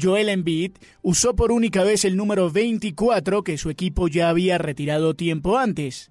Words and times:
Joel 0.00 0.28
Embiid, 0.28 0.72
usó 1.02 1.34
por 1.34 1.52
única 1.52 1.84
vez 1.84 2.04
el 2.04 2.16
número 2.16 2.50
24 2.50 3.42
que 3.42 3.58
su 3.58 3.70
equipo 3.70 4.08
ya 4.08 4.28
había 4.28 4.58
retirado 4.58 5.14
tiempo 5.14 5.58
antes. 5.58 6.10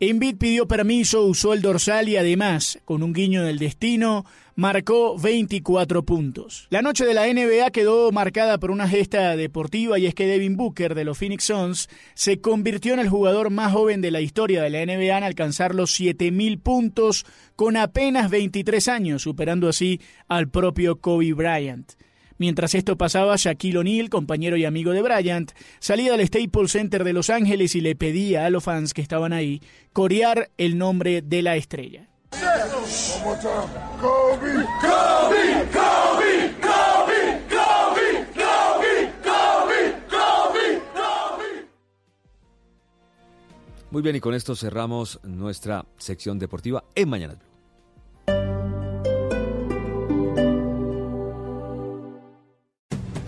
Embiid 0.00 0.36
pidió 0.36 0.68
permiso, 0.68 1.24
usó 1.24 1.52
el 1.54 1.60
dorsal 1.60 2.08
y 2.08 2.16
además, 2.16 2.78
con 2.84 3.02
un 3.02 3.12
guiño 3.12 3.42
del 3.42 3.58
destino, 3.58 4.24
marcó 4.54 5.18
24 5.18 6.04
puntos. 6.04 6.68
La 6.70 6.82
noche 6.82 7.04
de 7.04 7.14
la 7.14 7.26
NBA 7.26 7.72
quedó 7.72 8.12
marcada 8.12 8.58
por 8.58 8.70
una 8.70 8.88
gesta 8.88 9.34
deportiva 9.36 9.98
y 9.98 10.06
es 10.06 10.14
que 10.14 10.28
Devin 10.28 10.56
Booker 10.56 10.94
de 10.94 11.02
los 11.02 11.18
Phoenix 11.18 11.44
Suns 11.44 11.88
se 12.14 12.40
convirtió 12.40 12.94
en 12.94 13.00
el 13.00 13.08
jugador 13.08 13.50
más 13.50 13.72
joven 13.72 14.00
de 14.00 14.12
la 14.12 14.20
historia 14.20 14.62
de 14.62 14.70
la 14.70 14.86
NBA 14.86 15.18
en 15.18 15.24
alcanzar 15.24 15.74
los 15.74 15.90
7000 15.90 16.60
puntos 16.60 17.26
con 17.56 17.76
apenas 17.76 18.30
23 18.30 18.86
años, 18.86 19.22
superando 19.22 19.68
así 19.68 20.00
al 20.28 20.48
propio 20.48 21.00
Kobe 21.00 21.32
Bryant. 21.32 21.94
Mientras 22.38 22.74
esto 22.74 22.96
pasaba, 22.96 23.34
Shaquille 23.36 23.78
O'Neal, 23.78 24.10
compañero 24.10 24.56
y 24.56 24.64
amigo 24.64 24.92
de 24.92 25.02
Bryant, 25.02 25.50
salía 25.80 26.12
del 26.12 26.26
Staples 26.26 26.70
Center 26.70 27.02
de 27.02 27.12
Los 27.12 27.30
Ángeles 27.30 27.74
y 27.74 27.80
le 27.80 27.96
pedía 27.96 28.46
a 28.46 28.50
los 28.50 28.62
fans 28.62 28.94
que 28.94 29.02
estaban 29.02 29.32
ahí 29.32 29.60
corear 29.92 30.50
el 30.56 30.78
nombre 30.78 31.20
de 31.20 31.42
la 31.42 31.56
estrella. 31.56 32.08
Muy 43.90 44.02
bien, 44.02 44.16
y 44.16 44.20
con 44.20 44.34
esto 44.34 44.54
cerramos 44.54 45.18
nuestra 45.24 45.86
sección 45.96 46.38
deportiva 46.38 46.84
en 46.94 47.08
Mañana 47.08 47.34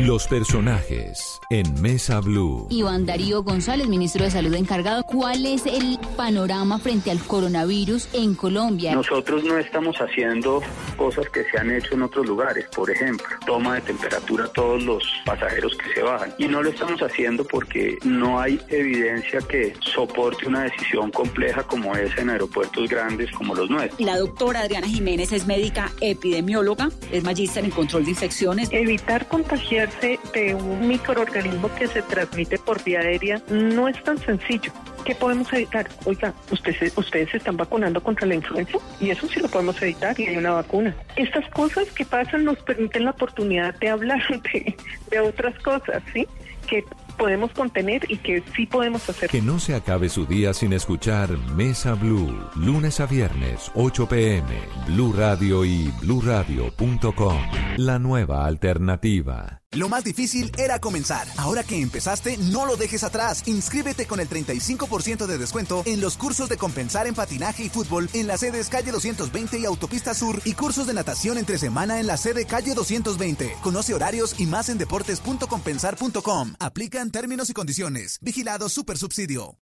Los 0.00 0.26
personajes 0.26 1.40
en 1.48 1.80
Mesa 1.80 2.20
Blue. 2.20 2.66
Iván 2.68 3.06
Darío 3.06 3.42
González, 3.42 3.88
ministro 3.88 4.24
de 4.24 4.30
Salud 4.30 4.52
encargado. 4.52 5.02
¿Cuál 5.04 5.46
es 5.46 5.64
el 5.64 5.98
panorama 6.18 6.78
frente 6.78 7.10
al 7.10 7.18
coronavirus 7.20 8.10
en 8.12 8.34
Colombia? 8.34 8.94
Nosotros 8.94 9.42
no 9.44 9.56
estamos 9.56 9.96
haciendo 9.96 10.60
cosas 10.98 11.30
que 11.30 11.44
se 11.44 11.58
han 11.58 11.70
hecho 11.70 11.94
en 11.94 12.02
otros 12.02 12.26
lugares. 12.26 12.66
Por 12.76 12.90
ejemplo, 12.90 13.26
toma 13.46 13.76
de 13.76 13.80
temperatura 13.80 14.44
a 14.44 14.48
todos 14.48 14.82
los 14.82 15.02
pasajeros 15.24 15.74
que 15.78 15.94
se 15.94 16.02
bajan. 16.02 16.34
Y 16.36 16.46
no 16.46 16.62
lo 16.62 16.68
estamos 16.68 17.00
haciendo 17.00 17.44
porque 17.44 17.96
no 18.04 18.38
hay 18.38 18.60
evidencia 18.68 19.40
que 19.40 19.72
soporte 19.80 20.46
una 20.46 20.64
decisión 20.64 21.10
compleja 21.10 21.62
como 21.62 21.96
esa 21.96 22.20
en 22.20 22.28
aeropuertos 22.28 22.86
grandes 22.90 23.30
como 23.32 23.54
los 23.54 23.70
nuestros. 23.70 23.98
La 23.98 24.18
doctora 24.18 24.60
Adriana 24.60 24.88
Jiménez 24.88 25.32
es 25.32 25.46
médica 25.46 25.90
epidemióloga, 26.02 26.90
es 27.10 27.24
magíster 27.24 27.64
en 27.64 27.70
control 27.70 28.04
de 28.04 28.10
infecciones. 28.10 28.68
Evitar 28.70 29.26
contagiar 29.28 29.85
de 30.32 30.54
un 30.54 30.88
microorganismo 30.88 31.74
que 31.74 31.86
se 31.86 32.02
transmite 32.02 32.58
por 32.58 32.82
vía 32.82 33.00
aérea 33.00 33.40
no 33.50 33.88
es 33.88 34.02
tan 34.02 34.18
sencillo. 34.18 34.72
¿Qué 35.04 35.14
podemos 35.14 35.52
evitar? 35.52 35.88
Oiga, 36.04 36.34
ustedes, 36.50 36.92
ustedes 36.96 37.30
se 37.30 37.36
están 37.36 37.56
vacunando 37.56 38.02
contra 38.02 38.26
la 38.26 38.34
influenza 38.34 38.78
y 39.00 39.10
eso 39.10 39.28
sí 39.28 39.40
lo 39.40 39.48
podemos 39.48 39.80
evitar 39.80 40.18
y 40.18 40.26
hay 40.26 40.36
una 40.36 40.52
vacuna. 40.52 40.96
Estas 41.14 41.48
cosas 41.50 41.88
que 41.92 42.04
pasan 42.04 42.44
nos 42.44 42.58
permiten 42.58 43.04
la 43.04 43.12
oportunidad 43.12 43.74
de 43.78 43.88
hablar 43.88 44.20
de, 44.52 44.76
de 45.10 45.20
otras 45.20 45.56
cosas, 45.60 46.02
¿sí? 46.12 46.26
Que 46.66 46.84
podemos 47.16 47.52
contener 47.52 48.04
y 48.10 48.18
que 48.18 48.42
sí 48.54 48.66
podemos 48.66 49.08
hacer. 49.08 49.30
Que 49.30 49.42
no 49.42 49.58
se 49.58 49.74
acabe 49.74 50.08
su 50.08 50.26
día 50.26 50.52
sin 50.54 50.72
escuchar 50.72 51.30
Mesa 51.54 51.94
Blue, 51.94 52.36
lunes 52.56 53.00
a 53.00 53.06
viernes, 53.06 53.70
8 53.74 54.08
pm, 54.08 54.46
Blue 54.88 55.12
Radio 55.12 55.64
y 55.64 55.92
bluradio.com. 56.00 57.38
La 57.76 57.98
nueva 57.98 58.46
alternativa. 58.46 59.62
Lo 59.76 59.90
más 59.90 60.04
difícil 60.04 60.50
era 60.56 60.80
comenzar. 60.80 61.28
Ahora 61.36 61.62
que 61.62 61.78
empezaste, 61.78 62.38
no 62.38 62.64
lo 62.64 62.76
dejes 62.76 63.04
atrás. 63.04 63.42
Inscríbete 63.44 64.06
con 64.06 64.20
el 64.20 64.28
35% 64.28 65.26
de 65.26 65.36
descuento 65.36 65.82
en 65.84 66.00
los 66.00 66.16
cursos 66.16 66.48
de 66.48 66.56
compensar 66.56 67.06
en 67.06 67.14
patinaje 67.14 67.64
y 67.64 67.68
fútbol 67.68 68.08
en 68.14 68.26
las 68.26 68.40
sedes 68.40 68.70
calle 68.70 68.90
220 68.90 69.58
y 69.58 69.66
Autopista 69.66 70.14
Sur 70.14 70.40
y 70.46 70.54
cursos 70.54 70.86
de 70.86 70.94
natación 70.94 71.36
entre 71.36 71.58
semana 71.58 72.00
en 72.00 72.06
la 72.06 72.16
sede 72.16 72.46
calle 72.46 72.72
220. 72.72 73.56
Conoce 73.62 73.92
horarios 73.92 74.40
y 74.40 74.46
más 74.46 74.70
en 74.70 74.78
deportes.compensar.com. 74.78 76.54
Aplican 76.58 77.10
términos 77.10 77.50
y 77.50 77.52
condiciones. 77.52 78.18
Vigilado 78.22 78.70
Super 78.70 78.96
Subsidio. 78.96 79.58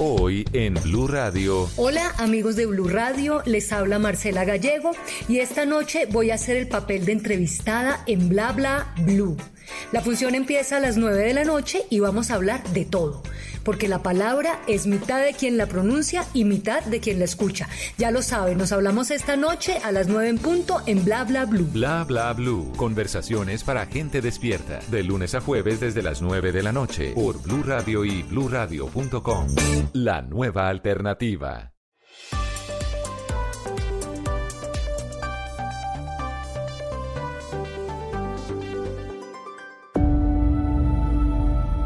Hoy 0.00 0.44
en 0.52 0.74
Blue 0.74 1.08
Radio. 1.08 1.68
Hola 1.76 2.14
amigos 2.18 2.54
de 2.54 2.66
Blue 2.66 2.88
Radio, 2.88 3.42
les 3.46 3.72
habla 3.72 3.98
Marcela 3.98 4.44
Gallego 4.44 4.92
y 5.28 5.40
esta 5.40 5.64
noche 5.66 6.06
voy 6.06 6.30
a 6.30 6.36
hacer 6.36 6.56
el 6.56 6.68
papel 6.68 7.04
de 7.04 7.12
entrevistada 7.12 8.04
en 8.06 8.28
Bla 8.28 8.52
Bla 8.52 8.94
Blue. 8.98 9.36
La 9.92 10.00
función 10.00 10.34
empieza 10.34 10.76
a 10.76 10.80
las 10.80 10.96
9 10.96 11.18
de 11.18 11.34
la 11.34 11.44
noche 11.44 11.84
y 11.90 12.00
vamos 12.00 12.30
a 12.30 12.34
hablar 12.34 12.62
de 12.70 12.84
todo, 12.84 13.22
porque 13.64 13.88
la 13.88 14.02
palabra 14.02 14.60
es 14.66 14.86
mitad 14.86 15.22
de 15.22 15.34
quien 15.34 15.56
la 15.56 15.66
pronuncia 15.66 16.24
y 16.34 16.44
mitad 16.44 16.82
de 16.84 17.00
quien 17.00 17.18
la 17.18 17.24
escucha. 17.24 17.68
Ya 17.96 18.10
lo 18.10 18.22
saben, 18.22 18.58
nos 18.58 18.72
hablamos 18.72 19.10
esta 19.10 19.36
noche 19.36 19.78
a 19.84 19.92
las 19.92 20.08
9 20.08 20.28
en 20.28 20.38
punto 20.38 20.82
en 20.86 21.04
Bla 21.04 21.24
Bla 21.24 21.44
Blue. 21.44 21.68
Bla 21.72 22.04
Bla 22.04 22.32
Blue, 22.32 22.72
conversaciones 22.76 23.64
para 23.64 23.86
gente 23.86 24.20
despierta, 24.20 24.80
de 24.90 25.02
lunes 25.02 25.34
a 25.34 25.40
jueves 25.40 25.80
desde 25.80 26.02
las 26.02 26.22
9 26.22 26.52
de 26.52 26.62
la 26.62 26.72
noche 26.72 27.12
por 27.14 27.40
Blue 27.42 27.62
Radio 27.62 28.04
y 28.04 28.22
bluradio.com. 28.22 29.46
La 29.92 30.22
nueva 30.22 30.68
alternativa. 30.68 31.77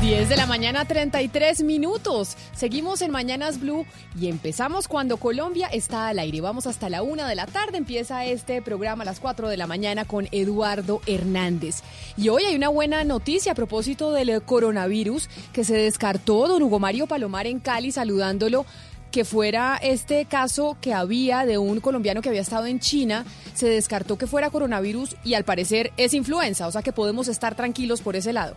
10 0.00 0.30
de 0.30 0.36
la 0.36 0.46
mañana, 0.46 0.86
33 0.86 1.62
minutos. 1.62 2.38
Seguimos 2.54 3.02
en 3.02 3.10
Mañanas 3.10 3.60
Blue 3.60 3.84
y 4.18 4.28
empezamos 4.28 4.88
cuando 4.88 5.18
Colombia 5.18 5.66
está 5.66 6.08
al 6.08 6.18
aire. 6.18 6.40
Vamos 6.40 6.66
hasta 6.66 6.88
la 6.88 7.02
una 7.02 7.28
de 7.28 7.34
la 7.34 7.44
tarde. 7.44 7.76
Empieza 7.76 8.24
este 8.24 8.62
programa 8.62 9.02
a 9.02 9.04
las 9.04 9.20
4 9.20 9.50
de 9.50 9.58
la 9.58 9.66
mañana 9.66 10.06
con 10.06 10.26
Eduardo 10.32 11.02
Hernández. 11.04 11.82
Y 12.16 12.30
hoy 12.30 12.44
hay 12.44 12.56
una 12.56 12.68
buena 12.70 13.04
noticia 13.04 13.52
a 13.52 13.54
propósito 13.54 14.10
del 14.12 14.40
coronavirus 14.40 15.28
que 15.52 15.64
se 15.64 15.76
descartó 15.76 16.48
don 16.48 16.62
Hugo 16.62 16.78
Mario 16.78 17.06
Palomar 17.06 17.46
en 17.46 17.60
Cali 17.60 17.92
saludándolo 17.92 18.64
que 19.10 19.26
fuera 19.26 19.78
este 19.82 20.24
caso 20.24 20.78
que 20.80 20.94
había 20.94 21.44
de 21.44 21.58
un 21.58 21.80
colombiano 21.80 22.22
que 22.22 22.28
había 22.28 22.40
estado 22.40 22.66
en 22.66 22.80
China, 22.80 23.26
se 23.54 23.68
descartó 23.68 24.16
que 24.16 24.26
fuera 24.26 24.50
coronavirus 24.50 25.16
y 25.24 25.34
al 25.34 25.44
parecer 25.44 25.92
es 25.96 26.14
influenza, 26.14 26.66
o 26.68 26.72
sea 26.72 26.82
que 26.82 26.92
podemos 26.92 27.28
estar 27.28 27.54
tranquilos 27.54 28.00
por 28.00 28.16
ese 28.16 28.32
lado. 28.32 28.56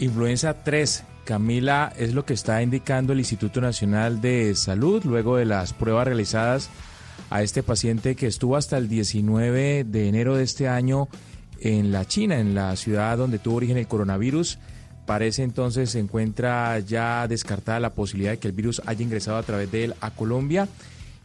Influenza 0.00 0.54
3, 0.54 1.04
Camila, 1.24 1.92
es 1.94 2.14
lo 2.14 2.24
que 2.24 2.32
está 2.32 2.62
indicando 2.62 3.12
el 3.12 3.18
Instituto 3.18 3.60
Nacional 3.60 4.22
de 4.22 4.54
Salud 4.54 5.04
luego 5.04 5.36
de 5.36 5.44
las 5.44 5.74
pruebas 5.74 6.06
realizadas 6.06 6.70
a 7.28 7.42
este 7.42 7.62
paciente 7.62 8.16
que 8.16 8.26
estuvo 8.26 8.56
hasta 8.56 8.78
el 8.78 8.88
19 8.88 9.84
de 9.84 10.08
enero 10.08 10.36
de 10.36 10.44
este 10.44 10.68
año 10.68 11.08
en 11.60 11.92
la 11.92 12.06
China, 12.06 12.40
en 12.40 12.54
la 12.54 12.74
ciudad 12.76 13.18
donde 13.18 13.38
tuvo 13.38 13.56
origen 13.56 13.76
el 13.76 13.88
coronavirus. 13.88 14.58
Parece 15.04 15.42
entonces 15.42 15.90
se 15.90 15.98
encuentra 15.98 16.78
ya 16.78 17.28
descartada 17.28 17.78
la 17.78 17.92
posibilidad 17.92 18.30
de 18.30 18.38
que 18.38 18.48
el 18.48 18.54
virus 18.54 18.80
haya 18.86 19.04
ingresado 19.04 19.36
a 19.36 19.42
través 19.42 19.70
de 19.70 19.84
él 19.84 19.94
a 20.00 20.12
Colombia. 20.12 20.66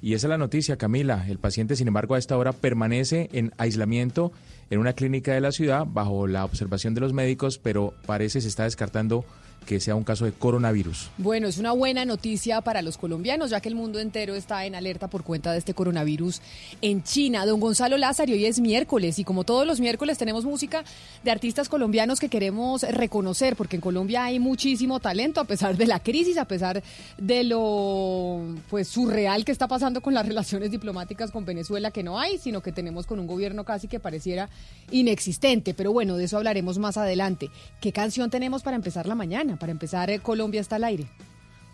Y 0.06 0.14
esa 0.14 0.28
es 0.28 0.30
la 0.30 0.38
noticia, 0.38 0.78
Camila. 0.78 1.26
El 1.28 1.40
paciente, 1.40 1.76
sin 1.76 1.88
embargo, 1.88 2.14
a 2.14 2.20
esta 2.20 2.38
hora 2.38 2.54
permanece 2.54 3.28
en 3.34 3.52
aislamiento 3.58 4.32
en 4.70 4.78
una 4.78 4.94
clínica 4.94 5.34
de 5.34 5.42
la 5.42 5.52
ciudad 5.52 5.88
bajo 5.88 6.28
la 6.28 6.46
observación 6.46 6.94
de 6.94 7.02
los 7.02 7.12
médicos, 7.12 7.58
pero 7.58 7.96
parece 8.06 8.40
se 8.40 8.48
está 8.48 8.66
descartando 8.66 9.26
que 9.66 9.80
sea 9.80 9.96
un 9.96 10.04
caso 10.04 10.26
de 10.26 10.32
coronavirus. 10.32 11.10
Bueno, 11.18 11.48
es 11.48 11.58
una 11.58 11.72
buena 11.72 12.06
noticia 12.06 12.62
para 12.62 12.82
los 12.82 12.98
colombianos, 12.98 13.50
ya 13.50 13.60
que 13.60 13.70
el 13.70 13.76
mundo 13.76 14.00
entero 14.00 14.36
está 14.36 14.66
en 14.66 14.76
alerta 14.76 15.10
por 15.10 15.24
cuenta 15.24 15.52
de 15.52 15.58
este 15.58 15.74
coronavirus 15.74 16.42
en 16.82 17.04
China. 17.04 17.46
Don 17.46 17.60
Gonzalo 17.60 17.98
Lázaro, 17.98 18.32
hoy 18.32 18.46
es 18.46 18.60
miércoles 18.60 19.20
y 19.20 19.24
como 19.24 19.44
todos 19.44 19.66
los 19.66 19.80
miércoles 19.80 20.18
tenemos 20.18 20.46
música 20.46 20.84
de 21.24 21.32
artistas 21.32 21.70
colombianos 21.70 22.20
que 22.20 22.30
queremos 22.30 22.84
reconocer, 22.84 23.56
porque 23.56 23.76
en 23.76 23.82
Colombia 23.82 24.26
hay 24.26 24.40
muchísimo 24.40 25.00
talento 25.00 25.42
a 25.42 25.46
pesar 25.46 25.76
de 25.78 25.88
la 25.88 26.00
crisis, 26.00 26.38
a 26.38 26.46
pesar 26.46 26.84
de 27.18 27.44
lo 27.44 28.42
pues 28.70 28.88
surreal 28.88 29.46
que 29.46 29.52
está 29.52 29.68
pasando 29.68 30.02
con 30.02 30.14
las 30.14 30.26
relaciones 30.28 30.72
diplomáticas 30.72 31.32
con 31.32 31.46
Venezuela, 31.46 31.92
que 31.92 32.04
no 32.04 32.20
hay, 32.20 32.38
sino 32.38 32.62
que 32.62 32.72
tenemos 32.72 33.06
con 33.06 33.20
un 33.20 33.28
gobierno 33.28 33.64
casi 33.64 33.88
que 33.88 34.00
pareciera 34.00 34.50
inexistente. 34.92 35.74
Pero 35.74 35.92
bueno, 35.92 36.18
de 36.18 36.26
eso 36.26 36.38
hablaremos 36.38 36.78
más 36.78 36.98
adelante. 36.98 37.50
¿Qué 37.82 37.92
canción 37.92 38.30
tenemos 38.30 38.64
para 38.64 38.76
empezar 38.76 39.08
la 39.08 39.16
mañana? 39.16 39.55
Para 39.58 39.72
empezar, 39.72 40.10
eh, 40.10 40.20
Colombia 40.20 40.62
está 40.62 40.78
al 40.78 40.84
aire. 40.84 41.06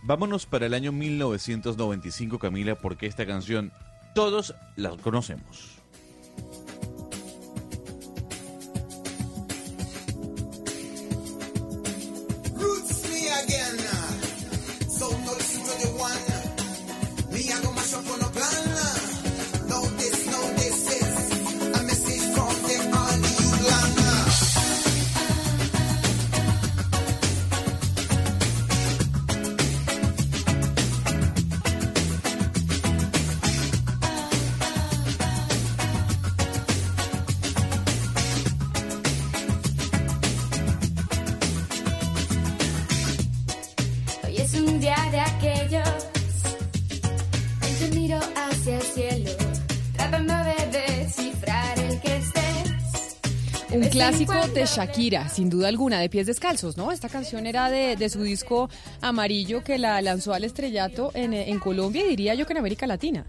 Vámonos 0.04 0.46
para 0.46 0.66
el 0.66 0.74
año 0.74 0.92
1995, 0.92 2.40
Camila, 2.40 2.76
porque 2.76 3.06
esta 3.06 3.26
canción 3.26 3.72
todos 4.16 4.56
la 4.76 4.90
conocemos. 4.98 5.71
Clásico 54.02 54.48
de 54.48 54.66
Shakira, 54.66 55.30
sin 55.30 55.52
duda 55.52 55.68
alguna, 55.68 56.00
de 56.00 56.10
pies 56.10 56.26
descalzos, 56.26 56.76
¿no? 56.76 56.92
Esta 56.92 57.08
canción 57.08 57.46
era 57.46 57.70
de, 57.70 57.96
de 57.96 58.10
su 58.10 58.24
disco 58.24 58.68
amarillo 59.00 59.64
que 59.64 59.78
la 59.78 60.02
lanzó 60.02 60.34
al 60.34 60.44
estrellato 60.44 61.12
en, 61.14 61.34
en 61.34 61.60
Colombia 61.60 62.04
y 62.04 62.10
diría 62.10 62.34
yo 62.34 62.48
que 62.48 62.54
en 62.54 62.58
América 62.58 62.88
Latina. 62.88 63.28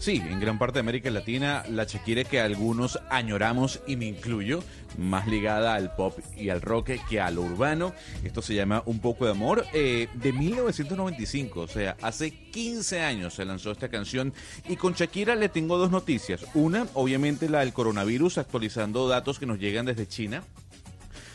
Sí, 0.00 0.16
en 0.16 0.40
gran 0.40 0.58
parte 0.58 0.76
de 0.76 0.80
América 0.80 1.10
Latina, 1.10 1.62
la 1.68 1.84
Shakira 1.84 2.24
que 2.24 2.40
algunos 2.40 2.98
añoramos, 3.10 3.80
y 3.86 3.96
me 3.96 4.06
incluyo, 4.06 4.64
más 4.96 5.28
ligada 5.28 5.74
al 5.74 5.94
pop 5.94 6.18
y 6.38 6.48
al 6.48 6.62
rock 6.62 6.92
que 7.06 7.20
a 7.20 7.30
lo 7.30 7.42
urbano. 7.42 7.92
Esto 8.24 8.40
se 8.40 8.54
llama 8.54 8.82
Un 8.86 9.00
poco 9.00 9.26
de 9.26 9.32
amor, 9.32 9.66
eh, 9.74 10.08
de 10.14 10.32
1995, 10.32 11.60
o 11.60 11.68
sea, 11.68 11.98
hace 12.00 12.30
15 12.30 13.00
años 13.02 13.34
se 13.34 13.44
lanzó 13.44 13.72
esta 13.72 13.90
canción. 13.90 14.32
Y 14.66 14.76
con 14.76 14.94
Shakira 14.94 15.34
le 15.34 15.50
tengo 15.50 15.76
dos 15.76 15.90
noticias. 15.90 16.46
Una, 16.54 16.86
obviamente 16.94 17.50
la 17.50 17.60
del 17.60 17.74
coronavirus, 17.74 18.38
actualizando 18.38 19.06
datos 19.06 19.38
que 19.38 19.44
nos 19.44 19.58
llegan 19.58 19.84
desde 19.84 20.08
China. 20.08 20.42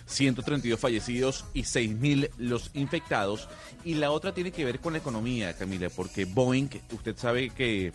132 0.08 0.80
fallecidos 0.80 1.46
y 1.54 1.62
6.000 1.62 2.32
los 2.40 2.72
infectados. 2.74 3.48
Y 3.84 3.94
la 3.94 4.10
otra 4.10 4.34
tiene 4.34 4.52
que 4.52 4.66
ver 4.66 4.80
con 4.80 4.94
la 4.94 5.00
economía, 5.00 5.54
Camila, 5.54 5.90
porque 5.96 6.26
Boeing, 6.26 6.70
usted 6.92 7.16
sabe 7.16 7.52
que 7.52 7.94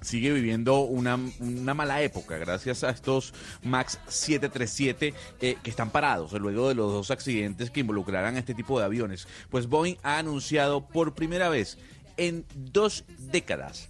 sigue 0.00 0.32
viviendo 0.32 0.80
una, 0.80 1.18
una 1.40 1.74
mala 1.74 2.02
época 2.02 2.38
gracias 2.38 2.84
a 2.84 2.90
estos 2.90 3.34
MAX 3.62 3.98
737 4.08 5.14
eh, 5.40 5.56
que 5.62 5.70
están 5.70 5.90
parados 5.90 6.32
luego 6.32 6.68
de 6.68 6.74
los 6.74 6.92
dos 6.92 7.10
accidentes 7.10 7.70
que 7.70 7.80
involucrarán 7.80 8.36
a 8.36 8.38
este 8.38 8.54
tipo 8.54 8.78
de 8.78 8.84
aviones. 8.84 9.26
Pues 9.50 9.66
Boeing 9.66 9.96
ha 10.02 10.18
anunciado 10.18 10.86
por 10.86 11.14
primera 11.14 11.48
vez 11.48 11.78
en 12.16 12.44
dos 12.54 13.04
décadas 13.18 13.88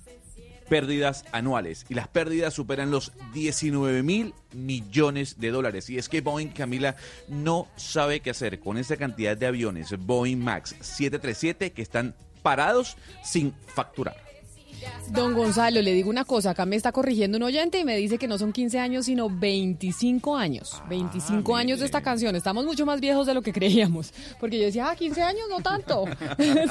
pérdidas 0.68 1.24
anuales 1.32 1.86
y 1.88 1.94
las 1.94 2.08
pérdidas 2.08 2.54
superan 2.54 2.90
los 2.90 3.12
19 3.32 4.02
mil 4.02 4.34
millones 4.52 5.38
de 5.38 5.50
dólares. 5.50 5.88
Y 5.90 5.98
es 5.98 6.08
que 6.08 6.20
Boeing, 6.20 6.48
Camila, 6.48 6.96
no 7.28 7.68
sabe 7.76 8.20
qué 8.20 8.30
hacer 8.30 8.58
con 8.60 8.78
esa 8.78 8.96
cantidad 8.96 9.36
de 9.36 9.46
aviones 9.46 9.94
Boeing 9.98 10.38
MAX 10.38 10.70
737 10.80 11.72
que 11.72 11.82
están 11.82 12.14
parados 12.42 12.96
sin 13.22 13.52
facturar. 13.66 14.25
Don 15.10 15.34
Gonzalo, 15.34 15.80
le 15.82 15.92
digo 15.92 16.10
una 16.10 16.24
cosa, 16.24 16.50
acá 16.50 16.66
me 16.66 16.76
está 16.76 16.90
corrigiendo 16.92 17.36
un 17.36 17.44
oyente 17.44 17.78
y 17.78 17.84
me 17.84 17.96
dice 17.96 18.18
que 18.18 18.26
no 18.28 18.38
son 18.38 18.52
15 18.52 18.78
años, 18.78 19.06
sino 19.06 19.28
25 19.30 20.36
años. 20.36 20.82
25 20.88 21.54
años 21.56 21.78
de 21.80 21.86
esta 21.86 22.00
canción. 22.02 22.34
Estamos 22.36 22.64
mucho 22.64 22.84
más 22.86 23.00
viejos 23.00 23.26
de 23.26 23.34
lo 23.34 23.42
que 23.42 23.52
creíamos. 23.52 24.12
Porque 24.40 24.58
yo 24.58 24.64
decía, 24.66 24.90
ah, 24.90 24.96
15 24.96 25.22
años, 25.22 25.42
no 25.48 25.60
tanto. 25.62 26.04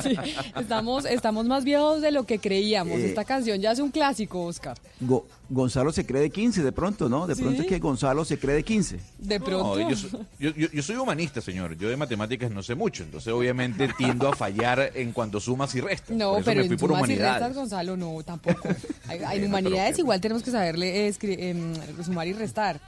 Sí, 0.04 0.16
estamos, 0.60 1.06
estamos 1.06 1.46
más 1.46 1.64
viejos 1.64 2.02
de 2.02 2.12
lo 2.12 2.26
que 2.26 2.40
creíamos. 2.40 3.00
Eh, 3.00 3.08
esta 3.08 3.24
canción 3.24 3.60
ya 3.62 3.72
es 3.72 3.80
un 3.80 3.90
clásico, 3.92 4.44
Oscar. 4.44 4.78
Go- 5.00 5.26
Gonzalo 5.50 5.92
se 5.92 6.06
cree 6.06 6.22
de 6.22 6.30
15 6.30 6.64
de 6.64 6.72
pronto, 6.72 7.08
¿no? 7.10 7.28
De 7.28 7.36
pronto 7.36 7.62
es 7.62 7.68
que 7.68 7.80
Gonzalo 7.80 8.26
se 8.26 8.38
cree 8.40 8.56
de 8.56 8.64
15. 8.64 9.00
De 9.20 9.40
pronto. 9.40 9.78
No, 9.80 9.90
yo, 9.90 9.96
soy, 9.96 10.10
yo- 10.40 10.52
yo- 10.56 10.70
yo 10.72 10.82
soy 10.84 10.96
humanista, 10.96 11.42
señor. 11.42 11.78
Yo 11.78 11.88
de 11.90 11.98
matemáticas 11.98 12.50
no 12.52 12.64
sé 12.64 12.76
mucho. 12.76 13.04
Entonces, 13.04 13.32
obviamente, 13.32 13.88
tiendo 13.98 14.28
a 14.30 14.36
fallar 14.36 14.92
en 14.96 15.12
cuanto 15.12 15.40
sumas 15.40 15.74
y 15.76 15.82
restas. 15.82 16.16
No, 16.18 16.32
Por 16.32 16.40
eso 16.40 16.46
pero 16.46 16.62
me 16.62 16.68
fui 16.68 16.74
en 16.74 16.80
por 16.80 16.90
sumas 16.90 17.02
y 17.02 17.04
humanidades. 17.04 17.34
restas, 17.42 17.56
Gonzalo, 17.56 17.98
no, 17.98 18.24
tampoco. 18.24 18.68
Hay- 19.08 19.20
hay- 19.24 19.40
En 19.40 19.46
humanidades 19.46 20.00
igual 20.00 20.20
tenemos 20.22 20.42
que 20.44 20.52
saberle 20.52 21.08
escri- 21.10 21.38
em, 21.40 21.74
sumar 22.04 22.28
y 22.28 22.34
restar. 22.34 22.80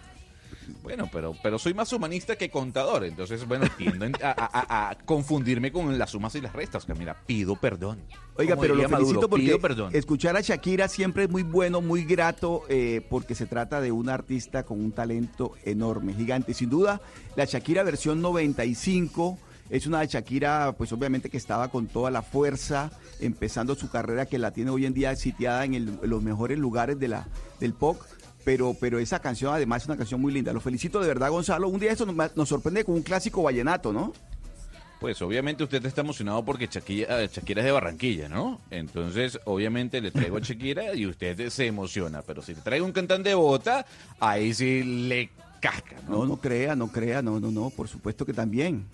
Bueno, 0.83 1.09
pero, 1.11 1.35
pero 1.43 1.57
soy 1.59 1.73
más 1.73 1.91
humanista 1.93 2.35
que 2.35 2.49
contador. 2.49 3.03
Entonces, 3.05 3.47
bueno, 3.47 3.65
tiendo 3.77 4.05
en- 4.05 4.15
a, 4.23 4.31
a- 4.31 4.89
a 4.89 4.95
confundirme 4.99 5.71
con 5.71 5.97
las 5.97 6.11
sumas 6.11 6.33
y 6.35 6.41
las 6.41 6.53
restas, 6.53 6.85
Camila. 6.85 7.15
Pido 7.25 7.55
perdón. 7.55 7.99
Oiga, 8.35 8.51
Como 8.55 8.61
pero 8.61 8.75
lo 8.75 8.83
felicito 8.83 9.05
Maduro, 9.13 9.29
porque 9.29 9.45
pido 9.45 9.59
perdón. 9.59 9.89
escuchar 9.95 10.37
a 10.37 10.41
Shakira 10.41 10.87
siempre 10.87 11.23
es 11.23 11.29
muy 11.29 11.41
bueno, 11.43 11.81
muy 11.81 12.03
grato, 12.05 12.63
eh, 12.69 13.01
porque 13.09 13.33
se 13.35 13.47
trata 13.47 13.81
de 13.81 13.91
una 13.91 14.13
artista 14.13 14.63
con 14.63 14.79
un 14.79 14.91
talento 14.91 15.53
enorme, 15.65 16.13
gigante. 16.13 16.53
Sin 16.53 16.69
duda, 16.69 17.01
la 17.35 17.45
Shakira 17.45 17.81
versión 17.83 18.21
95 18.21 19.37
es 19.69 19.85
una 19.87 20.05
Shakira, 20.05 20.73
pues 20.77 20.93
obviamente 20.93 21.29
que 21.29 21.37
estaba 21.37 21.67
con 21.69 21.87
toda 21.87 22.09
la 22.11 22.21
fuerza, 22.21 22.91
empezando 23.19 23.75
su 23.75 23.89
carrera 23.89 24.25
que 24.25 24.37
la 24.37 24.51
tiene 24.51 24.69
hoy 24.71 24.85
en 24.85 24.93
día 24.93 25.15
sitiada 25.15 25.65
en, 25.65 25.73
el- 25.73 25.99
en 26.01 26.09
los 26.09 26.21
mejores 26.23 26.57
lugares 26.57 26.99
de 26.99 27.07
la, 27.09 27.27
del 27.59 27.73
pop. 27.73 27.99
Pero, 28.47 28.77
pero 28.79 28.97
esa 28.97 29.19
canción 29.19 29.53
además 29.53 29.81
es 29.81 29.89
una 29.89 29.97
canción 29.97 30.21
muy 30.21 30.31
linda. 30.31 30.53
Lo 30.53 30.61
felicito 30.61 31.01
de 31.01 31.07
verdad, 31.09 31.29
Gonzalo. 31.31 31.67
Un 31.67 31.81
día 31.81 31.91
esto 31.91 32.05
nos, 32.05 32.33
nos 32.33 32.47
sorprende 32.47 32.85
con 32.85 32.95
un 32.95 33.01
clásico 33.01 33.43
vallenato, 33.43 33.91
¿no? 33.91 34.13
Pues 35.01 35.21
obviamente 35.21 35.65
usted 35.65 35.85
está 35.85 35.99
emocionado 35.99 36.45
porque 36.45 36.67
Shakira, 36.71 37.23
eh, 37.23 37.29
Shakira 37.29 37.59
es 37.59 37.65
de 37.65 37.71
Barranquilla, 37.73 38.29
¿no? 38.29 38.61
Entonces, 38.71 39.37
obviamente 39.43 39.99
le 39.99 40.11
traigo 40.11 40.37
a 40.37 40.39
Shakira 40.39 40.95
y 40.95 41.05
usted 41.07 41.49
se 41.49 41.65
emociona. 41.67 42.21
Pero 42.21 42.41
si 42.41 42.55
le 42.55 42.61
traigo 42.61 42.85
un 42.85 42.93
cantante 42.93 43.27
de 43.27 43.35
bota, 43.35 43.85
ahí 44.17 44.53
sí 44.53 44.81
le 44.81 45.29
casca, 45.59 45.97
¿no? 46.07 46.19
No, 46.19 46.25
no 46.27 46.37
crea, 46.37 46.73
no 46.77 46.87
crea, 46.89 47.21
no, 47.21 47.41
no, 47.41 47.51
no, 47.51 47.69
por 47.69 47.89
supuesto 47.89 48.25
que 48.25 48.31
también. 48.31 48.87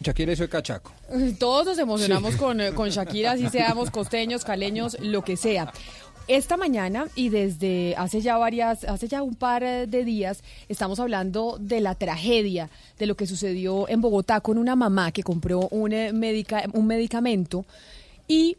Shakira 0.00 0.36
soy 0.36 0.46
cachaco. 0.46 0.92
Todos 1.40 1.66
nos 1.66 1.78
emocionamos 1.78 2.34
Sí. 2.34 2.38
con, 2.38 2.60
eh, 2.60 2.72
con 2.72 2.88
Shakira, 2.90 3.32
así 3.32 3.48
seamos 3.48 3.90
costeños, 3.90 4.44
caleños, 4.44 4.96
lo 5.00 5.22
que 5.24 5.36
sea. 5.36 5.72
Esta 6.28 6.56
mañana 6.56 7.08
y 7.16 7.30
desde 7.30 7.96
hace 7.96 8.20
ya 8.20 8.36
varias, 8.38 8.84
hace 8.84 9.08
ya 9.08 9.22
un 9.22 9.34
par 9.34 9.64
de 9.64 10.04
días, 10.04 10.44
estamos 10.68 11.00
hablando 11.00 11.58
de 11.60 11.80
la 11.80 11.96
tragedia 11.96 12.70
de 12.96 13.06
lo 13.06 13.16
que 13.16 13.26
sucedió 13.26 13.88
en 13.88 14.00
Bogotá 14.00 14.40
con 14.40 14.56
una 14.56 14.76
mamá 14.76 15.10
que 15.10 15.24
compró 15.24 15.68
un, 15.70 15.92
eh, 15.92 16.12
un 16.12 16.86
medicamento 16.86 17.64
y 18.28 18.56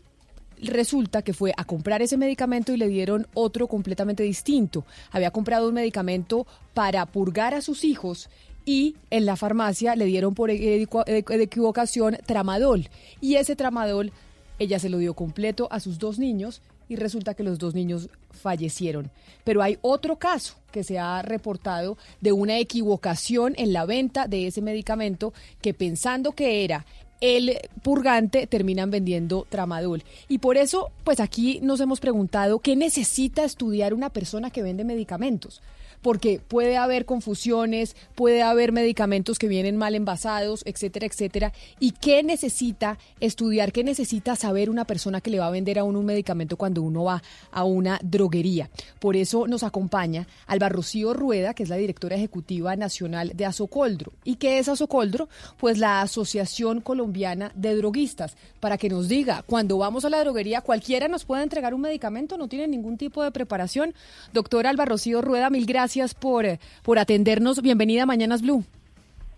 resulta 0.62 1.22
que 1.22 1.34
fue 1.34 1.54
a 1.56 1.64
comprar 1.64 2.02
ese 2.02 2.18
medicamento 2.18 2.74
y 2.74 2.78
le 2.78 2.90
dieron 2.90 3.28
otro 3.34 3.68
completamente 3.68 4.24
distinto. 4.24 4.86
Había 5.12 5.32
comprado 5.32 5.70
un 5.70 5.74
medicamento 5.74 6.46
para 6.74 7.06
purgar 7.06 7.54
a 7.54 7.62
sus 7.62 7.86
hijos 7.86 8.30
y 8.66 8.98
en 9.10 9.26
la 9.26 9.38
farmacia 9.38 9.96
le 9.96 10.06
dieron 10.06 10.36
por 10.36 10.52
equivocación 10.52 12.18
tramadol. 12.26 12.90
Y 13.22 13.36
ese 13.36 13.56
tramadol 13.56 14.12
ella 14.60 14.80
se 14.80 14.90
lo 14.90 14.98
dio 14.98 15.14
completo 15.14 15.68
a 15.72 15.80
sus 15.80 15.98
dos 15.98 16.20
niños 16.20 16.62
y 16.90 16.96
resulta 16.96 17.34
que 17.34 17.44
los 17.44 17.60
dos 17.60 17.74
niños 17.74 18.10
fallecieron. 18.32 19.12
Pero 19.44 19.62
hay 19.62 19.78
otro 19.82 20.18
caso 20.18 20.56
que 20.72 20.84
se 20.84 21.00
ha 21.00 21.22
reportado 21.22 21.98
de 22.22 22.32
una 22.32 22.58
equivocación 22.60 23.54
en 23.58 23.74
la 23.74 23.86
venta 23.86 24.28
de 24.28 24.48
ese 24.48 24.62
medicamento 24.62 25.34
que 25.62 25.74
pensando 25.74 26.34
que 26.34 26.64
era 26.64 26.86
el 27.22 27.58
purgante 27.82 28.48
terminan 28.48 28.92
vendiendo 28.92 29.48
tramadol. 29.50 30.04
Y 30.28 30.40
por 30.40 30.58
eso, 30.58 30.92
pues 31.06 31.22
aquí 31.22 31.60
nos 31.62 31.80
hemos 31.80 32.02
preguntado 32.02 32.60
qué 32.60 32.76
necesita 32.76 33.46
estudiar 33.46 33.94
una 33.94 34.10
persona 34.10 34.50
que 34.50 34.62
vende 34.62 34.84
medicamentos. 34.84 35.62
Porque 36.04 36.40
puede 36.46 36.78
haber 36.78 37.06
confusiones, 37.06 37.96
puede 38.14 38.44
haber 38.44 38.72
medicamentos 38.72 39.40
que 39.40 39.48
vienen 39.48 39.78
mal 39.78 39.96
envasados, 39.96 40.62
etcétera, 40.66 41.08
etcétera. 41.08 41.54
¿Y 41.80 41.92
qué 41.92 42.22
necesita 42.22 43.00
estudiar, 43.20 43.72
qué 43.72 43.84
necesita 43.84 44.36
saber 44.36 44.70
una 44.70 44.86
persona 44.86 45.22
que 45.22 45.32
le 45.32 45.40
va 45.40 45.48
a 45.48 45.52
vender 45.52 45.80
a 45.80 45.86
uno 45.86 46.00
un 46.00 46.06
medicamento 46.06 46.58
cuando 46.58 46.84
uno 46.84 47.06
va 47.06 47.24
a 47.52 47.64
una 47.64 48.00
droguería? 48.04 48.70
Por 49.00 49.16
eso 49.16 49.48
nos 49.48 49.64
acompaña 49.64 50.28
Alba 50.46 50.70
Rocío 50.70 51.14
Rueda, 51.14 51.54
que 51.54 51.64
es 51.64 51.70
la 51.70 51.78
directora 51.78 52.18
ejecutiva 52.18 52.76
nacional 52.76 53.32
de 53.34 53.46
Asocoldro. 53.46 54.12
¿Y 54.26 54.36
qué 54.36 54.60
es 54.60 54.68
Asocoldro? 54.68 55.30
Pues 55.58 55.78
la 55.78 56.02
Asociación 56.02 56.82
Colombiana 56.82 57.54
de 57.56 57.76
Droguistas, 57.78 58.36
para 58.60 58.78
que 58.78 58.90
nos 58.90 59.08
diga, 59.08 59.44
cuando 59.48 59.78
vamos 59.78 60.04
a 60.04 60.10
la 60.10 60.20
droguería, 60.20 60.62
cualquiera 60.62 61.08
nos 61.08 61.24
puede 61.24 61.44
entregar 61.44 61.74
un 61.74 61.82
medicamento, 61.82 62.38
no 62.38 62.50
tiene 62.50 62.68
ningún 62.68 62.98
tipo 62.98 63.24
de 63.24 63.32
preparación. 63.32 63.94
Doctora 64.34 64.70
Alba 64.70 64.84
Rocío 64.84 65.22
Rueda, 65.22 65.50
mil 65.50 65.66
gracias 65.66 65.93
por, 66.20 66.46
eh, 66.46 66.60
por 66.84 67.00
atendernos. 67.00 67.62
Bienvenida 67.62 68.04
a 68.04 68.06
Mañanas 68.06 68.42
Blue. 68.42 68.64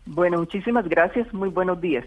Bueno, 0.05 0.37
muchísimas 0.37 0.87
gracias. 0.87 1.31
Muy 1.33 1.49
buenos 1.49 1.81
días. 1.81 2.05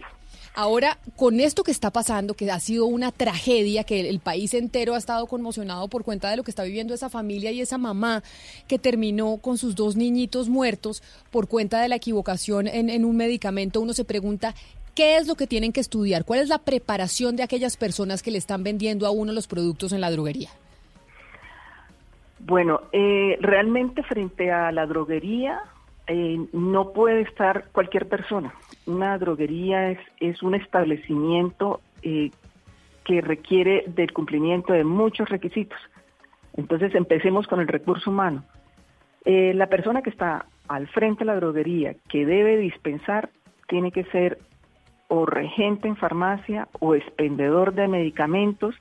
Ahora, 0.54 0.98
con 1.16 1.40
esto 1.40 1.62
que 1.62 1.70
está 1.70 1.90
pasando, 1.90 2.34
que 2.34 2.50
ha 2.50 2.58
sido 2.58 2.86
una 2.86 3.12
tragedia, 3.12 3.84
que 3.84 4.00
el, 4.00 4.06
el 4.06 4.20
país 4.20 4.54
entero 4.54 4.94
ha 4.94 4.98
estado 4.98 5.26
conmocionado 5.26 5.88
por 5.88 6.04
cuenta 6.04 6.30
de 6.30 6.36
lo 6.36 6.42
que 6.42 6.50
está 6.50 6.64
viviendo 6.64 6.94
esa 6.94 7.08
familia 7.08 7.52
y 7.52 7.60
esa 7.60 7.78
mamá 7.78 8.22
que 8.66 8.78
terminó 8.78 9.36
con 9.38 9.58
sus 9.58 9.74
dos 9.74 9.94
niñitos 9.96 10.48
muertos 10.48 11.02
por 11.30 11.48
cuenta 11.48 11.80
de 11.80 11.88
la 11.88 11.96
equivocación 11.96 12.66
en, 12.66 12.88
en 12.88 13.04
un 13.04 13.16
medicamento, 13.16 13.80
uno 13.80 13.92
se 13.92 14.04
pregunta, 14.04 14.54
¿qué 14.94 15.16
es 15.16 15.28
lo 15.28 15.36
que 15.36 15.46
tienen 15.46 15.72
que 15.72 15.80
estudiar? 15.80 16.24
¿Cuál 16.24 16.40
es 16.40 16.48
la 16.48 16.58
preparación 16.58 17.36
de 17.36 17.44
aquellas 17.44 17.76
personas 17.76 18.22
que 18.22 18.32
le 18.32 18.38
están 18.38 18.64
vendiendo 18.64 19.06
a 19.06 19.10
uno 19.10 19.32
los 19.32 19.46
productos 19.46 19.92
en 19.92 20.00
la 20.00 20.10
droguería? 20.10 20.50
Bueno, 22.40 22.82
eh, 22.92 23.36
realmente 23.40 24.02
frente 24.02 24.50
a 24.52 24.70
la 24.72 24.86
droguería 24.86 25.60
eh, 26.06 26.38
no 26.52 26.92
puede 26.92 27.22
estar 27.22 27.68
cualquier 27.72 28.08
persona. 28.08 28.54
Una 28.86 29.18
droguería 29.18 29.90
es, 29.90 29.98
es 30.20 30.42
un 30.42 30.54
establecimiento 30.54 31.80
eh, 32.02 32.30
que 33.04 33.20
requiere 33.20 33.84
del 33.88 34.12
cumplimiento 34.12 34.72
de 34.72 34.84
muchos 34.84 35.28
requisitos. 35.28 35.78
Entonces 36.54 36.94
empecemos 36.94 37.46
con 37.46 37.60
el 37.60 37.68
recurso 37.68 38.10
humano. 38.10 38.44
La 39.24 39.66
persona 39.66 40.00
que 40.00 40.08
está 40.08 40.46
al 40.68 40.88
frente 40.88 41.18
de 41.18 41.26
la 41.26 41.36
droguería 41.36 41.94
que 42.08 42.24
debe 42.24 42.56
dispensar 42.56 43.28
tiene 43.66 43.92
que 43.92 44.04
ser 44.04 44.38
o 45.08 45.26
regente 45.26 45.86
en 45.86 45.96
farmacia 45.96 46.68
o 46.80 46.94
expendedor 46.94 47.74
de 47.74 47.88
medicamentos 47.88 48.74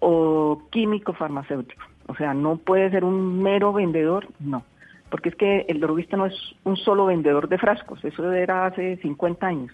o 0.00 0.62
químico 0.72 1.12
farmacéutico. 1.12 1.91
O 2.08 2.14
sea, 2.14 2.34
no 2.34 2.56
puede 2.56 2.90
ser 2.90 3.04
un 3.04 3.42
mero 3.42 3.72
vendedor, 3.72 4.26
no. 4.40 4.64
Porque 5.10 5.28
es 5.28 5.34
que 5.36 5.66
el 5.68 5.80
droguista 5.80 6.16
no 6.16 6.26
es 6.26 6.34
un 6.64 6.76
solo 6.76 7.06
vendedor 7.06 7.48
de 7.48 7.58
frascos, 7.58 8.02
eso 8.04 8.32
era 8.32 8.66
hace 8.66 8.96
50 8.98 9.46
años. 9.46 9.72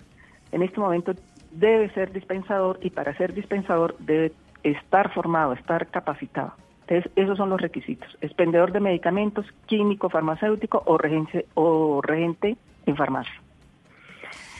En 0.52 0.62
este 0.62 0.80
momento 0.80 1.12
debe 1.52 1.90
ser 1.94 2.12
dispensador 2.12 2.78
y 2.82 2.90
para 2.90 3.16
ser 3.16 3.34
dispensador 3.34 3.96
debe 4.00 4.32
estar 4.62 5.12
formado, 5.12 5.52
estar 5.52 5.86
capacitado. 5.88 6.52
Entonces, 6.86 7.12
esos 7.16 7.36
son 7.36 7.50
los 7.50 7.60
requisitos. 7.60 8.08
Expendedor 8.20 8.72
de 8.72 8.80
medicamentos, 8.80 9.46
químico, 9.66 10.08
farmacéutico 10.08 10.82
o 10.86 10.96
regente, 10.98 11.46
o 11.54 12.00
regente 12.02 12.56
en 12.86 12.96
farmacia. 12.96 13.34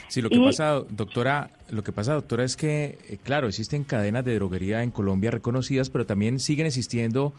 Sí, 0.09 0.23
lo 0.23 0.31
que 0.31 0.37
Y- 0.37 0.45
pasa, 0.45 0.81
doctora, 0.89 1.51
lo 1.71 1.83
que 1.83 1.93
pasa, 1.93 2.15
doctora, 2.15 2.45
es 2.45 2.57
que, 2.57 2.99
eh, 3.09 3.19
claro, 3.23 3.47
existen 3.49 3.85
cadenas 3.85 4.25
de 4.25 4.35
droguería 4.37 4.83
en 4.83 4.91
Colombia 4.91 5.31
reconocidas, 5.31 5.91
pero 5.91 6.07
también 6.07 6.39
siguen 6.39 6.67
existiendo 6.67 7.33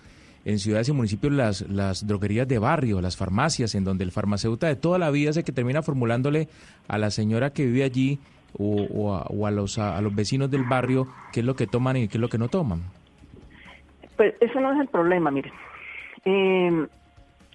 en 0.45 0.59
ciudades 0.59 0.89
y 0.89 0.93
municipios 0.93 1.33
las, 1.33 1.61
las 1.69 2.07
droguerías 2.07 2.47
de 2.47 2.59
barrio, 2.59 3.01
las 3.01 3.17
farmacias, 3.17 3.75
en 3.75 3.83
donde 3.83 4.03
el 4.03 4.11
farmacéutico 4.11 4.67
de 4.67 4.75
toda 4.75 4.97
la 4.97 5.11
vida 5.11 5.29
es 5.31 5.37
el 5.37 5.43
que 5.43 5.51
termina 5.51 5.81
formulándole 5.81 6.47
a 6.87 6.97
la 6.97 7.11
señora 7.11 7.51
que 7.51 7.65
vive 7.65 7.83
allí 7.83 8.19
o, 8.57 9.13
a, 9.13 9.23
o 9.23 9.45
a 9.45 9.51
los, 9.51 9.77
a, 9.77 9.99
los 10.01 10.15
vecinos 10.15 10.49
del 10.49 10.63
barrio 10.63 11.07
qué 11.31 11.41
es 11.41 11.45
lo 11.45 11.55
que 11.55 11.67
toman 11.67 11.97
y 11.97 12.07
qué 12.07 12.17
es 12.17 12.21
lo 12.21 12.29
que 12.29 12.37
no 12.37 12.47
toman. 12.47 12.81
Pues 14.15 14.35
ese 14.39 14.59
no 14.59 14.73
es 14.73 14.79
el 14.79 14.87
problema, 14.87 15.31
miren. 15.31 15.53
Eh, 16.25 16.87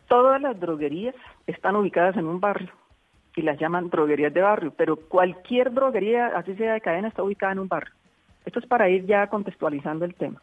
todas 0.09 0.41
las 0.41 0.59
droguerías 0.59 1.15
están 1.47 1.77
ubicadas 1.77 2.17
en 2.17 2.27
un 2.27 2.41
barrio 2.41 2.71
y 3.37 3.43
las 3.43 3.59
llaman 3.59 3.91
droguerías 3.91 4.33
de 4.33 4.41
barrio, 4.41 4.73
pero 4.77 4.97
cualquier 4.97 5.73
droguería, 5.73 6.29
así 6.29 6.55
sea 6.55 6.75
de 6.75 6.81
cadena, 6.81 7.09
está 7.09 7.23
ubicada 7.23 7.53
en 7.53 7.59
un 7.59 7.69
barrio. 7.69 7.93
Esto 8.47 8.61
es 8.61 8.67
para 8.67 8.89
ir 8.89 9.07
ya 9.07 9.27
contextualizando 9.27 10.05
el 10.05 10.15
tema. 10.15 10.41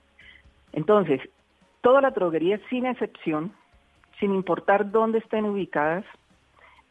Entonces, 0.73 1.21
todas 1.81 2.01
las 2.01 2.13
droguerías, 2.13 2.61
sin 2.69 2.85
excepción, 2.85 3.53
sin 4.19 4.33
importar 4.33 4.91
dónde 4.91 5.19
estén 5.19 5.45
ubicadas, 5.45 6.05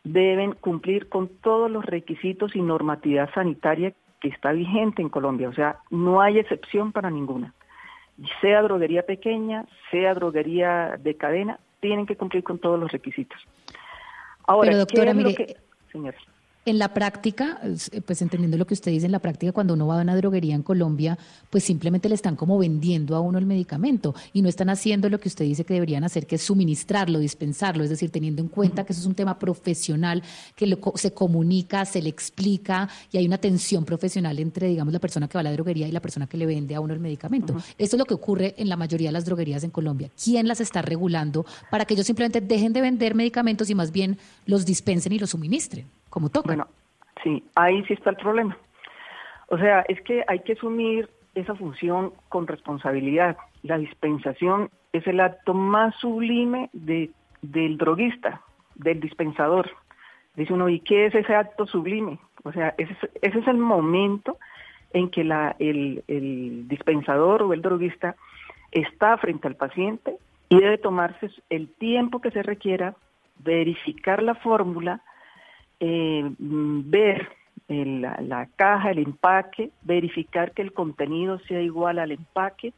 deben 0.04 0.52
cumplir 0.52 1.08
con 1.08 1.28
todos 1.28 1.70
los 1.70 1.84
requisitos 1.84 2.56
y 2.56 2.62
normatividad 2.62 3.32
sanitaria 3.34 3.92
que 4.20 4.28
está 4.28 4.52
vigente 4.52 5.02
en 5.02 5.08
Colombia. 5.08 5.48
O 5.48 5.52
sea, 5.52 5.78
no 5.90 6.20
hay 6.20 6.38
excepción 6.38 6.92
para 6.92 7.10
ninguna 7.10 7.54
sea 8.40 8.62
droguería 8.62 9.04
pequeña, 9.06 9.64
sea 9.90 10.14
droguería 10.14 10.96
de 10.98 11.16
cadena, 11.16 11.58
tienen 11.80 12.06
que 12.06 12.16
cumplir 12.16 12.42
con 12.42 12.58
todos 12.58 12.78
los 12.78 12.92
requisitos. 12.92 13.38
Ahora, 14.46 14.70
Pero, 14.72 14.86
¿qué 14.86 14.96
doctora, 14.98 15.10
es 15.12 15.16
lo 15.16 15.34
que- 15.34 15.56
señor? 15.90 16.14
En 16.66 16.78
la 16.78 16.92
práctica, 16.92 17.58
es- 17.64 17.90
pues 18.04 18.20
entendiendo 18.20 18.58
lo 18.58 18.66
que 18.66 18.74
usted 18.74 18.90
dice, 18.92 19.06
en 19.06 19.12
la 19.12 19.18
práctica 19.18 19.50
cuando 19.50 19.72
uno 19.72 19.86
va 19.86 19.98
a 19.98 20.02
una 20.02 20.14
droguería 20.14 20.54
en 20.54 20.62
Colombia, 20.62 21.18
pues 21.48 21.64
simplemente 21.64 22.06
le 22.10 22.14
están 22.14 22.36
como 22.36 22.58
vendiendo 22.58 23.16
a 23.16 23.20
uno 23.20 23.38
el 23.38 23.46
medicamento 23.46 24.14
y 24.34 24.42
no 24.42 24.48
están 24.50 24.68
haciendo 24.68 25.08
lo 25.08 25.18
que 25.18 25.28
usted 25.28 25.46
dice 25.46 25.64
que 25.64 25.72
deberían 25.72 26.04
hacer, 26.04 26.26
que 26.26 26.34
es 26.36 26.42
suministrarlo, 26.42 27.18
dispensarlo, 27.18 27.82
es 27.82 27.88
decir, 27.88 28.10
teniendo 28.10 28.42
en 28.42 28.48
cuenta 28.48 28.84
que 28.84 28.92
eso 28.92 29.00
es 29.00 29.06
un 29.06 29.14
tema 29.14 29.38
profesional, 29.38 30.22
que 30.54 30.66
lo 30.66 30.78
se 30.96 31.12
comunica, 31.14 31.86
se 31.86 32.02
le 32.02 32.10
explica 32.10 32.90
y 33.10 33.16
hay 33.16 33.26
una 33.26 33.38
tensión 33.38 33.86
profesional 33.86 34.38
entre, 34.38 34.68
digamos, 34.68 34.92
la 34.92 35.00
persona 35.00 35.28
que 35.28 35.38
va 35.38 35.40
a 35.40 35.44
la 35.44 35.52
droguería 35.52 35.88
y 35.88 35.92
la 35.92 36.00
persona 36.00 36.26
que 36.26 36.36
le 36.36 36.44
vende 36.44 36.74
a 36.74 36.80
uno 36.80 36.92
el 36.92 37.00
medicamento. 37.00 37.54
Eso 37.78 37.96
es 37.96 37.98
lo 37.98 38.04
que 38.04 38.14
ocurre 38.14 38.54
en 38.58 38.68
la 38.68 38.76
mayoría 38.76 39.08
de 39.08 39.12
las 39.12 39.24
droguerías 39.24 39.64
en 39.64 39.70
Colombia. 39.70 40.10
¿Quién 40.22 40.46
las 40.46 40.60
está 40.60 40.82
regulando 40.82 41.46
para 41.70 41.86
que 41.86 41.94
ellos 41.94 42.06
simplemente 42.06 42.42
dejen 42.42 42.74
de 42.74 42.82
vender 42.82 43.14
medicamentos 43.14 43.70
y 43.70 43.74
más 43.74 43.92
bien 43.92 44.18
los 44.44 44.66
dispensen 44.66 45.12
y 45.14 45.18
los 45.18 45.30
suministren, 45.30 45.86
como 46.10 46.28
toca? 46.28 46.46
Bueno, 46.48 46.66
sí, 47.22 47.42
ahí 47.54 47.82
sí 47.84 47.94
está 47.94 48.10
el 48.10 48.16
problema. 48.16 48.56
O 49.48 49.58
sea, 49.58 49.84
es 49.88 50.00
que 50.02 50.24
hay 50.28 50.40
que 50.40 50.52
asumir 50.52 51.08
esa 51.34 51.54
función 51.54 52.12
con 52.28 52.46
responsabilidad. 52.46 53.36
La 53.62 53.78
dispensación 53.78 54.70
es 54.92 55.06
el 55.06 55.20
acto 55.20 55.54
más 55.54 55.94
sublime 55.96 56.70
de, 56.72 57.10
del 57.42 57.78
droguista, 57.78 58.42
del 58.74 59.00
dispensador. 59.00 59.70
Dice 60.36 60.52
uno, 60.52 60.68
¿y 60.68 60.80
qué 60.80 61.06
es 61.06 61.14
ese 61.14 61.34
acto 61.34 61.66
sublime? 61.66 62.18
O 62.44 62.52
sea, 62.52 62.74
ese, 62.78 62.92
es- 62.92 63.10
ese 63.22 63.38
es 63.40 63.46
el 63.48 63.58
momento 63.58 64.38
en 64.92 65.10
que 65.10 65.22
la, 65.24 65.54
el, 65.58 66.02
el 66.08 66.66
dispensador 66.68 67.42
o 67.42 67.52
el 67.52 67.62
droguista 67.62 68.16
está 68.72 69.16
frente 69.18 69.46
al 69.48 69.56
paciente 69.56 70.16
y 70.48 70.58
debe 70.58 70.78
tomarse 70.78 71.30
el 71.48 71.68
tiempo 71.74 72.20
que 72.20 72.30
se 72.32 72.42
requiera, 72.42 72.94
verificar 73.38 74.22
la 74.22 74.34
fórmula, 74.34 75.00
eh, 75.80 76.24
ver 76.38 77.28
el- 77.68 78.02
la, 78.02 78.18
la 78.20 78.46
caja, 78.56 78.90
el 78.90 78.98
empaque, 78.98 79.70
verificar 79.82 80.52
que 80.52 80.62
el 80.62 80.72
contenido 80.72 81.38
sea 81.40 81.60
igual 81.62 81.98
al 81.98 82.12
empaque, 82.12 82.72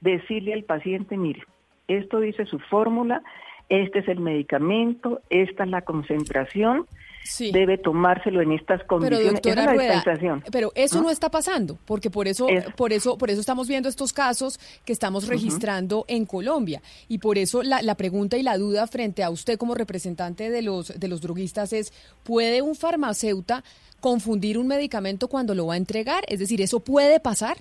decirle 0.00 0.52
al 0.54 0.62
paciente, 0.64 1.16
mire, 1.16 1.42
esto 1.88 2.20
dice 2.20 2.46
su 2.46 2.58
fórmula, 2.58 3.22
este 3.68 3.98
es 4.00 4.08
el 4.08 4.20
medicamento, 4.20 5.20
esta 5.30 5.64
es 5.64 5.70
la 5.70 5.82
concentración, 5.82 6.86
Sí. 7.28 7.50
debe 7.52 7.78
tomárselo 7.78 8.40
en 8.40 8.52
estas 8.52 8.78
Pero 8.80 8.86
condiciones. 8.88 9.24
Esa 9.26 9.32
doctora 9.32 9.62
es 9.64 9.76
Rueda, 9.76 10.42
pero 10.50 10.72
eso 10.74 10.96
¿no? 10.98 11.02
no 11.04 11.10
está 11.10 11.30
pasando, 11.30 11.78
porque 11.84 12.10
por 12.10 12.28
eso, 12.28 12.48
Es- 12.48 12.64
por 12.74 12.92
eso, 12.92 13.18
por 13.18 13.30
eso 13.30 13.40
estamos 13.40 13.68
viendo 13.68 13.88
estos 13.88 14.12
casos 14.12 14.58
que 14.84 14.92
estamos 14.92 15.26
registrando 15.26 16.04
en 16.08 16.24
Colombia. 16.26 16.80
Y 17.08 17.18
por 17.18 17.38
eso 17.38 17.62
la, 17.62 17.82
la 17.82 17.94
pregunta 17.96 18.36
y 18.36 18.42
la 18.42 18.56
duda 18.58 18.86
frente 18.86 19.22
a 19.22 19.30
usted 19.30 19.58
como 19.58 19.74
representante 19.74 20.50
de 20.50 20.62
los, 20.62 20.98
de 20.98 21.08
los 21.08 21.20
droguistas 21.20 21.72
es, 21.72 21.92
¿puede 22.24 22.62
un 22.62 22.74
farmacéutico 22.76 23.62
confundir 24.00 24.58
un 24.58 24.66
medicamento 24.68 25.26
cuando 25.28 25.54
lo 25.54 25.66
va 25.66 25.74
a 25.74 25.76
entregar? 25.78 26.24
Es 26.28 26.38
decir, 26.38 26.60
¿eso 26.62 26.80
puede 26.80 27.18
pasar? 27.18 27.56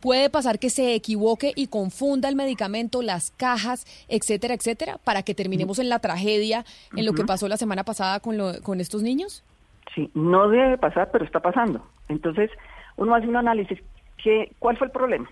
¿Puede 0.00 0.30
pasar 0.30 0.58
que 0.58 0.70
se 0.70 0.94
equivoque 0.94 1.52
y 1.56 1.66
confunda 1.66 2.28
el 2.28 2.36
medicamento, 2.36 3.02
las 3.02 3.32
cajas, 3.32 3.84
etcétera, 4.08 4.54
etcétera, 4.54 4.98
para 5.02 5.22
que 5.22 5.34
terminemos 5.34 5.78
en 5.78 5.88
la 5.88 5.98
tragedia, 5.98 6.64
en 6.96 7.04
lo 7.04 7.12
que 7.12 7.24
pasó 7.24 7.48
la 7.48 7.56
semana 7.56 7.84
pasada 7.84 8.20
con, 8.20 8.36
lo- 8.38 8.60
con 8.62 8.80
estos 8.80 9.02
niños? 9.02 9.42
Sí, 9.94 10.10
no 10.14 10.48
debe 10.48 10.78
pasar, 10.78 11.10
pero 11.10 11.24
está 11.24 11.40
pasando. 11.40 11.84
Entonces, 12.08 12.50
uno 12.96 13.14
hace 13.14 13.26
un 13.26 13.36
análisis. 13.36 13.78
¿qué, 14.22 14.52
¿Cuál 14.58 14.76
fue 14.76 14.86
el 14.86 14.92
problema? 14.92 15.28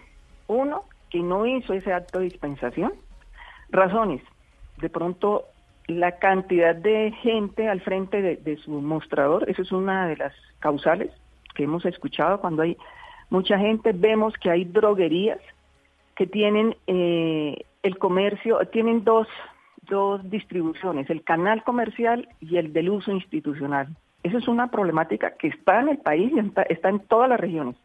Uno, 0.49 0.85
que 1.11 1.20
no 1.20 1.46
hizo 1.46 1.73
ese 1.73 1.92
acto 1.92 2.18
de 2.18 2.25
dispensación. 2.26 2.92
Razones. 3.70 4.23
De 4.80 4.88
pronto, 4.90 5.44
la 5.87 6.18
cantidad 6.18 6.75
de 6.75 7.12
gente 7.23 7.68
al 7.68 7.80
frente 7.80 8.20
de, 8.23 8.37
de 8.37 8.56
su 8.58 8.70
mostrador, 8.73 9.49
eso 9.49 9.62
es 9.62 9.73
una 9.73 10.06
de 10.08 10.16
las 10.16 10.32
causales 10.58 11.11
que 11.54 11.64
hemos 11.64 11.85
escuchado 11.85 12.40
cuando 12.40 12.62
hay 12.62 12.76
mucha 13.30 13.59
gente. 13.59 13.92
Vemos 13.92 14.35
que 14.35 14.50
hay 14.50 14.64
droguerías 14.64 15.40
que 16.16 16.26
tienen 16.26 16.76
eh, 16.87 17.64
el 17.83 17.99
comercio, 17.99 18.59
tienen 18.73 19.04
dos, 19.04 19.28
dos 19.83 20.28
distribuciones, 20.30 21.09
el 21.11 21.23
canal 21.23 21.62
comercial 21.62 22.28
y 22.40 22.56
el 22.56 22.73
del 22.73 22.90
uso 22.90 23.12
institucional. 23.12 23.88
Esa 24.23 24.38
es 24.38 24.49
una 24.49 24.71
problemática 24.71 25.33
que 25.37 25.49
está 25.49 25.80
en 25.80 25.90
el 25.90 25.99
país 25.99 26.33
y 26.35 26.73
está, 26.73 26.88
en 26.88 27.00
todas 27.00 27.28
las 27.28 27.38
regiones. 27.38 27.76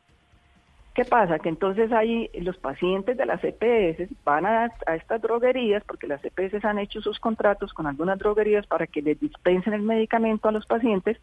¿Qué 0.95 1.05
pasa? 1.05 1.39
Que 1.39 1.49
entonces 1.49 1.91
ahí 1.91 2.29
los 2.33 2.57
pacientes 2.57 3.15
de 3.15 3.25
las 3.25 3.41
EPS 3.43 4.09
van 4.25 4.45
a, 4.45 4.69
a 4.87 4.95
estas 4.95 5.21
droguerías, 5.21 5.83
porque 5.85 6.07
las 6.07 6.21
EPS 6.25 6.65
han 6.65 6.79
hecho 6.79 7.01
sus 7.01 7.19
contratos 7.19 7.73
con 7.73 7.87
algunas 7.87 8.19
droguerías 8.19 8.67
para 8.67 8.87
que 8.87 9.01
les 9.01 9.19
dispensen 9.19 9.73
el 9.73 9.83
medicamento 9.83 10.49
a 10.49 10.51
los 10.51 10.65
pacientes. 10.65 11.17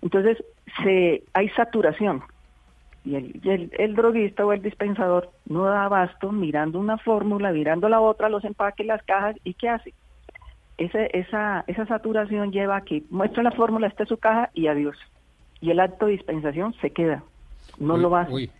Entonces 0.00 0.42
se, 0.82 1.24
hay 1.34 1.48
saturación 1.50 2.22
y, 3.06 3.14
el, 3.14 3.40
y 3.42 3.50
el- 3.50 3.70
el 3.78 3.94
droguista 3.94 4.44
o 4.44 4.52
el 4.52 4.60
dispensador 4.62 5.30
no 5.48 5.64
da 5.64 5.84
abasto 5.84 6.32
mirando 6.32 6.80
una 6.80 6.98
fórmula, 6.98 7.52
mirando 7.52 7.88
la 7.88 8.00
otra, 8.00 8.28
los 8.28 8.44
empaques, 8.44 8.84
las 8.86 9.02
cajas, 9.04 9.36
¿y 9.44 9.54
qué 9.54 9.68
hace? 9.68 9.94
Ese- 10.76 11.08
esa, 11.16 11.64
esa 11.68 11.86
saturación 11.86 12.50
lleva 12.52 12.76
a 12.76 12.80
que 12.82 13.04
muestra 13.10 13.42
la 13.42 13.52
fórmula, 13.52 13.86
esta 13.86 14.02
es 14.02 14.08
su 14.08 14.18
caja 14.18 14.50
y 14.52 14.66
adiós. 14.66 14.96
Y 15.60 15.70
el 15.70 15.80
acto 15.80 16.06
de 16.06 16.12
dispensación 16.12 16.74
se 16.82 16.90
queda, 16.90 17.22
no 17.78 17.94
Uy, 17.94 18.00
lo 18.02 18.10
va 18.10 18.18
a 18.20 18.22
hacer. 18.24 18.34
Uy, 18.34 18.50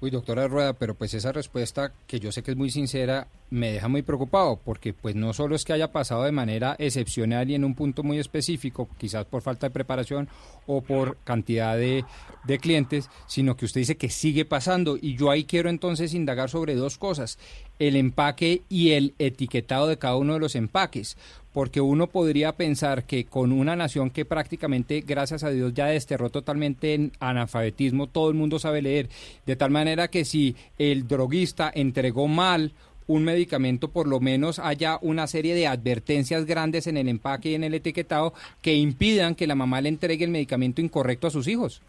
uy, 0.00 0.10
doctora 0.10 0.46
Rueda, 0.46 0.74
pero 0.74 0.94
pues 0.94 1.12
esa 1.14 1.32
respuesta 1.32 1.92
que 2.06 2.20
yo 2.20 2.30
sé 2.30 2.42
que 2.42 2.52
es 2.52 2.56
muy 2.56 2.70
sincera 2.70 3.28
me 3.50 3.72
deja 3.72 3.88
muy 3.88 4.02
preocupado 4.02 4.60
porque 4.62 4.92
pues 4.92 5.14
no 5.14 5.32
solo 5.32 5.56
es 5.56 5.64
que 5.64 5.72
haya 5.72 5.90
pasado 5.90 6.22
de 6.22 6.32
manera 6.32 6.76
excepcional 6.78 7.50
y 7.50 7.54
en 7.54 7.64
un 7.64 7.74
punto 7.74 8.02
muy 8.02 8.18
específico, 8.18 8.88
quizás 8.98 9.24
por 9.24 9.42
falta 9.42 9.66
de 9.66 9.72
preparación 9.72 10.28
o 10.66 10.82
por 10.82 11.16
cantidad 11.24 11.76
de, 11.76 12.04
de 12.44 12.58
clientes, 12.58 13.10
sino 13.26 13.56
que 13.56 13.64
usted 13.64 13.80
dice 13.80 13.96
que 13.96 14.10
sigue 14.10 14.44
pasando. 14.44 14.98
Y 15.00 15.16
yo 15.16 15.30
ahí 15.30 15.44
quiero 15.44 15.70
entonces 15.70 16.14
indagar 16.14 16.50
sobre 16.50 16.74
dos 16.74 16.98
cosas, 16.98 17.38
el 17.78 17.96
empaque 17.96 18.62
y 18.68 18.90
el 18.90 19.14
etiquetado 19.18 19.88
de 19.88 19.98
cada 19.98 20.16
uno 20.16 20.34
de 20.34 20.40
los 20.40 20.54
empaques, 20.54 21.16
porque 21.58 21.80
uno 21.80 22.06
podría 22.06 22.52
pensar 22.52 23.02
que 23.02 23.24
con 23.24 23.50
una 23.50 23.74
nación 23.74 24.10
que 24.10 24.24
prácticamente, 24.24 25.02
gracias 25.04 25.42
a 25.42 25.50
Dios, 25.50 25.74
ya 25.74 25.86
desterró 25.86 26.30
totalmente 26.30 26.94
en 26.94 27.10
analfabetismo, 27.18 28.06
todo 28.06 28.28
el 28.28 28.36
mundo 28.36 28.60
sabe 28.60 28.80
leer, 28.80 29.08
de 29.44 29.56
tal 29.56 29.72
manera 29.72 30.06
que 30.06 30.24
si 30.24 30.54
el 30.78 31.08
droguista 31.08 31.68
entregó 31.74 32.28
mal 32.28 32.70
un 33.08 33.24
medicamento, 33.24 33.88
por 33.88 34.06
lo 34.06 34.20
menos 34.20 34.60
haya 34.60 34.98
una 35.02 35.26
serie 35.26 35.56
de 35.56 35.66
advertencias 35.66 36.46
grandes 36.46 36.86
en 36.86 36.96
el 36.96 37.08
empaque 37.08 37.48
y 37.48 37.54
en 37.56 37.64
el 37.64 37.74
etiquetado 37.74 38.34
que 38.62 38.74
impidan 38.74 39.34
que 39.34 39.48
la 39.48 39.56
mamá 39.56 39.80
le 39.80 39.88
entregue 39.88 40.26
el 40.26 40.30
medicamento 40.30 40.80
incorrecto 40.80 41.26
a 41.26 41.30
sus 41.30 41.48
hijos. 41.48 41.82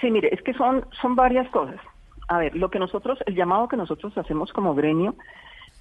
Sí, 0.00 0.10
mire, 0.10 0.30
es 0.32 0.40
que 0.40 0.54
son, 0.54 0.86
son 1.02 1.14
varias 1.14 1.46
cosas. 1.50 1.76
A 2.28 2.38
ver, 2.38 2.56
lo 2.56 2.70
que 2.70 2.78
nosotros, 2.78 3.18
el 3.26 3.34
llamado 3.34 3.68
que 3.68 3.76
nosotros 3.76 4.16
hacemos 4.16 4.50
como 4.54 4.74
gremio 4.74 5.14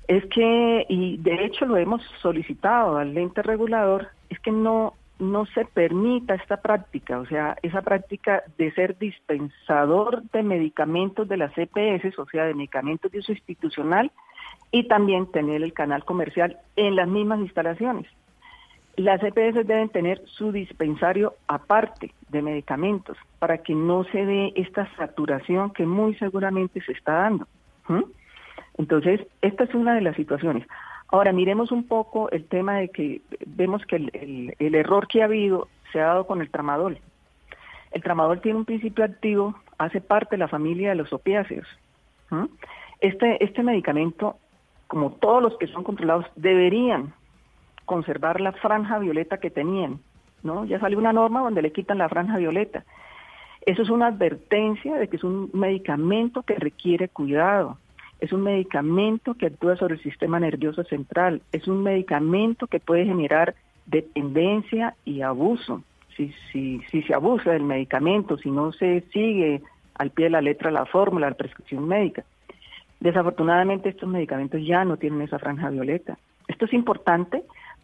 es 0.08 0.26
que, 0.28 0.86
y 0.90 1.18
de 1.18 1.46
hecho 1.46 1.66
lo 1.66 1.78
hemos 1.78 2.02
solicitado 2.22 2.98
al 2.98 3.18
ente 3.18 3.42
regulador, 3.42 4.10
es 4.30 4.40
que 4.40 4.52
no, 4.52 4.94
no 5.20 5.46
se 5.48 5.66
permita 5.66 6.36
esta 6.36 6.58
práctica, 6.58 7.20
o 7.20 7.26
sea, 7.26 7.56
esa 7.62 7.82
práctica 7.82 8.44
de 8.58 8.72
ser 8.74 8.98
dispensador 8.98 10.24
de 10.32 10.44
medicamentos 10.44 11.28
de 11.28 11.38
las 11.38 11.52
EPS, 11.58 12.18
o 12.20 12.26
sea, 12.28 12.46
de 12.46 12.54
medicamentos 12.54 13.12
de 13.12 13.20
uso 13.20 13.32
institucional, 13.32 14.12
y 14.72 14.88
también 14.88 15.32
tener 15.32 15.64
el 15.64 15.74
canal 15.74 16.04
comercial 16.04 16.58
en 16.76 16.96
las 16.96 17.08
mismas 17.08 17.40
instalaciones. 17.40 18.08
Las 18.98 19.22
EPS 19.24 19.68
deben 19.68 19.90
tener 19.90 20.22
su 20.26 20.52
dispensario 20.52 21.36
aparte 21.48 22.14
de 22.30 22.42
medicamentos 22.42 23.18
para 23.40 23.58
que 23.58 23.76
no 23.76 24.04
se 24.06 24.26
dé 24.26 24.54
esta 24.56 24.90
saturación 24.96 25.72
que 25.72 25.86
muy 25.86 26.16
seguramente 26.16 26.82
se 26.82 26.94
está 26.94 27.14
dando. 27.14 27.48
Entonces, 28.78 29.22
esta 29.42 29.64
es 29.64 29.74
una 29.74 29.96
de 29.96 30.02
las 30.02 30.16
situaciones. 30.16 30.68
Ahora, 31.08 31.32
miremos 31.32 31.72
un 31.72 31.88
poco 31.88 32.30
el 32.32 32.46
tema 32.46 32.78
de 32.78 32.90
que 32.90 33.22
vemos 33.46 33.86
que 33.86 33.96
el, 33.96 34.76
error 34.76 35.08
que 35.08 35.22
ha 35.22 35.26
habido 35.26 35.68
se 35.92 36.02
ha 36.02 36.08
dado 36.08 36.28
con 36.28 36.42
el 36.42 36.50
tramadol. 36.50 37.00
El 37.92 38.02
tramadol 38.02 38.42
tiene 38.42 38.58
un 38.58 38.66
principio 38.66 39.06
activo, 39.06 39.56
hace 39.78 40.02
parte 40.02 40.32
de 40.32 40.40
la 40.40 40.48
familia 40.48 40.90
de 40.90 40.96
los 40.96 41.14
opiáceos. 41.14 41.68
Este, 43.00 43.42
este 43.44 43.64
medicamento, 43.64 44.38
como 44.88 45.12
todos 45.12 45.42
los 45.42 45.58
que 45.58 45.68
son 45.68 45.84
controlados, 45.84 46.26
deberían 46.36 47.14
conservar 47.86 48.42
la 48.42 48.52
franja 48.52 49.00
violeta 49.00 49.38
que 49.38 49.52
tenían, 49.52 50.00
¿no? 50.44 50.66
Ya 50.66 50.80
salió 50.80 50.98
una 50.98 51.14
norma 51.14 51.42
donde 51.42 51.62
le 51.62 51.72
quitan 51.72 52.00
la 52.00 52.10
franja 52.10 52.38
violeta. 52.38 52.84
Eso 53.62 53.84
es 53.84 53.90
una 53.90 54.08
advertencia 54.08 54.96
de 54.96 55.08
que 55.08 55.18
es 55.18 55.24
un 55.24 55.50
medicamento 55.54 56.44
que 56.44 56.56
requiere 56.56 57.10
cuidado. 57.10 57.78
Es 58.20 58.32
un 58.32 58.44
medicamento 58.44 59.34
que 59.36 59.48
actúa 59.48 59.76
sobre 59.76 59.96
el 59.96 60.02
sistema 60.02 60.40
nervioso 60.40 60.84
central. 60.84 61.42
Es 61.52 61.68
un 61.68 61.84
medicamento 61.84 62.68
que 62.68 62.80
puede 62.80 63.06
generar 63.06 63.56
dependencia 63.86 64.96
y 65.06 65.22
abuso. 65.22 65.84
Si, 66.16 66.34
si, 66.52 66.82
si 66.92 67.02
se 67.04 67.14
abusa 67.14 67.52
del 67.52 67.64
medicamento, 67.64 68.38
si 68.38 68.50
no 68.50 68.72
se 68.72 69.02
sigue 69.12 69.62
al 69.96 70.12
pie 70.12 70.26
de 70.26 70.32
la 70.32 70.42
letra 70.42 70.72
la 70.72 70.86
fórmula, 70.86 71.30
la 71.30 71.36
prescripción 71.36 71.88
médica. 71.88 72.24
Desafortunadamente 73.00 73.90
estos 73.90 74.10
medicamentos 74.10 74.62
ya 74.66 74.86
no 74.86 74.98
tienen 74.98 75.22
esa 75.22 75.40
franja 75.40 75.70
violeta. 75.70 76.18
Esto 76.48 76.66
es 76.66 76.74
importante 76.74 77.44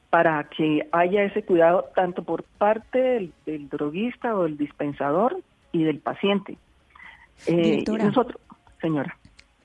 para 0.10 0.44
que 0.46 0.88
haya 0.92 1.24
ese 1.24 1.44
cuidado 1.44 1.90
tanto 1.96 2.24
por 2.24 2.44
parte 2.44 3.00
del, 3.00 3.34
del 3.46 3.70
droguista 3.70 4.36
o 4.36 4.44
del 4.44 4.58
dispensador 4.58 5.38
y 5.72 5.84
del 5.84 6.00
paciente. 6.00 6.58
Eh, 7.48 7.84
nosotros, 7.88 8.40
señora. 8.82 9.18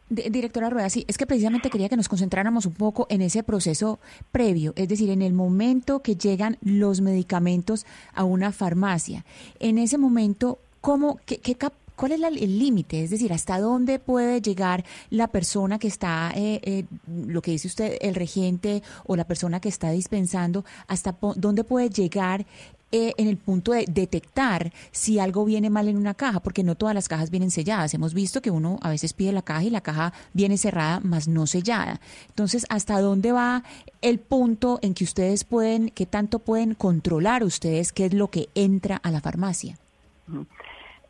Di- 0.08 0.28
Directora 0.30 0.70
Rueda, 0.70 0.88
sí, 0.88 1.04
es 1.08 1.18
que 1.18 1.26
precisamente 1.26 1.70
quería 1.70 1.88
que 1.88 1.96
nos 1.96 2.08
concentráramos 2.08 2.66
un 2.66 2.74
poco 2.74 3.06
en 3.10 3.22
ese 3.22 3.42
proceso 3.42 3.98
previo, 4.32 4.72
es 4.76 4.88
decir, 4.88 5.10
en 5.10 5.22
el 5.22 5.32
momento 5.32 6.00
que 6.00 6.16
llegan 6.16 6.58
los 6.62 7.00
medicamentos 7.00 7.86
a 8.14 8.24
una 8.24 8.52
farmacia. 8.52 9.24
En 9.58 9.78
ese 9.78 9.98
momento, 9.98 10.58
¿cómo, 10.80 11.18
qué, 11.26 11.38
qué 11.38 11.56
¿Cuál 11.96 12.12
es 12.12 12.20
el 12.22 12.58
límite? 12.58 13.02
Es 13.02 13.08
decir, 13.08 13.32
¿hasta 13.32 13.58
dónde 13.58 13.98
puede 13.98 14.42
llegar 14.42 14.84
la 15.08 15.28
persona 15.28 15.78
que 15.78 15.88
está, 15.88 16.30
eh, 16.36 16.60
eh, 16.62 16.84
lo 17.26 17.40
que 17.40 17.52
dice 17.52 17.68
usted, 17.68 17.96
el 18.02 18.14
regente 18.14 18.82
o 19.06 19.16
la 19.16 19.24
persona 19.24 19.60
que 19.60 19.70
está 19.70 19.90
dispensando, 19.90 20.66
hasta 20.88 21.16
dónde 21.36 21.64
puede 21.64 21.88
llegar 21.88 22.44
eh, 22.92 23.14
en 23.18 23.26
el 23.26 23.36
punto 23.36 23.72
de 23.72 23.84
detectar 23.88 24.70
si 24.92 25.18
algo 25.18 25.44
viene 25.44 25.70
mal 25.70 25.88
en 25.88 25.96
una 25.96 26.14
caja, 26.14 26.38
porque 26.38 26.62
no 26.62 26.76
todas 26.76 26.94
las 26.94 27.08
cajas 27.08 27.30
vienen 27.32 27.50
selladas. 27.50 27.92
Hemos 27.94 28.14
visto 28.14 28.40
que 28.40 28.52
uno 28.52 28.78
a 28.80 28.90
veces 28.90 29.12
pide 29.12 29.32
la 29.32 29.42
caja 29.42 29.64
y 29.64 29.70
la 29.70 29.80
caja 29.80 30.12
viene 30.34 30.56
cerrada, 30.56 31.00
mas 31.02 31.26
no 31.26 31.46
sellada. 31.46 31.98
Entonces, 32.28 32.64
¿hasta 32.70 33.00
dónde 33.00 33.32
va 33.32 33.64
el 34.02 34.20
punto 34.20 34.78
en 34.82 34.94
que 34.94 35.02
ustedes 35.02 35.42
pueden, 35.42 35.90
qué 35.90 36.06
tanto 36.06 36.38
pueden 36.38 36.74
controlar 36.74 37.42
ustedes 37.42 37.92
qué 37.92 38.06
es 38.06 38.14
lo 38.14 38.28
que 38.28 38.46
entra 38.54 38.96
a 39.02 39.10
la 39.10 39.20
farmacia? 39.20 39.74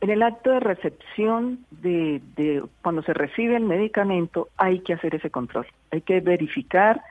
En 0.00 0.10
el 0.10 0.22
acto 0.22 0.52
de 0.52 0.60
recepción 0.60 1.66
de, 1.70 2.22
de 2.36 2.62
cuando 2.82 3.02
se 3.02 3.12
recibe 3.12 3.56
el 3.56 3.64
medicamento 3.64 4.48
hay 4.56 4.80
que 4.80 4.94
hacer 4.94 5.14
ese 5.14 5.28
control. 5.28 5.66
Hay 5.90 6.00
que 6.00 6.20
verificar 6.20 7.02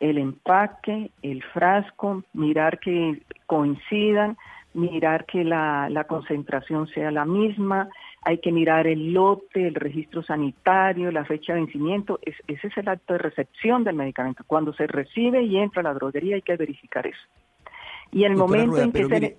el 0.00 0.18
empaque, 0.18 1.10
el 1.22 1.42
frasco, 1.42 2.22
mirar 2.32 2.78
que 2.80 3.22
coincidan, 3.46 4.36
mirar 4.74 5.24
que 5.26 5.42
la, 5.44 5.88
la 5.90 6.04
concentración 6.04 6.86
sea 6.88 7.10
la 7.10 7.24
misma, 7.24 7.88
hay 8.22 8.38
que 8.38 8.52
mirar 8.52 8.86
el 8.86 9.12
lote, 9.12 9.66
el 9.68 9.74
registro 9.74 10.22
sanitario, 10.22 11.10
la 11.12 11.24
fecha 11.24 11.54
de 11.54 11.60
vencimiento. 11.60 12.18
Es- 12.22 12.34
ese 12.46 12.66
es 12.66 12.76
el 12.76 12.88
acto 12.88 13.12
de 13.14 13.20
recepción 13.20 13.84
del 13.84 13.94
medicamento. 13.96 14.42
Cuando 14.46 14.72
se 14.74 14.86
recibe 14.86 15.42
y 15.44 15.56
entra 15.58 15.80
a 15.80 15.84
la 15.84 15.94
droguería 15.94 16.34
hay 16.36 16.42
que 16.42 16.56
verificar 16.56 17.06
eso. 17.06 17.20
Y 18.12 18.24
el 18.24 18.34
Doctora 18.34 18.64
momento 18.66 18.72
Rueda, 18.72 18.84
en 18.84 18.92
que 18.92 18.98
se... 19.02 19.08
mire, 19.08 19.36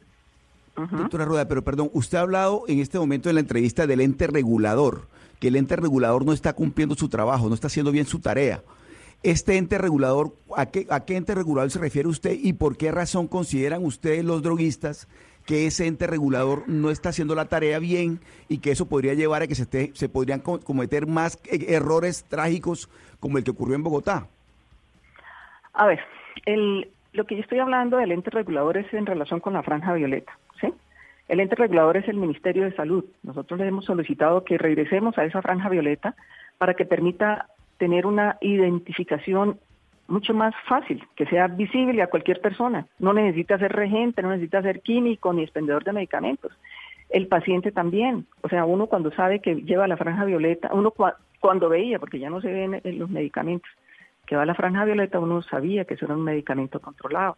Doctora 0.92 1.26
Rueda, 1.26 1.48
pero 1.48 1.64
perdón, 1.64 1.90
usted 1.94 2.18
ha 2.18 2.22
hablado 2.22 2.64
en 2.68 2.80
este 2.80 2.98
momento 3.00 3.30
en 3.30 3.36
la 3.36 3.42
entrevista 3.42 3.88
del 3.88 4.00
ente 4.00 4.28
regulador, 4.28 5.08
que 5.40 5.48
el 5.50 5.56
ente 5.56 5.76
regulador 5.76 6.24
no 6.26 6.34
está 6.34 6.54
cumpliendo 6.54 6.96
su 6.96 7.10
trabajo, 7.10 7.48
no 7.50 7.56
está 7.56 7.68
haciendo 7.68 7.92
bien 7.92 8.06
su 8.06 8.20
tarea. 8.20 8.62
Este 9.24 9.58
ente 9.58 9.78
regulador, 9.78 10.34
¿a 10.56 10.68
qué, 10.68 10.86
¿a 10.90 11.04
qué 11.06 11.16
ente 11.18 11.34
regulador 11.36 11.72
se 11.72 11.80
refiere 11.80 12.08
usted 12.08 12.38
y 12.40 12.54
por 12.54 12.78
qué 12.78 12.92
razón 12.92 13.28
consideran 13.28 13.84
ustedes 13.84 14.24
los 14.24 14.42
droguistas 14.44 15.08
que 15.46 15.66
ese 15.66 15.88
ente 15.88 16.08
regulador 16.08 16.64
no 16.68 16.92
está 16.92 17.10
haciendo 17.10 17.34
la 17.34 17.46
tarea 17.46 17.80
bien 17.80 18.20
y 18.48 18.60
que 18.60 18.72
eso 18.72 18.88
podría 18.88 19.14
llevar 19.16 19.42
a 19.42 19.48
que 19.48 19.56
se, 19.56 19.64
esté- 19.64 19.92
se 19.96 20.08
podrían 20.10 20.42
co- 20.42 20.60
cometer 20.60 21.08
más 21.08 21.40
eh, 21.46 21.66
errores 21.70 22.26
trágicos 22.26 22.90
como 23.20 23.38
el 23.38 23.44
que 23.44 23.52
ocurrió 23.52 23.76
en 23.76 23.84
Bogotá? 23.84 24.28
A 25.74 25.86
ver, 25.88 26.00
lo 27.14 27.26
que 27.26 27.36
yo 27.36 27.42
estoy 27.42 27.60
hablando 27.60 27.98
del 27.98 28.12
ente 28.12 28.30
regulador 28.30 28.78
es 28.78 28.94
en 28.94 29.06
relación 29.06 29.40
con 29.40 29.54
la 29.54 29.64
franja 29.64 29.94
violeta, 29.94 30.38
¿sí? 30.62 30.74
El 31.28 31.40
ente 31.40 31.56
regulador 31.56 31.98
es 31.98 32.08
el 32.08 32.18
Ministerio 32.18 32.64
de 32.64 32.76
Salud. 32.76 33.04
Nosotros 33.24 33.60
le 33.60 33.68
hemos 33.68 33.86
solicitado 33.86 34.44
que 34.44 34.58
regresemos 34.58 35.18
a 35.18 35.26
esa 35.26 35.42
franja 35.42 35.70
violeta 35.70 36.16
para 36.58 36.74
que 36.74 36.86
permita 36.86 37.48
tener 37.78 38.06
una 38.06 38.38
identificación 38.42 39.60
mucho 40.08 40.34
más 40.34 40.54
fácil, 40.68 41.06
que 41.16 41.26
sea 41.26 41.48
visible 41.48 42.02
a 42.02 42.08
cualquier 42.08 42.40
persona. 42.40 42.86
No 43.00 43.14
necesita 43.14 43.58
ser 43.58 43.74
regente, 43.74 44.22
no 44.22 44.30
necesita 44.30 44.62
ser 44.62 44.82
químico 44.82 45.34
ni 45.34 45.44
expendedor 45.44 45.84
de 45.84 45.92
medicamentos. 45.94 46.52
El 47.10 47.28
paciente 47.28 47.72
también. 47.72 48.26
O 48.42 48.50
sea, 48.50 48.66
uno 48.66 48.88
cuando 48.88 49.12
sabe 49.12 49.40
que 49.40 49.56
lleva 49.56 49.88
la 49.88 49.98
franja 49.98 50.24
violeta, 50.26 50.70
uno 50.74 50.92
cua- 50.92 51.16
cuando 51.40 51.68
veía, 51.70 52.00
porque 52.00 52.20
ya 52.20 52.30
no 52.30 52.42
se 52.42 52.52
ven 52.52 52.82
en 52.84 53.00
los 53.00 53.10
medicamentos, 53.10 53.70
que 54.26 54.36
va 54.36 54.44
a 54.44 54.46
la 54.46 54.56
franja 54.56 54.86
violeta, 54.86 55.20
uno 55.20 55.42
sabía 55.42 55.86
que 55.86 55.94
eso 55.96 56.06
era 56.06 56.16
un 56.16 56.24
medicamento 56.24 56.80
controlado, 56.80 57.38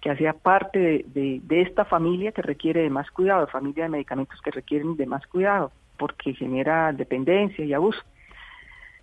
que 0.00 0.10
hacía 0.10 0.32
parte 0.32 1.04
de 1.06 1.60
esta 1.62 1.84
familia 1.84 2.30
que 2.32 2.42
requiere 2.42 2.82
de 2.82 2.90
más 2.90 3.10
cuidado, 3.10 3.46
familia 3.48 3.84
de 3.84 3.90
medicamentos 3.90 4.40
que 4.40 4.50
requieren 4.52 4.96
de 4.96 5.06
más 5.06 5.26
cuidado, 5.26 5.72
porque 5.96 6.34
genera 6.34 6.92
dependencia 6.92 7.64
y 7.64 7.72
abuso. 7.72 8.00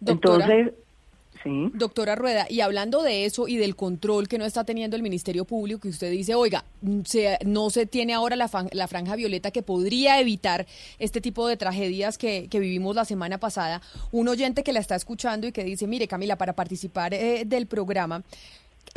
Doctora. 0.06 0.46
Entonces, 0.46 0.74
sí. 1.44 1.70
Doctora 1.74 2.16
Rueda, 2.16 2.48
y 2.50 2.62
hablando 2.62 3.04
de 3.04 3.26
eso 3.26 3.48
y 3.48 3.58
del 3.58 3.76
control 3.76 4.28
que 4.28 4.38
no 4.38 4.46
está 4.46 4.64
teniendo 4.64 4.96
el 4.96 5.04
Ministerio 5.04 5.46
Público, 5.46 5.82
que 5.82 5.90
usted 5.90 6.10
dice, 6.12 6.34
oiga, 6.36 6.64
se- 7.06 7.38
no 7.46 7.70
se 7.70 7.86
tiene 7.86 8.14
ahora 8.14 8.36
la, 8.36 8.48
fan- 8.48 8.70
la 8.72 8.88
franja 8.88 9.16
violeta 9.16 9.52
que 9.52 9.62
podría 9.62 10.20
evitar 10.20 10.66
este 10.98 11.22
tipo 11.22 11.48
de 11.48 11.58
tragedias 11.58 12.18
que, 12.18 12.48
que 12.50 12.60
vivimos 12.60 12.96
la 12.96 13.06
semana 13.06 13.38
pasada, 13.38 13.82
un 14.12 14.28
oyente 14.28 14.64
que 14.64 14.74
la 14.74 14.80
está 14.80 14.96
escuchando 14.96 15.46
y 15.48 15.52
que 15.52 15.64
dice, 15.64 15.86
mire 15.88 16.08
Camila, 16.08 16.38
para 16.38 16.54
participar 16.54 17.14
eh, 17.14 17.44
del 17.46 17.68
programa, 17.68 18.24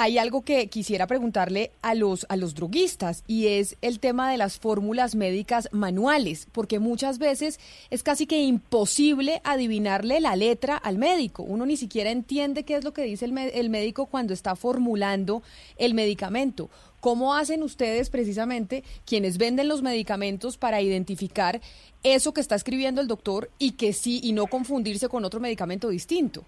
hay 0.01 0.17
algo 0.17 0.43
que 0.43 0.69
quisiera 0.69 1.09
preguntarle 1.09 1.73
a 1.83 1.97
los, 1.97 2.25
a 2.29 2.37
los 2.37 2.55
droguistas 2.55 3.25
y 3.27 3.49
es 3.49 3.77
el 3.83 3.99
tema 3.99 4.31
de 4.31 4.39
las 4.39 4.61
fórmulas 4.61 5.17
médicas 5.17 5.69
manuales, 5.73 6.47
porque 6.53 6.79
muchas 6.79 7.19
veces 7.19 7.59
es 7.91 8.05
casi 8.05 8.29
que 8.29 8.41
imposible 8.41 9.41
adivinarle 9.43 10.21
la 10.21 10.37
letra 10.37 10.77
al 10.77 10.99
médico. 10.99 11.43
Uno 11.43 11.67
ni 11.67 11.77
siquiera 11.77 12.13
entiende 12.13 12.63
qué 12.63 12.77
es 12.77 12.85
lo 12.85 12.93
que 12.93 13.03
dice 13.03 13.25
el, 13.25 13.37
el 13.37 13.71
médico 13.71 14.07
cuando 14.07 14.33
está 14.33 14.55
formulando 14.55 15.43
el 15.79 15.95
medicamento. 15.95 16.71
¿Cómo 17.01 17.35
hacen 17.35 17.65
ustedes 17.65 18.09
precisamente 18.09 18.85
quienes 19.05 19.37
venden 19.37 19.67
los 19.67 19.83
medicamentos 19.83 20.59
para 20.59 20.81
identificar 20.81 21.61
eso 22.05 22.33
que 22.33 22.41
está 22.41 22.55
escribiendo 22.55 23.01
el 23.01 23.09
doctor 23.09 23.51
y 23.59 23.73
que 23.73 23.93
sí 23.93 24.21
y 24.23 24.33
no 24.33 24.47
confundirse 24.47 25.09
con 25.09 25.25
otro 25.25 25.41
medicamento 25.41 25.89
distinto? 25.89 26.45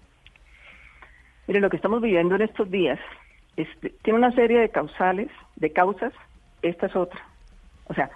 Mire, 1.47 1.59
lo 1.59 1.69
que 1.69 1.75
estamos 1.75 2.01
viviendo 2.01 2.35
en 2.35 2.43
estos 2.43 2.71
días 2.71 2.97
este, 3.61 3.89
tiene 4.01 4.19
una 4.19 4.31
serie 4.31 4.59
de 4.59 4.69
causales, 4.69 5.29
de 5.55 5.71
causas, 5.71 6.13
esta 6.61 6.87
es 6.87 6.95
otra. 6.95 7.19
O 7.87 7.93
sea, 7.93 8.09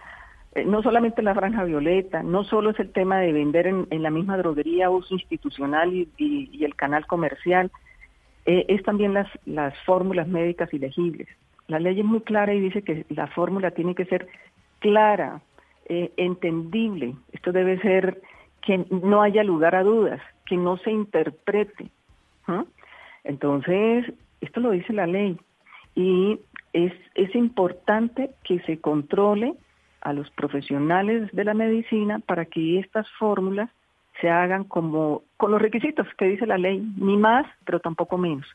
eh, 0.54 0.66
no 0.66 0.82
solamente 0.82 1.22
la 1.22 1.36
franja 1.36 1.64
violeta, 1.64 2.24
no 2.24 2.44
solo 2.44 2.70
es 2.72 2.80
el 2.80 2.92
tema 2.92 3.20
de 3.20 3.34
vender 3.34 3.68
en, 3.68 3.88
la 3.90 4.10
misma 4.10 4.38
droguería 4.38 4.90
uso 4.90 5.14
institucional 5.14 5.94
y, 5.94 6.64
el 6.64 6.76
canal 6.76 7.06
comercial, 7.08 7.72
eh, 8.46 8.66
es 8.70 8.84
también 8.84 9.14
las, 9.14 9.28
las 9.46 9.78
fórmulas 9.84 10.28
médicas 10.28 10.74
ilegibles. 10.74 11.28
La 11.68 11.80
ley 11.80 12.00
es 12.00 12.06
muy 12.06 12.22
clara 12.22 12.54
y 12.54 12.60
dice 12.60 12.84
que 12.84 13.06
la 13.10 13.28
fórmula 13.28 13.72
tiene 13.72 13.96
que 13.96 14.06
ser 14.06 14.28
clara, 14.80 15.42
eh, 15.90 16.12
entendible. 16.18 17.16
Esto 17.32 17.52
debe 17.52 17.80
ser 17.82 18.22
que 18.62 18.86
no 18.90 19.22
haya 19.22 19.44
lugar 19.44 19.76
a 19.76 19.84
dudas, 19.84 20.22
que 20.46 20.58
no 20.58 20.78
se 20.78 20.92
interprete. 20.92 21.90
Entonces, 23.24 24.06
esto 24.42 24.60
lo 24.60 24.72
dice 24.72 24.94
la 24.94 25.08
ley 25.08 25.38
y 25.96 26.40
es, 26.74 26.94
es 27.16 27.34
importante 27.36 28.32
que 28.44 28.60
se 28.62 28.80
controle 28.80 29.56
a 30.02 30.14
los 30.14 30.30
profesionales 30.32 31.30
de 31.32 31.44
la 31.44 31.54
medicina 31.54 32.20
para 32.20 32.46
que 32.46 32.80
estas 32.80 33.10
fórmulas 33.18 33.70
se 34.22 34.30
hagan 34.30 34.64
como 34.64 35.24
con 35.38 35.52
los 35.52 35.62
requisitos 35.62 36.08
que 36.18 36.26
dice 36.26 36.46
la 36.46 36.58
ley, 36.58 36.86
ni 36.98 37.18
más, 37.18 37.46
pero 37.66 37.80
tampoco 37.80 38.18
menos, 38.18 38.46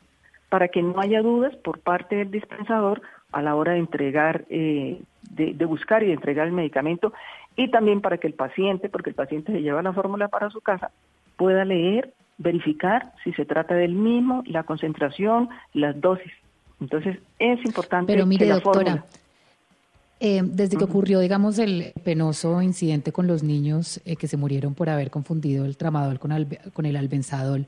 para 0.49 0.69
que 0.69 0.81
no 0.81 0.99
haya 0.99 1.21
dudas 1.21 1.55
por 1.57 1.79
parte 1.79 2.15
del 2.15 2.31
dispensador 2.31 3.01
a 3.31 3.41
la 3.41 3.55
hora 3.55 3.73
de 3.73 3.79
entregar, 3.79 4.45
eh, 4.49 5.01
de, 5.29 5.53
de 5.53 5.65
buscar 5.65 6.03
y 6.03 6.07
de 6.07 6.13
entregar 6.13 6.47
el 6.47 6.53
medicamento, 6.53 7.13
y 7.55 7.69
también 7.69 8.01
para 8.01 8.17
que 8.17 8.27
el 8.27 8.33
paciente, 8.33 8.89
porque 8.89 9.09
el 9.09 9.15
paciente 9.15 9.51
se 9.51 9.61
lleva 9.61 9.83
la 9.83 9.93
fórmula 9.93 10.29
para 10.29 10.49
su 10.49 10.61
casa, 10.61 10.91
pueda 11.37 11.65
leer, 11.65 12.13
verificar 12.41 13.13
si 13.23 13.31
se 13.33 13.45
trata 13.45 13.75
del 13.75 13.93
mismo, 13.93 14.43
la 14.45 14.63
concentración, 14.63 15.49
las 15.73 15.99
dosis. 15.99 16.31
Entonces, 16.79 17.17
es 17.39 17.63
importante 17.65 18.11
Pero 18.11 18.25
mire, 18.25 18.45
que 18.45 18.49
la 18.49 18.55
doctora, 18.55 18.91
fórmula... 18.91 19.05
eh, 20.19 20.41
desde 20.43 20.77
que 20.77 20.83
ocurrió, 20.83 21.19
digamos, 21.19 21.59
el 21.59 21.93
penoso 22.03 22.61
incidente 22.61 23.11
con 23.11 23.27
los 23.27 23.43
niños 23.43 24.01
eh, 24.05 24.15
que 24.15 24.27
se 24.27 24.37
murieron 24.37 24.73
por 24.73 24.89
haber 24.89 25.11
confundido 25.11 25.65
el 25.65 25.77
tramadol 25.77 26.19
con, 26.19 26.31
con 26.73 26.85
el 26.85 26.95
albenzadol, 26.95 27.67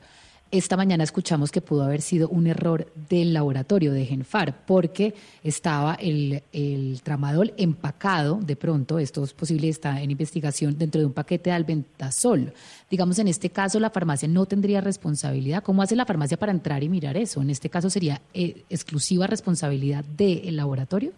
esta 0.54 0.78
mañana 0.78 1.04
escuchamos 1.04 1.52
que 1.52 1.62
pudo 1.62 1.84
haber 1.84 2.02
sido 2.02 2.30
un 2.30 2.46
error 2.46 2.86
del 3.10 3.34
laboratorio 3.34 3.92
de 3.92 4.06
Genfar, 4.06 4.66
porque 4.68 5.16
estaba 5.44 5.96
el, 5.96 6.44
el 6.52 7.02
tramadol 7.02 7.54
empacado, 7.58 8.36
de 8.40 8.56
pronto, 8.56 9.00
esto 9.00 9.24
es 9.24 9.34
posible, 9.34 9.68
está 9.68 10.00
en 10.00 10.12
investigación, 10.12 10.78
dentro 10.78 11.02
de 11.02 11.08
un 11.08 11.14
paquete 11.14 11.50
de 11.50 11.56
albendazol. 11.56 12.54
Digamos, 12.88 13.18
en 13.18 13.30
este 13.30 13.50
caso, 13.50 13.80
la 13.80 13.90
farmacia 13.90 14.28
no 14.28 14.46
tendría 14.46 14.80
responsabilidad. 14.80 15.64
¿Cómo 15.64 15.82
hace 15.82 15.96
la 15.96 16.06
farmacia 16.06 16.38
para 16.38 16.52
entrar 16.52 16.84
y 16.84 16.90
mirar 16.90 17.18
eso? 17.18 17.42
En 17.42 17.50
este 17.50 17.72
caso, 17.72 17.90
¿sería 17.90 18.22
eh, 18.36 18.64
exclusiva 18.70 19.26
responsabilidad 19.26 20.06
del 20.06 20.56
laboratorio? 20.56 21.14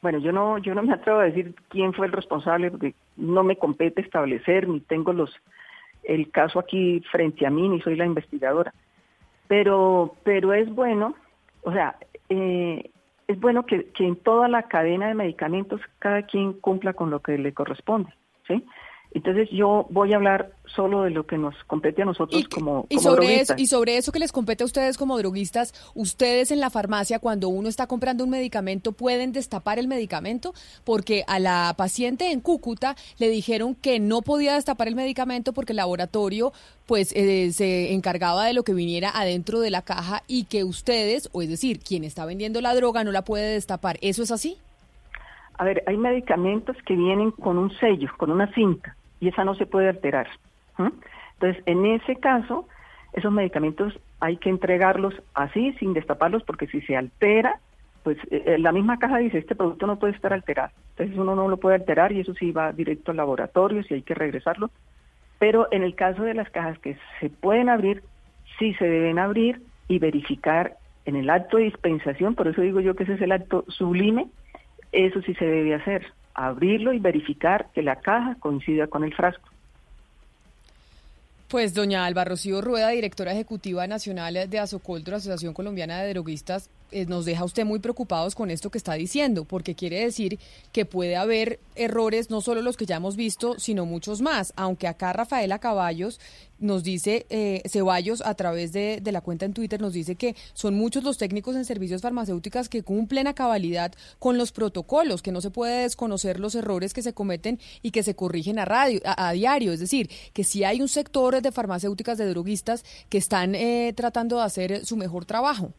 Bueno, 0.00 0.20
yo 0.20 0.32
no, 0.32 0.56
yo 0.56 0.74
no 0.74 0.82
me 0.82 0.94
atrevo 0.94 1.20
a 1.20 1.24
decir 1.24 1.54
quién 1.68 1.92
fue 1.92 2.06
el 2.06 2.12
responsable 2.12 2.70
porque 2.70 2.94
no 3.18 3.44
me 3.44 3.56
compete 3.56 4.00
establecer 4.00 4.66
ni 4.66 4.80
tengo 4.80 5.12
los 5.12 5.30
el 6.04 6.30
caso 6.30 6.58
aquí 6.58 7.02
frente 7.10 7.46
a 7.46 7.50
mí 7.50 7.68
ni 7.68 7.80
soy 7.80 7.96
la 7.96 8.06
investigadora. 8.06 8.72
Pero, 9.48 10.16
pero 10.24 10.52
es 10.52 10.68
bueno, 10.74 11.14
o 11.62 11.72
sea, 11.72 11.96
eh, 12.28 12.90
es 13.28 13.40
bueno 13.40 13.66
que, 13.66 13.90
que 13.92 14.06
en 14.06 14.16
toda 14.16 14.48
la 14.48 14.64
cadena 14.64 15.08
de 15.08 15.14
medicamentos 15.14 15.80
cada 15.98 16.22
quien 16.22 16.54
cumpla 16.54 16.92
con 16.92 17.10
lo 17.10 17.20
que 17.20 17.38
le 17.38 17.52
corresponde, 17.52 18.12
¿sí? 18.46 18.64
Entonces 19.14 19.48
yo 19.50 19.86
voy 19.90 20.12
a 20.12 20.16
hablar 20.16 20.52
solo 20.74 21.02
de 21.02 21.10
lo 21.10 21.26
que 21.26 21.36
nos 21.36 21.54
compete 21.66 22.02
a 22.02 22.04
nosotros 22.06 22.42
como, 22.48 22.86
Y 22.88 22.96
como 22.96 23.10
sobre, 23.10 23.26
eso, 23.26 23.32
droguistas. 23.54 23.60
y 23.60 23.66
sobre 23.66 23.96
eso 23.98 24.12
que 24.12 24.18
les 24.18 24.32
compete 24.32 24.62
a 24.62 24.66
ustedes 24.66 24.96
como 24.96 25.18
droguistas, 25.18 25.74
ustedes 25.94 26.50
en 26.50 26.60
la 26.60 26.70
farmacia, 26.70 27.18
cuando 27.18 27.48
uno 27.48 27.68
está 27.68 27.86
comprando 27.86 28.24
un 28.24 28.30
medicamento, 28.30 28.92
pueden 28.92 29.32
destapar 29.32 29.78
el 29.78 29.86
medicamento, 29.86 30.54
porque 30.84 31.24
a 31.26 31.38
la 31.38 31.74
paciente 31.76 32.32
en 32.32 32.40
Cúcuta 32.40 32.96
le 33.18 33.28
dijeron 33.28 33.74
que 33.74 34.00
no 34.00 34.22
podía 34.22 34.54
destapar 34.54 34.88
el 34.88 34.94
medicamento 34.94 35.52
porque 35.52 35.72
el 35.72 35.76
laboratorio 35.76 36.52
pues 36.86 37.12
eh, 37.14 37.52
se 37.52 37.92
encargaba 37.92 38.44
de 38.46 38.54
lo 38.54 38.64
que 38.64 38.74
viniera 38.74 39.10
adentro 39.14 39.60
de 39.60 39.70
la 39.70 39.82
caja 39.82 40.22
y 40.26 40.44
que 40.44 40.64
ustedes, 40.64 41.28
o 41.32 41.42
es 41.42 41.48
decir, 41.48 41.80
quien 41.80 42.04
está 42.04 42.24
vendiendo 42.24 42.60
la 42.60 42.74
droga 42.74 43.04
no 43.04 43.12
la 43.12 43.22
puede 43.22 43.52
destapar. 43.52 43.98
¿Eso 44.00 44.22
es 44.22 44.30
así? 44.30 44.56
A 45.58 45.64
ver, 45.64 45.84
hay 45.86 45.96
medicamentos 45.96 46.76
que 46.86 46.94
vienen 46.96 47.30
con 47.30 47.58
un 47.58 47.70
sello, 47.78 48.08
con 48.16 48.30
una 48.30 48.52
cinta, 48.52 48.96
y 49.22 49.28
esa 49.28 49.44
no 49.44 49.54
se 49.54 49.66
puede 49.66 49.88
alterar. 49.88 50.26
Entonces, 50.76 51.62
en 51.66 51.86
ese 51.86 52.16
caso, 52.16 52.66
esos 53.12 53.32
medicamentos 53.32 53.96
hay 54.18 54.36
que 54.36 54.50
entregarlos 54.50 55.14
así, 55.32 55.72
sin 55.74 55.94
destaparlos, 55.94 56.42
porque 56.42 56.66
si 56.66 56.80
se 56.80 56.96
altera, 56.96 57.60
pues 58.02 58.18
eh, 58.32 58.56
la 58.58 58.72
misma 58.72 58.98
caja 58.98 59.18
dice, 59.18 59.38
este 59.38 59.54
producto 59.54 59.86
no 59.86 60.00
puede 60.00 60.14
estar 60.14 60.32
alterado. 60.32 60.70
Entonces 60.90 61.16
uno 61.16 61.36
no 61.36 61.48
lo 61.48 61.56
puede 61.58 61.76
alterar 61.76 62.10
y 62.10 62.18
eso 62.18 62.34
sí 62.34 62.50
va 62.50 62.72
directo 62.72 63.12
al 63.12 63.18
laboratorio, 63.18 63.84
si 63.84 63.94
hay 63.94 64.02
que 64.02 64.16
regresarlo. 64.16 64.70
Pero 65.38 65.68
en 65.70 65.84
el 65.84 65.94
caso 65.94 66.24
de 66.24 66.34
las 66.34 66.50
cajas 66.50 66.80
que 66.80 66.96
se 67.20 67.30
pueden 67.30 67.68
abrir, 67.68 68.02
sí 68.58 68.74
se 68.74 68.86
deben 68.86 69.20
abrir 69.20 69.62
y 69.86 70.00
verificar 70.00 70.78
en 71.04 71.14
el 71.14 71.30
acto 71.30 71.58
de 71.58 71.64
dispensación, 71.64 72.34
por 72.34 72.48
eso 72.48 72.60
digo 72.60 72.80
yo 72.80 72.96
que 72.96 73.04
ese 73.04 73.14
es 73.14 73.20
el 73.20 73.30
acto 73.30 73.64
sublime, 73.68 74.26
eso 74.90 75.22
sí 75.22 75.34
se 75.34 75.44
debe 75.44 75.74
hacer, 75.74 76.12
abrirlo 76.34 76.92
y 76.92 76.98
verificar 76.98 77.70
que 77.74 77.82
la 77.82 77.96
caja 77.96 78.36
coincida 78.40 78.86
con 78.86 79.04
el 79.04 79.14
frasco. 79.14 79.48
Pues 81.48 81.74
doña 81.74 82.06
Alba 82.06 82.24
Rocío 82.24 82.62
Rueda, 82.62 82.88
directora 82.88 83.32
ejecutiva 83.32 83.86
nacional 83.86 84.48
de 84.48 84.58
Asocoltro, 84.58 85.16
Asociación 85.16 85.52
Colombiana 85.52 86.00
de 86.00 86.14
Droguistas, 86.14 86.70
eh, 86.92 87.06
nos 87.06 87.24
deja 87.24 87.44
usted 87.44 87.64
muy 87.64 87.78
preocupados 87.78 88.34
con 88.34 88.50
esto 88.50 88.70
que 88.70 88.78
está 88.78 88.94
diciendo, 88.94 89.44
porque 89.44 89.74
quiere 89.74 90.04
decir 90.04 90.38
que 90.72 90.84
puede 90.84 91.16
haber 91.16 91.60
errores, 91.74 92.30
no 92.30 92.40
solo 92.40 92.62
los 92.62 92.76
que 92.76 92.86
ya 92.86 92.96
hemos 92.96 93.16
visto, 93.16 93.58
sino 93.58 93.86
muchos 93.86 94.20
más. 94.20 94.52
Aunque 94.56 94.88
acá 94.88 95.12
Rafaela 95.12 95.58
Caballos 95.58 96.20
nos 96.62 96.84
dice, 96.84 97.26
eh, 97.28 97.62
Ceballos, 97.68 98.22
a 98.22 98.34
través 98.34 98.72
de, 98.72 99.02
la 99.04 99.20
cuenta 99.20 99.44
en 99.44 99.52
Twitter, 99.52 99.80
nos 99.80 99.92
dice 99.92 100.14
que 100.14 100.36
son 100.54 100.74
muchos 100.74 101.02
los 101.02 101.18
técnicos 101.18 101.56
en 101.56 101.64
servicios 101.64 102.00
farmacéuticas 102.00 102.68
que 102.68 102.82
cumplen 102.82 103.26
a 103.26 103.34
cabalidad 103.34 103.92
con 104.18 104.38
los 104.38 104.52
protocolos, 104.52 105.22
que 105.22 105.32
no 105.32 105.40
se 105.40 105.50
puede 105.50 105.82
desconocer 105.82 106.40
los 106.40 106.54
errores 106.54 106.94
que 106.94 107.02
se 107.02 107.12
cometen 107.12 107.58
y 107.82 107.90
que 107.90 108.02
se 108.02 108.14
corrigen 108.14 108.58
a, 108.58 108.64
radio, 108.64 109.00
a, 109.04 109.32
diario. 109.32 109.72
Es 109.72 109.80
decir, 109.80 110.08
que 110.32 110.44
si 110.44 110.64
hay 110.64 110.80
un 110.80 110.88
sector 110.88 111.42
de 111.42 111.52
farmacéuticas, 111.52 112.16
de 112.16 112.28
droguistas, 112.28 112.84
que 113.08 113.18
están 113.18 113.54
eh, 113.54 113.92
tratando 113.96 114.36
de 114.36 114.44
hacer 114.44 114.86
su 114.86 114.96
mejor 114.96 115.24
trabajo. 115.24 115.72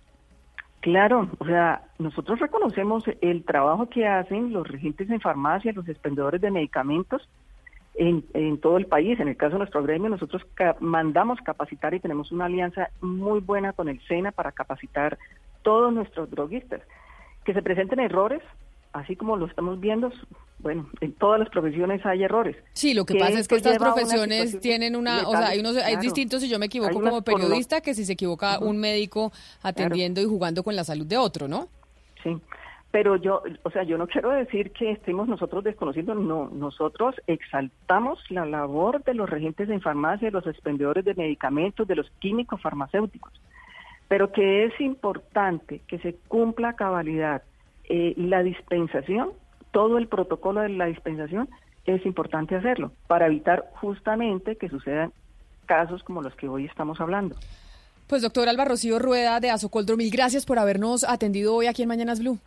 Claro, 0.84 1.30
o 1.40 1.46
sea, 1.46 1.82
nosotros 1.98 2.40
reconocemos 2.40 3.06
el 3.22 3.46
trabajo 3.46 3.88
que 3.88 4.06
hacen 4.06 4.52
los 4.52 4.68
regentes 4.68 5.10
en 5.10 5.22
farmacia, 5.22 5.72
los 5.72 5.88
expendedores 5.88 6.42
de 6.42 6.52
medicamentos 6.52 7.26
en, 7.96 8.26
en 8.34 8.60
todo 8.60 8.76
el 8.76 8.88
país. 8.88 9.18
En 9.22 9.30
el 9.30 9.38
caso 9.38 9.54
de 9.54 9.60
nuestro 9.60 9.82
gremio, 9.82 10.10
nosotros 10.10 10.46
mandamos 10.82 11.40
capacitar 11.40 11.94
y 11.94 12.02
tenemos 12.02 12.34
una 12.34 12.48
alianza 12.48 12.90
muy 13.00 13.40
buena 13.40 13.72
con 13.72 13.88
el 13.88 14.02
SENA 14.10 14.34
para 14.34 14.52
capacitar 14.52 15.18
todos 15.62 15.94
nuestros 15.94 16.30
droguistas. 16.30 16.82
Que 17.46 17.54
se 17.54 17.62
presenten 17.62 18.02
errores, 18.02 18.42
así 18.94 19.16
como 19.16 19.36
lo 19.36 19.48
estamos 19.48 19.80
viendo, 19.80 20.12
bueno, 20.60 20.88
en 21.02 21.12
todas 21.14 21.40
las 21.40 21.50
profesiones 21.50 22.06
hay 22.06 22.24
errores. 22.24 22.56
Sí, 22.74 22.94
lo 22.94 23.06
que, 23.06 23.16
Que 23.16 23.20
pasa 23.20 23.40
es 23.40 23.48
que 23.48 23.56
estas 23.56 23.78
una 23.78 23.94
profesiones 23.94 24.60
tienen 24.62 24.96
una, 24.96 25.28
o 25.28 25.32
sea, 25.32 25.48
hay 25.48 25.60
unos, 25.60 25.76
hay 25.78 25.94
claro. 25.94 26.02
distintos 26.02 26.42
si 26.42 26.50
yo 26.50 26.58
me 26.58 26.68
equivoco 26.68 27.00
Hay 27.00 27.04
como 27.04 27.22
periodista 27.22 27.82
que 27.82 27.94
si 27.94 28.06
se 28.06 28.14
equivoca 28.14 28.60
un 28.60 28.78
médico 28.78 29.34
atendiendo 29.62 30.22
y 30.22 30.26
jugando 30.26 30.64
con 30.64 30.76
la 30.76 30.84
salud 30.84 31.06
de 31.06 31.18
otro, 31.18 31.48
¿no? 31.48 31.68
Sí, 32.24 32.38
pero 32.92 33.18
yo, 33.18 33.42
o 33.64 33.72
sea, 33.72 33.84
yo 33.84 33.98
no 33.98 34.08
quiero 34.08 34.30
decir 34.30 34.72
que 34.72 34.92
estemos 34.92 35.28
nosotros 35.28 35.64
desconociendo, 35.64 36.14
no, 36.16 36.50
nosotros 36.54 37.16
exaltamos 37.28 38.20
la 38.30 38.46
labor 38.46 39.04
de 39.04 39.16
los 39.16 39.30
regentes 39.30 39.70
en 39.70 39.82
farmacia, 39.82 40.28
de 40.28 40.32
los 40.32 40.48
expendedores 40.48 41.04
de 41.04 41.16
medicamentos, 41.16 41.88
de 41.88 41.96
los 41.96 42.10
químicos 42.20 42.62
farmacéuticos, 42.62 43.34
pero 44.08 44.32
que 44.32 44.66
es 44.66 44.80
importante 44.80 45.82
que 45.88 46.00
se 46.00 46.14
cumpla 46.28 46.70
a 46.70 46.76
cabalidad 46.76 47.42
eh, 47.90 48.14
la 48.18 48.44
dispensación, 48.44 49.32
todo 49.72 49.98
el 49.98 50.08
protocolo 50.08 50.62
de 50.62 50.70
la 50.70 50.86
dispensación, 50.86 51.50
es 51.86 52.06
importante 52.06 52.56
hacerlo 52.56 52.92
para 53.08 53.28
evitar 53.28 53.70
justamente 53.82 54.56
que 54.56 54.70
sucedan 54.70 55.12
casos 55.66 56.04
como 56.04 56.22
los 56.22 56.36
que 56.36 56.48
hoy 56.48 56.66
estamos 56.66 57.00
hablando. 57.02 57.36
Pues 58.08 58.22
doctor 58.22 58.48
Alba 58.48 58.66
Rocío 58.66 59.00
Rueda 59.00 59.40
de 59.40 59.50
Azocoldro, 59.50 59.98
mil 59.98 60.12
gracias 60.12 60.46
por 60.46 60.60
habernos 60.60 61.04
atendido 61.04 61.56
hoy 61.56 61.68
aquí 61.68 61.84
en 61.84 61.88
Mañanas 61.88 62.20
Blue. 62.20 62.38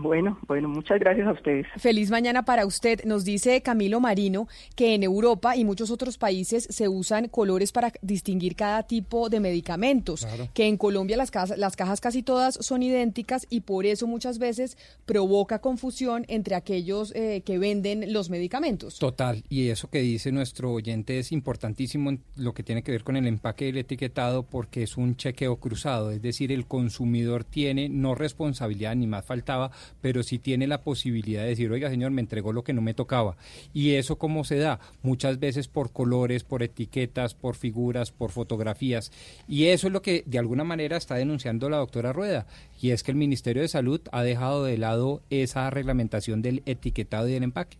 Bueno, 0.00 0.38
bueno, 0.46 0.68
muchas 0.68 0.98
gracias 0.98 1.26
a 1.26 1.32
ustedes. 1.32 1.66
Feliz 1.76 2.10
mañana 2.10 2.44
para 2.44 2.66
usted. 2.66 3.04
Nos 3.04 3.24
dice 3.24 3.60
Camilo 3.62 4.00
Marino 4.00 4.48
que 4.74 4.94
en 4.94 5.02
Europa 5.02 5.56
y 5.56 5.64
muchos 5.64 5.90
otros 5.90 6.18
países 6.18 6.66
se 6.70 6.88
usan 6.88 7.28
colores 7.28 7.72
para 7.72 7.92
distinguir 8.02 8.56
cada 8.56 8.82
tipo 8.84 9.28
de 9.28 9.40
medicamentos. 9.40 10.24
Claro. 10.24 10.48
Que 10.54 10.66
en 10.66 10.76
Colombia 10.76 11.16
las 11.16 11.30
cajas, 11.30 11.58
las 11.58 11.76
cajas 11.76 12.00
casi 12.00 12.22
todas 12.22 12.54
son 12.54 12.82
idénticas 12.82 13.46
y 13.50 13.60
por 13.60 13.86
eso 13.86 14.06
muchas 14.06 14.38
veces 14.38 14.76
provoca 15.06 15.60
confusión 15.60 16.24
entre 16.28 16.54
aquellos 16.54 17.12
eh, 17.14 17.42
que 17.44 17.58
venden 17.58 18.12
los 18.12 18.30
medicamentos. 18.30 18.98
Total, 18.98 19.44
y 19.48 19.68
eso 19.68 19.90
que 19.90 20.00
dice 20.00 20.32
nuestro 20.32 20.72
oyente 20.72 21.18
es 21.18 21.32
importantísimo 21.32 22.10
en 22.10 22.22
lo 22.36 22.54
que 22.54 22.62
tiene 22.62 22.82
que 22.82 22.92
ver 22.92 23.04
con 23.04 23.16
el 23.16 23.26
empaque 23.26 23.66
y 23.66 23.68
el 23.70 23.78
etiquetado 23.78 24.44
porque 24.44 24.82
es 24.82 24.96
un 24.96 25.16
chequeo 25.16 25.56
cruzado, 25.56 26.10
es 26.10 26.22
decir, 26.22 26.52
el 26.52 26.66
consumidor 26.66 27.44
tiene 27.44 27.88
no 27.88 28.14
responsabilidad 28.14 28.94
ni 28.96 29.06
más 29.06 29.24
faltaba, 29.24 29.70
pero 30.00 30.22
sí 30.22 30.38
tiene 30.38 30.66
la 30.66 30.82
posibilidad 30.82 31.42
de 31.42 31.50
decir, 31.50 31.70
oiga 31.70 31.90
señor, 31.90 32.10
me 32.10 32.20
entregó 32.20 32.52
lo 32.52 32.64
que 32.64 32.72
no 32.72 32.82
me 32.82 32.94
tocaba. 32.94 33.36
Y 33.72 33.92
eso 33.94 34.16
cómo 34.16 34.44
se 34.44 34.56
da? 34.56 34.80
Muchas 35.02 35.38
veces 35.38 35.68
por 35.68 35.92
colores, 35.92 36.44
por 36.44 36.62
etiquetas, 36.62 37.34
por 37.34 37.56
figuras, 37.56 38.10
por 38.12 38.30
fotografías. 38.30 39.12
Y 39.48 39.66
eso 39.66 39.86
es 39.86 39.92
lo 39.92 40.02
que 40.02 40.24
de 40.26 40.38
alguna 40.38 40.64
manera 40.64 40.96
está 40.96 41.14
denunciando 41.14 41.70
la 41.70 41.78
doctora 41.78 42.12
Rueda, 42.12 42.46
y 42.80 42.90
es 42.90 43.02
que 43.02 43.10
el 43.10 43.16
Ministerio 43.16 43.62
de 43.62 43.68
Salud 43.68 44.00
ha 44.12 44.22
dejado 44.22 44.64
de 44.64 44.78
lado 44.78 45.22
esa 45.30 45.68
reglamentación 45.70 46.42
del 46.42 46.62
etiquetado 46.66 47.28
y 47.28 47.32
del 47.32 47.42
empaque. 47.42 47.76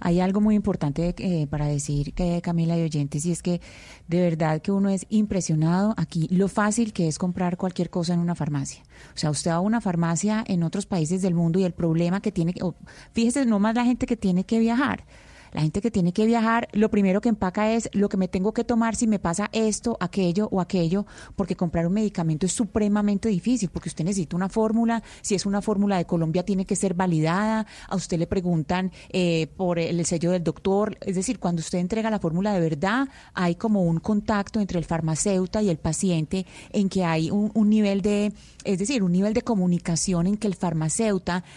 Hay 0.00 0.20
algo 0.20 0.40
muy 0.40 0.54
importante 0.54 1.14
eh, 1.18 1.46
para 1.46 1.66
decir 1.66 2.12
que 2.14 2.40
Camila 2.42 2.76
y 2.78 2.82
oyentes 2.82 3.24
y 3.26 3.32
es 3.32 3.42
que 3.42 3.60
de 4.08 4.20
verdad 4.20 4.60
que 4.60 4.72
uno 4.72 4.88
es 4.88 5.06
impresionado 5.08 5.94
aquí 5.96 6.28
lo 6.30 6.48
fácil 6.48 6.92
que 6.92 7.08
es 7.08 7.18
comprar 7.18 7.56
cualquier 7.56 7.90
cosa 7.90 8.14
en 8.14 8.20
una 8.20 8.34
farmacia. 8.34 8.82
O 9.14 9.18
sea, 9.18 9.30
usted 9.30 9.50
va 9.50 9.56
a 9.56 9.60
una 9.60 9.80
farmacia 9.80 10.44
en 10.46 10.62
otros 10.62 10.86
países 10.86 11.22
del 11.22 11.34
mundo 11.34 11.58
y 11.58 11.64
el 11.64 11.72
problema 11.72 12.20
que 12.20 12.32
tiene, 12.32 12.54
o 12.62 12.74
fíjese 13.12 13.46
nomás 13.46 13.74
la 13.74 13.84
gente 13.84 14.06
que 14.06 14.16
tiene 14.16 14.44
que 14.44 14.58
viajar. 14.58 15.04
La 15.52 15.62
gente 15.62 15.80
que 15.80 15.90
tiene 15.90 16.12
que 16.12 16.26
viajar, 16.26 16.68
lo 16.72 16.90
primero 16.90 17.20
que 17.20 17.28
empaca 17.28 17.72
es 17.72 17.88
lo 17.92 18.08
que 18.08 18.16
me 18.16 18.28
tengo 18.28 18.52
que 18.52 18.64
tomar 18.64 18.96
si 18.96 19.06
me 19.06 19.18
pasa 19.18 19.48
esto, 19.52 19.96
aquello 20.00 20.48
o 20.50 20.60
aquello, 20.60 21.06
porque 21.34 21.56
comprar 21.56 21.86
un 21.86 21.94
medicamento 21.94 22.46
es 22.46 22.52
supremamente 22.52 23.28
difícil, 23.28 23.70
porque 23.70 23.88
usted 23.88 24.04
necesita 24.04 24.36
una 24.36 24.48
fórmula, 24.48 25.02
si 25.22 25.34
es 25.34 25.46
una 25.46 25.62
fórmula 25.62 25.96
de 25.96 26.04
Colombia 26.04 26.44
tiene 26.44 26.64
que 26.64 26.76
ser 26.76 26.94
validada, 26.94 27.66
a 27.88 27.96
usted 27.96 28.18
le 28.18 28.26
preguntan 28.26 28.92
eh, 29.10 29.48
por 29.56 29.78
el 29.78 30.04
sello 30.06 30.30
del 30.30 30.44
doctor, 30.44 30.98
es 31.00 31.16
decir, 31.16 31.38
cuando 31.38 31.60
usted 31.60 31.78
entrega 31.78 32.10
la 32.10 32.18
fórmula 32.18 32.52
de 32.52 32.60
verdad, 32.60 33.08
hay 33.34 33.54
como 33.54 33.82
un 33.82 34.00
contacto 34.00 34.60
entre 34.60 34.78
el 34.78 34.84
farmacéutico 34.84 35.60
y 35.60 35.68
el 35.68 35.78
paciente 35.78 36.46
en 36.72 36.88
que 36.88 37.04
hay 37.04 37.30
un, 37.30 37.50
un 37.54 37.68
nivel 37.68 38.02
de, 38.02 38.32
es 38.64 38.78
decir, 38.78 39.02
un 39.02 39.12
nivel 39.12 39.34
de 39.34 39.42
comunicación 39.42 40.26
en 40.26 40.36
que 40.36 40.46
el 40.46 40.54
farmacéutico 40.54 40.96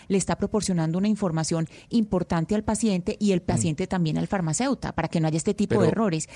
le 0.07 0.17
está 0.17 0.37
proporcionando 0.37 0.97
una 0.97 1.07
información 1.07 1.67
importante 1.89 2.55
al 2.55 2.63
paciente 2.63 3.17
y 3.19 3.31
el 3.31 3.41
paciente 3.41 3.78
también 3.87 4.17
al 4.17 4.27
farmacéutico 4.27 4.93
para 4.93 5.07
que 5.07 5.19
no 5.19 5.27
haya 5.27 5.37
este 5.37 5.53
tipo 5.53 5.69
Pero- 5.75 5.81
de 5.83 5.87
errores. 5.89 6.29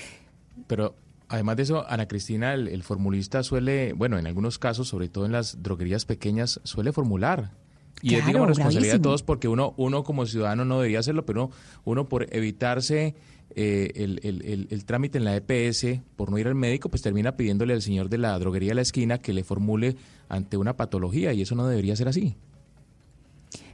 Pero 0.66 0.94
además 1.28 1.56
de 1.56 1.62
eso, 1.64 1.84
Ana 1.88 2.06
Cristina, 2.08 2.54
el, 2.54 2.68
el 2.68 2.82
formulista 2.82 3.42
suele, 3.42 3.92
bueno, 3.92 4.18
en 4.18 4.26
algunos 4.26 4.58
casos, 4.58 4.88
sobre 4.88 5.08
todo 5.08 5.26
en 5.26 5.32
las 5.32 5.62
droguerías 5.62 6.04
pequeñas, 6.04 6.60
suele 6.64 6.92
formular. 6.92 7.50
Y 8.02 8.16
es, 8.16 8.26
digamos, 8.26 8.48
responsabilidad 8.48 8.94
de 8.94 8.98
todos 9.00 9.22
porque 9.22 9.48
uno, 9.48 9.72
uno 9.76 10.04
como 10.04 10.26
ciudadano 10.26 10.64
no 10.64 10.76
debería 10.78 10.98
hacerlo, 10.98 11.24
pero 11.24 11.46
uno, 11.46 11.54
uno 11.84 12.08
por 12.08 12.26
evitarse 12.34 13.14
eh, 13.56 13.92
el, 13.94 14.20
el- 14.24 14.42
el- 14.44 14.66
el 14.70 14.84
trámite 14.84 15.16
en 15.18 15.24
la 15.24 15.36
EPS, 15.36 16.00
por 16.16 16.30
no 16.30 16.38
ir 16.38 16.48
al 16.48 16.54
médico, 16.56 16.88
pues 16.88 17.02
termina 17.02 17.36
pidiéndole 17.36 17.72
al 17.72 17.82
señor 17.82 18.08
de 18.08 18.18
la 18.18 18.36
droguería 18.38 18.70
de 18.70 18.74
la 18.76 18.82
esquina 18.82 19.18
que 19.18 19.32
le 19.32 19.44
formule 19.44 19.96
ante 20.28 20.56
una 20.56 20.76
patología 20.76 21.32
y 21.32 21.42
eso 21.42 21.54
no 21.54 21.66
debería 21.68 21.94
ser 21.94 22.08
así. 22.08 22.34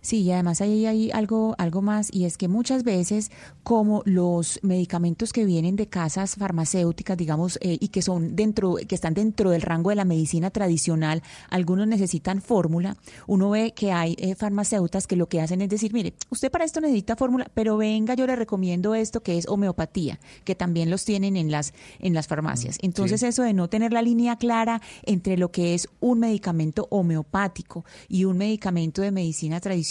Sí, 0.01 0.23
y 0.23 0.33
además 0.33 0.61
ahí 0.61 0.87
hay 0.87 1.11
algo, 1.11 1.55
algo 1.59 1.83
más, 1.83 2.13
y 2.13 2.25
es 2.25 2.37
que 2.37 2.49
muchas 2.49 2.85
veces, 2.85 3.31
como 3.63 4.03
los 4.07 4.59
medicamentos 4.63 5.33
que 5.33 5.45
vienen 5.45 5.77
de 5.77 5.89
casas 5.89 6.37
farmacéuticas, 6.37 7.17
digamos, 7.17 7.59
eh, 7.61 7.77
y 7.81 7.89
que 7.89 8.03
son 8.03 8.35
dentro, 8.37 8.77
que 8.89 8.95
están 8.95 9.15
dentro 9.15 9.51
del 9.51 9.63
rango 9.63 9.91
de 9.91 9.97
la 9.97 10.05
medicina 10.05 10.51
tradicional, 10.51 11.23
algunos 11.51 11.87
necesitan 11.87 12.41
fórmula. 12.41 12.97
Uno 13.27 13.51
ve 13.51 13.73
que 13.75 13.93
hay 13.93 14.17
eh, 14.19 14.35
farmacéuticas 14.35 15.07
que 15.07 15.17
lo 15.17 15.29
que 15.29 15.41
hacen 15.41 15.61
es 15.61 15.69
decir, 15.69 15.93
mire, 15.93 16.15
usted 16.31 16.51
para 16.51 16.65
esto 16.65 16.81
necesita 16.81 17.17
fórmula, 17.17 17.51
pero 17.53 17.77
venga, 17.77 18.15
yo 18.15 18.27
le 18.27 18.37
recomiendo 18.37 18.95
esto 18.95 19.23
que 19.23 19.37
es 19.37 19.47
homeopatía, 19.49 20.19
que 20.45 20.55
también 20.55 20.91
los 20.91 21.05
tienen 21.05 21.37
en 21.37 21.51
las, 21.51 21.75
en 21.99 22.15
las 22.15 22.27
farmacias. 22.27 22.79
Entonces, 22.83 23.21
sí. 23.21 23.27
eso 23.27 23.43
de 23.43 23.53
no 23.53 23.69
tener 23.69 23.93
la 23.93 24.03
línea 24.03 24.37
clara 24.37 24.81
entre 25.03 25.37
lo 25.37 25.51
que 25.51 25.75
es 25.75 25.89
un 26.01 26.21
medicamento 26.21 26.87
homeopático 26.91 27.85
y 28.09 28.25
un 28.25 28.39
medicamento 28.39 29.03
de 29.03 29.11
medicina 29.11 29.61
tradicional, 29.61 29.90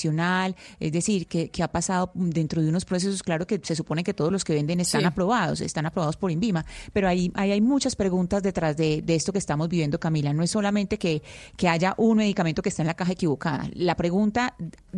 es 0.80 0.92
decir, 0.92 1.28
que, 1.28 1.50
que 1.50 1.64
ha 1.64 1.68
pasado 1.68 2.12
dentro 2.14 2.62
de 2.62 2.70
unos 2.70 2.86
procesos, 2.86 3.24
claro 3.24 3.46
que 3.48 3.60
se 3.64 3.76
supone 3.76 4.04
que 4.04 4.14
todos 4.14 4.32
los 4.32 4.44
que 4.44 4.54
venden 4.54 4.80
están 4.80 5.02
Sí. 5.02 5.08
aprobados, 5.08 5.62
están 5.62 5.86
aprobados 5.86 6.18
por 6.18 6.32
INVIMA, 6.32 6.66
pero 6.94 7.08
ahí, 7.08 7.32
ahí 7.36 7.52
hay 7.52 7.62
muchas 7.62 7.96
preguntas 7.96 8.42
detrás 8.44 8.76
de, 8.78 9.02
de 9.02 9.16
esto 9.16 9.32
que 9.34 9.40
estamos 9.40 9.70
viviendo, 9.70 10.00
Camila. 10.00 10.34
No 10.34 10.44
es 10.44 10.52
solamente 10.52 10.98
que, 10.98 11.22
que 11.58 11.68
haya 11.70 11.94
un 11.98 12.18
medicamento 12.18 12.62
que 12.62 12.70
está 12.70 12.82
en 12.84 12.88
la 12.88 12.94
caja 12.96 13.14
equivocada. 13.14 13.70
La 13.74 13.96
pregunta 13.96 14.56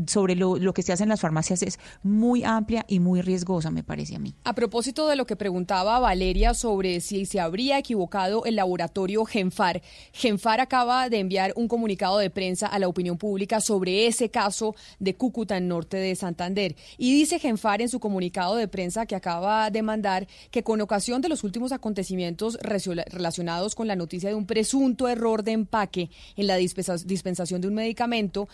sobre 0.07 0.35
lo, 0.35 0.57
lo 0.57 0.73
que 0.73 0.83
se 0.83 0.93
hace 0.93 1.03
en 1.03 1.09
las 1.09 1.19
farmacias 1.21 1.61
es 1.63 1.79
muy 2.03 2.43
amplia 2.43 2.85
y 2.87 2.99
muy 2.99 3.21
riesgosa, 3.21 3.71
me 3.71 3.83
parece 3.83 4.15
a 4.15 4.19
mí. 4.19 4.33
A 4.43 4.53
propósito 4.53 5.07
de 5.07 5.15
lo 5.15 5.25
que 5.25 5.35
preguntaba 5.35 5.99
Valeria 5.99 6.53
sobre 6.53 6.99
si 7.01 7.25
se 7.25 7.39
habría 7.39 7.77
equivocado 7.77 8.45
el 8.45 8.55
laboratorio 8.55 9.25
Genfar, 9.25 9.81
Genfar 10.13 10.59
acaba 10.61 11.09
de 11.09 11.19
enviar 11.19 11.53
un 11.55 11.67
comunicado 11.67 12.17
de 12.17 12.29
prensa 12.29 12.67
a 12.67 12.79
la 12.79 12.87
opinión 12.87 13.17
pública 13.17 13.59
sobre 13.61 14.07
ese 14.07 14.29
caso 14.29 14.75
de 14.99 15.15
Cúcuta 15.15 15.57
en 15.57 15.67
norte 15.67 15.97
de 15.97 16.15
Santander. 16.15 16.75
Y 16.97 17.13
dice 17.13 17.39
Genfar 17.39 17.81
en 17.81 17.89
su 17.89 17.99
comunicado 17.99 18.55
de 18.55 18.67
prensa 18.67 19.05
que 19.05 19.15
acaba 19.15 19.69
de 19.69 19.81
mandar 19.81 20.27
que 20.51 20.63
con 20.63 20.81
ocasión 20.81 21.21
de 21.21 21.29
los 21.29 21.43
últimos 21.43 21.71
acontecimientos 21.71 22.57
relacionados 22.61 23.75
con 23.75 23.87
la 23.87 23.95
noticia 23.95 24.29
de 24.29 24.35
un 24.35 24.45
presunto 24.45 25.07
error 25.07 25.43
de 25.43 25.51
empaque 25.53 26.09
en 26.35 26.47
la 26.47 26.57
dispensa- 26.57 27.03
dispensación 27.05 27.61
de 27.61 27.67
un 27.67 27.75
medicamento, 27.75 28.47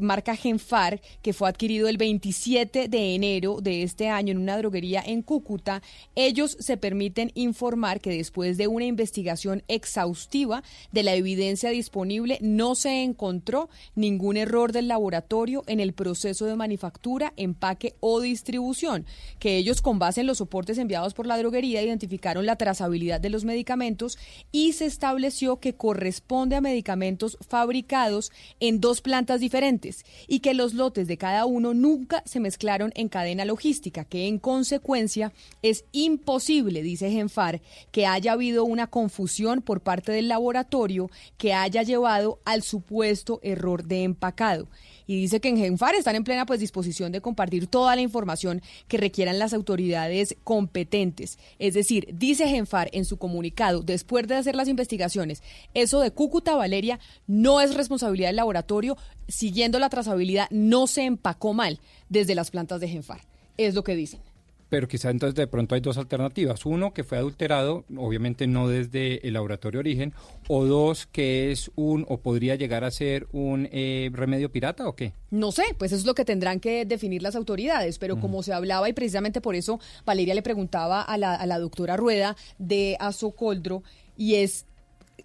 marca 0.00 0.36
Genfar, 0.36 1.00
que 1.22 1.32
fue 1.32 1.48
adquirido 1.48 1.88
el 1.88 1.96
27 1.98 2.88
de 2.88 3.14
enero 3.14 3.58
de 3.60 3.82
este 3.82 4.08
año 4.08 4.32
en 4.32 4.38
una 4.38 4.56
droguería 4.58 5.02
en 5.04 5.22
Cúcuta, 5.22 5.82
ellos 6.14 6.56
se 6.60 6.76
permiten 6.76 7.32
informar 7.34 8.00
que 8.00 8.10
después 8.10 8.56
de 8.56 8.68
una 8.68 8.84
investigación 8.84 9.62
exhaustiva 9.68 10.62
de 10.92 11.02
la 11.02 11.14
evidencia 11.14 11.70
disponible, 11.70 12.38
no 12.40 12.74
se 12.74 13.02
encontró 13.02 13.68
ningún 13.94 14.36
error 14.36 14.72
del 14.72 14.88
laboratorio 14.88 15.49
en 15.66 15.80
el 15.80 15.92
proceso 15.92 16.46
de 16.46 16.56
manufactura, 16.56 17.32
empaque 17.36 17.94
o 18.00 18.20
distribución, 18.20 19.04
que 19.38 19.56
ellos 19.56 19.82
con 19.82 19.98
base 19.98 20.20
en 20.20 20.26
los 20.26 20.38
soportes 20.38 20.78
enviados 20.78 21.14
por 21.14 21.26
la 21.26 21.38
droguería 21.38 21.82
identificaron 21.82 22.46
la 22.46 22.56
trazabilidad 22.56 23.20
de 23.20 23.30
los 23.30 23.44
medicamentos 23.44 24.18
y 24.52 24.72
se 24.72 24.86
estableció 24.86 25.58
que 25.58 25.74
corresponde 25.74 26.56
a 26.56 26.60
medicamentos 26.60 27.36
fabricados 27.46 28.32
en 28.60 28.80
dos 28.80 29.00
plantas 29.00 29.40
diferentes 29.40 30.04
y 30.28 30.40
que 30.40 30.54
los 30.54 30.74
lotes 30.74 31.08
de 31.08 31.16
cada 31.16 31.44
uno 31.46 31.74
nunca 31.74 32.22
se 32.26 32.40
mezclaron 32.40 32.92
en 32.94 33.08
cadena 33.08 33.44
logística, 33.44 34.04
que 34.04 34.28
en 34.28 34.38
consecuencia 34.38 35.32
es 35.62 35.84
imposible, 35.92 36.82
dice 36.82 37.10
Genfar, 37.10 37.60
que 37.90 38.06
haya 38.06 38.32
habido 38.32 38.64
una 38.64 38.86
confusión 38.86 39.62
por 39.62 39.80
parte 39.80 40.12
del 40.12 40.28
laboratorio 40.28 41.10
que 41.38 41.54
haya 41.54 41.82
llevado 41.82 42.38
al 42.44 42.62
supuesto 42.62 43.40
error 43.42 43.84
de 43.84 44.04
empacado. 44.04 44.68
Y 45.10 45.16
dice 45.16 45.40
que 45.40 45.48
en 45.48 45.56
Genfar 45.56 45.96
están 45.96 46.14
en 46.14 46.22
plena 46.22 46.46
pues 46.46 46.60
disposición 46.60 47.10
de 47.10 47.20
compartir 47.20 47.66
toda 47.66 47.96
la 47.96 48.00
información 48.00 48.62
que 48.86 48.96
requieran 48.96 49.40
las 49.40 49.52
autoridades 49.52 50.36
competentes. 50.44 51.36
Es 51.58 51.74
decir, 51.74 52.06
dice 52.12 52.46
Genfar 52.46 52.90
en 52.92 53.04
su 53.04 53.16
comunicado, 53.16 53.82
después 53.82 54.28
de 54.28 54.36
hacer 54.36 54.54
las 54.54 54.68
investigaciones, 54.68 55.42
eso 55.74 55.98
de 55.98 56.12
Cúcuta 56.12 56.54
Valeria 56.54 57.00
no 57.26 57.60
es 57.60 57.74
responsabilidad 57.74 58.28
del 58.28 58.36
laboratorio, 58.36 58.96
siguiendo 59.26 59.80
la 59.80 59.88
trazabilidad 59.88 60.46
no 60.52 60.86
se 60.86 61.02
empacó 61.02 61.54
mal 61.54 61.80
desde 62.08 62.36
las 62.36 62.52
plantas 62.52 62.78
de 62.78 62.86
Genfar. 62.86 63.22
Es 63.56 63.74
lo 63.74 63.82
que 63.82 63.96
dicen. 63.96 64.29
Pero 64.70 64.88
quizá 64.88 65.10
entonces 65.10 65.34
de 65.34 65.46
pronto 65.46 65.74
hay 65.74 65.82
dos 65.82 65.98
alternativas. 65.98 66.64
Uno, 66.64 66.94
que 66.94 67.04
fue 67.04 67.18
adulterado, 67.18 67.84
obviamente 67.96 68.46
no 68.46 68.68
desde 68.68 69.26
el 69.26 69.34
laboratorio 69.34 69.80
origen. 69.80 70.14
O 70.48 70.64
dos, 70.64 71.06
que 71.06 71.52
es 71.52 71.70
un, 71.74 72.06
o 72.08 72.20
podría 72.20 72.54
llegar 72.54 72.84
a 72.84 72.90
ser 72.90 73.26
un 73.32 73.68
eh, 73.70 74.10
remedio 74.12 74.50
pirata 74.50 74.88
o 74.88 74.96
qué. 74.96 75.12
No 75.30 75.52
sé, 75.52 75.64
pues 75.76 75.92
eso 75.92 76.00
es 76.00 76.06
lo 76.06 76.14
que 76.14 76.24
tendrán 76.24 76.60
que 76.60 76.86
definir 76.86 77.22
las 77.22 77.36
autoridades, 77.36 77.98
pero 77.98 78.18
como 78.18 78.42
se 78.42 78.52
hablaba 78.52 78.88
y 78.88 78.92
precisamente 78.92 79.40
por 79.40 79.54
eso 79.54 79.78
Valeria 80.06 80.34
le 80.34 80.42
preguntaba 80.42 81.02
a 81.02 81.18
la, 81.18 81.34
a 81.34 81.46
la 81.46 81.58
doctora 81.58 81.96
Rueda 81.96 82.36
de 82.58 82.96
Azocoldro 82.98 83.82
y 84.16 84.36
es 84.36 84.66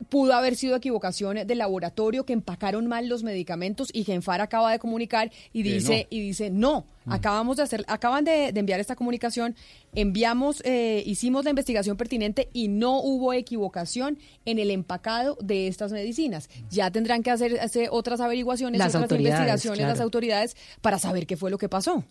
pudo 0.10 0.34
haber 0.34 0.56
sido 0.56 0.76
equivocación 0.76 1.46
del 1.46 1.58
laboratorio 1.58 2.26
que 2.26 2.34
empacaron 2.34 2.88
mal 2.88 3.08
los 3.08 3.24
medicamentos 3.24 3.90
y 3.94 4.04
Genfar 4.04 4.42
acaba 4.42 4.72
de 4.72 4.80
comunicar 4.80 5.32
y 5.54 5.64
dice 5.64 6.08
no. 6.10 6.18
y 6.18 6.20
dice 6.22 6.50
no 6.50 6.86
acabamos 7.08 7.58
de 7.58 7.64
hacer 7.64 7.86
acaban 7.88 8.24
de, 8.24 8.52
de 8.52 8.60
enviar 8.60 8.80
esta 8.80 8.96
comunicación 8.96 9.56
enviamos 9.94 10.62
eh, 10.66 11.04
hicimos 11.06 11.44
la 11.44 11.52
investigación 11.52 11.98
pertinente 11.98 12.50
y 12.52 12.68
no 12.68 13.00
hubo 13.00 13.34
equivocación 13.34 14.18
en 14.46 14.60
el 14.60 14.72
empacado 14.72 15.38
de 15.42 15.68
estas 15.68 15.92
medicinas 15.92 16.50
ya 16.70 16.90
tendrán 16.92 17.22
que 17.22 17.32
hacer, 17.32 17.60
hacer 17.60 17.90
otras 17.92 18.22
averiguaciones 18.22 18.80
Las 18.80 18.90
otras 18.90 19.04
autoridades, 19.04 19.40
investigaciones 19.40 19.82
las 19.82 19.94
claro. 19.94 20.04
autoridades 20.04 20.58
para 20.82 20.98
saber 20.98 21.28
qué 21.28 21.38
fue 21.38 21.52
lo 21.52 21.58
que 21.58 21.70
pasó 21.70 22.04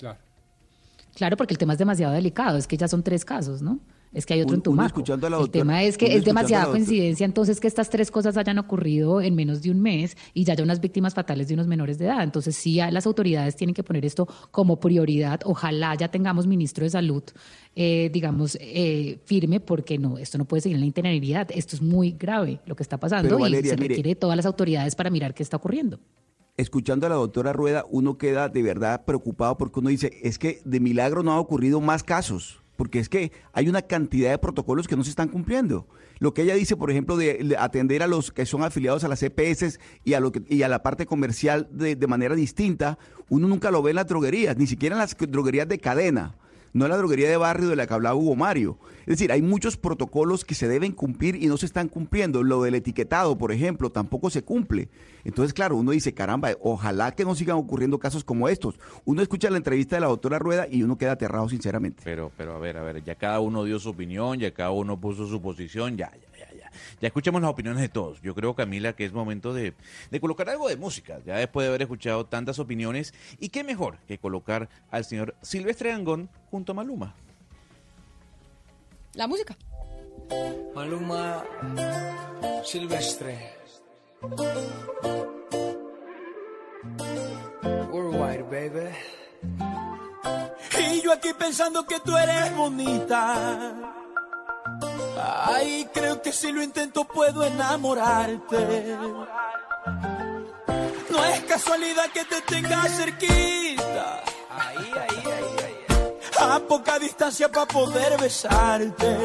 Claro, 1.14 1.37
porque 1.37 1.55
el 1.55 1.59
tema 1.59 1.75
es 1.75 1.79
demasiado 1.79 2.12
delicado, 2.12 2.59
es 2.59 2.66
que 2.66 2.77
ya 2.77 2.88
son 2.88 3.03
tres 3.03 3.25
casos, 3.25 3.62
¿no? 3.62 3.79
Es 4.14 4.24
que 4.27 4.35
hay 4.35 4.42
otro 4.42 4.55
en 4.55 4.62
Tumaco. 4.62 5.03
la 5.07 5.14
el 5.14 5.20
doctora- 5.33 5.50
tema 5.50 5.83
es 5.83 5.98
que 5.98 6.14
es 6.14 6.24
demasiada 6.24 6.66
coincidencia 6.66 7.24
entonces 7.24 7.59
que 7.61 7.66
estas 7.66 7.90
tres 7.90 8.11
cosas 8.11 8.37
hayan 8.37 8.59
ocurrido 8.59 9.20
en 9.20 9.35
menos 9.35 9.61
de 9.62 9.70
un 9.70 9.81
mes 9.81 10.16
y 10.33 10.44
ya 10.44 10.53
haya 10.53 10.62
unas 10.64 10.81
víctimas 10.81 11.14
fatales 11.14 11.48
de 11.48 11.55
unos 11.55 11.66
menores 11.66 11.98
de 11.98 12.05
edad. 12.07 12.22
Entonces 12.22 12.55
sí, 12.57 12.77
las 12.90 13.07
autoridades 13.07 13.57
tienen 13.57 13.74
que 13.74 13.83
poner 13.83 14.05
esto 14.05 14.29
como 14.50 14.79
prioridad. 14.81 15.40
Ojalá 15.44 15.94
ya 15.96 16.09
tengamos 16.09 16.46
ministro 16.46 16.85
de 16.85 16.90
salud, 16.90 17.22
eh, 17.74 18.09
digamos, 18.12 18.57
eh, 18.61 19.18
firme, 19.24 19.59
porque 19.61 19.98
no, 19.98 20.16
esto 20.18 20.38
no 20.38 20.44
puede 20.44 20.61
seguir 20.61 20.77
en 20.77 20.81
la 20.81 20.87
interinidad. 20.87 21.48
Esto 21.53 21.74
es 21.77 21.83
muy 21.83 22.12
grave 22.12 22.61
lo 22.66 22.77
que 22.77 22.83
está 22.85 22.98
pasando 22.98 23.37
Pero, 23.37 23.48
y 23.48 23.62
se 23.64 23.77
requiere 23.77 24.11
de 24.11 24.14
todas 24.16 24.37
las 24.37 24.46
autoridades 24.46 24.94
para 24.94 25.11
mirar 25.11 25.35
qué 25.35 25.42
está 25.42 25.57
ocurriendo. 25.57 25.98
escuchando 26.57 27.07
a 27.07 27.09
la 27.11 27.16
doctora 27.16 27.53
Rueda, 27.53 27.85
uno 27.90 28.16
queda 28.16 28.48
de 28.48 28.62
verdad 28.62 29.05
preocupado 29.05 29.59
porque 29.59 29.81
uno 29.81 29.88
dice, 29.88 30.12
es 30.22 30.38
que 30.38 30.61
de 30.64 30.79
milagro 30.79 31.24
no 31.24 31.33
ha 31.33 31.40
ocurrido 31.40 31.81
más 31.81 32.05
casos, 32.05 32.62
porque 32.77 32.99
es 32.99 33.09
que 33.09 33.33
hay 33.53 33.69
una 33.69 33.83
cantidad 33.83 34.31
de 34.31 34.39
protocolos 34.39 34.89
que 34.89 34.97
no 34.97 35.05
se 35.05 35.11
están 35.11 35.29
cumpliendo. 35.29 35.87
Lo 36.19 36.33
que 36.33 36.43
ella 36.43 36.55
dice, 36.55 36.77
por 36.77 36.91
ejemplo, 36.91 37.17
de 37.17 37.35
de 37.45 37.57
atender 37.57 38.03
a 38.03 38.07
los 38.07 38.31
que 38.33 38.47
son 38.47 38.63
afiliados 38.63 39.05
a 39.05 39.09
las 39.09 39.23
EPS 39.23 39.79
y 40.05 40.15
a, 40.15 40.21
lo 40.21 40.33
que, 40.33 40.43
y 40.49 40.63
a 40.63 40.69
la 40.69 40.83
parte 40.83 41.07
comercial 41.07 41.69
de, 41.71 41.97
de 41.97 42.07
manera 42.07 42.35
distinta, 42.35 42.99
uno 43.29 43.49
nunca 43.49 43.71
lo 43.71 43.83
ve 43.83 43.91
en 43.91 43.97
las 43.97 44.07
droguerías, 44.07 44.57
ni 44.57 44.67
siquiera 44.67 44.95
en 44.95 45.01
las 45.01 45.17
droguerías 45.17 45.69
de 45.69 45.79
cadena. 45.79 46.37
No 46.75 46.89
la 46.89 46.97
droguería 46.97 47.31
de 47.31 47.37
barrio 47.37 47.69
de 47.69 47.77
la 47.77 47.87
que 47.87 47.95
hablaba 47.95 48.17
Hugo 48.17 48.35
Mario. 48.35 48.81
Es 49.03 49.19
decir, 49.19 49.31
hay 49.31 49.43
muchos 49.43 49.77
protocolos 49.77 50.45
que 50.45 50.57
se 50.57 50.67
deben 50.67 50.91
cumplir 50.91 51.37
y 51.37 51.47
no 51.47 51.57
se 51.57 51.67
están 51.67 51.87
cumpliendo. 51.87 52.43
Lo 52.43 52.63
del 52.63 52.75
etiquetado, 52.75 53.39
por 53.39 53.53
ejemplo, 53.53 53.91
tampoco 53.91 54.29
se 54.29 54.43
cumple. 54.43 54.89
Entonces, 55.23 55.55
claro, 55.55 55.77
uno 55.77 55.93
dice, 55.93 56.15
caramba, 56.15 56.51
ojalá 56.61 57.13
que 57.13 57.25
no 57.25 57.37
sigan 57.37 57.59
ocurriendo 57.59 58.01
casos 58.01 58.25
como 58.25 58.49
estos. 58.49 58.81
Uno 59.05 59.23
escucha 59.23 59.51
la 59.51 59.57
entrevista 59.57 59.95
de 59.95 60.01
la 60.01 60.09
doctora 60.09 60.41
Rueda 60.41 60.67
y 60.69 60.83
uno 60.83 60.99
queda 60.99 61.13
aterrado, 61.13 61.49
sinceramente. 61.49 62.03
Pero, 62.05 62.33
pero 62.37 62.57
a 62.57 62.59
ver, 62.59 62.77
a 62.77 62.83
ver, 62.83 63.05
ya 63.05 63.15
cada 63.15 63.39
uno 63.39 63.63
dio 63.63 63.79
su 63.79 63.91
opinión, 63.91 64.41
ya 64.41 64.53
cada 64.53 64.73
uno 64.73 65.01
puso 65.01 65.29
su 65.29 65.41
posición, 65.41 65.97
ya, 65.97 66.11
ya, 66.11 66.34
ya, 67.01 67.09
escuchamos 67.09 67.41
las 67.43 67.51
opiniones 67.51 67.81
de 67.81 67.89
todos. 67.89 68.21
Yo 68.23 68.35
creo, 68.35 68.55
Camila, 68.55 68.95
que 68.95 69.05
es 69.05 69.13
momento 69.13 69.53
de, 69.55 69.75
de 70.11 70.21
colocar 70.21 70.49
algo 70.49 70.69
de 70.69 70.77
música, 70.77 71.21
ya 71.25 71.37
después 71.37 71.65
de 71.65 71.69
haber 71.69 71.83
escuchado 71.83 72.27
tantas 72.27 72.59
opiniones. 72.59 73.15
Y 73.39 73.49
qué 73.51 73.65
mejor 73.65 73.99
que 74.07 74.19
colocar 74.19 74.69
al 74.91 75.05
señor 75.05 75.35
Silvestre 75.43 75.93
Angón 75.93 76.29
junto 76.51 76.73
a 76.73 76.75
Maluma. 76.75 77.15
la 79.15 79.27
música 79.27 79.57
Maluma 80.75 81.45
Silvestre. 82.65 83.53
Worldwide, 87.93 88.43
baby. 88.45 88.91
Y 90.81 91.03
yo 91.03 91.13
aquí 91.13 91.29
pensando 91.39 91.87
que 91.87 92.01
tú 92.01 92.17
eres 92.17 92.57
bonita. 92.57 94.04
Ay, 95.16 95.88
creo 95.92 96.20
que 96.22 96.33
si 96.33 96.53
lo 96.53 96.62
intento 96.62 97.05
puedo 97.05 97.44
enamorarte. 97.44 98.96
No 101.11 101.24
es 101.24 101.40
casualidad 101.42 102.11
que 102.12 102.24
te 102.24 102.40
tenga 102.42 102.83
cerquita. 102.88 104.22
Ahí, 104.50 104.92
ahí, 104.92 105.22
ahí, 105.27 105.57
ahí. 105.64 105.85
A 106.40 106.59
poca 106.59 106.98
distancia 106.98 107.50
para 107.50 107.66
poder 107.66 108.20
besarte. 108.20 109.16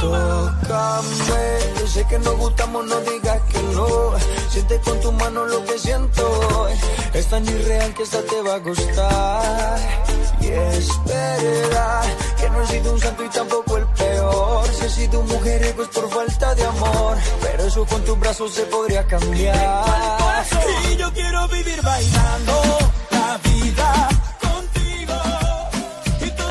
Tócame, 0.00 1.58
yo 1.78 1.86
sé 1.86 2.04
que 2.08 2.18
nos 2.18 2.36
gustamos, 2.36 2.86
no 2.86 3.00
digas 3.00 3.40
que 3.52 3.62
no. 3.74 4.14
Siente 4.50 4.80
con 4.80 5.00
tu 5.00 5.12
mano 5.12 5.44
lo 5.46 5.64
que 5.64 5.78
siento. 5.78 6.68
Es 7.14 7.28
tan 7.28 7.46
irreal 7.46 7.94
que 7.94 8.02
esta 8.02 8.22
te 8.22 8.42
va 8.42 8.54
a 8.54 8.58
gustar. 8.58 9.78
Y 10.40 10.48
es 10.48 10.88
verdad 11.04 12.02
que 12.38 12.50
no 12.50 12.62
he 12.62 12.66
sido 12.66 12.92
un 12.94 13.00
santo 13.00 13.24
y 13.24 13.28
tampoco 13.28 13.76
el 13.76 13.86
peor. 13.86 14.59
Si 14.80 14.86
he 14.86 14.88
sido 14.88 15.20
un 15.20 15.26
mujeriego 15.28 15.82
es 15.82 15.88
por 15.88 16.08
falta 16.08 16.54
de 16.54 16.64
amor. 16.64 17.18
Pero 17.42 17.64
eso 17.64 17.84
con 17.84 18.02
tus 18.02 18.18
brazos 18.18 18.54
se 18.54 18.62
podría 18.62 19.06
cambiar. 19.06 19.84
Y 20.90 20.96
yo 20.96 21.12
quiero 21.12 21.48
vivir 21.48 21.82
bailando 21.82 22.62
la 23.10 23.38
vida 23.44 24.08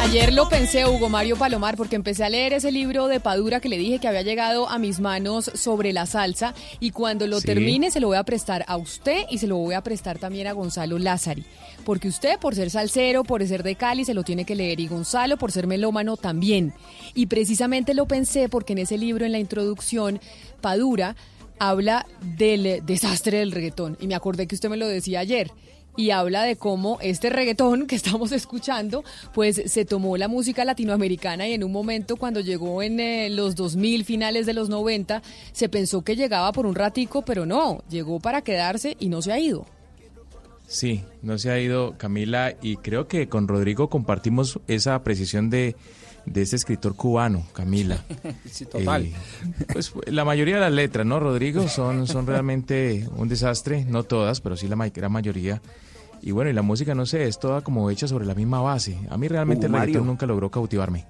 Ayer 0.10 0.34
lo 0.34 0.50
pensé, 0.50 0.88
Hugo 0.88 1.08
Mario 1.08 1.36
Palomar, 1.38 1.78
porque 1.78 1.96
empecé 1.96 2.24
a 2.24 2.30
leer 2.30 2.54
ese 2.54 2.72
libro 2.72 3.08
de 3.08 3.20
Padura 3.20 3.60
que 3.60 3.70
le 3.70 3.78
dije 3.78 4.00
que 4.00 4.08
había 4.08 4.24
llegado 4.24 4.68
a 4.68 4.80
mis 4.80 5.00
manos 5.00 5.52
sobre 5.54 5.94
la 5.94 6.08
salsa. 6.08 6.56
Y 6.80 6.90
cuando 6.90 7.28
lo 7.28 7.40
Sí. 7.40 7.46
termine 7.46 7.92
se 7.92 8.00
lo 8.00 8.08
voy 8.08 8.18
a 8.18 8.24
prestar 8.24 8.66
a 8.68 8.76
usted 8.78 9.26
y 9.30 9.38
se 9.38 9.46
lo 9.46 9.58
voy 9.58 9.76
a 9.76 9.84
prestar 9.84 10.18
también 10.18 10.48
a 10.48 10.54
Gonzalo 10.54 10.98
Lázari, 10.98 11.46
porque 11.86 12.08
usted 12.08 12.40
por 12.40 12.56
ser 12.56 12.72
salsero, 12.72 13.24
por 13.24 13.46
ser 13.48 13.62
de 13.62 13.76
Cali, 13.76 14.04
se 14.04 14.16
lo 14.16 14.24
tiene 14.24 14.46
que 14.46 14.56
leer. 14.56 14.80
Y 14.80 14.88
Gonzalo 14.88 15.38
por 15.38 15.52
ser 15.52 15.68
melómano 15.68 16.18
también. 16.18 16.74
Y 17.14 17.28
precisamente 17.28 17.94
lo 17.94 18.08
pensé 18.08 18.50
porque 18.50 18.74
en 18.74 18.80
ese 18.80 18.98
libro, 18.98 19.28
en 19.28 19.32
la 19.32 19.40
introducción, 19.40 20.20
Padura 20.60 21.16
habla 21.60 22.08
del 22.36 22.84
desastre 22.84 23.38
del 23.38 23.52
reggaetón. 23.52 23.96
Y 24.02 24.08
me 24.08 24.16
acordé 24.16 24.48
que 24.48 24.56
usted 24.56 24.70
me 24.70 24.78
lo 24.78 24.88
decía 24.88 25.20
ayer 25.20 25.52
y 25.98 26.12
habla 26.12 26.44
de 26.44 26.56
cómo 26.56 26.98
este 27.02 27.30
reggaetón 27.30 27.88
que 27.88 27.96
estamos 27.96 28.32
escuchando, 28.32 29.04
pues 29.34 29.62
se 29.66 29.86
tomó 29.86 30.18
la 30.18 30.28
música 30.28 30.66
latinoamericana 30.66 31.48
y 31.48 31.54
en 31.54 31.64
un 31.64 31.72
momento 31.72 32.16
cuando 32.16 32.40
llegó 32.40 32.82
en 32.82 33.00
eh, 33.00 33.30
los 33.30 33.56
2000, 33.56 34.06
finales 34.06 34.46
de 34.46 34.54
los 34.54 34.70
90, 34.70 35.22
se 35.52 35.70
pensó 35.70 36.04
que 36.04 36.16
llegaba 36.16 36.52
por 36.52 36.66
un 36.66 36.76
ratico, 36.76 37.24
pero 37.24 37.46
no, 37.46 37.84
llegó 37.90 38.20
para 38.20 38.42
quedarse 38.42 38.96
y 39.00 39.10
no 39.10 39.22
se 39.22 39.32
ha 39.32 39.40
ido. 39.40 39.66
Sí, 40.68 41.04
no 41.24 41.38
se 41.40 41.50
ha 41.50 41.60
ido 41.60 41.98
Camila 41.98 42.56
y 42.62 42.78
creo 42.78 43.08
que 43.08 43.28
con 43.28 43.48
Rodrigo 43.48 43.90
compartimos 43.90 44.60
esa 44.68 45.04
precisión 45.04 45.50
de, 45.50 45.76
de 46.32 46.42
este 46.42 46.56
escritor 46.56 46.96
cubano, 46.96 47.46
Camila. 47.54 48.04
Sí, 48.50 48.66
total. 48.66 49.06
Eh, 49.06 49.14
pues 49.72 49.94
la 50.08 50.26
mayoría 50.26 50.56
de 50.56 50.62
las 50.62 50.72
letras, 50.72 51.06
¿no, 51.06 51.20
Rodrigo? 51.20 51.68
Son, 51.68 52.08
son 52.08 52.26
realmente 52.26 53.08
un 53.16 53.30
desastre, 53.30 53.86
no 53.86 54.04
todas, 54.04 54.42
pero 54.42 54.58
sí 54.58 54.68
la 54.68 54.76
gran 54.90 55.12
mayoría. 55.12 55.62
Y 56.22 56.32
bueno, 56.32 56.50
y 56.50 56.54
la 56.54 56.62
música, 56.62 56.96
no 56.96 57.06
sé, 57.06 57.26
es 57.28 57.40
toda 57.40 57.62
como 57.62 57.90
hecha 57.90 58.08
sobre 58.08 58.26
la 58.26 58.36
misma 58.36 58.62
base. 58.62 58.98
A 59.10 59.18
mí 59.18 59.28
realmente 59.28 59.68
el 59.68 59.72
Hugo 59.72 59.82
reggaetón 59.82 60.08
nunca 60.08 60.26
logró 60.26 60.50
cautivarme. 60.50 61.06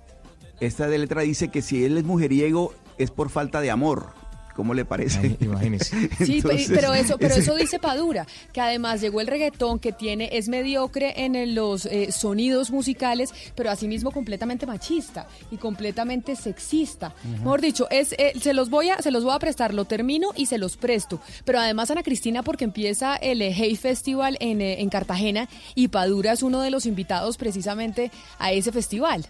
Esta 0.59 0.87
de 0.87 0.97
letra 0.97 1.21
dice 1.21 1.47
que 1.47 1.61
si 1.61 1.85
él 1.85 1.97
es 1.97 2.03
mujeriego 2.03 2.73
es 2.97 3.11
por 3.11 3.29
falta 3.29 3.61
de 3.61 3.71
amor. 3.71 4.13
¿Cómo 4.59 4.73
le 4.73 4.83
parece? 4.83 5.37
Imagínese. 5.39 6.09
Sí, 6.19 6.37
Entonces, 6.37 6.69
pero 6.73 6.93
eso, 6.93 7.17
pero 7.17 7.35
eso 7.41 7.55
dice 7.55 7.79
Padura, 7.79 8.27
que 8.51 8.59
además 8.59 8.99
llegó 8.99 9.21
el 9.21 9.27
reggaetón 9.27 9.79
que 9.79 9.93
tiene, 9.93 10.27
es 10.33 10.49
mediocre 10.49 11.13
en 11.23 11.55
los 11.55 11.85
eh, 11.85 12.11
sonidos 12.11 12.69
musicales, 12.69 13.33
pero 13.55 13.71
asimismo 13.71 14.11
completamente 14.11 14.65
machista 14.65 15.27
y 15.49 15.55
completamente 15.55 16.35
sexista. 16.35 17.15
Mejor 17.23 17.61
dicho, 17.61 17.87
es, 17.89 18.11
eh, 18.17 18.33
se 18.41 18.53
los 18.53 18.69
voy 18.69 18.89
a, 18.89 19.01
se 19.01 19.11
los 19.11 19.23
voy 19.23 19.33
a 19.33 19.39
prestar, 19.39 19.73
lo 19.73 19.85
termino 19.85 20.31
y 20.35 20.47
se 20.47 20.57
los 20.57 20.75
presto. 20.75 21.21
Pero 21.45 21.59
además 21.59 21.89
Ana 21.89 22.03
Cristina, 22.03 22.43
porque 22.43 22.65
empieza 22.65 23.15
el 23.15 23.41
eh, 23.41 23.53
Hey 23.55 23.77
Festival 23.77 24.35
en, 24.41 24.59
eh, 24.59 24.81
en 24.81 24.89
Cartagena 24.89 25.47
y 25.73 25.87
Padura 25.87 26.33
es 26.33 26.43
uno 26.43 26.59
de 26.59 26.69
los 26.69 26.85
invitados 26.85 27.37
precisamente 27.37 28.11
a 28.39 28.51
ese 28.51 28.73
festival. 28.73 29.25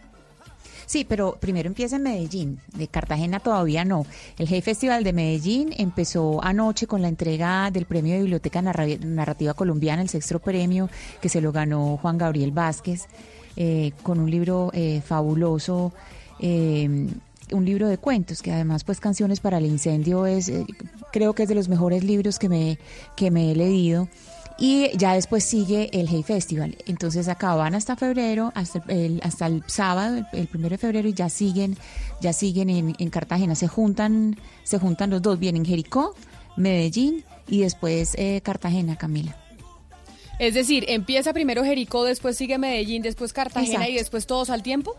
Sí, 0.89 1.06
pero 1.08 1.38
primero 1.39 1.67
empieza 1.67 1.97
en 1.97 2.02
Medellín, 2.02 2.60
de 2.75 2.88
Cartagena 2.88 3.39
todavía 3.39 3.86
no. 3.86 4.08
El 4.39 4.47
Hey 4.49 4.62
Festival 4.63 5.04
de 5.04 5.13
Medellín 5.13 5.71
empezó 5.78 6.43
anoche 6.43 6.88
con 6.88 7.04
la 7.04 7.10
entrega 7.10 7.69
del 7.69 7.85
Premio 7.85 8.13
de 8.15 8.21
Biblioteca 8.21 8.60
Narra- 8.60 8.98
Narrativa 9.06 9.54
Colombiana, 9.54 10.02
el 10.02 10.10
sexto 10.10 10.40
premio 10.40 10.90
que 11.21 11.29
se 11.29 11.42
lo 11.42 11.52
ganó 11.52 11.98
Juan 12.02 12.17
Gabriel 12.17 12.50
Vázquez, 12.52 13.06
eh, 13.56 13.92
con 14.02 14.19
un 14.19 14.31
libro 14.31 14.71
eh, 14.73 15.04
fabuloso. 15.06 15.94
eh, 16.40 17.08
un 17.52 17.65
libro 17.65 17.87
de 17.87 17.98
cuentos 17.98 18.42
que 18.44 18.52
además 18.52 18.83
pues 18.83 19.00
canciones 19.00 19.40
para 19.40 19.58
el 19.58 19.65
incendio 19.65 20.27
es 20.27 20.50
eh, 20.50 20.65
creo 21.12 21.33
que 21.33 21.44
es 21.44 21.50
de 21.50 21.56
los 21.56 21.67
mejores 21.67 22.04
libros 22.04 22.37
que 22.37 22.48
me 22.48 22.77
que 23.15 23.31
me 23.31 23.52
he 23.52 23.56
leído 23.56 24.08
y 24.60 24.96
ya 24.98 25.14
después 25.14 25.44
sigue 25.44 25.90
el 25.94 26.08
Hey 26.10 26.24
Festival. 26.24 26.78
Entonces 26.86 27.28
acaban 27.28 27.76
hasta 27.76 27.96
febrero, 27.96 28.52
hasta 28.56 28.84
el, 28.88 29.22
hasta 29.24 29.48
el 29.48 29.64
sábado, 29.68 30.18
el, 30.18 30.28
el 30.34 30.48
primero 30.48 30.72
de 30.72 30.78
febrero, 30.78 31.08
y 31.08 31.14
ya 31.14 31.30
siguen, 31.30 31.78
ya 32.22 32.34
siguen 32.34 32.70
en, 32.70 32.96
en 33.00 33.10
Cartagena. 33.10 33.56
Se 33.56 33.68
juntan, 33.68 34.38
se 34.64 34.78
juntan 34.78 35.10
los 35.10 35.22
dos, 35.22 35.40
vienen 35.40 35.66
Jericó, 35.66 36.14
Medellín 36.58 37.24
y 37.48 37.62
después 37.62 38.14
eh, 38.18 38.42
Cartagena, 38.44 38.98
Camila. 38.98 39.36
Es 40.40 40.54
decir, 40.54 40.86
empieza 40.88 41.34
primero 41.34 41.64
Jericó, 41.64 42.04
después 42.04 42.38
sigue 42.38 42.58
Medellín, 42.58 43.02
después 43.02 43.34
Cartagena 43.34 43.74
Exacto. 43.74 43.92
y 43.92 43.96
después 43.96 44.28
todos 44.28 44.50
al 44.50 44.64
tiempo. 44.64 44.96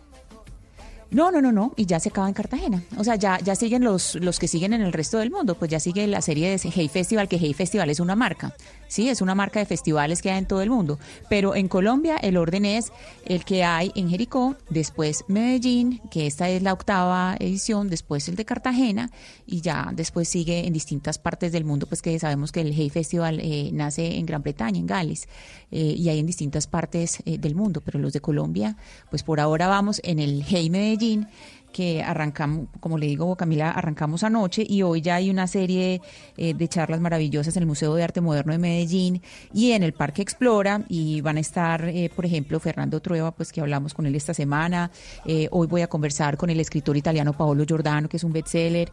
No, 1.10 1.32
no, 1.32 1.42
no, 1.42 1.50
no, 1.50 1.72
y 1.76 1.86
ya 1.86 1.98
se 1.98 2.10
acaba 2.10 2.28
en 2.28 2.34
Cartagena. 2.34 2.84
O 2.96 3.02
sea, 3.02 3.16
ya, 3.16 3.38
ya 3.40 3.56
siguen 3.56 3.82
los, 3.82 4.14
los 4.14 4.38
que 4.38 4.46
siguen 4.46 4.74
en 4.74 4.80
el 4.82 4.92
resto 4.92 5.18
del 5.18 5.30
mundo, 5.30 5.56
pues 5.56 5.70
ya 5.70 5.80
sigue 5.80 6.06
la 6.06 6.22
serie 6.22 6.50
de 6.50 6.70
Hey 6.72 6.88
Festival, 6.88 7.26
que 7.26 7.36
Hey 7.36 7.52
Festival 7.52 7.90
es 7.90 7.98
una 8.00 8.14
marca, 8.14 8.54
sí, 8.90 9.08
es 9.08 9.22
una 9.22 9.34
marca 9.34 9.60
de 9.60 9.64
festivales 9.64 10.20
que 10.20 10.30
hay 10.30 10.38
en 10.38 10.46
todo 10.46 10.60
el 10.60 10.68
mundo. 10.68 10.98
Pero 11.30 11.54
en 11.54 11.68
Colombia 11.68 12.16
el 12.16 12.36
orden 12.36 12.66
es 12.66 12.92
el 13.24 13.44
que 13.44 13.64
hay 13.64 13.92
en 13.94 14.10
Jericó, 14.10 14.56
después 14.68 15.24
Medellín, 15.28 16.02
que 16.10 16.26
esta 16.26 16.50
es 16.50 16.62
la 16.62 16.74
octava 16.74 17.36
edición, 17.38 17.88
después 17.88 18.28
el 18.28 18.36
de 18.36 18.44
Cartagena, 18.44 19.10
y 19.46 19.60
ya 19.60 19.90
después 19.94 20.28
sigue 20.28 20.66
en 20.66 20.72
distintas 20.72 21.18
partes 21.18 21.52
del 21.52 21.64
mundo, 21.64 21.86
pues 21.86 22.02
que 22.02 22.18
sabemos 22.18 22.52
que 22.52 22.60
el 22.60 22.72
Hey 22.74 22.90
Festival 22.90 23.40
eh, 23.40 23.70
nace 23.72 24.16
en 24.16 24.26
Gran 24.26 24.42
Bretaña, 24.42 24.78
en 24.78 24.86
Gales, 24.86 25.28
eh, 25.70 25.94
y 25.96 26.08
hay 26.08 26.18
en 26.18 26.26
distintas 26.26 26.66
partes 26.66 27.20
eh, 27.24 27.38
del 27.38 27.54
mundo, 27.54 27.80
pero 27.84 27.98
los 28.00 28.12
de 28.12 28.20
Colombia, 28.20 28.76
pues 29.08 29.22
por 29.22 29.38
ahora 29.38 29.68
vamos 29.68 30.00
en 30.02 30.18
el 30.18 30.44
Hey 30.46 30.68
Medellín, 30.68 31.28
que 31.72 32.02
arrancamos, 32.02 32.68
como 32.80 32.98
le 32.98 33.06
digo, 33.06 33.36
Camila, 33.36 33.70
arrancamos 33.70 34.24
anoche 34.24 34.64
y 34.68 34.82
hoy 34.82 35.00
ya 35.00 35.14
hay 35.16 35.30
una 35.30 35.46
serie 35.46 36.00
eh, 36.36 36.54
de 36.54 36.68
charlas 36.68 37.00
maravillosas 37.00 37.56
en 37.56 37.62
el 37.62 37.66
Museo 37.66 37.94
de 37.94 38.02
Arte 38.02 38.20
Moderno 38.20 38.52
de 38.52 38.58
Medellín 38.58 39.22
y 39.54 39.72
en 39.72 39.82
el 39.82 39.92
Parque 39.92 40.22
Explora 40.22 40.84
y 40.88 41.20
van 41.20 41.36
a 41.36 41.40
estar, 41.40 41.84
eh, 41.88 42.10
por 42.14 42.26
ejemplo, 42.26 42.58
Fernando 42.60 43.00
Trueba, 43.00 43.30
pues 43.30 43.52
que 43.52 43.60
hablamos 43.60 43.94
con 43.94 44.06
él 44.06 44.14
esta 44.14 44.34
semana. 44.34 44.90
Eh, 45.24 45.48
hoy 45.52 45.66
voy 45.66 45.82
a 45.82 45.86
conversar 45.86 46.36
con 46.36 46.50
el 46.50 46.58
escritor 46.60 46.96
italiano 46.96 47.32
Paolo 47.32 47.64
Giordano, 47.64 48.08
que 48.08 48.16
es 48.16 48.24
un 48.24 48.32
bestseller, 48.32 48.90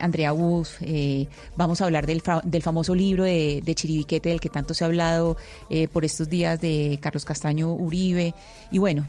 Andrea 0.00 0.32
Bus. 0.32 0.76
vamos 1.54 1.80
a 1.82 1.84
hablar 1.84 2.06
del, 2.06 2.22
fa- 2.22 2.40
del 2.42 2.62
famoso 2.62 2.94
libro 2.94 3.24
de, 3.24 3.62
Chiribiquete, 3.74 4.30
del 4.30 4.40
que 4.40 4.48
tanto 4.48 4.72
se 4.72 4.84
ha 4.84 4.86
hablado 4.86 5.36
por 5.92 6.04
estos 6.04 6.30
días 6.30 6.58
de 6.60 6.98
Carlos 7.02 7.26
Castaño 7.26 7.74
Uribe. 7.74 8.34
Y 8.70 8.78
bueno, 8.78 9.06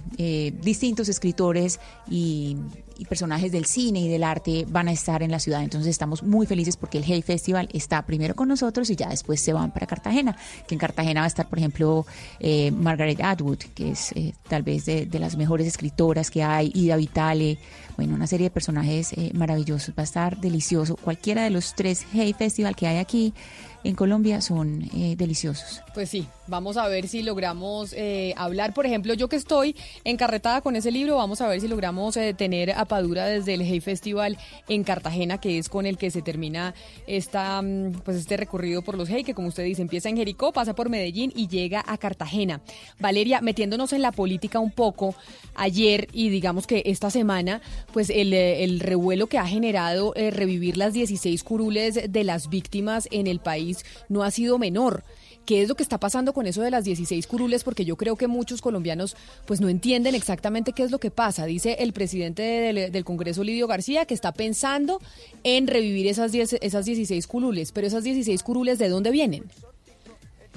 distintos 0.61 1.07
escritores 1.07 1.79
y, 2.09 2.57
y 2.99 3.05
personajes 3.05 3.51
del 3.51 3.65
cine 3.65 3.99
y 4.01 4.09
del 4.09 4.23
arte 4.23 4.65
van 4.67 4.87
a 4.87 4.91
estar 4.91 5.23
en 5.23 5.31
la 5.31 5.39
ciudad. 5.39 5.63
Entonces 5.63 5.89
estamos 5.89 6.23
muy 6.23 6.45
felices 6.45 6.77
porque 6.77 6.97
el 6.97 7.03
Hey 7.05 7.21
Festival 7.21 7.69
está 7.73 8.05
primero 8.05 8.35
con 8.35 8.47
nosotros 8.47 8.89
y 8.89 8.95
ya 8.95 9.09
después 9.09 9.41
se 9.41 9.53
van 9.53 9.71
para 9.71 9.87
Cartagena. 9.87 10.37
Que 10.67 10.75
en 10.75 10.79
Cartagena 10.79 11.21
va 11.21 11.25
a 11.25 11.27
estar, 11.27 11.47
por 11.47 11.59
ejemplo, 11.59 12.05
eh, 12.39 12.71
Margaret 12.71 13.21
Atwood, 13.21 13.59
que 13.75 13.91
es 13.91 14.11
eh, 14.13 14.33
tal 14.47 14.63
vez 14.63 14.85
de, 14.85 15.07
las 15.17 15.35
mejores 15.35 15.65
escritoras 15.65 16.29
que 16.29 16.43
hay, 16.43 16.71
Ida 16.75 16.95
Vitale, 16.95 17.57
bueno, 17.95 18.13
una 18.13 18.27
serie 18.27 18.45
de 18.45 18.51
personajes 18.51 19.13
eh, 19.13 19.31
maravillosos. 19.33 19.95
Va 19.97 20.01
a 20.01 20.03
estar 20.03 20.39
delicioso. 20.39 20.95
Cualquiera 20.95 21.43
de 21.43 21.49
los 21.49 21.73
tres 21.75 22.05
Hey 22.13 22.33
Festival 22.37 22.75
que 22.75 22.87
hay 22.87 22.97
aquí 22.97 23.33
en 23.83 23.95
Colombia 23.95 24.41
son 24.41 24.83
eh, 24.93 25.15
deliciosos. 25.17 25.81
Pues 25.93 26.09
sí, 26.09 26.27
vamos 26.47 26.77
a 26.77 26.87
ver 26.87 27.07
si 27.07 27.23
logramos 27.23 27.93
eh, 27.93 28.33
hablar. 28.37 28.73
Por 28.73 28.85
ejemplo, 28.85 29.13
yo 29.13 29.29
que 29.29 29.35
estoy 29.35 29.75
encarretada 30.03 30.61
con 30.61 30.75
ese 30.75 30.91
libro, 30.91 31.17
vamos 31.17 31.41
a 31.41 31.47
ver 31.47 31.61
si 31.61 31.67
logramos 31.67 32.17
eh, 32.17 32.33
tener 32.33 32.71
a 32.71 32.85
Padura 32.85 33.25
desde 33.25 33.53
el 33.53 33.61
Hey 33.61 33.79
Festival 33.79 34.37
en 34.67 34.83
Cartagena, 34.83 35.39
que 35.39 35.57
es 35.57 35.69
con 35.69 35.85
el 35.85 35.97
que 35.97 36.11
se 36.11 36.21
termina 36.21 36.73
esta, 37.05 37.61
mm, 37.61 38.01
pues 38.03 38.17
este 38.17 38.37
recorrido 38.37 38.81
por 38.81 38.97
los 38.97 39.09
Hey, 39.09 39.23
que 39.23 39.33
como 39.33 39.49
usted 39.49 39.63
dice, 39.63 39.81
empieza 39.81 40.09
en 40.09 40.17
Jericó, 40.17 40.51
pasa 40.51 40.75
por 40.75 40.89
Medellín 40.89 41.31
y 41.35 41.47
llega 41.47 41.83
a 41.85 41.97
Cartagena. 41.97 42.61
Valeria, 42.99 43.41
metiéndonos 43.41 43.93
en 43.93 44.01
la 44.01 44.11
política 44.11 44.59
un 44.59 44.71
poco, 44.71 45.15
ayer 45.55 46.07
y 46.13 46.29
digamos 46.29 46.67
que 46.67 46.83
esta 46.85 47.09
semana, 47.09 47.61
pues 47.93 48.09
el, 48.09 48.33
eh, 48.33 48.63
el 48.63 48.79
revuelo 48.79 49.27
que 49.27 49.37
ha 49.37 49.47
generado 49.47 50.13
eh, 50.15 50.31
revivir 50.31 50.77
las 50.77 50.93
16 50.93 51.43
curules 51.43 52.11
de 52.11 52.23
las 52.23 52.49
víctimas 52.49 53.07
en 53.11 53.27
el 53.27 53.39
país 53.39 53.85
no 54.09 54.23
ha 54.23 54.31
sido 54.31 54.57
menor. 54.57 55.03
¿Qué 55.47 55.61
es 55.61 55.69
lo 55.69 55.75
que 55.75 55.83
está 55.83 55.97
pasando 55.97 56.33
con 56.33 56.45
eso 56.45 56.61
de 56.61 56.71
las 56.71 56.83
16 56.83 57.25
curules? 57.25 57.63
Porque 57.63 57.85
yo 57.85 57.95
creo 57.95 58.17
que 58.17 58.27
muchos 58.27 58.61
colombianos 58.61 59.15
pues 59.45 59.61
no 59.61 59.69
entienden 59.69 60.13
exactamente 60.13 60.73
qué 60.73 60.83
es 60.83 60.91
lo 60.91 60.99
que 60.99 61.09
pasa. 61.09 61.45
Dice 61.45 61.77
el 61.79 61.93
presidente 61.93 62.41
del, 62.43 63.05
Congreso, 63.05 63.45
Lidio 63.45 63.65
García, 63.65 64.05
que 64.05 64.13
está 64.13 64.33
pensando 64.33 64.99
en 65.45 65.67
revivir 65.67 66.07
esas, 66.07 66.33
10, 66.33 66.57
esas 66.59 66.83
16 66.83 67.25
curules. 67.27 67.71
Pero 67.71 67.87
esas 67.87 68.03
16 68.03 68.43
curules, 68.43 68.77
¿de 68.77 68.89
dónde 68.89 69.09
vienen? 69.09 69.45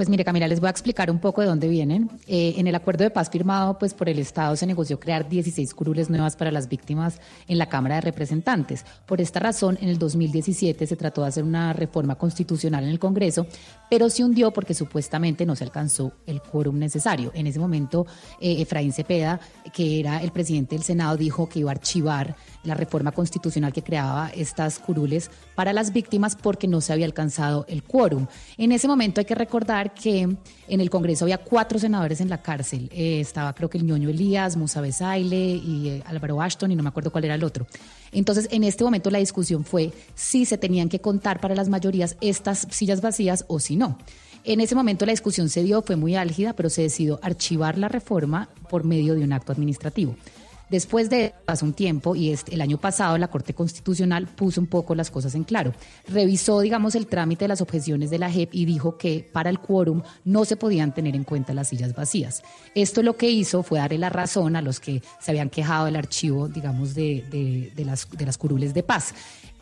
Pues 0.01 0.09
mire, 0.09 0.25
Camila, 0.25 0.49
les 0.49 0.61
voy 0.61 0.69
a 0.69 0.71
explicar 0.71 1.11
un 1.11 1.19
poco 1.19 1.43
de 1.43 1.47
dónde 1.47 1.69
vienen. 1.69 2.09
Eh, 2.27 2.55
en 2.57 2.67
el 2.67 2.75
acuerdo 2.75 3.05
de 3.05 3.11
paz 3.11 3.29
firmado 3.29 3.79
pues, 3.79 3.93
por 3.93 4.09
el 4.09 4.19
Estado 4.19 4.57
se 4.57 4.67
negoció 4.67 4.99
crear 4.99 5.29
16 5.29 5.75
curules 5.75 6.09
nuevas 6.09 6.37
para 6.37 6.51
las 6.51 6.71
víctimas 6.71 7.21
en 7.47 7.59
la 7.59 7.69
Cámara 7.69 7.97
de 7.97 8.01
Representantes. 8.01 8.87
Por 9.05 9.21
esta 9.21 9.41
razón, 9.41 9.77
en 9.79 9.91
el 9.91 9.99
2017 9.99 10.87
se 10.87 10.97
trató 10.97 11.21
de 11.21 11.29
hacer 11.29 11.45
una 11.45 11.75
reforma 11.75 12.15
constitucional 12.15 12.85
en 12.85 12.89
el 12.89 12.99
Congreso, 12.99 13.47
pero 13.91 14.09
se 14.09 14.25
hundió 14.25 14.53
porque 14.53 14.73
supuestamente 14.73 15.45
no 15.45 15.55
se 15.55 15.65
alcanzó 15.65 16.13
el 16.27 16.41
quórum 16.41 16.79
necesario. 16.79 17.31
En 17.35 17.47
ese 17.47 17.59
momento, 17.59 18.07
eh, 18.41 18.63
Efraín 18.63 18.95
Cepeda, 18.95 19.39
que 19.71 20.01
era 20.01 20.23
el 20.23 20.33
presidente 20.33 20.77
del 20.77 20.83
Senado, 20.83 21.19
dijo 21.19 21.47
que 21.47 21.59
iba 21.59 21.73
a 21.73 21.75
archivar 21.75 22.37
la 22.65 22.75
reforma 22.75 23.13
constitucional 23.13 23.73
que 23.73 23.83
creaba 23.83 24.31
estas 24.35 24.79
curules 24.79 25.31
para 25.55 25.73
las 25.73 25.93
víctimas 25.93 26.37
porque 26.37 26.69
no 26.69 26.81
se 26.81 26.93
había 26.93 27.07
alcanzado 27.07 27.65
el 27.69 27.83
quórum. 27.83 28.27
En 28.59 28.73
ese 28.73 28.89
momento 28.89 29.21
hay 29.21 29.25
que 29.25 29.35
recordar 29.35 29.95
que 29.95 30.37
en 30.69 30.81
el 30.81 30.91
Congreso 30.91 31.25
había 31.25 31.39
cuatro 31.39 31.79
senadores 31.79 32.21
en 32.21 32.29
la 32.29 32.43
cárcel. 32.43 32.91
Eh, 32.93 33.21
estaba 33.21 33.55
creo 33.55 33.71
que 33.71 33.79
el 33.79 33.87
ñoño 33.87 34.09
Elías, 34.09 34.57
Musa 34.57 34.81
Besaile 34.81 35.55
y 35.57 35.89
eh, 35.89 36.03
Álvaro 36.07 36.41
Ashton 36.41 36.71
y 36.71 36.77
no 36.77 36.83
me 36.83 36.91
acuerdo 36.91 37.11
cuál 37.11 37.25
era 37.25 37.35
el 37.35 37.45
otro. 37.45 37.67
Entonces, 38.13 38.49
en 38.51 38.65
este 38.65 38.85
momento 38.85 39.11
la 39.11 39.19
discusión 39.19 39.65
fue 39.65 39.93
si 40.15 40.45
se 40.45 40.59
tenían 40.59 40.89
que 40.89 41.01
contar 41.01 41.41
para 41.41 41.55
las 41.55 41.69
mayorías 41.69 42.17
estas 42.21 42.67
sillas 42.71 43.01
vacías 43.01 43.45
o 43.49 43.61
si 43.61 43.77
no. 43.77 43.99
En 44.43 44.61
ese 44.61 44.75
momento 44.75 45.05
la 45.05 45.13
discusión 45.13 45.51
se 45.51 45.63
dio, 45.63 45.83
fue 45.83 45.97
muy 45.97 46.17
álgida, 46.17 46.55
pero 46.55 46.71
se 46.71 46.83
decidió 46.83 47.21
archivar 47.23 47.77
la 47.77 47.89
reforma 47.89 48.49
por 48.71 48.85
medio 48.85 49.15
de 49.15 49.23
un 49.23 49.33
acto 49.35 49.53
administrativo. 49.53 50.17
Después 50.71 51.11
de 51.11 51.35
pasó 51.45 51.67
un 51.67 51.73
tiempo 51.73 52.15
y 52.15 52.31
este, 52.31 52.55
el 52.55 52.61
año 52.61 52.79
pasado 52.79 53.19
la 53.19 53.29
Corte 53.29 53.55
Constitucional 53.55 54.27
puso 54.29 54.61
un 54.61 54.69
poco 54.69 54.95
las 54.95 55.11
cosas 55.11 55.35
en 55.35 55.45
claro. 55.45 55.75
Revisó, 56.07 56.61
digamos, 56.61 56.95
el 56.95 57.07
trámite 57.07 57.45
de 57.45 57.49
las 57.49 57.61
objeciones 57.61 58.11
de 58.11 58.19
la 58.19 58.31
JEP 58.31 58.55
y 58.55 58.65
dijo 58.65 58.97
que 58.97 59.29
para 59.33 59.51
el 59.51 59.59
quórum 59.59 60.03
no 60.25 60.45
se 60.45 60.57
podían 60.57 60.95
tener 60.95 61.17
en 61.17 61.25
cuenta 61.25 61.55
las 61.55 61.69
sillas 61.69 61.95
vacías. 61.95 62.43
Esto 62.75 63.03
lo 63.03 63.17
que 63.17 63.31
hizo 63.31 63.63
fue 63.63 63.81
darle 63.81 63.99
la 63.99 64.11
razón 64.11 64.57
a 64.57 64.63
los 64.63 64.79
que 64.79 65.03
se 65.21 65.31
habían 65.31 65.51
quejado 65.51 65.87
del 65.87 65.97
archivo, 65.97 66.49
digamos, 66.49 66.95
de, 66.95 67.25
de, 67.31 67.73
de 67.75 67.85
las, 67.85 68.09
de 68.11 68.27
las 68.27 68.39
curules 68.39 68.73
de 68.73 68.83
paz. 68.83 69.15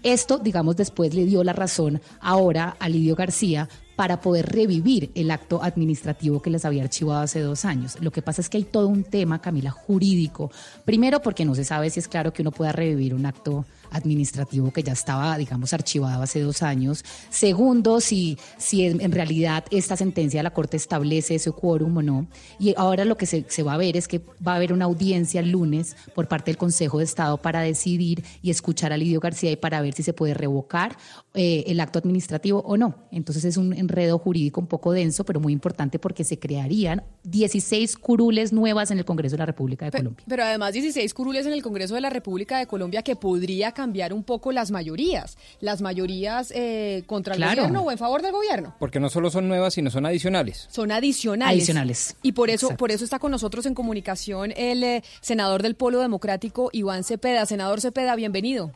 Esto, 0.03 0.39
digamos, 0.39 0.77
después 0.77 1.15
le 1.15 1.25
dio 1.25 1.43
la 1.43 1.53
razón 1.53 2.01
ahora 2.21 2.77
a 2.79 2.89
Lidio 2.89 3.17
García 3.17 3.69
para 3.99 4.21
poder 4.21 4.47
revivir 4.47 5.11
el 5.17 5.29
acto 5.33 5.61
administrativo 5.61 6.41
que 6.41 6.51
les 6.51 6.65
había 6.65 6.85
archivado 6.85 7.21
hace 7.21 7.41
dos 7.41 7.65
años. 7.65 7.99
Lo 8.01 8.13
que 8.13 8.23
pasa 8.23 8.41
es 8.41 8.49
que 8.49 8.59
hay 8.59 8.63
todo 8.63 8.87
un 8.87 9.03
tema, 9.03 9.41
Camila, 9.41 9.73
jurídico. 9.73 10.53
Primero, 10.85 11.21
porque 11.21 11.45
no 11.45 11.57
se 11.57 11.65
sabe 11.65 11.91
si 11.91 11.99
es 11.99 12.07
claro 12.07 12.33
que 12.33 12.43
uno 12.43 12.53
pueda 12.53 12.71
revivir 12.71 13.13
un 13.13 13.27
acto 13.27 13.65
administrativo 13.91 14.71
que 14.71 14.85
ya 14.85 14.93
estaba, 14.93 15.37
digamos, 15.37 15.73
archivado 15.73 16.23
hace 16.23 16.41
dos 16.41 16.63
años. 16.63 17.05
Segundo, 17.31 18.01
si, 18.01 18.39
si 18.57 18.85
en, 18.85 19.11
realidad 19.11 19.65
esta 19.73 19.97
sentencia 19.97 20.39
de 20.39 20.45
la 20.45 20.53
Corte 20.53 20.77
establece 20.77 21.35
ese 21.35 21.51
quórum 21.51 21.97
o 21.97 22.03
no. 22.03 22.29
Y 22.61 22.75
ahora 22.77 23.05
lo 23.05 23.17
que 23.17 23.27
se, 23.27 23.47
se 23.49 23.65
va 23.65 23.75
a 23.75 23.79
ver 23.79 23.97
es 23.97 24.07
que 24.07 24.21
va 24.47 24.53
a 24.53 24.57
haber 24.57 24.73
una 24.73 24.85
audiencia 24.85 25.41
el 25.41 25.51
lunes 25.51 25.97
por 26.15 26.29
parte 26.29 26.53
del 26.53 26.59
Consejo 26.59 26.99
de 26.99 27.05
Estado 27.05 27.37
para 27.39 27.63
decidir 27.63 28.23
y 28.43 28.51
escuchar 28.51 28.93
a 28.93 28.97
Lidio 28.97 29.19
García 29.19 29.51
y 29.51 29.57
para 29.57 29.81
ver 29.81 29.95
si 29.95 30.05
se 30.05 30.13
puede 30.13 30.35
revocar 30.35 30.97
eh, 31.41 31.65
el 31.69 31.79
acto 31.79 31.99
administrativo 32.01 32.61
o 32.67 32.77
no. 32.77 32.97
Entonces 33.13 33.45
es 33.45 33.57
un, 33.57 33.73
en 33.73 33.79
enredo 33.89 34.19
jurídico 34.19 34.61
un 34.61 34.67
poco 34.67 34.93
denso, 34.93 35.25
pero 35.25 35.39
muy 35.41 35.53
importante 35.53 35.99
porque 35.99 36.25
se 36.25 36.39
crearían 36.39 37.05
16 37.25 37.97
curules 37.97 38.53
nuevas 38.53 38.91
en 38.91 38.99
el 38.99 39.05
Congreso 39.05 39.35
de 39.37 39.39
la 39.39 39.47
República 39.47 39.85
de 39.87 39.93
Colombia. 39.93 40.25
Pero 40.29 40.43
además 40.43 40.73
16 40.73 41.15
curules 41.15 41.47
en 41.47 41.53
el 41.53 41.63
Congreso 41.63 41.95
de 41.95 42.01
la 42.01 42.11
República 42.11 42.59
de 42.59 42.67
Colombia 42.67 43.03
que 43.03 43.17
podría 43.17 43.73
cambiar 43.73 44.13
un 44.13 44.25
poco 44.25 44.51
las 44.53 44.71
mayorías, 44.71 45.39
las 45.61 45.81
mayorías 45.81 46.53
eh, 46.55 47.05
contra 47.07 47.35
el 47.35 47.39
Claro. 47.39 47.63
gobierno 47.63 47.83
o 47.83 47.91
en 47.93 47.99
favor 47.99 48.21
del 48.21 48.33
gobierno. 48.33 48.75
Porque 48.81 48.99
no 49.01 49.09
solo 49.09 49.31
son 49.31 49.47
nuevas, 49.49 49.75
sino 49.75 49.91
son 49.91 50.05
adicionales. 50.07 50.67
Son 50.71 50.91
adicionales. 50.91 51.55
Adicionales. 51.55 52.17
Y 52.23 52.33
por 52.33 52.51
eso, 52.51 52.67
Exacto. 52.67 52.79
por 52.81 52.91
eso 52.91 53.05
está 53.05 53.19
con 53.19 53.31
nosotros 53.31 53.65
en 53.67 53.75
comunicación 53.75 54.53
el 54.57 54.83
eh, 54.83 55.03
senador 55.21 55.63
del 55.63 55.77
Polo 55.77 56.01
Democrático, 56.01 56.71
Iván 56.73 57.05
Cepeda. 57.05 57.47
Senador 57.47 57.81
Cepeda, 57.81 58.17
bienvenido. 58.17 58.73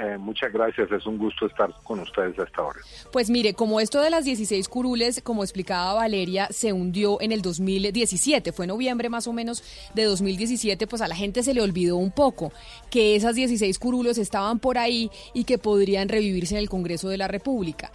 Eh, 0.00 0.16
muchas 0.16 0.52
gracias, 0.52 0.92
es 0.92 1.06
un 1.06 1.18
gusto 1.18 1.46
estar 1.46 1.74
con 1.82 1.98
ustedes 1.98 2.38
a 2.38 2.44
esta 2.44 2.62
hora. 2.62 2.78
Pues 3.10 3.30
mire, 3.30 3.54
como 3.54 3.80
esto 3.80 4.00
de 4.00 4.10
las 4.10 4.24
16 4.24 4.68
curules, 4.68 5.20
como 5.22 5.42
explicaba 5.42 5.94
Valeria, 5.94 6.46
se 6.52 6.72
hundió 6.72 7.20
en 7.20 7.32
el 7.32 7.42
2017, 7.42 8.52
fue 8.52 8.68
noviembre 8.68 9.08
más 9.08 9.26
o 9.26 9.32
menos 9.32 9.64
de 9.94 10.04
2017, 10.04 10.86
pues 10.86 11.02
a 11.02 11.08
la 11.08 11.16
gente 11.16 11.42
se 11.42 11.52
le 11.52 11.62
olvidó 11.62 11.96
un 11.96 12.12
poco 12.12 12.52
que 12.90 13.16
esas 13.16 13.34
16 13.34 13.76
curules 13.80 14.18
estaban 14.18 14.60
por 14.60 14.78
ahí 14.78 15.10
y 15.34 15.42
que 15.42 15.58
podrían 15.58 16.08
revivirse 16.08 16.54
en 16.54 16.60
el 16.60 16.68
Congreso 16.68 17.08
de 17.08 17.18
la 17.18 17.26
República. 17.26 17.90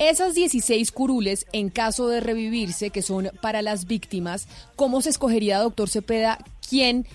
Esas 0.00 0.34
16 0.34 0.90
curules, 0.90 1.46
en 1.52 1.68
caso 1.68 2.08
de 2.08 2.18
revivirse, 2.18 2.90
que 2.90 3.00
son 3.00 3.30
para 3.40 3.62
las 3.62 3.86
víctimas, 3.86 4.48
¿cómo 4.74 5.00
se 5.02 5.10
escogería, 5.10 5.60
doctor 5.60 5.88
Cepeda, 5.88 6.38
quién 6.68 7.06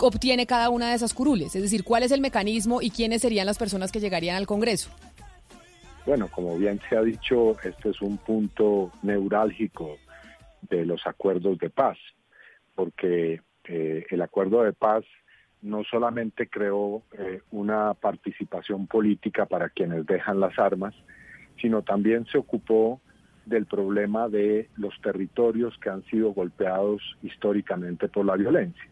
obtiene 0.00 0.46
cada 0.46 0.70
una 0.70 0.90
de 0.90 0.94
esas 0.94 1.14
curules? 1.14 1.54
Es 1.54 1.62
decir, 1.62 1.84
¿cuál 1.84 2.02
es 2.02 2.12
el 2.12 2.20
mecanismo 2.20 2.82
y 2.82 2.90
quiénes 2.90 3.22
serían 3.22 3.46
las 3.46 3.58
personas 3.58 3.92
que 3.92 4.00
llegarían 4.00 4.36
al 4.36 4.46
Congreso? 4.46 4.90
Bueno, 6.06 6.28
como 6.28 6.58
bien 6.58 6.80
se 6.88 6.96
ha 6.96 7.02
dicho, 7.02 7.58
este 7.62 7.90
es 7.90 8.02
un 8.02 8.18
punto 8.18 8.92
neurálgico 9.02 9.96
de 10.62 10.84
los 10.84 11.06
acuerdos 11.06 11.58
de 11.58 11.70
paz, 11.70 11.96
porque 12.74 13.40
eh, 13.64 14.06
el 14.10 14.22
acuerdo 14.22 14.62
de 14.62 14.72
paz 14.72 15.04
no 15.62 15.82
solamente 15.84 16.48
creó 16.48 17.02
eh, 17.18 17.40
una 17.50 17.94
participación 17.94 18.86
política 18.86 19.46
para 19.46 19.70
quienes 19.70 20.04
dejan 20.04 20.40
las 20.40 20.58
armas, 20.58 20.94
sino 21.60 21.82
también 21.82 22.26
se 22.26 22.36
ocupó 22.36 23.00
del 23.46 23.64
problema 23.66 24.28
de 24.28 24.68
los 24.76 24.94
territorios 25.00 25.76
que 25.78 25.88
han 25.88 26.04
sido 26.04 26.32
golpeados 26.32 27.00
históricamente 27.22 28.08
por 28.08 28.26
la 28.26 28.36
violencia. 28.36 28.90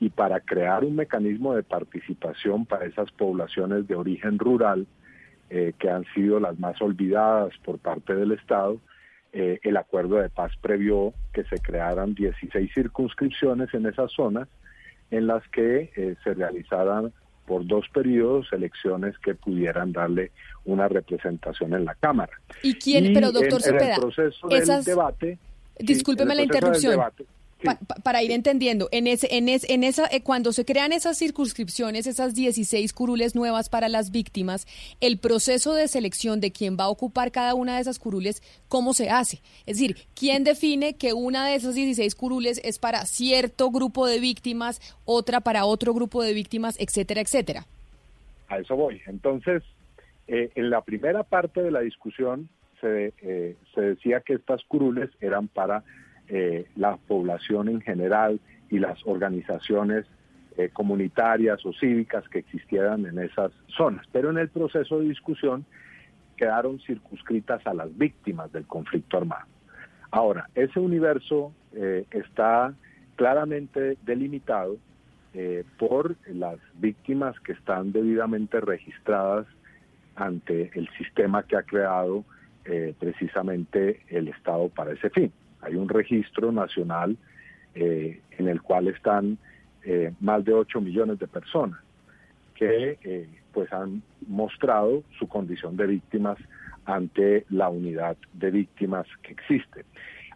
Y 0.00 0.10
para 0.10 0.40
crear 0.40 0.84
un 0.84 0.94
mecanismo 0.96 1.54
de 1.54 1.62
participación 1.62 2.66
para 2.66 2.86
esas 2.86 3.10
poblaciones 3.12 3.88
de 3.88 3.94
origen 3.96 4.38
rural, 4.38 4.86
eh, 5.50 5.72
que 5.78 5.90
han 5.90 6.04
sido 6.14 6.38
las 6.40 6.58
más 6.58 6.80
olvidadas 6.82 7.52
por 7.64 7.78
parte 7.78 8.14
del 8.14 8.32
Estado, 8.32 8.78
eh, 9.32 9.58
el 9.62 9.76
acuerdo 9.76 10.16
de 10.16 10.28
paz 10.30 10.52
previó 10.60 11.12
que 11.32 11.44
se 11.44 11.56
crearan 11.58 12.14
16 12.14 12.70
circunscripciones 12.72 13.72
en 13.74 13.86
esas 13.86 14.12
zonas 14.12 14.48
en 15.10 15.26
las 15.26 15.46
que 15.48 15.90
eh, 15.96 16.16
se 16.22 16.34
realizaran 16.34 17.12
por 17.46 17.66
dos 17.66 17.86
periodos 17.92 18.46
elecciones 18.52 19.18
que 19.18 19.34
pudieran 19.34 19.90
darle 19.92 20.32
una 20.66 20.86
representación 20.86 21.72
en 21.72 21.86
la 21.86 21.94
Cámara. 21.94 22.32
¿Y 22.62 22.74
quién? 22.74 23.06
Y 23.06 23.14
pero 23.14 23.32
doctor 23.32 23.60
en, 23.64 23.74
en 23.74 23.80
Cepeda, 23.80 23.94
el 23.94 24.00
proceso 24.00 24.48
del 24.48 24.62
esas- 24.62 24.84
debate... 24.84 25.38
sí, 25.78 25.86
discúlpeme 25.86 26.32
en 26.32 26.36
la 26.36 26.42
del 26.42 26.54
interrupción. 26.54 26.90
debate. 26.92 27.24
Pa- 27.64 27.76
pa- 27.76 27.96
para 27.96 28.22
ir 28.22 28.30
entendiendo, 28.30 28.88
en 28.92 29.06
ese, 29.08 29.26
en 29.36 29.48
en 29.48 29.82
esa, 29.84 30.06
eh, 30.12 30.22
cuando 30.22 30.52
se 30.52 30.64
crean 30.64 30.92
esas 30.92 31.18
circunscripciones, 31.18 32.06
esas 32.06 32.34
16 32.34 32.92
curules 32.92 33.34
nuevas 33.34 33.68
para 33.68 33.88
las 33.88 34.10
víctimas, 34.12 34.66
el 35.00 35.18
proceso 35.18 35.74
de 35.74 35.88
selección 35.88 36.40
de 36.40 36.52
quién 36.52 36.76
va 36.78 36.84
a 36.84 36.88
ocupar 36.88 37.32
cada 37.32 37.54
una 37.54 37.74
de 37.74 37.80
esas 37.80 37.98
curules, 37.98 38.42
¿cómo 38.68 38.94
se 38.94 39.10
hace? 39.10 39.40
Es 39.66 39.78
decir, 39.78 39.96
¿quién 40.14 40.44
define 40.44 40.94
que 40.96 41.12
una 41.14 41.46
de 41.48 41.56
esas 41.56 41.74
16 41.74 42.14
curules 42.14 42.60
es 42.62 42.78
para 42.78 43.04
cierto 43.06 43.70
grupo 43.70 44.06
de 44.06 44.20
víctimas, 44.20 44.80
otra 45.04 45.40
para 45.40 45.64
otro 45.64 45.92
grupo 45.94 46.22
de 46.22 46.34
víctimas, 46.34 46.76
etcétera, 46.78 47.20
etcétera? 47.22 47.66
A 48.48 48.58
eso 48.58 48.76
voy. 48.76 49.00
Entonces, 49.06 49.62
eh, 50.28 50.50
en 50.54 50.70
la 50.70 50.82
primera 50.82 51.24
parte 51.24 51.60
de 51.62 51.70
la 51.72 51.80
discusión 51.80 52.48
se, 52.80 53.12
eh, 53.22 53.56
se 53.74 53.80
decía 53.80 54.20
que 54.20 54.34
estas 54.34 54.62
curules 54.68 55.10
eran 55.20 55.48
para 55.48 55.82
eh, 56.28 56.66
la 56.76 56.96
población 56.96 57.68
en 57.68 57.80
general 57.80 58.40
y 58.70 58.78
las 58.78 58.98
organizaciones 59.06 60.06
eh, 60.58 60.70
comunitarias 60.72 61.64
o 61.64 61.72
cívicas 61.72 62.28
que 62.28 62.40
existieran 62.40 63.06
en 63.06 63.20
esas 63.20 63.52
zonas. 63.68 64.04
Pero 64.10 64.30
en 64.30 64.38
el 64.38 64.48
proceso 64.48 64.98
de 64.98 65.06
discusión 65.06 65.64
quedaron 66.36 66.80
circunscritas 66.80 67.64
a 67.64 67.74
las 67.74 67.96
víctimas 67.96 68.50
del 68.50 68.66
conflicto 68.66 69.18
armado. 69.18 69.46
Ahora, 70.10 70.50
ese 70.56 70.80
universo 70.80 71.52
eh, 71.74 72.06
está 72.10 72.74
claramente 73.14 73.98
delimitado 74.04 74.78
eh, 75.32 75.62
por 75.78 76.16
las 76.26 76.58
víctimas 76.74 77.38
que 77.38 77.52
están 77.52 77.92
debidamente 77.92 78.60
registradas 78.60 79.46
ante 80.16 80.72
el 80.74 80.88
sistema 80.98 81.44
que 81.44 81.56
ha 81.56 81.62
creado 81.62 82.24
precisamente 82.98 84.02
el 84.08 84.28
Estado 84.28 84.68
para 84.68 84.92
ese 84.92 85.08
fin. 85.08 85.32
Hay 85.60 85.74
un 85.74 85.88
registro 85.88 86.52
nacional 86.52 87.16
eh, 87.74 88.20
en 88.38 88.48
el 88.48 88.62
cual 88.62 88.88
están 88.88 89.38
eh, 89.84 90.12
más 90.20 90.44
de 90.44 90.52
8 90.52 90.80
millones 90.80 91.18
de 91.18 91.26
personas 91.26 91.78
que 92.54 92.98
eh, 93.04 93.28
pues 93.52 93.72
han 93.72 94.02
mostrado 94.26 95.04
su 95.18 95.28
condición 95.28 95.76
de 95.76 95.86
víctimas 95.86 96.38
ante 96.84 97.44
la 97.50 97.68
unidad 97.68 98.16
de 98.32 98.50
víctimas 98.50 99.06
que 99.22 99.32
existe. 99.32 99.84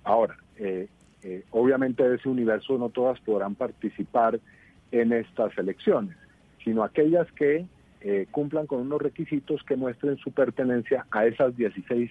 Ahora, 0.04 0.36
obviamente 1.50 2.08
de 2.08 2.16
ese 2.16 2.28
universo 2.28 2.78
no 2.78 2.90
todas 2.90 3.18
podrán 3.20 3.54
participar 3.54 4.38
en 4.92 5.12
estas 5.12 5.56
elecciones, 5.58 6.16
sino 6.62 6.84
aquellas 6.84 7.30
que 7.32 7.66
cumplan 8.30 8.66
con 8.66 8.80
unos 8.80 9.00
requisitos 9.00 9.62
que 9.64 9.76
muestren 9.76 10.16
su 10.18 10.30
pertenencia 10.30 11.06
a 11.10 11.26
esas 11.26 11.56
16 11.56 12.10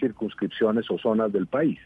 circunscripciones 0.00 0.90
o 0.90 0.98
zonas 0.98 1.32
del 1.32 1.46
país. 1.46 1.78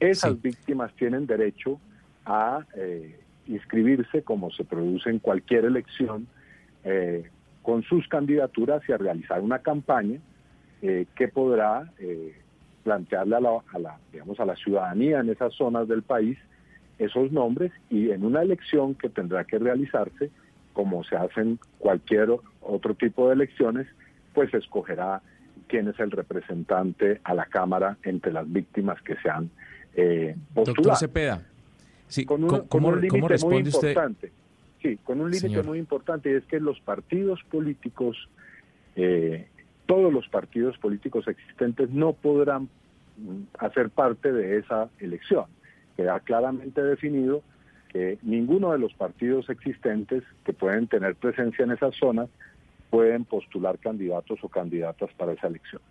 Esas 0.00 0.40
víctimas 0.40 0.92
tienen 0.94 1.26
derecho 1.26 1.80
a 2.24 2.64
eh, 2.76 3.18
inscribirse 3.46 4.22
como 4.22 4.50
se 4.50 4.64
produce 4.64 5.10
en 5.10 5.18
cualquier 5.18 5.64
elección 5.64 6.26
eh, 6.84 7.28
con 7.62 7.82
sus 7.82 8.06
candidaturas 8.08 8.82
y 8.88 8.92
a 8.92 8.98
realizar 8.98 9.40
una 9.40 9.58
campaña 9.58 10.20
eh, 10.82 11.06
que 11.16 11.28
podrá 11.28 11.92
eh, 11.98 12.36
plantearle 12.84 13.36
a 13.36 13.40
la, 13.40 13.58
a 13.72 13.78
la, 13.78 13.98
digamos, 14.12 14.38
a 14.38 14.44
la 14.44 14.56
ciudadanía 14.56 15.20
en 15.20 15.30
esas 15.30 15.52
zonas 15.54 15.88
del 15.88 16.02
país 16.02 16.38
esos 16.98 17.30
nombres 17.32 17.72
y 17.90 18.10
en 18.10 18.24
una 18.24 18.42
elección 18.42 18.94
que 18.94 19.08
tendrá 19.08 19.44
que 19.44 19.58
realizarse, 19.58 20.30
como 20.72 21.04
se 21.04 21.16
hace 21.16 21.40
en 21.40 21.58
cualquier 21.78 22.28
otro 22.60 22.94
tipo 22.94 23.28
de 23.28 23.34
elecciones, 23.34 23.86
pues 24.34 24.52
escogerá 24.52 25.22
quién 25.68 25.88
es 25.88 25.98
el 26.00 26.10
representante 26.10 27.20
a 27.24 27.34
la 27.34 27.46
Cámara 27.46 27.98
entre 28.02 28.32
las 28.32 28.50
víctimas 28.50 29.00
que 29.02 29.16
se 29.16 29.30
han 29.30 29.50
eh, 29.98 30.34
Doctor 30.54 30.76
postulado. 30.76 30.96
Cepeda, 31.00 31.42
sí, 32.06 32.24
con 32.24 32.44
un, 32.44 32.50
¿cómo, 32.50 32.68
con 32.68 32.84
un 32.84 32.90
cómo 32.90 33.00
límite 33.00 33.20
muy 33.20 33.28
responde 33.28 33.68
usted? 33.68 33.88
importante. 33.88 34.32
Sí, 34.80 34.96
con 35.02 35.20
un 35.20 35.30
límite 35.30 35.62
muy 35.64 35.78
importante 35.78 36.30
y 36.30 36.34
es 36.34 36.44
que 36.44 36.60
los 36.60 36.78
partidos 36.80 37.42
políticos, 37.50 38.28
eh, 38.94 39.48
todos 39.86 40.12
los 40.12 40.28
partidos 40.28 40.78
políticos 40.78 41.26
existentes 41.26 41.90
no 41.90 42.12
podrán 42.12 42.68
mm, 43.16 43.40
hacer 43.58 43.90
parte 43.90 44.32
de 44.32 44.58
esa 44.58 44.88
elección. 45.00 45.46
Queda 45.96 46.20
claramente 46.20 46.80
definido 46.80 47.42
que 47.88 48.18
ninguno 48.22 48.70
de 48.70 48.78
los 48.78 48.94
partidos 48.94 49.50
existentes 49.50 50.22
que 50.44 50.52
pueden 50.52 50.86
tener 50.86 51.16
presencia 51.16 51.64
en 51.64 51.72
esas 51.72 51.96
zonas 51.96 52.28
pueden 52.88 53.24
postular 53.24 53.78
candidatos 53.78 54.38
o 54.42 54.48
candidatas 54.48 55.10
para 55.16 55.32
esa 55.32 55.48
elección. 55.48 55.82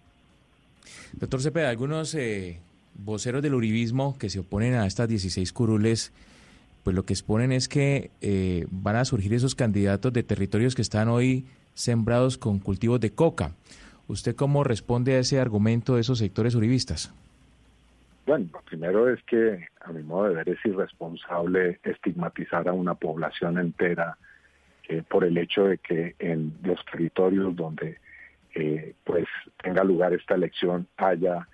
Doctor 1.11 1.41
Cepeda, 1.41 1.69
algunos 1.69 2.15
eh, 2.15 2.61
voceros 2.97 3.41
del 3.41 3.55
uribismo 3.55 4.17
que 4.17 4.29
se 4.29 4.39
oponen 4.39 4.75
a 4.75 4.85
estas 4.85 5.07
16 5.07 5.53
curules, 5.53 6.11
pues 6.83 6.95
lo 6.95 7.03
que 7.03 7.13
exponen 7.13 7.51
es 7.51 7.67
que 7.67 8.11
eh, 8.21 8.65
van 8.71 8.95
a 8.95 9.05
surgir 9.05 9.33
esos 9.33 9.55
candidatos 9.55 10.13
de 10.13 10.23
territorios 10.23 10.75
que 10.75 10.81
están 10.81 11.07
hoy 11.09 11.45
sembrados 11.73 12.37
con 12.37 12.59
cultivos 12.59 12.99
de 12.99 13.11
coca. 13.11 13.51
¿Usted 14.07 14.35
cómo 14.35 14.63
responde 14.63 15.15
a 15.15 15.19
ese 15.19 15.39
argumento 15.39 15.95
de 15.95 16.01
esos 16.01 16.19
sectores 16.19 16.55
uribistas? 16.55 17.13
Bueno, 18.25 18.47
lo 18.53 18.61
primero 18.61 19.09
es 19.09 19.21
que 19.23 19.67
a 19.81 19.91
mi 19.91 20.03
modo 20.03 20.29
de 20.29 20.35
ver 20.35 20.49
es 20.49 20.65
irresponsable 20.65 21.79
estigmatizar 21.83 22.67
a 22.67 22.73
una 22.73 22.95
población 22.95 23.57
entera 23.57 24.17
eh, 24.89 25.03
por 25.07 25.23
el 25.23 25.37
hecho 25.37 25.65
de 25.65 25.77
que 25.77 26.15
en 26.19 26.53
los 26.63 26.83
territorios 26.85 27.55
donde 27.55 27.99
eh, 28.55 28.93
pues 29.03 29.27
tenga 29.61 29.83
lugar 29.83 30.13
esta 30.13 30.35
elección 30.35 30.87
haya 30.97 31.47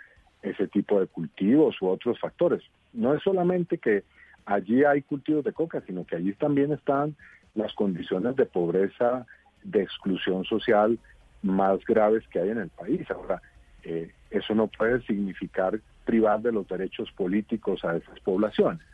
ese 0.43 0.67
tipo 0.67 0.99
de 0.99 1.07
cultivos 1.07 1.81
u 1.81 1.87
otros 1.87 2.19
factores. 2.19 2.61
No 2.91 3.13
es 3.13 3.23
solamente 3.23 3.77
que 3.77 4.03
allí 4.45 4.83
hay 4.83 5.01
cultivos 5.01 5.43
de 5.43 5.53
coca, 5.53 5.81
sino 5.87 6.05
que 6.05 6.17
allí 6.17 6.33
también 6.33 6.71
están 6.73 7.15
las 7.55 7.73
condiciones 7.73 8.35
de 8.35 8.45
pobreza, 8.45 9.25
de 9.63 9.81
exclusión 9.81 10.43
social 10.43 10.99
más 11.41 11.83
graves 11.85 12.27
que 12.27 12.39
hay 12.39 12.49
en 12.49 12.57
el 12.59 12.69
país. 12.69 13.09
Ahora, 13.09 13.41
eh, 13.83 14.11
eso 14.29 14.53
no 14.53 14.67
puede 14.67 15.01
significar 15.03 15.79
privar 16.05 16.41
de 16.41 16.51
los 16.51 16.67
derechos 16.67 17.11
políticos 17.11 17.83
a 17.85 17.95
esas 17.95 18.19
poblaciones. 18.19 18.85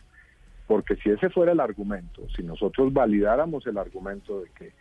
Porque 0.67 0.95
si 0.97 1.09
ese 1.09 1.31
fuera 1.31 1.51
el 1.51 1.59
argumento, 1.59 2.27
si 2.35 2.43
nosotros 2.43 2.93
validáramos 2.93 3.65
el 3.65 3.77
argumento 3.77 4.41
de 4.41 4.49
que 4.51 4.71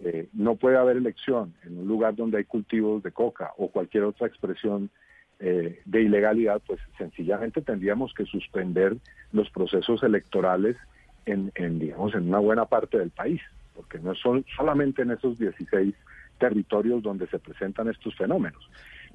eh, 0.00 0.28
no 0.34 0.56
puede 0.56 0.76
haber 0.76 0.98
elección 0.98 1.54
en 1.64 1.78
un 1.78 1.88
lugar 1.88 2.14
donde 2.14 2.38
hay 2.38 2.44
cultivos 2.44 3.02
de 3.02 3.12
coca 3.12 3.52
o 3.56 3.68
cualquier 3.68 4.04
otra 4.04 4.26
expresión 4.26 4.90
eh, 5.40 5.80
de 5.84 6.02
ilegalidad, 6.02 6.60
pues 6.66 6.80
sencillamente 6.96 7.62
tendríamos 7.62 8.12
que 8.12 8.24
suspender 8.24 8.96
los 9.32 9.48
procesos 9.50 10.02
electorales 10.02 10.76
en, 11.26 11.52
en, 11.54 11.78
digamos, 11.78 12.14
en 12.14 12.28
una 12.28 12.38
buena 12.38 12.64
parte 12.64 12.98
del 12.98 13.10
país, 13.10 13.40
porque 13.76 13.98
no 13.98 14.14
son 14.14 14.44
solamente 14.56 15.02
en 15.02 15.12
esos 15.12 15.38
16 15.38 15.94
territorios 16.38 17.02
donde 17.02 17.26
se 17.28 17.38
presentan 17.38 17.88
estos 17.88 18.16
fenómenos. 18.16 18.68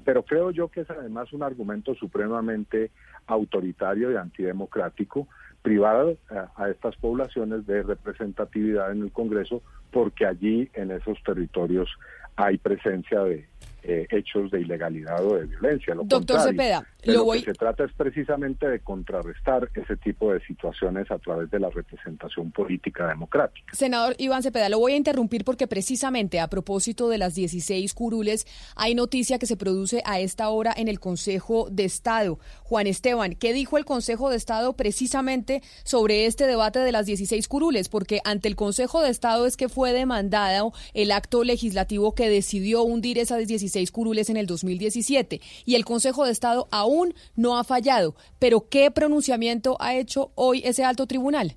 Pero 0.04 0.22
creo 0.22 0.50
yo 0.50 0.68
que 0.68 0.80
es 0.80 0.90
además 0.90 1.32
un 1.32 1.42
argumento 1.42 1.94
supremamente 1.94 2.90
autoritario 3.26 4.12
y 4.12 4.16
antidemocrático 4.16 5.28
privar 5.62 6.16
a, 6.30 6.62
a 6.62 6.70
estas 6.70 6.96
poblaciones 6.96 7.66
de 7.66 7.82
representatividad 7.82 8.92
en 8.92 9.02
el 9.02 9.12
Congreso 9.12 9.62
porque 9.90 10.26
allí 10.26 10.70
en 10.74 10.90
esos 10.90 11.22
territorios 11.22 11.88
hay 12.36 12.58
presencia 12.58 13.22
de, 13.24 13.46
eh, 13.84 14.06
hechos 14.10 14.50
de 14.50 14.62
ilegalidad 14.62 15.24
o 15.24 15.36
de 15.38 15.46
violencia. 15.46 15.94
Lo 15.94 16.04
Doctor 16.04 16.36
contrario, 16.36 16.52
Cepeda, 16.52 16.86
de 17.06 17.12
lo 17.12 17.18
lo 17.20 17.24
voy- 17.24 17.40
que 17.40 17.46
se 17.52 17.54
trata 17.54 17.84
es 17.84 17.92
precisamente 17.92 18.68
de 18.68 18.80
contrarrestar 18.80 19.70
ese 19.74 19.96
tipo 19.96 20.32
de 20.32 20.40
situaciones 20.46 21.10
a 21.10 21.18
través 21.18 21.50
de 21.50 21.60
la 21.60 21.70
representación 21.70 22.50
política 22.50 23.06
democrática. 23.08 23.74
Senador 23.74 24.14
Iván 24.18 24.42
Cepeda, 24.42 24.68
lo 24.68 24.78
voy 24.78 24.92
a 24.92 24.96
interrumpir 24.96 25.44
porque 25.44 25.66
precisamente 25.66 26.40
a 26.40 26.48
propósito 26.48 27.08
de 27.08 27.18
las 27.18 27.34
16 27.34 27.92
curules, 27.94 28.46
hay 28.76 28.94
noticia 28.94 29.38
que 29.38 29.46
se 29.46 29.56
produce 29.56 30.02
a 30.04 30.20
esta 30.20 30.48
hora 30.48 30.72
en 30.76 30.88
el 30.88 31.00
Consejo 31.00 31.68
de 31.70 31.84
Estado. 31.84 32.38
Juan 32.62 32.86
Esteban, 32.86 33.34
¿qué 33.34 33.52
dijo 33.52 33.78
el 33.78 33.84
Consejo 33.84 34.30
de 34.30 34.36
Estado 34.36 34.74
precisamente 34.74 35.62
sobre 35.84 36.26
este 36.26 36.46
debate 36.46 36.78
de 36.78 36.92
las 36.92 37.06
16 37.06 37.48
curules? 37.48 37.88
Porque 37.88 38.20
ante 38.24 38.48
el 38.48 38.56
Consejo 38.56 39.02
de 39.02 39.10
Estado 39.10 39.46
es 39.46 39.56
que 39.56 39.68
fue 39.68 39.92
demandado 39.92 40.72
el 40.94 41.10
acto 41.10 41.44
legislativo 41.44 42.14
que 42.14 42.28
decidió 42.28 42.82
hundir 42.82 43.18
esas 43.18 43.46
16 43.46 43.90
curules 43.90 44.30
en 44.30 44.36
el 44.36 44.46
2017 44.46 45.40
y 45.64 45.74
el 45.74 45.84
Consejo 45.84 46.24
de 46.24 46.32
Estado 46.32 46.68
aún 46.70 46.93
no 47.34 47.58
ha 47.58 47.64
fallado. 47.64 48.14
Pero 48.38 48.68
¿qué 48.68 48.90
pronunciamiento 48.90 49.76
ha 49.80 49.94
hecho 49.94 50.32
hoy 50.34 50.62
ese 50.64 50.84
alto 50.84 51.06
tribunal? 51.06 51.56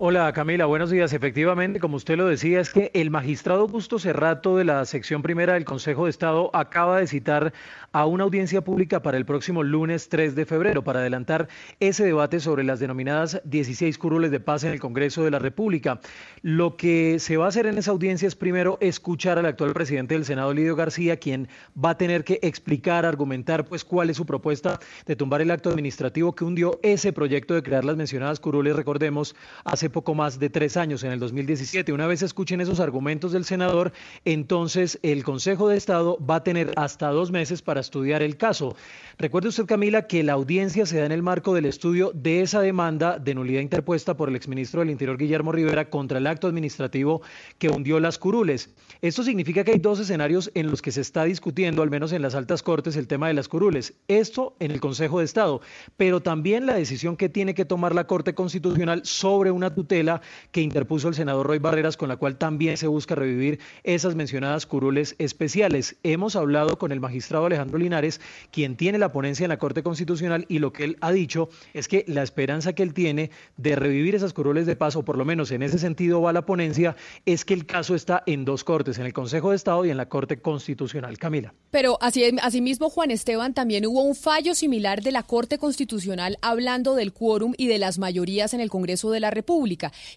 Hola 0.00 0.32
Camila, 0.32 0.66
buenos 0.66 0.90
días. 0.90 1.12
Efectivamente, 1.12 1.80
como 1.80 1.96
usted 1.96 2.16
lo 2.16 2.28
decía, 2.28 2.60
es 2.60 2.70
que 2.70 2.92
el 2.94 3.10
magistrado 3.10 3.62
Augusto 3.62 3.98
Cerrato 3.98 4.56
de 4.56 4.62
la 4.62 4.84
sección 4.84 5.22
primera 5.22 5.54
del 5.54 5.64
Consejo 5.64 6.04
de 6.04 6.10
Estado 6.10 6.54
acaba 6.54 7.00
de 7.00 7.08
citar 7.08 7.52
a 7.90 8.06
una 8.06 8.22
audiencia 8.22 8.60
pública 8.60 9.02
para 9.02 9.16
el 9.16 9.26
próximo 9.26 9.64
lunes 9.64 10.08
3 10.08 10.36
de 10.36 10.46
febrero 10.46 10.84
para 10.84 11.00
adelantar 11.00 11.48
ese 11.80 12.04
debate 12.04 12.38
sobre 12.38 12.62
las 12.62 12.78
denominadas 12.78 13.40
16 13.42 13.98
curules 13.98 14.30
de 14.30 14.38
paz 14.38 14.62
en 14.62 14.70
el 14.70 14.78
Congreso 14.78 15.24
de 15.24 15.32
la 15.32 15.40
República. 15.40 15.98
Lo 16.42 16.76
que 16.76 17.18
se 17.18 17.36
va 17.36 17.46
a 17.46 17.48
hacer 17.48 17.66
en 17.66 17.76
esa 17.76 17.90
audiencia 17.90 18.28
es 18.28 18.36
primero 18.36 18.78
escuchar 18.80 19.36
al 19.36 19.46
actual 19.46 19.72
presidente 19.72 20.14
del 20.14 20.24
Senado, 20.24 20.54
Lidio 20.54 20.76
García, 20.76 21.16
quien 21.16 21.48
va 21.76 21.90
a 21.90 21.98
tener 21.98 22.22
que 22.22 22.38
explicar, 22.42 23.04
argumentar, 23.04 23.64
pues 23.64 23.84
cuál 23.84 24.10
es 24.10 24.16
su 24.16 24.26
propuesta 24.26 24.78
de 25.06 25.16
tumbar 25.16 25.40
el 25.40 25.50
acto 25.50 25.70
administrativo 25.70 26.36
que 26.36 26.44
hundió 26.44 26.78
ese 26.84 27.12
proyecto 27.12 27.54
de 27.54 27.64
crear 27.64 27.84
las 27.84 27.96
mencionadas 27.96 28.38
curules, 28.38 28.76
recordemos, 28.76 29.34
hace 29.64 29.87
poco 29.90 30.14
más 30.14 30.38
de 30.38 30.50
tres 30.50 30.76
años, 30.76 31.02
en 31.04 31.12
el 31.12 31.20
2017. 31.20 31.92
Una 31.92 32.06
vez 32.06 32.22
escuchen 32.22 32.60
esos 32.60 32.80
argumentos 32.80 33.32
del 33.32 33.44
senador, 33.44 33.92
entonces 34.24 34.98
el 35.02 35.24
Consejo 35.24 35.68
de 35.68 35.76
Estado 35.76 36.18
va 36.18 36.36
a 36.36 36.44
tener 36.44 36.72
hasta 36.76 37.08
dos 37.08 37.30
meses 37.30 37.62
para 37.62 37.80
estudiar 37.80 38.22
el 38.22 38.36
caso. 38.36 38.76
Recuerde 39.18 39.48
usted, 39.48 39.66
Camila, 39.66 40.06
que 40.06 40.22
la 40.22 40.34
audiencia 40.34 40.86
se 40.86 40.98
da 40.98 41.06
en 41.06 41.12
el 41.12 41.22
marco 41.22 41.54
del 41.54 41.66
estudio 41.66 42.12
de 42.14 42.42
esa 42.42 42.60
demanda 42.60 43.18
de 43.18 43.34
nulidad 43.34 43.60
interpuesta 43.60 44.16
por 44.16 44.28
el 44.28 44.36
exministro 44.36 44.80
del 44.80 44.90
Interior, 44.90 45.18
Guillermo 45.18 45.52
Rivera, 45.52 45.90
contra 45.90 46.18
el 46.18 46.26
acto 46.26 46.46
administrativo 46.46 47.22
que 47.58 47.68
hundió 47.68 48.00
las 48.00 48.18
curules. 48.18 48.74
Esto 49.02 49.22
significa 49.22 49.64
que 49.64 49.72
hay 49.72 49.78
dos 49.78 50.00
escenarios 50.00 50.50
en 50.54 50.70
los 50.70 50.82
que 50.82 50.92
se 50.92 51.00
está 51.00 51.24
discutiendo, 51.24 51.82
al 51.82 51.90
menos 51.90 52.12
en 52.12 52.22
las 52.22 52.34
altas 52.34 52.62
cortes, 52.62 52.96
el 52.96 53.06
tema 53.06 53.28
de 53.28 53.34
las 53.34 53.48
curules. 53.48 53.94
Esto 54.08 54.56
en 54.60 54.70
el 54.70 54.80
Consejo 54.80 55.18
de 55.18 55.24
Estado, 55.24 55.60
pero 55.96 56.20
también 56.20 56.66
la 56.66 56.74
decisión 56.74 57.16
que 57.16 57.28
tiene 57.28 57.54
que 57.54 57.64
tomar 57.64 57.94
la 57.94 58.06
Corte 58.06 58.34
Constitucional 58.34 59.02
sobre 59.04 59.50
una 59.50 59.74
tutela 59.78 60.20
que 60.50 60.60
interpuso 60.60 61.08
el 61.08 61.14
senador 61.14 61.46
Roy 61.46 61.58
Barreras, 61.58 61.96
con 61.96 62.08
la 62.08 62.16
cual 62.16 62.36
también 62.36 62.76
se 62.76 62.86
busca 62.86 63.14
revivir 63.14 63.60
esas 63.84 64.14
mencionadas 64.14 64.66
curules 64.66 65.14
especiales. 65.18 65.96
Hemos 66.02 66.34
hablado 66.34 66.78
con 66.78 66.90
el 66.90 67.00
magistrado 67.00 67.46
Alejandro 67.46 67.78
Linares, 67.78 68.20
quien 68.50 68.76
tiene 68.76 68.98
la 68.98 69.12
ponencia 69.12 69.44
en 69.44 69.50
la 69.50 69.58
Corte 69.58 69.82
Constitucional, 69.82 70.46
y 70.48 70.58
lo 70.58 70.72
que 70.72 70.84
él 70.84 70.96
ha 71.00 71.12
dicho 71.12 71.48
es 71.74 71.86
que 71.86 72.04
la 72.08 72.22
esperanza 72.22 72.72
que 72.72 72.82
él 72.82 72.92
tiene 72.92 73.30
de 73.56 73.76
revivir 73.76 74.14
esas 74.14 74.32
curules 74.32 74.66
de 74.66 74.76
paz, 74.76 74.96
o 74.96 75.04
por 75.04 75.16
lo 75.16 75.24
menos 75.24 75.52
en 75.52 75.62
ese 75.62 75.78
sentido 75.78 76.20
va 76.20 76.32
la 76.32 76.44
ponencia, 76.44 76.96
es 77.24 77.44
que 77.44 77.54
el 77.54 77.66
caso 77.66 77.94
está 77.94 78.22
en 78.26 78.44
dos 78.44 78.64
cortes, 78.64 78.98
en 78.98 79.06
el 79.06 79.12
Consejo 79.12 79.50
de 79.50 79.56
Estado 79.56 79.84
y 79.84 79.90
en 79.90 79.96
la 79.96 80.08
Corte 80.08 80.40
Constitucional. 80.40 81.18
Camila. 81.18 81.54
Pero 81.70 81.98
así, 82.00 82.24
asimismo, 82.42 82.88
Juan 82.88 83.10
Esteban, 83.10 83.52
también 83.52 83.86
hubo 83.86 84.02
un 84.02 84.14
fallo 84.14 84.54
similar 84.54 85.02
de 85.02 85.12
la 85.12 85.22
Corte 85.22 85.58
Constitucional 85.58 86.38
hablando 86.40 86.94
del 86.94 87.12
quórum 87.12 87.52
y 87.56 87.66
de 87.66 87.78
las 87.78 87.98
mayorías 87.98 88.54
en 88.54 88.60
el 88.60 88.70
Congreso 88.70 89.10
de 89.10 89.20
la 89.20 89.30
República, 89.30 89.67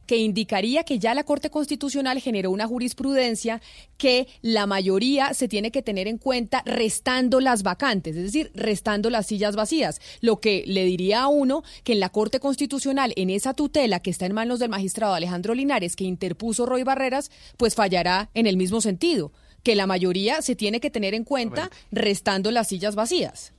que 0.05 0.17
indicaría 0.17 0.83
que 0.83 0.99
ya 0.99 1.13
la 1.13 1.23
Corte 1.23 1.49
Constitucional 1.49 2.19
generó 2.19 2.51
una 2.51 2.67
jurisprudencia 2.67 3.61
que 3.97 4.27
la 4.41 4.65
mayoría 4.65 5.33
se 5.33 5.47
tiene 5.47 5.71
que 5.71 5.81
tener 5.81 6.07
en 6.07 6.17
cuenta 6.17 6.63
restando 6.65 7.39
las 7.39 7.63
vacantes, 7.63 8.15
es 8.15 8.23
decir, 8.23 8.51
restando 8.55 9.09
las 9.09 9.27
sillas 9.27 9.55
vacías. 9.55 9.99
Lo 10.21 10.39
que 10.39 10.63
le 10.65 10.85
diría 10.85 11.23
a 11.23 11.27
uno 11.27 11.63
que 11.83 11.93
en 11.93 11.99
la 11.99 12.09
Corte 12.09 12.39
Constitucional, 12.39 13.13
en 13.15 13.29
esa 13.29 13.53
tutela 13.53 13.99
que 13.99 14.09
está 14.09 14.25
en 14.25 14.33
manos 14.33 14.59
del 14.59 14.69
magistrado 14.69 15.13
Alejandro 15.13 15.53
Linares, 15.53 15.95
que 15.95 16.03
interpuso 16.03 16.65
Roy 16.65 16.83
Barreras, 16.83 17.31
pues 17.57 17.75
fallará 17.75 18.29
en 18.33 18.47
el 18.47 18.57
mismo 18.57 18.81
sentido 18.81 19.31
que 19.63 19.75
la 19.75 19.87
mayoría 19.87 20.41
se 20.41 20.55
tiene 20.55 20.79
que 20.79 20.89
tener 20.89 21.13
en 21.13 21.23
cuenta 21.23 21.69
restando 21.91 22.51
las 22.51 22.67
sillas 22.67 22.95
vacías. 22.95 23.53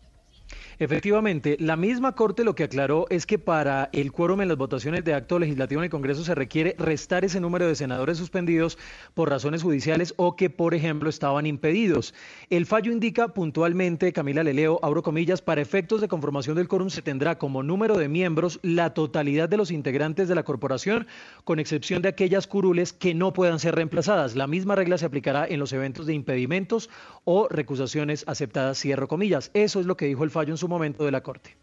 Efectivamente, 0.83 1.57
la 1.61 1.77
misma 1.77 2.17
Corte 2.17 2.43
lo 2.43 2.57
que 2.57 2.65
aclaró 2.65 3.07
es 3.09 3.25
que 3.25 3.39
para 3.39 3.89
el 3.93 4.11
quórum 4.11 4.41
en 4.41 4.49
las 4.49 4.57
votaciones 4.57 5.05
de 5.05 5.15
acto 5.15 5.39
legislativo 5.39 5.81
en 5.81 5.85
el 5.85 5.91
Congreso 5.91 6.25
se 6.25 6.35
requiere 6.35 6.75
restar 6.77 7.25
ese 7.25 7.39
número 7.39 7.69
de 7.69 7.77
senadores 7.77 8.19
suspendidos 8.19 8.77
por 9.15 9.31
razones 9.31 9.63
judiciales 9.63 10.13
o 10.17 10.35
que, 10.35 10.51
por 10.51 10.75
ejemplo, 10.75 11.09
estaban 11.09 11.47
impedidos. 11.47 12.15
El 12.51 12.67
fallo 12.67 12.91
indica 12.91 13.29
puntualmente, 13.29 14.13
Camila 14.13 14.43
Leleo, 14.43 14.81
abro 14.83 15.05
comillas, 15.05 15.41
para 15.41 15.61
efectos 15.61 16.01
de 16.01 16.09
conformación 16.09 16.57
del 16.57 16.67
quórum 16.67 16.91
se 16.91 17.01
tendrá 17.01 17.39
como 17.39 17.63
número 17.63 17.97
de 17.97 18.09
miembros 18.09 18.59
la 18.65 18.93
totalidad 18.93 19.49
de 19.49 19.59
los 19.59 19.71
integrantes 19.71 20.27
de 20.27 20.35
la 20.35 20.43
corporación, 20.43 21.07
con 21.45 21.61
excepción 21.61 22.03
de 22.03 22.09
aquellas 22.09 22.49
curules 22.49 22.93
que 22.93 23.15
no 23.15 23.33
puedan 23.33 23.61
ser 23.61 23.77
reemplazadas. 23.77 24.35
La 24.35 24.49
misma 24.49 24.75
regla 24.75 24.99
se 24.99 25.07
aplicará 25.07 25.47
en 25.47 25.61
los 25.61 25.73
eventos 25.73 26.07
de 26.07 26.15
impedimentos 26.15 26.91
o 27.23 27.47
recusaciones 27.49 28.25
aceptadas, 28.27 28.81
cierro 28.81 29.07
comillas. 29.07 29.53
Eso 29.55 29.79
es 29.79 29.87
lo 29.87 29.97
que 29.97 30.07
dijo 30.07 30.25
el 30.25 30.31
fallo 30.33 30.53
en 30.53 30.59
su 30.59 30.72
momento 30.73 31.05
de 31.05 31.11
la 31.13 31.23
Corte. 31.23 31.63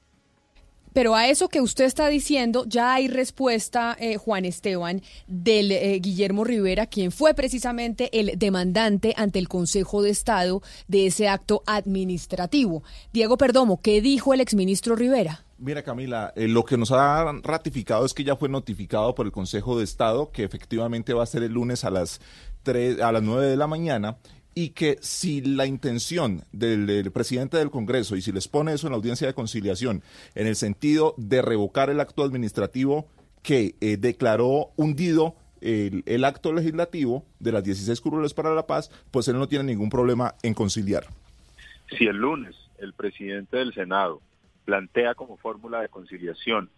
Pero 0.93 1.15
a 1.15 1.27
eso 1.27 1.49
que 1.49 1.61
usted 1.61 1.85
está 1.85 2.07
diciendo, 2.07 2.65
ya 2.67 2.95
hay 2.95 3.07
respuesta, 3.07 3.95
eh, 3.99 4.17
Juan 4.17 4.43
Esteban, 4.43 5.01
del 5.27 5.71
eh, 5.71 5.99
Guillermo 5.99 6.43
Rivera, 6.43 6.87
quien 6.87 7.11
fue 7.11 7.35
precisamente 7.35 8.09
el 8.19 8.39
demandante 8.39 9.13
ante 9.15 9.37
el 9.37 9.47
Consejo 9.47 10.01
de 10.01 10.09
Estado 10.09 10.63
de 10.87 11.05
ese 11.05 11.27
acto 11.27 11.61
administrativo. 11.67 12.83
Diego 13.13 13.37
Perdomo, 13.37 13.81
¿qué 13.81 14.01
dijo 14.01 14.33
el 14.33 14.41
exministro 14.41 14.95
Rivera? 14.95 15.45
Mira, 15.59 15.83
Camila, 15.83 16.33
eh, 16.35 16.47
lo 16.47 16.65
que 16.65 16.77
nos 16.77 16.91
ha 16.91 17.33
ratificado 17.43 18.05
es 18.05 18.13
que 18.13 18.23
ya 18.23 18.35
fue 18.35 18.49
notificado 18.49 19.13
por 19.13 19.27
el 19.27 19.31
Consejo 19.31 19.77
de 19.77 19.83
Estado 19.83 20.31
que 20.31 20.43
efectivamente 20.43 21.13
va 21.13 21.21
a 21.23 21.27
ser 21.27 21.43
el 21.43 21.51
lunes 21.51 21.83
a 21.83 21.91
las 21.91 22.19
3, 22.63 23.01
a 23.01 23.11
las 23.11 23.21
9 23.21 23.45
de 23.45 23.57
la 23.57 23.67
mañana 23.67 24.17
y 24.55 24.69
que 24.69 24.97
si 25.01 25.41
la 25.41 25.65
intención 25.65 26.43
del, 26.51 27.11
presidente 27.11 27.57
del 27.57 27.69
Congreso 27.69 28.15
y 28.15 28.21
si 28.21 28.31
les 28.31 28.47
pone 28.47 28.73
eso 28.73 28.87
en 28.87 28.91
la 28.91 28.97
audiencia 28.97 29.27
de 29.27 29.33
conciliación 29.33 30.03
en 30.35 30.47
el 30.47 30.55
sentido 30.55 31.13
de 31.17 31.41
revocar 31.41 31.89
el 31.89 31.99
acto 31.99 32.23
administrativo 32.23 33.07
que 33.43 33.75
eh, 33.79 33.97
declaró 33.97 34.71
hundido 34.75 35.35
el, 35.61 36.03
el, 36.05 36.25
acto 36.25 36.53
legislativo 36.53 37.25
de 37.39 37.51
las 37.51 37.63
16 37.63 37.99
curules 38.01 38.33
para 38.33 38.53
la 38.53 38.65
paz, 38.65 38.89
pues 39.11 39.27
él 39.27 39.37
no 39.37 39.47
tiene 39.47 39.65
ningún 39.65 39.89
problema 39.89 40.35
en 40.41 40.53
conciliar. 40.53 41.05
Si 41.97 42.05
el 42.05 42.17
lunes 42.17 42.55
el 42.77 42.93
presidente 42.93 43.57
del 43.57 43.73
Senado 43.73 44.21
plantea 44.65 45.15
como 45.15 45.37
fórmula 45.37 45.81
de 45.81 45.89
conciliación 45.89 46.69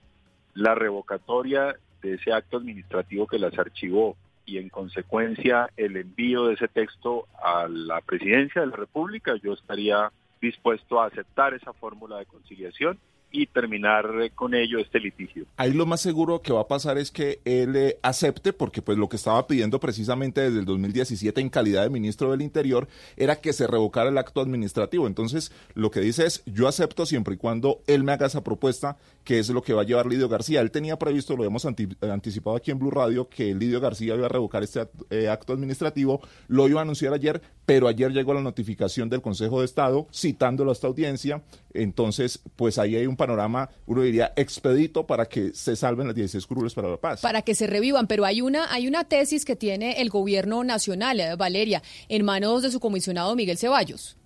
la 0.53 0.75
revocatoria 0.75 1.75
de 2.01 2.15
ese 2.15 2.33
acto 2.33 2.57
administrativo 2.57 3.27
que 3.27 3.39
las 3.39 3.57
archivó 3.57 4.17
y 4.45 4.57
en 4.57 4.69
consecuencia 4.69 5.69
el 5.77 5.97
envío 5.97 6.45
de 6.45 6.55
ese 6.55 6.67
texto 6.67 7.27
a 7.43 7.67
la 7.67 8.01
presidencia 8.01 8.61
de 8.61 8.67
la 8.67 8.75
República, 8.75 9.35
yo 9.41 9.53
estaría 9.53 10.11
dispuesto 10.41 10.99
a 10.99 11.07
aceptar 11.07 11.53
esa 11.53 11.73
fórmula 11.73 12.17
de 12.17 12.25
conciliación 12.25 12.97
y 13.31 13.47
terminar 13.47 14.09
eh, 14.21 14.31
con 14.31 14.53
ello 14.53 14.79
este 14.79 14.99
litigio. 14.99 15.45
Ahí 15.57 15.73
lo 15.73 15.85
más 15.85 16.01
seguro 16.01 16.41
que 16.41 16.53
va 16.53 16.61
a 16.61 16.67
pasar 16.67 16.97
es 16.97 17.11
que 17.11 17.39
él 17.45 17.75
eh, 17.75 17.97
acepte, 18.01 18.53
porque 18.53 18.81
pues 18.81 18.97
lo 18.97 19.09
que 19.09 19.15
estaba 19.15 19.47
pidiendo 19.47 19.79
precisamente 19.79 20.41
desde 20.41 20.59
el 20.59 20.65
2017 20.65 21.39
en 21.39 21.49
calidad 21.49 21.83
de 21.83 21.89
ministro 21.89 22.31
del 22.31 22.41
Interior 22.41 22.87
era 23.15 23.37
que 23.37 23.53
se 23.53 23.67
revocara 23.67 24.09
el 24.09 24.17
acto 24.17 24.41
administrativo. 24.41 25.07
Entonces, 25.07 25.51
lo 25.73 25.91
que 25.91 26.01
dice 26.01 26.25
es, 26.25 26.43
yo 26.45 26.67
acepto 26.67 27.05
siempre 27.05 27.35
y 27.35 27.37
cuando 27.37 27.79
él 27.87 28.03
me 28.03 28.11
haga 28.11 28.27
esa 28.27 28.43
propuesta, 28.43 28.97
que 29.23 29.39
es 29.39 29.49
lo 29.49 29.61
que 29.61 29.73
va 29.73 29.81
a 29.83 29.85
llevar 29.85 30.07
Lidio 30.07 30.27
García. 30.27 30.61
Él 30.61 30.71
tenía 30.71 30.97
previsto, 30.97 31.35
lo 31.37 31.43
hemos 31.45 31.65
anti- 31.65 31.87
anticipado 32.01 32.55
aquí 32.55 32.71
en 32.71 32.79
Blue 32.79 32.91
Radio, 32.91 33.29
que 33.29 33.53
Lidio 33.53 33.79
García 33.79 34.15
iba 34.15 34.25
a 34.25 34.29
revocar 34.29 34.63
este 34.63 34.81
act- 34.81 35.05
eh, 35.09 35.29
acto 35.29 35.53
administrativo, 35.53 36.21
lo 36.47 36.67
iba 36.67 36.79
a 36.79 36.83
anunciar 36.83 37.13
ayer, 37.13 37.41
pero 37.65 37.87
ayer 37.87 38.11
llegó 38.11 38.33
la 38.33 38.41
notificación 38.41 39.09
del 39.09 39.21
Consejo 39.21 39.59
de 39.59 39.65
Estado 39.65 40.07
citándolo 40.13 40.71
a 40.71 40.73
esta 40.73 40.87
audiencia. 40.87 41.43
Entonces, 41.73 42.39
pues 42.55 42.77
ahí 42.77 42.95
hay 42.95 43.07
un 43.07 43.15
panorama, 43.15 43.69
uno 43.85 44.01
diría, 44.01 44.33
expedito 44.35 45.05
para 45.07 45.25
que 45.25 45.51
se 45.53 45.75
salven 45.75 46.07
las 46.07 46.15
16 46.15 46.45
curules 46.47 46.73
para 46.73 46.89
la 46.89 46.97
paz. 46.97 47.21
para 47.21 47.41
que 47.43 47.55
se 47.55 47.67
revivan, 47.67 48.07
pero 48.07 48.25
hay 48.25 48.41
una 48.41 48.71
hay 48.73 48.87
una 48.87 49.03
tesis 49.05 49.45
que 49.45 49.55
tiene 49.55 50.01
el 50.01 50.09
gobierno 50.09 50.63
nacional, 50.63 51.19
eh, 51.19 51.35
Valeria, 51.35 51.81
en 52.09 52.25
manos 52.25 52.61
de 52.63 52.71
su 52.71 52.79
comisionado 52.79 53.35
Miguel 53.35 53.57
Ceballos. 53.57 54.17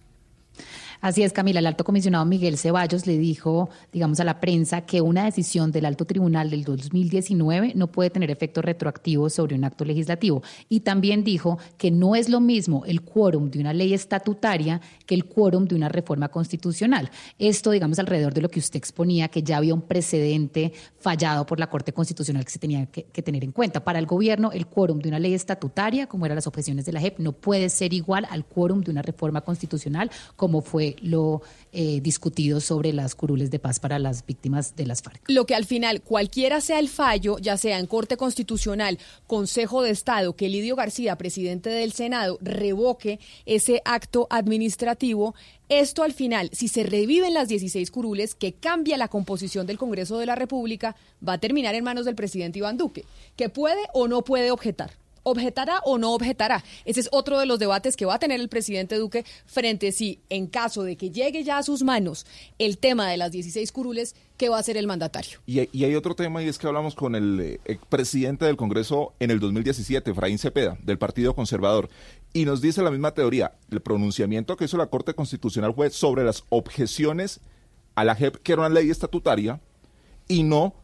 Así 1.06 1.22
es, 1.22 1.34
Camila. 1.34 1.60
El 1.60 1.68
alto 1.68 1.84
comisionado 1.84 2.26
Miguel 2.26 2.58
Ceballos 2.58 3.06
le 3.06 3.20
dijo, 3.20 3.70
digamos, 3.94 4.20
a 4.22 4.24
la 4.24 4.40
prensa 4.40 4.88
que 4.88 5.02
una 5.02 5.26
decisión 5.26 5.72
del 5.72 5.86
alto 5.86 6.06
tribunal 6.06 6.50
del 6.50 6.64
2019 6.64 7.74
no 7.76 7.92
puede 7.92 8.10
tener 8.10 8.32
efecto 8.32 8.64
retroactivo 8.64 9.30
sobre 9.30 9.54
un 9.54 9.66
acto 9.66 9.86
legislativo. 9.86 10.42
Y 10.68 10.80
también 10.80 11.24
dijo 11.24 11.60
que 11.78 11.92
no 11.92 12.16
es 12.16 12.28
lo 12.28 12.40
mismo 12.40 12.86
el 12.88 13.04
quórum 13.04 13.52
de 13.52 13.60
una 13.60 13.72
ley 13.72 13.94
estatutaria 13.94 14.82
que 15.06 15.14
el 15.14 15.26
quórum 15.26 15.66
de 15.66 15.76
una 15.76 15.90
reforma 15.90 16.30
constitucional. 16.30 17.12
Esto, 17.38 17.70
digamos, 17.70 18.00
alrededor 18.00 18.34
de 18.34 18.42
lo 18.42 18.50
que 18.50 18.58
usted 18.58 18.78
exponía, 18.78 19.28
que 19.28 19.44
ya 19.44 19.58
había 19.58 19.76
un 19.76 19.84
precedente 19.84 20.74
fallado 20.98 21.46
por 21.46 21.60
la 21.60 21.70
Corte 21.70 21.94
Constitucional 21.94 22.44
que 22.44 22.52
se 22.52 22.58
tenía 22.58 22.88
que, 22.88 23.04
tener 23.22 23.44
en 23.44 23.52
cuenta. 23.52 23.84
Para 23.84 24.00
el 24.00 24.08
gobierno, 24.08 24.52
el 24.52 24.66
quórum 24.66 24.98
de 24.98 25.10
una 25.10 25.20
ley 25.20 25.36
estatutaria, 25.36 26.08
como 26.08 26.26
eran 26.26 26.38
las 26.38 26.48
objeciones 26.48 26.84
de 26.86 26.94
la 26.94 27.00
JEP, 27.00 27.20
no 27.20 27.34
puede 27.34 27.70
ser 27.70 27.94
igual 27.94 28.26
al 28.32 28.44
quórum 28.44 28.82
de 28.82 28.90
una 28.90 29.04
reforma 29.04 29.42
constitucional, 29.42 30.10
como 30.36 30.64
fue 30.64 30.95
lo 31.02 31.42
eh, 31.72 32.00
discutido 32.02 32.62
sobre 32.62 32.94
las 32.94 33.16
curules 33.16 33.52
de 33.52 33.60
paz 33.60 33.80
para 33.80 34.00
las 34.00 34.26
víctimas 34.26 34.76
de 34.76 34.86
las 34.86 35.02
FARC. 35.02 35.22
Lo 35.28 35.46
que 35.46 35.56
al 35.56 35.66
final, 35.66 36.02
cualquiera 36.02 36.62
sea 36.62 36.80
el 36.80 36.90
fallo, 36.90 37.38
ya 37.40 37.58
sea 37.58 37.80
en 37.80 37.88
Corte 37.88 38.18
Constitucional, 38.18 38.98
Consejo 39.28 39.82
de 39.82 39.92
Estado, 39.92 40.36
que 40.36 40.50
Lidio 40.50 40.76
García, 40.76 41.18
presidente 41.18 41.70
del 41.70 41.92
Senado, 41.92 42.38
revoque 42.42 43.20
ese 43.46 43.82
acto 43.86 44.28
administrativo, 44.30 45.36
esto 45.68 46.04
al 46.04 46.14
final, 46.14 46.50
si 46.54 46.68
se 46.68 46.84
reviven 46.84 47.34
las 47.34 47.48
16 47.48 47.90
curules, 47.92 48.36
que 48.36 48.54
cambia 48.54 48.98
la 48.98 49.08
composición 49.08 49.66
del 49.66 49.78
Congreso 49.78 50.20
de 50.20 50.28
la 50.28 50.36
República, 50.36 50.96
va 51.28 51.34
a 51.34 51.38
terminar 51.40 51.76
en 51.76 51.84
manos 51.84 52.06
del 52.06 52.16
presidente 52.16 52.60
Iván 52.60 52.78
Duque, 52.78 53.04
que 53.36 53.50
puede 53.50 53.82
o 53.94 54.08
no 54.08 54.24
puede 54.24 54.52
objetar. 54.52 54.92
¿Objetará 55.28 55.80
o 55.86 55.98
no 55.98 56.14
objetará? 56.14 56.64
Ese 56.86 57.00
es 57.00 57.10
otro 57.12 57.40
de 57.40 57.48
los 57.48 57.58
debates 57.58 57.96
que 57.98 58.06
va 58.06 58.14
a 58.14 58.20
tener 58.20 58.40
el 58.40 58.48
presidente 58.48 58.96
Duque 58.96 59.26
frente 59.48 59.88
a 59.88 59.92
si, 59.92 60.20
en 60.30 60.46
caso 60.46 60.84
de 60.84 60.96
que 60.98 61.10
llegue 61.10 61.44
ya 61.44 61.58
a 61.58 61.64
sus 61.64 61.82
manos 61.82 62.28
el 62.60 62.78
tema 62.78 63.10
de 63.10 63.18
las 63.18 63.32
16 63.32 63.72
curules, 63.72 64.16
¿qué 64.38 64.50
va 64.50 64.58
a 64.58 64.60
hacer 64.60 64.78
el 64.78 64.86
mandatario? 64.86 65.40
Y, 65.48 65.60
hay- 65.84 65.96
otro 65.96 66.14
tema 66.16 66.44
y 66.44 66.48
es 66.48 66.60
que 66.60 66.68
hablamos 66.68 66.94
con 66.94 67.16
el 67.16 67.60
eh, 67.66 67.80
presidente 67.90 68.46
del 68.46 68.56
Congreso 68.56 69.14
en 69.20 69.32
el 69.32 69.40
2017, 69.40 70.12
Efraín 70.12 70.38
Cepeda, 70.38 70.78
del 70.84 71.00
Partido 71.00 71.34
Conservador, 71.34 71.90
y 72.32 72.46
nos 72.46 72.62
dice 72.62 72.84
la 72.84 72.92
misma 72.92 73.14
teoría. 73.16 73.54
El 73.72 73.82
pronunciamiento 73.82 74.56
que 74.58 74.66
hizo 74.66 74.78
la 74.78 74.88
Corte 74.88 75.16
Constitucional 75.16 75.74
fue 75.74 75.90
sobre 75.90 76.24
las 76.24 76.44
objeciones 76.50 77.40
a 77.96 78.04
la 78.04 78.14
JEP, 78.14 78.36
que 78.44 78.52
era 78.52 78.62
una 78.62 78.70
ley 78.70 78.92
estatutaria, 78.92 79.60
y 80.28 80.44
no 80.44 80.76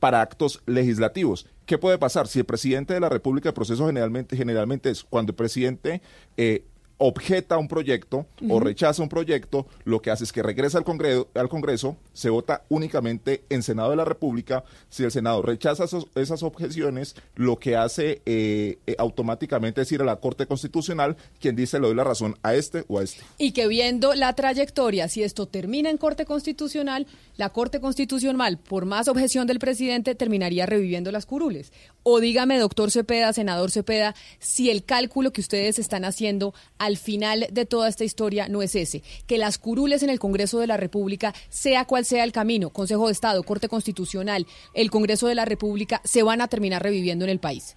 para 0.00 0.20
actos 0.20 0.62
legislativos. 0.66 1.46
¿Qué 1.66 1.78
puede 1.78 1.98
pasar? 1.98 2.28
Si 2.28 2.38
el 2.38 2.44
presidente 2.44 2.94
de 2.94 3.00
la 3.00 3.08
República, 3.08 3.50
el 3.50 3.54
proceso 3.54 3.86
generalmente, 3.86 4.36
generalmente 4.36 4.90
es 4.90 5.04
cuando 5.04 5.32
el 5.32 5.36
presidente 5.36 6.02
eh, 6.36 6.64
objeta 6.98 7.56
un 7.58 7.68
proyecto 7.68 8.26
o 8.48 8.60
rechaza 8.60 9.02
un 9.02 9.08
proyecto, 9.08 9.66
lo 9.84 10.02
que 10.02 10.10
hace 10.10 10.24
es 10.24 10.32
que 10.32 10.42
regresa 10.42 10.78
al 10.78 10.84
Congreso, 10.84 11.28
al 11.34 11.48
Congreso, 11.48 11.96
se 12.12 12.28
vota 12.28 12.64
únicamente 12.68 13.44
en 13.50 13.62
Senado 13.62 13.90
de 13.90 13.96
la 13.96 14.04
República. 14.04 14.64
Si 14.90 15.04
el 15.04 15.10
Senado 15.12 15.42
rechaza 15.42 15.84
esos- 15.84 16.06
esas 16.16 16.42
objeciones, 16.42 17.14
lo 17.36 17.56
que 17.58 17.76
hace 17.76 18.20
eh, 18.26 18.78
eh, 18.86 18.94
automáticamente 18.98 19.82
es 19.82 19.92
ir 19.92 20.02
a 20.02 20.04
la 20.04 20.16
Corte 20.16 20.46
Constitucional, 20.46 21.16
quien 21.40 21.54
dice 21.56 21.78
le 21.78 21.86
doy 21.86 21.94
la 21.96 22.04
razón 22.04 22.36
a 22.42 22.54
este 22.54 22.84
o 22.88 22.98
a 22.98 23.04
este. 23.04 23.22
Y 23.38 23.52
que 23.52 23.68
viendo 23.68 24.14
la 24.14 24.32
trayectoria, 24.32 25.08
si 25.08 25.22
esto 25.22 25.46
termina 25.46 25.90
en 25.90 25.98
Corte 25.98 26.24
Constitucional, 26.26 27.06
la 27.36 27.50
Corte 27.50 27.80
Constitucional, 27.80 28.58
por 28.58 28.86
más 28.86 29.06
objeción 29.06 29.46
del 29.46 29.60
presidente, 29.60 30.14
terminaría 30.16 30.66
reviviendo 30.66 31.12
las 31.12 31.26
curules. 31.26 31.72
O 32.02 32.18
dígame, 32.20 32.58
doctor 32.58 32.90
Cepeda, 32.90 33.32
senador 33.32 33.70
Cepeda, 33.70 34.14
si 34.40 34.70
el 34.70 34.82
cálculo 34.84 35.32
que 35.32 35.40
ustedes 35.40 35.78
están 35.78 36.04
haciendo 36.04 36.54
al 36.88 36.96
final 36.96 37.46
de 37.52 37.66
toda 37.66 37.88
esta 37.88 38.04
historia 38.04 38.48
no 38.48 38.62
es 38.62 38.74
ese, 38.74 39.02
que 39.26 39.38
las 39.38 39.58
curules 39.58 40.02
en 40.02 40.10
el 40.10 40.18
Congreso 40.18 40.58
de 40.58 40.66
la 40.66 40.76
República, 40.76 41.32
sea 41.50 41.84
cual 41.84 42.04
sea 42.04 42.24
el 42.24 42.32
camino, 42.32 42.70
Consejo 42.70 43.06
de 43.06 43.12
Estado, 43.12 43.42
Corte 43.42 43.68
Constitucional, 43.68 44.46
el 44.74 44.90
Congreso 44.90 45.28
de 45.28 45.34
la 45.34 45.44
República, 45.44 46.00
se 46.04 46.22
van 46.22 46.40
a 46.40 46.48
terminar 46.48 46.82
reviviendo 46.82 47.24
en 47.24 47.30
el 47.30 47.38
país. 47.38 47.76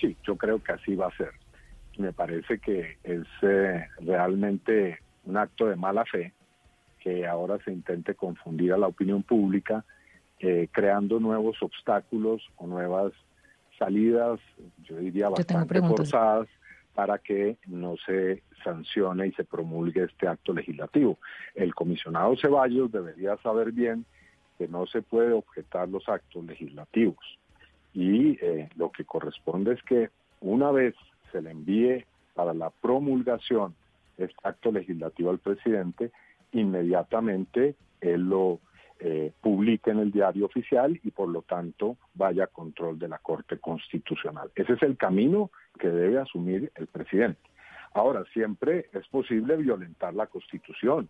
Sí, 0.00 0.16
yo 0.26 0.36
creo 0.36 0.62
que 0.62 0.72
así 0.72 0.94
va 0.94 1.08
a 1.08 1.16
ser. 1.16 1.30
Me 1.98 2.12
parece 2.12 2.58
que 2.58 2.98
es 3.02 3.26
eh, 3.42 3.86
realmente 4.00 4.98
un 5.24 5.36
acto 5.36 5.66
de 5.66 5.76
mala 5.76 6.04
fe 6.04 6.32
que 7.00 7.26
ahora 7.26 7.58
se 7.64 7.72
intente 7.72 8.14
confundir 8.14 8.72
a 8.72 8.78
la 8.78 8.86
opinión 8.86 9.22
pública, 9.22 9.84
eh, 10.38 10.68
creando 10.70 11.18
nuevos 11.18 11.56
obstáculos 11.62 12.42
o 12.56 12.66
nuevas 12.66 13.12
salidas, 13.78 14.38
yo 14.84 14.96
diría 14.96 15.30
bastante 15.30 15.80
forzadas, 15.80 16.48
para 16.94 17.18
que 17.18 17.56
no 17.66 17.96
se 18.04 18.42
sancione 18.64 19.28
y 19.28 19.32
se 19.32 19.44
promulgue 19.44 20.04
este 20.04 20.28
acto 20.28 20.52
legislativo. 20.52 21.18
El 21.54 21.74
comisionado 21.74 22.36
Ceballos 22.36 22.92
debería 22.92 23.36
saber 23.38 23.72
bien 23.72 24.04
que 24.58 24.68
no 24.68 24.86
se 24.86 25.02
puede 25.02 25.32
objetar 25.32 25.88
los 25.88 26.08
actos 26.08 26.44
legislativos 26.44 27.38
y 27.94 28.38
eh, 28.40 28.68
lo 28.76 28.90
que 28.90 29.04
corresponde 29.04 29.72
es 29.72 29.82
que 29.82 30.10
una 30.40 30.70
vez 30.70 30.94
se 31.32 31.42
le 31.42 31.50
envíe 31.50 32.04
para 32.34 32.54
la 32.54 32.70
promulgación 32.70 33.74
este 34.16 34.36
acto 34.42 34.70
legislativo 34.70 35.30
al 35.30 35.38
presidente, 35.38 36.10
inmediatamente 36.52 37.74
él 38.00 38.28
lo 38.28 38.60
eh, 38.98 39.32
publique 39.40 39.90
en 39.90 39.98
el 39.98 40.10
diario 40.12 40.46
oficial 40.46 41.00
y 41.02 41.10
por 41.10 41.28
lo 41.28 41.42
tanto 41.42 41.96
vaya 42.14 42.44
a 42.44 42.48
control 42.48 42.98
de 42.98 43.08
la 43.08 43.18
Corte 43.18 43.58
Constitucional. 43.58 44.50
Ese 44.54 44.74
es 44.74 44.82
el 44.82 44.96
camino 44.96 45.50
que 45.80 45.88
debe 45.88 46.18
asumir 46.18 46.70
el 46.76 46.86
presidente. 46.86 47.40
Ahora, 47.92 48.24
siempre 48.32 48.88
es 48.92 49.06
posible 49.08 49.56
violentar 49.56 50.14
la 50.14 50.28
Constitución 50.28 51.08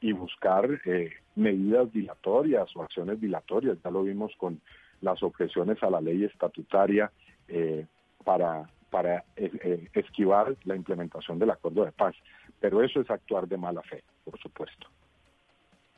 y 0.00 0.12
buscar 0.12 0.80
eh, 0.84 1.12
medidas 1.34 1.92
dilatorias 1.92 2.68
o 2.76 2.82
acciones 2.82 3.20
dilatorias. 3.20 3.78
Ya 3.82 3.90
lo 3.90 4.04
vimos 4.04 4.32
con 4.36 4.60
las 5.00 5.22
objeciones 5.22 5.82
a 5.82 5.90
la 5.90 6.00
ley 6.00 6.24
estatutaria 6.24 7.10
eh, 7.48 7.86
para, 8.24 8.68
para 8.90 9.24
eh, 9.36 9.50
eh, 9.64 9.88
esquivar 9.94 10.56
la 10.64 10.76
implementación 10.76 11.38
del 11.38 11.50
acuerdo 11.50 11.84
de 11.84 11.92
paz. 11.92 12.14
Pero 12.60 12.82
eso 12.82 13.00
es 13.00 13.10
actuar 13.10 13.48
de 13.48 13.56
mala 13.56 13.82
fe, 13.82 14.02
por 14.24 14.38
supuesto. 14.38 14.86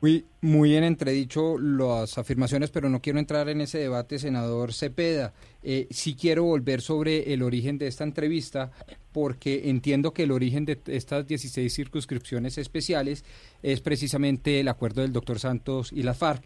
Muy, 0.01 0.25
muy 0.41 0.75
en 0.75 0.83
entredicho 0.83 1.57
las 1.57 2.17
afirmaciones, 2.17 2.69
pero 2.69 2.89
no 2.89 3.01
quiero 3.01 3.17
entrar 3.17 3.47
en 3.47 3.61
ese 3.61 3.77
debate, 3.77 4.19
senador 4.19 4.73
Cepeda. 4.73 5.33
Eh, 5.63 5.87
sí 5.89 6.15
quiero 6.15 6.43
volver 6.43 6.81
sobre 6.81 7.33
el 7.33 7.41
origen 7.41 7.77
de 7.77 7.87
esta 7.87 8.03
entrevista, 8.03 8.71
porque 9.13 9.69
entiendo 9.69 10.13
que 10.13 10.23
el 10.23 10.31
origen 10.33 10.65
de 10.65 10.79
estas 10.87 11.25
16 11.25 11.73
circunscripciones 11.73 12.57
especiales 12.57 13.23
es 13.63 13.79
precisamente 13.79 14.59
el 14.59 14.67
acuerdo 14.67 15.01
del 15.01 15.13
doctor 15.13 15.39
Santos 15.39 15.93
y 15.93 16.03
la 16.03 16.13
FARC. 16.13 16.43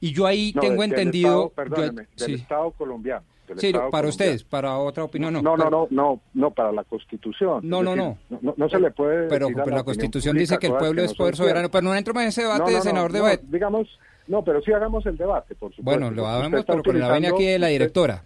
Y 0.00 0.12
yo 0.12 0.24
ahí 0.26 0.52
No, 0.54 0.60
tengo 0.60 0.82
del- 0.82 0.90
del 0.90 0.98
entendido... 1.00 1.48
Estado, 1.48 1.50
perdóneme, 1.50 2.02
yo- 2.16 2.24
del 2.26 2.36
sí. 2.36 2.42
Estado 2.42 2.70
colombiano. 2.70 3.24
Del 3.48 3.58
Sí, 3.58 3.66
Estado 3.68 3.90
para 3.90 4.08
ustedes, 4.08 4.44
para 4.44 4.78
otra 4.78 5.04
opinión, 5.04 5.32
no. 5.32 5.42
No, 5.42 5.56
no, 5.56 5.70
no, 5.70 5.88
no, 5.90 6.20
no, 6.34 6.50
para 6.50 6.72
la 6.72 6.84
Constitución. 6.84 7.60
No, 7.62 7.82
no, 7.82 7.94
decir, 7.94 8.16
no. 8.30 8.38
no. 8.40 8.54
no 8.56 8.68
se 8.68 8.78
le 8.78 8.90
puede 8.90 9.28
Pero, 9.28 9.48
pero 9.54 9.76
la 9.76 9.82
Constitución 9.82 10.36
dice 10.36 10.58
que 10.58 10.68
el 10.68 10.74
pueblo 10.74 11.02
es 11.02 11.14
poder 11.14 11.36
soberano. 11.36 11.70
Pero 11.70 11.82
no 11.82 11.94
entremos 11.94 12.22
en 12.22 12.28
ese 12.28 12.42
debate, 12.42 12.80
senador 12.80 13.12
debate. 13.12 13.42
digamos, 13.48 13.88
no, 14.28 14.42
pero 14.44 14.62
sí 14.62 14.72
hagamos 14.72 15.04
el 15.06 15.16
debate, 15.16 15.54
por 15.54 15.74
supuesto. 15.74 15.82
Bueno, 15.82 16.10
lo 16.14 16.26
hagamos, 16.26 16.64
pero 16.64 16.82
con 16.82 16.98
la 16.98 17.08
venia 17.08 17.30
aquí 17.30 17.44
de 17.44 17.58
la 17.58 17.68
directora. 17.68 18.22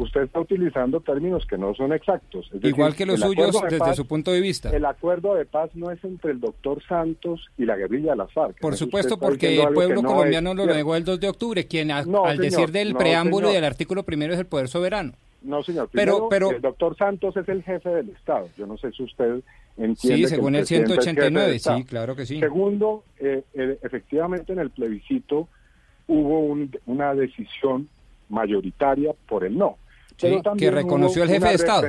Usted 0.00 0.22
está 0.22 0.38
utilizando 0.38 1.00
términos 1.00 1.44
que 1.44 1.58
no 1.58 1.74
son 1.74 1.92
exactos. 1.92 2.46
Es 2.46 2.52
decir, 2.52 2.68
Igual 2.68 2.94
que 2.94 3.04
los 3.04 3.18
suyos 3.18 3.52
de 3.52 3.60
desde 3.64 3.78
paz- 3.78 3.96
su 3.96 4.06
punto 4.06 4.30
de 4.30 4.40
vista. 4.40 4.70
El 4.70 4.84
acuerdo 4.84 5.34
de 5.34 5.44
paz 5.44 5.70
no 5.74 5.90
es 5.90 6.02
entre 6.04 6.30
el 6.30 6.38
doctor 6.40 6.80
Santos 6.86 7.44
y 7.58 7.64
la 7.64 7.74
guerrilla 7.76 8.12
de 8.12 8.16
las 8.18 8.32
FARC. 8.32 8.60
Por 8.60 8.76
supuesto, 8.76 9.18
porque 9.18 9.60
el 9.60 9.68
pueblo 9.74 10.00
no 10.02 10.08
es 10.10 10.14
colombiano 10.14 10.54
lo 10.54 10.66
negó 10.66 10.94
el 10.94 11.04
2 11.04 11.18
de 11.18 11.28
octubre, 11.28 11.66
quien 11.66 11.90
a- 11.90 12.04
No, 12.04 12.24
al 12.24 12.36
señor, 12.36 12.50
decir 12.52 12.70
del 12.70 12.92
no, 12.92 12.98
preámbulo 12.98 13.50
y 13.50 13.54
del 13.54 13.64
artículo 13.64 14.04
primero 14.04 14.32
es 14.34 14.38
el 14.38 14.46
poder 14.46 14.68
soberano. 14.68 15.14
No, 15.42 15.62
señor. 15.64 15.88
Pero- 15.92 16.28
Primero, 16.28 16.28
pero- 16.28 16.50
el 16.56 16.62
doctor 16.62 16.96
Santos 16.96 17.36
es 17.36 17.48
el 17.48 17.64
jefe 17.64 17.88
del 17.88 18.10
Estado. 18.10 18.48
Yo 18.56 18.66
no 18.68 18.78
sé 18.78 18.92
si 18.92 19.02
usted 19.02 19.40
entiende. 19.76 19.96
Sí, 19.96 20.22
que 20.22 20.28
según 20.28 20.54
el 20.54 20.60
presidente 20.60 20.92
es 20.92 20.98
jefe 20.98 21.06
del 21.06 21.14
189, 21.16 21.56
Estado. 21.56 21.78
sí, 21.78 21.84
claro 21.84 22.14
que 22.14 22.24
sí. 22.26 22.38
Segundo, 22.38 23.02
eh, 23.18 23.42
eh, 23.54 23.78
efectivamente 23.82 24.52
en 24.52 24.60
el 24.60 24.70
plebiscito 24.70 25.48
hubo 26.06 26.38
un- 26.40 26.70
una 26.86 27.14
decisión 27.14 27.88
mayoritaria 28.28 29.12
por 29.28 29.44
el 29.44 29.56
no. 29.58 29.76
Sí, 30.18 30.40
que 30.58 30.70
reconoció 30.70 31.22
el 31.22 31.30
jefe 31.30 31.48
de 31.48 31.54
Estado. 31.54 31.88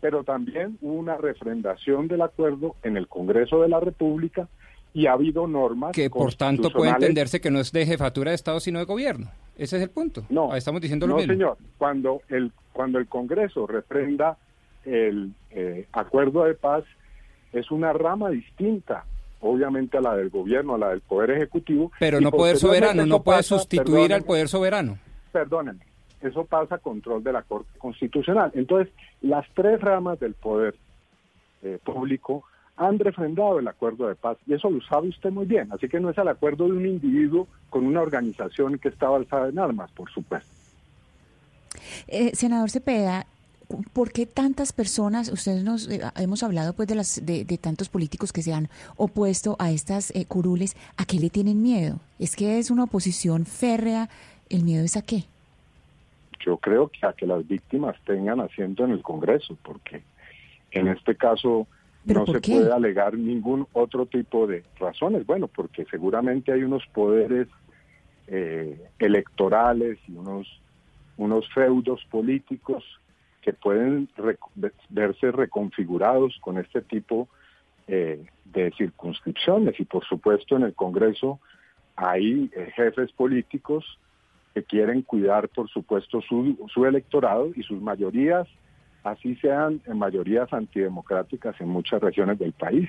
Pero 0.00 0.24
también 0.24 0.78
hubo 0.80 0.94
una 0.94 1.16
refrendación 1.16 2.08
del 2.08 2.22
acuerdo 2.22 2.74
en 2.82 2.96
el 2.96 3.06
Congreso 3.06 3.62
de 3.62 3.68
la 3.68 3.80
República 3.80 4.48
y 4.92 5.06
ha 5.06 5.12
habido 5.12 5.46
normas 5.46 5.92
Que 5.92 6.10
por 6.10 6.34
tanto 6.34 6.70
puede 6.70 6.90
entenderse 6.90 7.40
que 7.40 7.50
no 7.50 7.60
es 7.60 7.70
de 7.70 7.86
jefatura 7.86 8.30
de 8.30 8.34
Estado, 8.34 8.60
sino 8.60 8.78
de 8.78 8.86
gobierno. 8.86 9.30
Ese 9.56 9.76
es 9.76 9.82
el 9.82 9.90
punto. 9.90 10.24
No, 10.30 10.52
Ahí 10.52 10.58
estamos 10.58 10.80
diciendo 10.80 11.06
lo 11.06 11.12
no, 11.14 11.18
mismo. 11.18 11.32
señor. 11.34 11.58
Cuando 11.78 12.22
el, 12.28 12.50
cuando 12.72 12.98
el 12.98 13.06
Congreso 13.06 13.66
refrenda 13.66 14.38
el 14.84 15.32
eh, 15.50 15.86
acuerdo 15.92 16.44
de 16.44 16.54
paz, 16.54 16.84
es 17.52 17.70
una 17.70 17.92
rama 17.92 18.30
distinta, 18.30 19.04
obviamente, 19.40 19.98
a 19.98 20.00
la 20.00 20.16
del 20.16 20.30
gobierno, 20.30 20.76
a 20.76 20.78
la 20.78 20.88
del 20.90 21.02
Poder 21.02 21.32
Ejecutivo. 21.32 21.92
Pero 22.00 22.20
no 22.20 22.30
poder 22.30 22.56
soberano, 22.56 23.04
no 23.06 23.22
puede 23.22 23.42
sustituir 23.42 24.14
al 24.14 24.22
poder 24.22 24.48
soberano. 24.48 24.98
Perdónenme, 25.32 25.84
eso 26.20 26.44
pasa 26.44 26.76
a 26.76 26.78
control 26.78 27.22
de 27.22 27.32
la 27.32 27.42
Corte 27.42 27.78
Constitucional. 27.78 28.50
Entonces, 28.54 28.92
las 29.22 29.46
tres 29.54 29.80
ramas 29.80 30.20
del 30.20 30.34
poder 30.34 30.74
eh, 31.62 31.78
público 31.82 32.44
han 32.76 32.98
refrendado 32.98 33.58
el 33.58 33.68
acuerdo 33.68 34.08
de 34.08 34.14
paz 34.14 34.38
y 34.46 34.54
eso 34.54 34.70
lo 34.70 34.80
sabe 34.80 35.08
usted 35.08 35.30
muy 35.30 35.44
bien. 35.44 35.70
Así 35.70 35.88
que 35.88 36.00
no 36.00 36.10
es 36.10 36.18
el 36.18 36.28
acuerdo 36.28 36.64
de 36.64 36.72
un 36.72 36.86
individuo 36.86 37.46
con 37.68 37.86
una 37.86 38.00
organización 38.00 38.78
que 38.78 38.88
estaba 38.88 39.16
alzada 39.16 39.48
en 39.48 39.58
armas, 39.58 39.90
por 39.92 40.10
supuesto. 40.10 40.48
Eh, 42.08 42.34
senador 42.34 42.70
Cepeda, 42.70 43.26
¿por 43.92 44.12
qué 44.12 44.26
tantas 44.26 44.72
personas, 44.72 45.30
ustedes 45.30 45.62
nos 45.62 45.88
eh, 45.88 46.00
hemos 46.16 46.42
hablado 46.42 46.72
pues 46.72 46.88
de 46.88 46.94
las 46.94 47.24
de, 47.24 47.44
tantos 47.60 47.88
políticos 47.88 48.32
que 48.32 48.42
se 48.42 48.52
han 48.52 48.68
opuesto 48.96 49.56
a 49.58 49.70
estas 49.70 50.10
eh, 50.12 50.24
curules, 50.24 50.76
¿a 50.96 51.04
qué 51.04 51.18
le 51.18 51.30
tienen 51.30 51.62
miedo? 51.62 52.00
Es 52.18 52.34
que 52.34 52.58
es 52.58 52.70
una 52.70 52.84
oposición 52.84 53.46
férrea, 53.46 54.08
¿el 54.48 54.64
miedo 54.64 54.84
es 54.84 54.96
a 54.96 55.02
qué? 55.02 55.24
Yo 56.44 56.56
creo 56.58 56.88
que 56.88 57.06
a 57.06 57.12
que 57.12 57.26
las 57.26 57.46
víctimas 57.46 57.96
tengan 58.04 58.40
asiento 58.40 58.84
en 58.84 58.92
el 58.92 59.02
Congreso, 59.02 59.56
porque 59.62 60.02
en 60.70 60.88
este 60.88 61.14
caso 61.16 61.66
¿Pero 62.06 62.20
no 62.20 62.32
se 62.32 62.40
qué? 62.40 62.52
puede 62.52 62.72
alegar 62.72 63.14
ningún 63.14 63.66
otro 63.72 64.06
tipo 64.06 64.46
de 64.46 64.64
razones. 64.78 65.26
Bueno, 65.26 65.48
porque 65.48 65.84
seguramente 65.90 66.50
hay 66.52 66.62
unos 66.62 66.86
poderes 66.94 67.46
eh, 68.26 68.80
electorales 68.98 69.98
y 70.08 70.12
unos, 70.12 70.46
unos 71.18 71.46
feudos 71.52 72.02
políticos 72.10 72.84
que 73.42 73.52
pueden 73.52 74.08
rec- 74.16 74.38
ve- 74.54 74.72
verse 74.88 75.30
reconfigurados 75.30 76.38
con 76.40 76.56
este 76.58 76.80
tipo 76.82 77.28
eh, 77.86 78.24
de 78.46 78.70
circunscripciones. 78.78 79.78
Y 79.78 79.84
por 79.84 80.04
supuesto 80.06 80.56
en 80.56 80.62
el 80.62 80.74
Congreso 80.74 81.38
hay 81.96 82.50
eh, 82.54 82.70
jefes 82.74 83.12
políticos 83.12 83.84
que 84.54 84.64
quieren 84.64 85.02
cuidar, 85.02 85.48
por 85.48 85.68
supuesto, 85.68 86.20
su, 86.20 86.56
su 86.72 86.84
electorado 86.84 87.50
y 87.54 87.62
sus 87.62 87.80
mayorías, 87.80 88.48
así 89.04 89.36
sean 89.36 89.80
en 89.86 89.98
mayorías 89.98 90.52
antidemocráticas 90.52 91.60
en 91.60 91.68
muchas 91.68 92.00
regiones 92.00 92.38
del 92.38 92.52
país. 92.52 92.88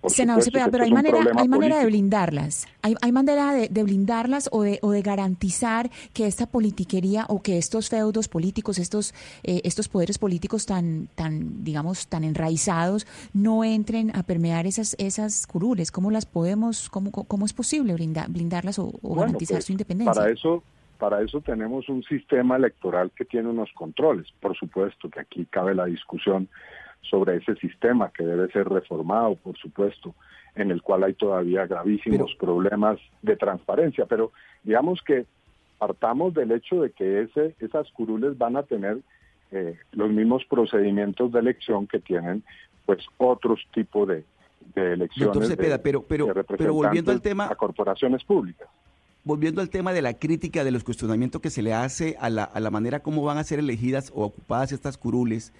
Por 0.00 0.12
Senador 0.12 0.44
supuesto 0.44 0.60
Cepeda, 0.60 0.64
que 0.66 0.70
pero 0.70 0.84
hay 0.84 0.92
manera, 0.92 1.18
hay 1.36 1.48
manera 1.48 1.78
de 1.80 1.86
blindarlas. 1.86 2.68
Hay, 2.82 2.94
hay 3.02 3.10
manera 3.10 3.52
de, 3.52 3.68
de 3.68 3.82
blindarlas 3.82 4.48
o 4.52 4.62
de, 4.62 4.78
o 4.80 4.92
de 4.92 5.02
garantizar 5.02 5.90
que 6.12 6.28
esta 6.28 6.46
politiquería 6.46 7.26
o 7.28 7.42
que 7.42 7.58
estos 7.58 7.88
feudos 7.88 8.28
políticos, 8.28 8.78
estos, 8.78 9.12
eh, 9.42 9.60
estos 9.64 9.88
poderes 9.88 10.18
políticos 10.18 10.66
tan, 10.66 11.08
tan, 11.16 11.64
digamos, 11.64 12.06
tan 12.06 12.22
enraizados, 12.22 13.08
no 13.34 13.64
entren 13.64 14.14
a 14.14 14.22
permear 14.22 14.68
esas, 14.68 14.94
esas 15.00 15.48
curules. 15.48 15.90
¿Cómo 15.90 16.12
las 16.12 16.26
podemos, 16.26 16.88
cómo, 16.90 17.10
cómo 17.10 17.44
es 17.44 17.52
posible 17.52 17.92
blinda- 17.94 18.26
blindarlas 18.28 18.78
o, 18.78 18.84
o 18.84 18.92
Bueno, 19.02 19.22
garantizar 19.22 19.56
pues, 19.56 19.64
su 19.64 19.72
independencia? 19.72 20.14
Para 20.14 20.30
eso, 20.30 20.62
para 20.98 21.22
eso 21.22 21.40
tenemos 21.40 21.88
un 21.88 22.02
sistema 22.02 22.56
electoral 22.56 23.10
que 23.14 23.24
tiene 23.24 23.48
unos 23.48 23.72
controles. 23.72 24.26
Por 24.40 24.56
supuesto 24.56 25.08
que 25.08 25.20
aquí 25.20 25.46
cabe 25.46 25.74
la 25.74 25.86
discusión 25.86 26.48
sobre 27.02 27.36
ese 27.36 27.54
sistema 27.56 28.10
que 28.10 28.24
debe 28.24 28.50
ser 28.50 28.68
reformado, 28.68 29.36
por 29.36 29.56
supuesto, 29.56 30.14
en 30.56 30.70
el 30.72 30.82
cual 30.82 31.04
hay 31.04 31.14
todavía 31.14 31.66
gravísimos 31.66 32.34
problemas 32.34 32.98
de 33.22 33.36
transparencia. 33.36 34.06
Pero 34.06 34.32
digamos 34.64 35.00
que 35.02 35.24
partamos 35.78 36.34
del 36.34 36.50
hecho 36.50 36.82
de 36.82 36.90
que 36.90 37.22
ese, 37.22 37.54
esas 37.60 37.88
curules 37.92 38.36
van 38.36 38.56
a 38.56 38.64
tener 38.64 38.98
eh, 39.52 39.78
los 39.92 40.10
mismos 40.10 40.44
procedimientos 40.46 41.30
de 41.32 41.38
elección 41.38 41.86
que 41.86 42.00
tienen 42.00 42.42
pues 42.84 43.06
otros 43.18 43.60
tipos 43.72 44.08
de, 44.08 44.24
de 44.74 44.92
elecciones 44.94 45.32
Cepeda, 45.48 45.76
de- 45.76 45.82
pero- 45.82 46.02
pero- 46.02 46.26
de 46.34 46.44
pero 46.44 46.74
volviendo 46.74 47.12
al 47.12 47.22
tema- 47.22 47.46
a 47.48 47.54
corporaciones 47.54 48.24
públicas. 48.24 48.68
Volviendo 49.24 49.60
al 49.60 49.70
tema 49.70 49.92
de 49.92 50.02
la 50.02 50.14
crítica, 50.14 50.64
de 50.64 50.70
los 50.70 50.84
cuestionamientos 50.84 51.40
que 51.40 51.50
se 51.50 51.62
le 51.62 51.74
hace 51.74 52.16
a 52.20 52.30
la, 52.30 52.44
a 52.44 52.60
la 52.60 52.70
manera 52.70 53.00
como 53.00 53.22
van 53.22 53.38
a 53.38 53.44
ser 53.44 53.58
elegidas 53.58 54.10
o 54.14 54.24
ocupadas 54.24 54.72
estas 54.72 54.96
curules, 54.96 55.52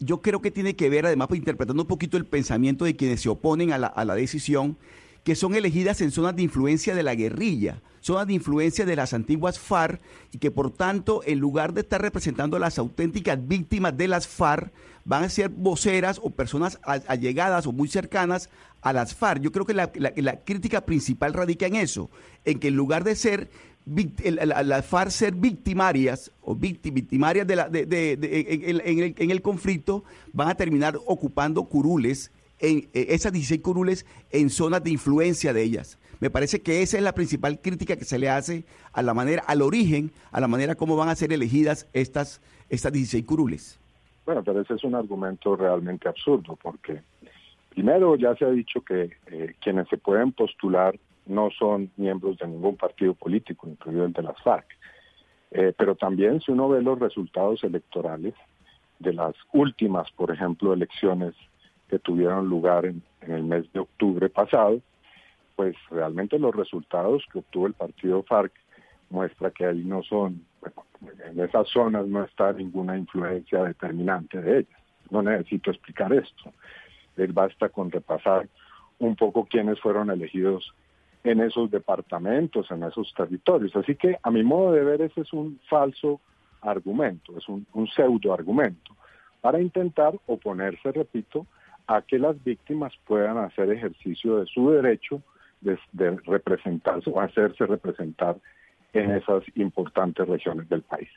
yo 0.00 0.20
creo 0.22 0.40
que 0.40 0.50
tiene 0.50 0.76
que 0.76 0.88
ver, 0.88 1.06
además, 1.06 1.28
pues, 1.28 1.38
interpretando 1.38 1.82
un 1.82 1.88
poquito 1.88 2.16
el 2.16 2.26
pensamiento 2.26 2.84
de 2.84 2.96
quienes 2.96 3.20
se 3.20 3.28
oponen 3.28 3.72
a 3.72 3.78
la, 3.78 3.88
a 3.88 4.04
la 4.04 4.14
decisión, 4.14 4.76
que 5.24 5.34
son 5.34 5.54
elegidas 5.54 6.00
en 6.00 6.10
zonas 6.10 6.36
de 6.36 6.42
influencia 6.42 6.94
de 6.94 7.02
la 7.02 7.14
guerrilla, 7.14 7.82
zonas 8.00 8.26
de 8.28 8.34
influencia 8.34 8.86
de 8.86 8.96
las 8.96 9.12
antiguas 9.12 9.58
FARC, 9.58 10.00
y 10.32 10.38
que 10.38 10.50
por 10.50 10.70
tanto, 10.70 11.22
en 11.26 11.38
lugar 11.38 11.74
de 11.74 11.80
estar 11.80 12.00
representando 12.00 12.56
a 12.56 12.60
las 12.60 12.78
auténticas 12.78 13.38
víctimas 13.46 13.96
de 13.96 14.08
las 14.08 14.28
FARC, 14.28 14.72
van 15.04 15.24
a 15.24 15.28
ser 15.28 15.48
voceras 15.48 16.20
o 16.22 16.30
personas 16.30 16.78
allegadas 16.82 17.66
o 17.66 17.72
muy 17.72 17.88
cercanas 17.88 18.50
a 18.82 18.92
las 18.92 19.14
FARC. 19.14 19.40
Yo 19.42 19.52
creo 19.52 19.64
que 19.66 19.74
la, 19.74 19.90
la- 19.96 20.40
crítica 20.44 20.80
principal 20.82 21.32
radica 21.32 21.66
en 21.66 21.76
eso, 21.76 22.10
en 22.44 22.58
que 22.58 22.68
en 22.68 22.76
lugar 22.76 23.04
de 23.04 23.14
ser 23.16 23.48
las 24.44 24.86
FARC 24.86 25.10
ser 25.10 25.34
victimarias 25.34 26.30
o 26.42 26.54
victi- 26.54 26.92
victimarias 26.92 27.46
de 27.46 27.56
la, 27.56 27.68
de- 27.68 27.86
de- 27.86 28.12
en- 28.12 28.80
en 28.84 28.98
el, 29.04 29.14
en 29.18 29.30
el 29.30 29.42
conflicto, 29.42 30.04
van 30.32 30.48
a 30.48 30.54
terminar 30.54 30.98
ocupando 31.06 31.64
curules, 31.64 32.30
en, 32.60 32.88
eh, 32.92 33.06
esas 33.10 33.32
16 33.32 33.60
curules 33.60 34.04
en 34.30 34.50
zonas 34.50 34.82
de 34.84 34.90
influencia 34.90 35.52
de 35.52 35.62
ellas. 35.62 35.98
Me 36.20 36.30
parece 36.30 36.60
que 36.60 36.82
esa 36.82 36.96
es 36.96 37.02
la 37.04 37.14
principal 37.14 37.60
crítica 37.60 37.96
que 37.96 38.04
se 38.04 38.18
le 38.18 38.28
hace 38.28 38.64
a 38.92 39.02
la 39.02 39.14
manera, 39.14 39.44
al 39.46 39.62
origen, 39.62 40.10
a 40.32 40.40
la 40.40 40.48
manera 40.48 40.74
como 40.74 40.96
van 40.96 41.08
a 41.08 41.14
ser 41.14 41.32
elegidas 41.32 41.86
estas, 41.92 42.40
estas 42.68 42.92
16 42.92 43.24
curules. 43.24 43.78
Bueno, 44.26 44.42
pero 44.44 44.60
ese 44.60 44.74
es 44.74 44.84
un 44.84 44.94
argumento 44.96 45.54
realmente 45.56 46.08
absurdo, 46.08 46.58
porque 46.60 47.00
primero 47.78 48.16
ya 48.16 48.34
se 48.34 48.44
ha 48.44 48.50
dicho 48.50 48.80
que 48.80 49.12
eh, 49.26 49.54
quienes 49.60 49.86
se 49.86 49.98
pueden 49.98 50.32
postular 50.32 50.98
no 51.26 51.48
son 51.56 51.92
miembros 51.96 52.36
de 52.38 52.48
ningún 52.48 52.76
partido 52.76 53.14
político, 53.14 53.68
incluido 53.68 54.04
el 54.04 54.12
de 54.12 54.22
las 54.24 54.42
FARC. 54.42 54.66
Eh, 55.52 55.72
pero 55.78 55.94
también 55.94 56.40
si 56.40 56.50
uno 56.50 56.68
ve 56.68 56.82
los 56.82 56.98
resultados 56.98 57.62
electorales 57.62 58.34
de 58.98 59.12
las 59.12 59.32
últimas, 59.52 60.10
por 60.10 60.32
ejemplo, 60.32 60.72
elecciones 60.72 61.36
que 61.88 62.00
tuvieron 62.00 62.48
lugar 62.48 62.84
en, 62.84 63.00
en 63.20 63.30
el 63.30 63.44
mes 63.44 63.72
de 63.72 63.78
octubre 63.78 64.28
pasado, 64.28 64.80
pues 65.54 65.76
realmente 65.88 66.36
los 66.36 66.56
resultados 66.56 67.24
que 67.32 67.38
obtuvo 67.38 67.68
el 67.68 67.74
partido 67.74 68.24
FARC 68.24 68.52
muestra 69.08 69.52
que 69.52 69.66
ahí 69.66 69.84
no 69.84 70.02
son, 70.02 70.44
bueno, 70.60 70.84
en 71.30 71.38
esas 71.38 71.68
zonas 71.68 72.08
no 72.08 72.24
está 72.24 72.52
ninguna 72.52 72.98
influencia 72.98 73.62
determinante 73.62 74.42
de 74.42 74.58
ellas. 74.58 74.80
No 75.10 75.22
necesito 75.22 75.70
explicar 75.70 76.12
esto. 76.12 76.52
Basta 77.26 77.68
con 77.68 77.90
repasar 77.90 78.48
un 78.98 79.16
poco 79.16 79.44
quiénes 79.44 79.80
fueron 79.80 80.10
elegidos 80.10 80.74
en 81.24 81.40
esos 81.40 81.70
departamentos, 81.70 82.70
en 82.70 82.82
esos 82.84 83.12
territorios. 83.14 83.74
Así 83.76 83.94
que 83.96 84.16
a 84.22 84.30
mi 84.30 84.42
modo 84.42 84.72
de 84.72 84.84
ver 84.84 85.02
ese 85.02 85.22
es 85.22 85.32
un 85.32 85.60
falso 85.68 86.20
argumento, 86.60 87.36
es 87.36 87.48
un, 87.48 87.66
pseudo 87.88 88.32
argumento 88.32 88.94
para 89.40 89.60
intentar 89.60 90.14
oponerse, 90.26 90.90
repito, 90.90 91.46
a 91.86 92.02
que 92.02 92.18
las 92.18 92.42
víctimas 92.42 92.92
puedan 93.06 93.38
hacer 93.38 93.70
ejercicio 93.70 94.38
de 94.38 94.46
su 94.46 94.70
derecho 94.70 95.22
de, 95.60 95.78
de 95.92 96.16
representarse 96.26 97.08
o 97.10 97.20
hacerse 97.20 97.66
representar 97.66 98.36
en 98.92 99.12
esas 99.12 99.44
importantes 99.54 100.26
regiones 100.26 100.68
del 100.68 100.82
país. 100.82 101.08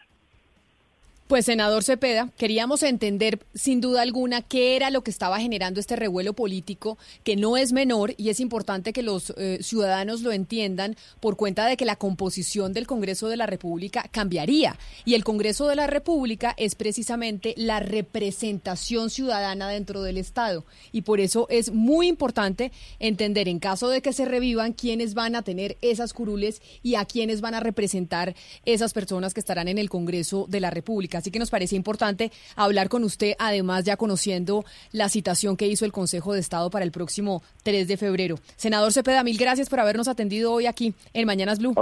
Pues, 1.32 1.46
senador 1.46 1.86
Cepeda, 1.86 2.30
queríamos 2.38 2.84
entender 2.84 3.40
sin 3.54 3.80
duda 3.80 4.02
alguna 4.02 4.42
qué 4.42 4.76
era 4.76 4.90
lo 4.90 5.02
que 5.02 5.12
estaba 5.12 5.40
generando 5.40 5.80
este 5.80 5.96
revuelo 5.96 6.34
político, 6.34 6.98
que 7.24 7.38
no 7.38 7.56
es 7.56 7.72
menor 7.72 8.14
y 8.18 8.28
es 8.28 8.42
importante 8.42 8.92
que 8.92 9.02
los 9.02 9.34
eh, 9.38 9.60
ciudadanos 9.62 10.24
lo 10.24 10.34
entiendan 10.34 10.98
por 11.22 11.38
cuenta 11.38 11.66
de 11.68 11.78
que 11.78 11.86
la 11.86 11.96
composición 11.96 12.74
del 12.74 12.86
Congreso 12.86 13.30
de 13.30 13.38
la 13.38 13.46
República 13.46 14.10
cambiaría. 14.12 14.78
Y 15.06 15.14
el 15.14 15.24
Congreso 15.24 15.70
de 15.70 15.78
la 15.78 15.88
República 15.88 16.54
es 16.58 16.76
precisamente 16.76 17.54
la 17.56 17.80
representación 17.80 19.10
ciudadana 19.10 19.70
dentro 19.70 20.04
del 20.04 20.18
Estado. 20.18 20.66
Y 20.92 21.04
por 21.04 21.22
eso 21.22 21.48
es 21.50 21.72
muy 21.72 22.10
importante 22.10 22.74
entender, 23.00 23.48
en 23.48 23.60
caso 23.60 23.88
de 23.88 24.02
que 24.02 24.12
se 24.12 24.26
revivan, 24.26 24.74
quiénes 24.74 25.14
van 25.14 25.38
a 25.38 25.44
tener 25.44 25.78
esas 25.82 26.12
curules 26.12 26.62
y 26.84 26.96
a 26.96 27.06
quiénes 27.06 27.40
van 27.40 27.56
a 27.56 27.62
representar 27.62 28.36
esas 28.66 28.92
personas 28.92 29.34
que 29.34 29.40
estarán 29.40 29.70
en 29.70 29.78
el 29.78 29.90
Congreso 29.90 30.46
de 30.50 30.60
la 30.60 30.72
República. 30.72 31.21
Así 31.22 31.30
que 31.30 31.38
nos 31.38 31.52
parece 31.52 31.76
importante 31.76 32.32
hablar 32.56 32.90
con 32.90 33.04
usted, 33.04 33.34
además 33.38 33.86
ya 33.86 33.96
conociendo 33.96 34.66
la 34.92 35.08
citación 35.08 35.56
que 35.56 35.68
hizo 35.68 35.86
el 35.86 35.92
Consejo 35.92 36.34
de 36.34 36.40
Estado 36.40 36.72
para 36.72 36.84
el 36.84 36.92
próximo 36.92 37.44
3 37.62 37.88
de 37.88 37.96
febrero. 37.96 38.40
Senador 38.56 38.92
Cepeda, 38.92 39.24
mil 39.24 39.38
gracias 39.38 39.70
por 39.70 39.80
habernos 39.80 40.08
atendido 40.08 40.52
hoy 40.52 40.66
aquí 40.66 40.96
en 41.14 41.28
Mañanas 41.28 41.60
Blue. 41.60 41.76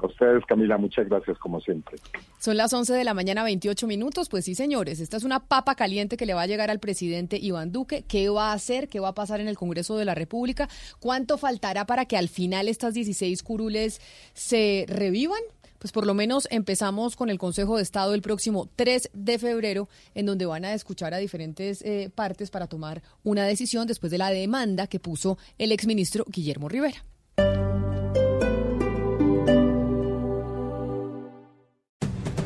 A 0.00 0.06
ustedes, 0.06 0.44
Camila, 0.46 0.78
muchas 0.78 1.08
gracias 1.08 1.36
como 1.38 1.60
siempre. 1.60 1.98
Son 2.38 2.56
las 2.56 2.72
11 2.72 2.92
de 2.92 3.02
la 3.02 3.14
mañana, 3.14 3.42
28 3.42 3.88
minutos. 3.88 4.28
Pues 4.28 4.44
sí, 4.44 4.54
señores, 4.54 5.00
esta 5.00 5.16
es 5.16 5.24
una 5.24 5.40
papa 5.40 5.74
caliente 5.74 6.16
que 6.16 6.24
le 6.24 6.34
va 6.34 6.42
a 6.42 6.46
llegar 6.46 6.70
al 6.70 6.78
presidente 6.78 7.36
Iván 7.36 7.72
Duque. 7.72 8.04
¿Qué 8.06 8.28
va 8.28 8.50
a 8.50 8.52
hacer? 8.52 8.88
¿Qué 8.88 9.00
va 9.00 9.08
a 9.08 9.14
pasar 9.14 9.40
en 9.40 9.48
el 9.48 9.58
Congreso 9.58 9.96
de 9.96 10.04
la 10.04 10.14
República? 10.14 10.68
¿Cuánto 11.00 11.36
faltará 11.36 11.84
para 11.84 12.04
que 12.04 12.16
al 12.16 12.28
final 12.28 12.68
estas 12.68 12.94
16 12.94 13.42
curules 13.42 14.00
se 14.34 14.86
revivan? 14.88 15.40
Pues 15.78 15.92
por 15.92 16.06
lo 16.06 16.14
menos 16.14 16.48
empezamos 16.50 17.16
con 17.16 17.30
el 17.30 17.38
Consejo 17.38 17.76
de 17.76 17.82
Estado 17.82 18.14
el 18.14 18.22
próximo 18.22 18.68
3 18.76 19.10
de 19.12 19.38
febrero, 19.38 19.88
en 20.14 20.26
donde 20.26 20.46
van 20.46 20.64
a 20.64 20.74
escuchar 20.74 21.14
a 21.14 21.18
diferentes 21.18 21.82
eh, 21.82 22.10
partes 22.14 22.50
para 22.50 22.66
tomar 22.66 23.02
una 23.22 23.44
decisión 23.44 23.86
después 23.86 24.10
de 24.10 24.18
la 24.18 24.30
demanda 24.30 24.86
que 24.86 25.00
puso 25.00 25.38
el 25.58 25.72
exministro 25.72 26.24
Guillermo 26.28 26.68
Rivera. 26.68 27.04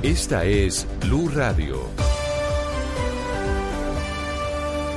Esta 0.03 0.45
es 0.45 0.85
Blue 1.01 1.29
Radio. 1.29 1.81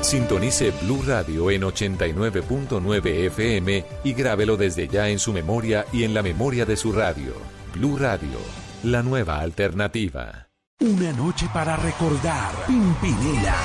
Sintonice 0.01 0.71
Blue 0.81 1.01
Radio 1.05 1.49
en 1.51 1.61
89.9 1.61 3.25
FM 3.27 3.86
y 4.03 4.13
grábelo 4.13 4.57
desde 4.57 4.88
ya 4.88 5.09
en 5.09 5.19
su 5.19 5.31
memoria 5.31 5.86
y 5.91 6.03
en 6.03 6.13
la 6.13 6.21
memoria 6.21 6.65
de 6.65 6.75
su 6.75 6.91
radio. 6.91 7.55
Blue 7.76 7.97
Radio, 7.97 8.39
la 8.84 9.03
nueva 9.03 9.39
alternativa. 9.39 10.47
Una 10.80 11.11
noche 11.11 11.49
para 11.53 11.76
recordar. 11.76 12.53
Pimpinela. 12.65 13.57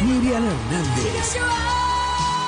Miriam 0.00 0.46
Hernández. 0.46 1.36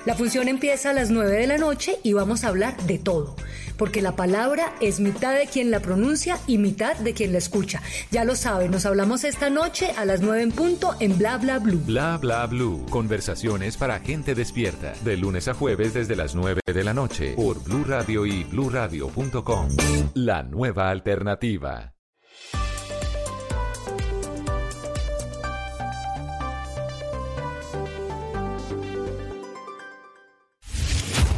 La 0.04 0.14
función 0.14 0.48
empieza 0.48 0.90
a 0.90 0.92
las 0.92 1.10
9 1.10 1.30
de 1.32 1.46
la 1.46 1.58
noche 1.58 1.98
y 2.02 2.12
vamos 2.12 2.44
a 2.44 2.48
hablar 2.48 2.76
de 2.82 2.98
todo, 2.98 3.36
porque 3.76 4.02
la 4.02 4.16
palabra 4.16 4.74
es 4.80 5.00
mitad 5.00 5.34
de 5.34 5.46
quien 5.46 5.70
la 5.70 5.80
pronuncia 5.80 6.38
y 6.46 6.58
mitad 6.58 6.96
de 6.96 7.14
quien 7.14 7.32
la 7.32 7.38
escucha. 7.38 7.82
Ya 8.10 8.24
lo 8.24 8.36
saben, 8.36 8.70
nos 8.70 8.86
hablamos 8.86 9.24
esta 9.24 9.50
noche 9.50 9.92
a 9.96 10.04
las 10.04 10.20
9 10.20 10.42
en 10.42 10.52
punto 10.52 10.94
en 11.00 11.18
Bla 11.18 11.38
Bla 11.38 11.58
Blue. 11.58 11.82
Bla 11.86 12.18
Bla 12.18 12.46
Blue. 12.46 12.86
Conversaciones 12.90 13.76
para 13.76 14.00
gente 14.00 14.34
despierta. 14.34 14.92
De 15.04 15.16
lunes 15.16 15.48
a 15.48 15.54
jueves 15.54 15.94
desde 15.94 16.16
las 16.16 16.34
9 16.34 16.60
de 16.66 16.84
la 16.84 16.94
noche 16.94 17.34
por 17.34 17.62
Blue 17.62 17.84
Radio 17.84 18.26
y 18.26 18.44
bluradio.com. 18.44 19.68
La 20.14 20.42
nueva 20.42 20.90
alternativa. 20.90 21.91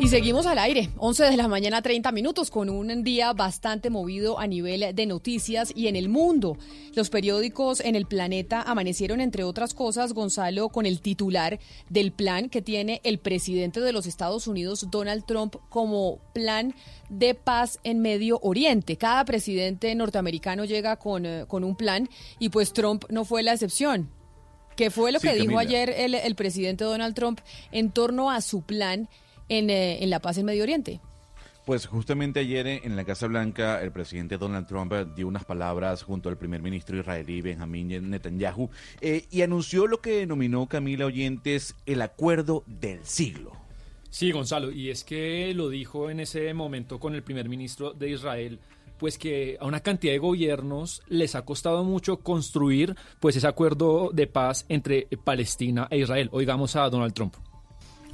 Y 0.00 0.06
seguimos 0.06 0.46
al 0.46 0.58
aire, 0.58 0.90
11 0.98 1.24
de 1.24 1.36
la 1.36 1.48
mañana 1.48 1.82
30 1.82 2.12
minutos, 2.12 2.52
con 2.52 2.70
un 2.70 3.02
día 3.02 3.32
bastante 3.32 3.90
movido 3.90 4.38
a 4.38 4.46
nivel 4.46 4.94
de 4.94 5.06
noticias 5.06 5.72
y 5.74 5.88
en 5.88 5.96
el 5.96 6.08
mundo. 6.08 6.56
Los 6.94 7.10
periódicos 7.10 7.80
en 7.80 7.96
el 7.96 8.06
planeta 8.06 8.62
amanecieron, 8.62 9.20
entre 9.20 9.42
otras 9.42 9.74
cosas, 9.74 10.12
Gonzalo, 10.12 10.68
con 10.68 10.86
el 10.86 11.00
titular 11.00 11.58
del 11.88 12.12
plan 12.12 12.48
que 12.48 12.62
tiene 12.62 13.00
el 13.02 13.18
presidente 13.18 13.80
de 13.80 13.92
los 13.92 14.06
Estados 14.06 14.46
Unidos, 14.46 14.86
Donald 14.88 15.24
Trump, 15.26 15.56
como 15.68 16.20
plan 16.32 16.76
de 17.08 17.34
paz 17.34 17.80
en 17.82 17.98
Medio 17.98 18.38
Oriente. 18.40 18.96
Cada 18.98 19.24
presidente 19.24 19.92
norteamericano 19.96 20.64
llega 20.64 20.94
con, 20.94 21.26
eh, 21.26 21.44
con 21.48 21.64
un 21.64 21.74
plan 21.74 22.08
y 22.38 22.50
pues 22.50 22.72
Trump 22.72 23.04
no 23.08 23.24
fue 23.24 23.42
la 23.42 23.52
excepción. 23.52 24.08
¿Qué 24.76 24.92
fue 24.92 25.10
lo 25.10 25.18
Sí, 25.18 25.26
que 25.26 25.34
dijo 25.34 25.58
ayer 25.58 25.90
el, 25.90 26.14
el 26.14 26.36
presidente 26.36 26.84
Donald 26.84 27.16
Trump 27.16 27.40
en 27.72 27.90
torno 27.90 28.30
a 28.30 28.40
su 28.40 28.62
plan 28.62 29.08
en, 29.48 29.70
eh, 29.70 30.02
en 30.02 30.10
la 30.10 30.20
paz 30.20 30.38
en 30.38 30.46
Medio 30.46 30.62
Oriente? 30.62 31.00
Pues 31.68 31.86
justamente 31.86 32.40
ayer 32.40 32.66
en 32.66 32.96
la 32.96 33.04
Casa 33.04 33.26
Blanca 33.26 33.82
el 33.82 33.92
presidente 33.92 34.38
Donald 34.38 34.66
Trump 34.66 34.90
eh, 34.94 35.04
dio 35.14 35.28
unas 35.28 35.44
palabras 35.44 36.02
junto 36.02 36.30
al 36.30 36.38
primer 36.38 36.62
ministro 36.62 36.98
israelí 36.98 37.42
Benjamín 37.42 38.08
Netanyahu 38.08 38.70
eh, 39.02 39.26
y 39.30 39.42
anunció 39.42 39.86
lo 39.86 40.00
que 40.00 40.20
denominó 40.20 40.66
Camila 40.66 41.04
Oyentes 41.04 41.74
el 41.84 42.00
acuerdo 42.00 42.64
del 42.66 43.04
siglo. 43.04 43.52
Sí, 44.08 44.32
Gonzalo, 44.32 44.72
y 44.72 44.88
es 44.88 45.04
que 45.04 45.52
lo 45.54 45.68
dijo 45.68 46.08
en 46.08 46.20
ese 46.20 46.54
momento 46.54 46.98
con 46.98 47.14
el 47.14 47.22
primer 47.22 47.50
ministro 47.50 47.92
de 47.92 48.12
Israel, 48.12 48.60
pues 48.96 49.18
que 49.18 49.58
a 49.60 49.66
una 49.66 49.80
cantidad 49.80 50.14
de 50.14 50.18
gobiernos 50.20 51.02
les 51.08 51.34
ha 51.34 51.44
costado 51.44 51.84
mucho 51.84 52.20
construir 52.20 52.96
pues 53.20 53.36
ese 53.36 53.46
acuerdo 53.46 54.08
de 54.14 54.26
paz 54.26 54.64
entre 54.70 55.06
Palestina 55.22 55.86
e 55.90 55.98
Israel. 55.98 56.30
Oigamos 56.32 56.76
a 56.76 56.88
Donald 56.88 57.12
Trump. 57.12 57.34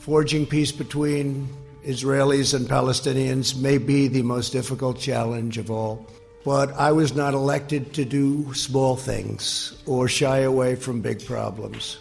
Forging 0.04 0.44
peace 0.44 0.70
between 0.70 1.48
Israelis 1.82 2.52
and 2.52 2.68
Palestinians 2.68 3.56
may 3.56 3.78
be 3.78 4.06
the 4.06 4.20
most 4.20 4.52
difficult 4.52 4.98
challenge 4.98 5.56
of 5.56 5.70
all. 5.70 6.04
But 6.44 6.74
I 6.74 6.92
was 6.92 7.14
not 7.14 7.32
elected 7.32 7.94
to 7.94 8.04
do 8.04 8.52
small 8.52 8.96
things 8.96 9.72
or 9.86 10.06
shy 10.06 10.40
away 10.40 10.74
from 10.74 11.00
big 11.00 11.24
problems. 11.24 11.96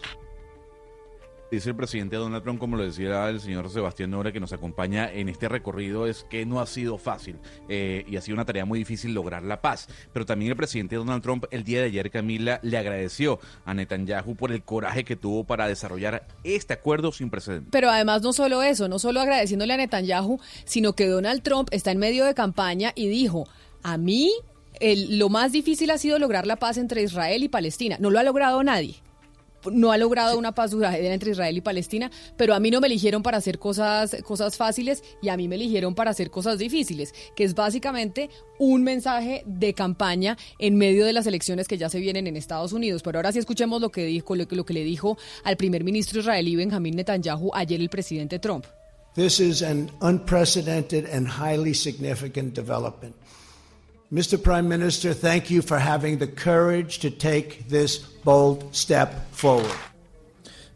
Dice 1.54 1.70
el 1.70 1.76
presidente 1.76 2.16
Donald 2.16 2.42
Trump, 2.44 2.60
como 2.60 2.78
lo 2.78 2.84
decía 2.84 3.30
el 3.30 3.40
señor 3.40 3.70
Sebastián 3.70 4.10
Nora, 4.10 4.32
que 4.32 4.40
nos 4.40 4.54
acompaña 4.54 5.12
en 5.14 5.30
este 5.30 5.48
recorrido, 5.48 6.08
es 6.08 6.26
que 6.28 6.48
no 6.48 6.60
ha 6.60 6.66
sido 6.66 6.98
fácil 6.98 7.36
eh, 7.70 8.04
y 8.08 8.16
ha 8.18 8.22
sido 8.22 8.34
una 8.34 8.44
tarea 8.46 8.66
muy 8.66 8.80
difícil 8.80 9.14
lograr 9.14 9.44
la 9.44 9.62
paz. 9.62 9.88
Pero 10.12 10.26
también 10.26 10.50
el 10.50 10.58
presidente 10.58 10.96
Donald 10.96 11.22
Trump, 11.22 11.46
el 11.52 11.64
día 11.64 11.82
de 11.82 11.86
ayer, 11.86 12.10
Camila, 12.10 12.60
le 12.64 12.76
agradeció 12.76 13.40
a 13.66 13.76
Netanyahu 13.76 14.36
por 14.36 14.52
el 14.52 14.64
coraje 14.64 15.04
que 15.04 15.16
tuvo 15.16 15.44
para 15.44 15.68
desarrollar 15.68 16.26
este 16.44 16.74
acuerdo 16.74 17.12
sin 17.12 17.30
precedentes. 17.30 17.70
Pero 17.72 17.92
además 17.92 18.24
no 18.24 18.34
solo 18.34 18.64
eso, 18.64 18.88
no 18.90 18.98
solo 18.98 19.22
agradeciéndole 19.22 19.76
a 19.76 19.78
Netanyahu, 19.78 20.40
sino 20.66 20.94
que 20.94 21.06
Donald 21.06 21.44
Trump 21.44 21.68
está 21.72 21.92
en 21.92 22.00
medio 22.00 22.26
de 22.26 22.34
campaña 22.34 22.94
y 22.96 23.06
dijo, 23.10 23.48
a 23.84 24.00
mí 24.00 24.32
el- 24.80 25.20
lo 25.20 25.30
más 25.30 25.52
difícil 25.52 25.92
ha 25.92 26.00
sido 26.00 26.18
lograr 26.18 26.48
la 26.48 26.56
paz 26.56 26.78
entre 26.80 27.04
Israel 27.04 27.44
y 27.44 27.48
Palestina. 27.48 27.98
No 28.00 28.10
lo 28.10 28.18
ha 28.18 28.24
logrado 28.24 28.64
nadie. 28.64 28.96
No 29.72 29.92
ha 29.92 29.98
logrado 29.98 30.38
una 30.38 30.54
paz 30.54 30.72
duradera 30.72 31.14
entre 31.14 31.32
Israel 31.32 31.58
y 31.58 31.62
Palestina, 31.62 32.12
pero 32.38 32.54
a 32.54 32.60
mí 32.60 32.72
no 32.72 32.82
me 32.82 32.88
eligieron 32.88 33.24
para 33.24 33.38
hacer 33.38 33.60
cosas, 33.60 34.18
cosas 34.24 34.58
fáciles 34.58 35.04
y 35.22 35.30
a 35.30 35.38
mí 35.38 35.48
me 35.48 35.56
eligieron 35.56 35.96
para 35.96 36.12
hacer 36.12 36.30
cosas 36.30 36.58
difíciles, 36.58 37.14
que 37.36 37.44
es 37.44 37.56
básicamente 37.56 38.30
un 38.60 38.84
mensaje 38.84 39.44
de 39.46 39.74
campaña 39.74 40.38
en 40.60 40.76
medio 40.76 41.06
de 41.06 41.14
las 41.14 41.28
elecciones 41.28 41.68
que 41.68 41.78
ya 41.78 41.90
se 41.90 42.00
vienen 42.00 42.28
en 42.28 42.38
Estados 42.38 42.74
Unidos. 42.74 43.02
Pero 43.04 43.20
ahora 43.20 43.32
sí 43.32 43.40
escuchemos 43.40 43.82
lo 43.82 43.90
que 43.90 44.06
dijo, 44.06 44.36
lo 44.36 44.48
que, 44.48 44.56
lo 44.56 44.66
que 44.66 44.74
le 44.74 44.84
dijo 44.84 45.18
al 45.44 45.58
primer 45.58 45.84
ministro 45.84 46.20
israelí 46.20 46.56
Benjamín 46.56 46.96
Netanyahu 46.96 47.52
ayer 47.54 47.80
el 47.80 47.90
presidente 47.90 48.40
Trump. 48.40 48.66
This 49.16 49.40
is 49.40 49.62
an 49.62 49.92
unprecedented 50.02 51.06
and 51.06 51.28
highly 51.28 51.76
significant 51.76 52.56
development. 52.56 53.16
Mr. 54.14 54.40
Prime 54.40 54.62
Minister, 54.70 55.16
thank 55.16 55.46
you 55.50 55.64
for 55.64 55.80
having 55.80 56.20
the 56.20 56.28
courage 56.28 57.00
to 57.00 57.10
take 57.10 57.64
this 57.68 58.00
bold 58.24 58.64
step 58.72 59.10
forward. 59.32 59.66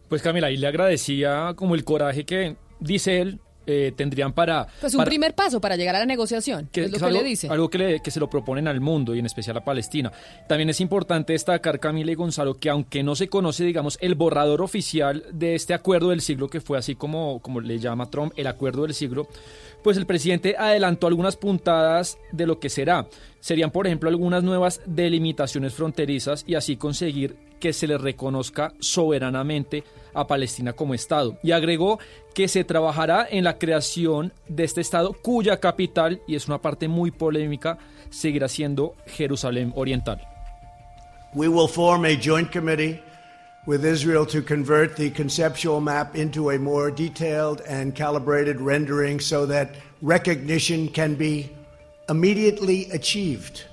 Pues 0.09 0.23
Camila, 0.23 0.49
y 0.49 0.57
le 0.57 0.65
agradecía 0.65 1.53
como 1.55 1.75
el 1.75 1.83
coraje 1.83 2.25
que, 2.25 2.55
dice 2.79 3.21
él, 3.21 3.39
eh, 3.67 3.91
tendrían 3.95 4.33
para... 4.33 4.65
Pues 4.81 4.93
un 4.93 4.99
para- 4.99 5.09
primer 5.09 5.35
paso 5.35 5.59
para 5.61 5.75
llegar 5.75 5.93
a 5.97 5.99
la 5.99 6.05
negociación, 6.07 6.67
que 6.71 6.85
es 6.85 6.91
lo 6.91 6.97
que 6.97 7.05
algo, 7.05 7.21
le 7.21 7.27
dice. 7.27 7.47
algo 7.49 7.69
que, 7.69 7.77
le- 7.77 7.99
que 7.99 8.09
se 8.09 8.19
lo 8.19 8.27
proponen 8.27 8.67
al 8.67 8.79
mundo 8.81 9.13
y 9.13 9.19
en 9.19 9.25
especial 9.27 9.55
a 9.57 9.63
Palestina. 9.63 10.11
También 10.47 10.69
es 10.71 10.79
importante 10.81 11.33
destacar, 11.33 11.79
Camila 11.79 12.11
y 12.11 12.15
Gonzalo, 12.15 12.55
que 12.57 12.69
aunque 12.71 13.03
no 13.03 13.13
se 13.15 13.27
conoce, 13.27 13.65
digamos, 13.65 13.99
el 14.01 14.15
borrador 14.15 14.61
oficial 14.63 15.25
de 15.31 15.53
este 15.53 15.75
acuerdo 15.75 16.09
del 16.09 16.21
siglo, 16.21 16.47
que 16.49 16.61
fue 16.61 16.77
así 16.79 16.95
como, 16.95 17.39
como 17.41 17.59
le 17.61 17.77
llama 17.77 18.09
Trump, 18.09 18.31
el 18.37 18.47
acuerdo 18.47 18.83
del 18.83 18.93
siglo, 18.95 19.27
pues 19.83 19.97
el 19.97 20.05
presidente 20.05 20.55
adelantó 20.57 21.07
algunas 21.07 21.35
puntadas 21.35 22.17
de 22.31 22.45
lo 22.45 22.59
que 22.59 22.69
será. 22.69 23.07
Serían, 23.39 23.71
por 23.71 23.87
ejemplo, 23.87 24.09
algunas 24.09 24.43
nuevas 24.43 24.81
delimitaciones 24.85 25.73
fronterizas 25.73 26.43
y 26.47 26.55
así 26.55 26.77
conseguir 26.77 27.37
que 27.59 27.73
se 27.73 27.87
le 27.87 27.97
reconozca 27.97 28.73
soberanamente 28.79 29.83
a 30.13 30.27
Palestina 30.27 30.73
como 30.73 30.93
Estado. 30.93 31.37
Y 31.43 31.51
agregó 31.51 31.99
que 32.33 32.47
se 32.47 32.63
trabajará 32.63 33.27
en 33.29 33.43
la 33.43 33.57
creación 33.57 34.33
de 34.47 34.63
este 34.63 34.81
Estado 34.81 35.13
cuya 35.13 35.59
capital, 35.59 36.21
y 36.27 36.35
es 36.35 36.47
una 36.47 36.61
parte 36.61 36.87
muy 36.87 37.11
polémica, 37.11 37.77
seguirá 38.09 38.47
siendo 38.47 38.95
Jerusalén 39.05 39.73
Oriental. 39.75 40.21
We 41.33 41.47
will 41.47 41.67
form 41.67 42.05
a 42.05 42.15
joint 42.19 42.51
committee 42.51 43.01
with 43.67 43.83
Israel 43.83 44.25
to 44.25 44.41
convert 44.41 44.95
the 44.95 45.09
conceptual 45.09 45.81
map 45.81 46.15
into 46.15 46.51
a 46.51 46.57
more 46.57 46.89
detailed 46.89 47.59
and 47.67 47.93
calibrated 47.93 48.61
rendering 48.61 49.19
so 49.19 49.45
that 49.45 49.75
recognition 50.01 50.87
can 50.87 51.15
be 51.15 51.51
immediately 52.07 52.89
achieved. 52.91 53.65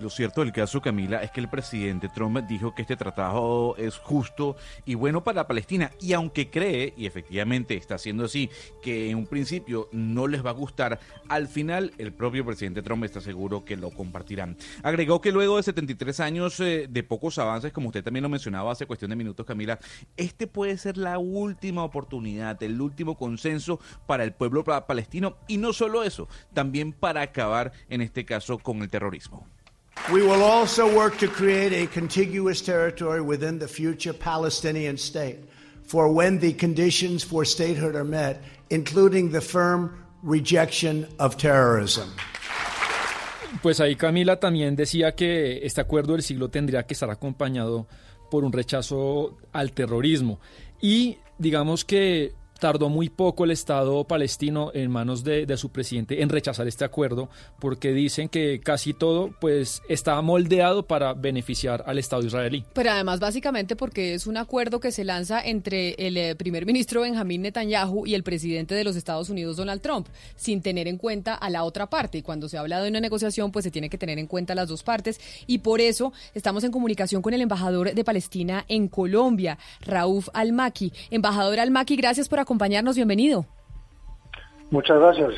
Lo 0.00 0.10
cierto 0.10 0.42
del 0.42 0.52
caso, 0.52 0.82
Camila, 0.82 1.22
es 1.22 1.30
que 1.30 1.40
el 1.40 1.48
presidente 1.48 2.10
Trump 2.10 2.38
dijo 2.46 2.74
que 2.74 2.82
este 2.82 2.96
tratado 2.96 3.74
es 3.76 3.96
justo 3.96 4.56
y 4.84 4.94
bueno 4.94 5.24
para 5.24 5.46
Palestina. 5.46 5.90
Y 6.00 6.12
aunque 6.12 6.50
cree, 6.50 6.92
y 6.98 7.06
efectivamente 7.06 7.76
está 7.76 7.94
haciendo 7.94 8.26
así, 8.26 8.50
que 8.82 9.08
en 9.08 9.16
un 9.16 9.26
principio 9.26 9.88
no 9.92 10.26
les 10.26 10.44
va 10.44 10.50
a 10.50 10.52
gustar, 10.54 11.00
al 11.28 11.48
final 11.48 11.92
el 11.96 12.12
propio 12.12 12.44
presidente 12.44 12.82
Trump 12.82 13.04
está 13.04 13.22
seguro 13.22 13.64
que 13.64 13.76
lo 13.76 13.90
compartirán. 13.90 14.58
Agregó 14.82 15.22
que 15.22 15.32
luego 15.32 15.56
de 15.56 15.62
73 15.62 16.20
años 16.20 16.60
eh, 16.60 16.88
de 16.90 17.02
pocos 17.02 17.38
avances, 17.38 17.72
como 17.72 17.88
usted 17.88 18.04
también 18.04 18.22
lo 18.22 18.28
mencionaba 18.28 18.72
hace 18.72 18.86
cuestión 18.86 19.10
de 19.10 19.16
minutos, 19.16 19.46
Camila, 19.46 19.78
este 20.18 20.46
puede 20.46 20.76
ser 20.76 20.98
la 20.98 21.18
última 21.18 21.82
oportunidad, 21.82 22.62
el 22.62 22.80
último 22.82 23.16
consenso 23.16 23.80
para 24.06 24.24
el 24.24 24.34
pueblo 24.34 24.62
palestino. 24.62 25.38
Y 25.48 25.56
no 25.56 25.72
solo 25.72 26.02
eso, 26.02 26.28
también 26.52 26.92
para 26.92 27.22
acabar, 27.22 27.72
en 27.88 28.02
este 28.02 28.26
caso, 28.26 28.58
con 28.58 28.82
el 28.82 28.90
terrorismo. 28.90 29.46
We 30.12 30.22
will 30.22 30.42
also 30.42 30.86
work 30.86 31.18
to 31.18 31.26
create 31.26 31.72
a 31.72 31.86
contiguous 31.88 32.62
territory 32.62 33.20
within 33.20 33.58
the 33.58 33.66
future 33.66 34.12
Palestinian 34.12 34.96
state 34.96 35.38
for 35.82 36.12
when 36.12 36.38
the 36.38 36.52
conditions 36.52 37.24
for 37.24 37.44
statehood 37.44 37.96
are 37.96 38.04
met, 38.04 38.40
including 38.70 39.32
the 39.32 39.40
firm 39.40 40.06
rejection 40.22 41.08
of 41.18 41.36
terrorism. 41.36 42.14
Pues 43.62 43.80
ahí 43.80 43.96
Camila 43.96 44.38
también 44.38 44.76
decía 44.76 45.14
que 45.14 45.66
este 45.66 45.80
acuerdo 45.80 46.12
del 46.12 46.22
siglo 46.22 46.50
tendría 46.50 46.84
que 46.84 46.94
estar 46.94 47.10
acompañado 47.10 47.88
por 48.30 48.44
un 48.44 48.52
rechazo 48.52 49.36
al 49.52 49.72
terrorismo. 49.72 50.38
Y 50.80 51.18
digamos 51.38 51.84
que 51.84 52.34
tardó 52.58 52.88
muy 52.88 53.08
poco 53.08 53.44
el 53.44 53.50
Estado 53.50 54.04
palestino 54.04 54.70
en 54.74 54.90
manos 54.90 55.24
de, 55.24 55.56
su 55.56 55.70
presidente 55.70 56.22
en 56.22 56.28
rechazar 56.28 56.68
este 56.68 56.84
acuerdo 56.84 57.30
porque 57.58 57.92
dicen 57.92 58.28
que 58.28 58.60
casi 58.60 58.92
todo 58.92 59.30
pues 59.40 59.82
está 59.88 60.20
moldeado 60.20 60.86
para 60.86 61.14
beneficiar 61.14 61.82
al 61.86 61.98
Estado 61.98 62.24
israelí. 62.24 62.64
Pero 62.74 62.90
además 62.90 63.20
básicamente 63.20 63.76
porque 63.76 64.14
es 64.14 64.26
un 64.26 64.36
acuerdo 64.36 64.80
que 64.80 64.92
se 64.92 65.04
lanza 65.04 65.40
entre 65.42 65.94
el 65.94 66.16
eh, 66.16 66.34
primer 66.36 66.66
ministro 66.66 67.02
Benjamín 67.02 67.42
Netanyahu 67.42 68.06
y 68.06 68.14
el 68.14 68.22
presidente 68.22 68.74
de 68.74 68.84
los 68.84 68.96
Estados 68.96 69.30
Unidos 69.30 69.56
Donald 69.56 69.80
Trump, 69.80 70.08
sin 70.34 70.60
tener 70.60 70.88
en 70.88 70.98
cuenta 70.98 71.34
a 71.34 71.48
la 71.48 71.64
otra 71.64 71.88
parte. 71.88 72.18
Y 72.18 72.22
cuando 72.22 72.48
se 72.48 72.58
habla 72.58 72.82
de 72.82 72.90
una 72.90 73.00
negociación 73.00 73.50
pues 73.50 73.64
se 73.64 73.70
tiene 73.70 73.88
que 73.88 73.98
tener 73.98 74.18
en 74.18 74.26
cuenta 74.26 74.54
las 74.54 74.68
dos 74.68 74.82
partes 74.82 75.20
y 75.46 75.58
por 75.58 75.80
eso 75.80 76.12
estamos 76.34 76.64
en 76.64 76.72
comunicación 76.72 77.22
con 77.22 77.34
el 77.34 77.40
embajador 77.40 77.94
de 77.94 78.04
Palestina 78.04 78.64
en 78.68 78.88
Colombia, 78.88 79.58
Raúf 79.80 80.28
Almaki. 80.32 80.92
Embajador 81.10 81.60
Almaki, 81.60 81.96
gracias 81.96 82.28
por 82.28 82.40
acompañarnos. 82.46 82.96
Bienvenido. 82.96 83.44
Muchas 84.70 84.98
gracias. 84.98 85.34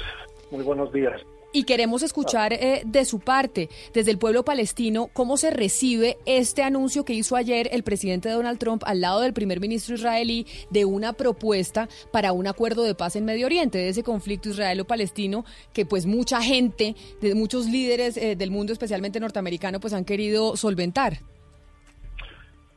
Muy 0.51 0.63
buenos 0.63 0.93
días. 0.93 1.21
Y 1.51 1.65
queremos 1.65 2.03
escuchar 2.03 2.53
eh, 2.53 2.83
de 2.85 3.07
su 3.07 3.21
parte, 3.21 3.71
desde 3.95 4.11
el 4.11 4.19
pueblo 4.19 4.45
palestino, 4.45 5.09
cómo 5.15 5.39
se 5.39 5.51
recibe 5.51 6.19
este 6.27 6.63
anuncio 6.63 7.07
que 7.07 7.15
hizo 7.15 7.37
ayer 7.37 7.71
el 7.73 7.83
presidente 7.83 8.29
Donald 8.29 8.59
Trump 8.59 8.83
al 8.85 9.01
lado 9.01 9.23
del 9.23 9.33
primer 9.33 9.59
ministro 9.59 9.95
israelí 9.95 10.47
de 10.69 10.85
una 10.85 11.15
propuesta 11.15 11.89
para 12.13 12.33
un 12.33 12.47
acuerdo 12.47 12.83
de 12.83 12.95
paz 12.95 13.17
en 13.17 13.25
Medio 13.25 13.47
Oriente, 13.47 13.79
de 13.79 13.89
ese 13.89 14.03
conflicto 14.03 14.51
israelo-palestino 14.51 15.47
que 15.73 15.87
pues 15.87 16.05
mucha 16.05 16.43
gente, 16.43 16.95
de 17.23 17.35
muchos 17.35 17.67
líderes 17.67 18.19
eh, 18.19 18.37
del 18.37 18.51
mundo, 18.51 18.75
especialmente 18.75 19.19
norteamericano, 19.19 19.81
pues 19.81 19.95
han 19.95 20.05
querido 20.05 20.55
solventar. 20.55 21.21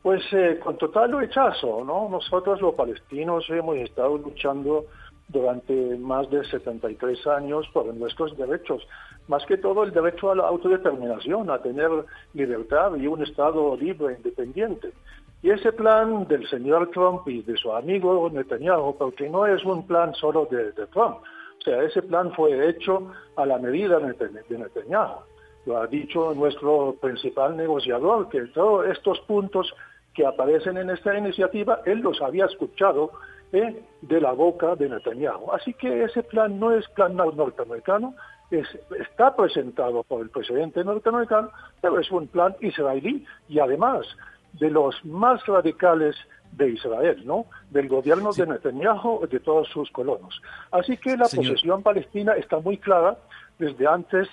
Pues 0.02 0.22
eh, 0.32 0.58
con 0.62 0.76
total 0.78 1.12
rechazo, 1.12 1.84
¿no? 1.84 2.08
Nosotros 2.08 2.60
los 2.60 2.74
palestinos 2.74 3.44
hemos 3.48 3.76
estado 3.76 4.18
luchando 4.18 4.86
durante 5.28 5.96
más 5.96 6.28
de 6.30 6.44
73 6.44 7.26
años 7.28 7.66
por 7.72 7.86
nuestros 7.94 8.36
derechos, 8.36 8.86
más 9.28 9.44
que 9.46 9.56
todo 9.56 9.84
el 9.84 9.92
derecho 9.92 10.30
a 10.30 10.34
la 10.34 10.48
autodeterminación, 10.48 11.50
a 11.50 11.62
tener 11.62 11.90
libertad 12.34 12.96
y 12.96 13.06
un 13.06 13.22
Estado 13.22 13.76
libre 13.76 14.12
e 14.12 14.16
independiente. 14.16 14.92
Y 15.40 15.50
ese 15.50 15.72
plan 15.72 16.26
del 16.28 16.48
señor 16.48 16.90
Trump 16.90 17.26
y 17.28 17.42
de 17.42 17.56
su 17.56 17.72
amigo 17.72 18.28
Netanyahu, 18.30 18.96
porque 18.96 19.28
no 19.28 19.46
es 19.46 19.64
un 19.64 19.86
plan 19.86 20.14
solo 20.14 20.46
de, 20.50 20.72
Trump, 20.88 21.16
o 21.16 21.62
sea, 21.64 21.82
ese 21.82 22.02
plan 22.02 22.32
fue 22.34 22.68
hecho 22.68 23.12
a 23.36 23.46
la 23.46 23.58
medida 23.58 23.98
de 23.98 24.58
Netanyahu. 24.58 25.20
Lo 25.64 25.78
ha 25.78 25.86
dicho 25.86 26.34
nuestro 26.34 26.96
principal 27.00 27.56
negociador, 27.56 28.28
que 28.28 28.40
todos 28.48 28.86
estos 28.88 29.20
puntos 29.20 29.72
que 30.14 30.26
aparecen 30.26 30.76
en 30.76 30.90
esta 30.90 31.16
iniciativa, 31.16 31.80
él 31.86 32.00
los 32.00 32.20
había 32.20 32.46
escuchado 32.46 33.12
eh, 33.52 33.82
de 34.00 34.20
la 34.20 34.32
boca 34.32 34.76
de 34.76 34.88
Netanyahu. 34.88 35.52
Así 35.52 35.74
que 35.74 36.04
ese 36.04 36.22
plan 36.22 36.58
no 36.58 36.72
es 36.72 36.88
plan 36.88 37.16
norteamericano, 37.16 38.14
es, 38.50 38.66
está 38.98 39.34
presentado 39.34 40.02
por 40.02 40.22
el 40.22 40.30
presidente 40.30 40.84
norteamericano, 40.84 41.50
pero 41.80 41.98
es 41.98 42.10
un 42.10 42.28
plan 42.28 42.54
israelí 42.60 43.26
y 43.48 43.58
además 43.58 44.06
de 44.54 44.70
los 44.70 45.02
más 45.04 45.44
radicales 45.46 46.16
de 46.52 46.70
Israel, 46.70 47.22
¿no? 47.24 47.46
Del 47.70 47.88
gobierno 47.88 48.32
de 48.32 48.46
Netanyahu, 48.46 49.26
de 49.26 49.40
todos 49.40 49.68
sus 49.68 49.90
colonos. 49.90 50.40
Así 50.70 50.96
que 50.98 51.16
la 51.16 51.24
posesión 51.24 51.82
palestina 51.82 52.32
está 52.34 52.60
muy 52.60 52.76
clara 52.76 53.16
desde 53.58 53.86
antes 53.86 54.28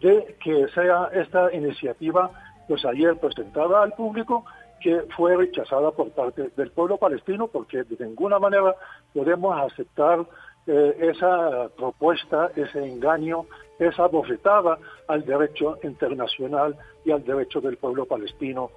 de 0.00 0.36
que 0.42 0.66
sea 0.74 1.10
esta 1.12 1.52
iniciativa, 1.52 2.30
pues 2.66 2.84
ayer 2.84 3.16
presentada 3.18 3.82
al 3.82 3.92
público 3.92 4.44
que 4.80 5.02
fue 5.16 5.36
rechazada 5.36 5.90
por 5.90 6.10
parte 6.10 6.50
del 6.56 6.70
pueblo 6.70 6.96
palestino 6.96 7.48
porque 7.48 7.82
de 7.84 8.06
ninguna 8.06 8.38
manera 8.38 8.74
podemos 9.12 9.60
aceptar 9.60 10.26
eh, 10.66 10.96
esa 11.00 11.68
propuesta, 11.76 12.50
ese 12.56 12.86
engaño, 12.86 13.46
esa 13.78 14.06
bofetada 14.06 14.78
al 15.08 15.24
derecho 15.24 15.78
internacional 15.82 16.76
y 17.04 17.10
al 17.10 17.24
derecho 17.24 17.60
del 17.60 17.76
pueblo 17.76 18.06
palestino 18.06 18.70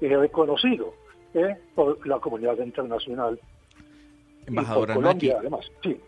eh, 0.00 0.16
reconocido 0.16 0.94
eh, 1.34 1.56
por 1.74 2.06
la 2.06 2.18
comunidad 2.18 2.58
internacional. 2.58 3.38
Embajadora 4.46 4.92
y 4.92 4.96
Colombia, 4.96 5.36
además. 5.40 5.70
Sí. 5.82 6.00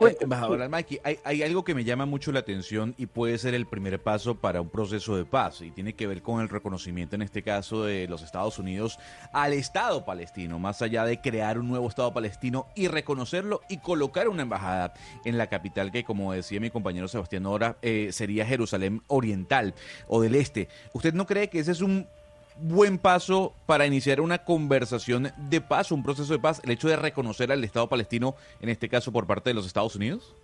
Eh, 0.00 0.16
embajador 0.20 0.62
hay, 0.72 1.18
hay, 1.24 1.42
algo 1.42 1.64
que 1.64 1.74
me 1.74 1.84
llama 1.84 2.06
mucho 2.06 2.32
la 2.32 2.40
atención 2.40 2.94
y 2.96 3.06
puede 3.06 3.36
ser 3.38 3.54
el 3.54 3.66
primer 3.66 4.00
paso 4.02 4.34
para 4.34 4.60
un 4.60 4.68
proceso 4.68 5.16
de 5.16 5.24
paz 5.24 5.60
y 5.60 5.70
tiene 5.70 5.94
que 5.94 6.06
ver 6.06 6.22
con 6.22 6.40
el 6.40 6.48
reconocimiento 6.48 7.16
en 7.16 7.22
este 7.22 7.42
caso 7.42 7.84
de 7.84 8.08
los 8.08 8.22
Estados 8.22 8.58
Unidos 8.58 8.98
al 9.32 9.52
Estado 9.52 10.04
palestino, 10.04 10.58
más 10.58 10.80
allá 10.82 11.04
de 11.04 11.20
crear 11.20 11.58
un 11.58 11.68
nuevo 11.68 11.88
Estado 11.88 12.12
palestino 12.14 12.66
y 12.74 12.88
reconocerlo 12.88 13.60
y 13.68 13.78
colocar 13.78 14.28
una 14.28 14.42
embajada 14.42 14.94
en 15.24 15.38
la 15.38 15.48
capital 15.48 15.92
que 15.92 16.04
como 16.04 16.32
decía 16.32 16.60
mi 16.60 16.70
compañero 16.70 17.08
Sebastián 17.08 17.46
Ora 17.46 17.76
eh, 17.82 18.10
sería 18.12 18.46
Jerusalén 18.46 19.02
Oriental 19.06 19.74
o 20.06 20.22
del 20.22 20.34
Este. 20.34 20.68
¿Usted 20.92 21.14
no 21.14 21.26
cree 21.26 21.48
que 21.48 21.60
ese 21.60 21.72
es 21.72 21.80
un 21.80 22.06
buen 22.62 22.98
paso 22.98 23.54
para 23.66 23.86
iniciar 23.86 24.20
una 24.20 24.38
conversación 24.38 25.28
de 25.48 25.60
paz, 25.60 25.92
un 25.92 26.02
proceso 26.02 26.32
de 26.32 26.38
paz, 26.38 26.60
el 26.64 26.70
hecho 26.70 26.88
de 26.88 26.96
reconocer 26.96 27.50
al 27.52 27.64
Estado 27.64 27.88
palestino, 27.88 28.34
en 28.60 28.68
este 28.68 28.88
caso 28.88 29.12
por 29.12 29.26
parte 29.26 29.50
de 29.50 29.54
los 29.54 29.66
Estados 29.66 29.96
Unidos? 29.96 30.34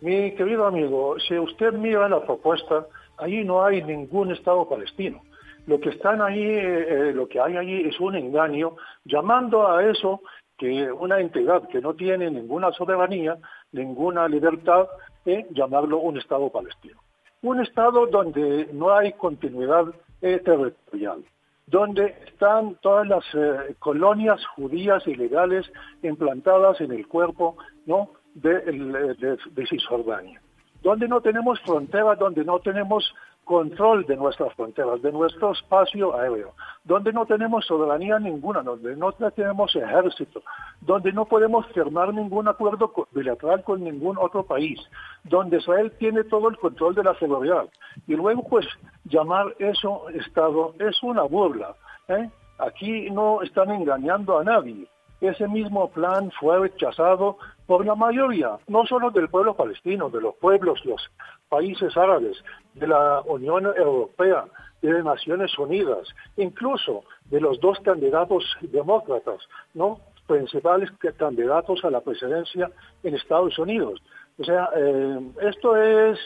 Mi 0.00 0.32
querido 0.32 0.66
amigo, 0.66 1.16
si 1.18 1.38
usted 1.38 1.72
mira 1.72 2.08
la 2.08 2.24
propuesta, 2.24 2.86
ahí 3.18 3.44
no 3.44 3.64
hay 3.64 3.82
ningún 3.82 4.32
Estado 4.32 4.68
palestino. 4.68 5.22
Lo 5.66 5.80
que 5.80 5.90
están 5.90 6.22
ahí, 6.22 6.44
eh, 6.44 7.12
lo 7.14 7.28
que 7.28 7.40
hay 7.40 7.56
ahí 7.56 7.88
es 7.88 7.98
un 7.98 8.14
engaño, 8.14 8.76
llamando 9.04 9.66
a 9.66 9.84
eso 9.84 10.20
que 10.56 10.90
una 10.90 11.20
entidad 11.20 11.68
que 11.68 11.80
no 11.80 11.94
tiene 11.94 12.30
ninguna 12.30 12.72
soberanía, 12.72 13.36
ninguna 13.72 14.28
libertad, 14.28 14.86
eh, 15.24 15.46
llamarlo 15.50 15.98
un 15.98 16.18
Estado 16.18 16.48
palestino. 16.50 17.00
Un 17.42 17.60
Estado 17.60 18.06
donde 18.06 18.68
no 18.72 18.94
hay 18.94 19.12
continuidad 19.12 19.86
territorial, 20.20 21.24
donde 21.66 22.14
están 22.26 22.76
todas 22.76 23.06
las 23.06 23.24
eh, 23.34 23.74
colonias 23.78 24.44
judías 24.54 25.06
ilegales 25.06 25.70
implantadas 26.02 26.80
en 26.80 26.92
el 26.92 27.06
cuerpo 27.06 27.56
¿no? 27.86 28.10
de, 28.34 28.60
de, 28.60 29.38
de 29.50 29.66
Cisjordania, 29.66 30.40
donde 30.82 31.08
no 31.08 31.20
tenemos 31.20 31.60
fronteras, 31.62 32.18
donde 32.18 32.44
no 32.44 32.60
tenemos 32.60 33.12
control 33.46 34.04
de 34.06 34.16
nuestras 34.16 34.52
fronteras, 34.54 35.00
de 35.02 35.12
nuestro 35.12 35.52
espacio 35.52 36.18
aéreo, 36.18 36.52
donde 36.82 37.12
no 37.12 37.24
tenemos 37.26 37.64
soberanía 37.64 38.18
ninguna, 38.18 38.60
donde 38.60 38.96
no 38.96 39.12
tenemos 39.12 39.74
ejército, 39.76 40.42
donde 40.80 41.12
no 41.12 41.26
podemos 41.26 41.64
firmar 41.68 42.12
ningún 42.12 42.48
acuerdo 42.48 42.92
bilateral 43.12 43.62
con 43.62 43.84
ningún 43.84 44.18
otro 44.18 44.42
país, 44.42 44.80
donde 45.22 45.58
Israel 45.58 45.92
tiene 45.96 46.24
todo 46.24 46.48
el 46.48 46.58
control 46.58 46.96
de 46.96 47.04
la 47.04 47.14
seguridad. 47.20 47.68
Y 48.08 48.16
luego, 48.16 48.42
pues, 48.48 48.66
llamar 49.04 49.54
eso 49.60 50.08
Estado 50.10 50.74
es 50.80 51.00
una 51.04 51.22
burla. 51.22 51.76
¿eh? 52.08 52.28
Aquí 52.58 53.10
no 53.10 53.42
están 53.42 53.70
engañando 53.70 54.40
a 54.40 54.44
nadie. 54.44 54.88
Ese 55.20 55.48
mismo 55.48 55.90
plan 55.90 56.30
fue 56.38 56.58
rechazado 56.58 57.38
por 57.66 57.84
la 57.86 57.94
mayoría, 57.94 58.58
no 58.68 58.84
solo 58.86 59.10
del 59.10 59.28
pueblo 59.28 59.54
palestino, 59.54 60.10
de 60.10 60.20
los 60.20 60.34
pueblos, 60.36 60.84
los 60.84 61.10
países 61.48 61.96
árabes, 61.96 62.36
de 62.74 62.86
la 62.86 63.22
Unión 63.22 63.64
Europea, 63.66 64.44
de 64.82 65.02
Naciones 65.02 65.58
Unidas, 65.58 66.06
incluso 66.36 67.04
de 67.30 67.40
los 67.40 67.58
dos 67.60 67.78
candidatos 67.80 68.44
demócratas, 68.60 69.40
¿no? 69.74 70.00
principales 70.26 70.90
candidatos 71.16 71.84
a 71.84 71.90
la 71.90 72.00
presidencia 72.00 72.70
en 73.02 73.14
Estados 73.14 73.58
Unidos. 73.58 74.02
O 74.38 74.44
sea, 74.44 74.68
eh, 74.76 75.20
esto 75.42 75.76
es, 75.76 76.18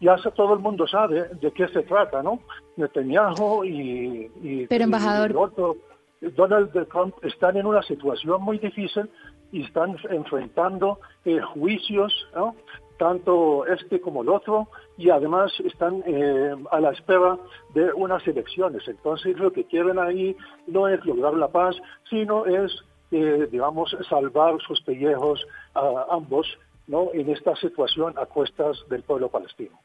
ya 0.00 0.16
todo 0.34 0.54
el 0.54 0.60
mundo 0.60 0.86
sabe 0.86 1.28
de 1.40 1.50
qué 1.52 1.68
se 1.68 1.82
trata, 1.82 2.22
¿no? 2.22 2.40
Netanyahu 2.76 3.64
y, 3.64 4.30
y, 4.42 4.66
Pero, 4.68 4.84
embajador... 4.84 5.32
y 5.32 5.34
otro, 5.34 5.76
Donald 6.20 6.72
Trump 6.88 7.14
están 7.22 7.56
en 7.56 7.66
una 7.66 7.82
situación 7.82 8.42
muy 8.42 8.58
difícil 8.58 9.08
y 9.52 9.64
están 9.64 9.96
enfrentando 10.10 10.98
eh, 11.24 11.40
juicios, 11.40 12.12
tanto 12.98 13.64
este 13.66 14.00
como 14.00 14.22
el 14.22 14.28
otro, 14.28 14.68
y 14.96 15.10
además 15.10 15.52
están 15.64 16.02
eh, 16.06 16.54
a 16.70 16.80
la 16.80 16.90
espera 16.90 17.38
de 17.74 17.92
unas 17.92 18.26
elecciones. 18.26 18.86
Entonces 18.88 19.38
lo 19.38 19.52
que 19.52 19.64
quieren 19.64 19.98
ahí 19.98 20.36
no 20.66 20.88
es 20.88 21.04
lograr 21.04 21.34
la 21.34 21.48
paz, 21.48 21.76
sino 22.10 22.44
es, 22.44 22.72
eh, 23.12 23.48
digamos, 23.50 23.96
salvar 24.08 24.60
sus 24.60 24.80
pellejos 24.82 25.46
a 25.74 26.06
ambos 26.10 26.46
¿no? 26.88 27.10
en 27.12 27.30
esta 27.30 27.54
situación 27.56 28.14
a 28.18 28.26
cuestas 28.26 28.76
del 28.88 29.02
pueblo 29.02 29.28
palestino. 29.28 29.78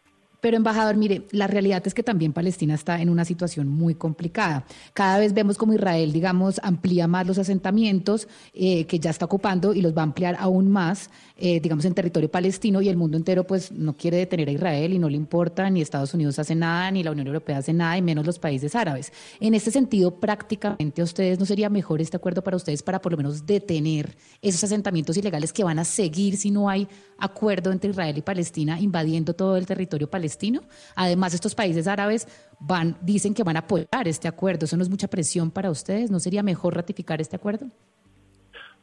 Pero, 0.44 0.57
embajador, 0.57 0.98
mire, 0.98 1.22
la 1.32 1.48
realidad 1.48 1.82
es 1.86 1.94
que 1.94 2.03
también 2.03 2.34
Palestina 2.34 2.76
está 2.76 2.99
en 3.02 3.10
una 3.10 3.24
situación 3.24 3.70
muy 3.70 3.95
complicada. 3.95 4.65
Cada 4.94 5.18
vez 5.18 5.34
vemos 5.34 5.57
como 5.57 5.74
Israel, 5.74 6.11
digamos, 6.11 6.60
amplía 6.64 7.07
más 7.07 7.26
los 7.26 7.38
asentamientos 7.38 8.28
eh, 8.53 8.86
que 8.86 8.99
ya 8.99 9.10
está 9.10 9.24
ocupando 9.24 9.74
y 9.74 9.82
los 9.82 9.95
va 9.95 10.02
a 10.02 10.03
ampliar 10.03 10.36
aún 10.38 10.70
más, 10.70 11.11
eh, 11.45 11.60
digamos, 11.60 11.84
en 11.84 11.94
territorio 11.94 12.32
palestino 12.32 12.82
y 12.82 12.88
el 12.88 12.95
mundo 12.95 13.18
entero, 13.18 13.45
pues, 13.45 13.70
no 13.70 13.98
quiere 13.98 14.15
detener 14.15 14.48
a 14.48 14.53
Israel 14.53 14.94
y 14.94 14.98
no 14.98 15.10
le 15.10 15.18
importa, 15.18 15.70
ni 15.70 15.82
Estados 15.82 16.14
Unidos 16.14 16.40
hace 16.40 16.56
nada, 16.56 16.90
ni 16.90 17.03
la 17.03 17.11
Unión 17.11 17.28
Europea 17.28 17.57
hace 17.57 17.74
nada, 17.74 17.98
y 17.98 18.02
menos 18.02 18.26
los 18.26 18.40
países 18.40 18.76
árabes. 18.76 19.11
En 19.41 19.53
este 19.53 19.70
sentido, 19.70 20.22
prácticamente 20.22 21.02
a 21.02 21.03
ustedes, 21.03 21.40
¿no 21.40 21.45
sería 21.45 21.70
mejor 21.70 21.99
este 21.99 22.15
acuerdo 22.15 22.45
para 22.45 22.56
ustedes 22.56 22.82
para 22.82 23.02
por 23.02 23.11
lo 23.11 23.18
menos 23.18 23.45
detener 23.45 24.15
esos 24.41 24.64
asentamientos 24.64 25.18
ilegales 25.18 25.52
que 25.52 25.65
van 25.65 25.80
a 25.80 25.84
seguir 25.84 26.38
si 26.38 26.49
no 26.49 26.70
hay 26.70 26.88
acuerdo 27.18 27.74
entre 27.74 27.90
Israel 27.90 28.18
y 28.18 28.22
Palestina 28.22 28.80
invadiendo 28.80 29.34
todo 29.34 29.57
el 29.57 29.65
territorio 29.65 30.10
palestino? 30.10 30.61
Además, 30.95 31.34
estos 31.34 31.56
países 31.56 31.88
árabes 31.88 32.26
van, 32.61 32.95
dicen 33.02 33.34
que 33.34 33.44
van 33.44 33.57
a 33.57 33.65
apoyar 33.68 34.07
este 34.07 34.30
acuerdo. 34.30 34.64
¿Eso 34.64 34.78
no 34.78 34.84
es 34.84 34.90
mucha 34.90 35.10
presión 35.10 35.52
para 35.52 35.70
ustedes? 35.70 36.10
¿No 36.10 36.22
sería 36.22 36.41
mejor 36.41 36.74
ratificar 36.74 37.20
este 37.20 37.36
acuerdo? 37.36 37.68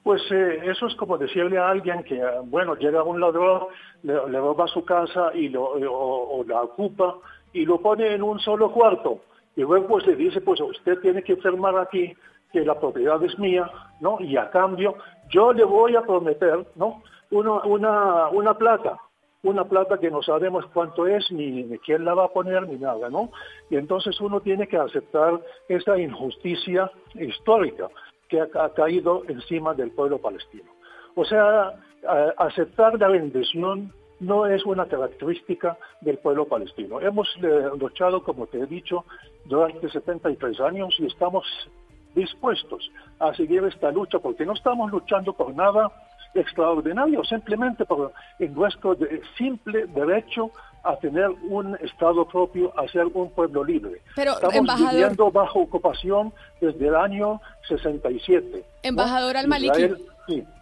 Pues 0.03 0.23
eh, 0.31 0.61
eso 0.65 0.87
es 0.87 0.95
como 0.95 1.19
decirle 1.19 1.59
a 1.59 1.69
alguien 1.69 2.03
que, 2.05 2.23
bueno, 2.45 2.75
llega 2.75 3.03
un 3.03 3.21
ladrón, 3.21 3.67
le, 4.03 4.15
roba 4.17 4.67
su 4.67 4.85
casa 4.85 5.31
y 5.35 5.49
lo, 5.49 5.73
o, 5.73 6.43
la 6.45 6.63
ocupa 6.63 7.17
y 7.53 7.67
lo 7.67 7.81
pone 7.81 8.15
en 8.15 8.23
un 8.23 8.39
solo 8.41 8.73
cuarto. 8.73 9.21
Y 9.57 9.63
luego 9.63 9.89
pues 9.89 10.07
le 10.07 10.17
dice, 10.17 10.41
pues 10.41 10.61
usted 10.61 10.99
tiene 11.01 11.23
que 11.23 11.37
firmar 11.37 11.77
aquí 11.77 12.15
que 12.53 12.65
la 12.65 12.79
propiedad 12.79 13.23
es 13.23 13.39
mía, 13.39 13.71
¿no? 14.01 14.19
Y 14.21 14.37
a 14.37 14.51
cambio 14.51 14.97
yo 15.29 15.53
le 15.53 15.65
voy 15.65 15.95
a 15.97 16.03
prometer, 16.03 16.67
¿no? 16.77 17.03
Una, 17.31 17.63
una, 17.65 18.29
una 18.29 18.55
plata, 18.55 18.99
una 19.43 19.65
plata 19.65 19.99
que 19.99 20.11
no 20.11 20.23
sabemos 20.23 20.67
cuánto 20.73 21.07
es, 21.07 21.31
ni, 21.31 21.79
quién 21.79 22.05
la 22.05 22.15
va 22.15 22.25
a 22.25 22.33
poner, 22.33 22.67
ni 22.69 22.77
nada, 22.77 23.09
¿no? 23.11 23.31
Y 23.71 23.77
entonces 23.77 24.21
uno 24.21 24.41
tiene 24.41 24.67
que 24.67 24.77
aceptar 24.77 25.41
esa 25.69 25.99
injusticia 25.99 26.91
histórica 27.15 27.89
que 28.31 28.41
ha, 28.41 28.69
caído 28.75 29.25
encima 29.29 29.75
del 29.75 29.91
pueblo 29.91 30.19
palestino. 30.19 30.71
O 31.17 31.25
sea, 31.25 31.75
aceptar 32.39 32.99
la 32.99 33.09
bendición 33.09 33.93
no 34.21 34.47
es 34.47 34.65
una 34.65 34.87
característica 34.87 35.77
del 36.01 36.19
pueblo 36.19 36.47
palestino. 36.47 37.01
Hemos 37.01 37.29
eh, 37.43 37.71
luchado, 37.79 38.23
como 38.23 38.47
te 38.47 38.61
he 38.61 38.67
dicho, 38.67 39.05
durante 39.47 39.91
73 39.91 40.61
años 40.61 40.95
y 40.99 41.07
estamos 41.07 41.45
dispuestos 42.15 42.91
a 43.19 43.35
seguir 43.35 43.65
esta 43.65 43.91
lucha 43.91 44.19
porque 44.19 44.47
no 44.47 44.53
estamos 44.53 44.91
luchando 44.91 45.33
por 45.33 45.55
nada 45.55 45.91
extraordinario, 46.35 47.25
simplemente 47.25 47.85
por 47.85 48.13
nuestro 48.39 48.97
simple 49.37 49.87
derecho 49.87 50.53
a 50.83 50.97
tener 50.99 51.29
un 51.49 51.77
Estado 51.77 52.27
propio, 52.27 52.73
a 52.79 52.89
ser 52.89 53.07
un 53.07 53.31
pueblo 53.31 53.65
libre. 53.65 54.01
Pero, 54.17 54.33
Estamos 54.35 54.91
viviendo 54.91 55.31
bajo 55.31 55.61
ocupación 55.61 56.33
desde 56.61 56.89
el 56.89 56.95
año 56.95 57.41
67. 57.69 58.65
Embajador 58.83 59.37
Al-Maliki, 59.37 59.95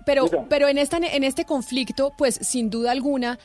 pero, 0.04 0.26
pero 0.48 0.68
en, 0.68 0.78
esta, 0.78 0.96
en 0.98 1.24
este 1.24 1.44
conflicto, 1.44 2.12
pues 2.16 2.34
sin 2.36 2.70
duda 2.70 2.92
alguna, 2.92 3.38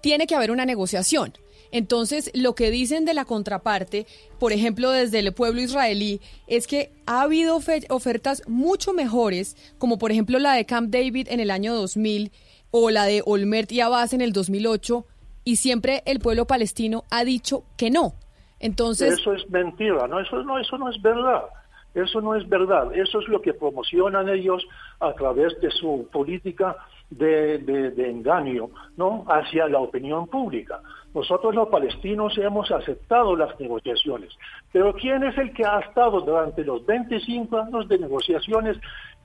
tiene 0.00 0.26
que 0.26 0.34
haber 0.34 0.50
una 0.50 0.66
negociación. 0.66 1.32
Entonces, 1.70 2.30
lo 2.34 2.54
que 2.54 2.70
dicen 2.70 3.04
de 3.04 3.14
la 3.14 3.24
contraparte, 3.24 4.06
por 4.38 4.52
ejemplo, 4.52 4.90
desde 4.90 5.18
el 5.18 5.32
pueblo 5.32 5.60
israelí, 5.60 6.20
es 6.46 6.66
que 6.66 6.92
ha 7.06 7.22
habido 7.22 7.60
ofertas 7.90 8.42
mucho 8.46 8.92
mejores, 8.92 9.56
como 9.78 9.98
por 9.98 10.10
ejemplo 10.10 10.38
la 10.38 10.54
de 10.54 10.64
Camp 10.64 10.90
David 10.90 11.28
en 11.30 11.40
el 11.40 11.50
año 11.50 11.74
2000 11.74 12.32
o 12.70 12.90
la 12.90 13.04
de 13.04 13.22
Olmert 13.24 13.70
y 13.72 13.80
Abbas 13.80 14.12
en 14.12 14.20
el 14.20 14.32
2008, 14.32 15.04
y 15.48 15.56
siempre 15.56 16.02
el 16.04 16.18
pueblo 16.18 16.44
palestino 16.44 17.04
ha 17.10 17.24
dicho 17.24 17.62
que 17.78 17.90
no. 17.90 18.12
Entonces, 18.60 19.18
eso 19.18 19.32
es 19.32 19.48
mentira, 19.48 20.06
no, 20.06 20.20
eso 20.20 20.42
no, 20.42 20.58
eso 20.58 20.76
no 20.76 20.90
es 20.90 21.00
verdad. 21.00 21.44
Eso 21.94 22.20
no 22.20 22.34
es 22.34 22.46
verdad. 22.46 22.94
Eso 22.94 23.20
es 23.20 23.28
lo 23.28 23.40
que 23.40 23.54
promocionan 23.54 24.28
ellos 24.28 24.62
a 25.00 25.14
través 25.14 25.58
de 25.62 25.70
su 25.70 26.06
política 26.12 26.76
de, 27.08 27.94
engaño, 27.96 28.68
¿no? 28.98 29.24
Hacia 29.26 29.68
la 29.68 29.78
opinión 29.78 30.26
pública. 30.26 30.82
Nosotros 31.14 31.54
los 31.54 31.70
palestinos 31.70 32.36
hemos 32.36 32.70
aceptado 32.70 33.34
las 33.34 33.58
negociaciones, 33.58 34.30
pero 34.70 34.92
¿quién 34.92 35.24
es 35.24 35.38
el 35.38 35.54
que 35.54 35.64
ha 35.64 35.78
estado 35.78 36.20
durante 36.20 36.62
los 36.62 36.84
25 36.84 37.56
años 37.56 37.88
de 37.88 37.98
negociaciones 37.98 38.76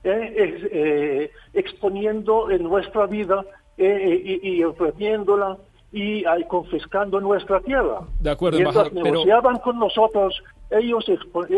eh, 0.02 0.32
eh, 0.72 1.30
exponiendo 1.52 2.50
en 2.50 2.62
nuestra 2.62 3.04
vida 3.04 3.44
eh, 3.76 4.40
y, 4.42 4.48
y 4.48 4.64
reprimiéndola 4.64 5.58
y 5.94 6.24
confiscando 6.48 7.20
nuestra 7.20 7.60
tierra? 7.60 8.00
De 8.18 8.30
acuerdo, 8.30 8.58
Mientras 8.58 8.92
negociaban 8.92 9.58
con 9.58 9.78
nosotros, 9.78 10.42
ellos, 10.70 11.04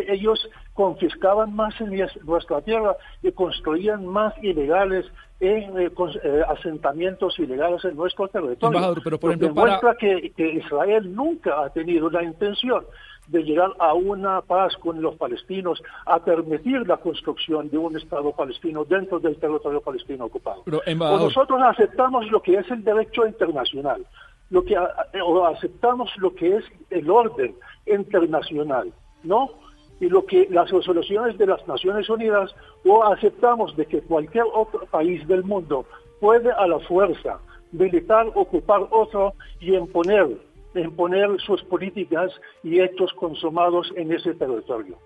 ellos 0.08 0.48
confiscaban 0.74 1.56
más 1.56 1.74
en 1.80 2.06
nuestra 2.24 2.60
tierra 2.60 2.94
y 3.22 3.32
construían 3.32 4.06
más 4.06 4.34
ilegales 4.42 5.06
en 5.40 5.78
eh, 5.78 5.90
eh, 6.22 6.42
asentamientos 6.48 7.38
ilegales 7.38 7.82
en 7.86 7.96
nuestro 7.96 8.28
territorio. 8.28 8.94
pero 9.02 9.18
por 9.18 9.30
ejemplo, 9.30 9.48
demuestra 9.48 9.94
que, 9.94 10.32
Israel 10.36 11.14
nunca 11.14 11.64
ha 11.64 11.70
tenido 11.70 12.10
la 12.10 12.22
intención 12.22 12.84
de 13.28 13.42
llegar 13.42 13.72
a 13.78 13.94
una 13.94 14.40
paz 14.42 14.76
con 14.76 15.00
los 15.02 15.16
palestinos, 15.16 15.82
a 16.04 16.18
permitir 16.20 16.86
la 16.86 16.96
construcción 16.96 17.68
de 17.70 17.78
un 17.78 17.96
Estado 17.96 18.32
palestino 18.32 18.84
dentro 18.84 19.18
del 19.18 19.36
territorio 19.36 19.80
palestino 19.80 20.26
ocupado. 20.26 20.62
nosotros 20.86 21.60
aceptamos 21.62 22.30
lo 22.30 22.40
que 22.40 22.54
es 22.54 22.70
el 22.70 22.84
derecho 22.84 23.26
internacional, 23.26 24.06
lo 24.50 24.64
que 24.64 24.76
o 24.78 25.46
aceptamos 25.46 26.10
lo 26.18 26.34
que 26.34 26.56
es 26.56 26.64
el 26.90 27.10
orden 27.10 27.54
internacional, 27.86 28.92
¿no? 29.24 29.50
y 30.00 30.08
lo 30.08 30.26
que 30.26 30.46
las 30.50 30.70
resoluciones 30.70 31.38
de 31.38 31.46
las 31.46 31.66
Naciones 31.66 32.08
Unidas 32.08 32.54
o 32.84 33.04
aceptamos 33.04 33.74
de 33.76 33.86
que 33.86 34.02
cualquier 34.02 34.44
otro 34.54 34.86
país 34.86 35.26
del 35.26 35.42
mundo 35.44 35.86
puede 36.20 36.52
a 36.52 36.66
la 36.66 36.78
fuerza 36.80 37.38
militar 37.72 38.26
ocupar 38.34 38.86
otro 38.90 39.34
y 39.60 39.74
imponer, 39.74 40.36
imponer 40.80 41.28
sus 41.40 41.62
políticas 41.64 42.32
y 42.62 42.80
hechos 42.80 43.12
consumados 43.14 43.92
en 43.96 44.12
ese 44.12 44.34
territorio. 44.34 44.98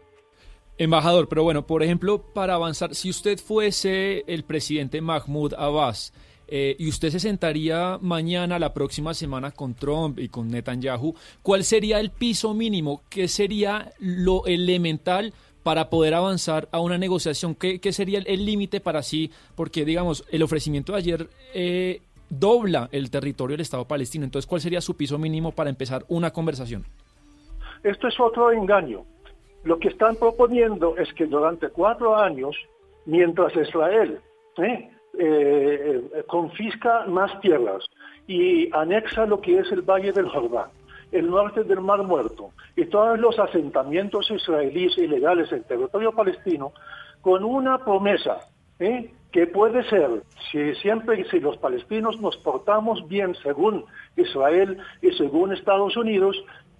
Embajador, 0.78 1.28
pero 1.28 1.42
bueno, 1.42 1.66
por 1.66 1.82
ejemplo, 1.82 2.22
para 2.32 2.54
avanzar, 2.54 2.94
si 2.94 3.10
usted 3.10 3.38
fuese 3.38 4.24
el 4.26 4.44
presidente 4.44 5.00
Mahmoud 5.02 5.52
Abbas, 5.54 6.12
eh, 6.52 6.74
y 6.80 6.88
usted 6.88 7.10
se 7.10 7.20
sentaría 7.20 7.98
mañana, 8.00 8.58
la 8.58 8.74
próxima 8.74 9.14
semana 9.14 9.52
con 9.52 9.74
Trump 9.74 10.18
y 10.18 10.28
con 10.28 10.50
Netanyahu, 10.50 11.14
¿cuál 11.42 11.62
sería 11.62 12.00
el 12.00 12.10
piso 12.10 12.54
mínimo? 12.54 13.04
¿Qué 13.08 13.28
sería 13.28 13.92
lo 14.00 14.46
elemental 14.46 15.32
para 15.62 15.90
poder 15.90 16.14
avanzar 16.14 16.68
a 16.72 16.80
una 16.80 16.98
negociación? 16.98 17.54
¿Qué, 17.54 17.92
sería 17.92 18.18
el 18.18 18.44
límite 18.44 18.80
para 18.80 19.04
sí? 19.04 19.30
Porque, 19.54 19.84
digamos, 19.84 20.24
el 20.30 20.42
ofrecimiento 20.42 20.92
de 20.92 20.98
ayer 20.98 21.30
eh, 21.54 22.02
dobla 22.30 22.88
el 22.92 23.10
territorio 23.10 23.54
del 23.54 23.62
Estado 23.62 23.86
palestino. 23.86 24.24
Entonces, 24.24 24.48
¿cuál 24.48 24.60
sería 24.60 24.80
su 24.80 24.96
piso 24.96 25.18
mínimo 25.18 25.52
para 25.52 25.68
empezar 25.68 26.04
una 26.08 26.30
conversación? 26.30 26.84
Esto 27.82 28.08
es 28.08 28.18
otro 28.18 28.52
engaño. 28.52 29.04
Lo 29.64 29.78
que 29.78 29.88
están 29.88 30.16
proponiendo 30.16 30.96
es 30.96 31.12
que 31.12 31.26
durante 31.26 31.68
cuatro 31.68 32.16
años, 32.16 32.56
mientras 33.04 33.54
Israel 33.56 34.20
¿eh? 34.58 34.90
Eh, 35.18 36.02
eh, 36.14 36.24
confisca 36.26 37.04
más 37.06 37.38
tierras 37.40 37.84
y 38.26 38.70
anexa 38.72 39.26
lo 39.26 39.40
que 39.40 39.58
es 39.58 39.70
el 39.72 39.82
Valle 39.82 40.12
del 40.12 40.28
Jordán, 40.28 40.70
el 41.12 41.28
norte 41.28 41.64
del 41.64 41.80
Mar 41.80 42.04
Muerto 42.04 42.52
y 42.76 42.86
todos 42.86 43.18
los 43.18 43.38
asentamientos 43.38 44.30
israelíes 44.30 44.96
ilegales 44.96 45.50
en 45.52 45.64
territorio 45.64 46.12
palestino, 46.12 46.72
con 47.20 47.44
una 47.44 47.84
promesa 47.84 48.38
¿eh? 48.78 49.10
Que 49.32 49.46
puede 49.46 49.84
ser, 49.88 50.22
si 50.50 50.74
siempre 50.76 51.24
si 51.30 51.40
los 51.40 51.56
palestinos 51.58 52.20
nos 52.20 52.36
portamos 52.38 53.06
bien 53.08 53.34
según 53.42 53.84
Israel 54.16 54.78
y 55.02 55.12
según 55.12 55.52
Estados 55.52 55.96
Unidos, 55.96 56.36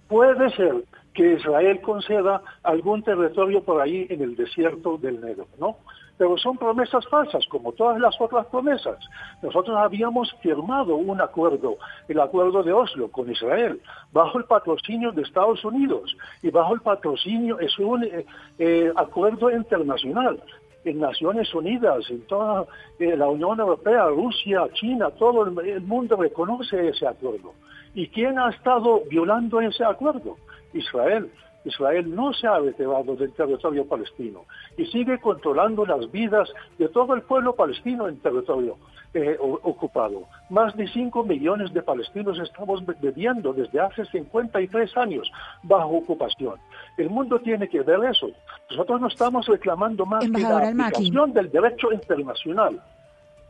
puede 0.07 0.49
ser 0.51 0.83
que 1.13 1.33
Israel 1.33 1.81
conceda 1.81 2.41
algún 2.63 3.03
territorio 3.03 3.63
por 3.63 3.81
ahí 3.81 4.07
en 4.09 4.21
el 4.21 4.35
desierto 4.35 4.97
del 4.97 5.21
Negro, 5.21 5.47
¿no? 5.59 5.77
Pero 6.17 6.37
son 6.37 6.57
promesas 6.57 7.07
falsas, 7.07 7.45
como 7.47 7.71
todas 7.71 7.99
las 7.99 8.19
otras 8.19 8.45
promesas. 8.47 8.97
Nosotros 9.41 9.75
habíamos 9.77 10.31
firmado 10.41 10.95
un 10.95 11.19
acuerdo, 11.19 11.77
el 12.07 12.19
acuerdo 12.19 12.61
de 12.61 12.71
Oslo 12.71 13.09
con 13.09 13.29
Israel, 13.31 13.81
bajo 14.11 14.37
el 14.37 14.45
patrocinio 14.45 15.11
de 15.11 15.23
Estados 15.23 15.65
Unidos 15.65 16.15
y 16.43 16.49
bajo 16.51 16.75
el 16.75 16.81
patrocinio, 16.81 17.59
es 17.59 17.77
un 17.79 18.03
eh, 18.03 18.25
eh, 18.59 18.91
acuerdo 18.95 19.49
internacional 19.49 20.41
en 20.83 20.99
Naciones 20.99 21.53
Unidas, 21.53 22.09
en 22.09 22.21
toda 22.27 22.65
eh, 22.99 23.15
la 23.15 23.27
Unión 23.27 23.59
Europea, 23.59 24.07
Rusia, 24.07 24.67
China, 24.73 25.11
todo 25.11 25.45
el, 25.45 25.69
el 25.69 25.81
mundo 25.81 26.15
reconoce 26.15 26.89
ese 26.89 27.07
acuerdo. 27.07 27.53
¿Y 27.93 28.07
quién 28.07 28.39
ha 28.39 28.49
estado 28.49 29.01
violando 29.09 29.59
ese 29.61 29.83
acuerdo? 29.83 30.37
Israel. 30.73 31.29
Israel 31.63 32.15
no 32.15 32.33
se 32.33 32.47
ha 32.47 32.57
retirado 32.59 33.15
del 33.15 33.31
territorio 33.33 33.85
palestino 33.85 34.45
y 34.77 34.85
sigue 34.87 35.19
controlando 35.19 35.85
las 35.85 36.11
vidas 36.11 36.51
de 36.79 36.89
todo 36.89 37.13
el 37.13 37.21
pueblo 37.21 37.55
palestino 37.55 38.07
en 38.07 38.17
territorio 38.19 38.77
eh, 39.13 39.37
ocupado. 39.41 40.23
Más 40.49 40.75
de 40.77 40.87
5 40.87 41.23
millones 41.25 41.73
de 41.73 41.81
palestinos 41.81 42.39
estamos 42.39 42.81
viviendo 43.01 43.51
desde 43.53 43.79
hace 43.79 44.05
53 44.05 44.95
años 44.97 45.29
bajo 45.63 45.97
ocupación. 45.97 46.55
El 46.97 47.09
mundo 47.09 47.39
tiene 47.39 47.67
que 47.67 47.81
ver 47.81 47.99
eso. 48.05 48.27
Nosotros 48.69 49.01
no 49.01 49.07
estamos 49.07 49.45
reclamando 49.47 50.05
más 50.05 50.23
que 50.23 50.41
la 50.41 50.47
aplicación 50.93 51.33
del 51.33 51.51
derecho 51.51 51.91
internacional. 51.91 52.81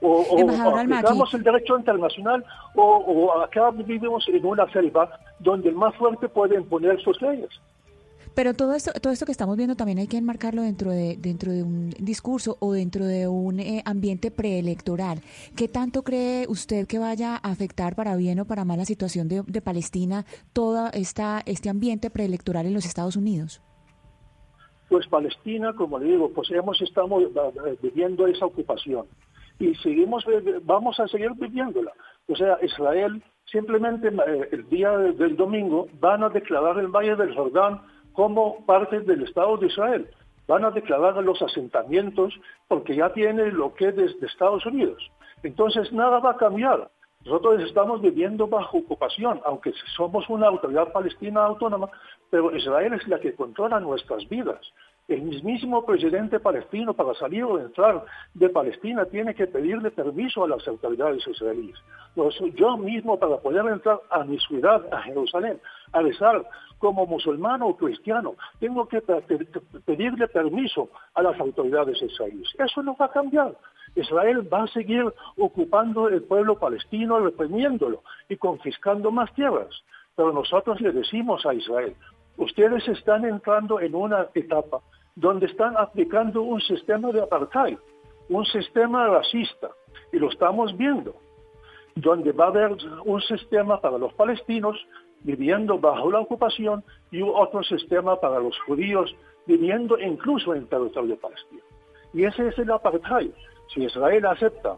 O, 0.03 0.21
o- 0.21 0.35
aplicamos 0.95 1.31
el 1.35 1.43
derecho 1.43 1.77
internacional 1.77 2.43
o, 2.73 2.81
o 2.83 3.41
acá 3.43 3.69
vivimos 3.69 4.27
en 4.29 4.43
una 4.43 4.67
selva 4.71 5.11
donde 5.37 5.69
el 5.69 5.75
más 5.75 5.93
fuerte 5.95 6.27
puede 6.27 6.55
imponer 6.55 6.99
sus 7.01 7.21
leyes. 7.21 7.49
Pero 8.33 8.53
todo 8.53 8.73
esto, 8.73 8.91
todo 9.01 9.11
esto 9.11 9.25
que 9.25 9.31
estamos 9.33 9.57
viendo 9.57 9.75
también 9.75 9.97
hay 9.99 10.07
que 10.07 10.17
enmarcarlo 10.17 10.61
dentro 10.61 10.91
de, 10.91 11.17
dentro 11.17 11.51
de 11.51 11.63
un 11.63 11.89
discurso 11.99 12.55
o 12.59 12.71
dentro 12.71 13.05
de 13.05 13.27
un 13.27 13.59
eh, 13.59 13.81
ambiente 13.85 14.31
preelectoral. 14.31 15.19
¿Qué 15.55 15.67
tanto 15.67 16.03
cree 16.03 16.45
usted 16.47 16.87
que 16.87 16.97
vaya 16.97 17.35
a 17.35 17.51
afectar 17.51 17.95
para 17.95 18.15
bien 18.15 18.39
o 18.39 18.45
para 18.45 18.63
mal 18.63 18.77
la 18.77 18.85
situación 18.85 19.27
de, 19.27 19.61
Palestina 19.61 20.25
toda 20.53 20.89
esta 20.91 21.41
este 21.45 21.69
ambiente 21.69 22.09
preelectoral 22.09 22.65
en 22.65 22.73
los 22.73 22.85
Estados 22.85 23.15
Unidos? 23.15 23.61
Pues 24.89 25.07
Palestina, 25.07 25.73
como 25.73 25.99
le 25.99 26.07
digo, 26.07 26.29
pues 26.31 26.49
hemos 26.51 26.81
estamos 26.81 27.23
eh, 27.23 27.77
viviendo 27.81 28.27
esa 28.27 28.45
ocupación 28.45 29.05
y 29.59 29.75
seguimos 29.75 30.25
eh, 30.27 30.59
vamos 30.63 30.99
a 30.99 31.07
seguir 31.07 31.31
viviéndola. 31.35 31.91
O 32.27 32.35
sea, 32.35 32.57
Israel 32.63 33.21
simplemente 33.45 34.07
eh, 34.07 34.49
el 34.51 34.67
día 34.69 34.91
de- 34.97 35.13
del 35.13 35.35
domingo 35.35 35.87
van 35.99 36.23
a 36.23 36.29
declarar 36.29 36.77
el 36.79 36.87
Valle 36.87 37.15
del 37.15 37.35
Jordán 37.35 37.81
como 38.13 38.65
parte 38.65 38.99
del 39.01 39.23
Estado 39.23 39.57
de 39.57 39.67
Israel. 39.67 40.09
Van 40.47 40.65
a 40.65 40.71
declarar 40.71 41.15
los 41.23 41.41
asentamientos 41.41 42.33
porque 42.67 42.95
ya 42.95 43.13
tiene 43.13 43.51
lo 43.51 43.73
que 43.73 43.89
es 43.89 43.95
desde 43.95 44.27
Estados 44.27 44.65
Unidos. 44.65 45.01
Entonces 45.43 45.91
nada 45.93 46.19
va 46.19 46.31
a 46.31 46.37
cambiar. 46.37 46.89
Nosotros 47.23 47.61
estamos 47.61 48.01
viviendo 48.01 48.47
bajo 48.47 48.79
ocupación, 48.79 49.41
aunque 49.45 49.73
somos 49.95 50.27
una 50.29 50.47
autoridad 50.47 50.91
palestina 50.91 51.43
autónoma, 51.45 51.89
pero 52.31 52.55
Israel 52.55 52.93
es 52.93 53.07
la 53.07 53.19
que 53.19 53.35
controla 53.35 53.79
nuestras 53.79 54.27
vidas. 54.27 54.59
El 55.07 55.23
mismísimo 55.23 55.85
presidente 55.85 56.39
palestino 56.39 56.93
para 56.93 57.13
salir 57.15 57.43
o 57.43 57.59
entrar 57.59 58.05
de 58.33 58.49
Palestina 58.49 59.05
tiene 59.05 59.35
que 59.35 59.45
pedirle 59.45 59.91
permiso 59.91 60.43
a 60.43 60.47
las 60.47 60.67
autoridades 60.67 61.25
israelíes. 61.27 61.77
Yo 62.55 62.77
mismo 62.77 63.19
para 63.19 63.37
poder 63.37 63.65
entrar 63.67 63.99
a 64.09 64.23
mi 64.23 64.39
ciudad, 64.39 64.81
a 64.91 65.01
Jerusalén, 65.03 65.59
a 65.91 66.01
rezar 66.01 66.43
como 66.81 67.05
musulmán 67.05 67.61
o 67.61 67.77
cristiano, 67.77 68.35
tengo 68.59 68.87
que 68.87 68.99
pe- 69.01 69.21
pe- 69.21 69.45
pedirle 69.85 70.27
permiso 70.27 70.89
a 71.13 71.21
las 71.21 71.39
autoridades 71.39 72.01
israelíes. 72.01 72.49
Eso 72.57 72.81
no 72.83 72.95
va 72.99 73.05
a 73.05 73.11
cambiar. 73.11 73.55
Israel 73.95 74.39
va 74.51 74.63
a 74.63 74.67
seguir 74.67 75.05
ocupando 75.37 76.09
el 76.09 76.23
pueblo 76.23 76.57
palestino, 76.57 77.19
reprimiéndolo 77.19 78.01
y 78.27 78.35
confiscando 78.37 79.11
más 79.11 79.31
tierras. 79.33 79.73
Pero 80.15 80.33
nosotros 80.33 80.81
le 80.81 80.91
decimos 80.91 81.45
a 81.45 81.53
Israel, 81.53 81.95
ustedes 82.37 82.87
están 82.87 83.25
entrando 83.25 83.79
en 83.79 83.93
una 83.95 84.27
etapa 84.33 84.79
donde 85.15 85.45
están 85.45 85.75
aplicando 85.77 86.41
un 86.41 86.61
sistema 86.61 87.11
de 87.11 87.21
apartheid, 87.21 87.77
un 88.29 88.45
sistema 88.45 89.07
racista, 89.07 89.69
y 90.11 90.17
lo 90.19 90.29
estamos 90.29 90.75
viendo, 90.77 91.13
donde 91.95 92.31
va 92.31 92.45
a 92.45 92.47
haber 92.47 92.77
un 93.05 93.21
sistema 93.21 93.79
para 93.81 93.97
los 93.97 94.13
palestinos 94.13 94.77
viviendo 95.23 95.77
bajo 95.77 96.11
la 96.11 96.19
ocupación 96.19 96.83
y 97.11 97.21
otro 97.21 97.63
sistema 97.63 98.19
para 98.19 98.39
los 98.39 98.57
judíos 98.61 99.15
viviendo 99.45 99.99
incluso 99.99 100.53
en 100.53 100.67
territorio 100.67 101.17
palestino. 101.17 101.61
Y 102.13 102.25
ese 102.25 102.47
es 102.47 102.57
el 102.59 102.71
apartheid. 102.71 103.31
Si 103.73 103.83
Israel 103.83 104.25
acepta 104.25 104.75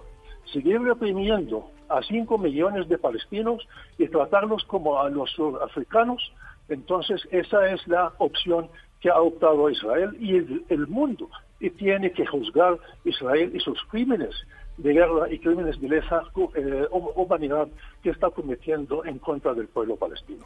seguir 0.51 0.81
reprimiendo 0.81 1.69
a 1.89 2.01
5 2.01 2.37
millones 2.37 2.87
de 2.87 2.97
palestinos 2.97 3.67
y 3.97 4.07
tratarlos 4.07 4.63
como 4.65 4.99
a 4.99 5.09
los 5.09 5.35
africanos, 5.61 6.31
entonces 6.69 7.21
esa 7.31 7.69
es 7.69 7.85
la 7.87 8.13
opción 8.19 8.69
que 9.01 9.09
ha 9.09 9.19
optado 9.19 9.69
Israel 9.69 10.15
y 10.19 10.37
el 10.71 10.87
mundo 10.87 11.29
y 11.59 11.69
tiene 11.71 12.11
que 12.11 12.25
juzgar 12.25 12.77
Israel 13.05 13.51
y 13.53 13.59
sus 13.59 13.81
crímenes 13.85 14.35
de 14.77 14.93
guerra 14.93 15.31
y 15.31 15.39
crímenes 15.39 15.79
de 15.79 15.87
lesa 15.87 16.23
eh, 16.55 16.87
humanidad 17.15 17.67
que 18.01 18.09
está 18.09 18.29
cometiendo 18.31 19.05
en 19.05 19.19
contra 19.19 19.53
del 19.53 19.67
pueblo 19.67 19.95
palestino. 19.95 20.45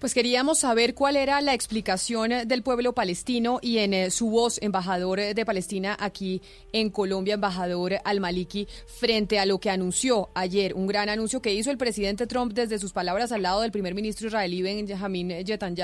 Pues 0.00 0.14
queríamos 0.14 0.60
saber 0.60 0.94
cuál 0.94 1.16
era 1.16 1.40
la 1.40 1.54
explicación 1.54 2.30
eh, 2.30 2.46
del 2.46 2.62
pueblo 2.62 2.92
palestino 2.92 3.58
y 3.62 3.78
en 3.78 3.94
eh, 3.94 4.10
su 4.10 4.30
voz, 4.30 4.60
embajador 4.62 5.18
de 5.18 5.46
Palestina 5.46 5.96
aquí 5.98 6.40
en 6.72 6.90
Colombia, 6.90 7.34
embajador 7.34 7.94
Al-Maliki, 8.04 8.68
frente 8.86 9.38
a 9.38 9.46
lo 9.46 9.58
que 9.58 9.70
anunció 9.70 10.28
ayer, 10.34 10.74
un 10.74 10.86
gran 10.86 11.08
anuncio 11.08 11.40
que 11.40 11.54
hizo 11.54 11.70
el 11.70 11.78
presidente 11.78 12.26
Trump 12.26 12.52
desde 12.52 12.78
sus 12.78 12.92
palabras 12.92 13.32
al 13.32 13.42
lado 13.42 13.60
del 13.62 13.72
primer 13.72 13.94
ministro 13.94 14.28
israelí 14.28 14.62
Benjamin 14.62 15.28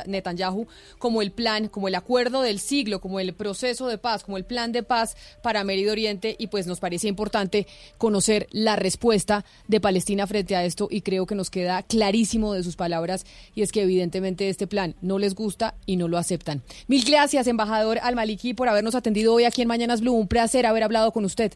Netanyahu, 0.06 0.66
como 0.98 1.22
el 1.22 1.32
plan, 1.32 1.68
como 1.68 1.88
el 1.88 1.94
acuerdo 1.94 2.42
del 2.42 2.58
siglo, 2.58 3.00
como 3.00 3.20
el 3.20 3.34
proceso 3.34 3.88
de 3.88 3.98
paz, 3.98 4.24
como 4.24 4.36
el 4.36 4.44
plan 4.44 4.72
de 4.72 4.82
paz 4.82 5.16
para 5.42 5.64
Medio 5.64 5.92
Oriente 5.92 6.36
y 6.38 6.48
pues 6.48 6.66
nos 6.66 6.80
parecía 6.80 7.10
importante 7.10 7.66
conocer 7.98 8.48
la 8.50 8.76
respuesta 8.76 9.44
de 9.68 9.80
Palestina 9.80 10.26
frente 10.26 10.56
a 10.56 10.64
esto 10.64 10.88
y 10.90 11.00
creo 11.00 11.26
que 11.26 11.34
nos 11.34 11.50
queda 11.50 11.82
clarísimo 11.82 12.52
de 12.52 12.62
sus 12.62 12.76
palabras 12.76 13.26
y 13.54 13.62
es 13.62 13.72
que 13.72 13.82
evidentemente 13.82 14.48
este 14.48 14.66
plan 14.66 14.94
no 15.00 15.18
les 15.18 15.34
gusta 15.34 15.74
y 15.86 15.96
no 15.96 16.08
lo 16.08 16.18
aceptan. 16.18 16.62
Mil 16.86 17.04
gracias, 17.04 17.46
embajador 17.46 17.98
Al-Maliki, 18.02 18.54
por 18.54 18.68
habernos 18.68 18.94
atendido 18.94 19.34
hoy 19.34 19.44
aquí 19.44 19.62
en 19.62 19.68
Mañanas 19.68 20.00
Blue. 20.00 20.12
Un 20.12 20.28
placer 20.28 20.66
haber 20.66 20.82
hablado 20.82 21.12
con 21.12 21.24
usted. 21.24 21.52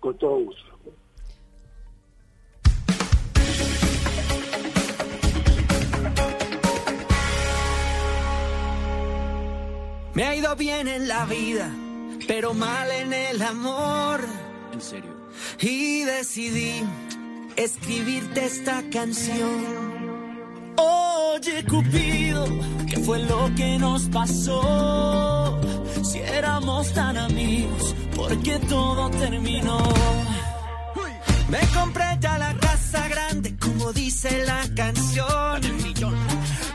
Con 0.00 0.16
todo 0.18 0.44
gusto. 0.44 0.70
Me 10.14 10.24
ha 10.24 10.34
ido 10.34 10.56
bien 10.56 10.88
en 10.88 11.06
la 11.06 11.24
vida, 11.24 11.70
pero 12.26 12.52
mal 12.52 12.90
en 12.90 13.12
el 13.12 13.40
amor. 13.40 14.20
En 14.72 14.80
serio. 14.80 15.19
Y 15.60 16.02
decidí 16.02 16.82
escribirte 17.56 18.44
esta 18.46 18.82
canción. 18.90 19.90
Oye, 20.76 21.64
Cupido, 21.64 22.46
¿qué 22.88 22.98
fue 23.00 23.18
lo 23.20 23.50
que 23.54 23.78
nos 23.78 24.02
pasó? 24.08 25.60
Si 26.02 26.18
éramos 26.18 26.92
tan 26.92 27.16
amigos, 27.16 27.94
¿por 28.16 28.36
qué 28.42 28.58
todo 28.60 29.10
terminó? 29.10 29.78
Me 31.50 31.58
compré 31.74 32.04
ya 32.20 32.38
la 32.38 32.54
casa 32.54 33.08
grande, 33.08 33.56
como 33.56 33.92
dice 33.92 34.44
la 34.46 34.62
canción. 34.74 35.60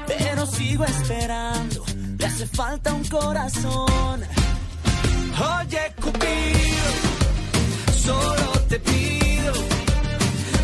Pero 0.08 0.46
sigo 0.46 0.84
esperando, 0.84 1.84
le 2.18 2.26
hace 2.26 2.46
falta 2.46 2.94
un 2.94 3.06
corazón. 3.06 4.22
Oye, 5.60 5.94
Cupido, 6.02 7.15
solo 8.06 8.52
te 8.70 8.80
pido 8.80 9.54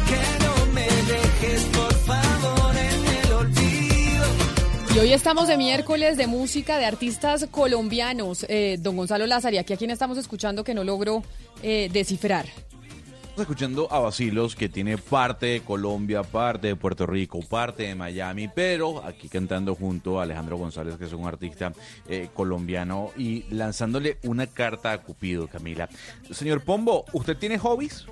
que 0.10 0.22
no 0.44 0.74
me 0.74 0.88
dejes, 0.88 1.64
por 1.74 1.94
favor, 1.94 2.76
en 2.76 3.26
el 3.26 3.34
olvido. 3.34 4.24
Y 4.96 5.00
hoy 5.00 5.14
estamos 5.14 5.48
de 5.48 5.58
miércoles 5.58 6.18
de 6.18 6.28
música 6.28 6.78
de 6.78 6.86
artistas 6.86 7.48
colombianos. 7.50 8.46
Eh, 8.48 8.78
don 8.80 8.96
Gonzalo 8.96 9.26
Lázaro, 9.26 9.60
aquí 9.60 9.74
a 9.74 9.78
quien 9.78 9.92
estamos 9.92 10.18
escuchando 10.18 10.64
que 10.64 10.74
no 10.74 10.84
logro 10.84 11.24
eh, 11.64 11.90
descifrar. 11.92 12.46
Estamos 13.32 13.50
escuchando 13.50 13.88
a 13.90 14.00
Basilos, 14.00 14.58
que 14.58 14.68
tiene 14.68 14.98
parte 14.98 15.46
de 15.46 15.62
Colombia, 15.62 16.22
parte 16.22 16.68
de 16.68 16.76
Puerto 16.76 17.08
Rico, 17.08 17.40
parte 17.40 17.84
de 17.84 17.96
Miami, 17.96 18.50
pero 18.50 19.06
aquí 19.06 19.30
cantando 19.30 19.74
junto 19.74 20.20
a 20.20 20.24
Alejandro 20.24 20.58
González, 20.58 20.98
que 20.98 21.06
es 21.06 21.14
un 21.14 21.26
artista 21.26 21.72
eh, 22.10 22.28
colombiano, 22.34 23.12
y 23.16 23.46
lanzándole 23.50 24.18
una 24.24 24.48
carta 24.48 24.92
a 24.92 24.98
Cupido, 24.98 25.48
Camila. 25.48 25.88
Señor 26.30 26.60
Pombo, 26.66 27.06
¿usted 27.14 27.38
tiene 27.38 27.58
hobbies? 27.58 28.06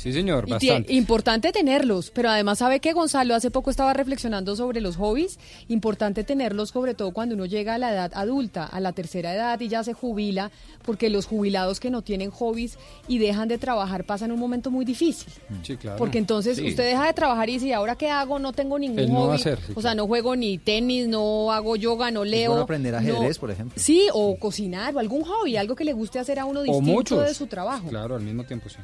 Sí, 0.00 0.14
señor, 0.14 0.44
Y 0.46 0.52
bastante. 0.52 0.94
importante 0.94 1.52
tenerlos, 1.52 2.10
pero 2.10 2.30
además 2.30 2.56
sabe 2.58 2.80
que 2.80 2.94
Gonzalo 2.94 3.34
hace 3.34 3.50
poco 3.50 3.68
estaba 3.70 3.92
reflexionando 3.92 4.56
sobre 4.56 4.80
los 4.80 4.96
hobbies, 4.96 5.38
importante 5.68 6.24
tenerlos 6.24 6.70
sobre 6.70 6.94
todo 6.94 7.10
cuando 7.12 7.34
uno 7.34 7.44
llega 7.44 7.74
a 7.74 7.78
la 7.78 7.92
edad 7.92 8.10
adulta, 8.14 8.64
a 8.64 8.80
la 8.80 8.92
tercera 8.92 9.34
edad 9.34 9.60
y 9.60 9.68
ya 9.68 9.84
se 9.84 9.92
jubila, 9.92 10.50
porque 10.86 11.10
los 11.10 11.26
jubilados 11.26 11.80
que 11.80 11.90
no 11.90 12.00
tienen 12.00 12.30
hobbies 12.30 12.78
y 13.08 13.18
dejan 13.18 13.48
de 13.48 13.58
trabajar 13.58 14.04
pasan 14.04 14.32
un 14.32 14.40
momento 14.40 14.70
muy 14.70 14.86
difícil. 14.86 15.30
Sí, 15.62 15.76
claro. 15.76 15.98
Porque 15.98 16.16
entonces 16.16 16.56
Sí. 16.56 16.68
usted 16.68 16.84
deja 16.84 17.06
de 17.06 17.12
trabajar 17.12 17.50
y 17.50 17.54
dice, 17.54 17.66
¿y 17.66 17.72
ahora 17.72 17.94
qué 17.96 18.08
hago? 18.08 18.38
No 18.38 18.54
tengo 18.54 18.78
ningún 18.78 19.06
no 19.06 19.12
va 19.14 19.20
a 19.20 19.26
hobby. 19.26 19.34
hacer, 19.36 19.58
sí, 19.66 19.72
o 19.76 19.82
sea, 19.82 19.94
no 19.94 20.06
juego 20.06 20.34
ni 20.34 20.56
tenis, 20.56 21.08
no 21.08 21.52
hago 21.52 21.76
yoga, 21.76 22.10
no 22.10 22.24
leo. 22.24 22.52
bueno 22.52 22.62
aprender 22.64 22.94
ajedrez, 22.94 23.36
no- 23.36 23.40
por 23.40 23.50
ejemplo. 23.50 23.74
Sí, 23.82 24.06
o 24.14 24.38
cocinar, 24.38 24.96
o 24.96 24.98
algún 24.98 25.24
hobby, 25.24 25.58
algo 25.58 25.76
que 25.76 25.84
le 25.84 25.92
guste 25.92 26.18
hacer 26.18 26.38
a 26.38 26.46
uno 26.46 26.60
O 26.60 26.62
distinto 26.62 26.90
muchos. 26.90 27.22
de 27.26 27.34
su 27.34 27.46
trabajo. 27.48 27.86
Claro, 27.90 28.16
al 28.16 28.22
mismo 28.22 28.44
tiempo, 28.44 28.70
sí. 28.70 28.78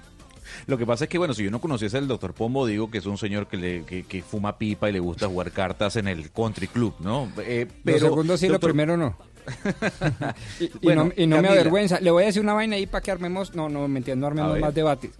Lo 0.66 0.78
que 0.78 0.87
pasa 0.87 1.05
es 1.05 1.11
que, 1.11 1.19
bueno, 1.19 1.35
si 1.35 1.45
yo 1.45 1.51
no 1.51 1.61
conociese 1.61 1.99
al 1.99 2.09
doctor 2.09 2.35
Pombo, 2.35 2.66
digo 2.66 2.91
que 2.91 2.99
es 2.99 3.07
un 3.07 3.19
señor 3.19 3.47
que, 3.47 3.57
le, 3.57 3.85
que, 3.85 4.05
que 4.05 4.23
fuma 4.23 4.59
pipa 4.59 4.89
y 4.89 4.93
le 4.93 5.01
gusta 5.01 5.27
jugar 5.27 5.53
cartas 5.53 5.97
en 5.97 6.09
el 6.09 6.31
country 6.31 6.69
club, 6.69 6.95
¿no? 7.01 7.31
Eh, 7.39 7.66
lo 7.85 7.99
segundo 7.99 8.37
sí, 8.37 8.49
lo 8.49 8.61
primero 8.61 8.97
no. 8.97 9.16
y, 10.81 10.87
no, 10.89 11.12
y 11.16 11.27
no 11.27 11.41
me 11.41 11.49
avergüenza. 11.49 12.01
Le 12.01 12.11
voy 12.11 12.24
a 12.24 12.27
decir 12.27 12.43
una 12.43 12.55
vaina 12.55 12.77
ahí 12.77 12.87
para 12.87 13.03
que 13.03 13.11
armemos, 13.11 13.55
no, 13.55 13.69
no, 13.69 13.87
me 13.89 13.99
entiendo, 13.99 14.27
armemos 14.27 14.59
más 14.59 14.74
debates. 14.74 15.11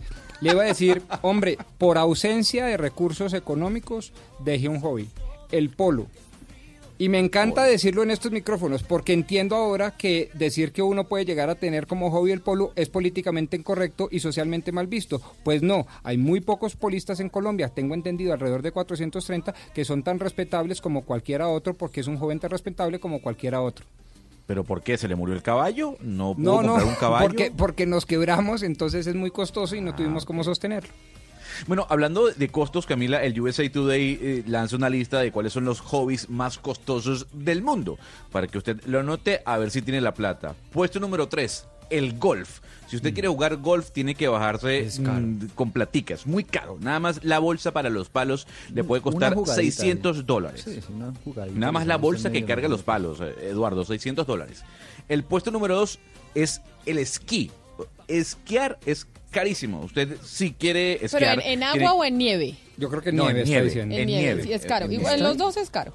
Le 0.41 0.51
iba 0.51 0.63
a 0.63 0.67
decir, 0.67 1.03
hombre, 1.23 1.57
por 1.79 1.97
ausencia 1.97 2.67
de 2.67 2.77
recursos 2.77 3.33
económicos, 3.33 4.13
dejé 4.41 4.69
un 4.69 4.81
hobby, 4.81 5.09
el 5.51 5.71
polo. 5.71 6.09
Y 6.99 7.11
me 7.11 7.19
encanta 7.19 7.65
decirlo 7.65 8.03
en 8.03 8.11
estos 8.11 8.33
micrófonos, 8.33 8.83
porque 8.83 9.13
entiendo 9.13 9.55
ahora 9.55 9.91
que 9.91 10.31
decir 10.33 10.73
que 10.73 10.81
uno 10.81 11.05
puede 11.05 11.27
llegar 11.27 11.51
a 11.51 11.55
tener 11.55 11.87
como 11.87 12.11
hobby 12.11 12.33
el 12.33 12.41
polo 12.41 12.73
es 12.75 12.89
políticamente 12.89 13.57
incorrecto 13.57 14.09
y 14.11 14.21
socialmente 14.21 14.73
mal 14.73 14.87
visto. 14.87 15.21
Pues 15.45 15.63
no, 15.63 15.87
hay 16.03 16.17
muy 16.17 16.41
pocos 16.41 16.75
polistas 16.75 17.21
en 17.21 17.29
Colombia, 17.29 17.69
tengo 17.69 17.95
entendido 17.95 18.33
alrededor 18.33 18.63
de 18.63 18.73
430, 18.73 19.55
que 19.75 19.85
son 19.85 20.03
tan 20.03 20.19
respetables 20.19 20.81
como 20.81 21.03
cualquiera 21.05 21.49
otro, 21.49 21.75
porque 21.75 22.01
es 22.01 22.07
un 22.07 22.17
joven 22.17 22.41
tan 22.41 22.51
respetable 22.51 22.99
como 22.99 23.21
cualquiera 23.21 23.61
otro. 23.61 23.85
¿Pero 24.47 24.65
por 24.65 24.83
qué? 24.83 24.97
¿Se 24.97 25.09
le 25.09 25.17
murió 25.17 25.35
el 25.35 25.43
caballo? 25.43 25.97
¿No 26.01 26.35
pudo 26.35 26.63
No, 26.63 26.79
no, 26.79 26.87
un 26.87 26.95
caballo? 27.01 27.27
porque, 27.27 27.53
porque 27.55 27.85
nos 27.85 28.07
quebramos, 28.07 28.63
entonces 28.63 29.07
es 29.07 29.15
muy 29.15 29.31
costoso 29.31 29.77
y 29.77 29.83
no 29.83 29.95
tuvimos 29.95 30.25
cómo 30.25 30.45
sostenerlo. 30.45 30.95
Bueno, 31.67 31.87
hablando 31.89 32.27
de 32.31 32.49
costos, 32.49 32.87
Camila, 32.87 33.23
el 33.25 33.41
USA 33.41 33.69
Today 33.71 34.19
eh, 34.21 34.43
lanza 34.47 34.77
una 34.77 34.89
lista 34.89 35.21
de 35.21 35.33
cuáles 35.33 35.53
son 35.53 35.65
los 35.65 35.81
hobbies 35.81 36.29
más 36.31 36.59
costosos 36.59 37.27
del 37.33 37.63
mundo. 37.63 37.99
Para 38.33 38.47
que 38.47 38.59
usted 38.59 38.81
lo 38.87 39.01
anote, 39.01 39.43
a 39.45 39.59
ver 39.59 39.71
si 39.71 39.83
tiene 39.83 40.01
la 40.01 40.15
plata. 40.15 40.55
Puesto 40.73 41.01
número 41.01 41.29
3, 41.29 41.67
el 41.91 42.19
golf. 42.19 42.61
Si 42.89 42.95
Mm. 42.95 42.99
usted 42.99 43.15
quiere 43.15 43.29
jugar 43.29 43.57
golf, 43.57 43.91
tiene 43.91 44.15
que 44.15 44.29
bajarse 44.29 44.89
mm, 45.01 45.47
con 45.57 45.73
platicas. 45.73 46.25
Muy 46.25 46.45
caro. 46.45 46.79
Nada 46.81 47.01
más 47.01 47.25
la 47.25 47.41
bolsa 47.41 47.73
para 47.73 47.91
los 47.91 48.09
palos 48.09 48.47
le 48.73 48.85
puede 48.85 49.03
costar 49.03 49.33
Una 49.33 49.41
jugadita, 49.43 49.63
600 49.63 50.25
dólares. 50.25 50.63
Sí, 50.65 50.81
sí, 50.81 50.93
una 50.93 51.13
jugadita 51.25 51.59
Nada 51.59 51.73
más 51.73 51.87
la 51.87 51.97
bolsa 51.97 52.31
que 52.31 52.45
carga 52.45 52.69
los 52.69 52.83
palos, 52.85 53.19
eh, 53.21 53.35
Eduardo, 53.51 53.85
600 53.85 54.25
dólares. 54.27 54.63
El 55.09 55.25
puesto 55.25 55.51
número 55.51 55.75
2 55.77 55.99
es 56.37 56.61
el 56.87 56.99
esquí. 56.99 57.51
Esquiar 58.09 58.79
es 58.87 59.07
carísimo. 59.41 59.81
Usted 59.81 60.17
si 60.25 60.53
quiere 60.53 60.95
Pero 61.01 61.07
esquiar... 61.07 61.41
en, 61.41 61.47
en 61.53 61.63
agua 61.63 61.73
tiene- 61.79 61.89
o 61.91 62.05
en 62.05 62.19
nieve. 62.19 62.55
Yo 62.77 62.89
creo 62.91 63.03
que 63.03 63.13
No, 63.13 63.25
nieve, 63.25 63.41
en 63.41 63.45
está 63.45 63.51
nieve, 63.51 63.65
diciendo. 63.67 63.95
En, 63.95 64.01
en 64.01 64.07
nieve, 64.07 64.23
nieve. 64.25 64.43
sí, 64.45 64.53
es 64.53 64.65
caro. 64.67 64.87
En 64.87 64.93
Igual, 64.93 65.15
en 65.15 65.21
nieve. 65.21 65.29
los 65.29 65.39
dos 65.39 65.57
es 65.57 65.71
caro. 65.71 65.93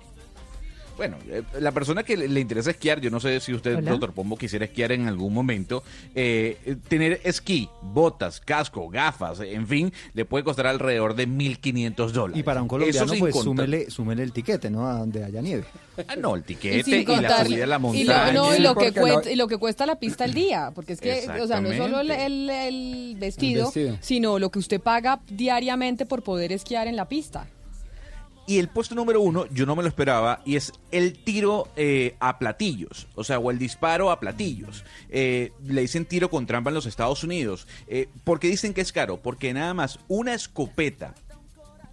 Bueno, 0.97 1.17
eh, 1.27 1.41
la 1.59 1.71
persona 1.71 2.03
que 2.03 2.15
le, 2.15 2.27
le 2.27 2.39
interesa 2.39 2.71
esquiar, 2.71 3.01
yo 3.01 3.09
no 3.09 3.19
sé 3.19 3.39
si 3.39 3.53
usted, 3.53 3.77
Hola. 3.77 3.91
doctor 3.91 4.13
Pombo, 4.13 4.37
quisiera 4.37 4.65
esquiar 4.65 4.91
en 4.91 5.07
algún 5.07 5.33
momento, 5.33 5.83
eh, 6.13 6.57
eh, 6.65 6.75
tener 6.87 7.21
esquí, 7.23 7.69
botas, 7.81 8.39
casco, 8.39 8.87
gafas, 8.89 9.39
en 9.39 9.67
fin, 9.67 9.91
le 10.13 10.25
puede 10.25 10.43
costar 10.43 10.67
alrededor 10.67 11.15
de 11.15 11.27
1.500 11.27 12.11
dólares. 12.11 12.39
Y 12.39 12.43
para 12.43 12.61
un 12.61 12.67
colombiano, 12.67 13.07
pues 13.17 13.33
contar- 13.33 13.43
súmele, 13.65 13.89
súmele 13.89 14.23
el 14.23 14.31
tiquete, 14.31 14.69
¿no? 14.69 14.87
A 14.87 14.99
donde 14.99 15.23
haya 15.23 15.41
nieve. 15.41 15.63
Ah, 16.07 16.15
no, 16.15 16.35
el 16.35 16.41
Y 16.41 16.43
tiquete 16.45 16.83
sin 16.83 17.01
y, 17.01 17.05
la 17.05 17.43
subida 17.45 17.63
a 17.63 17.67
la 17.67 17.75
y 17.75 17.79
lo, 17.79 17.79
montaña. 17.79 18.31
no, 18.33 18.55
y 18.55 18.59
lo 18.59 18.75
que 18.75 18.91
cuesta, 18.91 19.31
y 19.31 19.35
lo 19.35 19.47
que 19.47 19.57
cuesta 19.57 19.85
la 19.85 19.95
pista 19.97 20.23
al 20.23 20.33
día, 20.33 20.71
porque 20.75 20.93
es 20.93 21.01
que, 21.01 21.27
o 21.41 21.47
sea, 21.47 21.61
no 21.61 21.71
es 21.71 21.77
solo 21.77 21.99
el, 22.01 22.11
el- 22.11 22.49
el 22.49 23.15
vestido, 23.19 23.59
El 23.61 23.65
vestido. 23.65 23.97
sino 24.01 24.39
lo 24.39 24.51
que 24.51 24.59
usted 24.59 24.79
paga 24.81 25.19
diariamente 25.29 26.05
por 26.05 26.21
poder 26.23 26.51
esquiar 26.51 26.87
en 26.87 26.95
la 26.95 27.07
pista. 27.07 27.47
Y 28.51 28.59
el 28.59 28.67
puesto 28.67 28.95
número 28.95 29.21
uno, 29.21 29.45
yo 29.53 29.65
no 29.65 29.77
me 29.77 29.81
lo 29.81 29.87
esperaba, 29.87 30.41
y 30.43 30.57
es 30.57 30.73
el 30.91 31.13
tiro 31.13 31.69
eh, 31.77 32.17
a 32.19 32.37
platillos, 32.37 33.07
o 33.15 33.23
sea, 33.23 33.39
o 33.39 33.49
el 33.49 33.57
disparo 33.57 34.11
a 34.11 34.19
platillos. 34.19 34.83
Eh, 35.09 35.53
le 35.65 35.79
dicen 35.79 36.03
tiro 36.03 36.29
con 36.29 36.45
trampa 36.45 36.69
en 36.69 36.73
los 36.73 36.85
Estados 36.85 37.23
Unidos. 37.23 37.65
Eh, 37.87 38.09
¿Por 38.25 38.41
qué 38.41 38.49
dicen 38.49 38.73
que 38.73 38.81
es 38.81 38.91
caro? 38.91 39.21
Porque 39.21 39.53
nada 39.53 39.73
más 39.73 39.99
una 40.09 40.33
escopeta 40.33 41.15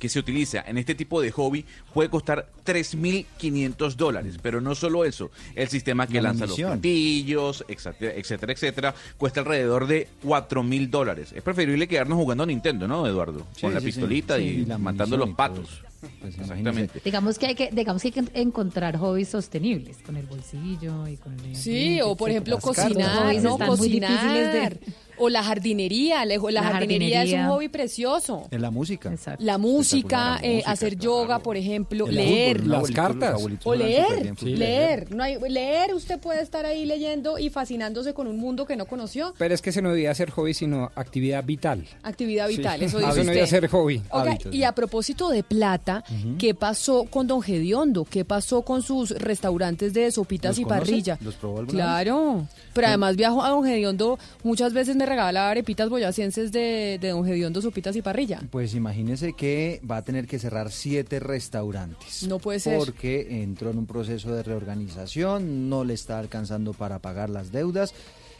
que 0.01 0.09
se 0.09 0.19
utiliza 0.19 0.65
en 0.67 0.79
este 0.79 0.97
tipo 0.97 1.21
de 1.21 1.31
hobby 1.31 1.65
puede 1.95 2.11
costar 2.11 2.51
3.500 2.67 3.95
dólares. 3.95 4.39
Pero 4.43 4.61
no 4.61 4.75
solo 4.75 5.05
eso, 5.05 5.31
el 5.55 5.69
sistema 5.69 6.09
que 6.09 6.15
La 6.15 6.31
lanza 6.31 6.47
los 6.47 6.57
platillos, 6.57 7.65
etcétera, 7.69 8.15
etcétera, 8.15 8.53
etcétera, 8.53 8.95
cuesta 9.17 9.41
alrededor 9.41 9.87
de 9.87 10.09
4.000 10.25 10.91
dólares. 10.91 11.33
Es 11.37 11.43
preferible 11.45 11.87
quedarnos 11.87 12.19
jugando 12.19 12.43
a 12.43 12.47
Nintendo, 12.47 12.89
¿no, 12.89 13.07
Eduardo? 13.07 13.47
Sí, 13.55 13.61
Con 13.61 13.75
la 13.75 13.79
sí, 13.79 13.87
pistolita 13.87 14.39
Sí, 14.39 14.43
y, 14.43 14.47
y 14.49 14.65
la 14.65 14.77
matando 14.77 15.17
los 15.17 15.31
patos. 15.31 15.85
Pues 16.21 16.39
Exactamente. 16.39 17.01
Digamos 17.05 17.39
que 17.39 17.47
hay 17.47 17.55
que, 17.55 17.71
digamos 17.73 18.03
que 18.03 18.09
hay 18.09 18.13
que 18.13 18.41
encontrar 18.41 18.97
hobbies 18.97 19.29
sostenibles 19.29 19.99
con 20.05 20.17
el 20.17 20.27
bolsillo 20.27 21.09
y 21.09 21.17
con 21.17 21.33
el 21.41 21.57
Sí, 21.57 22.01
o 22.01 22.17
por 22.17 22.31
ejemplo 22.31 22.59
cocinar, 22.59 23.35
¿no? 23.43 23.59
Cocinar. 23.59 24.79
O 25.21 25.29
la 25.29 25.43
jardinería, 25.43 26.25
la, 26.25 26.37
la 26.37 26.51
La 26.51 26.63
jardinería 26.63 27.23
es 27.25 27.33
un 27.33 27.47
hobby 27.49 27.69
precioso. 27.69 28.47
En 28.51 28.63
la 28.63 28.71
música. 28.71 29.13
La 29.39 29.59
música, 29.59 30.39
la 30.41 30.41
eh, 30.43 30.63
hacer 30.67 30.97
yoga, 30.99 31.39
por 31.41 31.57
ejemplo, 31.57 32.07
El 32.07 32.15
leer. 32.17 32.59
fútbol, 32.61 32.69
los 32.81 32.99
abuelitos 33.23 33.67
O 33.67 33.75
leer, 33.75 34.43
leer. 34.43 35.15
No 35.15 35.23
hay, 35.23 35.39
leer, 35.49 35.95
usted 35.95 36.19
puede 36.19 36.43
estar 36.43 36.67
ahí 36.67 36.85
leyendo 36.87 37.39
y 37.39 37.51
fascinándose 37.51 38.15
con 38.15 38.27
un 38.27 38.39
mundo 38.39 38.67
que 38.67 38.77
no 38.77 38.87
conoció. 38.87 39.35
Pero 39.39 39.55
es 39.55 39.63
que 39.63 39.73
se 39.73 39.83
no 39.83 39.91
debía 39.91 40.15
ser 40.15 40.31
hobby, 40.31 40.55
sino 40.55 40.91
actividad 40.95 41.45
vital. 41.45 41.85
Actividad 42.03 42.49
vital, 42.49 42.79
Sí. 42.79 42.85
eso 42.87 42.99
dice 42.99 43.11
Eso 43.11 43.25
no 43.25 43.31
debía 43.31 43.47
ser 43.47 43.67
hobby. 43.69 44.03
Hábitos. 44.11 44.55
y 44.55 44.63
a 44.65 44.73
propósito 44.73 45.29
de 45.31 45.43
plata, 45.43 46.05
¿qué 46.39 46.55
pasó 46.55 47.05
con 47.05 47.27
Don 47.27 47.43
Gediondo? 47.43 48.05
¿Qué 48.05 48.25
pasó 48.25 48.63
con 48.63 48.83
sus 48.83 49.11
restaurantes 49.11 49.93
de 49.95 50.11
sopitas 50.11 50.51
¿Los 50.51 50.59
y 50.59 50.63
conoce? 50.65 50.81
parrilla? 50.81 51.19
¿Los 51.21 51.35
probó 51.35 51.65
Claro, 51.67 52.47
pero 52.79 52.87
además 52.87 53.17
viajo 53.17 53.43
a 53.43 53.49
Don 53.49 53.65
Gediondo, 53.65 54.21
muchas 54.45 54.73
veces 54.73 54.95
me 54.95 55.05
regala 55.05 55.51
arepitas 55.51 55.89
boyacenses 55.89 56.53
de, 56.53 56.99
de 57.01 57.09
Don 57.09 57.25
Gediondo, 57.25 57.61
sopitas 57.61 57.97
y 57.97 58.03
parrilla. 58.03 58.41
Pues 58.53 58.73
imagínese 58.73 59.33
que 59.33 59.83
va 59.91 59.97
a 59.97 60.03
tener 60.03 60.29
que 60.29 60.39
cerrar 60.39 60.71
siete 60.71 61.19
restaurantes. 61.19 62.23
No 62.29 62.39
puede 62.39 62.61
ser. 62.61 62.79
Porque 62.79 63.43
entró 63.43 63.71
en 63.71 63.79
un 63.79 63.87
proceso 63.87 64.33
de 64.33 64.45
reorganización, 64.45 65.69
no 65.69 65.83
le 65.83 65.95
está 65.95 66.21
alcanzando 66.21 66.73
para 66.73 67.01
pagar 67.01 67.31
las 67.31 67.51
deudas. 67.51 67.95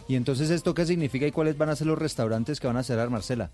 Y 0.07 0.15
entonces, 0.15 0.51
¿esto 0.51 0.73
qué 0.73 0.87
significa 0.87 1.27
y 1.27 1.33
cuáles 1.33 1.59
van 1.59 1.71
a 1.71 1.75
ser 1.75 1.89
los 1.89 1.99
restaurantes 1.99 2.61
que 2.61 2.69
van 2.69 2.77
a 2.77 2.85
cerrar, 2.85 3.11
Marcela? 3.11 3.51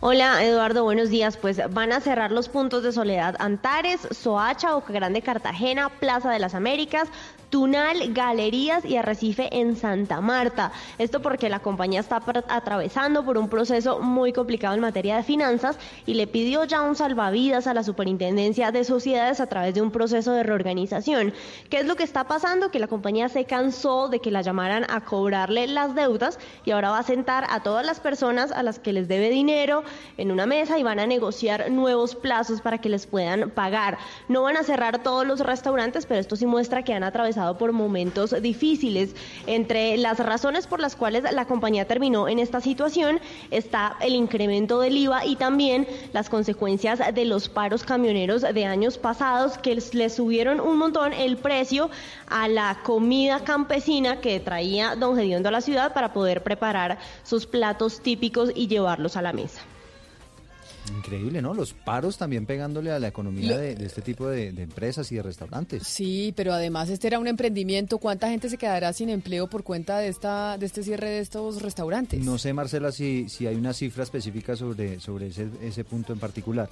Hola 0.00 0.44
Eduardo, 0.44 0.84
buenos 0.84 1.10
días. 1.10 1.36
Pues 1.36 1.60
van 1.72 1.92
a 1.92 2.00
cerrar 2.00 2.32
los 2.32 2.48
puntos 2.48 2.82
de 2.82 2.92
Soledad 2.92 3.36
Antares, 3.38 4.00
Soacha, 4.10 4.74
Boca 4.74 4.92
Grande, 4.92 5.22
Cartagena, 5.22 5.88
Plaza 5.88 6.30
de 6.30 6.38
las 6.38 6.54
Américas, 6.54 7.08
Tunal, 7.50 8.14
Galerías 8.14 8.84
y 8.84 8.96
Arrecife 8.96 9.48
en 9.50 9.74
Santa 9.74 10.20
Marta. 10.20 10.70
Esto 10.98 11.20
porque 11.20 11.48
la 11.48 11.58
compañía 11.58 11.98
está 11.98 12.22
atravesando 12.48 13.24
por 13.24 13.36
un 13.36 13.48
proceso 13.48 13.98
muy 13.98 14.32
complicado 14.32 14.74
en 14.74 14.80
materia 14.80 15.16
de 15.16 15.24
finanzas 15.24 15.76
y 16.06 16.14
le 16.14 16.28
pidió 16.28 16.62
ya 16.64 16.82
un 16.82 16.94
salvavidas 16.94 17.66
a 17.66 17.74
la 17.74 17.82
Superintendencia 17.82 18.70
de 18.70 18.84
Sociedades 18.84 19.40
a 19.40 19.48
través 19.48 19.74
de 19.74 19.82
un 19.82 19.90
proceso 19.90 20.32
de 20.32 20.44
reorganización. 20.44 21.34
¿Qué 21.68 21.78
es 21.78 21.86
lo 21.86 21.96
que 21.96 22.04
está 22.04 22.28
pasando? 22.28 22.70
Que 22.70 22.78
la 22.78 22.86
compañía 22.86 23.28
se 23.28 23.44
cansó 23.44 24.08
de 24.08 24.20
que 24.20 24.30
la 24.30 24.42
llamaran 24.42 24.86
a 24.88 25.00
cobrarle 25.04 25.66
las 25.66 25.96
deudas 25.96 26.38
y 26.64 26.70
ahora 26.70 26.90
va 26.90 27.00
a 27.00 27.02
sentar 27.02 27.46
a 27.50 27.64
todas 27.64 27.84
las 27.84 27.98
personas 27.98 28.52
a 28.52 28.62
las 28.62 28.78
que 28.78 28.92
les 28.92 29.08
debe 29.08 29.28
dinero 29.28 29.82
en 30.18 30.30
una 30.30 30.46
mesa 30.46 30.78
y 30.78 30.84
van 30.84 31.00
a 31.00 31.06
negociar 31.06 31.68
nuevos 31.72 32.14
plazos 32.14 32.60
para 32.60 32.78
que 32.78 32.88
les 32.88 33.08
puedan 33.08 33.50
pagar. 33.50 33.98
No 34.28 34.42
van 34.42 34.56
a 34.56 34.62
cerrar 34.62 35.02
todos 35.02 35.26
los 35.26 35.40
restaurantes, 35.40 36.06
pero 36.06 36.20
esto 36.20 36.36
sí 36.36 36.46
muestra 36.46 36.84
que 36.84 36.94
han 36.94 37.02
atravesado 37.02 37.39
por 37.58 37.72
momentos 37.72 38.34
difíciles. 38.42 39.14
Entre 39.46 39.96
las 39.96 40.18
razones 40.18 40.66
por 40.66 40.80
las 40.80 40.96
cuales 40.96 41.24
la 41.32 41.46
compañía 41.46 41.86
terminó 41.86 42.28
en 42.28 42.38
esta 42.38 42.60
situación 42.60 43.20
está 43.50 43.96
el 44.00 44.14
incremento 44.14 44.80
del 44.80 44.96
IVA 44.96 45.24
y 45.26 45.36
también 45.36 45.86
las 46.12 46.28
consecuencias 46.28 47.00
de 47.14 47.24
los 47.24 47.48
paros 47.48 47.82
camioneros 47.82 48.42
de 48.42 48.64
años 48.66 48.98
pasados 48.98 49.58
que 49.58 49.74
les 49.74 50.14
subieron 50.14 50.60
un 50.60 50.78
montón 50.78 51.12
el 51.12 51.36
precio 51.36 51.90
a 52.28 52.48
la 52.48 52.80
comida 52.82 53.42
campesina 53.44 54.20
que 54.20 54.40
traía 54.40 54.96
don 54.96 55.16
Gediondo 55.16 55.48
a 55.48 55.52
la 55.52 55.60
ciudad 55.60 55.94
para 55.94 56.12
poder 56.12 56.42
preparar 56.42 56.98
sus 57.22 57.46
platos 57.46 58.00
típicos 58.00 58.50
y 58.54 58.68
llevarlos 58.68 59.16
a 59.16 59.22
la 59.22 59.32
mesa. 59.32 59.60
Increíble, 60.96 61.40
¿no? 61.42 61.54
Los 61.54 61.72
paros 61.72 62.16
también 62.16 62.46
pegándole 62.46 62.90
a 62.90 62.98
la 62.98 63.08
economía 63.08 63.56
de, 63.56 63.74
de 63.74 63.86
este 63.86 64.02
tipo 64.02 64.26
de, 64.28 64.52
de 64.52 64.62
empresas 64.62 65.10
y 65.12 65.16
de 65.16 65.22
restaurantes. 65.22 65.86
Sí, 65.86 66.32
pero 66.34 66.52
además 66.52 66.88
este 66.88 67.06
era 67.06 67.18
un 67.18 67.28
emprendimiento. 67.28 67.98
¿Cuánta 67.98 68.28
gente 68.28 68.48
se 68.48 68.58
quedará 68.58 68.92
sin 68.92 69.08
empleo 69.08 69.48
por 69.48 69.62
cuenta 69.62 69.98
de 69.98 70.08
esta 70.08 70.58
de 70.58 70.66
este 70.66 70.82
cierre 70.82 71.10
de 71.10 71.20
estos 71.20 71.62
restaurantes? 71.62 72.24
No 72.24 72.38
sé, 72.38 72.52
Marcela, 72.52 72.92
si, 72.92 73.28
si 73.28 73.46
hay 73.46 73.56
una 73.56 73.72
cifra 73.72 74.02
específica 74.04 74.56
sobre, 74.56 75.00
sobre 75.00 75.28
ese, 75.28 75.48
ese 75.62 75.84
punto 75.84 76.12
en 76.12 76.18
particular. 76.18 76.68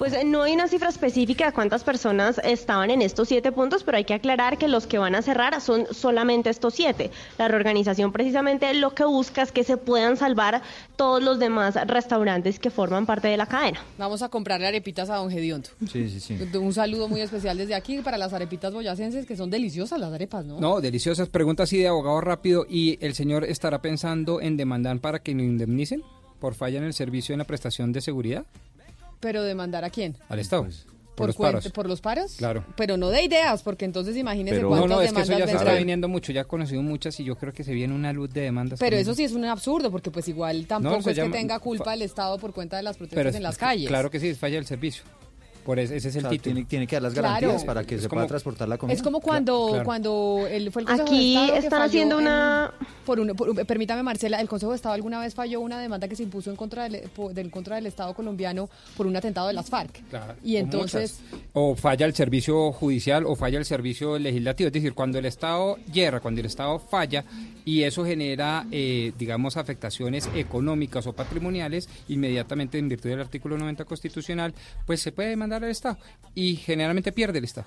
Pues 0.00 0.14
eh, 0.14 0.24
no 0.24 0.40
hay 0.40 0.54
una 0.54 0.66
cifra 0.66 0.88
específica 0.88 1.44
de 1.44 1.52
cuántas 1.52 1.84
personas 1.84 2.40
estaban 2.42 2.90
en 2.90 3.02
estos 3.02 3.28
siete 3.28 3.52
puntos, 3.52 3.84
pero 3.84 3.98
hay 3.98 4.04
que 4.04 4.14
aclarar 4.14 4.56
que 4.56 4.66
los 4.66 4.86
que 4.86 4.96
van 4.96 5.14
a 5.14 5.20
cerrar 5.20 5.60
son 5.60 5.86
solamente 5.90 6.48
estos 6.48 6.72
siete. 6.72 7.10
La 7.36 7.48
reorganización 7.48 8.10
precisamente 8.10 8.72
lo 8.72 8.94
que 8.94 9.04
busca 9.04 9.42
es 9.42 9.52
que 9.52 9.62
se 9.62 9.76
puedan 9.76 10.16
salvar 10.16 10.62
todos 10.96 11.22
los 11.22 11.38
demás 11.38 11.74
restaurantes 11.86 12.58
que 12.58 12.70
forman 12.70 13.04
parte 13.04 13.28
de 13.28 13.36
la 13.36 13.44
cadena. 13.44 13.84
Vamos 13.98 14.22
a 14.22 14.30
comprarle 14.30 14.68
arepitas 14.68 15.10
a 15.10 15.16
don 15.16 15.30
Gediondo. 15.30 15.68
Sí, 15.92 16.08
sí, 16.08 16.18
sí. 16.18 16.38
Un 16.58 16.72
saludo 16.72 17.06
muy 17.06 17.20
especial 17.20 17.58
desde 17.58 17.74
aquí 17.74 17.98
para 17.98 18.16
las 18.16 18.32
arepitas 18.32 18.72
boyacenses, 18.72 19.26
que 19.26 19.36
son 19.36 19.50
deliciosas 19.50 20.00
las 20.00 20.14
arepas, 20.14 20.46
¿no? 20.46 20.58
No, 20.58 20.80
deliciosas. 20.80 21.28
Pregunta 21.28 21.64
así 21.64 21.76
de 21.76 21.88
abogado 21.88 22.22
rápido. 22.22 22.64
¿Y 22.66 22.96
el 23.04 23.12
señor 23.12 23.44
estará 23.44 23.82
pensando 23.82 24.40
en 24.40 24.56
demandar 24.56 24.98
para 25.00 25.18
que 25.18 25.34
lo 25.34 25.42
indemnicen 25.42 26.02
por 26.38 26.54
falla 26.54 26.78
en 26.78 26.84
el 26.84 26.94
servicio 26.94 27.34
en 27.34 27.40
la 27.40 27.44
prestación 27.44 27.92
de 27.92 28.00
seguridad? 28.00 28.46
¿Pero 29.20 29.42
demandar 29.42 29.84
a 29.84 29.90
quién? 29.90 30.16
Al 30.28 30.38
Estado. 30.38 30.64
Pues, 30.64 30.86
por, 31.14 31.26
los 31.28 31.36
cuenta- 31.36 31.58
paros. 31.58 31.72
¿Por 31.72 31.86
los 31.88 32.00
paros? 32.00 32.34
Claro. 32.38 32.64
Pero 32.76 32.96
no 32.96 33.10
de 33.10 33.22
ideas, 33.22 33.62
porque 33.62 33.84
entonces 33.84 34.16
imagínese 34.16 34.56
Pero, 34.56 34.70
no, 34.70 34.76
cuántas 34.78 34.90
no, 34.90 35.02
es 35.02 35.12
que 35.12 35.20
eso 35.20 35.32
demandas 35.32 35.50
ya 35.52 35.58
se 35.58 35.64
está 35.64 35.78
viniendo 35.78 36.08
mucho. 36.08 36.32
Ya 36.32 36.40
he 36.42 36.44
conocido 36.46 36.80
muchas 36.82 37.20
y 37.20 37.24
yo 37.24 37.36
creo 37.36 37.52
que 37.52 37.62
se 37.62 37.74
viene 37.74 37.94
una 37.94 38.12
luz 38.14 38.30
de 38.32 38.40
demandas. 38.40 38.78
Pero 38.78 38.90
también. 38.92 39.02
eso 39.02 39.14
sí 39.14 39.24
es 39.24 39.32
un 39.32 39.44
absurdo, 39.44 39.90
porque 39.90 40.10
pues 40.10 40.26
igual 40.28 40.66
tampoco 40.66 41.10
es 41.10 41.16
llama- 41.16 41.32
que 41.32 41.38
tenga 41.38 41.58
culpa 41.58 41.92
el 41.92 42.00
Estado 42.02 42.38
por 42.38 42.54
cuenta 42.54 42.78
de 42.78 42.82
las 42.84 42.96
protestas 42.96 43.22
Pero 43.24 43.36
en 43.36 43.42
las 43.42 43.58
calles. 43.58 43.88
Claro 43.88 44.10
que 44.10 44.18
sí, 44.18 44.28
es 44.28 44.38
falla 44.38 44.54
del 44.56 44.64
servicio. 44.66 45.02
Por 45.64 45.78
ese, 45.78 45.96
ese 45.96 46.08
es 46.08 46.14
el 46.16 46.22
Claro, 46.22 46.32
título. 46.32 46.54
tiene, 46.54 46.66
tiene 46.68 46.86
que 46.86 46.96
dar 46.96 47.02
las 47.02 47.12
Claro. 47.12 47.28
garantías 47.28 47.64
para 47.64 47.84
que 47.84 47.94
Es 47.96 48.02
se 48.02 48.08
como- 48.08 48.20
pueda 48.20 48.28
transportar 48.28 48.68
la 48.68 48.78
comida. 48.78 48.94
Es 48.94 49.02
como 49.02 49.20
cuando, 49.20 49.68
claro. 49.68 49.84
cuando 49.84 50.46
el, 50.50 50.70
fue 50.72 50.82
el 50.82 50.86
Consejo 50.88 51.08
Aquí 51.08 51.34
de 51.34 51.40
Estado 51.42 51.58
están 51.58 51.82
haciendo 51.82 52.14
en- 52.18 52.22
una- 52.22 52.72
por 53.04 53.20
un- 53.20 53.28
por- 53.36 53.66
permítame, 53.66 54.02
Marcela, 54.02 54.40
el 54.40 54.48
Consejo 54.48 54.72
de 54.72 54.76
Estado 54.76 54.94
alguna 54.94 55.20
vez 55.20 55.34
falló 55.34 55.60
una 55.60 55.78
demanda 55.78 56.08
que 56.08 56.16
se 56.16 56.22
impuso 56.22 56.50
en 56.50 56.56
contra 56.56 56.88
del, 56.88 57.02
po- 57.10 57.32
del 57.32 57.50
contra 57.50 57.76
del 57.76 57.86
Estado 57.86 58.14
colombiano 58.14 58.68
por 58.96 59.06
un 59.06 59.16
atentado 59.16 59.48
de 59.48 59.52
las 59.52 59.68
FARC. 59.68 60.02
Claro, 60.08 60.34
y 60.42 60.56
o 60.56 60.58
entonces, 60.58 61.20
muchas. 61.30 61.40
O 61.52 61.74
falla 61.76 62.06
el 62.06 62.14
servicio 62.14 62.72
judicial 62.72 63.24
o 63.26 63.36
falla 63.36 63.58
el 63.58 63.64
servicio 63.64 64.18
legislativo. 64.18 64.68
Es 64.68 64.72
decir, 64.72 64.94
cuando 64.94 65.18
el 65.18 65.26
Estado 65.26 65.76
hierra, 65.92 66.20
cuando 66.20 66.40
el 66.40 66.46
Estado 66.46 66.78
falla 66.78 67.24
y 67.64 67.82
eso 67.82 68.04
genera, 68.04 68.66
eh, 68.70 69.12
digamos, 69.18 69.56
afectaciones 69.56 70.28
económicas 70.34 71.06
o 71.06 71.12
patrimoniales, 71.12 71.88
inmediatamente 72.08 72.78
en 72.78 72.88
virtud 72.88 73.10
del 73.10 73.20
artículo 73.20 73.58
90 73.58 73.84
constitucional, 73.84 74.54
pues 74.86 75.00
se 75.00 75.12
puede 75.12 75.28
demandar 75.30 75.49
al 75.56 75.64
Estado 75.70 75.98
y 76.34 76.56
generalmente 76.56 77.12
pierde 77.12 77.38
el 77.38 77.44
Estado. 77.44 77.66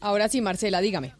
ahora 0.00 0.28
sí, 0.28 0.40
Marcela, 0.40 0.80
dígame. 0.80 1.12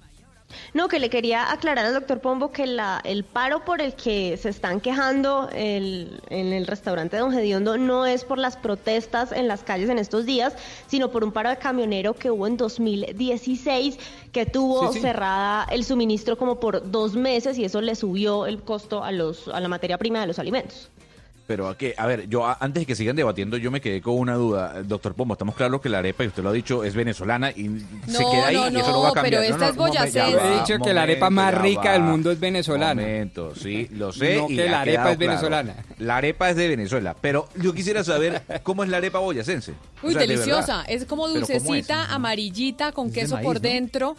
No, 0.73 0.87
que 0.89 1.01
le 1.01 1.11
quería 1.11 1.51
aclarar 1.51 1.87
al 1.87 1.95
doctor 1.95 2.21
Pombo 2.21 2.53
que 2.53 2.67
la, 2.67 3.01
el 3.05 3.25
paro 3.25 3.65
por 3.65 3.81
el 3.81 3.95
que 3.95 4.37
se 4.37 4.51
están 4.51 4.81
quejando 4.81 5.49
el- 5.53 6.21
en 6.31 6.53
el 6.53 6.67
restaurante 6.69 7.17
Don 7.17 7.33
Gediondo 7.33 7.77
no 7.77 8.07
es 8.07 8.25
por 8.25 8.39
las 8.39 8.57
protestas 8.57 9.33
en 9.33 9.49
las 9.49 9.65
calles 9.65 9.89
en 9.91 9.99
estos 9.99 10.27
días, 10.27 10.55
sino 10.87 11.11
por 11.11 11.25
un 11.25 11.33
paro 11.33 11.49
de 11.49 11.57
camionero 11.57 12.15
que 12.15 12.31
hubo 12.31 12.47
en 12.47 12.57
2016, 12.57 13.99
que 14.33 14.47
tuvo 14.47 14.89
Sí, 14.93 14.95
sí. 14.95 15.01
cerrada 15.01 15.65
el 15.71 15.85
suministro 15.85 16.37
como 16.39 16.61
por 16.61 16.89
dos 16.91 17.15
meses 17.17 17.59
y 17.59 17.65
eso 17.65 17.81
le 17.81 17.95
subió 17.97 18.47
el 18.47 18.63
costo 18.63 19.03
a, 19.03 19.11
los, 19.11 19.49
a 19.49 19.59
la 19.61 19.69
materia 19.69 19.99
prima 19.99 20.21
de 20.21 20.27
los 20.29 20.39
alimentos. 20.39 20.89
Pero 21.47 21.69
a 21.69 21.77
qué, 21.77 21.95
a 21.99 22.07
ver, 22.07 22.27
yo 22.29 22.47
a- 22.47 22.57
antes 22.59 22.81
de 22.81 22.87
que 22.87 22.95
sigan 22.95 23.17
debatiendo, 23.17 23.59
yo 23.59 23.71
me 23.71 23.83
quedé 23.83 24.01
con 24.01 24.15
una 24.19 24.35
duda, 24.35 24.83
doctor 24.83 25.15
Pombo. 25.15 25.35
Estamos 25.35 25.55
claros 25.55 25.81
que 25.83 25.91
la 25.91 25.99
arepa, 25.99 26.25
y 26.25 26.29
usted 26.29 26.43
lo 26.43 26.49
ha 26.49 26.53
dicho, 26.55 26.85
es 26.85 26.95
venezolana 26.95 27.51
y 27.51 27.85
se 28.07 28.19
queda 28.25 28.47
ahí 28.47 28.55
no, 28.57 28.71
y 28.71 28.81
eso 28.81 28.93
no 28.93 29.01
va 29.03 29.07
a 29.07 29.09
no, 29.11 29.15
cambiar. 29.15 29.43
pero 29.43 29.43
esta 29.43 29.69
es 29.69 29.77
boyacense. 29.77 30.13
ya 30.19 30.31
Yo 30.31 30.39
he 30.41 30.61
dicho 30.61 30.79
que 30.83 30.95
la 30.95 31.03
arepa 31.03 31.29
más 31.29 31.53
rica 31.55 31.83
va. 31.85 31.93
del 31.93 32.03
mundo 32.03 32.31
es 32.31 32.41
venezolana. 32.41 33.03
Momento, 33.03 33.55
sí, 33.55 33.89
lo 33.93 34.11
sé. 34.11 34.37
No 34.39 34.47
y 34.49 34.57
que 34.57 34.69
la 34.71 34.81
arepa 34.81 35.13
es 35.13 35.19
venezolana. 35.19 35.75
La 35.99 36.17
arepa 36.17 36.49
es 36.49 36.57
de 36.57 36.67
Venezuela, 36.69 37.15
pero 37.21 37.49
yo 37.57 37.75
quisiera 37.75 38.03
saber 38.03 38.41
cómo 38.63 38.83
es 38.83 38.89
la 38.89 38.97
arepa 38.97 39.19
boyacense. 39.19 39.73
O 40.03 40.07
Uy, 40.07 40.13
sea, 40.15 40.23
deliciosa. 40.23 40.85
Es 40.89 41.05
como 41.05 41.29
dulcecita, 41.29 42.07
amarillita, 42.15 42.93
con 42.93 43.09
Es 43.09 43.13
de 43.15 43.21
queso 43.21 43.35
maíz, 43.35 43.45
por 43.45 43.57
¿no? 43.57 43.61
dentro. 43.61 44.17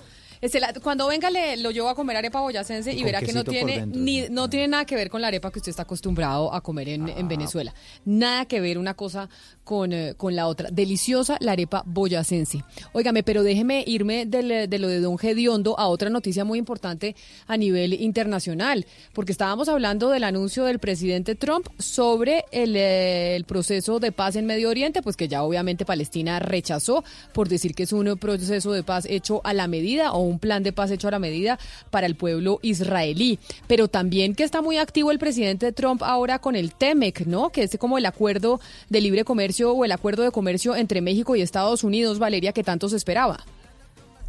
Cuando 0.81 1.07
venga 1.07 1.29
le 1.29 1.57
lo 1.57 1.71
llevo 1.71 1.89
a 1.89 1.95
comer 1.95 2.17
arepa 2.17 2.41
boyacense 2.41 2.91
y 2.93 2.97
Con 2.97 3.05
verá 3.05 3.21
que 3.21 3.33
no 3.33 3.43
tiene 3.43 3.79
dentro, 3.79 4.01
ni 4.01 4.21
no 4.29 4.49
tiene 4.49 4.67
nada 4.67 4.85
que 4.85 4.95
ver 4.95 5.09
con 5.09 5.21
la 5.21 5.27
arepa 5.27 5.51
que 5.51 5.59
usted 5.59 5.69
está 5.71 5.83
acostumbrado 5.83 6.53
a 6.53 6.61
comer 6.61 6.89
en, 6.89 7.09
Ah. 7.09 7.13
en 7.17 7.27
Venezuela. 7.27 7.73
Nada 8.05 8.45
que 8.45 8.59
ver 8.59 8.77
una 8.77 8.93
cosa 8.93 9.29
con, 9.63 9.93
eh, 9.93 10.13
con 10.15 10.35
la 10.35 10.47
otra. 10.47 10.69
Deliciosa 10.71 11.37
la 11.39 11.53
arepa 11.53 11.83
boyacense. 11.85 12.63
Óigame, 12.93 13.23
pero 13.23 13.43
déjeme 13.43 13.83
irme 13.87 14.25
del- 14.25 14.69
de 14.69 14.79
lo 14.79 14.87
de 14.87 14.99
Don 14.99 15.17
Gediondo 15.17 15.77
a 15.79 15.87
otra 15.87 16.09
noticia 16.09 16.45
muy 16.45 16.59
importante 16.59 17.15
a 17.47 17.57
nivel 17.57 17.93
internacional, 17.93 18.85
porque 19.13 19.31
estábamos 19.31 19.67
hablando 19.69 20.09
del 20.09 20.23
anuncio 20.23 20.65
del 20.65 20.79
presidente 20.79 21.35
Trump 21.35 21.67
sobre 21.79 22.45
el, 22.51 22.75
eh, 22.75 23.35
el 23.35 23.45
proceso 23.45 23.99
de 23.99 24.11
paz 24.11 24.35
en 24.35 24.45
Medio 24.45 24.69
Oriente, 24.69 25.01
pues 25.01 25.15
que 25.15 25.27
ya 25.27 25.43
obviamente 25.43 25.85
Palestina 25.85 26.39
rechazó 26.39 27.03
por 27.33 27.49
decir 27.49 27.73
que 27.73 27.83
es 27.83 27.93
un 27.93 28.17
proceso 28.17 28.71
de 28.71 28.83
paz 28.83 29.05
hecho 29.09 29.41
a 29.43 29.53
la 29.53 29.67
medida 29.67 30.11
o 30.13 30.19
un 30.25 30.39
plan 30.39 30.63
de 30.63 30.73
paz 30.73 30.91
hecho 30.91 31.07
a 31.07 31.11
la 31.11 31.19
medida 31.19 31.59
para 31.89 32.07
el 32.07 32.15
pueblo 32.15 32.59
israelí. 32.61 33.39
Pero 33.67 33.87
también 33.87 34.35
que 34.35 34.43
está 34.43 34.61
muy 34.61 34.77
activo 34.77 35.11
el 35.11 35.19
presidente 35.19 35.71
Trump 35.71 36.03
ahora 36.03 36.39
con 36.39 36.55
el 36.55 36.73
TEMEC, 36.73 37.25
¿no? 37.25 37.49
Que 37.49 37.63
es 37.63 37.77
como 37.77 37.97
el 37.97 38.05
acuerdo 38.05 38.59
de 38.89 39.01
libre 39.01 39.23
comercio 39.23 39.71
o 39.71 39.85
el 39.85 39.91
acuerdo 39.91 40.23
de 40.23 40.31
comercio 40.31 40.75
entre 40.75 41.01
México 41.01 41.35
y 41.35 41.41
Estados 41.41 41.83
Unidos, 41.83 42.19
Valeria, 42.19 42.51
que 42.53 42.63
tanto 42.63 42.89
se 42.89 42.97
esperaba. 42.97 43.43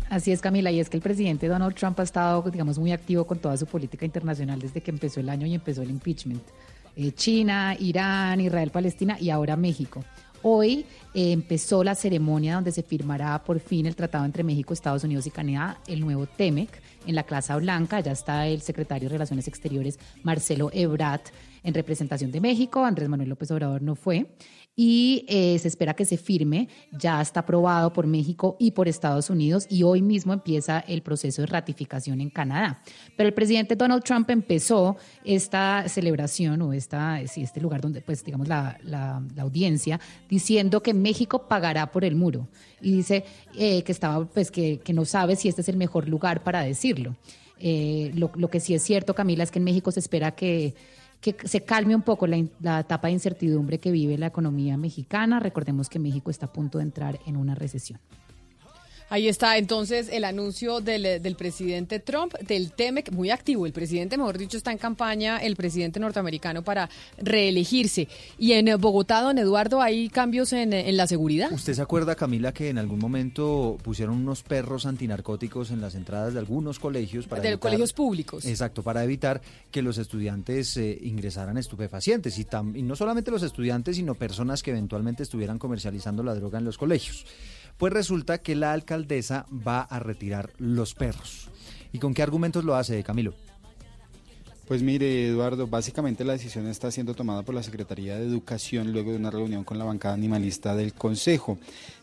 Así 0.09 0.31
es, 0.31 0.41
Camila, 0.41 0.71
y 0.71 0.79
es 0.79 0.89
que 0.89 0.97
el 0.97 1.03
presidente 1.03 1.49
Donald 1.49 1.75
Trump 1.75 1.99
ha 1.99 2.05
estado, 2.05 2.43
digamos, 2.49 2.79
muy 2.79 2.93
activo 2.93 3.27
con 3.27 3.39
toda 3.39 3.57
su 3.57 3.67
política 3.67 4.05
internacional 4.05 4.61
desde 4.61 4.81
que 4.81 4.93
empezó 4.93 5.19
el 5.19 5.29
año 5.29 5.47
y 5.47 5.55
empezó 5.55 5.83
el 5.83 5.91
impeachment. 5.91 6.43
Eh, 6.97 7.13
China, 7.13 7.77
Irán, 7.79 8.41
Israel, 8.41 8.71
Palestina 8.71 9.19
y 9.21 9.31
ahora 9.31 9.57
México. 9.57 10.05
Hoy 10.49 10.87
eh, 11.13 11.33
empezó 11.33 11.83
la 11.83 11.97
ceremonia 11.97 12.55
donde 12.55 12.71
se 12.71 12.85
firmará 12.85 13.43
por 13.43 13.59
fin 13.59 13.85
el 13.85 13.97
tratado 13.97 14.25
entre 14.25 14.45
México, 14.45 14.73
Estados 14.73 15.03
Unidos 15.03 15.27
y 15.27 15.33
Canadá, 15.33 15.81
el 15.89 15.99
nuevo 15.99 16.27
TEMEC, 16.27 16.71
en 17.05 17.17
la 17.17 17.25
Casa 17.25 17.57
Blanca. 17.57 17.99
Ya 17.99 18.13
está 18.13 18.47
el 18.47 18.63
secretario 18.63 19.09
de 19.09 19.15
Relaciones 19.15 19.49
Exteriores, 19.49 19.99
Marcelo 20.23 20.71
Ebrard, 20.73 21.23
en 21.65 21.75
representación 21.75 22.31
de 22.31 22.41
México. 22.41 22.85
Andrés 22.85 23.09
Manuel 23.09 23.31
López 23.31 23.51
Obrador 23.51 23.83
no 23.83 23.97
fue. 23.97 24.29
Y 24.79 25.25
eh, 25.27 25.59
se 25.59 25.69
espera 25.69 25.95
que 25.95 26.05
se 26.05 26.19
firme. 26.19 26.69
Ya 26.93 27.23
está 27.23 27.41
aprobado 27.41 27.95
por 27.95 28.07
México 28.07 28.57
y 28.59 28.73
por 28.73 28.89
Estados 28.89 29.31
Unidos. 29.31 29.67
Y 29.71 29.83
hoy 29.85 30.03
mismo 30.03 30.35
empieza 30.35 30.81
el 30.81 31.01
proceso 31.01 31.41
de 31.41 31.47
ratificación 31.47 32.21
en 32.21 32.29
Canadá. 32.29 32.83
Pero 33.17 33.27
el 33.29 33.35
presidente 33.35 33.75
Donald 33.75 34.05
Trump 34.05 34.29
empezó 34.29 34.97
esta 35.25 35.89
celebración 35.89 36.61
o 36.61 36.75
esta, 36.75 37.23
este 37.23 37.59
lugar 37.61 37.81
donde, 37.81 38.03
pues, 38.03 38.23
digamos, 38.23 38.49
la, 38.49 38.77
la- 38.83 39.23
la 39.35 39.43
audiencia, 39.43 39.99
diciendo 40.29 40.83
que 40.83 40.93
México 40.93 41.49
pagará 41.49 41.91
por 41.91 42.05
el 42.05 42.15
muro. 42.15 42.47
Y 42.83 42.93
dice 42.93 43.25
eh, 43.57 43.83
que 43.83 43.93
estaba, 43.93 44.27
pues, 44.27 44.51
que, 44.51 44.81
que 44.81 44.93
no 44.93 45.07
sabe 45.07 45.37
si 45.37 45.49
este 45.49 45.63
es 45.63 45.69
el 45.71 45.79
mejor 45.79 46.07
lugar 46.07 46.45
para 46.45 46.61
decirlo. 46.61 47.17
Eh, 47.59 48.13
lo, 48.15 48.31
lo 48.37 48.49
que 48.51 48.61
sí 48.61 48.75
es 48.75 48.83
cierto, 48.83 49.15
Camila, 49.15 49.43
es 49.43 49.51
que 49.51 49.59
en 49.59 49.65
México 49.65 49.91
se 49.91 50.01
espera 50.01 50.33
que, 50.33 50.75
que 51.21 51.37
se 51.45 51.65
calme 51.65 51.95
un 51.95 52.03
poco 52.03 52.27
la, 52.27 52.45
la 52.61 52.81
etapa 52.81 53.09
de 53.09 53.15
incertidumbre 53.15 53.79
que 53.79 53.91
vive 53.91 54.19
la 54.19 54.27
economía 54.27 54.77
mexicana. 54.77 55.41
Recordemos 55.41 55.89
que 55.89 55.99
México 55.99 56.31
está 56.31 56.47
a 56.47 56.53
punto 56.53 56.79
de 56.79 56.85
entrar 56.85 57.19
en 57.27 57.37
una 57.37 57.55
recesión. 57.55 57.99
Ahí 59.09 59.29
está 59.29 59.57
entonces 59.57 60.09
el 60.11 60.25
anuncio 60.25 60.81
del, 60.81 61.23
del 61.23 61.37
presidente 61.37 62.01
Trump, 62.01 62.35
del 62.41 62.73
TEMEC, 62.73 63.13
muy 63.13 63.31
activo. 63.31 63.65
El 63.65 63.73
presidente, 63.73 64.17
mejor 64.17 64.37
dicho, 64.37 64.57
está 64.57 64.73
en 64.73 64.79
campaña, 64.79 65.39
el 65.39 65.55
presidente 65.55 66.01
norteamericano, 66.01 66.63
para 66.63 66.91
reelegirse. 67.19 68.09
Y 68.39 68.53
en 68.53 68.67
eh, 68.69 68.75
Bogotá, 68.77 69.21
don 69.23 69.39
Eduardo, 69.39 69.81
hay 69.81 70.09
cambios 70.09 70.53
en, 70.53 70.73
eh, 70.73 70.89
en 70.89 70.97
la 70.97 71.07
seguridad. 71.07 71.53
¿Usted 71.53 71.75
se 71.75 71.83
acuerda, 71.83 72.15
Camila, 72.17 72.53
que 72.53 72.69
en 72.69 72.79
algún 72.79 72.99
momento 72.99 73.79
pusieron 73.83 74.17
unos 74.17 74.43
perros 74.43 74.87
antinarcóticos 74.87 75.71
en 75.71 75.81
las 75.81 75.95
entradas 75.95 76.33
de 76.33 76.41
algunos 76.41 76.79
colegios 76.79 77.27
para 77.29 77.43
De 77.43 77.49
evitar- 77.51 77.61
colegios 77.61 77.93
públicos. 77.93 78.45
Exacto, 78.45 78.83
para 78.83 79.05
evitar 79.05 79.41
que 79.71 79.83
los 79.83 79.99
estudiantes 79.99 80.77
eh, 80.79 80.99
ingresaran 81.03 81.57
estupefacientes 81.59 82.39
y, 82.39 82.45
tam- 82.45 82.77
y 82.77 82.83
no 82.83 82.97
solamente 82.97 83.31
los 83.31 83.43
estudiantes, 83.45 83.97
sino 83.97 84.15
personas 84.17 84.63
que 84.63 84.73
eventualmente 84.73 85.23
estuvieran 85.23 85.59
comercializando 85.61 86.23
la 86.23 86.35
droga 86.35 86.59
en 86.59 86.65
los 86.65 86.77
colegios. 86.79 87.25
Pues 87.79 87.93
resulta 87.93 88.39
que 88.39 88.57
la 88.57 88.73
alcaldesa 88.73 89.47
va 89.51 89.83
a 89.83 89.99
retirar 89.99 90.51
los 90.59 90.95
perros. 90.95 91.49
¿Y 91.93 91.99
con 91.99 92.15
qué 92.15 92.23
argumentos 92.23 92.65
lo 92.65 92.75
hace, 92.75 93.03
Camilo? 93.03 93.35
Pues 94.67 94.83
mire, 94.83 95.29
Eduardo, 95.29 95.69
básicamente 95.69 96.25
la 96.25 96.33
decisión 96.33 96.67
está 96.67 96.91
siendo 96.91 97.15
tomada 97.15 97.43
por 97.43 97.55
la 97.55 97.63
Secretaría 97.63 98.17
de 98.17 98.27
Educación 98.27 98.93
luego 98.93 99.13
de 99.13 99.19
una 99.19 99.31
reunión 99.31 99.63
con 99.63 99.79
la 99.79 99.85
bancada 99.85 100.15
animalista 100.15 100.75
del 100.75 100.93
Consejo. 100.93 101.57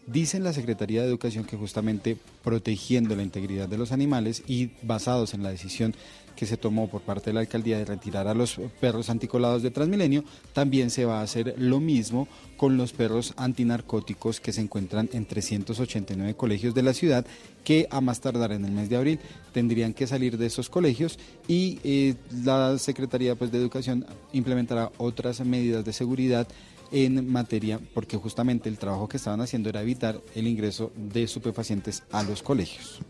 Dice 0.07 0.37
en 0.37 0.45
la 0.45 0.53
Secretaría 0.53 1.01
de 1.01 1.09
Educación 1.09 1.43
que 1.43 1.57
justamente 1.57 2.17
protegiendo 2.41 3.17
la 3.17 3.23
integridad 3.23 3.67
de 3.67 3.77
los 3.77 3.91
animales 3.91 4.43
y 4.47 4.71
basados 4.81 5.33
en 5.33 5.43
la 5.43 5.49
decisión 5.49 5.93
que 6.35 6.45
se 6.45 6.57
tomó 6.57 6.89
por 6.89 7.01
parte 7.01 7.29
de 7.29 7.33
la 7.33 7.39
alcaldía 7.41 7.77
de 7.77 7.85
retirar 7.85 8.27
a 8.27 8.33
los 8.33 8.59
perros 8.79 9.09
anticolados 9.09 9.63
de 9.63 9.71
Transmilenio, 9.71 10.23
también 10.53 10.89
se 10.89 11.05
va 11.05 11.19
a 11.19 11.23
hacer 11.23 11.55
lo 11.57 11.79
mismo 11.79 12.27
con 12.57 12.77
los 12.77 12.93
perros 12.93 13.33
antinarcóticos 13.37 14.39
que 14.39 14.53
se 14.53 14.61
encuentran 14.61 15.09
en 15.13 15.25
389 15.25 16.35
colegios 16.35 16.73
de 16.73 16.83
la 16.83 16.93
ciudad 16.93 17.25
que 17.63 17.87
a 17.89 18.01
más 18.01 18.19
tardar 18.19 18.51
en 18.51 18.65
el 18.65 18.71
mes 18.71 18.89
de 18.89 18.97
abril 18.97 19.19
tendrían 19.51 19.93
que 19.93 20.07
salir 20.07 20.37
de 20.37 20.45
esos 20.45 20.69
colegios 20.69 21.19
y 21.47 21.79
eh, 21.83 22.15
la 22.43 22.77
Secretaría 22.77 23.35
pues, 23.35 23.51
de 23.51 23.57
Educación 23.57 24.05
implementará 24.33 24.91
otras 24.97 25.39
medidas 25.41 25.85
de 25.85 25.93
seguridad 25.93 26.47
en 26.93 27.31
materia, 27.31 27.79
porque 27.93 28.17
justamente 28.17 28.69
el 28.69 28.77
trabajo 28.77 29.09
que 29.09 29.17
estaban 29.17 29.41
haciendo 29.41 29.69
era 29.69 29.81
evitar 29.81 30.21
el 30.35 30.47
ingreso 30.47 30.91
de 30.95 31.23
estupefacientes 31.23 32.03
a 32.11 32.21
los 32.23 32.43
colegios. 32.43 33.01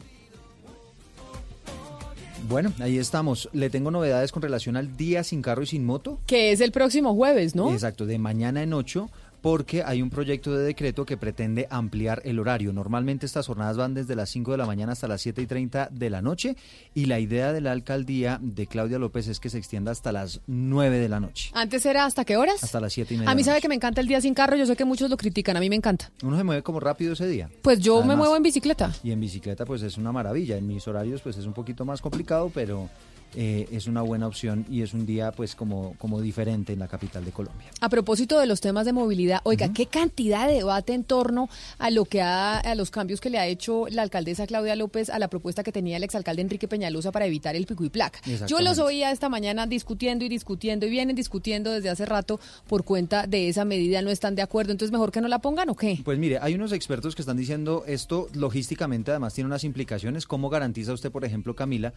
Bueno, 2.47 2.73
ahí 2.79 2.97
estamos. 2.97 3.49
Le 3.53 3.69
tengo 3.69 3.91
novedades 3.91 4.31
con 4.31 4.41
relación 4.41 4.75
al 4.75 4.97
día 4.97 5.23
sin 5.23 5.41
carro 5.41 5.63
y 5.63 5.67
sin 5.67 5.85
moto. 5.85 6.19
Que 6.25 6.51
es 6.51 6.61
el 6.61 6.71
próximo 6.71 7.15
jueves, 7.15 7.55
¿no? 7.55 7.71
Exacto, 7.71 8.05
de 8.05 8.17
mañana 8.19 8.63
en 8.63 8.73
8 8.73 9.09
porque 9.43 9.83
hay 9.83 10.01
un 10.01 10.09
proyecto 10.09 10.55
de 10.55 10.63
decreto 10.63 11.05
que 11.05 11.17
pretende 11.17 11.67
ampliar 11.69 12.21
el 12.23 12.39
horario. 12.39 12.71
Normalmente 12.71 13.25
estas 13.25 13.45
jornadas 13.45 13.75
van 13.75 13.93
desde 13.93 14.15
las 14.15 14.29
5 14.29 14.53
de 14.53 14.57
la 14.57 14.65
mañana 14.65 14.93
hasta 14.93 15.05
las 15.05 15.21
7 15.21 15.41
y 15.41 15.45
30 15.45 15.89
de 15.91 16.09
la 16.09 16.21
noche 16.21 16.55
y 16.95 17.07
la 17.07 17.19
idea 17.19 17.51
de 17.51 17.59
la 17.59 17.73
alcaldía 17.73 18.39
de 18.41 18.67
Claudia 18.67 18.99
López 18.99 19.27
es 19.27 19.41
que 19.41 19.49
se 19.49 19.57
extienda 19.57 19.91
hasta 19.91 20.13
las 20.13 20.39
9 20.47 20.97
de 20.97 21.09
la 21.09 21.19
noche. 21.19 21.51
¿Antes 21.53 21.85
era 21.85 22.05
hasta 22.05 22.23
qué 22.23 22.37
horas? 22.37 22.63
Hasta 22.63 22.79
las 22.79 22.93
7 22.93 23.15
y 23.15 23.17
media. 23.17 23.31
A 23.31 23.35
mí 23.35 23.43
sabe 23.43 23.59
que 23.59 23.67
me 23.67 23.75
encanta 23.75 23.99
el 23.99 24.07
día 24.07 24.21
sin 24.21 24.33
carro, 24.33 24.55
yo 24.55 24.65
sé 24.65 24.77
que 24.77 24.85
muchos 24.85 25.09
lo 25.09 25.17
critican, 25.17 25.57
a 25.57 25.59
mí 25.59 25.69
me 25.69 25.75
encanta. 25.75 26.09
Uno 26.23 26.37
se 26.37 26.43
mueve 26.45 26.63
como 26.63 26.79
rápido 26.79 27.11
ese 27.11 27.27
día. 27.27 27.49
Pues 27.63 27.79
yo 27.79 28.01
me 28.01 28.15
muevo 28.15 28.37
en 28.37 28.43
bicicleta. 28.43 28.93
Y 29.03 29.11
en 29.11 29.19
bicicleta 29.19 29.65
pues 29.65 29.81
es 29.81 29.97
una 29.97 30.13
maravilla, 30.13 30.55
en 30.55 30.65
mis 30.65 30.87
horarios 30.87 31.21
pues 31.21 31.35
es 31.35 31.45
un 31.45 31.53
poquito 31.53 31.83
más 31.83 31.99
complicado, 31.99 32.49
pero 32.53 32.89
eh, 33.35 33.67
es 33.71 33.87
una 33.87 34.01
buena 34.01 34.27
opción 34.27 34.65
y 34.69 34.81
es 34.81 34.93
un 34.93 35.05
día 35.05 35.31
pues 35.31 35.55
como, 35.55 35.95
como 35.97 36.21
diferente 36.21 36.73
en 36.73 36.79
la 36.79 36.87
capital 36.87 37.25
de 37.25 37.31
Colombia. 37.31 37.67
A 37.81 37.89
propósito 37.89 38.39
de 38.39 38.45
los 38.45 38.61
temas 38.61 38.85
de 38.85 38.93
movilidad, 38.93 39.41
oiga, 39.43 39.71
¿qué 39.73 39.85
cantidad 39.85 40.47
de 40.47 40.55
debate 40.55 40.93
en 40.93 41.03
torno 41.03 41.49
a 41.77 41.89
lo 41.89 42.05
que 42.05 42.21
ha, 42.21 42.59
a 42.59 42.75
los 42.75 42.91
cambios 42.91 43.21
que 43.21 43.29
le 43.29 43.39
ha 43.39 43.47
hecho 43.47 43.85
la 43.89 44.01
alcaldesa 44.01 44.47
Claudia 44.47 44.75
López 44.75 45.09
a 45.09 45.19
la 45.19 45.27
propuesta 45.27 45.63
que 45.63 45.71
tenía 45.71 45.97
el 45.97 46.03
exalcalde 46.03 46.41
Enrique 46.41 46.67
Peñalosa 46.67 47.11
para 47.11 47.25
evitar 47.25 47.55
el 47.55 47.65
pico 47.65 47.83
y 47.83 47.89
placa? 47.89 48.19
Yo 48.47 48.61
los 48.61 48.79
oía 48.79 49.11
esta 49.11 49.29
mañana 49.29 49.67
discutiendo 49.67 50.25
y 50.25 50.29
discutiendo 50.29 50.85
y 50.85 50.89
vienen 50.89 51.15
discutiendo 51.15 51.71
desde 51.71 51.89
hace 51.89 52.05
rato 52.05 52.39
por 52.67 52.83
cuenta 52.83 53.27
de 53.27 53.49
esa 53.49 53.65
medida, 53.65 54.01
no 54.01 54.09
están 54.09 54.35
de 54.35 54.41
acuerdo, 54.41 54.71
entonces 54.71 54.91
mejor 54.91 55.11
que 55.11 55.21
no 55.21 55.27
la 55.27 55.39
pongan 55.39 55.69
o 55.69 55.75
qué? 55.75 55.99
Pues 56.03 56.17
mire, 56.17 56.39
hay 56.41 56.55
unos 56.55 56.71
expertos 56.71 57.15
que 57.15 57.21
están 57.21 57.37
diciendo 57.37 57.83
esto 57.87 58.27
logísticamente 58.33 59.11
además 59.11 59.33
tiene 59.33 59.47
unas 59.47 59.63
implicaciones, 59.63 60.27
¿cómo 60.27 60.49
garantiza 60.49 60.93
usted, 60.93 61.11
por 61.11 61.25
ejemplo, 61.25 61.55
Camila, 61.55 61.93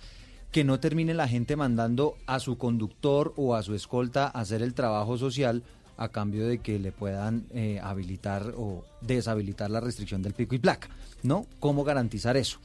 que 0.57 0.65
no 0.65 0.81
termine 0.81 1.13
la 1.13 1.29
gente 1.29 1.55
mandando 1.55 2.17
a 2.25 2.41
su 2.41 2.57
conductor 2.57 3.35
o 3.37 3.55
a 3.55 3.63
su 3.63 3.75
escolta 3.75 4.25
a 4.25 4.41
hacer 4.41 4.63
el 4.63 4.73
trabajo 4.73 5.19
social 5.19 5.63
a 5.99 6.09
cambio 6.09 6.49
de 6.49 6.61
que 6.61 6.79
le 6.79 6.93
puedan 6.93 7.45
eh, 7.51 7.79
habilitar 7.83 8.55
o 8.57 8.83
deshabilitar 9.03 9.71
la 9.71 9.81
restricción 9.81 10.23
del 10.23 10.33
pico 10.33 10.55
y 10.55 10.59
placa, 10.59 10.89
¿no? 11.23 11.45
¿Cómo 11.61 11.85
garantizar 11.85 12.39
eso? 12.39 12.59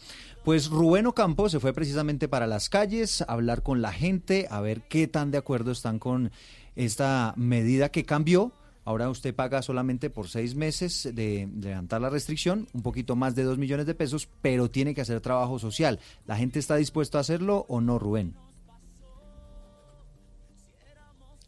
Pues 0.46 0.70
Rubén 0.70 1.06
Ocampo 1.06 1.50
se 1.50 1.60
fue 1.60 1.74
precisamente 1.74 2.30
para 2.30 2.48
las 2.48 2.70
calles 2.70 3.24
a 3.24 3.26
hablar 3.26 3.62
con 3.62 3.82
la 3.82 3.92
gente, 3.92 4.48
a 4.50 4.62
ver 4.62 4.84
qué 4.84 5.10
tan 5.10 5.30
de 5.30 5.40
acuerdo 5.40 5.74
están 5.74 6.00
con 6.00 6.32
esta 6.78 7.34
medida 7.36 7.90
que 7.90 8.06
cambió 8.06 8.54
Ahora 8.84 9.10
usted 9.10 9.36
paga 9.36 9.62
solamente 9.62 10.10
por 10.10 10.28
seis 10.28 10.56
meses 10.56 11.08
de, 11.14 11.48
levantar 11.60 12.02
la 12.02 12.10
restricción, 12.10 12.68
un 12.74 12.82
poquito 12.82 13.16
más 13.16 13.36
de 13.36 13.44
dos 13.44 13.58
millones 13.58 13.86
de 13.86 13.94
pesos, 13.94 14.28
pero 14.42 14.72
tiene 14.72 14.96
que 14.96 15.02
hacer 15.02 15.22
trabajo 15.22 15.60
social. 15.60 16.00
¿La 16.26 16.36
gente 16.36 16.58
está 16.58 16.76
dispuesta 16.78 17.20
a 17.20 17.22
hacerlo 17.22 17.66
o 17.70 17.80
no, 17.80 18.00
Rubén? 18.00 18.36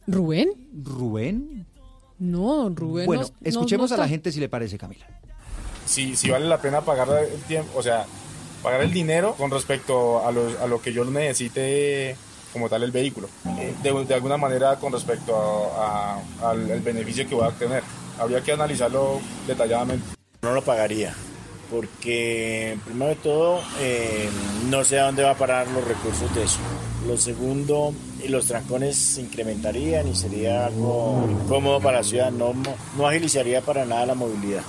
¿Rubén? 0.05 0.69
¿Rubén? 0.83 1.65
No, 2.19 2.69
Rubén. 2.69 3.07
Bueno, 3.07 3.25
escuchemos 3.41 3.91
a 3.91 3.97
la 3.97 4.07
gente 4.07 4.31
si 4.31 4.39
le 4.39 4.49
parece, 4.49 4.77
Camila. 4.77 5.07
Si, 5.85 6.15
si 6.15 6.29
vale 6.29 6.47
la 6.47 6.61
pena 6.61 6.81
pagar 6.81 7.09
el 7.23 7.41
tiempo, 7.43 7.71
o 7.77 7.81
sea, 7.81 8.05
pagar 8.61 8.81
el 8.81 8.91
dinero 8.91 9.33
con 9.35 9.49
respecto 9.49 10.25
a 10.25 10.31
lo, 10.31 10.47
a 10.61 10.67
lo 10.67 10.81
que 10.81 10.93
yo 10.93 11.03
necesite 11.03 12.15
como 12.53 12.69
tal 12.69 12.83
el 12.83 12.91
vehículo, 12.91 13.27
eh, 13.57 13.73
de, 13.81 14.13
alguna 14.13 14.37
manera 14.37 14.75
con 14.77 14.93
respecto 14.93 15.35
al, 16.41 16.81
beneficio 16.81 17.27
que 17.27 17.35
voy 17.35 17.45
a 17.45 17.47
obtener. 17.49 17.83
Habría 18.19 18.41
que 18.41 18.51
analizarlo 18.53 19.19
detalladamente. 19.47 20.05
No 20.43 20.53
lo 20.53 20.61
pagaría, 20.61 21.15
porque 21.71 22.77
primero 22.85 23.09
de 23.09 23.15
todo 23.15 23.59
eh, 23.79 24.29
no 24.69 24.83
sé 24.83 24.99
a 24.99 25.05
dónde 25.05 25.23
va 25.23 25.31
a 25.31 25.37
parar 25.37 25.67
los 25.67 25.85
recursos 25.85 26.33
de 26.35 26.43
eso. 26.43 26.59
Lo 27.07 27.17
segundo, 27.17 27.93
los 28.29 28.47
trancones 28.47 28.95
se 28.95 29.21
incrementarían 29.21 30.07
y 30.07 30.15
sería 30.15 30.67
algo 30.67 31.27
incómodo 31.27 31.81
para 31.81 31.97
la 31.97 32.03
ciudad, 32.03 32.31
no, 32.31 32.53
no 32.97 33.07
agilizaría 33.07 33.61
para 33.61 33.83
nada 33.83 34.05
la 34.05 34.15
movilidad. 34.15 34.61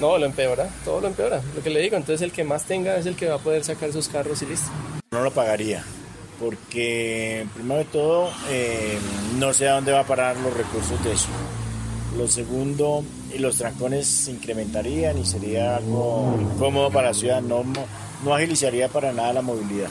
No, 0.00 0.18
lo 0.18 0.26
empeora, 0.26 0.68
todo 0.84 1.00
lo 1.00 1.06
empeora. 1.06 1.40
Lo 1.54 1.62
que 1.62 1.70
le 1.70 1.80
digo, 1.80 1.96
entonces 1.96 2.22
el 2.22 2.32
que 2.32 2.44
más 2.44 2.64
tenga 2.64 2.96
es 2.96 3.06
el 3.06 3.16
que 3.16 3.28
va 3.28 3.36
a 3.36 3.38
poder 3.38 3.64
sacar 3.64 3.92
sus 3.92 4.08
carros 4.08 4.42
y 4.42 4.46
listo. 4.46 4.70
No 5.10 5.22
lo 5.22 5.30
pagaría, 5.30 5.84
porque 6.38 7.46
primero 7.54 7.78
de 7.78 7.84
todo 7.86 8.30
eh, 8.48 8.98
no 9.38 9.52
sé 9.52 9.68
a 9.68 9.74
dónde 9.74 9.92
va 9.92 10.00
a 10.00 10.06
parar 10.06 10.36
los 10.38 10.54
recursos 10.56 11.02
de 11.04 11.12
eso. 11.12 11.28
Lo 12.16 12.26
segundo, 12.26 13.04
los 13.38 13.58
trancones 13.58 14.06
se 14.06 14.32
incrementarían 14.32 15.18
y 15.18 15.24
sería 15.24 15.76
algo 15.76 16.36
incómodo 16.40 16.90
para 16.90 17.08
la 17.08 17.14
ciudad, 17.14 17.42
no, 17.42 17.62
no 18.24 18.34
agilizaría 18.34 18.88
para 18.88 19.12
nada 19.12 19.34
la 19.34 19.42
movilidad. 19.42 19.90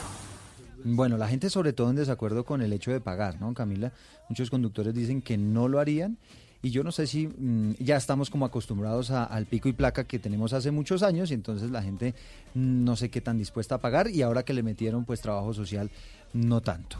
Bueno, 0.84 1.16
la 1.16 1.28
gente 1.28 1.50
sobre 1.50 1.72
todo 1.72 1.90
en 1.90 1.96
desacuerdo 1.96 2.44
con 2.44 2.62
el 2.62 2.72
hecho 2.72 2.92
de 2.92 3.00
pagar, 3.00 3.40
¿no, 3.40 3.52
Camila? 3.52 3.92
Muchos 4.28 4.50
conductores 4.50 4.94
dicen 4.94 5.22
que 5.22 5.36
no 5.36 5.68
lo 5.68 5.80
harían 5.80 6.18
y 6.60 6.70
yo 6.70 6.82
no 6.82 6.90
sé 6.90 7.06
si 7.06 7.28
mm, 7.28 7.74
ya 7.78 7.96
estamos 7.96 8.30
como 8.30 8.44
acostumbrados 8.44 9.10
al 9.10 9.46
pico 9.46 9.68
y 9.68 9.72
placa 9.72 10.04
que 10.04 10.18
tenemos 10.18 10.52
hace 10.52 10.70
muchos 10.70 11.02
años 11.02 11.30
y 11.30 11.34
entonces 11.34 11.70
la 11.70 11.82
gente 11.82 12.14
no 12.54 12.96
sé 12.96 13.10
qué 13.10 13.20
tan 13.20 13.38
dispuesta 13.38 13.76
a 13.76 13.78
pagar 13.78 14.10
y 14.10 14.22
ahora 14.22 14.44
que 14.44 14.54
le 14.54 14.62
metieron 14.62 15.04
pues 15.04 15.20
trabajo 15.20 15.54
social 15.54 15.90
no 16.32 16.60
tanto. 16.60 16.98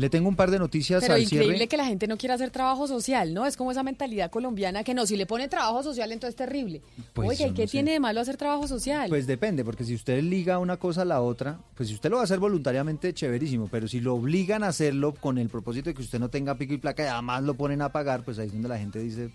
Le 0.00 0.08
tengo 0.08 0.30
un 0.30 0.34
par 0.34 0.50
de 0.50 0.58
noticias 0.58 1.02
Pero 1.02 1.12
al 1.12 1.22
increíble 1.22 1.68
que 1.68 1.76
la 1.76 1.84
gente 1.84 2.06
no 2.06 2.16
quiera 2.16 2.34
hacer 2.34 2.50
trabajo 2.50 2.88
social, 2.88 3.34
¿no? 3.34 3.44
Es 3.44 3.54
como 3.54 3.70
esa 3.70 3.82
mentalidad 3.82 4.30
colombiana 4.30 4.82
que 4.82 4.94
no, 4.94 5.04
si 5.04 5.14
le 5.14 5.26
pone 5.26 5.46
trabajo 5.46 5.82
social 5.82 6.10
entonces 6.10 6.32
es 6.32 6.36
terrible. 6.36 6.80
Pues 7.12 7.28
Oye, 7.28 7.48
¿y 7.48 7.52
qué 7.52 7.66
tiene 7.66 7.92
de 7.92 8.00
malo 8.00 8.18
hacer 8.18 8.38
trabajo 8.38 8.66
social? 8.66 9.10
Pues 9.10 9.26
depende, 9.26 9.62
porque 9.62 9.84
si 9.84 9.94
usted 9.94 10.22
liga 10.22 10.58
una 10.58 10.78
cosa 10.78 11.02
a 11.02 11.04
la 11.04 11.20
otra, 11.20 11.60
pues 11.74 11.90
si 11.90 11.94
usted 11.94 12.08
lo 12.08 12.16
va 12.16 12.22
a 12.22 12.24
hacer 12.24 12.38
voluntariamente, 12.38 13.12
chéverísimo, 13.12 13.68
pero 13.70 13.88
si 13.88 14.00
lo 14.00 14.14
obligan 14.14 14.64
a 14.64 14.68
hacerlo 14.68 15.12
con 15.14 15.36
el 15.36 15.50
propósito 15.50 15.90
de 15.90 15.94
que 15.94 16.00
usted 16.00 16.18
no 16.18 16.30
tenga 16.30 16.56
pico 16.56 16.72
y 16.72 16.78
placa 16.78 17.02
y 17.02 17.06
además 17.06 17.42
lo 17.42 17.52
ponen 17.52 17.82
a 17.82 17.92
pagar, 17.92 18.24
pues 18.24 18.38
ahí 18.38 18.46
es 18.46 18.52
donde 18.54 18.70
la 18.70 18.78
gente 18.78 19.00
dice, 19.00 19.30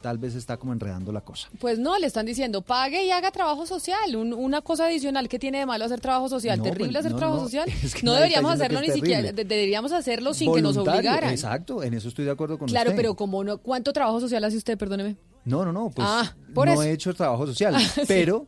tal 0.00 0.18
vez 0.18 0.34
está 0.34 0.56
como 0.56 0.72
enredando 0.72 1.12
la 1.12 1.20
cosa. 1.20 1.48
Pues 1.58 1.78
no, 1.78 1.98
le 1.98 2.06
están 2.06 2.26
diciendo, 2.26 2.62
pague 2.62 3.04
y 3.04 3.10
haga 3.10 3.30
trabajo 3.30 3.66
social. 3.66 4.16
una 4.16 4.62
cosa 4.62 4.86
adicional 4.86 5.28
que 5.28 5.38
tiene 5.38 5.58
de 5.58 5.66
malo 5.66 5.84
hacer 5.84 6.00
trabajo 6.00 6.28
social. 6.28 6.60
terrible 6.62 6.92
pues, 6.92 7.06
hacer 7.06 7.16
trabajo 7.16 7.44
social. 7.44 7.68
no 8.02 8.14
deberíamos 8.14 8.52
hacerlo 8.52 8.80
ni 8.80 8.90
siquiera, 8.90 9.32
deberíamos 9.32 9.92
hacerlo 9.92 10.34
sin 10.34 10.52
que 10.52 10.62
nos 10.62 10.76
obligaran. 10.76 11.30
Exacto, 11.30 11.82
en 11.82 11.94
eso 11.94 12.08
estoy 12.08 12.24
de 12.24 12.30
acuerdo 12.30 12.58
con 12.58 12.68
claro, 12.68 12.90
usted. 12.90 12.96
Claro, 12.96 13.14
pero 13.14 13.16
como 13.16 13.44
no, 13.44 13.58
¿cuánto 13.58 13.92
trabajo 13.92 14.20
social 14.20 14.44
hace 14.44 14.56
usted? 14.56 14.78
Perdóneme. 14.78 15.16
No, 15.44 15.64
no, 15.64 15.72
no, 15.72 15.90
pues 15.90 16.06
ah, 16.08 16.34
no 16.54 16.82
he 16.82 16.92
hecho 16.92 17.14
trabajo 17.14 17.46
social, 17.46 17.74
pero 18.08 18.46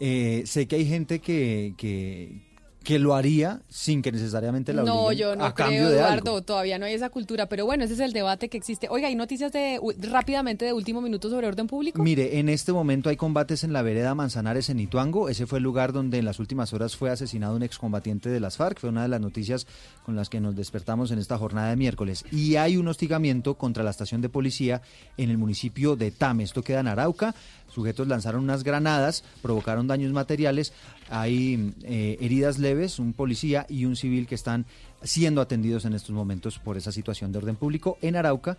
eh, 0.00 0.42
sé 0.46 0.66
que 0.66 0.76
hay 0.76 0.86
gente 0.86 1.20
que, 1.20 1.74
que 1.76 2.49
que 2.82 2.98
lo 2.98 3.14
haría 3.14 3.60
sin 3.68 4.00
que 4.00 4.10
necesariamente 4.10 4.72
la 4.72 4.82
No, 4.82 5.12
yo 5.12 5.36
no 5.36 5.54
creo, 5.54 5.90
Eduardo, 5.90 6.42
todavía 6.42 6.78
no 6.78 6.86
hay 6.86 6.94
esa 6.94 7.10
cultura, 7.10 7.46
pero 7.46 7.66
bueno, 7.66 7.84
ese 7.84 7.94
es 7.94 8.00
el 8.00 8.12
debate 8.12 8.48
que 8.48 8.56
existe. 8.56 8.88
Oiga, 8.88 9.08
¿hay 9.08 9.14
noticias 9.14 9.52
de 9.52 9.78
rápidamente 9.98 10.64
de 10.64 10.72
último 10.72 11.00
minuto 11.00 11.28
sobre 11.28 11.46
orden 11.46 11.66
público? 11.66 12.02
Mire, 12.02 12.38
en 12.38 12.48
este 12.48 12.72
momento 12.72 13.10
hay 13.10 13.16
combates 13.16 13.64
en 13.64 13.72
la 13.72 13.82
vereda 13.82 14.14
Manzanares 14.14 14.70
en 14.70 14.80
Ituango, 14.80 15.28
ese 15.28 15.46
fue 15.46 15.58
el 15.58 15.64
lugar 15.64 15.92
donde 15.92 16.18
en 16.18 16.24
las 16.24 16.38
últimas 16.38 16.72
horas 16.72 16.96
fue 16.96 17.10
asesinado 17.10 17.54
un 17.54 17.62
excombatiente 17.62 18.30
de 18.30 18.40
las 18.40 18.56
FARC, 18.56 18.80
fue 18.80 18.88
una 18.88 19.02
de 19.02 19.08
las 19.08 19.20
noticias 19.20 19.66
con 20.04 20.16
las 20.16 20.30
que 20.30 20.40
nos 20.40 20.56
despertamos 20.56 21.10
en 21.10 21.18
esta 21.18 21.36
jornada 21.36 21.70
de 21.70 21.76
miércoles. 21.76 22.24
Y 22.32 22.56
hay 22.56 22.76
un 22.78 22.88
hostigamiento 22.88 23.54
contra 23.54 23.84
la 23.84 23.90
estación 23.90 24.22
de 24.22 24.30
policía 24.30 24.80
en 25.18 25.30
el 25.30 25.36
municipio 25.36 25.96
de 25.96 26.10
Tame, 26.10 26.44
esto 26.44 26.62
queda 26.62 26.80
en 26.80 26.88
Arauca, 26.88 27.34
sujetos 27.72 28.08
lanzaron 28.08 28.44
unas 28.44 28.64
granadas, 28.64 29.24
provocaron 29.42 29.86
daños 29.86 30.12
materiales, 30.12 30.72
hay 31.08 31.74
eh, 31.82 32.18
heridas 32.20 32.58
leves, 32.58 32.98
un 32.98 33.12
policía 33.12 33.66
y 33.68 33.84
un 33.84 33.96
civil 33.96 34.26
que 34.26 34.34
están 34.34 34.66
siendo 35.02 35.40
atendidos 35.40 35.84
en 35.84 35.94
estos 35.94 36.10
momentos 36.10 36.58
por 36.58 36.76
esa 36.76 36.92
situación 36.92 37.32
de 37.32 37.38
orden 37.38 37.56
público 37.56 37.98
en 38.02 38.16
Arauca, 38.16 38.58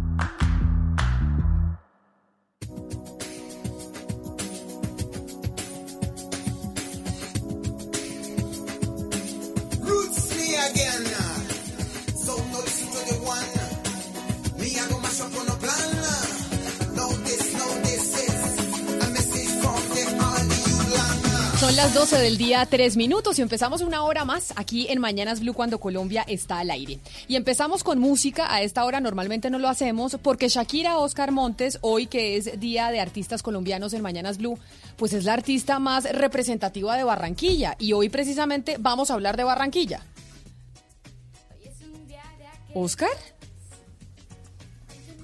12 22.11 22.23
del 22.25 22.37
día, 22.37 22.65
3 22.69 22.97
minutos 22.97 23.39
y 23.39 23.41
empezamos 23.41 23.79
una 23.79 24.03
hora 24.03 24.25
más 24.25 24.51
aquí 24.57 24.85
en 24.89 24.99
Mañanas 24.99 25.39
Blue 25.39 25.53
cuando 25.53 25.79
Colombia 25.79 26.25
está 26.27 26.59
al 26.59 26.69
aire. 26.69 26.99
Y 27.29 27.37
empezamos 27.37 27.85
con 27.85 27.99
música, 27.99 28.53
a 28.53 28.61
esta 28.61 28.83
hora 28.83 28.99
normalmente 28.99 29.49
no 29.49 29.59
lo 29.59 29.69
hacemos 29.69 30.17
porque 30.21 30.49
Shakira 30.49 30.97
Oscar 30.97 31.31
Montes, 31.31 31.77
hoy 31.79 32.07
que 32.07 32.35
es 32.35 32.59
Día 32.59 32.91
de 32.91 32.99
Artistas 32.99 33.41
Colombianos 33.41 33.93
en 33.93 34.01
Mañanas 34.01 34.39
Blue, 34.39 34.59
pues 34.97 35.13
es 35.13 35.23
la 35.23 35.31
artista 35.31 35.79
más 35.79 36.03
representativa 36.03 36.97
de 36.97 37.05
Barranquilla 37.05 37.77
y 37.79 37.93
hoy 37.93 38.09
precisamente 38.09 38.75
vamos 38.77 39.09
a 39.09 39.13
hablar 39.13 39.37
de 39.37 39.45
Barranquilla. 39.45 40.01
¿Oscar? 42.73 43.09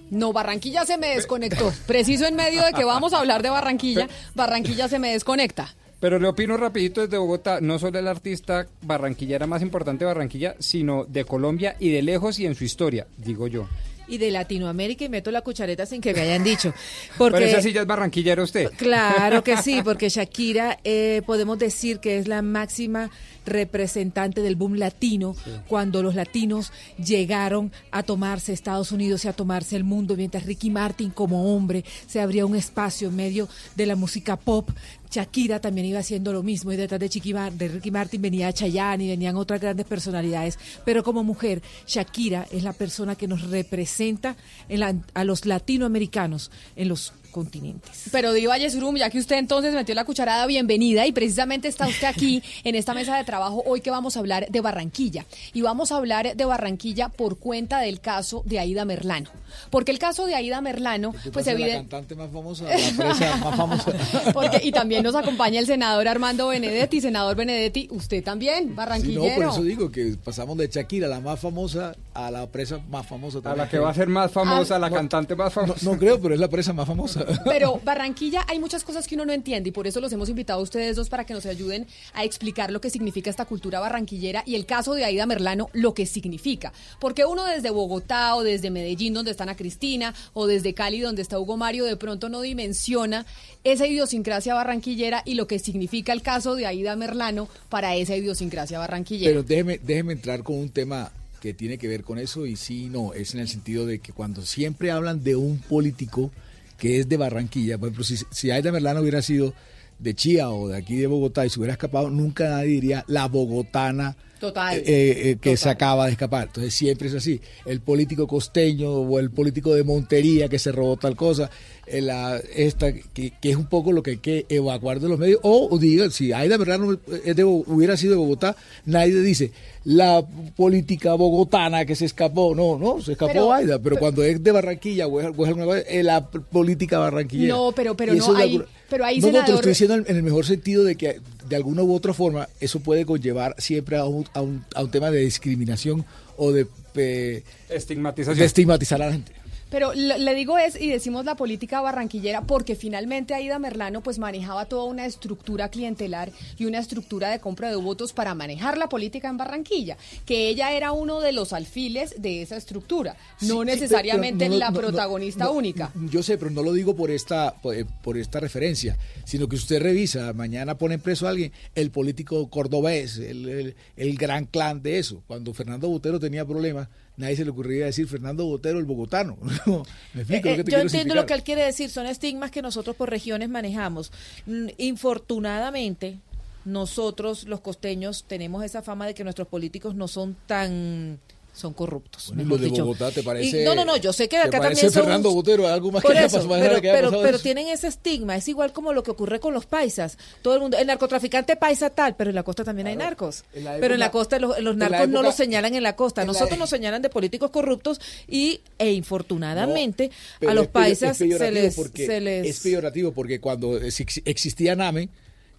No, 0.09 0.31
Barranquilla 0.31 0.85
se 0.85 0.97
me 0.97 1.09
desconectó. 1.09 1.73
Preciso 1.85 2.25
en 2.25 2.35
medio 2.35 2.63
de 2.63 2.71
que 2.71 2.85
vamos 2.85 3.11
a 3.11 3.19
hablar 3.19 3.43
de 3.43 3.49
Barranquilla, 3.49 4.07
Barranquilla 4.35 4.87
se 4.87 4.99
me 4.99 5.11
desconecta. 5.11 5.75
Pero 5.99 6.19
le 6.19 6.27
opino 6.27 6.57
rapidito 6.57 7.01
desde 7.01 7.17
Bogotá, 7.17 7.59
no 7.59 7.79
solo 7.79 7.97
el 7.97 8.07
artista 8.07 8.67
barranquillera 8.81 9.47
más 9.47 9.61
importante 9.63 10.05
de 10.05 10.07
Barranquilla, 10.13 10.55
sino 10.59 11.05
de 11.05 11.25
Colombia 11.25 11.75
y 11.79 11.89
de 11.89 12.03
lejos 12.03 12.39
y 12.39 12.45
en 12.45 12.53
su 12.55 12.63
historia, 12.63 13.07
digo 13.17 13.47
yo. 13.47 13.67
y 14.07 14.17
de 14.19 14.31
Latinoamérica 14.31 15.03
y 15.05 15.09
meto 15.09 15.31
la 15.31 15.41
cuchareta 15.41 15.85
sin 15.85 15.99
que 15.99 16.13
me 16.13 16.21
hayan 16.21 16.43
dicho. 16.43 16.73
Porque, 17.17 17.39
Pero 17.39 17.45
esa 17.47 17.61
sí 17.61 17.73
ya 17.73 17.81
es 17.81 17.87
barranquillera 17.87 18.41
usted. 18.41 18.71
Claro 18.77 19.43
que 19.43 19.57
sí, 19.57 19.81
porque 19.83 20.09
Shakira 20.09 20.79
eh, 20.83 21.21
podemos 21.25 21.59
decir 21.59 21.99
que 21.99 22.17
es 22.17 22.27
la 22.27 22.41
máxima 22.41 23.09
representante 23.47 24.41
del 24.41 24.55
boom 24.55 24.75
latino 24.75 25.35
cuando 25.67 26.03
los 26.03 26.13
latinos 26.15 26.71
llegaron 27.03 27.71
a 27.91 28.03
tomarse 28.03 28.53
Estados 28.53 28.91
Unidos 28.91 29.25
y 29.25 29.27
a 29.27 29.33
tomarse 29.33 29.75
el 29.75 29.83
mundo, 29.83 30.15
mientras 30.15 30.45
Ricky 30.45 30.69
Martin 30.69 31.09
como 31.09 31.55
hombre 31.55 31.83
se 32.07 32.21
abría 32.21 32.45
un 32.45 32.55
espacio 32.55 33.07
en 33.09 33.15
medio 33.15 33.47
de 33.75 33.85
la 33.85 33.95
música 33.95 34.35
pop. 34.35 34.69
Shakira 35.09 35.61
también 35.61 35.87
iba 35.87 35.99
haciendo 35.99 36.33
lo 36.33 36.43
mismo 36.43 36.73
y 36.73 36.75
detrás 36.75 36.99
de, 36.99 37.07
Chiqui 37.07 37.33
Mar- 37.33 37.53
de 37.53 37.69
Ricky 37.69 37.91
Martin 37.91 38.21
venía 38.21 38.51
Chayanne 38.51 39.05
y 39.05 39.07
venían 39.07 39.37
otras 39.37 39.61
grandes 39.61 39.85
personalidades. 39.85 40.59
Pero 40.83 41.01
como 41.01 41.23
mujer, 41.23 41.61
Shakira 41.87 42.45
es 42.51 42.63
la 42.63 42.73
persona 42.73 43.15
que 43.15 43.25
nos 43.27 43.49
representa 43.49 44.35
en 44.67 44.81
la- 44.81 44.95
a 45.13 45.23
los 45.23 45.45
latinoamericanos 45.45 46.51
en 46.75 46.89
los 46.89 47.13
continentes. 47.37 48.09
Pero 48.11 48.33
Diva 48.33 48.57
Yesurum, 48.57 48.95
ya 48.95 49.11
que 49.11 49.19
usted 49.19 49.35
entonces 49.35 49.71
metió 49.71 49.93
la 49.93 50.05
cucharada, 50.05 50.47
bienvenida 50.47 51.05
y 51.05 51.11
precisamente 51.11 51.67
está 51.67 51.87
usted 51.87 52.07
aquí 52.07 52.41
en 52.63 52.73
esta 52.73 52.95
mesa 52.95 53.15
de 53.15 53.23
trabajo 53.25 53.61
hoy 53.67 53.81
que 53.81 53.91
vamos 53.91 54.17
a 54.17 54.21
hablar 54.21 54.47
de 54.49 54.59
Barranquilla. 54.59 55.23
Y 55.53 55.61
vamos 55.61 55.91
a 55.91 55.97
hablar 55.97 56.35
de 56.35 56.45
Barranquilla 56.45 57.09
por 57.09 57.37
cuenta 57.37 57.79
del 57.79 57.99
caso 57.99 58.41
de 58.47 58.57
Aida 58.57 58.85
Merlano. 58.85 59.29
Porque 59.69 59.91
el 59.91 59.99
caso 59.99 60.25
de 60.25 60.35
Aida 60.35 60.61
Merlano, 60.61 61.13
pues 61.33 61.45
la 61.45 61.51
evidente... 61.53 61.77
cantante 61.77 62.15
más 62.15 62.31
famosa, 62.31 62.65
la 62.65 62.69
presa 63.05 63.37
más 63.37 63.55
famosa. 63.55 63.91
Porque, 64.33 64.61
y 64.63 64.71
también 64.71 65.03
nos 65.03 65.15
acompaña 65.15 65.59
el 65.59 65.65
senador 65.65 66.07
Armando 66.07 66.47
Benedetti. 66.47 67.01
Senador 67.01 67.35
Benedetti, 67.35 67.87
usted 67.91 68.23
también, 68.23 68.63
Sí, 68.63 68.69
no, 68.69 68.75
barranquillero. 68.75 69.35
por 69.35 69.53
eso 69.53 69.63
digo 69.63 69.91
que 69.91 70.15
pasamos 70.23 70.57
de 70.57 70.67
Shakira, 70.67 71.07
la 71.07 71.19
más 71.19 71.39
famosa, 71.39 71.95
a 72.13 72.31
la 72.31 72.47
presa 72.47 72.79
más 72.89 73.05
famosa. 73.05 73.39
A 73.43 73.55
la 73.55 73.69
que 73.69 73.79
va 73.79 73.89
a 73.89 73.93
ser 73.93 74.07
más 74.07 74.31
famosa, 74.31 74.75
Ah, 74.75 74.79
la 74.79 74.89
no, 74.89 74.95
cantante 74.95 75.35
más 75.35 75.53
famosa. 75.53 75.79
No, 75.83 75.93
no 75.93 75.99
creo, 75.99 76.19
pero 76.21 76.33
es 76.33 76.39
la 76.39 76.47
presa 76.47 76.73
más 76.73 76.87
famosa. 76.87 77.25
Pero 77.45 77.79
Barranquilla 77.83 78.45
hay 78.47 78.59
muchas 78.59 78.83
cosas 78.83 79.07
que 79.07 79.15
uno 79.15 79.25
no 79.25 79.33
entiende 79.33 79.69
y 79.69 79.71
por 79.71 79.87
eso 79.87 79.99
los 80.01 80.11
hemos 80.11 80.29
invitado 80.29 80.59
a 80.59 80.63
ustedes 80.63 80.95
dos 80.95 81.09
para 81.09 81.25
que 81.25 81.33
nos 81.33 81.45
ayuden 81.45 81.87
a 82.13 82.23
explicar 82.23 82.71
lo 82.71 82.81
que 82.81 82.89
significa 82.89 83.29
esta 83.29 83.45
cultura 83.45 83.79
barranquillera 83.79 84.43
y 84.45 84.55
el 84.55 84.65
caso 84.65 84.93
de 84.93 85.05
Aida 85.05 85.25
Merlano, 85.25 85.69
lo 85.73 85.93
que 85.93 86.05
significa. 86.05 86.73
Porque 86.99 87.25
uno 87.25 87.45
desde 87.45 87.69
Bogotá 87.69 88.35
o 88.35 88.43
desde 88.43 88.69
Medellín, 88.71 89.13
donde 89.13 89.31
está 89.37 89.55
Cristina, 89.55 90.13
o 90.33 90.47
desde 90.47 90.73
Cali, 90.73 90.99
donde 90.99 91.21
está 91.21 91.39
Hugo 91.39 91.57
Mario, 91.57 91.85
de 91.85 91.95
pronto 91.95 92.29
no 92.29 92.41
dimensiona 92.41 93.25
esa 93.63 93.87
idiosincrasia 93.87 94.53
barranquillera 94.53 95.21
y 95.25 95.35
lo 95.35 95.47
que 95.47 95.59
significa 95.59 96.13
el 96.13 96.21
caso 96.21 96.55
de 96.55 96.65
Aida 96.65 96.95
Merlano 96.95 97.47
para 97.69 97.95
esa 97.95 98.15
idiosincrasia 98.15 98.79
barranquillera. 98.79 99.31
Pero 99.31 99.43
déjeme, 99.43 99.79
déjeme 99.81 100.13
entrar 100.13 100.43
con 100.43 100.55
un 100.55 100.69
tema 100.69 101.11
que 101.39 101.53
tiene 101.53 101.77
que 101.77 101.87
ver 101.87 102.03
con 102.03 102.17
eso 102.17 102.45
y 102.45 102.55
sí, 102.55 102.89
no, 102.89 103.13
es 103.13 103.33
en 103.33 103.41
el 103.41 103.47
sentido 103.47 103.85
de 103.85 103.99
que 103.99 104.11
cuando 104.11 104.41
siempre 104.45 104.91
hablan 104.91 105.23
de 105.23 105.35
un 105.35 105.59
político 105.59 106.31
que 106.77 106.99
es 106.99 107.09
de 107.09 107.17
Barranquilla, 107.17 107.77
por 107.77 107.89
ejemplo, 107.89 108.03
si, 108.03 108.17
si 108.31 108.51
Aida 108.51 108.71
Merlano 108.71 109.01
hubiera 109.01 109.21
sido 109.21 109.53
de 109.99 110.13
Chía 110.13 110.49
o 110.49 110.69
de 110.69 110.77
aquí 110.77 110.95
de 110.95 111.07
Bogotá 111.07 111.45
y 111.45 111.49
se 111.49 111.59
hubiera 111.59 111.73
escapado, 111.73 112.09
nunca 112.09 112.49
nadie 112.49 112.67
diría 112.67 113.03
la 113.07 113.27
bogotana 113.27 114.15
Total. 114.39 114.77
eh, 114.77 114.83
eh, 114.85 115.37
que 115.41 115.57
se 115.57 115.69
acaba 115.69 116.05
de 116.05 116.11
escapar. 116.11 116.47
Entonces 116.47 116.73
siempre 116.73 117.07
es 117.07 117.15
así. 117.15 117.41
El 117.65 117.81
político 117.81 118.27
costeño 118.27 118.89
o 118.91 119.19
el 119.19 119.31
político 119.31 119.73
de 119.73 119.83
Montería 119.83 120.47
que 120.47 120.59
se 120.59 120.71
robó 120.71 120.97
tal 120.97 121.15
cosa, 121.15 121.45
eh, 121.45 121.76
la- 121.91 122.37
esta, 122.55 122.91
que, 122.93 123.31
que 123.41 123.49
es 123.49 123.55
un 123.55 123.67
poco 123.67 123.91
lo 123.91 124.03
que 124.03 124.11
hay 124.11 124.17
que 124.17 124.45
evacuar 124.49 124.99
de 124.99 125.09
los 125.09 125.17
medios. 125.19 125.39
O, 125.43 125.67
o 125.71 125.77
diga, 125.77 126.09
si 126.11 126.31
Aida 126.33 126.57
Merlano 126.57 126.97
es 127.25 127.35
de 127.35 127.43
Bo- 127.43 127.63
hubiera 127.67 127.95
sido 127.97 128.11
de 128.13 128.17
Bogotá, 128.17 128.55
nadie 128.85 129.19
dice 129.21 129.51
la 129.83 130.25
política 130.55 131.13
bogotana 131.13 131.85
que 131.85 131.95
se 131.95 132.05
escapó. 132.05 132.53
No, 132.55 132.77
no, 132.77 133.01
se 133.01 133.13
escapó 133.13 133.31
Pero- 133.31 133.53
Aida. 133.53 133.79
Pero 133.79 133.97
cuando 133.97 134.23
es 134.23 134.43
de 134.43 134.51
Barranquilla 134.51 135.07
o 135.07 135.21
es, 135.21 135.27
o 135.35 135.75
es 135.77 136.03
la 136.05 136.29
política 136.29 136.99
barranquillera. 136.99 137.53
No, 137.55 137.71
pero- 137.73 137.95
pero 137.95 138.13
no, 138.13 138.35
alguna- 138.35 138.65
pero 138.89 139.05
ahí, 139.05 139.19
no, 139.19 139.27
no, 139.27 139.31
te 139.31 139.37
lo 139.37 139.43
senador- 139.43 139.55
estoy 139.55 139.69
diciendo 139.71 139.95
en, 139.95 140.05
en 140.07 140.15
el 140.17 140.23
mejor 140.23 140.45
sentido 140.45 140.83
de 140.83 140.95
que 140.95 141.19
de 141.47 141.55
alguna 141.55 141.83
u 141.83 141.93
otra 141.93 142.13
forma 142.13 142.47
eso 142.59 142.79
puede 142.81 143.05
conllevar 143.05 143.55
siempre 143.57 143.97
a 143.97 144.05
un, 144.05 144.25
a 144.33 144.41
un, 144.41 144.65
a 144.75 144.83
un 144.83 144.91
tema 144.91 145.09
de 145.11 145.21
discriminación 145.21 146.05
o 146.35 146.51
de, 146.51 146.67
eh, 146.95 147.43
Estigmatización. 147.69 148.37
de 148.39 148.45
estigmatizar 148.45 149.01
a 149.01 149.05
la 149.07 149.11
gente. 149.13 149.31
Pero 149.69 149.93
le 149.93 150.33
digo 150.35 150.57
es, 150.57 150.79
y 150.79 150.89
decimos 150.89 151.25
la 151.25 151.35
política 151.35 151.81
barranquillera, 151.81 152.41
porque 152.41 152.75
finalmente 152.75 153.33
Aida 153.33 153.59
Merlano 153.59 154.01
pues 154.01 154.17
manejaba 154.17 154.65
toda 154.65 154.85
una 154.85 155.05
estructura 155.05 155.69
clientelar 155.69 156.31
y 156.57 156.65
una 156.65 156.79
estructura 156.79 157.29
de 157.29 157.39
compra 157.39 157.69
de 157.69 157.75
votos 157.75 158.13
para 158.13 158.33
manejar 158.33 158.77
la 158.77 158.87
política 158.89 159.27
en 159.29 159.37
Barranquilla, 159.37 159.97
que 160.25 160.47
ella 160.49 160.71
era 160.71 160.91
uno 160.93 161.19
de 161.19 161.31
los 161.33 161.51
alfiles 161.53 162.15
de 162.21 162.41
esa 162.41 162.55
estructura, 162.57 163.17
Sí, 163.39 163.47
no 163.47 163.63
necesariamente 163.65 164.47
no, 164.49 164.55
la 164.57 164.71
no, 164.71 164.79
protagonista 164.79 165.45
no, 165.45 165.51
única. 165.51 165.91
Yo 166.11 166.23
sé, 166.23 166.37
pero 166.37 166.51
no 166.51 166.63
lo 166.63 166.71
digo 166.73 166.95
por 166.95 167.11
esta, 167.11 167.53
por, 167.61 167.75
eh, 167.75 167.85
por 168.03 168.17
esta 168.17 168.39
referencia, 168.39 168.97
sino 169.25 169.47
que 169.49 169.55
usted 169.57 169.81
revisa, 169.81 170.31
mañana 170.33 170.77
ponen 170.77 170.99
preso 171.01 171.27
a 171.27 171.31
alguien, 171.31 171.51
el 171.75 171.91
político 171.91 172.49
cordobés, 172.49 173.17
el, 173.17 173.47
el- 173.49 173.75
el 173.97 174.15
gran 174.17 174.45
clan 174.45 174.81
de 174.81 174.99
eso. 174.99 175.21
Cuando 175.27 175.53
Fernando 175.53 175.89
Botero 175.89 176.19
tenía 176.19 176.45
problemas, 176.45 176.87
nadie 177.17 177.35
se 177.35 177.43
le 177.43 177.51
ocurría 177.51 177.85
decir 177.85 178.07
Fernando 178.07 178.45
Botero 178.45 178.79
el 178.79 178.85
bogotano. 178.85 179.37
No, 179.65 179.83
¿Me 180.13 180.21
explico 180.21 180.47
Eh, 180.47 180.51
lo 180.51 180.55
que 180.55 180.61
eh, 180.61 180.63
te 180.63 180.71
yo 180.71 180.79
entiendo 180.79 181.15
lo 181.15 181.25
que 181.25 181.33
él 181.33 181.43
quiere 181.43 181.63
decir, 181.63 181.89
son 181.89 182.05
estigmas 182.05 182.51
que 182.51 182.61
nosotros 182.61 182.95
por 182.95 183.09
regiones 183.09 183.49
manejamos. 183.49 184.11
Mm, 184.45 184.67
Infortunadamente, 184.77 186.19
nosotros 186.63 187.45
los 187.45 187.61
costeños 187.61 188.25
tenemos 188.27 188.63
esa 188.63 188.81
fama 188.81 189.05
de 189.07 189.13
que 189.13 189.23
nuestros 189.23 189.47
políticos 189.47 189.95
no 189.95 190.07
son 190.07 190.35
tan 190.47 191.19
son 191.57 191.73
corruptos. 191.73 192.27
Bueno, 192.27 192.43
mejor 192.43 192.59
lo 192.59 192.63
de 192.63 192.69
dicho. 192.69 192.85
Bogotá 192.85 193.11
te 193.11 193.19
Y- 193.19 193.23
parece. 193.23 193.63
no, 193.65 193.73
no, 193.75 193.83
no, 193.83 193.97
yo 193.97 194.13
sé 194.13 194.29
que 194.29 194.37
¿te 194.37 194.43
acá 194.43 194.59
también 194.61 194.77
son 194.77 194.91
Fernando 194.91 195.31
Botero, 195.33 195.67
algo 195.67 195.91
más 195.91 196.03
Por 196.03 196.13
que 196.13 196.23
eso, 196.25 196.47
pero, 196.47 196.75
que 196.81 196.89
pero, 196.91 197.09
pero 197.09 197.29
eso. 197.35 197.39
tienen 197.39 197.67
ese 197.67 197.87
estigma, 197.87 198.35
es 198.35 198.47
igual 198.47 198.71
como 198.73 198.93
lo 198.93 199.03
que 199.03 199.11
ocurre 199.11 199.39
con 199.39 199.53
los 199.53 199.65
paisas. 199.65 200.17
Todo 200.41 200.53
el 200.55 200.61
mundo, 200.61 200.77
el 200.77 200.87
narcotraficante 200.87 201.55
paisa 201.55 201.89
tal, 201.89 202.15
pero 202.15 202.29
en 202.29 202.35
la 202.35 202.43
costa 202.43 202.63
también 202.63 202.87
hay 202.87 202.95
narcos. 202.95 203.43
En 203.53 203.63
la 203.63 203.77
pero 203.79 203.95
en 203.95 203.99
la 203.99 204.11
costa 204.11 204.39
los, 204.39 204.57
la 204.61 204.73
narcos 204.73 205.09
no 205.09 205.21
los 205.23 205.35
señalan 205.35 205.73
en 205.75 205.83
la 205.83 205.95
costa. 205.95 206.21
en 206.21 206.27
la- 206.27 206.33
Nosotros 206.33 206.57
nos 206.59 206.69
señalan 206.69 207.01
de 207.01 207.09
políticos 207.09 207.49
corruptos 207.51 207.99
y 208.27 208.61
e 208.77 208.91
infortunadamente 208.91 210.11
a 210.47 210.53
los 210.53 210.67
paisas 210.67 211.19
es 211.19 211.37
se 211.37 211.51
les, 211.51 211.75
porque- 211.75 212.05
se 212.05 212.21
les 212.21 212.47
Es 212.47 212.59
peyorativo 212.59 213.11
porque 213.11 213.39
cuando 213.39 213.77
ex- 213.77 214.21
existía 214.25 214.75
NAME, 214.75 215.09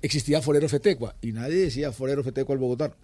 existía 0.03 0.41
Forero 0.43 0.69
Fetecua. 0.69 1.15
Y 1.23 1.33
nadie 1.33 1.57
decía 1.57 1.91
Forero 1.93 2.23
Fetecua 2.23 2.55
al 2.55 2.59
bogotano, 2.61 2.95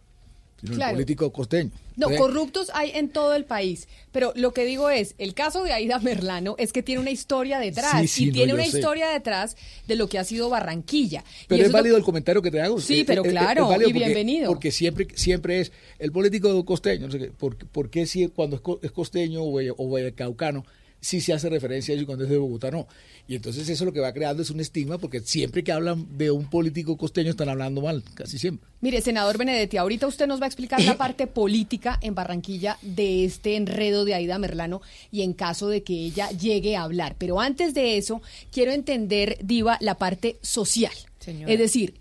sino 0.64 0.76
Claro. 0.76 0.90
el 0.90 0.96
político 0.96 1.32
costeño. 1.32 1.70
No, 1.96 2.08
Entonces, 2.08 2.18
corruptos 2.20 2.70
hay 2.74 2.90
en 2.94 3.08
todo 3.08 3.34
el 3.34 3.44
país, 3.44 3.86
pero 4.10 4.32
lo 4.34 4.52
que 4.52 4.64
digo 4.64 4.90
es, 4.90 5.14
el 5.18 5.32
caso 5.34 5.62
de 5.62 5.72
Aida 5.72 6.00
Merlano 6.00 6.56
es 6.58 6.72
que 6.72 6.82
tiene 6.82 7.00
una 7.00 7.12
historia 7.12 7.60
detrás 7.60 8.00
Sí, 8.00 8.08
sí, 8.08 8.28
y 8.28 8.32
tiene 8.32 8.52
una 8.54 8.64
sé. 8.64 8.78
historia 8.78 9.08
detrás 9.10 9.56
de 9.86 9.94
lo 9.94 10.08
que 10.08 10.18
ha 10.18 10.24
sido 10.24 10.48
Barranquilla. 10.48 11.22
Pero 11.46 11.62
es 11.62 11.68
lo- 11.68 11.74
válido 11.74 11.96
el 11.96 12.02
comentario 12.02 12.42
que 12.42 12.50
te 12.50 12.60
hago. 12.60 12.80
Sí, 12.80 13.00
Eh, 13.00 13.04
pero 13.06 13.24
eh, 13.24 13.28
eh, 13.28 13.30
claro, 13.30 13.70
es 13.72 13.78
y 13.78 13.82
porque- 13.84 13.92
bienvenido. 13.92 14.48
Porque 14.50 14.72
siempre, 14.72 15.06
siempre 15.14 15.60
es 15.60 15.72
el 16.00 16.10
político 16.10 16.64
costeño, 16.64 17.06
no 17.06 17.12
sé 17.12 17.18
qué, 17.18 17.26
¿por, 17.26 17.56
por 17.56 17.90
qué 17.90 18.06
si 18.06 18.26
cuando 18.28 18.56
es, 18.56 18.62
co- 18.62 18.80
es 18.82 18.90
costeño 18.90 19.42
o, 19.44 19.52
valle- 19.52 19.74
o 19.76 19.88
vallecaucano 19.88 20.64
sí 21.04 21.20
se 21.20 21.34
hace 21.34 21.50
referencia 21.50 21.92
a 21.92 21.94
ello 21.94 22.04
y 22.04 22.06
cuando 22.06 22.24
es 22.24 22.30
de 22.30 22.38
Bogotá 22.38 22.70
no? 22.70 22.88
Y 23.28 23.36
entonces 23.36 23.68
eso 23.68 23.84
lo 23.84 23.92
que 23.92 24.00
va 24.00 24.12
creando 24.12 24.42
es 24.42 24.50
un 24.50 24.60
estigma 24.60 24.96
porque 24.98 25.20
siempre 25.20 25.62
que 25.62 25.70
hablan 25.70 26.16
de 26.16 26.30
un 26.30 26.48
político 26.48 26.96
costeño 26.96 27.30
están 27.30 27.50
hablando 27.50 27.82
mal, 27.82 28.02
casi 28.14 28.38
siempre. 28.38 28.68
Mire, 28.80 29.02
senador 29.02 29.36
Benedetti, 29.36 29.76
ahorita 29.76 30.06
usted 30.06 30.26
nos 30.26 30.40
va 30.40 30.44
a 30.44 30.48
explicar 30.48 30.82
la 30.82 30.96
parte 30.98 31.26
política 31.26 31.98
en 32.00 32.14
Barranquilla 32.14 32.78
de 32.80 33.24
este 33.24 33.56
enredo 33.56 34.04
de 34.04 34.14
Aida 34.14 34.38
Merlano 34.38 34.80
y 35.12 35.22
en 35.22 35.34
caso 35.34 35.68
de 35.68 35.82
que 35.82 35.92
ella 35.92 36.30
llegue 36.30 36.76
a 36.76 36.82
hablar. 36.82 37.16
Pero 37.18 37.40
antes 37.40 37.74
de 37.74 37.98
eso, 37.98 38.22
quiero 38.50 38.72
entender, 38.72 39.38
Diva, 39.42 39.76
la 39.80 39.98
parte 39.98 40.38
social. 40.40 40.94
Señora. 41.18 41.52
Es 41.52 41.58
decir, 41.58 41.94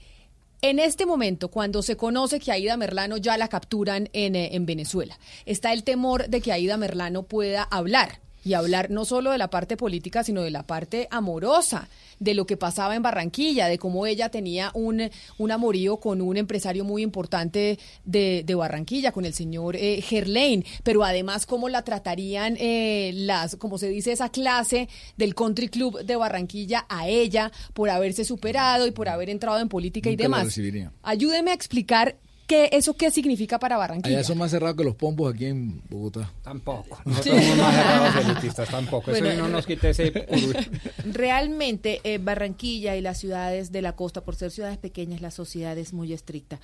en 0.62 0.80
este 0.80 1.06
momento, 1.06 1.50
cuando 1.50 1.82
se 1.82 1.98
conoce 1.98 2.40
que 2.40 2.54
Aida 2.54 2.78
Merlano 2.78 3.18
ya 3.18 3.36
la 3.38 3.50
capturan 3.50 4.10
en, 4.14 4.38
eh, 4.38 4.56
en 4.56 4.66
Venezuela, 4.66 5.20
está 5.46 5.74
el 5.74 5.84
temor 5.84 6.30
de 6.30 6.40
que 6.40 6.54
Aida 6.54 6.78
Merlano 6.78 7.24
pueda 7.24 7.64
hablar. 7.64 8.23
Y 8.44 8.54
hablar 8.54 8.90
no 8.90 9.06
solo 9.06 9.32
de 9.32 9.38
la 9.38 9.50
parte 9.50 9.78
política, 9.78 10.24
sino 10.24 10.42
de 10.42 10.52
la 10.52 10.68
parte 10.68 11.08
amorosa, 11.12 11.88
de 12.20 12.34
lo 12.34 12.46
que 12.46 12.58
pasaba 12.58 12.96
en 12.96 13.02
Barranquilla, 13.02 13.68
de 13.68 13.78
cómo 13.78 14.06
ella 14.06 14.30
tenía 14.30 14.72
un, 14.74 15.10
un 15.38 15.52
amorío 15.52 15.98
con 15.98 16.22
un 16.22 16.38
empresario 16.38 16.84
muy 16.84 17.02
importante 17.02 17.80
de, 18.06 18.44
de 18.46 18.56
Barranquilla, 18.56 19.12
con 19.12 19.26
el 19.26 19.34
señor 19.34 19.76
eh, 19.76 20.02
Gerlain, 20.02 20.66
pero 20.84 21.04
además 21.04 21.46
cómo 21.46 21.70
la 21.70 21.84
tratarían 21.84 22.56
eh, 22.60 23.12
las, 23.16 23.56
como 23.56 23.78
se 23.78 23.90
dice, 23.90 24.12
esa 24.12 24.30
clase 24.30 24.90
del 25.18 25.36
country 25.36 25.70
club 25.70 26.04
de 26.04 26.16
Barranquilla 26.16 26.86
a 26.90 27.08
ella 27.08 27.52
por 27.74 27.90
haberse 27.90 28.26
superado 28.26 28.88
y 28.88 28.92
por 28.92 29.10
haber 29.10 29.30
entrado 29.30 29.60
en 29.60 29.70
política 29.70 30.10
y 30.10 30.14
Nunca 30.14 30.24
demás. 30.24 30.60
Ayúdeme 31.02 31.52
a 31.52 31.54
explicar 31.54 32.18
qué, 32.48 32.70
eso 32.72 32.96
qué 32.96 33.12
significa 33.12 33.60
para 33.60 33.78
Barranquilla. 33.78 34.18
Allá 34.18 34.28
son 34.28 34.38
más 34.38 34.52
cerrados 34.52 34.78
que 34.78 34.84
los 34.84 34.96
pombos 34.96 35.34
aquí 35.34 35.46
en 35.46 35.82
Bogotá. 35.90 36.32
Tampoco. 36.44 37.00
Nosotros 37.06 37.42
somos 37.42 37.58
más 37.58 37.76
cerrados 37.76 38.26
elitistas, 38.26 38.70
tampoco. 38.70 39.12
Eso 39.12 39.22
Bueno, 39.22 39.44
no 39.44 39.50
nos 39.50 39.66
quite 39.66 39.90
ese. 39.90 40.12
Realmente 41.06 42.02
eh, 42.04 42.18
Barranquilla 42.18 42.96
y 42.96 43.02
las 43.02 43.20
ciudades 43.20 43.72
de 43.72 43.82
la 43.82 43.96
costa, 43.96 44.22
por 44.22 44.36
ser 44.36 44.52
ciudades 44.52 44.78
pequeñas, 44.78 45.22
la 45.22 45.32
sociedad 45.32 45.78
es 45.78 45.94
muy 45.94 46.14
estricta. 46.14 46.60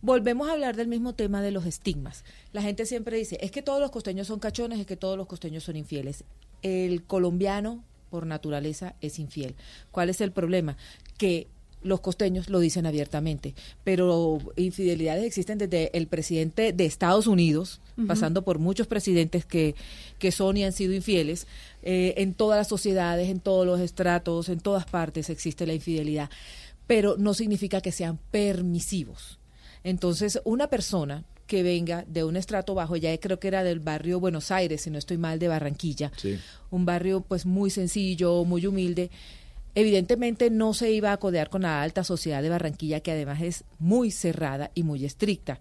Volvemos 0.00 0.48
a 0.48 0.52
hablar 0.52 0.76
del 0.76 0.88
mismo 0.88 1.14
tema 1.14 1.42
de 1.42 1.52
los 1.52 1.64
estigmas. 1.64 2.24
La 2.52 2.62
gente 2.62 2.86
siempre 2.86 3.16
dice, 3.16 3.38
es 3.40 3.50
que 3.50 3.62
todos 3.62 3.80
los 3.80 3.90
costeños 3.90 4.26
son 4.26 4.40
cachones, 4.40 4.80
es 4.80 4.86
que 4.86 4.96
todos 4.96 5.16
los 5.16 5.26
costeños 5.26 5.64
son 5.64 5.76
infieles. 5.76 6.24
El 6.62 7.04
colombiano, 7.04 7.84
por 8.10 8.26
naturaleza, 8.26 8.94
es 9.00 9.18
infiel. 9.18 9.54
¿Cuál 9.90 10.10
es 10.10 10.20
el 10.20 10.32
problema? 10.32 10.76
Que 11.18 11.48
los 11.82 12.00
costeños 12.00 12.48
lo 12.48 12.60
dicen 12.60 12.86
abiertamente, 12.86 13.54
pero 13.84 14.38
infidelidades 14.56 15.24
existen 15.24 15.58
desde 15.58 15.96
el 15.96 16.06
presidente 16.06 16.72
de 16.72 16.86
Estados 16.86 17.26
Unidos, 17.26 17.80
pasando 18.06 18.42
por 18.42 18.58
muchos 18.58 18.86
presidentes 18.86 19.44
que, 19.44 19.74
que 20.18 20.32
son 20.32 20.56
y 20.56 20.64
han 20.64 20.72
sido 20.72 20.92
infieles. 20.92 21.46
Eh, 21.82 22.14
en 22.18 22.34
todas 22.34 22.58
las 22.58 22.68
sociedades, 22.68 23.28
en 23.28 23.40
todos 23.40 23.66
los 23.66 23.80
estratos, 23.80 24.48
en 24.48 24.60
todas 24.60 24.86
partes 24.86 25.30
existe 25.30 25.66
la 25.66 25.74
infidelidad, 25.74 26.30
pero 26.86 27.16
no 27.18 27.34
significa 27.34 27.80
que 27.80 27.92
sean 27.92 28.18
permisivos. 28.30 29.38
Entonces, 29.84 30.40
una 30.44 30.68
persona 30.68 31.24
que 31.46 31.62
venga 31.62 32.04
de 32.08 32.24
un 32.24 32.36
estrato 32.36 32.74
bajo, 32.74 32.96
ya 32.96 33.16
creo 33.18 33.38
que 33.38 33.48
era 33.48 33.62
del 33.62 33.80
barrio 33.80 34.20
Buenos 34.20 34.50
Aires, 34.50 34.82
si 34.82 34.90
no 34.90 34.98
estoy 34.98 35.18
mal, 35.18 35.38
de 35.38 35.48
Barranquilla, 35.48 36.10
un 36.70 36.86
barrio 36.86 37.20
pues 37.20 37.44
muy 37.44 37.68
sencillo, 37.68 38.44
muy 38.44 38.66
humilde, 38.66 39.10
evidentemente 39.74 40.50
no 40.50 40.74
se 40.74 40.92
iba 40.92 41.12
a 41.12 41.16
codear 41.16 41.48
con 41.50 41.62
la 41.62 41.82
alta 41.82 42.04
sociedad 42.04 42.42
de 42.42 42.48
Barranquilla, 42.48 43.00
que 43.00 43.12
además 43.12 43.40
es 43.42 43.64
muy 43.78 44.10
cerrada 44.10 44.70
y 44.74 44.82
muy 44.82 45.04
estricta. 45.04 45.60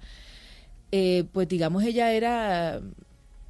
Eh, 0.92 1.26
pues 1.32 1.48
digamos, 1.48 1.84
ella 1.84 2.12
era 2.14 2.82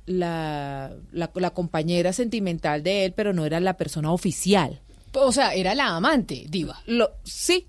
la, 0.06 0.92
la, 1.12 1.32
la 1.34 1.50
compañera 1.52 2.14
sentimental 2.14 2.84
de 2.84 3.06
él, 3.06 3.14
pero 3.14 3.34
no 3.34 3.46
era 3.46 3.60
la 3.60 3.78
persona 3.78 4.12
oficial. 4.12 4.82
O 5.14 5.32
sea, 5.32 5.54
era 5.54 5.74
la 5.76 5.96
amante, 5.96 6.46
diva. 6.50 6.82
Lo, 6.86 7.12
sí, 7.24 7.68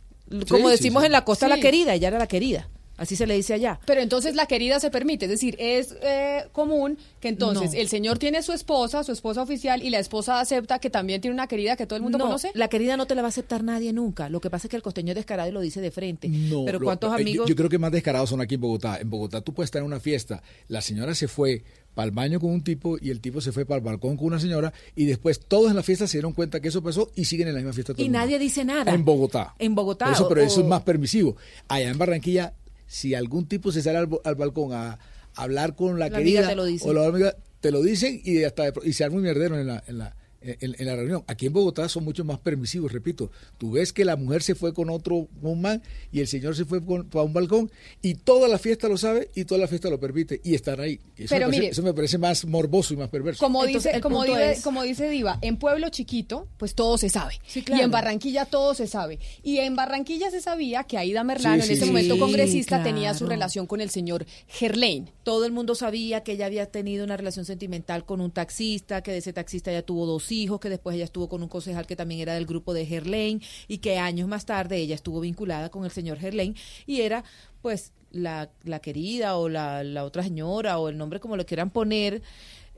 como 0.49 0.67
sí, 0.69 0.73
decimos 0.73 1.03
sí. 1.03 1.07
en 1.07 1.13
la 1.13 1.25
costa, 1.25 1.47
Sí. 1.47 1.51
la 1.51 1.61
querida, 1.61 1.95
ella 1.95 2.09
era 2.09 2.19
la 2.19 2.27
querida. 2.27 2.69
Así 2.99 3.17
se 3.17 3.27
le 3.27 3.35
dice 3.35 3.55
allá. 3.55 3.81
Pero 3.87 4.01
entonces 4.01 4.35
la 4.37 4.47
querida 4.47 4.79
se 4.79 4.91
permite, 4.91 5.25
es 5.25 5.31
decir, 5.31 5.57
es 5.59 5.97
eh, 6.03 6.45
común 6.53 6.99
que 7.21 7.29
entonces 7.29 7.73
No. 7.73 7.79
el 7.81 7.89
señor 7.89 8.19
tiene 8.19 8.43
su 8.43 8.53
esposa, 8.53 9.03
su 9.03 9.13
esposa 9.13 9.43
oficial, 9.43 9.83
y 9.83 9.91
la 9.91 9.99
esposa 9.99 10.41
acepta 10.41 10.79
que 10.79 10.91
también 10.91 11.21
tiene 11.21 11.35
una 11.35 11.47
querida 11.47 11.75
que 11.77 11.87
todo 11.87 11.97
el 11.97 12.03
mundo 12.03 12.19
No, 12.19 12.25
conoce. 12.27 12.51
La 12.55 12.69
querida 12.69 12.97
no 12.97 13.07
te 13.07 13.15
la 13.15 13.23
va 13.23 13.29
a 13.29 13.31
aceptar 13.31 13.65
nadie 13.65 13.93
nunca. 13.93 14.29
Lo 14.29 14.41
que 14.41 14.51
pasa 14.51 14.67
es 14.67 14.71
que 14.71 14.77
el 14.77 14.83
costeño 14.83 15.11
es 15.13 15.17
descarado 15.17 15.49
y 15.49 15.53
lo 15.53 15.61
dice 15.61 15.81
de 15.81 15.91
frente. 15.91 16.29
No, 16.29 16.65
pero 16.65 16.79
lo- 16.79 16.85
¿cuántos 16.85 17.09
eh, 17.09 17.17
yo- 17.17 17.21
amigos? 17.23 17.49
Yo, 17.49 17.57
creo 17.57 17.69
que 17.71 17.79
más 17.79 17.93
descarados 17.93 18.29
son 18.31 18.41
aquí 18.41 18.57
en 18.57 18.61
Bogotá. 18.61 18.99
En 19.01 19.09
Bogotá 19.11 19.41
tú 19.41 19.53
puedes 19.55 19.69
estar 19.69 19.81
en 19.81 19.87
una 19.87 19.99
fiesta, 19.99 20.43
la 20.69 20.81
señora 20.83 21.15
se 21.15 21.29
fue 21.29 21.65
para 21.95 22.07
el 22.07 22.13
baño 22.13 22.41
con 22.41 22.51
un 22.51 22.63
tipo 22.65 22.97
y 23.01 23.11
el 23.11 23.21
tipo 23.21 23.41
se 23.41 23.53
fue 23.53 23.67
para 23.67 23.79
el 23.79 23.85
balcón 23.85 24.17
con 24.17 24.27
una 24.29 24.39
señora 24.39 24.73
y 24.97 25.05
después 25.07 25.41
todos 25.41 25.71
en 25.71 25.77
la 25.77 25.83
fiesta 25.83 26.07
se 26.07 26.17
dieron 26.19 26.33
cuenta 26.33 26.61
que 26.61 26.69
eso 26.69 26.83
pasó 26.83 27.11
y 27.15 27.25
siguen 27.27 27.49
en 27.49 27.55
la 27.55 27.61
misma 27.61 27.73
fiesta. 27.75 27.93
todo 27.95 28.03
y 28.03 28.07
el 28.07 28.11
mundo. 28.11 28.19
nadie 28.21 28.39
dice 28.39 28.65
nada. 28.65 28.93
En 28.95 29.05
Bogotá. 29.05 29.55
En 29.59 29.75
Bogotá. 29.75 30.07
Por 30.07 30.15
eso, 30.15 30.25
o- 30.27 30.29
pero 30.29 30.41
eso 30.43 30.61
o- 30.61 30.63
es 30.63 30.69
más 30.69 30.83
permisivo. 30.83 31.37
Allá 31.69 31.91
en 31.91 31.99
Barranquilla, 31.99 32.55
si 32.93 33.15
algún 33.15 33.47
tipo 33.47 33.73
se 33.73 33.81
sale 33.81 33.97
al, 33.97 34.09
al 34.23 34.35
balcón 34.35 34.75
a, 34.75 34.99
hablar 35.35 35.75
con 35.75 35.99
la, 35.99 36.11
La 36.11 36.19
querida 36.19 36.41
amiga 36.41 36.49
te 36.51 36.57
lo 36.57 36.65
dice. 36.67 36.87
o 36.87 36.93
la 36.93 37.07
amiga, 37.07 37.35
te 37.61 37.71
lo 37.71 37.81
dicen 37.81 38.21
y 38.23 38.45
hasta 38.45 38.71
y 38.85 38.93
se 38.93 39.03
arma 39.03 39.17
un 39.17 39.23
mierdero 39.23 39.59
en 39.59 39.67
la, 39.67 39.83
en 39.87 39.97
la 39.97 40.15
en, 40.61 40.75
en 40.79 40.87
la 40.87 40.97
reunión. 40.97 41.25
Aquí 41.27 41.47
en 41.47 41.53
Bogotá 41.53 41.89
son 41.89 42.05
mucho 42.05 42.25
más 42.25 42.39
permisivos, 42.39 42.93
repito. 42.93 43.31
Tú 43.59 43.73
ves 43.73 43.93
que 43.93 44.05
la 44.05 44.17
mujer 44.17 44.43
se 44.43 44.55
fue 44.55 44.73
con 44.75 44.91
otro 44.91 45.29
un 45.41 45.61
man 45.61 45.83
y 46.11 46.21
el 46.21 46.27
señor 46.29 46.57
se 46.57 46.65
fue 46.65 46.85
con- 46.85 47.09
para 47.09 47.25
un 47.25 47.33
balcón 47.33 47.71
y 48.03 48.15
toda 48.15 48.49
la 48.49 48.59
fiesta 48.59 48.89
lo 48.89 48.97
sabe 48.97 49.31
y 49.35 49.45
toda 49.45 49.61
la 49.61 49.69
fiesta 49.69 49.89
lo 49.91 49.99
permite 50.01 50.41
y 50.45 50.55
están 50.55 50.81
ahí. 50.81 51.01
Eso, 51.17 51.29
Pero 51.31 51.47
me, 51.47 51.53
parece, 51.53 51.61
mire- 51.61 51.69
eso 51.73 51.83
me 51.83 51.95
parece 51.95 52.19
más 52.19 52.45
morboso 52.45 52.95
y 52.95 52.97
más 52.97 53.09
perverso. 53.09 53.45
Como 53.45 53.65
Entonces, 53.65 53.93
dice, 53.93 54.01
como, 54.01 54.25
dice, 54.25 54.53
es- 54.53 54.63
como 54.63 54.83
dice 54.83 55.09
Diva, 55.09 55.39
en 55.43 55.57
pueblo 55.57 55.89
chiquito, 55.91 56.49
pues 56.57 56.75
todo 56.75 56.99
se 56.99 57.09
sabe. 57.09 57.35
claro. 57.65 57.81
Y 57.81 57.85
en 57.85 57.91
Barranquilla 57.91 58.45
todo 58.47 58.75
se 58.75 58.87
sabe. 58.87 59.19
Y 59.43 59.59
en 59.59 59.77
Barranquilla 59.77 60.31
se 60.31 60.41
sabía 60.41 60.85
que 60.85 60.99
Aida 60.99 61.25
Merlano, 61.25 61.63
Sí, 61.63 61.69
en 61.71 61.75
ese 61.77 61.85
sí, 61.85 61.91
momento 61.91 62.15
sí, 62.15 62.21
congresista, 62.21 62.83
tenía 62.83 63.15
su 63.15 63.27
relación 63.27 63.67
con 63.67 63.81
el 63.81 63.91
señor 63.91 64.27
Gerlain. 64.49 65.11
Todo 65.23 65.45
el 65.47 65.53
mundo 65.53 65.75
sabía 65.75 66.23
que 66.23 66.33
ella 66.33 66.47
había 66.47 66.67
tenido 66.67 67.05
una 67.05 67.17
relación 67.17 67.45
sentimental 67.45 68.05
con 68.05 68.21
un 68.21 68.31
taxista, 68.31 69.03
que 69.03 69.13
de 69.13 69.19
ese 69.19 69.33
taxista 69.33 69.71
ella 69.71 69.83
tuvo 69.85 70.07
dos 70.07 70.32
hijos, 70.33 70.61
que 70.61 70.69
después 70.69 70.97
ella 70.97 71.05
estuvo 71.05 71.29
con 71.29 71.43
un 71.43 71.49
concejal 71.49 71.87
que 71.87 71.97
también 71.97 72.21
era 72.21 72.35
del 72.35 72.47
grupo 72.47 72.75
de 72.75 72.87
Gerlain 72.87 73.41
y 73.69 73.79
que 73.79 73.99
años 73.99 74.29
más 74.29 74.47
tarde 74.47 74.79
ella 74.79 74.95
estuvo 74.95 75.21
vinculada 75.21 75.71
con 75.71 75.85
el 75.85 75.91
señor 75.91 76.19
Gerlain 76.19 76.57
y 76.87 77.03
era 77.03 77.25
pues 77.61 77.93
la, 78.11 78.51
la 78.65 78.81
querida 78.81 79.37
o 79.37 79.49
la, 79.49 79.85
la 79.85 80.05
otra 80.05 80.23
señora 80.23 80.79
o 80.79 80.89
el 80.89 80.99
nombre 80.99 81.21
como 81.21 81.37
lo 81.37 81.47
quieran 81.47 81.71
poner 81.71 82.23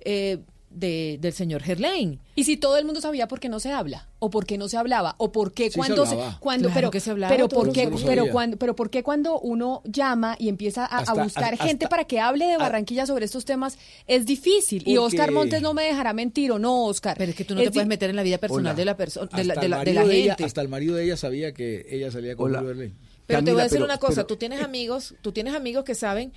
eh, 0.05 0.39
de, 0.75 1.19
del 1.21 1.33
señor 1.33 1.63
Gerlain. 1.63 2.21
Y 2.35 2.45
si 2.45 2.57
todo 2.57 2.77
el 2.77 2.85
mundo 2.85 3.01
sabía 3.01 3.29
por 3.29 3.41
qué 3.41 3.49
no 3.49 3.61
se 3.61 3.71
habla, 3.73 4.09
o 4.19 4.29
por 4.31 4.45
qué 4.45 4.59
no 4.59 4.69
se 4.69 4.77
hablaba, 4.77 5.15
o 5.19 5.31
por 5.33 5.53
qué 5.53 5.65
Sí 5.65 5.71
se 5.73 5.77
cuando 5.79 6.05
cuando 6.41 6.69
Claro 6.69 6.75
pero 6.75 6.91
que 6.91 7.01
se 7.01 7.11
hablaba, 7.11 7.33
pero 7.35 7.49
por 7.49 7.73
qué 7.73 7.89
pero 8.05 8.27
cuando 8.31 8.57
pero 8.57 8.75
por 8.77 8.91
qué 8.91 9.03
cuando 9.03 9.39
uno 9.41 9.83
llama 9.85 10.35
y 10.39 10.49
empieza 10.49 10.85
a, 10.85 11.15
buscar 11.15 11.53
hasta- 11.55 11.65
gente 11.67 11.89
para 11.89 12.05
que 12.05 12.21
hable 12.21 12.47
de 12.47 12.57
Barranquilla 12.57 13.07
sobre 13.07 13.25
estos 13.25 13.45
temas 13.45 13.79
es 14.07 14.27
difícil 14.27 14.83
y 14.87 14.97
Oscar 14.97 15.31
Montes 15.31 15.63
no 15.63 15.75
me 15.75 15.85
dejará 15.85 16.13
mentir 16.13 16.51
o 16.53 16.59
no 16.59 16.85
Oscar 16.87 17.17
Pero 17.19 17.31
es 17.31 17.37
que 17.37 17.45
tú 17.45 17.55
no 17.55 17.63
te 17.63 17.71
puedes 17.71 17.87
meter 17.89 18.11
en 18.11 18.17
la 18.17 18.23
vida 18.23 18.39
personal 18.39 18.67
Hola. 18.67 18.75
de 18.75 18.85
la 18.85 18.97
persona 18.97 19.29
de 19.35 19.45
la, 19.45 19.55
de 19.55 19.65
el 19.67 19.71
la, 19.71 19.77
de 19.79 19.85
marido 19.85 20.03
la 20.03 20.09
de 20.09 20.17
ella- 20.17 20.33
gente. 20.33 20.45
hasta 20.45 20.61
el 20.61 20.69
marido 20.69 20.97
de 20.97 21.05
ella 21.05 21.17
sabía 21.17 21.53
que 21.53 21.87
ella 21.91 22.11
salía 22.11 22.35
con 22.37 22.51
Berlín. 22.53 22.95
Pero 23.27 23.43
te 23.43 23.53
voy 23.53 23.61
a 23.61 23.65
decir 23.65 23.77
pero- 23.77 23.87
una 23.87 23.97
cosa, 23.99 24.17
pero- 24.17 24.27
tú 24.27 24.37
tienes 24.37 24.61
amigos, 24.61 25.15
tú 25.23 25.33
tienes 25.33 25.55
amigos 25.55 25.85
que 25.85 25.95
saben 25.95 26.33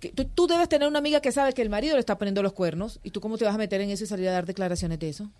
que 0.00 0.08
tú, 0.10 0.24
tú 0.24 0.46
debes 0.46 0.68
tener 0.68 0.88
una 0.88 0.98
amiga 0.98 1.20
que 1.20 1.30
sabe 1.30 1.52
que 1.52 1.62
el 1.62 1.68
marido 1.70 1.94
le 1.94 2.00
está 2.00 2.16
poniendo 2.18 2.42
los 2.42 2.52
cuernos 2.54 2.98
y 3.04 3.10
tú 3.10 3.20
cómo 3.20 3.36
te 3.38 3.44
vas 3.44 3.54
a 3.54 3.58
meter 3.58 3.80
en 3.82 3.90
eso 3.90 4.04
y 4.04 4.06
salir 4.06 4.28
a 4.28 4.32
dar 4.32 4.46
declaraciones 4.46 4.98
de 4.98 5.10
eso? 5.10 5.30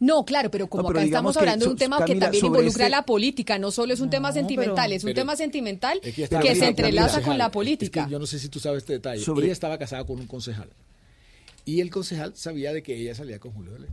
No, 0.00 0.24
claro, 0.24 0.50
pero 0.50 0.66
como 0.68 0.82
No, 0.82 0.88
pero 0.88 0.98
acá 1.00 1.06
estamos 1.06 1.36
hablando 1.36 1.64
de 1.66 1.70
un 1.70 1.76
tema 1.78 2.04
que 2.04 2.16
también 2.16 2.44
involucra 2.44 2.84
este- 2.86 2.90
la 2.90 3.02
política, 3.06 3.58
no 3.58 3.70
solo 3.70 3.94
es 3.94 4.00
un 4.00 4.10
tema 4.10 4.32
sentimental, 4.32 4.86
pero- 4.86 4.96
es 4.96 5.04
un 5.04 5.08
pero- 5.10 5.20
tema 5.22 5.36
sentimental 5.36 6.00
Es 6.02 6.14
que, 6.14 6.26
se 6.56 6.66
entrelaza 6.66 7.22
con 7.22 7.38
la 7.38 7.44
Es 7.44 7.50
que 7.50 7.54
política. 7.54 8.08
yo 8.10 8.18
no 8.18 8.26
sé 8.26 8.38
si 8.38 8.48
tú 8.48 8.58
sabes 8.60 8.78
este 8.82 8.94
detalle. 8.94 9.22
Sobre- 9.24 9.44
Ella 9.46 9.52
estaba 9.52 9.78
casada 9.78 10.04
con 10.04 10.18
un 10.18 10.26
concejal. 10.26 10.68
Y 11.64 11.80
el 11.80 11.90
concejal 11.90 12.34
sabía 12.36 12.72
de 12.72 12.82
que 12.82 12.96
ella 12.96 13.14
salía 13.14 13.38
con 13.38 13.52
Julio 13.52 13.72
Belén. 13.72 13.90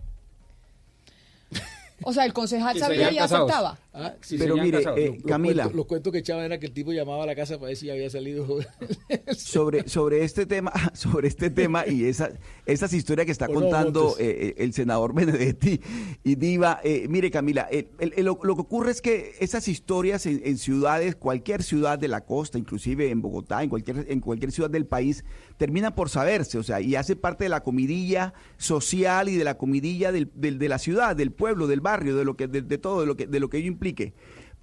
O 2.04 2.12
sea, 2.14 2.26
el 2.26 2.34
concejal 2.34 2.78
sabía 2.78 3.12
y 3.12 3.16
casados. 3.18 3.50
aceptaba. 3.50 3.80
Ah, 3.94 4.14
sí, 4.22 4.38
Pero 4.38 4.58
mire, 4.58 4.80
eh, 4.80 4.84
Lo- 5.08 5.14
los 5.14 5.24
Camila. 5.24 5.54
cuentos- 5.64 5.76
Los 5.76 5.86
cuentos 5.86 6.12
que 6.14 6.20
echaban 6.20 6.44
era 6.44 6.60
que 6.60 6.66
el 6.66 6.74
tipo 6.74 6.92
llamaba 6.92 7.24
a 7.24 7.26
la 7.26 7.36
casa 7.36 7.56
para 7.56 7.68
ver 7.68 7.78
si 7.78 7.90
había 7.90 8.10
salido. 8.10 8.46
sobre, 9.38 9.88
sobre 9.88 10.24
este 10.24 10.46
tema, 10.46 10.72
sobre 10.94 11.28
este 11.28 11.50
tema 11.50 11.88
y 11.88 12.06
esa, 12.06 12.32
esas 12.66 12.92
historias 12.94 13.26
que 13.26 13.32
está 13.32 13.46
¿O 13.46 13.54
no, 13.54 13.62
contando 13.62 14.16
eh, 14.20 14.54
eh, 14.58 14.64
el 14.64 14.74
senador 14.74 15.14
Benedetti 15.14 15.80
y 16.24 16.36
Diva, 16.36 16.82
eh, 16.84 17.08
mire 17.10 17.32
Camila, 17.32 17.68
el- 17.72 17.88
el- 18.00 18.14
el- 18.18 18.26
lo, 18.26 18.40
lo 18.44 18.56
que 18.56 18.62
ocurre 18.62 18.92
es 18.92 19.02
que 19.02 19.34
esas 19.40 19.68
historias 19.68 20.26
en, 20.26 20.42
en 20.44 20.58
ciudades, 20.58 21.16
cualquier 21.16 21.64
ciudad 21.64 21.98
de 21.98 22.08
la 22.10 22.26
costa, 22.26 22.58
inclusive 22.58 23.10
en 23.10 23.22
Bogotá, 23.22 23.64
en 23.64 23.70
cualquier, 23.70 24.06
en 24.10 24.20
cualquier 24.20 24.52
ciudad 24.52 24.70
del 24.70 24.86
país, 24.86 25.24
terminan 25.58 25.96
por 25.96 26.10
saberse, 26.10 26.58
o 26.58 26.64
sea, 26.64 26.82
y 26.82 26.96
hace 26.96 27.16
parte 27.16 27.46
de 27.46 27.50
la 27.50 27.64
comidilla 27.64 28.34
social 28.58 29.30
y 29.30 29.38
de 29.38 29.44
la 29.46 29.58
comidilla 29.58 30.12
del- 30.12 30.32
del- 30.36 30.60
de 30.60 30.68
la 30.70 30.80
ciudad, 30.80 31.16
del 31.16 31.32
pueblo, 31.32 31.68
del 31.68 31.80
barrio, 31.86 32.18
de 32.18 32.26
lo 32.26 32.36
que, 32.36 32.48
de, 32.48 32.62
de 32.62 32.78
todo, 32.78 33.00
de 33.00 33.08
lo 33.08 33.16
que, 33.16 33.28
de 33.28 33.40
lo 33.40 33.50
que 33.50 33.60
ello 33.60 33.68
implique. 33.68 34.14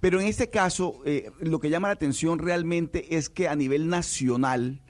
Pero 0.03 0.19
en 0.19 0.27
este 0.27 0.49
caso, 0.49 0.99
eh, 1.05 1.31
lo 1.39 1.61
que 1.61 1.69
llama 1.69 1.87
la 1.87 1.93
atención 1.93 2.37
realmente 2.37 3.15
es 3.15 3.29
que 3.29 3.47
a 3.47 3.55
nivel 3.55 3.87
nacional, 3.87 4.81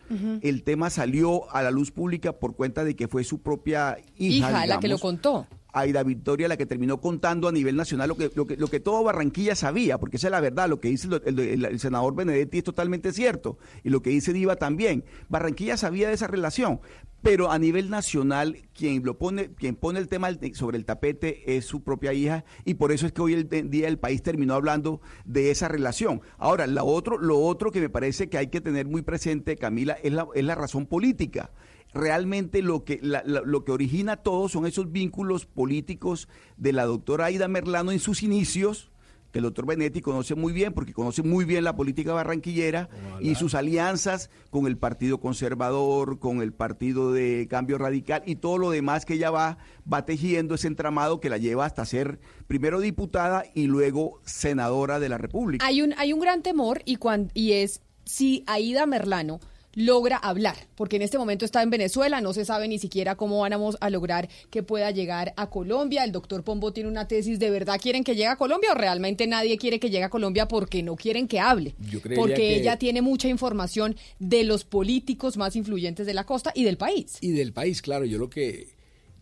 el 0.41 0.63
tema 0.63 0.89
salió 0.89 1.49
a 1.51 1.63
la 1.63 1.71
luz 1.71 1.91
pública 1.91 2.33
por 2.33 2.55
cuenta 2.55 2.83
de 2.83 2.95
que 2.95 3.07
fue 3.07 3.23
su 3.23 3.41
propia 3.41 3.97
hija, 4.17 4.49
Hija, 4.49 4.65
la 4.65 4.79
que 4.79 4.87
lo 4.87 4.99
contó. 4.99 5.47
Aida 5.73 6.03
Victoria 6.03 6.47
la 6.47 6.55
que 6.55 6.65
terminó 6.65 7.01
contando 7.01 7.47
a 7.47 7.51
nivel 7.51 7.75
nacional 7.75 8.07
lo 8.07 8.15
que, 8.15 8.31
lo 8.35 8.67
que, 8.67 8.79
todo 8.79 9.03
Barranquilla 9.03 9.55
sabía, 9.55 9.97
porque 9.97 10.17
esa 10.17 10.27
es 10.27 10.31
la 10.31 10.39
verdad, 10.39 10.69
lo 10.69 10.79
que 10.79 10.87
dice 10.87 11.07
el, 11.25 11.79
senador 11.79 12.15
Benedetti 12.15 12.59
es 12.59 12.63
totalmente 12.63 13.11
cierto, 13.11 13.57
y 13.83 13.89
lo 13.89 14.01
que 14.01 14.11
dice 14.11 14.33
Diva 14.33 14.55
también. 14.55 15.03
Barranquilla 15.29 15.75
sabía 15.75 16.07
de 16.07 16.13
esa 16.13 16.27
relación, 16.27 16.79
pero 17.23 17.51
a 17.51 17.57
nivel 17.57 17.89
nacional 17.89 18.57
quien 18.73 19.03
lo 19.03 19.17
pone, 19.17 19.51
quien 19.53 19.75
pone 19.75 19.99
el 19.99 20.07
tema 20.07 20.29
sobre 20.53 20.77
el 20.77 20.85
tapete 20.85 21.55
es 21.57 21.65
su 21.65 21.81
propia 21.81 22.13
hija, 22.13 22.45
y 22.65 22.75
por 22.75 22.91
eso 22.91 23.07
es 23.07 23.11
que 23.11 23.21
hoy 23.21 23.33
el 23.33 23.69
día 23.69 23.87
el 23.87 23.97
país 23.97 24.21
terminó 24.21 24.53
hablando 24.53 25.01
de 25.25 25.49
esa 25.49 25.67
relación. 25.67 26.21
Ahora, 26.37 26.67
lo 26.67 26.85
otro, 26.85 27.17
lo 27.17 27.39
otro 27.39 27.71
que 27.71 27.81
me 27.81 27.89
parece 27.89 28.29
que 28.29 28.37
hay 28.37 28.47
que 28.47 28.61
tener 28.61 28.85
muy 28.85 29.01
presente, 29.01 29.57
Camila, 29.57 29.93
es 30.03 30.13
la, 30.13 30.27
es 30.35 30.43
la 30.43 30.55
razón 30.55 30.85
política 30.85 31.49
realmente 31.93 32.61
lo 32.61 32.83
que, 32.83 32.99
la- 33.01 33.23
la- 33.25 33.41
lo 33.41 33.63
que 33.63 33.71
origina 33.71 34.17
todo 34.17 34.49
son 34.49 34.65
esos 34.65 34.91
vínculos 34.91 35.45
políticos 35.45 36.27
de 36.57 36.73
la 36.73 36.85
doctora 36.85 37.25
Aida 37.25 37.47
Merlano 37.47 37.91
en 37.91 37.99
sus 37.99 38.23
inicios, 38.23 38.89
que 39.31 39.39
el 39.39 39.45
doctor 39.45 39.65
Benetti 39.65 39.99
conoce 40.01 40.35
muy 40.35 40.53
bien, 40.53 40.73
porque 40.73 40.93
conoce 40.93 41.23
muy 41.23 41.43
bien 41.43 41.63
la 41.63 41.75
política 41.75 42.13
barranquillera 42.13 42.87
y 43.19 43.33
sus 43.33 43.55
alianzas 43.55 44.29
con 44.51 44.67
el 44.67 44.77
Partido 44.77 45.19
Conservador, 45.19 46.19
con 46.19 46.43
el 46.43 46.53
Partido 46.53 47.11
de 47.11 47.47
Cambio 47.49 47.79
Radical 47.79 48.21
y 48.27 48.35
todo 48.35 48.59
lo 48.59 48.69
demás 48.69 49.05
que 49.05 49.15
ella 49.15 49.31
va, 49.31 49.57
va 49.91 50.05
tejiendo 50.05 50.53
ese 50.53 50.67
entramado 50.67 51.19
que 51.19 51.29
la 51.31 51.39
lleva 51.39 51.65
hasta 51.65 51.83
ser 51.85 52.19
primero 52.45 52.79
diputada 52.79 53.43
y 53.55 53.65
luego 53.65 54.19
senadora 54.23 54.99
de 54.99 55.09
la 55.09 55.17
República. 55.17 55.65
Hay 55.65 55.81
un, 55.81 55.95
hay 55.97 56.13
un 56.13 56.19
gran 56.19 56.43
temor 56.43 56.81
y, 56.85 56.97
cuan- 56.97 57.31
y 57.33 57.53
es 57.53 57.81
si 58.05 58.43
Aida 58.45 58.85
Merlano 58.85 59.39
logra 59.75 60.17
hablar, 60.17 60.55
porque 60.75 60.97
en 60.97 61.01
este 61.01 61.17
momento 61.17 61.45
está 61.45 61.63
en 61.63 61.69
Venezuela, 61.69 62.21
no 62.21 62.33
se 62.33 62.45
sabe 62.45 62.67
ni 62.67 62.77
siquiera 62.79 63.15
cómo 63.15 63.39
vamos 63.39 63.77
a 63.81 63.89
lograr 63.89 64.29
que 64.49 64.61
pueda 64.63 64.91
llegar 64.91 65.33
a 65.35 65.49
Colombia. 65.49 66.03
El 66.03 66.11
doctor 66.11 66.43
Pombo 66.43 66.73
tiene 66.73 66.89
una 66.89 67.07
tesis, 67.07 67.39
¿de 67.39 67.49
verdad 67.49 67.79
quieren 67.81 68.03
que 68.03 68.13
llegue 68.13 68.27
a 68.27 68.35
Colombia 68.35 68.71
o 68.71 68.75
realmente 68.75 69.25
nadie 69.27 69.57
quiere 69.57 69.79
que 69.79 69.89
llegue 69.89 70.03
a 70.03 70.09
Colombia 70.09 70.47
porque 70.47 70.83
no 70.83 70.95
quieren 70.95 71.27
que 71.27 71.39
hable? 71.39 71.75
Yo 71.89 71.99
Porque 72.15 72.35
que- 72.35 72.55
ella 72.57 72.77
tiene 72.77 73.01
mucha 73.01 73.27
información 73.27 73.95
de 74.19 74.43
los 74.43 74.63
políticos 74.63 75.37
más 75.37 75.55
influyentes 75.55 76.05
de 76.05 76.13
la 76.13 76.25
costa 76.25 76.51
y 76.53 76.63
del 76.63 76.77
país. 76.77 77.17
Y 77.21 77.31
del 77.31 77.53
país, 77.53 77.81
claro, 77.81 78.05
yo 78.05 78.17
lo 78.17 78.29
que 78.29 78.67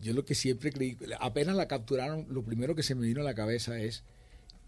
yo 0.02 0.12
lo 0.14 0.24
que 0.24 0.34
siempre 0.34 0.72
creí, 0.72 0.96
apenas 1.20 1.54
la 1.54 1.68
capturaron, 1.68 2.26
lo 2.28 2.42
primero 2.42 2.74
que 2.74 2.82
se 2.82 2.94
me 2.96 3.06
vino 3.06 3.20
a 3.20 3.24
la 3.24 3.34
cabeza 3.34 3.78
es 3.78 4.02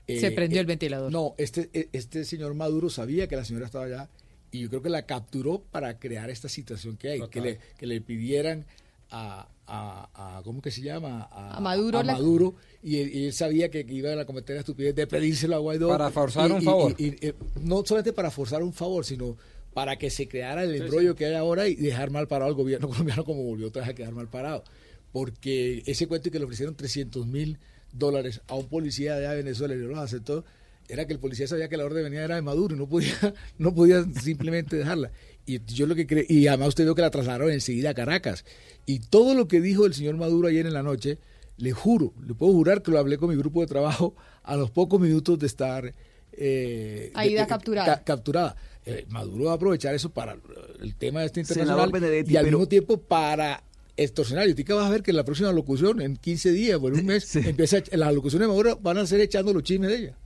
eh, 0.07 0.21
Se 0.21 0.31
prendió 0.31 0.61
el 0.61 0.67
ventilador. 0.67 1.11
No, 1.11 1.35
este 1.39 1.71
eh, 1.73 1.89
este 1.93 2.25
señor 2.25 2.55
Maduro 2.55 2.89
sabía 2.89 3.27
que 3.27 3.37
la 3.37 3.45
señora 3.45 3.67
estaba 3.67 3.85
allá 3.87 4.09
y 4.55 4.61
yo 4.61 4.69
creo 4.69 4.83
que 4.83 4.89
la 4.91 5.05
capturó 5.05 5.61
para 5.71 5.99
crear 5.99 6.31
esta 6.31 6.49
situación 6.49 6.97
que 6.97 7.09
hay, 7.11 7.29
que 7.29 7.41
le, 7.41 7.59
que 7.77 7.87
le 7.87 8.01
pidieran 8.01 8.65
a, 9.11 9.49
a, 9.67 10.39
a- 10.39 10.43
¿cómo 10.45 10.63
que 10.63 10.71
se 10.71 10.81
llama? 10.81 11.29
A 11.33 11.59
Maduro 11.61 11.99
a 11.99 12.05
la- 12.05 12.13
Maduro 12.13 12.55
y, 12.83 12.99
él, 13.01 13.11
y 13.15 13.27
él 13.27 13.33
sabía 13.33 13.69
que 13.71 13.85
iba 13.89 14.13
a 14.21 14.25
cometer 14.25 14.55
la 14.55 14.61
estupidez 14.61 14.95
de 14.95 15.07
pedírselo 15.09 15.57
a 15.57 15.59
Guaidó. 15.59 15.89
Para 15.89 16.11
forzar 16.11 16.49
Y- 16.51 16.53
un 16.53 16.63
y- 16.63 16.65
favor. 16.65 16.95
y- 16.99 17.07
y, 17.27 17.35
no 17.63 17.85
solamente 17.85 18.13
para 18.13 18.31
forzar 18.31 18.63
un 18.63 18.73
favor, 18.73 19.05
sino 19.05 19.37
para 19.73 19.97
que 19.97 20.09
se 20.09 20.29
creara 20.29 20.63
el 20.63 20.77
Sí, 20.77 20.83
embrollo 20.85 21.17
que 21.17 21.27
hay 21.27 21.35
ahora 21.35 21.67
y 21.67 21.75
dejar 21.75 22.11
mal 22.11 22.29
parado 22.29 22.49
al 22.51 22.55
gobierno 22.57 22.89
colombiano 23.17 23.25
como 23.25 23.43
volvió 23.43 23.67
otra 23.69 23.83
vez 23.83 23.91
a 23.91 23.95
quedar 23.95 24.13
mal 24.15 24.29
parado. 24.29 24.63
Porque 25.13 25.83
ese 25.87 26.07
cuento 26.07 26.25
de 26.27 26.31
que 26.33 26.39
le 26.39 26.45
ofrecieron 26.45 26.75
300 26.77 27.27
mil 27.27 27.59
dólares 27.93 28.41
a 28.49 28.55
un 28.55 28.69
policía 28.69 29.15
de 29.15 29.27
allá 29.27 29.31
de 29.37 29.43
Venezuela 29.43 29.75
y 29.75 29.79
no 29.79 29.89
los 29.89 29.99
aceptó, 29.99 30.45
era 30.89 31.07
que 31.07 31.13
el 31.13 31.19
policía 31.19 31.47
sabía 31.49 31.69
que 31.69 31.77
la 31.77 31.85
orden 31.85 32.05
venía 32.05 32.25
era 32.25 32.35
de 32.37 32.43
Maduro 32.43 32.75
y 32.75 32.79
no 32.79 32.89
podía, 32.89 33.15
no 33.59 33.75
podía 33.75 34.05
simplemente 34.23 34.77
dejarla. 34.77 35.11
Y 35.47 35.61
yo 35.67 35.87
lo 35.87 35.95
que 35.95 36.07
creo, 36.07 36.25
y 36.29 36.47
además 36.47 36.69
usted 36.69 36.85
vio 36.85 36.95
que 36.95 37.03
la 37.03 37.11
trasladaron 37.11 37.51
enseguida 37.51 37.91
a 37.91 37.95
Caracas. 37.95 38.45
Y 38.87 38.99
todo 39.01 39.35
lo 39.35 39.49
que 39.49 39.61
dijo 39.61 39.87
el 39.87 39.95
señor 39.95 40.17
Maduro 40.17 40.49
ayer 40.49 40.67
en 40.67 40.73
la 40.75 40.83
noche, 40.83 41.19
le 41.57 41.73
juro, 41.73 42.13
le 42.27 42.35
puedo 42.35 42.53
jurar 42.53 42.83
que 42.83 42.91
lo 42.91 42.99
hablé 42.99 43.17
con 43.19 43.29
mi 43.31 43.37
grupo 43.37 43.61
de 43.61 43.67
trabajo 43.67 44.15
a 44.43 44.57
los 44.57 44.71
pocos 44.71 45.01
minutos 45.01 45.39
de 45.39 45.47
estar 45.47 45.95
eh, 46.33 47.11
Aida 47.15 47.43
de- 47.43 47.47
capturada. 47.47 47.97
ca- 47.99 48.05
capturada. 48.05 48.57
Eh, 48.87 49.07
Maduro 49.09 49.45
va 49.47 49.53
a 49.53 49.55
aprovechar 49.55 49.95
eso 49.95 50.11
para 50.11 50.37
el 50.83 50.95
tema 50.97 51.21
de 51.21 51.27
este 51.27 51.41
internacional 51.41 51.91
y 52.27 52.37
al 52.37 52.45
pero- 52.45 52.59
mismo 52.59 52.69
tiempo 52.69 52.99
para 52.99 53.63
extorsionar. 53.97 54.49
Y 54.49 54.53
vas 54.65 54.87
a 54.87 54.91
ver 54.91 55.03
que 55.03 55.13
en 55.13 55.17
la 55.17 55.25
próxima 55.25 55.53
locución, 55.53 56.01
en 56.03 56.17
15 56.17 56.51
días 56.53 56.79
o 56.83 56.89
en 56.89 56.95
un 56.95 57.07
mes, 57.07 57.37
empieza 57.37 57.79
a- 57.79 57.97
las 57.97 58.13
locuciones 58.15 58.47
de 58.47 58.53
Maduro 58.53 58.79
van 58.83 58.99
a 58.99 59.07
ser 59.07 59.21
echando 59.21 59.53
los 59.55 59.63
chismes 59.63 59.91
de 59.91 59.97
ella. 59.97 60.19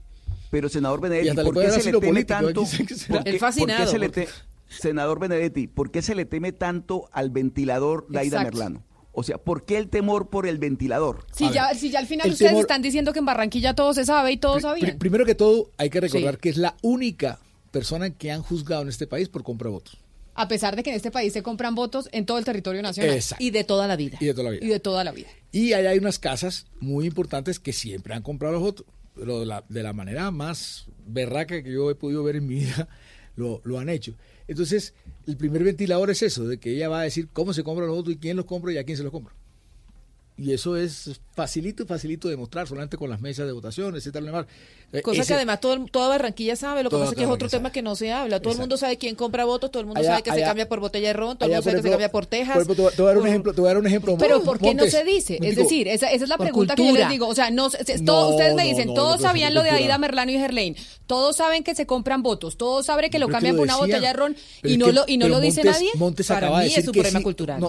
Pero 0.49 0.69
senador 0.69 0.99
Benedetti, 1.01 1.35
¿por 1.35 1.53
qué 1.53 1.69
se 1.71 1.77
le 1.91 1.91
teme 1.99 2.07
político, 2.07 2.27
tanto? 2.39 2.61
aquí 2.63 2.85
que 2.85 2.95
será. 2.95 3.15
¿Por 3.15 3.23
qué- 3.23 3.29
Él 3.29 3.39
fascinado, 3.39 3.77
por 3.79 3.85
qué 3.85 3.91
se 3.91 3.99
le 3.99 4.05
porque- 4.09 4.25
te- 4.25 4.73
senador 4.75 5.19
Benedetti, 5.19 5.67
¿por 5.67 5.91
qué 5.91 6.01
se 6.01 6.15
le 6.15 6.25
teme 6.25 6.51
tanto 6.51 7.09
al 7.11 7.29
ventilador 7.29 8.07
de 8.07 8.19
Aida 8.19 8.37
Exacto. 8.37 8.57
Merlano? 8.57 8.83
O 9.11 9.23
sea, 9.23 9.37
¿por 9.37 9.65
qué 9.65 9.77
el 9.77 9.89
temor 9.89 10.29
por 10.29 10.47
el 10.47 10.59
ventilador? 10.59 11.25
Si 11.35 11.49
ya, 11.51 11.73
si 11.73 11.89
ya 11.89 11.99
al 11.99 12.07
final 12.07 12.29
ustedes 12.29 12.51
temor- 12.51 12.61
están 12.61 12.81
diciendo 12.81 13.11
que 13.11 13.19
en 13.19 13.25
Barranquilla 13.25 13.73
todo 13.75 13.93
se 13.93 14.05
sabe 14.05 14.31
y 14.31 14.37
todos 14.37 14.57
Pri- 14.57 14.61
sabían. 14.63 14.97
primero 14.97 15.25
que 15.25 15.35
todo, 15.35 15.71
hay 15.77 15.89
que 15.89 15.99
recordar 15.99 16.35
Sí. 16.35 16.39
que 16.41 16.49
es 16.49 16.57
la 16.57 16.75
única 16.83 17.39
persona 17.71 18.11
que 18.11 18.31
han 18.31 18.41
juzgado 18.41 18.81
en 18.83 18.89
este 18.89 19.07
país 19.07 19.27
por 19.29 19.43
compra 19.43 19.67
de 19.69 19.73
votos. 19.73 19.97
A 20.35 20.47
pesar 20.47 20.75
de 20.75 20.83
que 20.83 20.91
en 20.91 20.95
este 20.95 21.11
país 21.11 21.33
se 21.33 21.43
compran 21.43 21.75
votos 21.75 22.07
en 22.13 22.25
todo 22.25 22.37
el 22.37 22.45
territorio 22.45 22.81
nacional. 22.81 23.13
Exacto. 23.13 23.43
Y 23.43 23.49
de 23.51 23.63
toda 23.65 23.87
la 23.87 23.95
vida. 23.97 24.17
Y 24.21 24.25
de 24.25 24.33
toda 24.33 24.43
la 24.45 24.51
vida. 24.51 24.65
Y 24.65 24.69
de 24.69 24.79
toda 24.79 25.03
la 25.03 25.11
vida. 25.11 25.27
Y 25.51 25.73
allá 25.73 25.89
hay 25.89 25.97
unas 25.97 26.17
casas 26.17 26.67
muy 26.79 27.05
importantes 27.07 27.59
que 27.59 27.73
siempre 27.73 28.13
han 28.13 28.21
comprado 28.21 28.53
los 28.53 28.61
votos. 28.63 28.85
Pero 29.19 29.41
de 29.41 29.45
la, 29.45 29.65
de 29.67 29.83
la 29.83 29.93
manera 29.93 30.31
más 30.31 30.87
berraca 31.05 31.61
que 31.61 31.71
yo 31.71 31.91
he 31.91 31.95
podido 31.95 32.23
ver 32.23 32.37
en 32.37 32.47
mi 32.47 32.55
vida, 32.55 32.87
lo, 33.35 33.61
lo 33.65 33.79
han 33.79 33.89
hecho. 33.89 34.15
Entonces, 34.47 34.93
el 35.27 35.37
primer 35.37 35.63
ventilador 35.63 36.09
es 36.09 36.23
eso, 36.23 36.47
de 36.47 36.57
que 36.57 36.71
ella 36.71 36.89
va 36.89 37.01
a 37.01 37.03
decir 37.03 37.27
cómo 37.31 37.53
se 37.53 37.63
compran 37.63 37.87
los 37.87 37.97
votos 37.97 38.13
y 38.13 38.17
quién 38.17 38.37
los 38.37 38.45
compra 38.45 38.71
y 38.73 38.77
a 38.77 38.83
quién 38.83 38.97
se 38.97 39.03
los 39.03 39.11
compra. 39.11 39.33
Y 40.39 40.53
eso 40.53 40.77
es 40.77 41.19
facilito, 41.35 41.85
facilito 41.85 42.29
de 42.29 42.37
mostrar, 42.37 42.65
solamente 42.65 42.95
con 42.95 43.09
las 43.09 43.19
mesas 43.19 43.45
de 43.45 43.51
votación, 43.51 43.95
etcétera. 43.97 44.47
Eh, 44.91 45.03
Cosa 45.03 45.21
ese- 45.21 45.27
que 45.27 45.33
además 45.35 45.59
todo, 45.61 45.85
toda 45.91 46.07
Barranquilla 46.07 46.55
sabe, 46.55 46.81
lo 46.81 46.89
que 46.89 46.95
pasa 46.97 47.11
es 47.11 47.15
que 47.15 47.23
es 47.23 47.29
otro 47.29 47.47
tema 47.47 47.71
que 47.71 47.83
no 47.83 47.95
se 47.95 48.11
habla. 48.11 48.39
Todo 48.39 48.53
el 48.53 48.59
mundo 48.59 48.75
sabe 48.75 48.97
quién 48.97 49.13
compra 49.15 49.45
votos, 49.45 49.69
todo 49.69 49.81
el 49.81 49.85
mundo 49.85 49.99
Allá- 49.99 50.09
sabe 50.11 50.23
que 50.23 50.31
se 50.31 50.41
cambia 50.41 50.67
por 50.67 50.79
botella 50.79 51.09
de 51.09 51.13
ron, 51.13 51.37
todo 51.37 51.45
el 51.47 51.51
mundo 51.55 51.63
sabe 51.63 51.75
que 51.77 51.83
se 51.83 51.89
cambia 51.89 52.11
por 52.11 52.25
tejas. 52.25 52.55
por 52.55 52.63
ejemplo, 52.63 52.91
te 52.91 53.01
voy- 53.01 53.05
a 53.09 53.13
dar 53.13 53.17
un 53.17 53.21
por- 53.21 53.29
ejemplo, 53.29 53.53
te 53.53 53.61
voy 53.61 53.67
a 53.67 53.73
dar 53.73 53.77
un 53.81 53.87
ejemplo. 53.87 54.17
Pero 54.17 54.43
¿por 54.43 54.57
qué 54.59 54.73
no 54.73 54.85
se 54.87 55.03
dice? 55.03 55.37
Es 55.43 55.55
decir, 55.55 55.87
esa, 55.87 56.09
esa 56.11 56.23
es 56.23 56.29
la 56.29 56.37
pregunta 56.37 56.73
que 56.75 56.81
yo 56.81 56.87
cultura. 56.87 57.07
les 57.07 57.11
digo. 57.13 57.27
O 57.27 57.35
sea, 57.35 57.51
no, 57.51 57.69
se- 57.69 57.99
No, 57.99 58.05
todos 58.05 58.31
ustedes 58.31 58.55
me 58.55 58.63
dicen, 58.65 58.87
no, 58.87 58.93
todos 58.95 59.17
no 59.17 59.27
sabían 59.27 59.53
lo 59.53 59.61
de 59.61 59.69
cultura. 59.69 59.85
Aida 59.85 59.97
Merlano 59.99 60.31
y 60.31 60.37
Gerlain. 60.39 60.75
Todos 61.05 61.35
saben 61.35 61.63
que 61.63 61.75
se 61.75 61.85
compran 61.85 62.23
votos. 62.23 62.57
Todos 62.57 62.85
saben 62.87 63.11
que 63.11 63.19
lo 63.19 63.27
cambian 63.29 63.55
por 63.55 63.63
una 63.65 63.77
botella 63.77 64.07
de 64.07 64.13
ron 64.13 64.35
y 64.63 64.77
no 64.77 64.91
lo, 64.91 65.03
y 65.07 65.17
no 65.17 65.27
lo 65.27 65.39
dice 65.39 65.63
nadie. 65.63 65.89
Montes 65.95 66.25
Para 66.27 66.47
acaba 66.47 66.59
de 66.61 66.65
mí 66.65 66.69
decir 66.69 66.81
es 66.83 66.87
un 66.87 66.93
problema 66.93 67.21
cultural. 67.21 67.61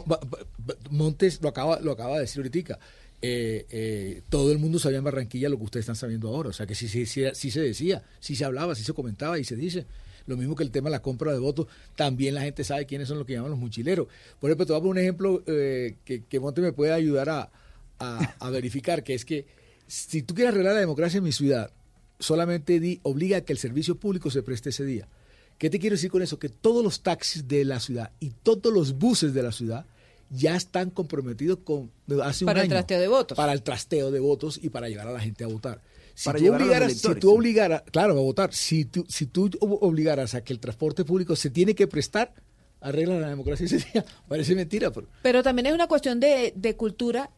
Montes 0.90 1.40
lo 1.42 1.48
acaba, 1.48 1.80
lo 1.80 1.92
acaba 1.92 2.14
de 2.14 2.20
decir 2.22 2.40
ahorita. 2.42 2.78
Eh, 3.22 3.66
eh, 3.70 4.22
todo 4.28 4.50
el 4.50 4.58
mundo 4.58 4.78
sabía 4.78 4.98
en 4.98 5.04
Barranquilla 5.04 5.48
lo 5.48 5.58
que 5.58 5.64
ustedes 5.64 5.84
están 5.84 5.96
sabiendo 5.96 6.28
ahora. 6.28 6.50
O 6.50 6.52
sea 6.52 6.66
que 6.66 6.74
sí, 6.74 6.88
se 6.88 7.60
decía, 7.60 8.02
sí 8.20 8.36
se 8.36 8.44
hablaba, 8.44 8.74
sí 8.74 8.84
se 8.84 8.92
comentaba 8.92 9.38
y 9.38 9.44
se 9.44 9.56
dice. 9.56 9.86
Lo 10.26 10.36
mismo 10.36 10.54
que 10.54 10.62
el 10.62 10.70
tema 10.70 10.90
de 10.90 10.92
la 10.92 11.02
compra 11.02 11.32
de 11.32 11.38
votos, 11.38 11.66
también 11.96 12.34
la 12.34 12.42
gente 12.42 12.62
sabe 12.62 12.86
quiénes 12.86 13.08
son 13.08 13.18
los 13.18 13.26
que 13.26 13.32
llaman 13.32 13.50
los 13.50 13.58
mochileros. 13.58 14.06
Por 14.38 14.50
ejemplo, 14.50 14.66
te 14.66 14.72
voy 14.72 14.80
a 14.80 14.82
poner 14.82 14.90
un 14.90 14.98
ejemplo 14.98 15.42
eh, 15.46 15.96
que, 16.04 16.24
que 16.24 16.40
Montes 16.40 16.62
me 16.62 16.72
puede 16.72 16.92
ayudar 16.92 17.28
a 17.98 18.50
verificar, 18.50 19.02
que 19.02 19.14
es 19.14 19.24
que 19.24 19.46
si 19.90 20.22
tú 20.22 20.34
quieres 20.34 20.54
arreglar 20.54 20.74
la 20.74 20.80
democracia 20.80 21.18
en 21.18 21.24
mi 21.24 21.32
ciudad, 21.32 21.72
solamente 22.20 22.78
di, 22.78 23.00
obliga 23.02 23.38
a 23.38 23.40
que 23.40 23.52
el 23.52 23.58
servicio 23.58 23.96
público 23.96 24.30
se 24.30 24.42
preste 24.42 24.68
ese 24.68 24.84
día. 24.84 25.08
¿Qué 25.58 25.68
te 25.68 25.80
quiero 25.80 25.94
decir 25.94 26.12
con 26.12 26.22
eso? 26.22 26.38
Que 26.38 26.48
todos 26.48 26.84
los 26.84 27.02
taxis 27.02 27.48
de 27.48 27.64
la 27.64 27.80
ciudad 27.80 28.12
y 28.20 28.30
todos 28.30 28.72
los 28.72 28.96
buses 28.96 29.34
de 29.34 29.42
la 29.42 29.50
ciudad 29.50 29.86
ya 30.30 30.56
están 30.56 30.90
comprometidos 30.90 31.58
con 31.64 31.90
hace 32.22 32.44
un 32.44 32.46
Para 32.46 32.60
el 32.60 32.64
año, 32.64 32.70
trasteo 32.70 33.00
de 33.00 33.08
votos. 33.08 33.36
Para 33.36 33.52
el 33.52 33.62
trasteo 33.62 34.10
de 34.10 34.20
votos 34.20 34.58
y 34.62 34.70
para 34.70 34.88
llevar 34.88 35.08
a 35.08 35.12
la 35.12 35.20
gente 35.20 35.44
a 35.44 35.48
votar. 35.48 35.80
Si 36.14 36.24
Para 36.26 36.38
tú 36.38 36.44
llevar 36.44 36.60
a 36.60 36.64
los 36.64 36.70
obligaras, 36.74 36.92
si 36.98 37.14
tú 37.14 37.28
sí. 37.30 37.36
obligaras, 37.36 37.82
claro, 37.90 38.12
a 38.12 38.20
votar, 38.20 38.52
si 38.54 38.84
tú, 38.84 39.04
si 39.08 39.26
tú 39.26 39.48
ob- 39.60 39.78
obligaras 39.80 40.34
a 40.34 40.42
que 40.44 40.52
el 40.52 40.60
transporte 40.60 41.04
público 41.04 41.34
se 41.36 41.50
tiene 41.50 41.74
que 41.74 41.86
prestar, 41.86 42.32
arreglan 42.80 43.20
la 43.20 43.28
democracia 43.28 43.66
ese 43.66 43.78
día. 43.78 44.04
Parece 44.28 44.54
mentira, 44.54 44.90
pero 44.90 45.06
Pero 45.22 45.42
también 45.42 45.66
es 45.66 45.72
una 45.74 45.86
cuestión 45.86 46.20
de, 46.20 46.52
de 46.56 46.76
cultura 46.76 47.30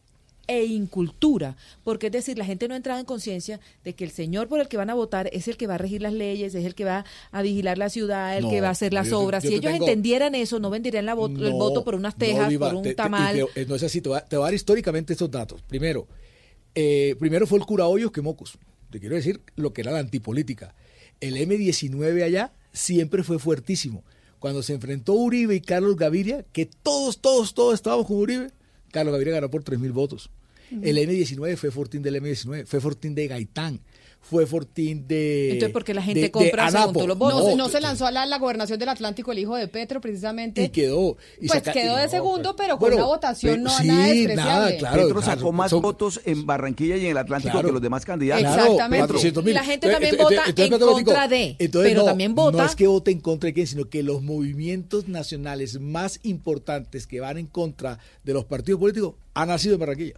e 0.47 0.65
incultura, 0.65 1.55
porque 1.83 2.07
es 2.07 2.11
decir, 2.11 2.37
la 2.37 2.43
gente 2.45 2.67
no 2.67 2.73
ha 2.73 2.77
entrado 2.77 2.99
en 2.99 3.05
conciencia 3.05 3.59
de 3.83 3.93
que 3.93 4.03
el 4.03 4.11
señor 4.11 4.47
por 4.49 4.59
el 4.59 4.67
que 4.67 4.75
van 4.77 4.89
a 4.89 4.93
votar 4.93 5.29
es 5.31 5.47
el 5.47 5.55
que 5.55 5.67
va 5.67 5.75
a 5.75 5.77
regir 5.77 6.01
las 6.01 6.11
leyes, 6.13 6.53
es 6.53 6.65
el 6.65 6.75
que 6.75 6.83
va 6.83 7.05
a 7.31 7.41
vigilar 7.41 7.77
la 7.77 7.89
ciudad, 7.89 8.37
el 8.37 8.43
No, 8.43 8.49
que 8.49 8.59
va 8.61 8.67
a 8.67 8.71
hacer 8.71 8.91
las 8.93 9.07
yo 9.09 9.19
obras. 9.21 9.43
yo 9.43 9.49
si 9.49 9.55
ellos 9.55 9.71
tengo- 9.71 9.85
entendieran 9.87 10.35
eso, 10.35 10.59
no 10.59 10.69
venderían 10.69 11.05
la 11.05 11.13
voto- 11.13 11.45
el 11.45 11.53
voto 11.53 11.83
por 11.85 11.95
unas 11.95 12.15
no, 12.15 12.19
tejas, 12.19 12.49
Diva, 12.49 12.67
por 12.67 12.75
un 12.77 12.83
te- 12.83 12.93
tamal. 12.95 13.35
te- 13.53 13.61
eh, 13.61 13.65
no 13.67 13.75
es 13.75 13.83
así, 13.83 14.01
te 14.01 14.09
voy, 14.09 14.17
a, 14.17 14.25
te 14.25 14.35
voy 14.35 14.43
a 14.43 14.47
dar 14.47 14.53
históricamente 14.53 15.13
estos 15.13 15.31
datos. 15.31 15.61
Primero, 15.61 16.07
eh, 16.75 17.15
primero 17.19 17.47
fue 17.47 17.59
el 17.59 17.65
cura 17.65 17.87
Hoyos 17.87 18.11
que 18.11 18.21
Mocos. 18.21 18.57
Te 18.89 18.99
quiero 18.99 19.15
decir 19.15 19.41
lo 19.55 19.73
que 19.73 19.81
era 19.81 19.91
la 19.91 19.99
antipolítica. 19.99 20.75
El 21.21 21.37
M19 21.37 22.23
allá 22.23 22.51
siempre 22.73 23.23
fue 23.23 23.39
fuertísimo. 23.39 24.03
Cuando 24.39 24.61
se 24.61 24.73
enfrentó 24.73 25.13
Uribe 25.13 25.55
y 25.55 25.61
Carlos 25.61 25.95
Gaviria, 25.95 26.43
que 26.51 26.65
todos, 26.65 27.19
todos, 27.19 27.53
todos 27.53 27.75
estábamos 27.75 28.07
con 28.07 28.17
Uribe, 28.17 28.49
Carlos 28.93 29.11
Gaviria 29.11 29.33
ganó 29.33 29.49
por 29.49 29.63
3 29.63 29.79
mil 29.79 29.91
votos. 29.91 30.29
El 30.71 30.97
M19 30.97 31.57
fue 31.57 31.71
Fortín 31.71 32.01
del 32.03 32.21
M19, 32.21 32.65
fue 32.65 32.79
Fortín 32.79 33.15
de 33.15 33.27
Gaitán, 33.27 33.79
fue 34.23 34.45
Fortín 34.47 35.07
de. 35.07 35.51
Entonces, 35.51 35.73
porque 35.73 35.93
la 35.93 36.01
gente 36.01 36.21
de- 36.21 36.25
de 36.27 36.31
compra 36.31 36.69
según 36.71 36.83
Anapo. 36.85 36.99
tú 37.01 37.07
los 37.07 37.17
votos. 37.17 37.39
No, 37.43 37.45
se- 37.49 37.55
no 37.57 37.63
No, 37.65 37.69
se 37.69 37.81
lanzó 37.81 38.05
a 38.07 38.11
la, 38.11 38.25
la 38.25 38.39
gobernación 38.39 38.79
del 38.79 38.89
Atlántico 38.89 39.31
el 39.31 39.39
hijo 39.39 39.55
de 39.55 39.67
Petro, 39.67 40.01
precisamente. 40.01 40.63
y 40.63 40.69
quedó. 40.69 41.17
y 41.39 41.47
pues 41.47 41.59
saca- 41.59 41.73
quedó 41.73 41.93
y 41.97 41.99
de 41.99 42.05
no, 42.05 42.09
segundo, 42.11 42.55
pero 42.55 42.77
con 42.77 42.89
bueno, 42.89 42.95
una 42.97 43.05
votación 43.05 43.61
no 43.63 43.69
sí, 43.69 43.87
nada 43.87 43.99
nada, 44.01 44.13
despreciable. 44.13 44.77
claro, 44.77 44.95
Petro 45.03 45.21
claro, 45.21 45.35
sacó 45.37 45.51
más 45.51 45.69
son- 45.71 45.81
votos 45.81 46.21
en 46.25 46.45
Barranquilla 46.45 46.95
y 46.97 47.05
en 47.05 47.11
el 47.11 47.17
Atlántico 47.17 47.51
Claro. 47.51 47.67
que 47.67 47.73
los 47.73 47.81
demás 47.81 48.05
candidatos. 48.05 48.43
Claro, 48.43 48.61
Exactamente. 48.63 49.07
400.000. 49.13 49.53
La 49.53 49.63
gente 49.63 49.89
también 49.91 50.13
entonces, 50.15 50.37
vota 50.39 50.49
entonces, 50.49 50.73
en 50.81 51.03
contra 51.05 51.27
de, 51.27 51.55
Entonces, 51.59 51.91
pero 51.91 52.01
no, 52.01 52.05
también 52.05 52.35
vota- 52.35 52.57
No 52.57 52.65
es 52.65 52.75
que 52.75 52.87
vote 52.87 53.11
en 53.11 53.19
contra 53.19 53.47
de 53.47 53.53
quién, 53.53 53.67
sino 53.67 53.89
que 53.89 54.03
los 54.03 54.21
movimientos 54.23 55.07
nacionales 55.07 55.79
más 55.79 56.19
importantes 56.23 57.07
que 57.07 57.19
van 57.19 57.37
en 57.37 57.47
contra 57.47 57.99
de 58.23 58.33
los 58.33 58.45
partidos 58.45 58.79
políticos 58.79 59.15
han 59.33 59.49
nacido 59.49 59.73
en 59.75 59.79
Barranquilla. 59.79 60.13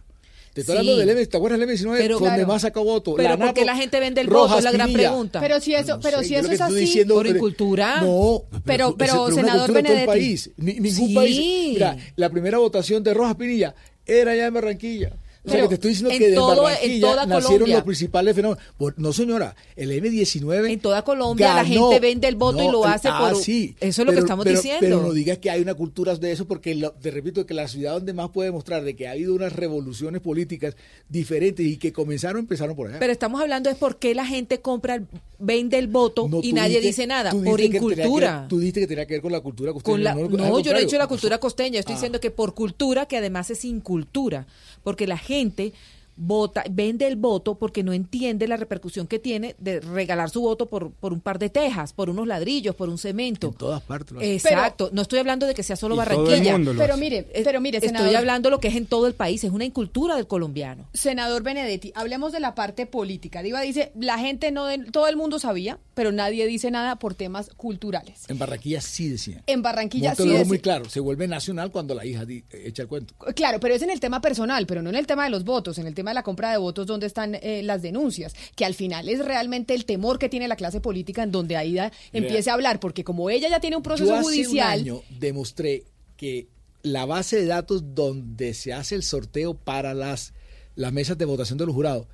Te 0.56 0.62
estoy 0.62 0.72
Sí. 0.76 0.78
hablando 0.78 1.00
del 1.00 1.10
M, 1.10 1.26
¿te 1.26 1.36
acuerdas 1.36 1.60
del 1.60 1.68
M19? 1.68 1.98
Pero, 1.98 2.14
donde 2.18 2.34
claro. 2.34 2.46
más 2.48 2.62
sacó 2.62 2.82
votos. 2.82 3.12
Pero 3.18 3.28
La 3.28 3.36
¿por 3.36 3.52
qué 3.52 3.60
Napo, 3.60 3.66
la 3.66 3.76
gente 3.76 4.00
vende 4.00 4.20
el 4.22 4.26
Rojas 4.26 4.48
voto? 4.48 4.58
Es 4.60 4.64
la 4.64 4.72
gran 4.72 4.86
Pinilla. 4.88 5.08
pregunta. 5.10 5.40
Pero 5.40 5.60
si 5.60 5.74
eso, 5.74 5.96
No 5.96 6.00
pero 6.00 6.18
sé, 6.20 6.24
si 6.24 6.34
eso 6.34 6.50
es 6.50 6.60
así, 6.62 6.74
diciendo, 6.76 7.14
por 7.14 7.26
pero- 7.26 7.36
incultura. 7.36 8.00
No, 8.00 8.42
pero, 8.64 8.96
senador 9.34 9.70
Benedetti. 9.70 10.06
país. 10.06 10.50
Ni- 10.56 10.80
ningún 10.80 11.08
Sí. 11.08 11.14
país. 11.14 11.38
Mira, 11.74 11.96
la 12.16 12.30
primera 12.30 12.56
votación 12.56 13.02
de 13.02 13.12
Rojas 13.12 13.34
Pinilla 13.36 13.74
era 14.06 14.32
allá 14.32 14.46
en 14.46 14.54
Barranquilla. 14.54 15.12
O 15.46 15.50
sea, 15.50 15.62
que 15.62 15.68
te 15.68 15.74
estoy 15.74 15.90
diciendo 15.90 16.10
en 16.12 16.18
que 16.18 16.28
de 16.30 16.34
todo- 16.34 16.52
en 16.56 16.62
Barranquilla 16.74 17.00
toda 17.06 17.26
nacieron 17.26 17.52
Colombia. 17.52 17.74
los 17.76 17.84
principales 17.84 18.34
fenómenos. 18.36 18.64
No, 18.96 19.12
señora, 19.12 19.56
el 19.76 19.90
M19. 19.92 20.70
En 20.72 20.80
toda 20.80 21.02
Colombia 21.02 21.54
la 21.54 21.64
gente 21.64 22.00
vende 22.00 22.28
el 22.28 22.36
voto 22.36 22.62
y 22.62 22.68
lo 22.70 22.84
hace 22.84 23.08
ah, 23.08 23.18
por- 23.32 23.36
sí, 23.42 23.76
Eso 23.80 24.02
es 24.02 24.06
lo 24.06 24.12
que 24.12 24.18
estamos 24.18 24.44
pero- 24.44 24.56
diciendo. 24.56 24.80
Pero 24.80 25.02
no 25.02 25.12
digas 25.12 25.38
que 25.38 25.50
hay 25.50 25.62
una 25.62 25.74
cultura 25.74 26.14
de 26.16 26.32
eso, 26.32 26.46
porque 26.46 26.74
lo- 26.74 26.92
te 26.92 27.10
repito 27.10 27.46
que 27.46 27.54
la 27.54 27.68
ciudad 27.68 27.92
donde 27.94 28.12
más 28.12 28.30
puede 28.30 28.50
mostrar 28.50 28.82
de 28.84 28.96
que 28.96 29.06
ha 29.08 29.12
habido 29.12 29.34
unas 29.34 29.52
revoluciones 29.52 30.20
políticas 30.20 30.74
diferentes 31.08 31.64
y 31.64 31.76
que 31.76 31.92
comenzaron, 31.92 32.40
empezaron 32.40 32.74
por 32.76 32.88
allá. 32.88 32.98
Pero 32.98 33.12
estamos 33.12 33.40
hablando 33.40 33.70
es 33.70 33.76
por 33.76 33.98
qué 33.98 34.14
la 34.14 34.26
gente 34.26 34.60
compra, 34.60 35.02
vende 35.38 35.78
el 35.78 35.86
voto 35.88 36.28
No, 36.28 36.40
y 36.42 36.52
nadie 36.52 36.80
dice 36.80 37.06
nada. 37.06 37.30
Por 37.30 37.42
dijiste 37.58 37.70
que 37.70 37.76
incultura. 37.76 38.46
tú 38.48 38.58
dijiste 38.58 38.80
que 38.80 38.86
tenía 38.86 39.06
que 39.06 39.14
ver 39.14 39.22
con 39.22 39.32
la 39.32 39.40
cultura 39.40 39.72
costeña. 39.72 39.92
Con 39.94 40.04
la- 40.04 40.14
no, 40.14 40.60
yo 40.60 40.72
no 40.72 40.78
he 40.78 40.82
dicho 40.82 40.98
la 40.98 41.06
cultura 41.06 41.38
costeña, 41.38 41.78
estoy 41.80 41.92
Ah. 41.94 41.96
diciendo 41.96 42.20
que 42.20 42.30
por 42.30 42.54
cultura, 42.54 43.06
que 43.06 43.16
además 43.16 43.50
es 43.50 43.64
incultura, 43.64 44.46
porque 44.86 45.08
la 45.08 45.18
gente 45.18 45.72
vota, 46.16 46.64
vende 46.70 47.06
el 47.06 47.16
voto 47.16 47.56
porque 47.56 47.82
no 47.82 47.92
entiende 47.92 48.48
la 48.48 48.56
repercusión 48.56 49.06
que 49.06 49.18
tiene 49.18 49.54
de 49.58 49.80
regalar 49.80 50.30
su 50.30 50.40
voto 50.40 50.66
por, 50.66 50.90
por 50.92 51.12
un 51.12 51.20
par 51.20 51.38
de 51.38 51.50
tejas, 51.50 51.92
por 51.92 52.08
unos 52.10 52.26
ladrillos, 52.26 52.74
por 52.74 52.88
un 52.88 52.98
cemento. 52.98 53.48
En 53.48 53.54
todas 53.54 53.82
partes. 53.82 54.12
lo. 54.12 54.22
Exacto, 54.22 54.90
no 54.92 55.02
estoy 55.02 55.18
hablando 55.18 55.46
de 55.46 55.54
que 55.54 55.62
sea 55.62 55.76
solo 55.76 55.94
Y 55.94 55.98
todo 55.98 56.10
el 56.12 56.16
Barranquilla. 56.18 56.52
mundo 56.52 56.72
lo 56.72 56.78
pero 56.80 56.94
hace. 56.94 57.00
mire, 57.02 57.26
pero 57.44 57.60
mire, 57.60 57.78
estoy 57.82 58.14
hablando 58.14 58.50
lo 58.50 58.60
que 58.60 58.68
es 58.68 58.76
en 58.76 58.86
todo 58.86 59.06
el 59.06 59.14
país, 59.14 59.44
es 59.44 59.50
una 59.52 59.64
incultura 59.64 60.16
del 60.16 60.26
colombiano. 60.26 60.88
Senador 60.94 61.42
Benedetti, 61.42 61.92
hablemos 61.94 62.32
de 62.32 62.40
la 62.40 62.54
parte 62.54 62.86
política. 62.86 63.42
Diva 63.42 63.60
dice, 63.60 63.92
la 63.98 64.18
gente 64.18 64.50
no, 64.52 64.66
de- 64.66 64.78
todo 64.90 65.08
el 65.08 65.16
mundo 65.16 65.38
sabía, 65.38 65.78
pero 65.94 66.12
nadie 66.12 66.46
dice 66.46 66.70
nada 66.70 66.96
por 66.96 67.14
temas 67.14 67.50
culturales. 67.56 68.22
En 68.28 68.38
Barranquilla 68.38 68.80
sí 68.80 69.08
decían. 69.08 69.42
En 69.46 69.62
Barranquilla 69.62 70.14
sí 70.14 70.26
lo 70.26 70.44
muy 70.46 70.58
claro, 70.60 70.88
se 70.88 71.00
vuelve 71.00 71.28
nacional 71.28 71.70
cuando 71.70 71.94
la 71.94 72.04
hija 72.06 72.24
di- 72.24 72.44
echa 72.50 72.82
el 72.82 72.88
cuento. 72.88 73.14
Claro, 73.34 73.60
pero 73.60 73.74
es 73.74 73.82
en 73.82 73.90
el 73.90 74.00
tema 74.00 74.20
personal, 74.20 74.66
pero 74.66 74.82
no 74.82 74.90
en 74.90 74.96
el 74.96 75.06
tema 75.06 75.24
de 75.24 75.30
los 75.30 75.44
votos, 75.44 75.78
en 75.78 75.86
el 75.86 75.94
tema 75.94 76.05
de 76.10 76.14
la 76.16 76.22
compra 76.22 76.50
de 76.50 76.58
votos 76.58 76.86
donde 76.86 77.06
están 77.06 77.34
eh, 77.36 77.62
las 77.62 77.82
denuncias, 77.82 78.34
que 78.54 78.64
al 78.64 78.74
final 78.74 79.08
es 79.08 79.24
realmente 79.24 79.74
el 79.74 79.84
temor 79.84 80.18
que 80.18 80.28
tiene 80.28 80.48
la 80.48 80.56
clase 80.56 80.80
política 80.80 81.22
en 81.22 81.32
donde 81.32 81.56
Aida 81.56 81.92
empiece 82.12 82.50
a 82.50 82.54
hablar, 82.54 82.80
porque 82.80 83.04
como 83.04 83.30
ella 83.30 83.48
ya 83.48 83.60
tiene 83.60 83.76
un 83.76 83.82
proceso 83.82 84.10
Yo 84.10 84.16
hace 84.16 84.24
judicial, 84.24 84.80
un 84.80 84.88
año 84.88 85.02
demostré 85.18 85.84
que 86.16 86.46
la 86.82 87.04
base 87.04 87.36
de 87.36 87.46
datos 87.46 87.94
donde 87.94 88.54
se 88.54 88.72
hace 88.72 88.94
el 88.94 89.02
sorteo 89.02 89.54
para 89.54 89.92
las, 89.94 90.32
las 90.76 90.92
mesas 90.92 91.18
de 91.18 91.24
votación 91.24 91.58
de 91.58 91.66
los 91.66 91.74
jurados, 91.74 92.06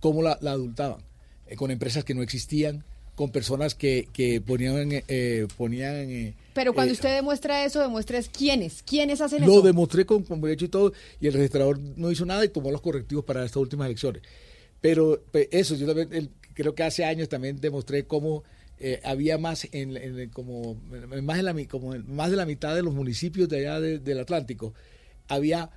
cómo 0.00 0.22
la, 0.22 0.38
la 0.40 0.52
adultaban, 0.52 1.02
Eh, 1.46 1.56
con 1.56 1.70
empresas 1.70 2.04
que 2.04 2.14
no 2.14 2.22
existían, 2.22 2.84
con 3.14 3.30
personas 3.30 3.74
que, 3.74 4.08
que 4.12 4.40
ponían... 4.40 4.88
eh, 5.08 5.46
ponían 5.56 5.94
eh, 6.10 6.34
pero 6.54 6.72
cuando 6.72 6.92
eh, 6.92 6.94
usted 6.94 7.14
demuestra 7.16 7.64
eso, 7.64 7.80
demuestra 7.80 8.18
es 8.18 8.28
quiénes, 8.28 8.82
quiénes 8.82 9.20
hacen 9.20 9.44
Lo 9.44 9.52
eso. 9.54 9.62
demostré 9.62 10.06
con, 10.06 10.22
con 10.22 10.40
derecho 10.40 10.64
y 10.66 10.68
todo, 10.68 10.92
y 11.20 11.26
el 11.26 11.32
registrador 11.34 11.78
no 11.80 12.10
hizo 12.10 12.24
nada 12.26 12.44
y 12.44 12.48
tomó 12.48 12.70
los 12.70 12.80
correctivos 12.80 13.24
para 13.24 13.44
estas 13.44 13.56
últimas 13.56 13.86
elecciones. 13.86 14.22
Pero 14.80 15.22
pe- 15.32 15.48
eso, 15.50 15.74
yo 15.74 15.86
también, 15.86 16.08
el- 16.12 16.30
creo 16.54 16.74
que 16.74 16.82
hace 16.84 17.04
años 17.04 17.28
también 17.28 17.60
demostré 17.60 18.04
cómo 18.04 18.44
eh, 18.78 19.00
había 19.04 19.38
más 19.38 19.66
en, 19.72 19.96
en- 19.96 20.28
como 20.30 20.76
en 20.92 21.24
más 21.24 21.36
de 21.36 21.42
la 21.44 21.54
como 21.66 21.94
en 21.94 22.12
más 22.14 22.30
de 22.30 22.36
la 22.36 22.44
mitad 22.46 22.74
de 22.74 22.82
los 22.82 22.92
municipios 22.92 23.48
de 23.48 23.58
allá 23.58 23.80
de- 23.80 23.98
del 24.00 24.18
Atlántico 24.18 24.74
había 25.28 25.70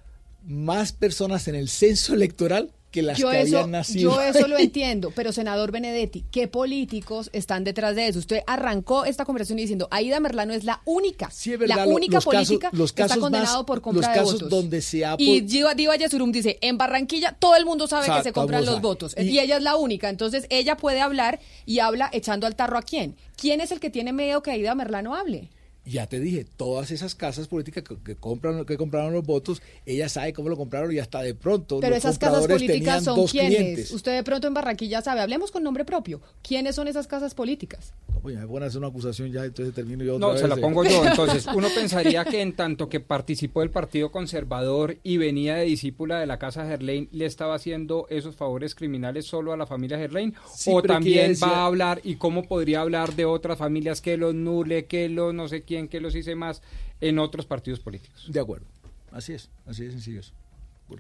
más 0.43 0.91
personas 0.93 1.47
en 1.47 1.55
el 1.55 1.69
censo 1.69 2.14
electoral 2.14 2.72
que 2.91 3.01
las 3.01 3.18
yo 3.18 3.30
que 3.30 3.41
eso, 3.41 3.57
habían 3.57 3.72
nacido. 3.72 4.11
yo 4.11 4.22
eso 4.22 4.47
lo 4.47 4.57
entiendo, 4.59 5.11
pero 5.15 5.31
senador 5.34 5.72
Benedetti, 5.72 6.23
¿qué 6.31 6.47
políticos 6.47 7.30
están 7.34 7.64
detrás 7.64 7.95
de 7.95 8.07
eso? 8.07 8.19
Usted 8.19 8.39
arrancó 8.47 9.03
esta 9.05 9.26
conversación 9.26 9.57
diciendo, 9.57 9.88
Aida 9.91 10.19
Merlano 10.19 10.53
es 10.53 10.64
la 10.64 10.81
única, 10.85 11.27
es 11.27 11.59
verdad, 11.59 11.76
la 11.76 11.88
única 11.88 12.15
los 12.15 12.26
casos- 12.26 12.47
política 12.47 12.69
los 12.73 12.93
que 12.93 13.01
está 13.01 13.18
condenado 13.18 13.57
más- 13.57 13.65
por 13.65 13.81
compra 13.81 14.15
los 14.15 14.26
de 14.27 14.34
votos. 14.34 14.49
donde 14.49 14.81
se 14.81 15.05
ha 15.05 15.15
Y 15.18 15.41
Diva, 15.41 15.73
Diva 15.76 15.95
Yesurum 15.97 16.31
dice, 16.31 16.57
en 16.61 16.77
Barranquilla 16.77 17.34
todo 17.38 17.55
el 17.55 17.65
mundo 17.65 17.88
sabe 17.88 18.03
O 18.03 18.05
sea, 18.05 18.18
que 18.18 18.23
se 18.23 18.31
compran 18.31 18.65
los 18.65 18.81
votos. 18.81 19.15
Y- 19.18 19.23
Y, 19.30 19.39
ella 19.39 19.57
es 19.57 19.64
la 19.64 19.76
única, 19.76 20.09
entonces 20.09 20.45
ella 20.49 20.77
puede 20.77 21.01
hablar 21.01 21.39
y 21.65 21.80
habla 21.80 22.09
echando 22.14 22.47
al 22.47 22.55
tarro 22.55 22.77
a 22.77 22.81
quién. 22.81 23.15
¿Quién 23.35 23.61
es 23.61 23.72
el 23.72 23.80
que 23.80 23.89
tiene 23.89 24.14
miedo 24.14 24.41
que 24.41 24.51
Aida 24.51 24.73
Merlano 24.76 25.14
hable? 25.14 25.49
Ya 25.88 26.07
te 26.07 26.19
dije, 26.19 26.45
todas 26.57 26.91
esas 26.91 27.15
casas 27.15 27.47
políticas 27.47 27.84
que, 27.84 27.95
que 28.03 28.15
compran, 28.15 28.65
que 28.65 28.77
compraron 28.77 29.14
los 29.14 29.26
votos, 29.26 29.61
ella 29.85 30.09
sabe 30.09 30.34
cómo 30.34 30.49
lo 30.49 30.57
compraron 30.57 30.91
y 30.93 30.99
hasta 30.99 31.22
de 31.22 31.34
pronto 31.34 31.80
Pero 31.80 31.95
los 31.95 32.03
esas 32.03 32.18
casas 32.19 32.45
políticas 32.47 32.73
tenían 32.77 33.03
son 33.03 33.15
dos 33.15 33.31
quiénes. 33.31 33.57
clientes. 33.57 33.91
Usted 33.91 34.15
de 34.15 34.23
pronto 34.23 34.47
en 34.47 34.53
Barranquilla 34.53 35.01
sabe, 35.01 35.22
hablemos 35.22 35.51
con 35.51 35.64
nombre 35.64 35.85
propio. 35.85 36.22
¿Quiénes 36.41 36.76
son 36.76 36.88
esas 36.88 37.07
casas 37.07 37.34
políticas? 37.34 37.93
No, 38.14 38.19
pues 38.22 38.35
ya 38.35 38.41
me 38.41 38.47
van 38.47 38.64
a 38.64 38.65
hacer 38.65 38.80
una 38.80 38.88
acusación 38.88 39.31
ya, 39.31 39.45
entonces 39.45 39.73
termino 39.76 40.03
yo 40.03 40.15
otra 40.15 40.27
No, 40.27 40.34
vez, 40.34 40.41
se 40.41 40.47
la 40.47 40.55
eh. 40.55 40.61
pongo 40.61 40.84
yo. 40.84 41.05
Entonces, 41.07 41.45
uno 41.55 41.68
pensaría 41.73 42.26
que 42.26 42.41
en 42.41 42.53
tanto 42.55 42.89
que 42.89 42.99
participó 42.99 43.59
del 43.61 43.69
Partido 43.69 44.11
Conservador 44.11 44.97
y 45.03 45.18
venía 45.18 45.55
de 45.55 45.65
discípula 45.65 46.19
de 46.19 46.26
la 46.26 46.39
Casa 46.39 46.65
Gerlain, 46.65 47.07
le 47.11 47.26
estaba 47.26 47.55
haciendo 47.55 48.07
esos 48.09 48.35
favores 48.35 48.73
criminales 48.76 49.26
solo 49.26 49.53
a 49.53 49.57
la 49.57 49.65
familia 49.68 49.97
Gerlain. 49.97 50.34
Sí, 50.53 50.72
o 50.73 50.81
también 50.81 51.35
va 51.41 51.57
a 51.59 51.65
hablar 51.68 52.01
y 52.03 52.15
cómo 52.15 52.43
podría 52.43 52.81
hablar 52.81 53.15
de 53.15 53.26
otras 53.26 53.57
familias 53.59 54.01
que 54.01 54.18
los 54.18 54.34
Nule, 54.34 54.85
que 54.85 55.09
los 55.09 55.34
no 55.34 55.47
sé 55.47 55.61
quién, 55.61 55.76
que 55.87 56.01
los 56.01 56.15
hice 56.15 56.35
más 56.35 56.61
en 57.01 57.19
otros 57.19 57.45
partidos 57.45 57.79
políticos. 57.79 58.25
De 58.29 58.39
acuerdo. 58.39 58.65
Así 59.11 59.33
es, 59.33 59.49
así 59.67 59.85
de 59.85 59.91
sencillo 59.91 60.19
es. 60.21 60.33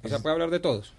O 0.03 0.07
sea, 0.07 0.19
puede 0.19 0.33
hablar 0.33 0.51
de 0.51 0.59
todos. 0.59 0.93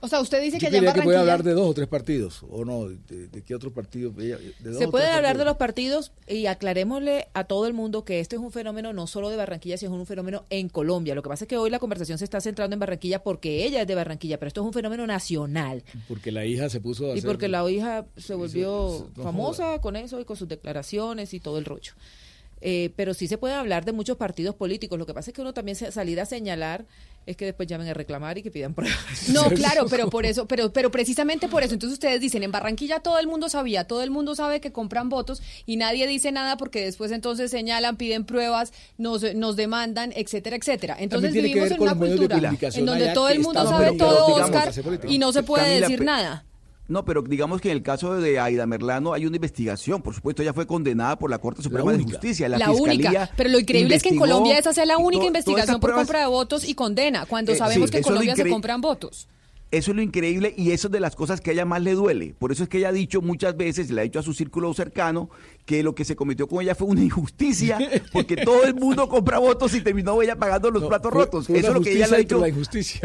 O 0.00 0.08
sea, 0.08 0.20
usted 0.20 0.42
dice 0.42 0.58
Yo 0.58 0.68
que 0.68 0.76
allá 0.76 0.88
en 0.90 0.94
que 0.96 1.02
puede 1.02 1.16
hablar 1.16 1.42
de 1.42 1.52
dos 1.52 1.66
o 1.70 1.72
tres 1.72 1.88
partidos, 1.88 2.42
o 2.50 2.64
no, 2.64 2.88
de, 2.90 3.26
de 3.28 3.42
qué 3.42 3.54
otros 3.54 3.72
partidos. 3.72 4.12
Ella- 4.18 4.36
de 4.36 4.70
dos 4.70 4.78
Se 4.78 4.88
puede 4.88 5.06
hablar 5.08 5.38
de 5.38 5.46
los 5.46 5.56
partidos 5.56 6.12
y 6.28 6.44
aclarémosle 6.44 7.28
a 7.32 7.44
todo 7.44 7.66
el 7.66 7.72
mundo 7.72 8.04
que 8.04 8.20
esto 8.20 8.36
es 8.36 8.42
un 8.42 8.50
fenómeno 8.50 8.92
no 8.92 9.06
solo 9.06 9.30
de 9.30 9.36
Barranquilla, 9.36 9.78
sino 9.78 9.94
es 9.94 10.00
un 10.00 10.04
fenómeno 10.06 10.44
en 10.50 10.68
Colombia. 10.68 11.14
Lo 11.14 11.22
que 11.22 11.30
pasa 11.30 11.44
es 11.44 11.48
que 11.48 11.56
hoy 11.56 11.70
la 11.70 11.78
conversación 11.78 12.18
se 12.18 12.24
está 12.24 12.40
centrando 12.42 12.74
en 12.74 12.80
Barranquilla 12.80 13.22
porque 13.22 13.64
ella 13.64 13.80
es 13.80 13.86
de 13.86 13.94
Barranquilla, 13.94 14.38
pero 14.38 14.48
esto 14.48 14.60
es 14.60 14.66
un 14.66 14.74
fenómeno 14.74 15.06
nacional. 15.06 15.82
Porque 16.06 16.32
la 16.32 16.44
hija 16.44 16.68
se 16.68 16.80
puso 16.80 17.12
a 17.12 17.16
Y 17.16 17.22
porque 17.22 17.48
la 17.48 17.66
hija 17.70 18.04
se 18.18 18.34
volvió 18.34 19.10
no 19.16 19.22
famosa 19.22 19.80
con 19.80 19.96
eso 19.96 20.20
y 20.20 20.26
con 20.26 20.36
sus 20.36 20.48
declaraciones 20.48 21.32
y 21.32 21.40
todo 21.40 21.56
el 21.56 21.64
rollo. 21.64 21.92
Eh, 22.66 22.94
pero 22.96 23.12
sí 23.12 23.28
se 23.28 23.36
puede 23.36 23.52
hablar 23.52 23.84
de 23.84 23.92
muchos 23.92 24.16
partidos 24.16 24.54
políticos. 24.54 24.98
Lo 24.98 25.04
que 25.04 25.12
pasa 25.12 25.28
es 25.30 25.34
que 25.34 25.42
uno 25.42 25.52
también 25.52 25.76
se- 25.76 25.92
salir 25.92 26.18
a 26.18 26.24
señalar 26.24 26.86
es 27.26 27.36
que 27.36 27.44
después 27.44 27.68
llamen 27.68 27.88
a 27.88 27.92
reclamar 27.92 28.38
y 28.38 28.42
que 28.42 28.50
pidan 28.50 28.72
pruebas. 28.72 28.96
No, 29.28 29.50
claro, 29.50 29.84
pero 29.90 30.08
por 30.08 30.24
eso, 30.24 30.46
pero, 30.46 30.72
pero 30.72 30.90
precisamente 30.90 31.46
por 31.46 31.62
eso. 31.62 31.74
Entonces 31.74 31.92
ustedes 31.92 32.22
dicen, 32.22 32.42
en 32.42 32.52
Barranquilla 32.52 33.00
todo 33.00 33.18
el 33.18 33.26
mundo 33.26 33.50
sabía, 33.50 33.84
todo 33.86 34.02
el 34.02 34.10
mundo 34.10 34.34
sabe 34.34 34.62
que 34.62 34.72
compran 34.72 35.10
votos 35.10 35.42
y 35.66 35.76
nadie 35.76 36.06
dice 36.06 36.32
nada 36.32 36.56
porque 36.56 36.82
después 36.82 37.12
entonces 37.12 37.50
señalan, 37.50 37.98
piden 37.98 38.24
pruebas, 38.24 38.72
nos, 38.96 39.34
nos 39.34 39.56
demandan, 39.56 40.14
etcétera, 40.16 40.56
etcétera. 40.56 40.96
Entonces 40.98 41.34
vivimos 41.34 41.70
en 41.70 41.82
una 41.82 41.94
cultura 41.94 42.38
en 42.74 42.86
donde 42.86 43.08
todo 43.12 43.28
el 43.28 43.40
mundo 43.40 43.68
sabe 43.68 43.92
todo, 43.98 44.26
Oscar, 44.36 44.72
y 45.06 45.18
no 45.18 45.32
se 45.32 45.42
puede 45.42 45.64
Camila, 45.64 45.86
decir 45.86 46.02
nada. 46.02 46.46
No, 46.86 47.04
pero 47.06 47.22
digamos 47.22 47.62
que 47.62 47.70
en 47.70 47.78
el 47.78 47.82
caso 47.82 48.14
de 48.20 48.38
Aida 48.38 48.66
Merlano 48.66 49.14
hay 49.14 49.24
una 49.24 49.36
investigación. 49.36 50.02
Por 50.02 50.14
supuesto, 50.14 50.42
ella 50.42 50.52
fue 50.52 50.66
condenada 50.66 51.18
por 51.18 51.30
la 51.30 51.38
Corte 51.38 51.62
Suprema 51.62 51.92
de. 51.92 52.02
Justicia. 52.02 52.46
La, 52.48 52.58
La, 52.58 52.66
Fiscalía 52.70 53.08
única. 53.10 53.30
Pero 53.36 53.48
lo 53.50 53.58
increíble 53.58 53.94
es 53.94 54.02
que 54.02 54.10
en 54.10 54.18
Colombia 54.18 54.58
esa 54.58 54.74
sea 54.74 54.84
la 54.84 54.98
única 54.98 55.22
to- 55.22 55.26
investigación 55.28 55.80
por 55.80 55.90
pruebas- 55.90 56.06
compra 56.06 56.20
de 56.20 56.26
votos 56.26 56.68
y 56.68 56.74
condena, 56.74 57.24
cuando 57.24 57.52
Eh, 57.52 57.56
sabemos 57.56 57.88
sí, 57.88 57.92
que 57.92 57.96
en 57.98 58.04
Colombia 58.04 58.36
se 58.36 58.48
compran 58.50 58.80
votos. 58.82 59.28
Eso 59.74 59.90
es 59.90 59.96
lo 59.96 60.02
increíble 60.02 60.54
y 60.56 60.70
eso 60.70 60.88
es 60.88 60.92
de 60.92 61.00
las 61.00 61.16
cosas 61.16 61.40
que 61.40 61.50
a 61.50 61.52
ella 61.52 61.64
más 61.64 61.82
le 61.82 61.94
duele. 61.94 62.34
Por 62.38 62.52
eso 62.52 62.62
es 62.62 62.68
que 62.68 62.78
ella 62.78 62.90
ha 62.90 62.92
dicho 62.92 63.20
muchas 63.20 63.56
veces, 63.56 63.90
le 63.90 64.00
ha 64.00 64.04
dicho 64.04 64.18
a 64.20 64.22
su 64.22 64.32
círculo 64.32 64.72
cercano, 64.72 65.30
que 65.66 65.82
lo 65.82 65.94
que 65.94 66.04
se 66.04 66.14
cometió 66.14 66.46
con 66.46 66.62
ella 66.62 66.74
fue 66.74 66.86
una 66.88 67.02
injusticia, 67.04 67.78
porque 68.12 68.36
todo 68.36 68.64
el 68.64 68.74
mundo 68.74 69.08
compra 69.08 69.38
votos 69.38 69.74
y 69.74 69.80
terminó 69.80 70.20
ella 70.22 70.36
pagando 70.36 70.70
los 70.70 70.84
platos 70.84 71.10
Fue- 71.12 71.24
rotos. 71.24 71.46
fue 71.48 71.58
eso 71.58 71.68
es 71.68 71.74
lo 71.74 71.80
que 71.80 71.92
ella 71.92 72.06
le 72.06 72.14
ha 72.16 72.18
dicho 72.18 72.38
La 72.38 72.48
injusticia. 72.48 73.00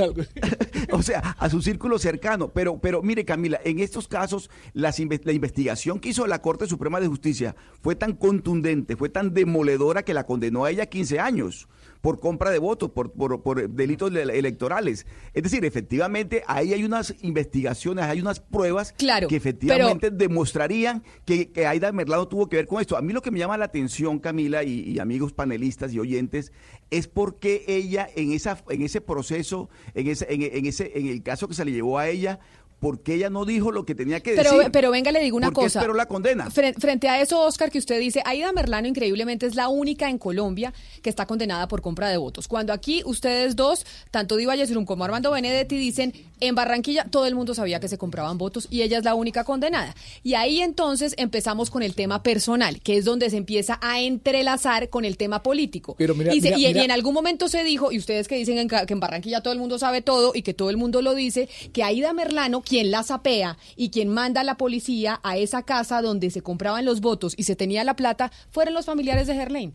o 0.91 1.02
sea, 1.02 1.36
a 1.40 1.50
su 1.50 1.62
círculo 1.62 1.98
cercano. 2.00 2.50
Pero, 2.50 2.78
pero 2.80 3.02
mire, 3.02 3.26
Camila, 3.26 3.60
en 3.64 3.80
estos 3.80 4.08
casos, 4.08 4.50
las 4.74 5.00
inve- 5.00 5.22
la 5.24 5.34
investigación 5.34 6.00
que 6.00 6.10
hizo 6.10 6.28
la 6.28 6.41
Corte 6.41 6.68
Suprema 6.68 7.00
de 7.00 7.08
Justicia 7.08 7.56
fue 7.82 7.96
tan 7.96 8.14
contundente, 8.14 8.96
fue 8.96 9.10
tan 9.10 9.34
demoledora 9.34 10.04
que 10.04 10.14
la 10.14 10.26
condenó 10.26 10.66
a 10.66 10.72
ella 10.72 10.84
a 10.84 10.88
15 10.88 11.20
años 11.20 11.68
por 12.02 12.20
compra 12.20 12.50
de 12.52 12.60
votos, 12.60 12.92
por, 12.92 13.12
por, 13.12 13.42
por 13.44 13.70
delitos 13.70 14.12
le- 14.12 14.22
electorales. 14.38 15.06
Es 15.34 15.44
decir, 15.44 15.66
efectivamente, 15.66 16.44
ahí 16.48 16.74
hay 16.74 16.84
unas 16.84 17.14
investigaciones, 17.22 18.06
hay 18.06 18.22
unas 18.22 18.40
pruebas 18.40 18.94
Claro, 18.94 19.28
que 19.28 19.36
efectivamente 19.36 20.10
demostrarían 20.10 21.04
que, 21.26 21.52
que 21.52 21.68
Aida 21.68 21.92
Merlano 21.92 22.28
tuvo 22.28 22.48
que 22.48 22.56
ver 22.58 22.68
con 22.68 22.80
esto. 22.80 22.96
A 22.96 23.02
mí 23.02 23.12
lo 23.14 23.22
que 23.22 23.32
me 23.32 23.40
llama 23.40 23.58
la 23.58 23.66
atención, 23.66 24.20
Camila, 24.20 24.64
y, 24.64 24.80
y 24.82 25.00
amigos 25.00 25.34
panelistas 25.34 25.94
y 25.94 26.00
oyentes, 26.00 26.52
es 26.90 27.08
porque 27.08 27.66
ella 27.68 28.08
en 28.16 28.32
esa 28.32 28.64
en 28.70 28.82
ese 28.82 29.02
proceso, 29.02 29.70
en 29.94 30.08
ese 30.08 30.26
en, 30.34 30.42
en 30.42 30.66
ese 30.66 30.98
en 30.98 31.08
el 31.08 31.22
caso 31.22 31.48
que 31.48 31.54
se 31.54 31.66
le 31.66 31.72
llevó 31.72 32.00
a 32.00 32.08
ella, 32.08 32.40
porque 32.80 33.15
ella 33.15 33.30
no 33.30 33.45
dijo 33.45 33.72
lo 33.72 33.85
que 33.85 33.95
tenía 33.95 34.19
que 34.22 34.34
Pero, 34.35 34.57
decir. 34.57 34.72
pero 34.72 34.91
venga, 34.91 35.11
le 35.11 35.19
digo 35.19 35.35
una 35.38 35.47
¿Por 35.47 35.56
qué 35.56 35.65
cosa. 35.68 35.80
esperó 35.80 35.93
la 35.93 36.06
condena? 36.07 36.49
Fren- 36.49 36.76
Frente 36.80 37.10
a 37.10 37.22
eso, 37.22 37.39
Oscar, 37.41 37.69
que 37.72 37.77
usted 37.77 37.99
dice, 37.99 38.22
Aida 38.26 38.51
Merlano 38.53 38.88
increíblemente 38.88 39.45
es 39.45 39.56
la 39.56 39.68
única 39.68 40.10
en 40.10 40.18
Colombia 40.18 40.73
que 41.01 41.10
está 41.10 41.26
condenada 41.26 41.68
por 41.68 41.81
compra 41.81 42.10
de 42.10 42.18
votos. 42.18 42.47
Cuando 42.47 42.72
aquí 42.73 43.01
ustedes 43.06 43.56
dos, 43.56 43.85
tanto 44.11 44.35
Diva 44.38 44.56
Yesurum 44.56 44.85
como 44.85 45.03
Armando 45.03 45.31
Benedetti, 45.31 45.77
dicen, 45.77 46.14
en 46.39 46.56
Barranquilla 46.56 47.06
todo 47.06 47.26
el 47.26 47.35
mundo 47.35 47.53
sabía 47.53 47.80
que 47.80 47.88
se 47.89 47.97
compraban 47.97 48.38
votos 48.38 48.68
y 48.69 48.81
ella 48.81 48.97
es 48.97 49.03
la 49.03 49.14
única 49.15 49.43
condenada. 49.43 49.93
Y 50.23 50.35
ahí 50.35 50.61
entonces 50.61 51.14
empezamos 51.18 51.69
con 51.69 51.84
el 51.84 51.95
tema 51.95 52.23
personal, 52.23 52.80
que 52.81 52.97
es 52.97 53.03
donde 53.06 53.30
se 53.30 53.38
empieza 53.38 53.77
a 53.81 53.99
entrelazar 54.01 54.89
con 54.89 55.06
el 55.06 55.18
tema 55.18 55.43
político. 55.43 55.95
Pero 55.97 56.15
mira, 56.15 56.34
y, 56.34 56.41
se- 56.41 56.47
mira, 56.56 56.57
y- 56.60 56.65
y 56.65 56.68
mira. 56.73 56.84
en 56.85 56.91
algún 56.91 57.14
momento 57.14 57.49
se 57.49 57.64
dijo, 57.64 57.91
y 57.91 57.97
ustedes 57.97 58.27
que 58.27 58.35
dicen 58.35 58.57
en 58.57 58.68
que 58.69 58.93
en 58.93 58.99
Barranquilla 58.99 59.41
todo 59.41 59.53
el 59.53 59.60
mundo 59.60 59.80
sabe 59.80 60.01
todo 60.01 60.31
y 60.34 60.41
que 60.43 60.53
todo 60.53 60.69
el 60.69 60.77
mundo 60.77 61.01
lo 61.01 61.14
dice, 61.15 61.49
que 61.73 61.84
Aida 61.84 62.14
Merlano, 62.14 62.61
quien 62.70 62.91
la 62.91 63.04
sapea 63.04 63.58
y 63.76 63.90
quien 63.90 64.10
manda 64.10 64.41
a 64.41 64.44
la 64.44 64.56
policía 64.58 65.20
a 65.24 65.38
esa 65.38 65.64
casa 65.64 66.02
donde 66.02 66.30
se 66.30 66.41
compraban 66.41 66.86
los 66.86 67.02
votos 67.02 67.34
y 67.36 67.44
se 67.44 67.56
tenía 67.56 67.84
la 67.84 67.96
plata, 67.96 68.32
fueron 68.52 68.74
los 68.76 68.86
familiares 68.86 69.28
de 69.28 69.34
Gerlain. 69.34 69.74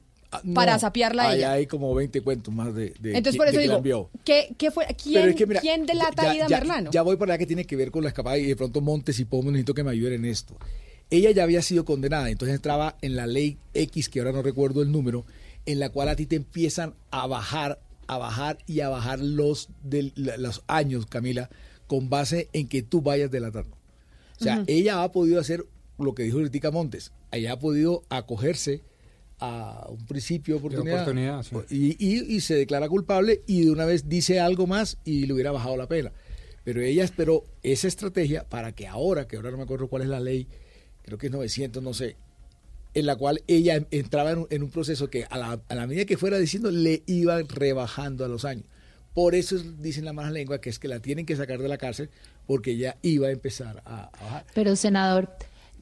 para 0.55 0.75
No, 0.75 0.79
sapearla 0.81 1.25
a 1.25 1.29
ahí 1.31 1.39
ella. 1.39 1.53
hay 1.53 1.67
como 1.67 1.95
20 1.95 2.21
cuentos 2.23 2.53
más 2.53 2.75
de, 2.75 2.93
de 2.99 3.17
Entonces, 3.17 3.37
por 3.37 3.47
eso 3.49 3.59
que 3.59 3.67
la 3.69 3.81
digo. 3.81 4.11
¿qué, 4.25 4.55
qué 4.59 4.71
fue, 4.71 4.85
quién, 5.01 5.29
es 5.29 5.37
que 5.37 5.47
mira, 5.47 5.61
quién 5.61 5.87
delata 5.87 6.35
ya- 6.35 6.47
a 6.47 6.49
ya- 6.49 6.59
Merlano? 6.59 6.91
Ya 6.91 7.03
voy 7.03 7.17
para 7.17 7.35
allá 7.35 7.39
que 7.39 7.47
tiene 7.47 7.65
que 7.67 7.77
ver 7.77 7.91
con 7.93 8.03
la 8.03 8.09
escapada 8.09 8.37
y 8.39 8.45
de 8.47 8.57
pronto 8.57 8.81
Montes 8.81 9.19
y 9.21 9.25
Pomos 9.27 9.53
necesito 9.53 9.75
que 9.75 9.85
me 9.85 9.91
ayuden 9.93 10.15
en 10.15 10.25
esto. 10.25 10.57
Ella 11.11 11.31
ya 11.31 11.45
había 11.45 11.63
sido 11.63 11.85
condenada, 11.85 12.31
entonces 12.31 12.57
entraba 12.57 12.97
en 13.03 13.15
la 13.15 13.27
ley 13.29 13.59
X, 13.75 14.09
que 14.09 14.19
ahora 14.21 14.33
no 14.33 14.43
recuerdo 14.43 14.83
el 14.83 14.91
número, 14.91 15.25
en 15.67 15.79
la 15.79 15.91
cual 15.91 16.09
a 16.09 16.17
ti 16.17 16.27
te 16.27 16.35
empiezan 16.37 16.95
a 17.13 17.27
bajar, 17.29 17.79
a 18.09 18.19
bajar 18.19 18.59
y 18.67 18.81
a 18.81 18.89
bajar 18.89 19.21
los, 19.21 19.69
de, 19.85 20.13
los 20.17 20.63
años, 20.67 21.07
Camila, 21.07 21.49
con 21.95 22.11
base 22.11 22.49
en 22.53 22.69
que 22.69 22.83
tú 22.83 23.01
vayas 23.03 23.31
delatando. 23.31 23.77
O 24.41 24.45
sea, 24.45 24.65
ella 24.67 25.03
ha 25.03 25.13
podido 25.13 25.39
hacer 25.41 25.65
lo 25.99 26.15
que 26.15 26.25
dijo 26.25 26.39
Ritica 26.41 26.71
Montes, 26.71 27.13
ella 27.31 27.53
ha 27.53 27.59
podido 27.59 28.03
acogerse 28.09 28.83
a 29.39 29.87
un 29.89 30.05
principio 30.07 30.55
de 30.55 30.59
oportunidad, 30.61 31.03
oportunidad, 31.03 31.43
sí. 31.43 31.57
y, 31.71 32.05
y- 32.05 32.35
y 32.37 32.41
se 32.41 32.55
declara 32.55 32.89
culpable 32.89 33.43
y 33.47 33.65
de 33.65 33.71
una 33.71 33.85
vez 33.85 34.09
dice 34.09 34.41
algo 34.41 34.67
más 34.67 34.99
y 35.05 35.27
le 35.27 35.33
hubiera 35.35 35.53
bajado 35.53 35.77
la 35.77 35.87
pena. 35.89 36.13
Pero 36.65 36.81
ella 36.81 37.05
esperó 37.05 37.45
esa 37.63 37.89
estrategia 37.89 38.49
para 38.49 38.73
que 38.73 38.87
ahora, 38.87 39.27
que 39.29 39.37
ahora 39.37 39.51
no 39.51 39.59
me 39.59 39.65
acuerdo 39.65 39.89
cuál 39.89 40.03
es 40.03 40.09
la 40.09 40.21
ley, 40.21 40.47
creo 41.03 41.19
que 41.19 41.27
es 41.27 41.33
900, 41.33 41.83
no 41.83 41.93
sé, 41.95 42.17
en 42.95 43.07
la 43.07 43.17
cual 43.17 43.43
ella 43.47 43.77
en- 43.77 43.87
entraba 43.91 44.31
en 44.33 44.39
un, 44.39 44.47
en 44.51 44.63
un 44.63 44.71
proceso 44.71 45.11
que 45.11 45.25
a 45.29 45.37
la, 45.39 45.61
a 45.69 45.75
la 45.75 45.87
medida 45.87 46.05
que 46.07 46.17
fuera 46.17 46.39
diciendo 46.39 46.71
le 46.71 47.03
iban 47.07 47.49
rebajando 47.49 48.25
a 48.25 48.29
los 48.29 48.45
años. 48.45 48.65
Por 49.15 49.35
eso 49.35 49.57
es- 49.57 49.81
dicen 49.81 50.05
la 50.05 50.13
mala 50.13 50.31
lengua 50.31 50.61
que 50.61 50.69
es 50.71 50.79
que 50.79 50.89
la 50.89 51.01
tienen 51.01 51.25
que 51.25 51.37
sacar 51.37 51.59
de 51.61 51.69
la 51.69 51.79
cárcel 51.79 52.11
porque 52.47 52.73
ella 52.73 52.97
iba 53.03 53.29
a 53.29 53.31
empezar 53.31 53.83
a, 53.87 54.11
a 54.13 54.23
bajar. 54.25 54.47
Pero, 54.55 54.75
senador, 54.77 55.31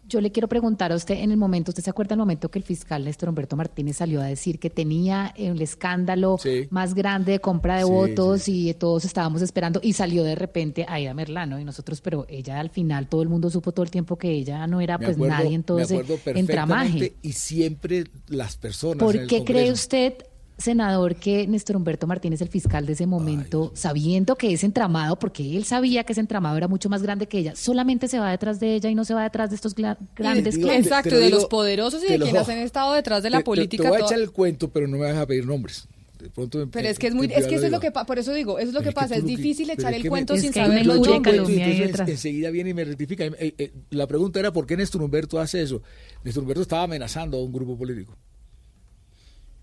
yo 0.08 0.20
le 0.20 0.30
quiero 0.32 0.48
preguntar 0.48 0.92
a 0.92 0.96
usted 0.96 1.14
en 1.14 1.30
el 1.30 1.36
momento, 1.38 1.70
¿usted 1.70 1.82
se 1.82 1.88
acuerda 1.88 2.14
el 2.14 2.18
momento 2.18 2.50
que 2.50 2.58
el 2.58 2.64
fiscal 2.64 3.04
Néstor 3.04 3.28
Humberto 3.30 3.56
Martínez 3.56 3.96
salió 3.96 4.20
a 4.20 4.24
decir 4.26 4.58
que 4.58 4.68
tenía 4.68 5.32
el 5.36 5.62
escándalo 5.62 6.36
más 6.70 6.92
grande 6.94 7.32
de 7.32 7.40
compra 7.40 7.76
de 7.78 7.84
Sí, 7.84 7.88
votos 7.90 8.48
y 8.48 8.74
todos 8.74 9.04
estábamos 9.06 9.40
esperando 9.42 9.80
y 9.82 9.94
salió 9.94 10.24
de 10.24 10.34
repente 10.34 10.84
Aida 10.88 11.14
Merlano 11.14 11.58
y 11.58 11.64
nosotros, 11.64 12.00
pero 12.02 12.26
ella 12.28 12.60
al 12.60 12.68
final 12.70 13.08
todo 13.08 13.22
el 13.22 13.28
mundo 13.28 13.48
supo 13.48 13.72
todo 13.72 13.84
el 13.84 13.90
tiempo 13.90 14.16
que 14.18 14.30
ella 14.30 14.66
no 14.66 14.80
era 14.80 14.98
Me 14.98 15.06
pues 15.06 15.16
acuerdo- 15.16 15.36
nadie 15.36 15.54
en 15.54 15.62
todo 15.62 15.78
ese 15.78 15.94
acuerdo 15.98 16.18
entramaje. 16.38 17.14
Y 17.22 17.32
siempre 17.32 18.04
las 18.28 18.56
personas. 18.56 18.94
en 19.00 19.06
¿Por 19.06 19.16
el 19.16 19.26
qué 19.28 19.44
cree 19.44 19.70
usted, 19.72 20.14
senador, 20.58 21.16
que 21.16 21.46
Néstor 21.46 21.76
Humberto 21.76 22.06
Martínez, 22.06 22.40
el 22.40 22.48
fiscal 22.48 22.86
de 22.86 22.92
ese 22.92 23.06
momento, 23.06 23.72
sabiendo 23.74 24.36
que 24.36 24.52
ese 24.52 24.66
entramado, 24.66 25.18
porque 25.18 25.56
él 25.56 25.64
sabía 25.64 26.04
que 26.04 26.12
ese 26.12 26.20
entramado 26.20 26.56
era 26.56 26.68
mucho 26.68 26.88
más 26.88 27.02
grande 27.02 27.26
que 27.26 27.38
ella, 27.38 27.54
solamente 27.56 28.06
se 28.08 28.18
va 28.18 28.30
detrás 28.30 28.60
de 28.60 28.74
ella 28.76 28.88
y 28.90 28.94
no 28.94 29.04
se 29.04 29.14
va 29.14 29.22
detrás 29.24 29.50
de 29.50 29.56
estos 29.56 29.74
gla- 29.74 29.96
grandes 30.14 30.54
digo, 30.54 30.68
clanes? 30.68 30.84
te- 30.84 30.88
Exacto, 30.88 31.16
de 31.18 31.30
los 31.30 31.46
poderosos 31.46 32.02
y 32.04 32.12
de 32.12 32.18
quienes 32.18 32.48
han 32.48 32.58
estado 32.58 32.92
detrás 32.94 33.22
de 33.22 33.30
la 33.30 33.38
te- 33.38 33.44
política. 33.44 33.82
Te, 33.82 33.88
voy 33.88 33.96
a 33.96 34.00
toda- 34.00 34.10
echar 34.10 34.20
el 34.20 34.30
cuento, 34.30 34.70
pero 34.70 34.86
no 34.86 34.98
me 34.98 35.06
vas 35.12 35.16
a 35.16 35.26
pedir 35.26 35.46
nombres. 35.46 35.88
De 36.20 36.30
pronto 36.30 36.58
me- 36.58 36.66
Pero 36.68 36.86
es 36.88 37.00
que 37.00 37.08
es 37.08 37.14
muy, 37.14 37.26
es 37.26 37.48
que 37.48 37.56
eso 37.56 37.66
es 37.66 37.72
lo 37.72 37.80
que 37.80 37.90
por 37.90 38.16
eso 38.16 38.32
digo, 38.32 38.60
eso 38.60 38.68
es 38.68 38.74
lo 38.74 38.78
Pero 38.80 38.84
que 38.84 38.88
es 38.90 38.94
pasa, 38.94 39.16
es 39.16 39.24
difícil 39.24 39.68
echar 39.70 39.92
el 39.92 40.08
cuento 40.08 40.36
sin 40.36 40.52
saber 40.52 40.86
los 40.86 40.98
lo 41.04 41.14
nombres. 41.14 41.98
enseguida 42.08 42.50
viene 42.50 42.70
y 42.70 42.74
me 42.74 42.84
rectifica. 42.84 43.24
Eh, 43.24 43.32
eh, 43.40 43.54
eh, 43.58 43.72
la 43.90 44.06
pregunta 44.06 44.38
era 44.38 44.52
¿por 44.52 44.64
qué 44.64 44.76
Néstor 44.76 45.02
Humberto 45.02 45.40
hace 45.40 45.60
eso? 45.62 45.82
Néstor 46.22 46.44
Humberto 46.44 46.62
estaba 46.62 46.84
amenazando 46.84 47.38
a 47.38 47.42
un 47.42 47.52
grupo 47.52 47.76
político. 47.76 48.16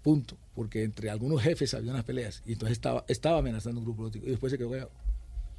Punto. 0.04 0.38
Porque 0.56 0.84
entre 0.84 1.10
algunos 1.10 1.42
jefes 1.42 1.74
había 1.74 1.92
unas 1.92 2.04
peleas 2.06 2.42
y 2.46 2.54
entonces 2.54 2.74
estaba, 2.78 3.06
estaba 3.08 3.40
amenazando 3.40 3.80
a 3.80 3.82
un 3.82 3.86
grupo 3.86 4.02
político 4.04 4.26
y 4.28 4.30
después 4.32 4.52
se 4.52 4.58
quedó 4.58 4.72
callado. 4.72 4.92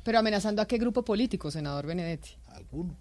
Pero 0.04 0.18
amenazando 0.18 0.62
a 0.62 0.66
qué 0.66 0.78
grupo 0.78 1.04
político, 1.04 1.50
senador 1.50 1.86
Benedetti. 1.86 2.30
Alguno. 2.48 2.96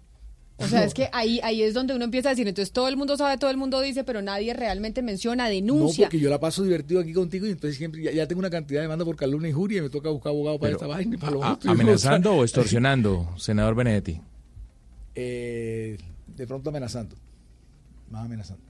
O 0.58 0.66
sea, 0.68 0.84
es 0.84 0.92
que 0.92 1.08
ahí, 1.14 1.40
ahí 1.42 1.62
es 1.62 1.72
donde 1.72 1.94
uno 1.94 2.04
empieza 2.04 2.28
a 2.28 2.32
decir, 2.32 2.46
entonces 2.46 2.70
todo 2.70 2.86
el 2.88 2.96
mundo 2.98 3.16
sabe, 3.16 3.38
todo 3.38 3.50
el 3.50 3.56
mundo 3.56 3.80
dice, 3.80 4.04
pero 4.04 4.20
nadie 4.20 4.52
realmente 4.52 5.00
menciona, 5.00 5.44
No, 5.44 5.50
denuncia. 5.50 6.06
porque 6.06 6.20
yo 6.20 6.28
la 6.28 6.38
paso 6.38 6.62
divertido 6.62 7.00
aquí 7.00 7.14
contigo 7.14 7.46
y 7.46 7.50
entonces 7.52 7.78
siempre 7.78 8.02
ya, 8.02 8.10
ya 8.12 8.28
tengo 8.28 8.40
una 8.40 8.50
cantidad 8.50 8.80
de 8.80 8.82
demanda 8.82 9.06
por 9.06 9.16
calumnia 9.16 9.48
y 9.48 9.52
injuria 9.52 9.78
y 9.78 9.80
me 9.80 9.88
toca 9.88 10.10
buscar 10.10 10.30
abogado 10.32 10.58
para 10.58 10.68
Pero, 10.68 10.76
esta 10.76 10.86
vaina 10.86 11.14
y 11.14 11.18
para 11.18 11.32
lo 11.32 11.42
a- 11.44 11.52
otro. 11.54 11.70
¿Amenazando 11.72 12.34
o 12.34 12.44
extorsionando, 12.44 13.34
senador 13.38 13.74
Benedetti? 13.74 14.20
Eh, 15.14 15.98
de 16.36 16.46
pronto 16.46 16.70
amenazando. 16.70 17.16
Más 18.10 18.24
amenazando. 18.24 18.62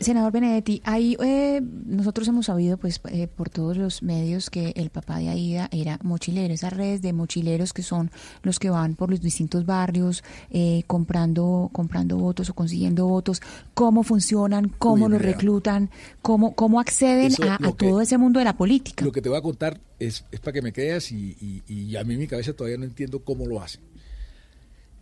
Senador 0.00 0.32
Benedetti, 0.32 0.80
ahí 0.84 1.14
eh, 1.22 1.60
nosotros 1.84 2.26
hemos 2.26 2.46
sabido 2.46 2.78
pues 2.78 3.02
eh, 3.10 3.28
por 3.28 3.50
todos 3.50 3.76
los 3.76 4.02
medios 4.02 4.48
que 4.48 4.72
el 4.76 4.88
papá 4.88 5.18
de 5.18 5.28
Aida 5.28 5.68
era 5.72 5.98
mochilero, 6.02 6.54
esa 6.54 6.70
red 6.70 7.00
de 7.00 7.12
mochileros 7.12 7.74
que 7.74 7.82
son 7.82 8.10
los 8.42 8.58
que 8.58 8.70
van 8.70 8.94
por 8.96 9.10
los 9.10 9.20
distintos 9.20 9.66
barrios 9.66 10.24
eh, 10.50 10.84
comprando 10.86 11.68
comprando 11.72 12.16
votos 12.16 12.48
o 12.48 12.54
consiguiendo 12.54 13.06
votos, 13.06 13.42
cómo 13.74 14.02
funcionan, 14.02 14.70
cómo 14.78 15.04
Uy, 15.04 15.10
los 15.12 15.20
mira. 15.20 15.32
reclutan, 15.32 15.90
cómo 16.22 16.54
cómo 16.54 16.80
acceden 16.80 17.26
Eso, 17.26 17.42
a, 17.44 17.56
a 17.56 17.58
lo 17.60 17.76
que- 17.76 17.86
todo 17.88 18.00
ese 18.00 18.16
mundo 18.16 18.38
de 18.38 18.46
la 18.46 18.56
política. 18.56 19.04
Lo 19.04 19.12
que 19.12 19.20
te 19.20 19.28
voy 19.28 19.36
a 19.36 19.42
contar 19.42 19.80
es, 19.98 20.24
es 20.32 20.40
para 20.40 20.54
que 20.54 20.62
me 20.62 20.72
creas 20.72 21.12
y, 21.12 21.36
y- 21.40 21.62
y 21.74 21.96
a 21.96 22.04
mí 22.04 22.14
en 22.14 22.20
mi 22.20 22.26
cabeza 22.26 22.54
todavía 22.54 22.78
no 22.78 22.84
entiendo 22.84 23.22
cómo 23.22 23.44
lo 23.46 23.60
hacen. 23.60 23.82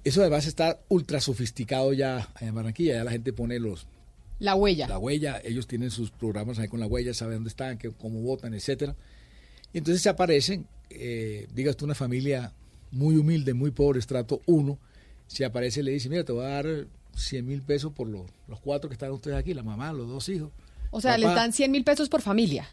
Eso 0.02 0.22
además 0.22 0.46
está 0.46 0.80
ultra 0.88 1.20
sofisticado 1.20 1.92
ya 1.92 2.30
en 2.40 2.52
Barranquilla, 2.54 2.94
ya 2.94 3.04
la 3.04 3.10
gente 3.12 3.32
pone 3.32 3.58
los 3.60 3.86
La 4.38 4.54
huella. 4.54 4.86
la 4.86 4.98
huella, 4.98 5.40
ellos 5.44 5.66
tienen 5.66 5.90
sus 5.90 6.10
programas 6.10 6.58
ahí 6.58 6.68
con 6.68 6.80
la 6.80 6.86
huella, 6.86 7.12
saben 7.12 7.36
dónde 7.36 7.48
están, 7.48 7.76
que, 7.76 7.90
cómo 7.90 8.20
votan, 8.20 8.54
etcétera. 8.54 8.94
Y 9.72 9.78
entonces 9.78 10.00
se 10.02 10.08
aparecen, 10.08 10.66
eh, 10.90 11.48
digas 11.52 11.76
tú 11.76 11.84
una 11.84 11.94
familia 11.94 12.52
muy 12.90 13.16
humilde, 13.16 13.52
muy 13.54 13.70
pobre, 13.70 13.98
estrato 13.98 14.40
1, 14.46 14.78
se 15.26 15.44
aparece 15.44 15.80
y 15.80 15.82
le 15.82 15.90
dice, 15.92 16.08
mira, 16.08 16.24
te 16.24 16.32
voy 16.32 16.44
a 16.44 16.48
dar 16.48 16.86
100 17.16 17.46
mil 17.46 17.62
pesos 17.62 17.92
por 17.92 18.08
los, 18.08 18.26
los 18.46 18.60
cuatro 18.60 18.88
que 18.88 18.94
están 18.94 19.10
ustedes 19.10 19.36
aquí, 19.36 19.54
la 19.54 19.62
mamá, 19.62 19.92
los 19.92 20.08
dos 20.08 20.28
hijos. 20.28 20.50
O 20.90 21.00
sea, 21.00 21.18
les 21.18 21.34
dan 21.34 21.52
100 21.52 21.70
mil 21.70 21.84
pesos 21.84 22.08
por 22.08 22.22
familia. 22.22 22.68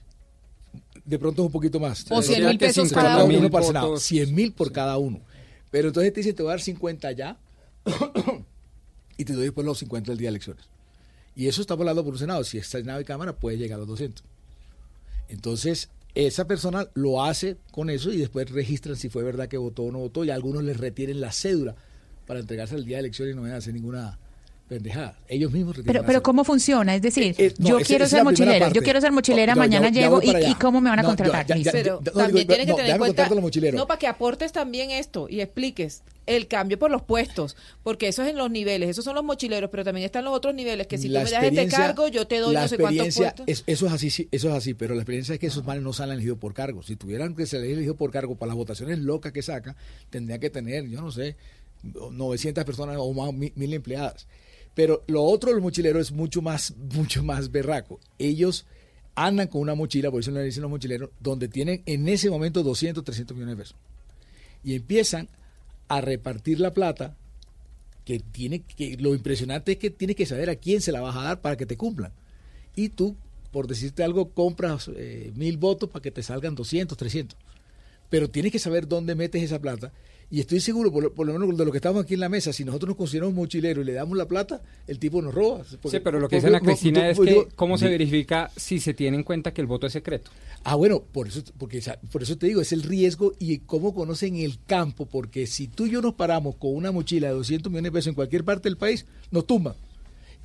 De 1.03 1.19
pronto 1.19 1.41
es 1.41 1.47
un 1.47 1.51
poquito 1.51 1.79
más. 1.79 2.05
O 2.09 2.21
100 2.21 2.45
mil 2.45 2.57
pesos 2.57 2.91
Cada 2.91 3.15
cada 3.15 3.23
uno 3.23 3.37
uno. 3.37 3.63
Senado, 3.63 3.97
100 3.97 4.33
mil 4.33 4.53
por 4.53 4.71
cada 4.71 4.97
uno. 4.97 5.19
Pero 5.69 5.89
entonces 5.89 6.13
te 6.13 6.21
dice, 6.21 6.33
te 6.33 6.41
voy 6.41 6.51
a 6.51 6.53
dar 6.53 6.61
50 6.61 7.11
ya 7.11 7.37
y 9.17 9.25
te 9.25 9.33
doy 9.33 9.43
después 9.43 9.65
los 9.65 9.77
50 9.79 10.11
el 10.11 10.17
día 10.17 10.27
de 10.27 10.29
elecciones. 10.29 10.74
Y 11.35 11.47
eso 11.47 11.61
está 11.61 11.73
hablando 11.73 12.03
por 12.03 12.13
un 12.13 12.19
Senado. 12.19 12.43
Si 12.43 12.57
es 12.57 12.67
Senado 12.67 13.01
y 13.01 13.05
Cámara, 13.05 13.35
puede 13.35 13.57
llegar 13.57 13.77
a 13.77 13.79
los 13.79 13.87
200. 13.89 14.23
Entonces, 15.27 15.89
esa 16.13 16.47
persona 16.47 16.87
lo 16.93 17.23
hace 17.23 17.57
con 17.71 17.89
eso 17.89 18.11
y 18.11 18.17
después 18.17 18.49
registran 18.49 18.95
si 18.95 19.09
fue 19.09 19.23
verdad 19.23 19.49
que 19.49 19.57
votó 19.57 19.83
o 19.83 19.91
no 19.91 19.99
votó 19.99 20.23
y 20.23 20.29
algunos 20.29 20.63
les 20.63 20.77
retienen 20.77 21.19
la 21.19 21.33
cédula 21.33 21.75
para 22.25 22.39
entregarse 22.39 22.75
el 22.75 22.85
día 22.85 22.97
de 22.97 23.01
elección 23.01 23.29
y 23.29 23.33
no 23.33 23.41
vayan 23.41 23.55
a 23.55 23.57
hacer 23.59 23.73
ninguna 23.73 24.17
pendejada. 24.67 25.17
Ellos 25.27 25.51
mismos 25.51 25.75
retienen 25.77 25.93
Pero, 26.01 26.05
pero. 26.07 26.23
¿cómo 26.23 26.43
funciona? 26.43 26.95
Es 26.95 27.01
decir, 27.01 27.23
Eh, 27.23 27.35
eh, 27.37 27.53
no, 27.59 27.69
yo 27.69 27.77
esa- 27.79 27.87
quiero 27.87 28.05
esa 28.05 28.15
ser 28.17 28.23
mochilera, 28.23 28.71
yo 28.71 28.81
quiero 28.81 28.99
ser 29.01 29.11
mochilera, 29.11 29.55
mañana 29.55 29.89
ya 29.89 30.01
llego 30.01 30.21
y, 30.23 30.55
cómo 30.55 30.81
me 30.81 30.89
van 30.89 30.99
a 30.99 31.01
No, 31.03 31.09
contratar. 31.09 31.45
ya- 31.45 31.71
Pero 31.71 32.01
no, 32.03 32.11
también 32.11 32.33
digo, 32.35 32.47
tiene 32.47 32.65
que 32.65 32.71
no, 32.71 32.75
tener 32.77 32.91
en 32.91 32.97
cuenta, 32.97 33.29
no, 33.73 33.87
para 33.87 33.99
que 33.99 34.07
aportes 34.07 34.51
también 34.51 34.89
esto 34.91 35.27
y 35.29 35.41
expliques 35.41 36.01
el 36.25 36.47
cambio 36.47 36.79
por 36.79 36.89
los 36.89 37.03
puestos, 37.03 37.55
porque 37.83 38.07
eso 38.07 38.23
es 38.23 38.29
en 38.29 38.37
los 38.37 38.49
niveles, 38.49 38.89
esos 38.89 39.05
son 39.05 39.13
los 39.13 39.23
mochileros, 39.23 39.69
pero 39.69 39.83
también 39.83 40.05
están 40.05 40.25
los 40.25 40.33
otros 40.33 40.55
niveles, 40.55 40.87
que 40.87 40.97
si 40.97 41.07
La 41.09 41.19
tú 41.19 41.25
me 41.25 41.31
das 41.31 41.43
este 41.43 41.67
cargo, 41.67 42.07
yo 42.07 42.25
te 42.25 42.39
doy 42.39 42.53
la 42.55 42.61
no 42.63 42.67
sé 42.67 42.77
cuántos 42.79 43.15
puestos. 43.15 43.43
es- 43.47 43.63
eso 43.67 43.85
es 43.85 43.93
así, 43.93 44.09
sí, 44.09 44.27
eso 44.31 44.49
es 44.49 44.55
así, 44.55 44.73
pero 44.73 44.95
la 44.95 45.01
experiencia 45.01 45.33
es 45.33 45.39
que 45.39 45.45
esos 45.47 45.63
manes 45.63 45.83
no 45.83 45.93
se 45.93 46.01
han 46.01 46.09
elegido 46.09 46.37
por 46.37 46.55
cargo. 46.55 46.81
Si 46.81 46.95
tuvieran 46.95 47.35
que 47.35 47.45
ser 47.45 47.63
elegidos 47.63 47.95
por 47.97 48.09
cargo 48.09 48.35
para 48.35 48.47
las 48.47 48.55
votaciones 48.57 48.97
locas 48.97 49.31
que 49.31 49.43
sacan, 49.43 49.75
tendrían 50.09 50.39
que 50.39 50.49
tener, 50.49 50.87
yo 50.89 50.99
no 51.01 51.11
sé, 51.11 51.35
900 51.83 52.65
personas 52.65 52.97
o 52.99 53.13
más, 53.13 53.31
mi- 53.33 53.53
mil 53.55 53.71
empleadas. 53.73 54.27
Pero 54.75 55.03
lo 55.07 55.23
otro 55.23 55.49
de 55.49 55.55
los 55.55 55.63
mochileros 55.63 56.07
es 56.07 56.11
mucho 56.11 56.41
más, 56.41 56.75
mucho 56.93 57.23
más 57.23 57.51
berraco. 57.51 57.99
Ellos 58.19 58.65
andan 59.15 59.47
con 59.47 59.61
una 59.61 59.73
mochila, 59.73 60.11
por 60.11 60.19
eso 60.19 60.31
le 60.31 60.43
dicen 60.43 60.61
los 60.61 60.69
mochileros, 60.69 61.09
donde 61.19 61.47
tienen 61.47 61.81
en 61.85 62.07
ese 62.07 62.29
momento 62.29 62.61
200, 62.61 63.03
300 63.03 63.35
millones 63.35 63.57
de 63.57 63.63
pesos. 63.63 63.77
Y 64.63 64.75
empiezan 64.75 65.29
a 65.87 66.01
repartir 66.01 66.59
la 66.59 66.73
plata 66.73 67.15
que 68.03 68.19
tiene 68.19 68.61
que 68.61 68.97
lo 68.97 69.15
impresionante 69.15 69.73
es 69.73 69.77
que 69.77 69.89
tienes 69.89 70.15
que 70.15 70.25
saber 70.25 70.49
a 70.49 70.55
quién 70.55 70.81
se 70.81 70.91
la 70.91 71.01
vas 71.01 71.15
a 71.15 71.23
dar 71.23 71.41
para 71.41 71.55
que 71.55 71.65
te 71.65 71.77
cumplan. 71.77 72.11
Y 72.75 72.89
tú, 72.89 73.15
por 73.51 73.67
decirte 73.67 74.03
algo, 74.03 74.31
compras 74.31 74.89
eh, 74.95 75.31
mil 75.35 75.57
votos 75.57 75.89
para 75.89 76.03
que 76.03 76.11
te 76.11 76.21
salgan 76.21 76.55
200, 76.55 76.97
300. 76.97 77.37
Pero 78.09 78.29
tienes 78.29 78.51
que 78.51 78.59
saber 78.59 78.87
dónde 78.87 79.15
metes 79.15 79.41
esa 79.41 79.59
plata. 79.59 79.91
Y 80.31 80.39
estoy 80.39 80.59
seguro, 80.59 80.91
por 80.91 81.03
lo, 81.03 81.13
por 81.13 81.27
lo 81.27 81.33
menos 81.33 81.55
de 81.57 81.65
lo 81.65 81.71
que 81.71 81.77
estamos 81.77 82.03
aquí 82.03 82.15
en 82.15 82.19
la 82.19 82.29
mesa, 82.29 82.51
si 82.51 82.65
nosotros 82.65 82.89
nos 82.89 82.97
consideramos 82.97 83.35
mochileros 83.35 83.83
y 83.83 83.85
le 83.85 83.93
damos 83.93 84.17
la 84.17 84.27
plata, 84.27 84.61
el 84.87 84.97
tipo 84.97 85.21
nos 85.21 85.33
roba. 85.33 85.63
Porque- 85.81 85.97
Sí, 85.97 86.03
pero 86.03 86.19
lo 86.19 86.27
que 86.27 86.35
porque- 86.35 86.35
dice 86.37 86.47
Ana 86.47 86.59
porque- 86.59 86.71
Cristina 86.73 86.99
porque- 86.99 87.11
es 87.11 87.19
que 87.19 87.25
digo- 87.43 87.55
cómo 87.55 87.77
se 87.77 87.89
verifica 87.89 88.51
si 88.55 88.79
se 88.79 88.93
tiene 88.95 89.17
en 89.17 89.23
cuenta 89.23 89.53
que 89.53 89.61
el 89.61 89.67
voto 89.67 89.85
es 89.87 89.93
secreto. 89.93 90.31
Ah, 90.63 90.75
bueno, 90.75 90.99
por 91.11 91.27
eso, 91.27 91.43
porque, 91.59 91.79
por 92.11 92.23
eso 92.23 92.37
te 92.37 92.47
digo, 92.47 92.59
es 92.59 92.71
el 92.71 92.81
riesgo 92.83 93.33
y 93.37 93.59
cómo 93.59 93.93
conocen 93.93 94.35
el 94.37 94.57
campo, 94.65 95.05
porque 95.05 95.45
si 95.45 95.67
tú 95.67 95.85
y 95.85 95.91
yo 95.91 96.01
nos 96.01 96.15
paramos 96.15 96.55
con 96.55 96.75
una 96.75 96.91
mochila 96.91 97.27
de 97.27 97.33
200 97.35 97.71
millones 97.71 97.91
de 97.91 97.97
pesos 97.99 98.07
en 98.07 98.15
cualquier 98.15 98.43
parte 98.43 98.67
del 98.67 98.77
país, 98.77 99.05
nos 99.31 99.45
tumban. 99.45 99.75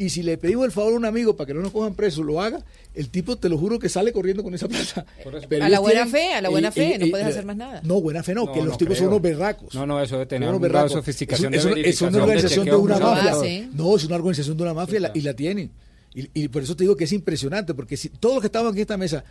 Y 0.03 0.09
si 0.09 0.23
le 0.23 0.39
pedimos 0.39 0.65
el 0.65 0.73
favor 0.73 0.95
a 0.95 0.97
un 0.97 1.05
amigo 1.05 1.37
para 1.37 1.47
que 1.49 1.53
no 1.53 1.61
nos 1.61 1.73
cojan 1.73 1.95
presos, 1.95 2.25
lo 2.25 2.41
haga, 2.41 2.65
el 2.95 3.11
tipo, 3.11 3.37
te 3.37 3.51
lo 3.51 3.59
juro, 3.59 3.79
que 3.79 3.91
sale 3.91 4.15
corriendo 4.15 4.43
con 4.43 4.55
esa 4.55 4.67
plata. 4.67 5.05
Pero 5.47 5.63
A 5.65 5.69
la 5.69 5.79
buena 5.79 6.05
tienen- 6.07 6.11
fe, 6.11 6.33
a 6.33 6.41
la 6.41 6.49
buena 6.49 6.69
eh, 6.69 6.73
fe, 6.73 6.95
eh, 6.95 6.99
no 6.99 7.05
eh, 7.05 7.11
puedes 7.11 7.27
hacer 7.27 7.45
más 7.45 7.57
nada. 7.57 7.83
No, 7.85 8.01
buena 8.01 8.23
fe 8.23 8.35
no, 8.35 8.47
No, 8.47 8.53
que 8.53 8.63
los 8.63 8.79
tipos 8.79 8.97
son 8.97 9.09
unos 9.09 9.21
berracos. 9.21 9.75
No, 9.75 9.85
no, 9.85 10.03
eso 10.03 10.19
de 10.19 10.25
tener 10.25 10.49
un 10.49 10.55
grado 10.55 10.63
de 10.63 10.69
berracos. 10.73 10.93
sofisticación 10.93 11.53
Es, 11.53 11.65
de 11.65 11.83
es- 11.91 12.01
una 12.01 12.23
organización 12.23 12.65
de 12.65 12.75
una 12.77 12.99
mafia. 12.99 13.69
No, 13.75 13.95
es 13.95 14.05
una 14.07 14.17
organización 14.17 14.57
de 14.57 14.63
una 14.63 14.73
mafia 14.73 14.97
y 14.97 15.01
la- 15.03 15.11
y 15.15 15.21
la 15.21 15.35
tienen. 15.35 15.71
Y, 16.15 16.29
y 16.33 16.49
por 16.49 16.63
eso 16.63 16.75
te 16.75 16.85
digo 16.85 16.97
que 16.97 17.05
es 17.05 17.13
impresionante, 17.13 17.75
porque 17.75 17.99
si 17.99 18.09
todos 18.09 18.37
los 18.37 18.41
que 18.41 18.47
estaban 18.47 18.69
aquí 18.71 18.79
en 18.79 18.83
esta 18.83 18.97
mesa 18.97 19.23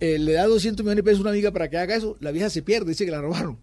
eh, 0.00 0.18
le 0.18 0.32
da 0.32 0.44
200 0.46 0.84
millones 0.84 0.96
de 0.96 1.02
pesos 1.04 1.20
a 1.20 1.22
una 1.22 1.30
amiga 1.30 1.52
para 1.52 1.70
que 1.70 1.78
haga 1.78 1.94
eso, 1.94 2.16
la 2.20 2.32
vieja 2.32 2.50
se 2.50 2.62
pierde, 2.62 2.90
dice 2.90 3.04
que 3.04 3.12
la 3.12 3.20
robaron. 3.22 3.56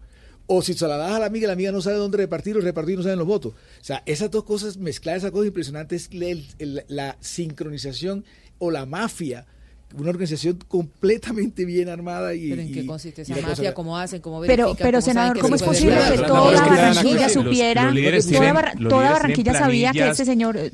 O 0.46 0.60
si 0.62 0.74
se 0.74 0.86
la 0.86 0.96
das 0.98 1.12
a 1.12 1.18
la 1.18 1.26
amiga, 1.26 1.46
la 1.46 1.54
amiga 1.54 1.72
no 1.72 1.80
sabe 1.80 1.96
dónde 1.96 2.18
repartir 2.18 2.56
o 2.56 2.60
repartir 2.60 2.96
no 2.98 3.02
saben 3.02 3.18
los 3.18 3.26
votos. 3.26 3.52
O 3.54 3.84
sea, 3.84 4.02
esas 4.04 4.30
dos 4.30 4.44
cosas, 4.44 4.76
mezclar 4.76 5.16
esas 5.16 5.30
cosas 5.30 5.46
impresionantes, 5.46 6.08
el- 6.12 6.84
la 6.88 7.16
sincronización 7.20 8.24
o 8.58 8.70
la 8.70 8.84
mafia, 8.84 9.46
una 9.96 10.10
organización 10.10 10.58
completamente 10.66 11.64
bien 11.64 11.88
armada 11.88 12.34
y... 12.34 12.48
Pero 12.50 12.62
¿en 12.62 12.72
qué 12.72 12.84
consiste 12.86 13.22
esa 13.22 13.34
cosa- 13.34 13.46
mafia? 13.48 13.74
¿Cómo 13.74 13.96
hacen? 13.96 14.20
¿Cómo 14.20 14.40
Pero, 14.40 14.64
verifican? 14.66 14.76
pero 14.76 14.98
¿Cómo 14.98 15.02
saben 15.02 15.14
senador, 15.14 15.38
¿cómo 15.40 15.54
es 15.54 15.62
posible 15.62 15.96
que 16.10 16.18
toda 16.22 16.40
Barranquilla 16.52 17.22
los- 17.24 17.32
supiera, 17.32 17.82
toda, 17.82 17.92
tienen- 18.20 18.54
Barra- 18.54 18.74
los 18.76 18.88
toda 18.90 19.02
líderes 19.02 19.12
Barranquilla 19.22 19.54
sabía 19.54 19.92
que 19.92 20.08
este 20.08 20.24
señor, 20.24 20.56
eh, 20.56 20.72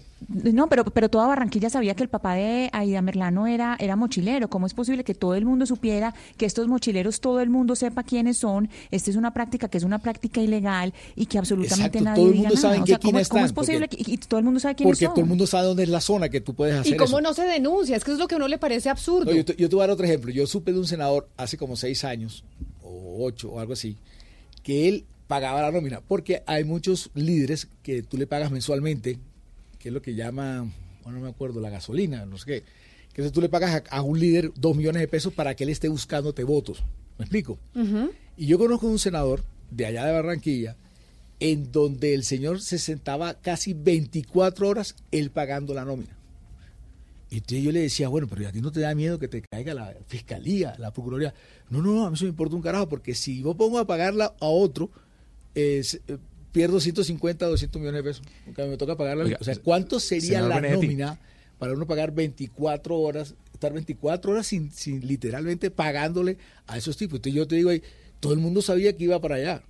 no, 0.52 0.68
pero, 0.68 0.84
pero 0.84 1.08
toda 1.10 1.26
Barranquilla 1.26 1.68
sabía 1.68 1.94
que 1.94 2.02
el 2.02 2.08
papá 2.08 2.34
de 2.34 2.70
Aida 2.72 3.02
Merlano 3.02 3.46
era, 3.46 3.76
era 3.78 3.94
mochilero. 3.96 4.48
¿Cómo 4.48 4.66
es 4.66 4.72
posible 4.74 5.04
que 5.04 5.14
todo 5.14 5.34
el 5.34 5.44
mundo 5.44 5.66
supiera 5.66 6.14
que 6.38 6.46
estos 6.46 6.66
mochileros, 6.68 7.20
todo 7.20 7.40
el 7.40 7.50
mundo 7.50 7.74
sepa 7.76 8.02
quiénes 8.04 8.38
son? 8.38 8.70
Esta 8.90 9.10
es 9.10 9.16
una 9.16 9.32
práctica 9.34 9.68
que 9.68 9.76
es 9.78 9.84
una 9.84 9.98
práctica 9.98 10.40
ilegal 10.40 10.94
y 11.16 11.26
que 11.26 11.36
absolutamente 11.36 11.98
Exacto, 11.98 12.04
nadie 12.04 12.22
todo 12.22 12.26
el 12.26 12.32
diga 12.38 12.48
mundo 12.48 12.54
nada. 12.54 12.62
sabe 12.62 12.76
en 12.76 12.82
O 12.82 12.86
sea, 12.86 12.98
¿cómo, 12.98 13.20
cómo 13.28 13.44
es 13.44 13.52
posible 13.52 13.88
porque- 13.88 14.04
que 14.04 14.10
y 14.12 14.16
todo 14.16 14.38
el 14.38 14.44
mundo 14.44 14.60
sabe 14.60 14.74
quiénes 14.76 14.92
Porque 14.92 15.04
son? 15.06 15.14
todo 15.14 15.20
el 15.24 15.28
mundo 15.28 15.46
sabe 15.46 15.66
dónde 15.66 15.82
es 15.82 15.88
la 15.90 16.00
zona 16.00 16.28
que 16.30 16.40
tú 16.40 16.54
puedes 16.54 16.74
hacer 16.76 16.94
¿Y 16.94 16.96
cómo 16.96 17.18
eso. 17.18 17.20
no 17.20 17.34
se 17.34 17.42
denuncia? 17.44 17.96
Es 17.96 18.04
que 18.04 18.12
es 18.12 18.18
lo 18.18 18.26
que 18.28 18.34
a 18.34 18.38
uno 18.38 18.48
le 18.48 18.56
parece 18.58 18.88
absurdo. 18.88 19.09
No, 19.18 19.32
yo, 19.32 19.44
te, 19.44 19.56
yo 19.56 19.68
te 19.68 19.74
voy 19.74 19.82
a 19.82 19.86
dar 19.86 19.94
otro 19.94 20.06
ejemplo. 20.06 20.30
Yo 20.30 20.46
supe 20.46 20.72
de 20.72 20.78
un 20.78 20.86
senador 20.86 21.28
hace 21.36 21.56
como 21.56 21.76
seis 21.76 22.04
años, 22.04 22.44
o 22.82 23.24
ocho, 23.24 23.50
o 23.50 23.60
algo 23.60 23.72
así, 23.72 23.96
que 24.62 24.88
él 24.88 25.04
pagaba 25.26 25.62
la 25.62 25.70
nómina, 25.70 26.00
porque 26.00 26.42
hay 26.46 26.64
muchos 26.64 27.10
líderes 27.14 27.68
que 27.82 28.02
tú 28.02 28.16
le 28.16 28.26
pagas 28.26 28.50
mensualmente, 28.50 29.18
que 29.78 29.88
es 29.88 29.94
lo 29.94 30.02
que 30.02 30.14
llama, 30.14 30.72
bueno, 31.04 31.18
no 31.18 31.24
me 31.24 31.30
acuerdo, 31.30 31.60
la 31.60 31.70
gasolina, 31.70 32.26
no 32.26 32.36
sé 32.36 32.44
qué, 32.46 32.64
que 33.12 33.30
tú 33.30 33.40
le 33.40 33.48
pagas 33.48 33.82
a, 33.90 33.96
a 33.96 34.02
un 34.02 34.18
líder 34.18 34.52
dos 34.56 34.76
millones 34.76 35.00
de 35.00 35.08
pesos 35.08 35.32
para 35.32 35.54
que 35.54 35.64
él 35.64 35.70
esté 35.70 35.88
buscándote 35.88 36.44
votos. 36.44 36.82
¿Me 37.18 37.24
explico? 37.24 37.58
Y 38.36 38.46
yo 38.46 38.58
conozco 38.58 38.86
un 38.86 38.98
senador 38.98 39.44
de 39.70 39.86
allá 39.86 40.06
de 40.06 40.12
Barranquilla, 40.12 40.76
en 41.38 41.70
donde 41.70 42.14
el 42.14 42.24
señor 42.24 42.60
se 42.60 42.78
sentaba 42.78 43.34
casi 43.34 43.72
24 43.74 44.68
horas 44.68 44.94
él 45.10 45.30
pagando 45.30 45.74
la 45.74 45.84
nómina. 45.84 46.16
Y 47.30 47.36
entonces 47.36 47.62
yo 47.62 47.70
le 47.72 47.80
decía, 47.80 48.08
bueno, 48.08 48.26
pero 48.26 48.48
a 48.48 48.52
ti 48.52 48.60
no 48.60 48.72
te 48.72 48.80
da 48.80 48.94
miedo 48.94 49.18
que 49.18 49.28
te 49.28 49.40
caiga 49.42 49.72
la 49.72 49.94
fiscalía, 50.08 50.74
la 50.78 50.92
procuraduría. 50.92 51.32
No, 51.68 51.80
no, 51.80 51.94
no, 51.94 52.06
a 52.06 52.10
mí 52.10 52.14
eso 52.14 52.24
me 52.24 52.30
importa 52.30 52.56
un 52.56 52.62
carajo, 52.62 52.88
porque 52.88 53.14
si 53.14 53.40
yo 53.42 53.54
pongo 53.54 53.78
a 53.78 53.86
pagarla 53.86 54.34
a 54.40 54.46
otro, 54.46 54.90
eh, 55.54 55.82
se- 55.84 56.02
pierdo 56.52 56.80
150, 56.80 57.46
200 57.46 57.80
millones 57.80 58.02
de 58.02 58.10
pesos. 58.10 58.26
Porque 58.44 58.64
me 58.66 58.76
toca 58.76 58.96
pagarla. 58.96 59.24
Oiga, 59.24 59.36
o 59.40 59.44
sea, 59.44 59.54
¿cuánto 59.62 60.00
sería 60.00 60.40
la 60.48 60.56
nómina 60.74 61.18
para 61.58 61.72
uno 61.74 61.86
pagar 61.86 62.12
24 62.12 62.98
horas, 62.98 63.34
estar 63.52 63.72
24 63.72 64.32
horas 64.32 64.48
sin, 64.48 64.72
sin 64.72 65.06
literalmente 65.06 65.70
pagándole 65.70 66.36
a 66.66 66.76
esos 66.78 66.96
tipos? 66.96 67.18
Entonces 67.18 67.34
yo 67.36 67.46
te 67.46 67.54
digo 67.54 67.70
ahí, 67.70 67.80
todo 68.18 68.32
el 68.32 68.40
mundo 68.40 68.60
sabía 68.62 68.96
que 68.96 69.04
iba 69.04 69.20
para 69.20 69.36
allá. 69.36 69.62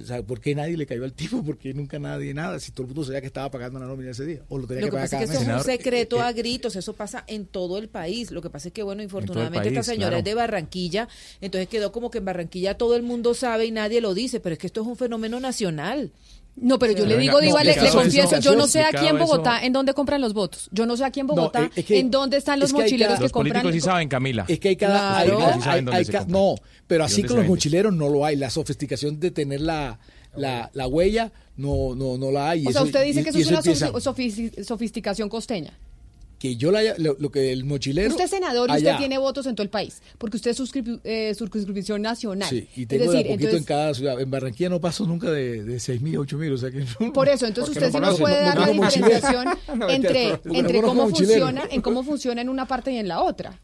O 0.00 0.04
sea, 0.04 0.22
¿por 0.22 0.40
qué 0.40 0.54
nadie 0.54 0.76
le 0.76 0.86
cayó 0.86 1.04
al 1.04 1.12
tipo? 1.12 1.42
¿Por 1.42 1.58
qué 1.58 1.72
nunca 1.72 1.98
nadie 1.98 2.34
nada? 2.34 2.60
Si 2.60 2.72
todo 2.72 2.82
el 2.82 2.88
mundo 2.88 3.04
sabía 3.04 3.20
que 3.20 3.26
estaba 3.28 3.50
pagando 3.50 3.78
la 3.78 3.86
nómina 3.86 4.10
ese 4.10 4.26
día. 4.26 4.42
O 4.48 4.58
lo 4.58 4.66
tenía 4.66 4.82
Lo 4.82 4.86
que 4.86 4.90
que 4.90 4.96
pagar 4.96 5.10
pasa 5.10 5.16
es 5.16 5.20
que 5.20 5.26
cada 5.26 5.40
eso 5.40 5.42
es 5.42 5.56
mes. 5.56 5.66
un 5.66 5.72
secreto 5.72 6.20
a 6.20 6.32
gritos, 6.32 6.76
eso 6.76 6.92
pasa 6.92 7.24
en 7.26 7.46
todo 7.46 7.78
el 7.78 7.88
país. 7.88 8.30
Lo 8.30 8.42
que 8.42 8.50
pasa 8.50 8.68
es 8.68 8.74
que, 8.74 8.82
bueno, 8.82 9.02
infortunadamente 9.02 9.68
esta 9.68 9.82
señora 9.82 10.08
claro. 10.08 10.18
es 10.18 10.24
de 10.24 10.34
Barranquilla, 10.34 11.08
entonces 11.40 11.68
quedó 11.68 11.92
como 11.92 12.10
que 12.10 12.18
en 12.18 12.24
Barranquilla 12.24 12.76
todo 12.76 12.96
el 12.96 13.02
mundo 13.02 13.34
sabe 13.34 13.66
y 13.66 13.70
nadie 13.70 14.00
lo 14.00 14.14
dice, 14.14 14.40
pero 14.40 14.52
es 14.54 14.58
que 14.58 14.66
esto 14.66 14.82
es 14.82 14.86
un 14.86 14.96
fenómeno 14.96 15.40
nacional. 15.40 16.12
No, 16.58 16.78
pero 16.78 16.92
yo 16.94 17.04
le 17.04 17.18
digo, 17.18 17.38
Diva, 17.40 17.62
le, 17.62 17.76
le 17.76 17.90
confieso, 17.90 18.38
yo 18.40 18.56
no 18.56 18.66
sé 18.66 18.80
aquí 18.82 19.06
en 19.06 19.18
Bogotá 19.18 19.62
en 19.64 19.72
dónde 19.74 19.92
compran 19.92 20.20
los 20.22 20.32
votos. 20.32 20.68
Yo 20.72 20.86
no 20.86 20.96
sé 20.96 21.04
aquí 21.04 21.20
en 21.20 21.26
Bogotá 21.26 21.70
es 21.76 21.84
que- 21.84 21.98
en 21.98 22.10
dónde 22.10 22.38
están 22.38 22.58
los 22.60 22.70
es 22.70 22.74
que 22.74 22.78
hay 22.80 22.84
mochileros 22.84 23.08
cada- 23.08 23.18
que 23.18 23.24
Los 23.24 23.32
compran. 23.32 23.62
políticos 23.62 23.74
sí 23.74 23.80
saben, 23.90 24.08
Camila. 24.08 24.44
Es 24.48 24.58
que 24.58 24.68
hay 24.70 24.76
cada. 24.76 24.98
Claro. 25.24 25.38
hay- 25.66 25.82
Los 25.82 26.06
sí 26.06 26.12
ca- 26.12 26.24
no, 26.26 26.54
pero 26.86 27.04
¿Y 27.04 27.06
así 27.06 27.22
con 27.24 27.36
los 27.36 27.46
mochileros 27.46 27.92
no 27.94 28.08
lo 28.08 28.24
hay. 28.24 28.36
La 28.36 28.48
sofisticación 28.48 29.20
de 29.20 29.30
tener 29.32 29.60
la, 29.60 29.98
la, 30.34 30.70
la 30.72 30.86
huella 30.86 31.30
no, 31.58 31.94
no, 31.94 32.16
no 32.16 32.30
la 32.30 32.50
hay. 32.50 32.62
Y 32.64 32.66
O 32.68 32.70
sea, 32.72 32.80
eso- 32.80 32.86
usted 32.86 33.04
dice 33.04 33.20
y- 33.20 33.24
que 33.24 33.30
eso 33.30 33.38
es 33.38 33.82
una 33.82 34.64
sofisticación 34.64 35.28
costeña. 35.28 35.72
Que 36.48 36.56
yo 36.56 36.70
la 36.70 36.78
haya- 36.80 36.94
lo, 36.98 37.16
lo 37.18 37.30
que 37.30 37.52
el 37.52 37.64
mochilero. 37.64 38.10
Usted 38.10 38.24
es 38.24 38.30
senador 38.30 38.68
y 38.70 38.72
allá- 38.72 38.90
usted 38.92 38.98
tiene 39.00 39.18
votos 39.18 39.46
en 39.46 39.54
todo 39.54 39.62
el 39.64 39.70
país, 39.70 40.00
porque 40.18 40.36
usted 40.36 40.50
es 40.52 40.60
suscrip- 40.60 41.00
eh, 41.04 41.32
circunscripción 41.36 42.02
nacional. 42.02 42.48
Sí, 42.48 42.68
y 42.76 42.82
es 42.82 42.88
tengo 42.88 43.04
decir, 43.10 43.26
de 43.26 43.32
a 43.32 43.32
poquito 43.34 43.48
entonces, 43.50 43.58
en 43.60 43.64
cada 43.64 43.94
ciudad. 43.94 44.20
En 44.20 44.30
Barranquilla 44.30 44.68
no 44.70 44.80
paso 44.80 45.06
nunca 45.06 45.30
de, 45.30 45.64
de 45.64 45.80
6 45.80 46.00
mil, 46.00 46.18
8 46.18 46.38
mil. 46.38 46.52
O 46.52 46.58
sea 46.58 46.70
que 46.70 46.84
no- 47.00 47.12
por 47.12 47.28
eso, 47.28 47.46
entonces 47.46 47.74
usted 47.76 47.92
no 47.92 47.98
sí 47.98 48.00
nos 48.12 48.20
puede 48.20 48.40
no- 48.40 48.46
dar 48.46 48.54
no 48.58 48.60
la 48.66 48.72
diferenciación 48.72 49.48
No, 49.76 49.88
entre, 49.90 50.40
entre 50.52 50.82
cómo 50.82 51.08
funciona, 51.08 51.62
en 51.70 51.82
cómo 51.82 52.02
funciona 52.02 52.40
en 52.40 52.48
una 52.48 52.66
parte 52.66 52.92
y 52.92 52.96
en 52.98 53.08
la 53.08 53.22
otra. 53.22 53.60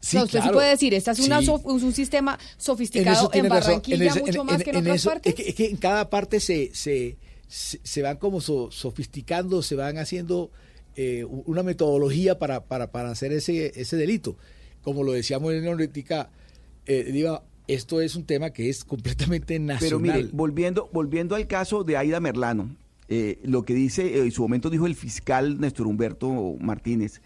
Sí, 0.00 0.16
o 0.16 0.20
sea, 0.20 0.24
usted 0.24 0.42
sí 0.42 0.48
puede 0.52 0.68
decir, 0.70 0.94
esta 0.94 1.12
es 1.12 1.20
una 1.20 1.40
Sí. 1.40 1.46
sof- 1.46 1.62
un 1.64 1.92
sistema 1.92 2.36
sofisticado 2.56 3.30
en. 3.32 3.48
Barranquilla 3.48 4.12
En 4.12 4.18
mucho 4.20 4.40
en- 4.40 4.46
más 4.46 4.54
en- 4.56 4.62
que 4.62 4.70
en, 4.70 4.76
en 4.76 4.82
otras 4.82 4.96
eso- 4.96 5.10
partes. 5.10 5.30
Es 5.30 5.34
que, 5.36 5.48
es 5.50 5.54
que 5.54 5.66
en 5.70 5.76
cada 5.76 6.10
parte 6.10 6.40
se, 6.40 6.74
se, 6.74 7.16
se, 7.46 7.78
se 7.84 8.02
van 8.02 8.16
como 8.16 8.40
so- 8.40 8.70
sofisticando, 8.72 9.62
se 9.62 9.76
van 9.76 9.98
haciendo 9.98 10.50
eh, 10.96 11.24
una 11.24 11.62
metodología 11.62 12.38
para, 12.38 12.64
para, 12.64 12.90
para 12.90 13.10
hacer 13.10 13.32
ese, 13.32 13.80
ese 13.80 13.96
delito. 13.96 14.36
Como 14.82 15.04
lo 15.04 15.12
decíamos 15.12 15.52
en 15.54 15.64
la 15.64 15.70
ahorita, 15.70 16.30
eh, 16.86 17.10
Diva, 17.12 17.44
esto 17.68 18.00
es 18.00 18.16
un 18.16 18.24
tema 18.24 18.50
que 18.50 18.68
es 18.68 18.84
completamente 18.84 19.58
nacional. 19.58 19.78
Pero 19.80 19.98
mire, 20.00 20.28
volviendo, 20.32 20.90
volviendo 20.92 21.34
al 21.36 21.46
caso 21.46 21.84
de 21.84 21.96
Aida 21.96 22.20
Merlano, 22.20 22.76
eh, 23.08 23.38
lo 23.44 23.64
que 23.64 23.74
dice, 23.74 24.06
eh, 24.06 24.22
en 24.22 24.32
su 24.32 24.42
momento 24.42 24.70
dijo 24.70 24.86
el 24.86 24.94
fiscal 24.94 25.60
Néstor 25.60 25.86
Humberto 25.86 26.56
Martínez, 26.60 27.20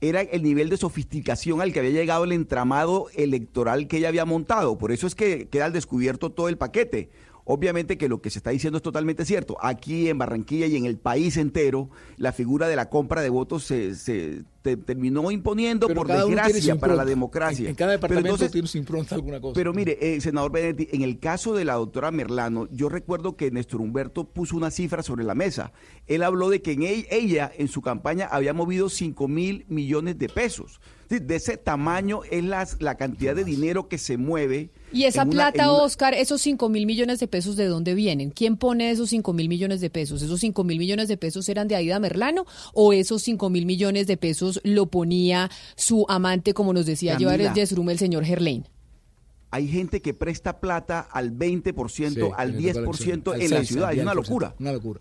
era 0.00 0.20
el 0.20 0.42
nivel 0.42 0.68
de 0.68 0.76
sofisticación 0.76 1.60
al 1.60 1.72
que 1.72 1.78
había 1.78 1.92
llegado 1.92 2.24
el 2.24 2.32
entramado 2.32 3.06
electoral 3.14 3.86
que 3.86 3.98
ella 3.98 4.08
había 4.08 4.24
montado. 4.24 4.76
Por 4.76 4.90
eso 4.90 5.06
es 5.06 5.14
que 5.14 5.48
queda 5.48 5.66
al 5.66 5.72
descubierto 5.72 6.30
todo 6.30 6.48
el 6.48 6.58
paquete. 6.58 7.08
Obviamente 7.44 7.98
que 7.98 8.08
lo 8.08 8.20
que 8.22 8.30
se 8.30 8.38
está 8.38 8.50
diciendo 8.50 8.76
es 8.76 8.82
totalmente 8.82 9.24
cierto. 9.24 9.56
Aquí 9.60 10.08
en 10.08 10.18
Barranquilla 10.18 10.66
y 10.66 10.76
en 10.76 10.86
el 10.86 10.96
país 10.96 11.36
entero, 11.36 11.90
la 12.16 12.32
figura 12.32 12.68
de 12.68 12.76
la 12.76 12.88
compra 12.88 13.20
de 13.22 13.30
votos 13.30 13.64
se, 13.64 13.94
se- 13.94 14.42
te- 14.62 14.76
terminó 14.76 15.30
imponiendo 15.30 15.86
Pero 15.88 16.00
por 16.02 16.08
desgracia 16.08 16.76
para 16.76 16.94
la 16.94 17.04
democracia. 17.04 17.64
En, 17.64 17.70
en 17.70 17.74
cada 17.74 17.90
Pero 17.92 17.98
departamento 17.98 18.28
entonces- 18.30 18.52
tiene 18.52 18.68
su 18.68 18.78
impronta 18.78 19.14
alguna 19.16 19.40
cosa. 19.40 19.54
pero 19.54 19.72
mire, 19.74 19.98
eh, 20.00 20.20
senador 20.20 20.52
Benedetti, 20.52 20.88
en 20.92 21.02
el 21.02 21.18
caso 21.18 21.54
de 21.54 21.64
la 21.64 21.74
doctora 21.74 22.10
Merlano, 22.10 22.68
yo 22.70 22.88
recuerdo 22.88 23.36
que 23.36 23.50
Néstor 23.50 23.80
Humberto 23.80 24.24
puso 24.24 24.56
una 24.56 24.70
cifra 24.70 25.02
sobre 25.02 25.24
la 25.24 25.34
mesa. 25.34 25.72
Él 26.06 26.22
habló 26.22 26.48
de 26.48 26.62
que 26.62 26.72
en 26.72 26.82
e- 26.84 27.06
ella, 27.10 27.50
en 27.58 27.68
su 27.68 27.82
campaña, 27.82 28.26
había 28.30 28.54
movido 28.54 28.88
5 28.88 29.28
mil 29.28 29.64
millones 29.68 30.18
de 30.18 30.28
pesos. 30.28 30.80
De 31.08 31.36
ese 31.36 31.58
tamaño 31.58 32.20
es 32.30 32.42
la 32.80 32.94
cantidad 32.96 33.34
de 33.36 33.44
dinero 33.44 33.86
que 33.86 33.98
se 33.98 34.16
mueve. 34.16 34.70
Y 34.94 35.04
esa 35.04 35.24
una- 35.24 35.30
plata, 35.32 35.70
una- 35.70 35.82
Oscar, 35.82 36.14
esos 36.14 36.40
5 36.40 36.70
mil 36.70 36.86
millones 36.86 37.20
de 37.20 37.28
pesos, 37.28 37.54
¿de 37.56 37.66
dónde 37.66 37.94
vienen? 37.94 38.30
¿Quién 38.30 38.56
pone 38.56 38.90
esos 38.90 39.10
5 39.10 39.34
mil 39.34 39.46
millones 39.50 39.82
de 39.82 39.90
pesos? 39.90 40.22
¿Esos 40.22 40.40
5 40.40 40.64
mil 40.64 40.78
millones 40.78 41.08
de 41.08 41.18
pesos 41.18 41.46
eran 41.50 41.68
de 41.68 41.76
Aida 41.76 41.98
Merlano 41.98 42.46
o 42.72 42.94
esos 42.94 43.20
5 43.22 43.50
mil 43.50 43.66
millones 43.66 44.06
de 44.06 44.16
pesos 44.16 44.51
lo 44.64 44.86
ponía 44.86 45.50
su 45.76 46.04
amante, 46.08 46.54
como 46.54 46.72
nos 46.72 46.86
decía 46.86 47.12
Camila. 47.14 47.36
llevar 47.36 47.54
Yesrum, 47.54 47.88
el 47.90 47.98
señor 47.98 48.24
Gerlain? 48.24 48.64
Hay 49.50 49.68
gente 49.68 50.00
que 50.00 50.14
presta 50.14 50.60
plata 50.60 51.00
al 51.00 51.30
20%, 51.36 52.14
Sí, 52.14 52.20
al 52.36 52.52
que 52.56 52.60
le 52.60 52.72
toca 52.72 52.80
la 52.80 52.86
10% 52.86 53.34
elección. 53.34 53.40
en 53.42 53.50
la 53.50 53.64
ciudad. 53.64 53.92
Es 53.92 53.98
una 54.00 54.12
10%. 54.12 54.14
locura. 54.14 54.54
Una 54.58 54.72
locura. 54.72 55.00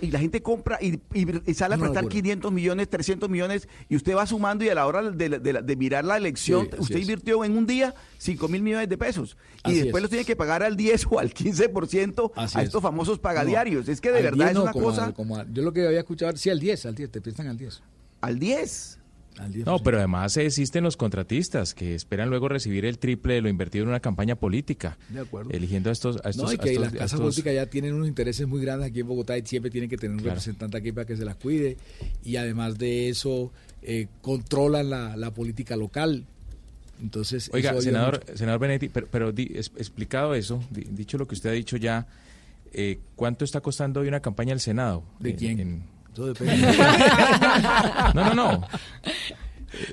Y 0.00 0.12
la 0.12 0.20
gente 0.20 0.40
compra 0.40 0.78
y, 0.80 1.00
y- 1.12 1.26
y 1.50 1.54
sale 1.54 1.74
a 1.74 1.78
prestar 1.78 2.04
locura. 2.04 2.08
500 2.22 2.52
millones, 2.52 2.88
300 2.88 3.28
millones, 3.28 3.66
y 3.88 3.96
usted 3.96 4.14
va 4.14 4.24
sumando 4.24 4.64
y 4.64 4.68
a 4.68 4.74
la 4.76 4.86
hora 4.86 5.02
de, 5.10 5.76
mirar 5.76 6.04
la 6.04 6.16
elección, 6.16 6.68
Sí, 6.70 6.76
usted 6.78 6.94
es. 6.94 7.00
invirtió 7.02 7.44
en 7.44 7.58
un 7.58 7.66
día 7.66 7.92
5 8.18 8.46
mil 8.46 8.62
millones 8.62 8.88
de 8.88 8.96
pesos. 8.96 9.36
Y 9.64 9.70
Así 9.70 9.74
después 9.80 9.96
es. 9.96 10.02
los 10.02 10.10
tiene 10.10 10.24
que 10.24 10.36
pagar 10.36 10.62
al 10.62 10.76
10 10.76 11.06
o 11.10 11.18
al 11.18 11.34
15% 11.34 12.30
Así 12.36 12.56
a 12.56 12.60
es. 12.60 12.66
estos 12.68 12.80
famosos 12.80 13.16
No, 13.16 13.22
pagadiarios. 13.22 13.88
es 13.88 14.00
que 14.00 14.12
de 14.12 14.22
verdad 14.22 14.36
10 14.36 14.48
es 14.50 14.54
no, 14.54 14.62
una 14.62 14.72
como 14.72 14.84
cosa... 14.84 15.04
al- 15.06 15.14
como 15.14 15.36
al- 15.38 15.52
yo 15.52 15.64
lo 15.64 15.72
que 15.72 15.84
había 15.84 15.98
escuchado, 15.98 16.36
sí, 16.36 16.50
al 16.50 16.60
10, 16.60 16.86
al 16.86 16.94
10, 16.94 17.10
te 17.10 17.20
prestan 17.20 17.48
al 17.48 17.58
10. 17.58 17.82
Al 18.24 18.38
10. 18.38 18.98
Al 19.38 19.52
10. 19.52 19.66
No, 19.66 19.80
pero 19.80 19.98
además 19.98 20.36
existen 20.36 20.84
los 20.84 20.96
contratistas 20.96 21.74
que 21.74 21.94
esperan 21.96 22.30
luego 22.30 22.48
recibir 22.48 22.84
el 22.84 22.98
triple 22.98 23.34
de 23.34 23.40
lo 23.40 23.48
invertido 23.48 23.82
en 23.82 23.88
una 23.88 23.98
campaña 24.00 24.36
política. 24.36 24.96
De 25.08 25.20
acuerdo. 25.20 25.50
Eligiendo 25.50 25.90
a 25.90 25.92
estos. 25.92 26.16
A 26.24 26.30
estos 26.30 26.44
no, 26.46 26.52
y 26.52 26.54
a 26.54 26.58
que 26.58 26.68
estos- 26.70 26.84
las 26.84 26.92
casas 26.92 27.06
estos- 27.06 27.20
políticas 27.20 27.54
ya 27.54 27.66
tienen 27.66 27.94
unos 27.94 28.06
intereses 28.06 28.46
muy 28.46 28.60
grandes 28.62 28.90
aquí 28.90 29.00
en 29.00 29.08
Bogotá 29.08 29.36
y 29.36 29.44
siempre 29.44 29.70
tienen 29.72 29.90
que 29.90 29.96
tener 29.96 30.12
un 30.12 30.18
Claro. 30.22 30.34
representante 30.36 30.76
aquí 30.76 30.92
para 30.92 31.04
que 31.06 31.16
se 31.16 31.24
las 31.24 31.34
cuide. 31.34 31.76
Y 32.22 32.36
además 32.36 32.78
de 32.78 33.08
eso, 33.08 33.52
eh, 33.82 34.06
controlan 34.22 34.88
la, 34.90 35.16
la 35.16 35.32
política 35.32 35.74
local. 35.76 36.24
Entonces, 37.02 37.50
Oiga, 37.52 37.78
senador, 37.80 38.20
mucho. 38.24 38.38
senador 38.38 38.60
Benetti, 38.60 38.88
pero, 38.88 39.08
pero 39.10 39.32
di- 39.32 39.50
es- 39.52 39.72
explicado 39.76 40.34
eso, 40.36 40.62
di- 40.70 40.86
dicho 40.92 41.18
lo 41.18 41.26
que 41.26 41.34
usted 41.34 41.50
ha 41.50 41.52
dicho 41.52 41.76
ya, 41.76 42.06
eh, 42.72 43.00
¿cuánto 43.16 43.44
está 43.44 43.60
costando 43.60 43.98
hoy 44.00 44.06
una 44.08 44.20
campaña 44.20 44.52
al 44.52 44.60
Senado? 44.60 45.02
¿De 45.18 45.30
En- 45.30 45.36
quién? 45.36 45.60
en- 45.60 45.93
Eso 46.14 46.26
depende. 46.26 46.54
No, 48.14 48.24
no, 48.24 48.34
no. 48.34 48.68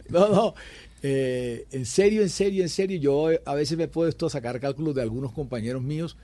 No, 0.10 0.30
no. 0.30 0.56
Eh, 1.04 1.66
en 1.72 1.86
serio, 1.86 2.22
en 2.22 2.30
serio, 2.30 2.62
en 2.62 2.70
serio, 2.70 3.00
yo 3.00 3.32
eh, 3.32 3.42
a 3.46 3.56
veces 3.56 3.78
me 3.78 3.86
he 3.86 3.88
puesto 3.88 4.28
a 4.28 4.30
sacar 4.30 4.60
cálculos 4.60 4.94
de 4.94 5.02
algunos 5.02 5.32
compañeros 5.32 5.82
míos 5.82 6.16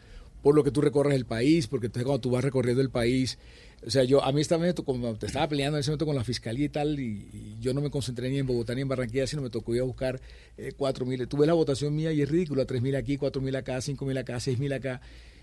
por 0.43 0.53
lo 0.55 0.63
que 0.63 0.69
tú 0.69 0.81
recorres 0.81 1.15
el 1.15 1.25
país, 1.25 1.67
porque 1.67 1.87
entonces 1.87 2.05
cuando 2.05 2.21
tú 2.21 2.29
vas 2.29 2.43
recorriendo 2.43 2.81
el 2.81 2.91
país, 2.91 3.39
o 3.85 3.89
sea, 3.89 4.03
yo 4.03 4.23
a 4.23 4.31
mí 4.31 4.41
esta 4.41 4.57
vez, 4.57 4.75
como 4.75 5.15
te 5.15 5.25
estaba 5.25 5.47
peleando 5.47 5.77
en 5.77 5.81
ese 5.81 5.89
momento 5.89 6.05
con 6.05 6.15
la 6.15 6.23
fiscalía 6.23 6.65
y 6.65 6.69
tal, 6.69 6.99
y, 6.99 7.27
y 7.33 7.57
yo 7.59 7.73
no 7.73 7.81
me 7.81 7.89
concentré 7.89 8.29
ni 8.29 8.37
en 8.37 8.45
Bogotá 8.45 8.75
ni 8.75 8.81
en 8.81 8.87
Barranquilla, 8.87 9.25
sino 9.25 9.41
me 9.41 9.49
tocó 9.49 9.73
ir 9.73 9.81
a 9.81 9.85
buscar 9.85 10.21
eh, 10.57 10.73
cuatro 10.77 11.05
mil. 11.05 11.27
Tuve 11.27 11.47
la 11.47 11.53
votación 11.53 11.95
mía 11.95 12.11
y 12.11 12.21
es 12.21 12.29
ridícula, 12.29 12.65
tres 12.65 12.81
mil 12.81 12.95
aquí, 12.95 13.17
cuatro 13.17 13.41
mil 13.41 13.55
acá, 13.55 13.81
cinco 13.81 14.05
mil 14.05 14.17
acá, 14.17 14.39
seis 14.39 14.59
mil 14.59 14.71
acá. 14.73 15.01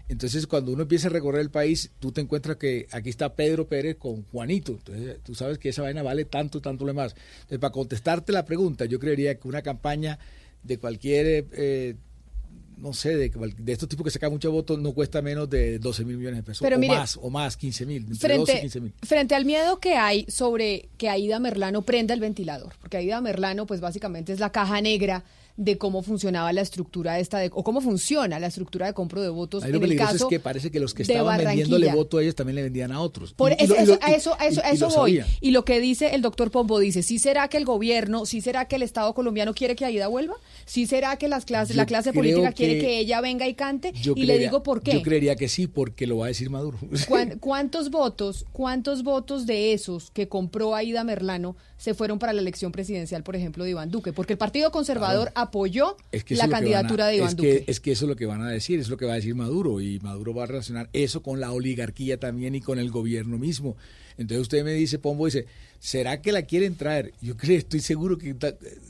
Entonces, 0.09 0.47
cuando 0.47 0.73
uno 0.73 0.83
empieza 0.83 1.09
a 1.09 1.11
recorrer 1.11 1.41
el 1.41 1.51
país, 1.51 1.91
tú 1.99 2.13
te 2.13 2.21
encuentras 2.21 2.57
que 2.59 2.87
aquí 2.93 3.09
está 3.09 3.35
Pedro 3.35 3.67
Pérez 3.67 3.97
con 3.97 4.23
Juanito. 4.25 4.73
Entonces, 4.73 5.19
tú 5.23 5.35
sabes 5.35 5.59
que 5.59 5.71
esa 5.71 5.83
vaina 5.83 6.03
vale 6.03 6.27
tanto, 6.27 6.61
tanto 6.61 6.85
lo 6.85 6.89
demás. 6.89 7.15
Entonces, 7.37 7.59
para 7.59 7.73
contestarte 7.73 8.33
la 8.33 8.45
pregunta, 8.45 8.85
yo 8.85 8.99
creería 8.99 9.39
que 9.39 9.49
una 9.49 9.63
campaña 9.63 10.19
de 10.63 10.79
cualquier, 10.79 11.47
eh, 11.53 11.95
no 12.77 12.93
sé, 12.93 13.17
de, 13.17 13.31
de 13.57 13.73
estos 13.73 13.89
tipos 13.89 14.05
que 14.05 14.11
sacan 14.11 14.31
muchos 14.31 14.53
votos, 14.53 14.79
no 14.79 14.93
cuesta 14.93 15.23
menos 15.23 15.49
de 15.49 15.79
12 15.79 16.05
mil 16.05 16.19
millones 16.19 16.41
de 16.41 16.43
pesos. 16.43 16.61
Pero 16.63 16.77
o 16.77 16.81
mire, 16.81 16.95
más, 16.95 17.17
o 17.17 17.31
más, 17.31 17.57
15 17.57 17.87
mil. 17.87 18.07
Entre 18.07 18.37
12 18.37 18.43
y 18.43 18.45
Frente, 18.45 18.61
15 18.61 18.81
mil. 18.83 18.93
frente 19.03 19.35
al 19.35 19.47
miedo 19.47 19.81
que 19.81 19.95
hay 19.95 20.27
sobre 20.29 20.91
que 20.99 21.09
Aida 21.09 21.39
Merlano 21.39 21.81
prenda 21.81 22.13
el 22.13 22.21
ventilador, 22.21 22.75
porque 22.79 22.99
Aida 22.99 23.23
Merlano, 23.23 23.67
pues 23.67 23.81
básicamente 23.81 24.35
es 24.35 24.41
la 24.41 24.51
caja 24.51 24.83
negra 24.83 25.25
de 25.57 25.79
cómo 25.79 26.03
funcionaba 26.03 26.53
la 26.53 26.63
estructura 26.63 27.21
esta 27.21 27.39
de, 27.39 27.49
o 27.53 27.63
cómo 27.63 27.81
funciona 27.81 28.41
la 28.41 28.49
estructura 28.49 28.87
de 28.87 28.93
compro 28.93 29.23
de 29.23 29.29
votos 29.29 29.63
Ahí 29.63 29.71
lo 29.71 29.79
en 29.79 29.85
el 29.85 29.97
caso 29.97 30.17
es 30.17 30.25
que 30.25 30.41
parece 30.41 30.71
que 30.73 30.81
los 30.81 30.95
que 30.95 31.05
de 31.05 31.13
estaban 31.13 31.39
vendiéndole 31.39 31.93
voto 31.93 32.19
a 32.19 32.23
ellos 32.23 32.35
también 32.35 32.57
le 32.57 32.63
vendían 32.65 32.91
a 32.91 33.01
otros. 33.01 33.35
Por 33.35 33.53
Y- 33.53 33.57
y 33.61 33.65
eso, 33.65 33.75
lo- 33.77 33.83
eso- 33.83 33.99
a 34.03 34.13
eso, 34.13 34.37
a 34.41 34.47
eso, 34.47 34.61
a 34.65 34.71
eso 34.71 34.89
voy. 34.89 35.21
Y 35.41 35.53
lo 35.53 35.65
que 35.65 35.79
dice 35.79 36.15
el 36.17 36.23
doctor 36.23 36.51
Pombo 36.51 36.81
dice, 36.81 37.03
¿sí 37.05 37.19
será 37.21 37.47
que 37.49 37.57
el 37.57 37.65
gobierno, 37.65 38.27
sí 38.27 38.41
será 38.41 38.67
que 38.67 38.77
el 38.77 38.83
Estado 38.83 39.15
colombiano 39.15 39.55
quiere 39.55 39.77
que 39.77 39.85
Aida 39.85 40.09
vuelva? 40.09 40.35
¿Sí 40.67 40.87
será 40.87 41.17
que 41.19 41.29
las 41.29 41.45
clases, 41.45 41.77
Yo 41.77 41.83
la 41.83 41.87
clase 41.87 42.13
política 42.13 42.51
quiere 42.53 42.81
que- 42.81 42.99
ella 42.99 43.21
venga 43.21 43.47
y 43.47 43.55
cante? 43.55 43.93
Yo 43.93 44.15
y 44.17 44.25
le 44.27 44.39
digo 44.41 44.63
por 44.65 44.83
qué. 44.83 44.95
Yo 44.95 45.03
creería 45.03 45.37
que 45.37 45.49
sí, 45.49 45.69
porque 45.69 46.07
lo 46.09 46.17
va 46.19 46.25
a 46.27 46.29
decir 46.29 46.51
Maduro. 46.51 46.79
¿Cuán- 47.09 47.39
¿Cuántos 47.41 47.91
votos, 47.91 48.45
cuántos 48.53 49.05
votos 49.05 49.47
de 49.47 49.73
esos 49.73 50.11
que 50.11 50.29
compró 50.29 50.75
Aida 50.75 51.05
Merlano 51.05 51.57
se 51.77 51.95
fueron 51.95 52.19
para 52.19 52.33
la 52.33 52.41
elección 52.41 52.73
presidencial, 52.73 53.23
por 53.23 53.37
ejemplo, 53.37 53.65
de 53.65 53.71
Iván 53.71 53.91
Duque? 53.91 54.13
Porque 54.13 54.35
el 54.35 54.39
Partido 54.39 54.71
Conservador 54.71 55.31
apoyó 55.35 55.97
Es 56.13 56.25
que 56.25 56.35
eso 56.35 56.43
la 56.45 56.49
candidatura 56.49 57.07
a- 57.07 57.09
de 57.09 57.17
Iván 57.17 57.29
es 57.31 57.37
Duque. 57.37 57.65
Que, 57.65 57.71
es 57.71 57.81
que 57.81 57.93
eso 57.93 58.05
es 58.05 58.09
lo 58.09 58.17
que 58.17 58.27
van 58.27 58.43
a 58.43 58.49
decir, 58.51 58.79
es 58.81 58.89
lo 58.89 58.97
que 58.97 59.05
va 59.07 59.13
a 59.13 59.17
decir 59.17 59.35
Maduro. 59.35 59.81
Y 59.81 59.99
Maduro 60.01 60.35
va 60.35 60.45
a 60.45 60.47
relacionar 60.47 60.89
eso 60.93 61.23
con 61.23 61.41
la 61.41 61.53
oligarquía 61.53 62.19
también 62.19 62.55
y 62.55 62.61
con 62.61 62.79
el 62.79 62.91
gobierno 62.91 63.39
mismo. 63.39 63.77
Entonces 64.17 64.43
usted 64.43 64.65
me 64.65 64.73
dice, 64.73 64.99
Pombo 64.99 65.27
dice, 65.27 65.47
¿será 65.81 66.23
que 66.23 66.31
la 66.33 66.43
quieren 66.43 66.77
traer? 66.77 67.13
Yo 67.21 67.37
creo, 67.37 67.59
estoy 67.59 67.81
seguro 67.81 68.17
que 68.19 68.35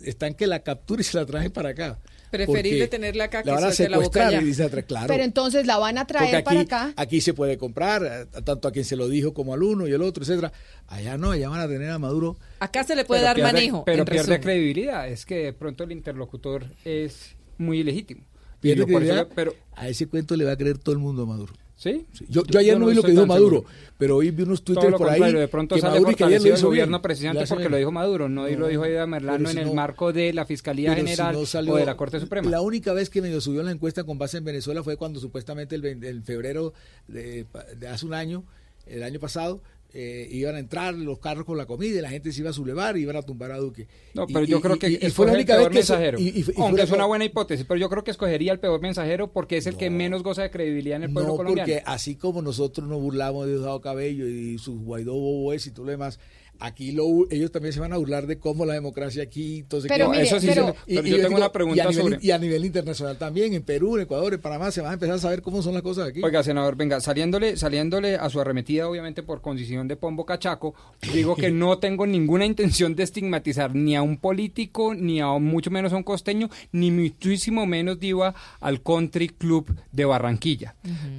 están 0.05 0.35
que 0.35 0.47
la 0.47 0.61
captura 0.61 1.01
y 1.01 1.05
se 1.05 1.17
la 1.17 1.25
traen 1.27 1.51
para 1.51 1.71
acá. 1.71 1.99
Preferible 2.37 2.89
tenerla 2.89 3.25
acá 3.25 3.43
que 3.43 3.51
la 3.51 3.55
van 3.57 3.65
a 3.65 3.89
la 3.89 3.99
boca 3.99 4.33
y 4.41 4.45
dice 4.45 4.85
claro. 4.85 5.07
Pero 5.09 5.23
entonces 5.25 5.67
la 5.67 5.79
van 5.79 5.99
a 5.99 6.07
traer 6.07 6.37
aquí, 6.37 6.45
para 6.45 6.61
acá. 6.61 6.93
aquí 6.97 7.21
se 7.21 7.35
puede 7.35 7.59
comprar, 7.59 8.05
a- 8.05 8.27
tanto 8.43 8.69
a 8.69 8.73
quien 8.73 8.85
se 8.85 8.97
lo 8.97 9.09
dijo 9.09 9.33
como 9.35 9.55
al 9.55 9.63
uno 9.63 9.87
y 9.87 9.93
el 9.93 10.03
otro, 10.03 10.23
etcétera. 10.25 10.53
Allá 10.89 11.17
no, 11.17 11.31
allá 11.33 11.49
van 11.49 11.61
a 11.61 11.69
tener 11.69 11.91
a 11.91 11.99
Maduro. 11.99 12.37
Acá 12.61 12.85
se 12.85 12.95
le 12.97 13.05
puede 13.05 13.21
Pero 13.21 13.27
dar 13.29 13.37
pierde- 13.37 13.53
manejo. 13.53 13.85
Pero 13.85 13.99
en 13.99 14.05
pierde 14.05 14.19
resumen. 14.23 14.41
credibilidad. 14.43 15.09
Es 15.09 15.25
que 15.27 15.37
de 15.37 15.53
pronto 15.53 15.85
el 15.85 15.93
interlocutor 15.93 16.65
es 16.85 17.37
muy 17.59 17.81
ilegítimo. 17.81 18.23
Pierde 18.61 18.85
credibilidad, 18.85 19.29
pero 19.35 19.55
a 19.75 19.89
ese 19.89 20.07
cuento 20.07 20.37
le 20.37 20.45
va 20.45 20.53
a 20.53 20.57
creer 20.57 20.79
todo 20.79 20.95
el 20.95 20.99
mundo 21.01 21.23
a 21.25 21.27
Maduro. 21.27 21.53
¿Sí? 21.85 22.07
Yo, 22.31 22.45
yo 22.47 22.59
ayer 22.61 22.79
no 22.79 22.87
vi 22.87 22.95
lo 22.95 23.03
que 23.03 23.11
dijo 23.11 23.27
Maduro, 23.27 23.57
seguro. 23.59 23.75
pero 23.99 24.17
hoy 24.17 24.31
vi 24.31 24.43
unos 24.45 24.63
Twitter 24.65 24.91
por 24.95 25.11
ahí. 25.11 25.33
de 25.35 25.49
pronto 25.49 25.75
que 25.75 25.83
sale 25.83 26.01
Maduro 26.01 26.17
que 26.17 26.25
ayer 26.25 26.41
lo 26.43 26.55
hizo 26.55 26.67
gobierno 26.69 26.97
bien. 26.97 27.03
precisamente 27.03 27.47
porque 27.47 27.65
bien. 27.65 27.73
lo 27.73 27.77
dijo 27.77 27.93
Maduro, 27.93 28.29
no, 28.31 28.49
y 28.49 28.57
lo 28.57 28.69
dijo 28.69 28.85
Aida 28.85 29.07
Merlano 29.07 29.47
si 29.51 29.53
en 29.57 29.59
el 29.65 29.67
no- 29.69 29.75
marco 29.75 30.11
de 30.11 30.33
la 30.33 30.47
Fiscalía 30.47 30.95
si 30.95 31.01
General 31.03 31.35
no 31.35 31.45
salió- 31.45 31.75
o 31.75 31.77
de 31.77 31.85
la 31.85 31.95
Corte 31.99 32.19
Suprema. 32.21 32.49
La 32.49 32.63
única 32.63 32.95
vez 32.95 33.11
que 33.11 33.21
medio 33.21 33.39
subió 33.43 33.63
la 33.63 33.71
encuesta 33.71 34.03
con 34.05 34.17
base 34.17 34.39
en 34.39 34.45
Venezuela 34.45 34.83
fue 34.83 34.97
cuando 34.97 35.21
supuestamente 35.21 35.75
el, 35.75 35.85
el 35.85 36.23
febrero 36.23 36.73
de, 37.07 37.45
de 37.77 37.89
hace 37.89 38.07
un 38.07 38.15
año, 38.15 38.45
el 38.87 39.03
año 39.03 39.21
pasado, 39.21 39.61
eh, 39.97 40.29
iban 40.33 40.57
a 40.57 40.59
entrar 40.59 40.93
los 40.93 41.21
carros 41.21 41.45
con 41.45 41.57
la 41.57 41.67
comida 41.67 41.99
y 41.99 42.03
la 42.03 42.11
gente 42.11 42.33
se 42.33 42.41
iba 42.41 42.51
a 42.51 42.53
sublevar 42.53 42.97
y 42.97 43.03
iban 43.03 43.15
a 43.17 43.23
tumbar 43.23 43.53
a 43.53 43.59
Duque. 43.59 43.87
No, 44.13 44.27
pero 44.27 44.43
y- 44.43 44.49
yo 44.49 44.61
creo 44.61 44.77
que 44.79 44.91
y- 44.91 45.11
fue 45.11 45.27
el 45.31 45.37
vez 45.37 45.47
peor 45.47 45.69
que 45.69 45.75
mensajero. 45.77 46.19
Aunque 46.59 46.83
es 46.83 46.91
una 46.91 47.07
buena 47.07 47.25
hipótesis, 47.25 47.65
pero 47.67 47.79
yo 47.79 47.89
creo 47.89 48.03
que 48.03 48.11
escogería 48.11 48.53
el 48.53 48.59
peor 48.59 48.81
mensajero 48.81 49.33
porque 49.33 49.57
es 49.57 49.67
el 49.67 49.77
que 49.77 49.91
menos 49.91 50.23
goza 50.25 50.43
de 50.43 50.51
credibilidad 50.51 50.97
en 50.97 51.05
el 51.05 51.13
pueblo 51.13 51.31
No, 51.31 51.37
colombiano. 51.37 51.67
porque 51.73 51.83
así 51.87 52.17
como 52.17 52.43
nosotros 52.43 52.89
nos 52.89 53.01
burlamos 53.01 53.47
de 53.47 53.53
Diosdado 53.53 53.81
Cabello 53.81 54.27
y 54.29 54.59
sus 54.59 54.81
Guaidó 54.83 55.15
Boboes 55.15 55.67
y 55.67 55.71
todo 55.71 55.85
lo 55.87 55.93
demás, 55.93 56.19
aquí 56.61 56.93
lo, 56.93 57.07
ellos 57.31 57.51
también 57.53 57.73
se 57.73 57.81
van 57.81 57.93
a 57.93 57.97
burlar 57.97 58.27
de 58.27 58.39
cómo 58.39 58.65
la 58.65 58.75
democracia 58.75 59.23
aquí. 59.23 59.59
Entonces, 59.59 59.89
Pero 59.89 60.07
que- 60.07 60.17
mire, 60.19 60.23
eso 60.29 60.41
sí, 60.41 60.47
pero- 60.49 60.69
se- 60.69 60.75
pero 60.87 61.03
yo 61.07 61.17
tengo 61.17 61.29
digo, 61.29 61.39
una 61.39 61.53
pregunta 61.53 61.77
y 61.77 61.81
a, 61.81 61.89
nivel, 61.91 62.03
sobre... 62.13 62.19
y 62.27 62.31
a 62.31 62.39
nivel 62.39 62.65
internacional 62.65 63.17
también, 63.19 63.55
en 63.55 63.63
Perú, 63.63 63.97
en 63.97 64.03
Ecuador, 64.03 64.35
en 64.35 64.41
Panamá, 64.41 64.71
se 64.71 64.81
van 64.81 64.91
a 64.91 64.95
empezar 64.95 65.17
a 65.17 65.19
saber 65.19 65.43
cómo 65.43 65.63
son 65.63 65.75
las 65.75 65.83
cosas 65.83 66.09
aquí. 66.09 66.23
Oiga, 66.23 66.43
senador, 66.43 66.77
venga, 66.77 67.01
saliéndole, 67.01 67.57
saliéndole 67.57 68.17
a 68.17 68.29
su 68.31 68.41
arremetida, 68.41 68.89
obviamente 68.89 69.23
por 69.23 69.41
condición 69.41 69.89
de 69.89 69.97
pombo 69.97 70.25
cachaco, 70.25 70.75
digo 71.13 71.37
que 71.37 71.51
no 71.51 71.79
tengo 71.81 72.07
ninguna 72.07 72.47
intención 72.47 72.95
de 72.95 73.03
estigmatizar 73.03 73.75
ni 73.75 73.97
a 73.97 74.03
un 74.03 74.17
político, 74.19 74.95
ni 74.95 75.21
a 75.21 75.27
mucho 75.39 75.71
menos 75.71 75.93
a 75.93 75.97
un 75.97 76.03
costeño, 76.03 76.49
ni 76.73 76.91
muchísimo 76.91 77.67
menos 77.67 77.99
diva 78.01 78.35
al 78.61 78.83
Country 78.83 79.29
Club 79.29 79.75
de 79.93 80.05
Barranquilla. 80.05 80.75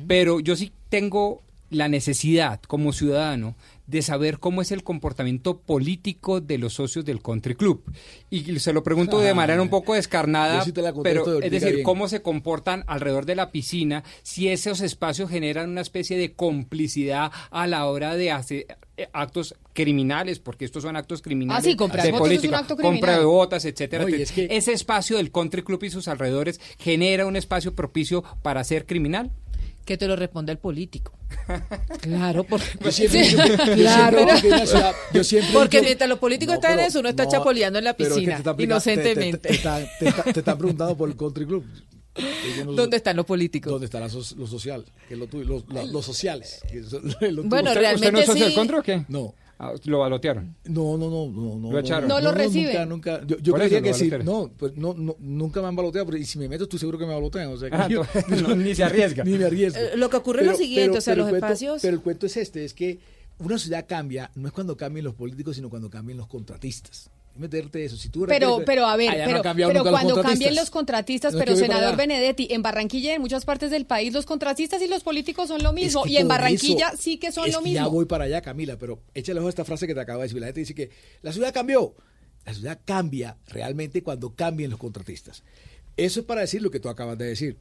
Pero 0.08 0.40
yo 0.40 0.56
sí 0.56 0.72
tengo 0.90 1.42
la 1.70 1.88
necesidad 1.88 2.62
como 2.68 2.94
ciudadano 2.94 3.56
de 3.88 4.02
saber 4.02 4.40
cómo 4.40 4.62
es 4.62 4.72
el 4.72 4.84
comportamiento 4.84 5.60
político 5.60 6.42
de 6.42 6.58
los 6.58 6.74
socios 6.74 7.06
del 7.06 7.22
country 7.22 7.56
club. 7.56 7.84
Y 8.30 8.60
se 8.60 8.74
lo 8.74 8.84
pregunto 8.84 9.20
de 9.20 9.30
Ah, 9.30 9.36
manera 9.36 9.62
un 9.62 9.70
poco 9.70 9.94
descarnada, 9.94 10.64
sí 10.64 10.72
te 10.72 10.82
la 10.82 10.92
contesto 10.94 11.24
pero 11.26 11.40
de 11.40 11.46
es 11.46 11.52
decir, 11.52 11.74
bien. 11.76 11.84
cómo 11.84 12.08
se 12.08 12.22
comportan 12.22 12.84
alrededor 12.88 13.26
de 13.26 13.36
la 13.36 13.52
piscina, 13.52 14.04
si 14.24 14.48
esos 14.50 14.82
espacios 14.82 15.30
generan 15.30 15.70
una 15.70 15.82
especie 15.82 16.18
de 16.18 16.34
complicidad 16.34 17.32
a 17.52 17.68
la 17.68 17.86
hora 17.86 18.16
de 18.16 18.32
hacer 18.32 18.66
eh, 18.98 19.08
actos 19.14 19.56
criminales, 19.74 20.40
porque 20.40 20.64
estos 20.66 20.84
son 20.84 20.96
actos 20.96 21.22
criminales 21.22 21.66
Ah, 21.66 21.70
sí, 21.70 21.76
comprar 21.76 22.06
de 22.06 22.12
votos 22.14 22.28
es 22.28 22.32
un 22.32 22.38
política, 22.40 22.60
acto 22.60 22.78
compra 22.78 23.20
de 23.20 23.26
botas, 23.26 23.66
etcétera. 23.66 24.04
No, 24.04 24.10
y 24.10 24.14
etcétera. 24.14 24.44
es 24.46 24.50
que- 24.50 24.58
Ese 24.58 24.72
espacio 24.74 25.18
del 25.18 25.32
country 25.32 25.64
club 25.64 25.84
y 25.84 25.90
sus 25.90 26.08
alrededores 26.08 26.60
genera 26.80 27.26
un 27.26 27.36
espacio 27.36 27.76
propicio 27.76 28.24
para 28.42 28.64
ser 28.64 28.86
criminal 28.86 29.32
que 29.86 29.98
te 29.98 30.08
lo 30.08 30.16
responda 30.16 30.52
el 30.52 30.58
político. 30.58 31.14
Claro, 32.02 32.44
porque, 32.50 32.92
sí, 32.92 33.08
claro. 33.76 34.28
Porque, 35.54 35.82
mientras 35.82 36.10
los 36.10 36.20
políticos 36.20 36.56
están 36.56 36.80
en 36.80 36.86
eso, 36.86 37.00
uno 37.00 37.10
está 37.10 37.26
no, 37.26 37.32
chapoleando 37.32 37.80
en 37.80 37.86
la 37.86 37.96
piscina, 37.96 38.42
inocentemente. 38.58 39.50
Te, 39.50 40.08
están 40.40 40.58
preguntando 40.58 40.96
por 40.96 41.10
el 41.10 41.16
country 41.16 41.46
club. 41.46 41.66
¿Dónde 42.76 42.98
están 42.98 43.16
los 43.16 43.26
políticos? 43.26 43.72
¿Dónde 43.72 43.86
está 43.86 44.00
lo 44.00 44.10
social? 44.48 44.86
Los, 45.10 46.06
sociales. 46.06 46.62
Bueno, 47.44 47.74
realmente 47.74 48.22
usted 48.22 48.56
no 48.56 48.64
es 48.64 48.72
o 48.72 48.84
qué? 48.84 49.06
No. 49.08 49.34
Ah, 49.58 49.74
lo 49.86 50.00
balotearon. 50.00 50.56
No, 50.66 50.98
no, 50.98 51.10
no, 51.10 51.28
no, 51.28 51.60
no. 51.60 51.72
Lo 51.72 51.80
echaron. 51.80 52.10
No, 52.10 52.16
no, 52.16 52.26
lo 52.26 52.32
reciben. 52.34 52.90
Nunca, 52.90 53.20
nunca. 53.20 53.26
Yo, 53.26 53.38
yo 53.38 53.54
creía 53.54 53.82
que 53.82 53.94
sí. 53.94 54.12
No, 54.24 54.52
pues 54.58 54.76
no, 54.76 54.94
no, 54.94 55.16
nunca 55.20 55.62
me 55.62 55.68
han 55.68 55.76
baloteado, 55.76 56.06
pero 56.08 56.18
y 56.18 56.26
si 56.26 56.38
me 56.38 56.50
meto, 56.50 56.68
tú 56.68 56.78
seguro 56.78 56.98
que 56.98 57.06
me 57.06 57.14
balotean. 57.14 57.48
O 57.48 57.58
sea, 57.58 57.70
que 57.70 57.76
ah, 57.76 57.88
yo, 57.88 58.04
ni 58.56 58.76
se 58.76 58.84
arriesga. 58.84 59.24
Ni 59.26 59.38
me 59.38 59.46
arriesgo. 59.46 59.80
Eh, 59.80 59.96
lo 59.96 60.10
que 60.10 60.18
ocurre 60.18 60.42
es 60.42 60.48
lo 60.48 60.56
siguiente, 60.56 60.98
o 60.98 61.02
sea, 61.02 61.16
los 61.16 61.32
espacios. 61.32 61.82
Pero 61.82 61.96
el 61.96 62.02
cuento 62.02 62.26
es 62.26 62.36
este, 62.36 62.66
es 62.66 62.74
que 62.74 63.00
una 63.40 63.58
ciudad 63.58 63.86
cambia, 63.88 64.32
no 64.36 64.48
es 64.48 64.54
cuando 64.54 64.76
cambien 64.76 65.06
los 65.06 65.16
políticos, 65.16 65.56
sino 65.56 65.70
cuando 65.70 65.90
cambien 65.90 66.18
los 66.18 66.28
contratistas 66.28 67.10
meterte 67.36 67.84
eso. 67.84 67.98
Si 67.98 68.10
tú 68.10 68.26
pero, 68.28 68.56
eres, 68.56 68.66
pero 68.66 68.86
a 68.86 68.96
ver, 68.96 69.12
pero, 69.26 69.42
pero 69.44 69.84
cuando 69.84 70.22
cambien 70.22 70.56
los 70.56 70.70
contratistas, 70.70 71.36
pero 71.36 71.56
senador 71.56 71.96
Benedetti, 71.96 72.48
en 72.52 72.62
Barranquilla 72.62 73.12
y 73.12 73.16
en 73.16 73.22
muchas 73.22 73.46
partes 73.46 73.72
del 73.72 73.86
país, 73.86 74.14
los 74.14 74.26
contratistas 74.26 74.82
y 74.82 74.88
los 74.88 75.04
políticos 75.04 75.48
son 75.48 75.62
lo 75.64 75.74
mismo. 75.74 76.06
Y 76.06 76.18
en 76.18 76.28
Barranquilla 76.28 76.94
sí 76.98 77.18
que 77.18 77.32
son 77.32 77.52
lo 77.52 77.62
mismo. 77.62 77.76
Ya 77.76 77.88
voy 77.88 78.06
para 78.06 78.26
allá, 78.26 78.42
Camila, 78.42 78.78
pero 78.78 79.00
échale 79.14 79.40
ojo 79.40 79.48
a 79.48 79.50
esta 79.50 79.66
frase 79.66 79.88
que 79.88 79.94
te 79.94 80.00
acabo 80.00 80.20
de 80.20 80.28
decir. 80.28 80.40
La 80.40 80.48
gente 80.48 80.62
dice 80.62 80.76
que 80.76 80.90
la 81.22 81.32
ciudad 81.32 81.54
cambió. 81.54 81.94
La 82.46 82.54
ciudad 82.54 82.80
cambia 82.86 83.38
realmente 83.48 84.04
cuando 84.04 84.36
cambien 84.36 84.70
los 84.70 84.80
contratistas. 84.80 85.44
Eso 85.98 86.20
es 86.20 86.26
para 86.26 86.42
decir 86.42 86.62
lo 86.62 86.72
que 86.72 86.80
tú 86.80 86.90
acabas 86.90 87.18
de 87.18 87.26
decir. 87.26 87.58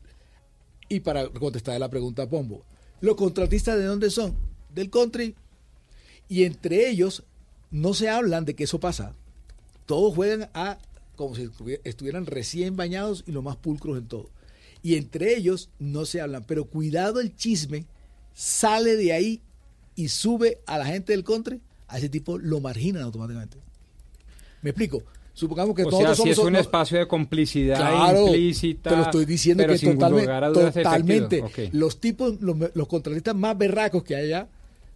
Y 0.88 1.00
para 1.00 1.28
contestar 1.28 1.78
la 1.80 1.88
pregunta 1.88 2.24
a 2.24 2.28
Pombo. 2.28 2.64
¿Los 3.00 3.16
contratistas 3.16 3.78
de 3.78 3.84
dónde 3.84 4.10
son? 4.10 4.36
Del 4.74 4.90
country. 4.90 5.34
Y 6.28 6.44
entre 6.44 6.88
ellos 6.88 7.24
no 7.70 7.94
se 7.94 8.08
hablan 8.08 8.44
de 8.44 8.54
que 8.54 8.64
eso 8.64 8.78
pasa. 8.78 9.14
Todos 9.86 10.14
juegan 10.14 10.50
a 10.54 10.78
como 11.16 11.34
si 11.34 11.48
estuvieran 11.84 12.26
recién 12.26 12.76
bañados 12.76 13.24
y 13.26 13.32
lo 13.32 13.42
más 13.42 13.56
pulcros 13.56 13.98
en 13.98 14.06
todo. 14.06 14.30
Y 14.82 14.96
entre 14.96 15.36
ellos 15.36 15.70
no 15.78 16.04
se 16.04 16.20
hablan, 16.20 16.44
pero 16.44 16.66
cuidado 16.66 17.20
el 17.20 17.34
chisme 17.36 17.86
sale 18.34 18.96
de 18.96 19.12
ahí 19.12 19.40
y 19.94 20.08
sube 20.08 20.60
a 20.66 20.76
la 20.76 20.86
gente 20.86 21.12
del 21.12 21.24
country, 21.24 21.60
a 21.88 21.98
ese 21.98 22.08
tipo 22.08 22.36
lo 22.36 22.60
marginan 22.60 23.02
automáticamente. 23.02 23.58
¿Me 24.62 24.70
explico? 24.70 25.02
Supongamos 25.32 25.74
que 25.74 25.82
o 25.84 25.90
sea, 25.90 26.14
si 26.14 26.30
es 26.30 26.38
un 26.38 26.54
espacio 26.54 26.98
de 26.98 27.08
complicidad 27.08 27.76
claro, 27.76 28.26
implícita. 28.26 28.90
Te 28.90 28.96
lo 28.96 29.02
estoy 29.02 29.24
diciendo 29.24 29.66
que 29.66 29.78
totalmente, 29.78 30.72
totalmente 30.72 31.70
los 31.72 32.00
tipos, 32.00 32.40
los, 32.40 32.56
los, 32.72 32.86
contratistas 32.86 33.34
más 33.34 33.58
berracos 33.58 34.04
que 34.04 34.14
hay 34.14 34.26
allá, 34.26 34.48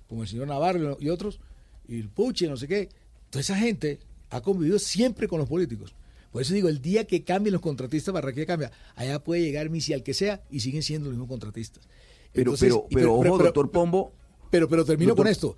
como 0.09 0.23
el 0.23 0.29
señor 0.29 0.47
Navarro 0.47 0.97
y 1.01 1.09
otros, 1.09 1.41
y 1.89 1.99
el 1.99 2.09
Puche, 2.09 2.47
no 2.47 2.57
sé 2.57 2.69
qué, 2.69 2.89
toda 3.31 3.41
esa 3.41 3.57
gente 3.57 3.99
ha 4.31 4.41
convivido 4.41 4.79
siempre 4.79 5.29
con 5.29 5.39
los 5.39 5.49
políticos. 5.49 5.95
Por 6.33 6.43
eso 6.43 6.55
digo, 6.55 6.69
el 6.69 6.83
día 6.83 7.07
que 7.07 7.25
cambien 7.25 7.53
los 7.53 7.63
contratistas, 7.63 8.13
Barranquilla 8.13 8.47
cambia. 8.47 8.73
Allá 8.95 9.23
puede 9.23 9.43
llegar 9.43 9.71
Misi 9.71 9.95
al 9.95 10.03
que 10.03 10.15
sea 10.15 10.43
y 10.51 10.61
siguen 10.61 10.83
siendo 10.83 11.09
los 11.09 11.15
mismos 11.15 11.29
contratistas. 11.29 11.89
Pero, 12.33 12.55
pero, 12.59 12.87
pero, 12.91 13.15
ojo, 13.15 13.39
doctor 13.39 13.71
Pombo. 13.71 14.13
Pero, 14.51 14.69
pero 14.69 14.85
termino 14.85 15.17
con 15.17 15.27
esto. 15.27 15.57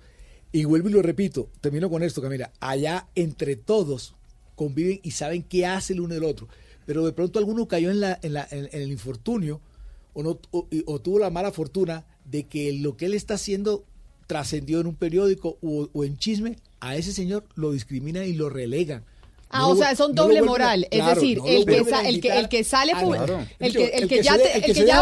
Y 0.51 0.65
vuelvo 0.65 0.89
y 0.89 0.93
lo 0.93 1.01
repito, 1.01 1.49
termino 1.61 1.89
con 1.89 2.03
esto, 2.03 2.21
Camila. 2.21 2.51
Allá 2.59 3.07
entre 3.15 3.55
todos 3.55 4.15
conviven 4.55 4.99
y 5.03 5.11
saben 5.11 5.43
qué 5.43 5.65
hace 5.65 5.93
el 5.93 6.01
uno 6.01 6.13
del 6.13 6.23
otro. 6.23 6.47
Pero 6.85 7.05
de 7.05 7.13
pronto 7.13 7.39
alguno 7.39 7.67
cayó 7.67 7.91
en, 7.91 7.99
la, 7.99 8.19
en, 8.21 8.33
la, 8.33 8.47
en, 8.51 8.69
en 8.71 8.81
el 8.81 8.91
infortunio 8.91 9.61
o, 10.13 10.23
no, 10.23 10.39
o, 10.51 10.67
o, 10.85 10.99
tuvo 10.99 11.19
la 11.19 11.29
mala 11.29 11.51
fortuna 11.51 12.05
de 12.25 12.47
que 12.47 12.73
lo 12.73 12.97
que 12.97 13.05
él 13.05 13.13
está 13.13 13.35
haciendo 13.35 13.85
trascendió 14.27 14.81
en 14.81 14.87
un 14.87 14.95
periódico 14.95 15.57
o 15.61 16.03
en 16.03 16.17
chisme 16.17 16.57
a 16.81 16.95
ese 16.95 17.13
señor 17.13 17.45
lo 17.55 17.71
discrimina 17.71 18.25
y 18.25 18.33
lo 18.33 18.49
relega. 18.49 19.03
Ah, 19.53 19.67
o 19.67 19.75
sea, 19.75 19.91
es 19.91 19.99
un 19.99 20.15
doble 20.15 20.41
moral. 20.41 20.87
Es 20.91 21.05
decir, 21.05 21.39
el, 21.45 21.65
que 21.65 21.83
sa, 21.83 22.07
el, 22.07 22.21
que, 22.21 22.29
el 22.29 22.47
que 22.47 22.63
sale. 22.63 22.93
El, 23.59 24.07
que, 24.07 24.21
ya, 24.23 25.01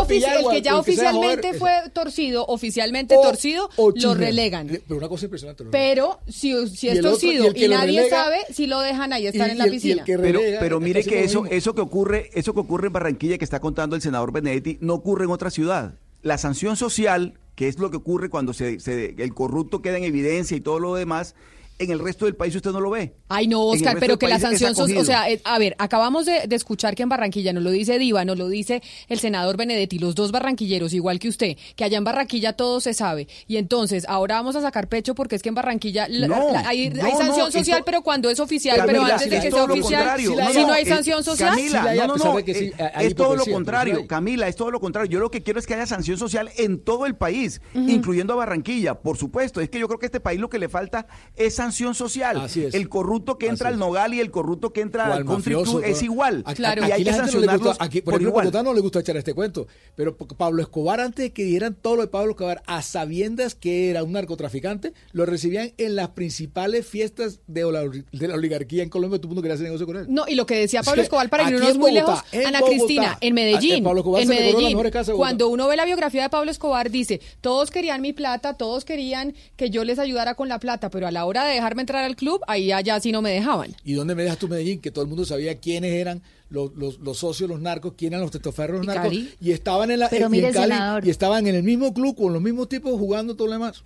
oficialmente 0.79 1.53
fue 1.53 1.71
torcido, 1.93 2.45
oficialmente 2.47 3.15
torcido, 3.15 3.69
o 3.75 3.91
lo 3.91 4.15
relegan. 4.15 4.67
Pero 4.67 4.97
una 4.97 5.07
cosa 5.07 5.25
impresionante. 5.25 5.65
pero 5.65 6.19
si, 6.27 6.67
si 6.67 6.89
es 6.89 6.99
torcido 7.01 7.51
y, 7.55 7.67
nadie 7.67 8.09
sabe, 8.09 8.39
si 8.51 8.65
lo 8.65 8.79
dejan 8.79 9.13
ahí 9.13 9.27
estar 9.27 9.49
en 9.49 9.59
la 9.59 9.65
piscina. 9.65 10.03
Pero, 10.05 10.41
pero 10.59 10.79
mire 10.79 11.03
que 11.03 11.23
eso, 11.23 11.45
eso, 11.45 11.75
que 11.75 11.81
ocurre, 11.81 12.31
eso 12.33 12.53
que 12.53 12.59
ocurre 12.59 12.87
en 12.87 12.93
Barranquilla, 12.93 13.37
que 13.37 13.45
está 13.45 13.59
contando 13.59 13.95
el 13.95 14.01
senador 14.01 14.31
Benedetti, 14.31 14.79
no 14.81 14.95
ocurre 14.95 15.25
en 15.25 15.31
otra 15.31 15.51
ciudad. 15.51 15.93
La 16.23 16.37
sanción 16.37 16.75
social, 16.75 17.35
que 17.55 17.67
es 17.67 17.77
lo 17.77 17.91
que 17.91 17.97
ocurre 17.97 18.29
cuando 18.29 18.53
se, 18.53 18.77
el 19.17 19.33
corrupto 19.35 19.81
queda 19.81 19.97
en 19.97 20.05
evidencia 20.05 20.57
y 20.57 20.61
todo 20.61 20.79
lo 20.79 20.95
demás 20.95 21.35
en 21.79 21.91
el 21.91 21.99
resto 21.99 22.25
del 22.25 22.35
país 22.35 22.53
usted 22.53 22.71
no 22.71 22.81
lo 22.81 22.89
ve. 22.89 23.15
Ay, 23.29 23.47
no, 23.47 23.65
Oscar, 23.65 23.97
pero 23.99 24.19
que 24.19 24.27
la 24.27 24.37
sanción, 24.37 24.75
sos, 24.75 24.91
o 24.91 25.05
sea, 25.05 25.29
eh, 25.29 25.41
a 25.45 25.57
ver, 25.57 25.75
acabamos 25.79 26.25
de, 26.25 26.47
escuchar 26.51 26.93
que 26.93 27.03
en 27.03 27.09
Barranquilla 27.09 27.53
nos 27.53 27.63
lo 27.63 27.71
dice 27.71 27.97
Diva, 27.97 28.25
nos 28.25 28.37
lo 28.37 28.49
dice 28.49 28.83
el 29.07 29.19
senador 29.19 29.55
Benedetti, 29.55 29.97
los 29.97 30.13
dos 30.13 30.31
barranquilleros, 30.33 30.93
igual 30.93 31.19
que 31.19 31.29
usted, 31.29 31.57
que 31.77 31.85
allá 31.85 31.97
en 31.97 32.03
Barranquilla 32.03 32.53
todo 32.53 32.81
se 32.81 32.93
sabe. 32.93 33.29
Y 33.47 33.55
entonces, 33.55 34.05
ahora 34.09 34.35
vamos 34.35 34.57
a 34.57 34.61
sacar 34.61 34.89
pecho 34.89 35.15
porque 35.15 35.37
es 35.37 35.41
que 35.41 35.49
en 35.49 35.55
Barranquilla 35.55 36.09
no, 36.09 36.51
hay, 36.65 36.89
no, 36.89 37.05
hay, 37.05 37.13
sanción 37.13 37.51
social, 37.51 37.83
pero 37.85 38.01
cuando 38.01 38.29
es 38.29 38.41
oficial, 38.41 38.75
Camila, 38.75 38.99
pero 38.99 39.13
antes 39.13 39.29
de 39.29 39.39
que 39.39 39.51
sea 39.51 39.63
oficial, 39.63 40.19
si, 40.19 40.25
no, 40.65 40.73
hay 40.73 40.83
eh, 40.83 40.85
sanción 40.85 41.23
social. 41.23 41.49
Camila, 41.51 41.83
hay, 41.83 42.43
que 42.43 42.51
eh, 42.51 42.55
sí, 42.55 42.71
es, 42.99 43.15
todo 43.15 43.37
lo 43.37 43.45
contrario, 43.45 44.05
Camila, 44.05 44.49
es 44.49 44.57
todo 44.57 44.69
lo 44.69 44.81
contrario. 44.81 45.09
Yo 45.09 45.19
lo 45.19 45.31
que 45.31 45.43
quiero 45.43 45.59
es 45.59 45.65
que 45.65 45.75
haya 45.75 45.85
sanción 45.85 46.17
social 46.17 46.49
en 46.57 46.79
todo 46.79 47.05
el 47.05 47.15
país, 47.15 47.61
incluyendo 47.73 48.33
a 48.33 48.35
Barranquilla, 48.35 48.95
por 48.95 49.15
supuesto. 49.17 49.61
Es 49.61 49.69
que 49.69 49.79
yo 49.79 49.87
creo 49.87 49.97
que 49.97 50.07
a 50.07 50.09
este 50.09 50.19
país 50.19 50.41
lo 50.41 50.49
que 50.49 50.59
le 50.59 50.67
falta 50.67 51.07
es 51.37 51.55
sanción 51.55 51.68
sanción 51.69 51.95
social. 51.95 52.37
Así 52.37 52.65
es. 52.65 52.73
El 52.73 52.89
corrupto 52.89 53.37
que 53.37 53.47
entra 53.47 53.69
al 53.69 53.77
Nogal 53.77 54.13
y 54.13 54.19
el 54.19 54.31
corrupto 54.31 54.73
que 54.73 54.81
entra 54.81 55.05
al 55.13 55.25
Country 55.25 55.55
mafioso, 55.55 55.81
es 55.83 56.01
igual. 56.01 56.43
Claro. 56.55 56.87
y 56.87 56.91
hay 56.91 57.03
que 57.03 57.13
sancionarlos 57.13 57.77
aquí, 57.79 58.01
por, 58.01 58.13
por 58.13 58.21
ejemplo, 58.21 58.41
igual. 58.41 58.63
no 58.63 58.73
le 58.73 58.81
gusta 58.81 58.99
echar 58.99 59.15
este 59.17 59.33
cuento, 59.33 59.67
pero 59.95 60.17
Pablo 60.17 60.61
Escobar, 60.61 60.99
antes 60.99 61.25
de 61.25 61.33
que 61.33 61.43
dieran 61.43 61.75
todo 61.75 61.97
lo 61.97 62.01
de 62.01 62.07
Pablo 62.07 62.31
Escobar, 62.31 62.61
a 62.65 62.81
sabiendas 62.81 63.55
que 63.55 63.89
era 63.89 64.03
un 64.03 64.13
narcotraficante, 64.13 64.93
lo 65.11 65.25
recibían 65.25 65.73
en 65.77 65.95
las 65.95 66.09
principales 66.09 66.87
fiestas 66.87 67.39
de 67.47 67.71
la, 67.71 68.33
oligarquía 68.33 68.83
en 68.83 68.89
Colombia. 68.89 69.19
Todo 69.19 69.27
el 69.27 69.29
mundo 69.29 69.41
quería 69.41 69.55
hacer 69.55 69.65
negocio 69.65 69.85
con 69.85 69.97
él. 69.97 70.05
No, 70.09 70.25
y 70.27 70.35
lo 70.35 70.45
que 70.45 70.55
decía 70.55 70.83
Pablo 70.83 71.01
Escobar, 71.01 71.29
para 71.29 71.49
irnos 71.49 71.77
muy 71.77 71.91
lejos, 71.91 72.19
Ana 72.45 72.61
Cristina, 72.61 73.17
en 73.21 73.29
eh, 73.29 73.33
Medellín, 73.33 73.85
en 73.85 74.27
Medellín, 74.27 74.77
cuando 75.15 75.49
uno 75.49 75.67
ve 75.67 75.75
la 75.75 75.85
biografía 75.85 76.23
de 76.23 76.29
Pablo 76.29 76.51
Escobar, 76.51 76.89
dice, 76.89 77.21
todos 77.41 77.71
querían 77.71 78.01
mi 78.01 78.13
plata, 78.13 78.55
todos 78.55 78.85
querían 78.85 79.35
que 79.55 79.69
yo 79.69 79.83
les 79.83 79.99
ayudara 79.99 80.35
con 80.35 80.49
la 80.49 80.59
plata, 80.59 80.89
pero 80.89 81.07
a 81.07 81.11
la 81.11 81.25
hora 81.25 81.45
de 81.45 81.58
dejarme 81.59 81.81
entrar 81.81 82.03
al 82.03 82.15
club, 82.15 82.41
ahí 82.47 82.71
allá 82.71 82.99
sí 82.99 83.11
no 83.11 83.21
me 83.21 83.31
dejaban. 83.31 83.75
¿Y 83.83 83.93
dónde 83.93 84.15
me 84.15 84.23
dejas 84.23 84.37
tú 84.37 84.47
Medellín? 84.47 84.79
Que 84.79 84.91
todo 84.91 85.03
el 85.03 85.09
mundo 85.09 85.25
sabía 85.25 85.59
quiénes 85.59 85.93
eran 85.93 86.21
los, 86.49 86.73
los, 86.75 86.99
los 86.99 87.17
socios, 87.17 87.49
los 87.49 87.61
narcos, 87.61 87.93
quiénes 87.95 88.17
eran 88.17 88.21
los 88.21 88.31
tetoferros, 88.31 88.85
los 88.85 88.87
narcos. 88.87 89.13
Y 89.39 89.51
estaban 89.51 89.91
en 89.91 89.99
la 89.99 90.09
Pero 90.09 90.29
y 90.33 91.09
estaban 91.09 91.47
en 91.47 91.55
el 91.55 91.63
mismo 91.63 91.93
club 91.93 92.15
con 92.15 92.33
los 92.33 92.41
mismos 92.41 92.69
tipos 92.69 92.91
jugando 92.99 93.35
todo 93.35 93.47
lo 93.47 93.53
demás. 93.53 93.83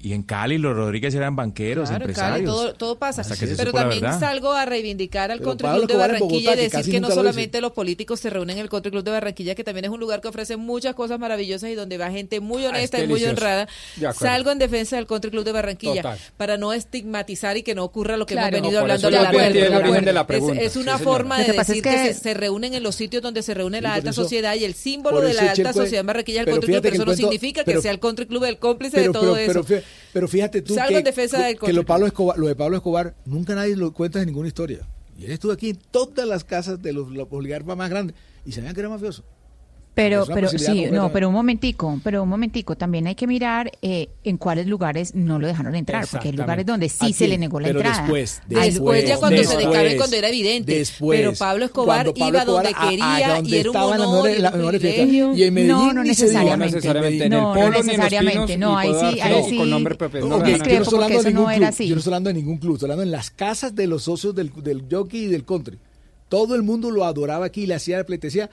Y 0.00 0.12
en 0.12 0.22
Cali 0.22 0.58
los 0.58 0.76
Rodríguez 0.76 1.14
eran 1.14 1.36
banqueros, 1.36 1.88
claro, 1.88 2.04
empresarios. 2.04 2.54
Cali, 2.54 2.74
todo, 2.78 2.98
pasa. 2.98 3.22
Pero 3.56 3.72
también 3.72 4.02
salgo 4.20 4.52
a 4.52 4.64
reivindicar 4.64 5.30
al 5.30 5.40
Country 5.40 5.68
Club 5.68 5.86
de 5.86 5.96
Barranquilla 5.96 6.52
y 6.52 6.56
que 6.56 6.62
decir 6.68 6.92
que 6.92 7.00
no 7.00 7.10
solamente 7.10 7.60
los 7.60 7.72
políticos 7.72 8.20
se 8.20 8.30
reúnen 8.30 8.58
en 8.58 8.64
el 8.64 8.68
Country 8.68 8.90
Club 8.90 9.04
de 9.04 9.10
Barranquilla, 9.10 9.54
que 9.54 9.64
también 9.64 9.86
es 9.86 9.90
un 9.90 10.00
lugar 10.00 10.20
que 10.20 10.28
ofrece 10.28 10.56
muchas 10.56 10.94
cosas 10.94 11.18
maravillosas 11.18 11.70
y 11.70 11.74
donde 11.74 11.98
va 11.98 12.10
gente 12.10 12.40
muy 12.40 12.64
honesta 12.66 13.02
y 13.02 13.06
muy 13.06 13.24
honrada. 13.24 13.68
Salgo 14.18 14.50
en 14.50 14.58
defensa 14.58 14.96
del 14.96 15.06
Country 15.06 15.30
Club 15.30 15.44
de 15.44 15.52
Barranquilla 15.52 16.16
para 16.36 16.56
no 16.56 16.72
estigmatizar 16.72 17.56
y 17.56 17.62
que 17.62 17.74
no 17.74 17.84
ocurra 17.84 18.16
lo 18.16 18.26
que 18.26 18.34
hemos 18.34 18.50
venido 18.50 18.80
hablando 18.80 19.10
de 19.10 19.18
la 19.18 19.30
entiendo. 19.30 20.52
Es, 20.54 20.76
una 20.76 20.98
forma 20.98 21.38
de 21.38 21.52
decir 21.52 21.82
que, 21.82 22.14
se, 22.14 22.34
reúnen 22.34 22.74
en 22.74 22.82
los 22.82 22.94
sitios 22.94 23.22
donde 23.22 23.42
se 23.42 23.54
reúne 23.54 23.80
la 23.80 23.94
alta 23.94 24.12
sociedad 24.12 24.54
y 24.54 24.64
el 24.64 24.74
símbolo 24.74 25.20
de 25.20 25.34
la 25.34 25.50
alta 25.50 25.72
sociedad 25.72 26.00
en 26.00 26.06
Barranquilla 26.06 26.40
el 26.40 26.46
Country 26.46 26.72
Club, 26.72 26.82
pero 26.82 26.94
eso 26.94 27.04
no 27.04 27.14
significa 27.14 27.64
que 27.64 27.80
sea 27.80 27.90
el 27.90 28.00
Country 28.00 28.26
Club 28.26 28.44
el 28.44 28.58
cómplice 28.58 29.00
de 29.00 29.10
todo 29.10 29.36
eso. 29.36 29.64
Pero 30.12 30.28
fíjate 30.28 30.62
tú 30.62 30.74
Salgo 30.74 31.02
que, 31.02 31.12
que 31.12 31.72
lo, 31.72 31.82
lo 32.36 32.46
de 32.46 32.54
Pablo 32.54 32.76
Escobar 32.76 33.14
nunca 33.24 33.54
nadie 33.54 33.76
lo 33.76 33.92
cuenta 33.92 34.20
en 34.20 34.26
ninguna 34.26 34.48
historia. 34.48 34.86
Y 35.18 35.24
él 35.24 35.32
estuvo 35.32 35.52
aquí 35.52 35.70
en 35.70 35.78
todas 35.90 36.26
las 36.28 36.44
casas 36.44 36.82
de 36.82 36.92
los, 36.92 37.10
los 37.10 37.76
más 37.76 37.90
grandes 37.90 38.16
y 38.44 38.52
sabían 38.52 38.74
que 38.74 38.80
era 38.80 38.88
mafioso. 38.88 39.24
Pero, 39.96 40.26
pero 40.26 40.50
sí, 40.50 40.88
no, 40.92 41.10
pero 41.10 41.28
un 41.28 41.34
momentico, 41.34 41.98
pero 42.04 42.22
un 42.22 42.28
momentico, 42.28 42.76
también 42.76 43.06
hay 43.06 43.14
que 43.14 43.26
mirar 43.26 43.72
eh, 43.80 44.10
en 44.24 44.36
cuáles 44.36 44.66
lugares 44.66 45.14
no 45.14 45.38
lo 45.38 45.46
dejaron 45.46 45.74
entrar, 45.74 46.06
porque 46.06 46.28
hay 46.28 46.34
lugares 46.36 46.66
donde 46.66 46.90
sí 46.90 47.06
Aquí, 47.06 47.12
se 47.14 47.26
le 47.26 47.38
negó 47.38 47.60
la 47.60 47.68
pero 47.68 47.78
entrada. 47.78 48.02
Después, 48.02 48.42
después, 48.46 48.74
después 48.74 49.08
ya 49.08 49.16
cuando 49.16 49.38
después, 49.38 49.58
se 49.58 49.64
declaró 49.64 49.90
y 49.90 49.96
cuando 49.96 50.16
era 50.16 50.28
evidente. 50.28 50.74
Después, 50.76 51.18
pero 51.18 51.32
Pablo 51.32 51.64
Escobar 51.64 52.12
Pablo 52.12 52.28
iba 52.28 52.40
Escobar 52.40 52.64
donde 52.64 52.68
a, 52.76 52.90
quería 52.90 53.26
a 53.26 53.36
donde 53.36 53.48
y 53.48 53.56
era 53.56 53.70
un 53.70 53.76
honor, 53.76 54.30
la, 54.38 54.50
la, 54.50 55.34
y 55.34 55.42
en 55.42 55.54
Medellín 55.54 55.68
no, 55.68 55.92
no 55.94 56.04
necesariamente, 56.04 56.76
no 56.76 56.76
necesariamente, 56.76 57.28
no, 57.30 57.70
necesariamente, 57.70 58.58
no, 58.58 58.76
ahí 58.76 58.92
sí, 59.00 59.20
ahí 59.22 59.44
sí. 59.48 59.58
Nombre 59.64 59.96
eso 60.76 61.30
no 61.30 61.50
era 61.50 61.68
así. 61.68 61.88
Yo 61.88 61.94
no 61.94 62.00
estoy 62.00 62.10
hablando 62.10 62.28
de 62.28 62.34
ningún 62.34 62.58
club, 62.58 62.74
estoy 62.74 62.88
hablando 62.88 63.02
en 63.02 63.12
las 63.12 63.30
casas 63.30 63.74
de 63.74 63.86
los 63.86 64.02
socios 64.02 64.34
del 64.34 64.84
jockey 64.90 65.24
y 65.24 65.28
del 65.28 65.46
country. 65.46 65.78
Todo 66.28 66.54
el 66.54 66.62
mundo 66.62 66.90
lo 66.90 67.06
adoraba 67.06 67.46
aquí, 67.46 67.62
y 67.62 67.66
le 67.66 67.76
hacía, 67.76 67.96
le 67.96 68.04
pletecía 68.04 68.50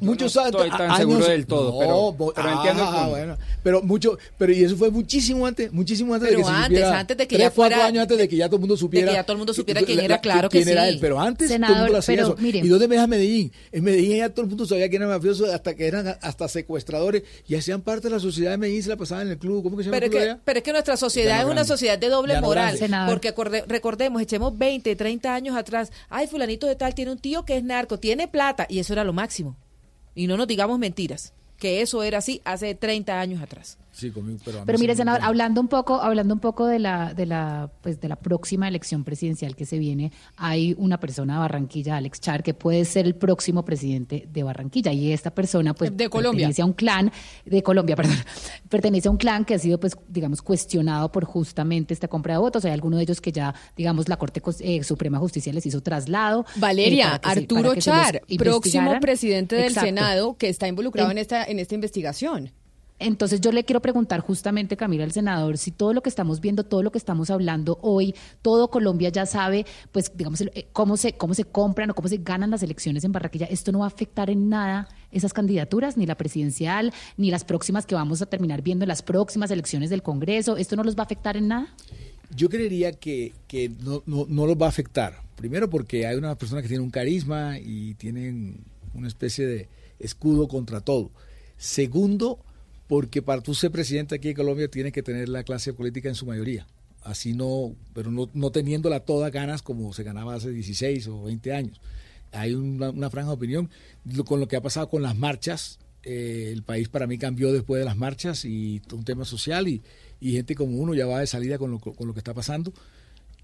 muchos 0.00 0.34
no 0.34 0.42
a- 0.42 0.44
estoy 0.46 0.70
tan 0.70 0.80
años 0.82 0.98
seguro 0.98 1.26
del 1.26 1.46
todo, 1.46 1.72
No, 1.72 1.78
pero- 1.78 2.12
bo- 2.12 2.32
pero 2.34 2.52
entiendo 2.52 2.82
el 2.82 2.88
ah, 2.88 2.92
punto. 2.92 3.10
bueno, 3.10 3.38
pero 3.62 3.82
mucho, 3.82 4.18
pero 4.38 4.52
y 4.52 4.64
eso 4.64 4.76
fue 4.76 4.90
muchísimo 4.90 5.46
antes, 5.46 5.72
muchísimo 5.72 6.14
antes 6.14 6.28
Pero 6.28 6.38
de 6.38 6.44
que 6.44 6.48
se 6.50 6.54
antes, 6.54 6.66
supiera, 6.78 6.98
antes 6.98 7.16
de 7.16 7.28
que 7.28 7.36
tres, 7.36 7.46
ya 7.46 7.50
fuera- 7.50 7.76
cuatro 7.76 7.88
años 7.88 8.02
antes 8.02 8.18
de 8.18 8.28
que 8.28 8.36
ya 8.36 8.46
todo 8.46 8.56
el 8.56 8.60
mundo 8.60 8.76
supiera, 8.76 9.12
ya 9.12 9.22
todo 9.24 9.32
el 9.32 9.38
mundo 9.38 9.54
supiera 9.54 9.80
que- 9.80 9.86
quién 9.86 9.98
era, 10.00 10.16
la- 10.16 10.20
claro 10.20 10.48
que 10.48 10.60
era 10.62 10.82
sí. 10.84 10.88
él, 10.90 10.98
pero 11.00 11.20
antes 11.20 11.48
todo 11.48 11.56
el 11.56 11.62
Senador, 11.62 11.90
mundo 11.90 11.98
eso. 11.98 12.36
mire. 12.38 12.58
¿Y 12.60 12.68
dónde 12.68 12.88
me 12.88 12.94
deja 12.96 13.06
Medellín? 13.06 13.52
En 13.72 13.84
Medellín 13.84 14.16
ya 14.18 14.28
todo 14.30 14.42
el 14.42 14.48
mundo 14.48 14.66
sabía 14.66 14.88
quién 14.88 15.02
era 15.02 15.10
mafioso, 15.10 15.46
hasta 15.52 15.74
que 15.74 15.86
eran 15.86 16.16
hasta 16.20 16.48
secuestradores 16.48 17.22
y 17.48 17.54
hacían 17.54 17.80
parte 17.82 18.08
de 18.08 18.14
la 18.14 18.20
sociedad 18.20 18.52
de 18.52 18.58
Medellín, 18.58 18.82
se 18.82 18.88
la 18.90 18.96
pasaban 18.96 19.26
en 19.26 19.32
el 19.32 19.38
club, 19.38 19.62
¿cómo 19.62 19.76
que 19.76 19.84
se 19.84 19.90
llama 19.90 19.96
Pero 20.00 20.06
el 20.06 20.12
es, 20.12 20.16
club 20.16 20.22
que, 20.24 20.30
allá? 20.30 20.40
pero 20.44 20.58
es 20.58 20.62
que 20.64 20.72
nuestra 20.72 20.96
sociedad 20.96 21.38
es 21.38 21.44
una 21.44 21.54
Grande. 21.54 21.68
sociedad 21.68 21.98
de 21.98 22.08
doble 22.08 22.40
moral. 22.40 22.76
Senador. 22.78 23.14
Porque 23.14 23.28
acorde- 23.34 23.64
recordemos, 23.66 24.20
echemos 24.22 24.56
20, 24.58 24.94
30 24.96 25.34
años 25.34 25.56
atrás. 25.56 25.90
Ay, 26.08 26.26
fulanito 26.26 26.66
de 26.66 26.76
tal 26.76 26.94
tiene 26.94 27.12
un 27.12 27.18
tío 27.18 27.44
que 27.44 27.56
es 27.56 27.64
narco, 27.64 27.98
tiene 27.98 28.28
plata. 28.28 28.66
Y 28.68 28.78
eso 28.78 28.92
era 28.92 29.04
lo 29.04 29.12
máximo. 29.12 29.56
Y 30.16 30.26
no 30.26 30.36
nos 30.36 30.48
digamos 30.48 30.80
mentiras. 30.80 31.32
Que 31.58 31.82
eso 31.82 32.02
era 32.02 32.18
así 32.18 32.42
hace 32.44 32.74
30 32.74 33.20
años 33.20 33.40
atrás. 33.40 33.78
Sí, 33.96 34.10
conmigo, 34.10 34.38
pero 34.44 34.62
Pero 34.66 34.78
mire, 34.78 34.94
senador, 34.94 35.22
hablando 35.22 35.58
un 35.58 35.68
poco, 35.68 36.02
hablando 36.02 36.34
un 36.34 36.40
poco 36.40 36.66
de 36.66 36.78
la, 36.78 37.14
de 37.14 37.24
la, 37.24 37.70
pues 37.80 37.98
de 37.98 38.08
la 38.08 38.16
próxima 38.16 38.68
elección 38.68 39.04
presidencial 39.04 39.56
que 39.56 39.64
se 39.64 39.78
viene, 39.78 40.12
hay 40.36 40.74
una 40.76 41.00
persona 41.00 41.32
de 41.34 41.38
Barranquilla, 41.40 41.96
Alex 41.96 42.20
Char, 42.20 42.42
que 42.42 42.52
puede 42.52 42.84
ser 42.84 43.06
el 43.06 43.14
próximo 43.14 43.64
presidente 43.64 44.28
de 44.30 44.42
Barranquilla. 44.42 44.92
Y 44.92 45.12
esta 45.12 45.30
persona, 45.30 45.72
pues, 45.72 45.96
De 45.96 46.10
Colombia. 46.10 46.40
pertenece 46.40 46.60
a 46.60 46.66
un 46.66 46.74
clan, 46.74 47.10
de 47.46 47.62
Colombia, 47.62 47.96
perdón, 47.96 48.16
pertenece 48.68 49.08
a 49.08 49.10
un 49.12 49.16
clan 49.16 49.46
que 49.46 49.54
ha 49.54 49.58
sido, 49.58 49.80
pues, 49.80 49.96
digamos, 50.08 50.42
cuestionado 50.42 51.10
por 51.10 51.24
justamente 51.24 51.94
esta 51.94 52.08
compra 52.08 52.34
de 52.34 52.38
votos. 52.40 52.66
Hay 52.66 52.72
algunos 52.72 52.98
de 52.98 53.04
ellos 53.04 53.20
que 53.22 53.32
ya, 53.32 53.54
digamos, 53.78 54.10
la 54.10 54.18
Corte 54.18 54.42
eh, 54.60 54.82
Suprema 54.84 55.16
de 55.16 55.20
Justicia 55.20 55.52
les 55.54 55.64
hizo 55.64 55.80
traslado. 55.80 56.44
eh, 56.54 56.60
Valeria, 56.60 57.14
Arturo 57.14 57.72
se 57.74 57.80
Char, 57.80 58.20
próximo 58.36 59.00
presidente 59.00 59.56
del 59.56 59.68
Exacto. 59.68 59.86
Senado 59.86 60.36
que 60.36 60.48
está 60.50 60.68
involucrado 60.68 61.10
En- 61.10 61.16
en 61.16 61.22
esta, 61.22 61.44
en 61.44 61.58
esta 61.60 61.74
investigación. 61.74 62.52
Entonces 62.98 63.40
yo 63.40 63.52
le 63.52 63.64
quiero 63.64 63.80
preguntar 63.80 64.20
justamente, 64.20 64.76
Camila, 64.76 65.04
al 65.04 65.12
senador, 65.12 65.58
si 65.58 65.70
todo 65.70 65.92
lo 65.92 66.02
que 66.02 66.08
estamos 66.08 66.40
viendo, 66.40 66.64
todo 66.64 66.82
lo 66.82 66.90
que 66.90 66.98
estamos 66.98 67.30
hablando 67.30 67.78
hoy, 67.82 68.14
todo 68.42 68.70
Colombia 68.70 69.10
ya 69.10 69.26
sabe, 69.26 69.66
pues 69.92 70.12
digamos, 70.14 70.40
eh, 70.40 70.68
cómo 70.72 70.96
se, 70.96 71.12
cómo 71.14 71.34
se 71.34 71.44
compran 71.44 71.90
o 71.90 71.94
cómo 71.94 72.08
se 72.08 72.18
ganan 72.18 72.50
las 72.50 72.62
elecciones 72.62 73.04
en 73.04 73.12
Barranquilla, 73.12 73.46
esto 73.46 73.70
no 73.70 73.80
va 73.80 73.84
a 73.84 73.88
afectar 73.88 74.30
en 74.30 74.48
nada 74.48 74.88
esas 75.12 75.32
candidaturas, 75.32 75.96
ni 75.96 76.06
la 76.06 76.16
presidencial, 76.16 76.92
ni 77.16 77.30
las 77.30 77.44
próximas 77.44 77.86
que 77.86 77.94
vamos 77.94 78.22
a 78.22 78.26
terminar 78.26 78.62
viendo 78.62 78.84
en 78.84 78.88
las 78.88 79.02
próximas 79.02 79.50
elecciones 79.50 79.90
del 79.90 80.02
Congreso, 80.02 80.56
¿esto 80.56 80.76
no 80.76 80.82
los 80.82 80.96
va 80.96 81.02
a 81.02 81.04
afectar 81.04 81.36
en 81.36 81.48
nada? 81.48 81.74
Yo 82.34 82.48
creería 82.48 82.92
que, 82.92 83.32
no, 83.80 84.02
no, 84.06 84.26
no 84.28 84.46
los 84.46 84.56
va 84.56 84.66
a 84.66 84.70
afectar. 84.70 85.22
Primero 85.36 85.70
porque 85.70 86.06
hay 86.06 86.16
una 86.16 86.34
persona 86.36 86.62
que 86.62 86.68
tiene 86.68 86.82
un 86.82 86.90
carisma 86.90 87.58
y 87.58 87.94
tienen 87.94 88.64
una 88.94 89.06
especie 89.06 89.46
de 89.46 89.68
escudo 89.98 90.48
contra 90.48 90.80
todo. 90.80 91.10
Segundo, 91.56 92.40
porque 92.88 93.22
para 93.22 93.40
tú 93.42 93.54
ser 93.54 93.70
presidente 93.70 94.14
aquí 94.14 94.28
en 94.28 94.34
Colombia 94.36 94.68
tienes 94.68 94.92
que 94.92 95.02
tener 95.02 95.28
la 95.28 95.42
clase 95.44 95.72
política 95.72 96.08
en 96.08 96.14
su 96.14 96.26
mayoría. 96.26 96.66
Así 97.02 97.32
no, 97.34 97.74
pero 97.94 98.10
no, 98.10 98.28
no 98.34 98.50
teniéndola 98.50 99.00
todas 99.00 99.30
ganas 99.32 99.62
como 99.62 99.92
se 99.92 100.02
ganaba 100.02 100.34
hace 100.34 100.50
16 100.50 101.06
o 101.08 101.24
20 101.24 101.52
años. 101.52 101.80
Hay 102.32 102.52
una, 102.54 102.90
una 102.90 103.10
franja 103.10 103.30
de 103.30 103.34
opinión 103.36 103.70
con 104.26 104.40
lo 104.40 104.48
que 104.48 104.56
ha 104.56 104.60
pasado 104.60 104.88
con 104.88 105.02
las 105.02 105.16
marchas. 105.16 105.78
eh, 106.02 106.50
el 106.52 106.62
país 106.62 106.88
para 106.88 107.06
mí 107.06 107.18
cambió 107.18 107.52
después 107.52 107.78
de 107.80 107.84
las 107.84 107.96
marchas 107.96 108.44
y 108.44 108.80
un 108.92 109.04
tema 109.04 109.24
social 109.24 109.66
y, 109.68 109.82
gente 110.20 110.54
como 110.54 110.78
uno 110.78 110.94
ya 110.94 111.06
va 111.06 111.20
de 111.20 111.26
salida 111.26 111.58
con 111.58 111.70
lo, 111.70 111.78
con 111.78 112.06
lo 112.08 112.12
que 112.14 112.20
está 112.20 112.34
pasando 112.34 112.72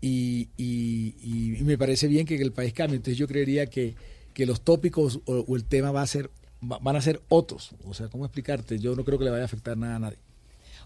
y, 0.01 0.49
y- 0.57 1.15
y- 1.23 1.63
me 1.65 1.79
parece 1.79 2.09
bien 2.09 2.27
que 2.27 2.37
el 2.37 2.53
país 2.53 2.73
cambie. 2.73 2.97
Entonces 2.97 3.19
yo 3.19 3.29
creería 3.29 3.67
que, 3.67 3.95
que 4.35 4.47
los 4.47 4.61
tópicos 4.63 5.21
o 5.27 5.57
el 5.57 5.65
tema 5.65 5.93
va 5.93 6.03
a 6.03 6.07
ser, 6.07 6.31
va- 6.71 6.79
van 6.79 6.97
a 6.97 7.01
ser 7.01 7.21
otros. 7.29 7.71
O 7.87 7.95
sea, 7.95 8.09
¿cómo 8.09 8.25
explicarte? 8.25 8.79
Yo 8.79 8.95
no 8.97 9.05
creo 9.05 9.19
que 9.19 9.25
le 9.25 9.31
vaya 9.31 9.43
a 9.43 9.47
afectar 9.47 9.77
nada 9.77 9.97
a 9.97 9.99
nadie. 9.99 10.19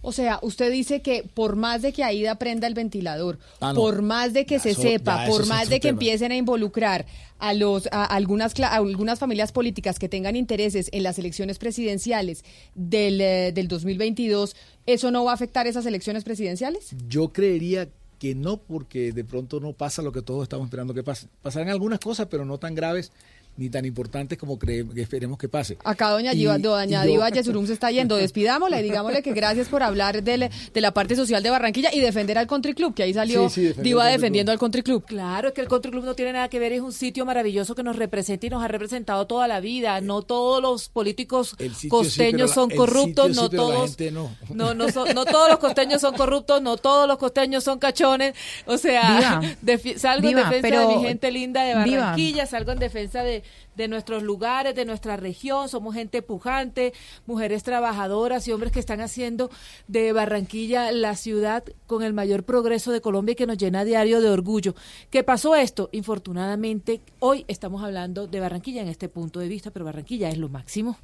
O 0.03 0.13
sea, 0.13 0.39
usted 0.43 0.71
dice 0.71 1.01
que 1.01 1.25
por 1.35 1.57
más 1.57 1.81
de 1.83 1.93
que 1.93 2.05
Aida 2.05 2.35
prenda 2.37 2.67
el 2.67 2.75
ventilador, 2.75 3.39
Ah, 3.61 3.73
no. 3.73 3.81
por 3.81 4.03
más 4.03 4.35
de 4.35 4.45
que 4.45 4.57
Ya, 4.57 4.61
se 4.61 4.71
eso- 4.71 4.83
sepa, 4.83 5.25
ya, 5.25 5.31
por 5.31 5.47
más 5.47 5.69
de 5.71 5.77
que 5.77 5.89
tema. 5.89 5.93
empiecen 5.97 6.33
a 6.33 6.37
involucrar 6.37 7.07
a 7.39 7.55
los 7.55 7.89
a 7.91 8.05
algunas 8.05 8.59
a 8.61 8.75
algunas 8.77 9.19
familias 9.19 9.53
políticas 9.53 9.99
que 9.99 10.09
tengan 10.09 10.37
intereses 10.37 10.91
en 10.93 11.03
las 11.03 11.19
elecciones 11.19 11.59
presidenciales 11.59 12.45
del, 12.75 13.21
eh, 13.21 13.53
del 13.53 13.69
2022, 13.69 14.55
¿eso 14.85 15.11
no 15.11 15.25
va 15.25 15.31
a 15.33 15.35
afectar 15.35 15.67
esas 15.67 15.87
elecciones 15.87 16.25
presidenciales? 16.25 16.91
Yo 17.09 17.33
creería 17.33 17.89
que 18.19 18.35
no, 18.35 18.59
porque 18.59 19.13
de 19.13 19.25
pronto 19.25 19.61
no 19.61 19.73
pasa 19.73 20.03
lo 20.03 20.13
que 20.13 20.23
todos 20.23 20.43
estamos 20.43 20.67
esperando 20.67 20.95
que 20.95 21.03
pase. 21.03 21.27
Pasarán 21.43 21.69
algunas 21.71 21.99
cosas, 22.01 22.29
pero 22.31 22.45
no 22.45 22.59
tan 22.59 22.75
graves 22.75 23.13
ni 23.57 23.71
tan 23.71 23.85
importantes 23.85 24.37
como 24.39 24.59
cre- 24.59 24.93
que 24.93 25.03
esperemos 25.03 25.39
que 25.39 25.49
pase. 25.49 25.79
Acá 25.85 26.11
doña 26.11 26.33
Y- 26.35 26.39
Diva, 26.39 26.59
y 26.59 26.63
doña 26.63 27.05
yo- 27.05 27.11
Diva 27.13 27.31
Yesurum 27.31 27.67
se 27.67 27.73
está 27.73 27.91
yendo. 27.91 28.17
Despidámosla 28.17 28.81
y 28.81 28.83
digámosle 28.85 29.23
que 29.23 29.33
gracias 29.33 29.69
por 29.69 29.83
hablar 29.83 30.23
del- 30.23 30.51
de 30.75 30.81
la 30.81 30.93
parte 30.93 31.17
social 31.17 31.43
de 31.43 31.51
Barranquilla 31.51 31.91
y 31.93 32.01
defender 32.01 32.39
al 32.39 32.47
Country 32.47 32.75
Club, 32.75 32.95
que 32.95 33.03
ahí 33.03 33.15
salió 33.15 33.49
Sí, 33.49 33.73
Diva 33.79 34.07
defendiendo 34.07 34.53
al 34.53 34.59
Country 34.59 34.83
Club. 34.83 35.05
Claro, 35.07 35.49
es 35.49 35.55
que 35.55 35.61
el 35.61 35.69
Country 35.69 35.91
Club 35.91 36.05
no 36.05 36.15
tiene 36.15 36.33
nada 36.33 36.49
que 36.49 36.59
ver, 36.59 36.73
es 36.73 36.81
un 36.81 36.93
sitio 36.93 37.25
maravilloso 37.25 37.75
que 37.75 37.83
nos 37.83 37.97
representa 37.97 38.47
y 38.47 38.51
nos 38.51 38.63
ha 38.63 38.69
representado 38.69 39.27
toda 39.27 39.49
la 39.49 39.61
vida. 39.61 40.01
No 40.01 40.23
todos 40.23 40.61
los 40.63 40.89
políticos 40.89 41.55
sí, 41.77 41.89
costeños 41.89 42.51
la- 42.51 42.55
son 42.55 42.71
corruptos, 42.71 43.35
no 43.37 43.49
todos. 43.49 43.97
no. 44.13 44.31
No, 44.55 44.75
no, 44.75 44.89
son- 44.91 45.15
no 45.15 45.25
todos 45.25 45.49
los 45.49 45.59
costeños 45.59 46.01
son 46.01 46.15
corruptos, 46.15 46.61
no 46.63 46.77
todos 46.77 47.09
los 47.09 47.19
costeños 47.19 47.65
son 47.65 47.79
cachones. 47.79 48.35
O 48.67 48.77
sea, 48.79 49.41
Diva, 49.41 49.57
defi- 49.63 49.97
salgo 49.97 50.29
Diva, 50.29 50.43
en 50.43 50.47
defensa 50.51 50.69
pero- 50.69 50.89
de 50.89 50.97
mi 50.97 51.03
gente 51.03 51.31
linda 51.31 51.63
de 51.63 51.85
Diva. 51.85 52.01
Barranquilla, 52.01 52.47
salgo 52.47 52.73
en 52.73 52.79
defensa 52.79 53.23
de, 53.23 53.43
de 53.77 53.89
nuestros 53.89 54.23
lugares, 54.23 54.75
de 54.75 54.85
nuestra 54.85 55.17
región. 55.17 55.69
Somos 55.69 55.95
gente 55.95 56.23
pujante, 56.23 56.93
mujeres 57.27 57.63
trabajadoras 57.63 58.49
y 58.49 58.53
hombres 58.53 58.73
que 58.73 58.81
están 58.81 59.01
haciendo 59.01 59.51
de 59.87 60.13
Barranquilla 60.13 60.91
la 60.93 61.15
ciudad 61.15 61.65
con 61.87 62.03
el 62.03 62.13
mayor 62.13 62.45
progreso 62.45 62.93
de 62.93 63.01
Colombia 63.01 63.33
y 63.33 63.37
que 63.37 63.47
nos 63.47 63.59
llena 63.59 63.81
a 63.81 63.85
diario 63.85 64.21
de 64.21 64.31
orgullo. 64.31 64.75
¿Qué 65.11 65.23
pasó 65.23 65.55
esto? 65.55 65.89
Infortunadamente, 65.93 67.01
hoy 67.19 67.45
estamos 67.49 67.83
hablando 67.83 68.27
de 68.27 68.41
Barranquilla 68.41 68.83
en 68.83 68.89
este 68.89 69.09
punto 69.09 69.41
de 69.41 69.49
vista, 69.49 69.71
pero 69.71 69.85
Barranquilla 69.85 70.29
es 70.29 70.39
lo 70.39 70.49
máximo. 70.49 70.97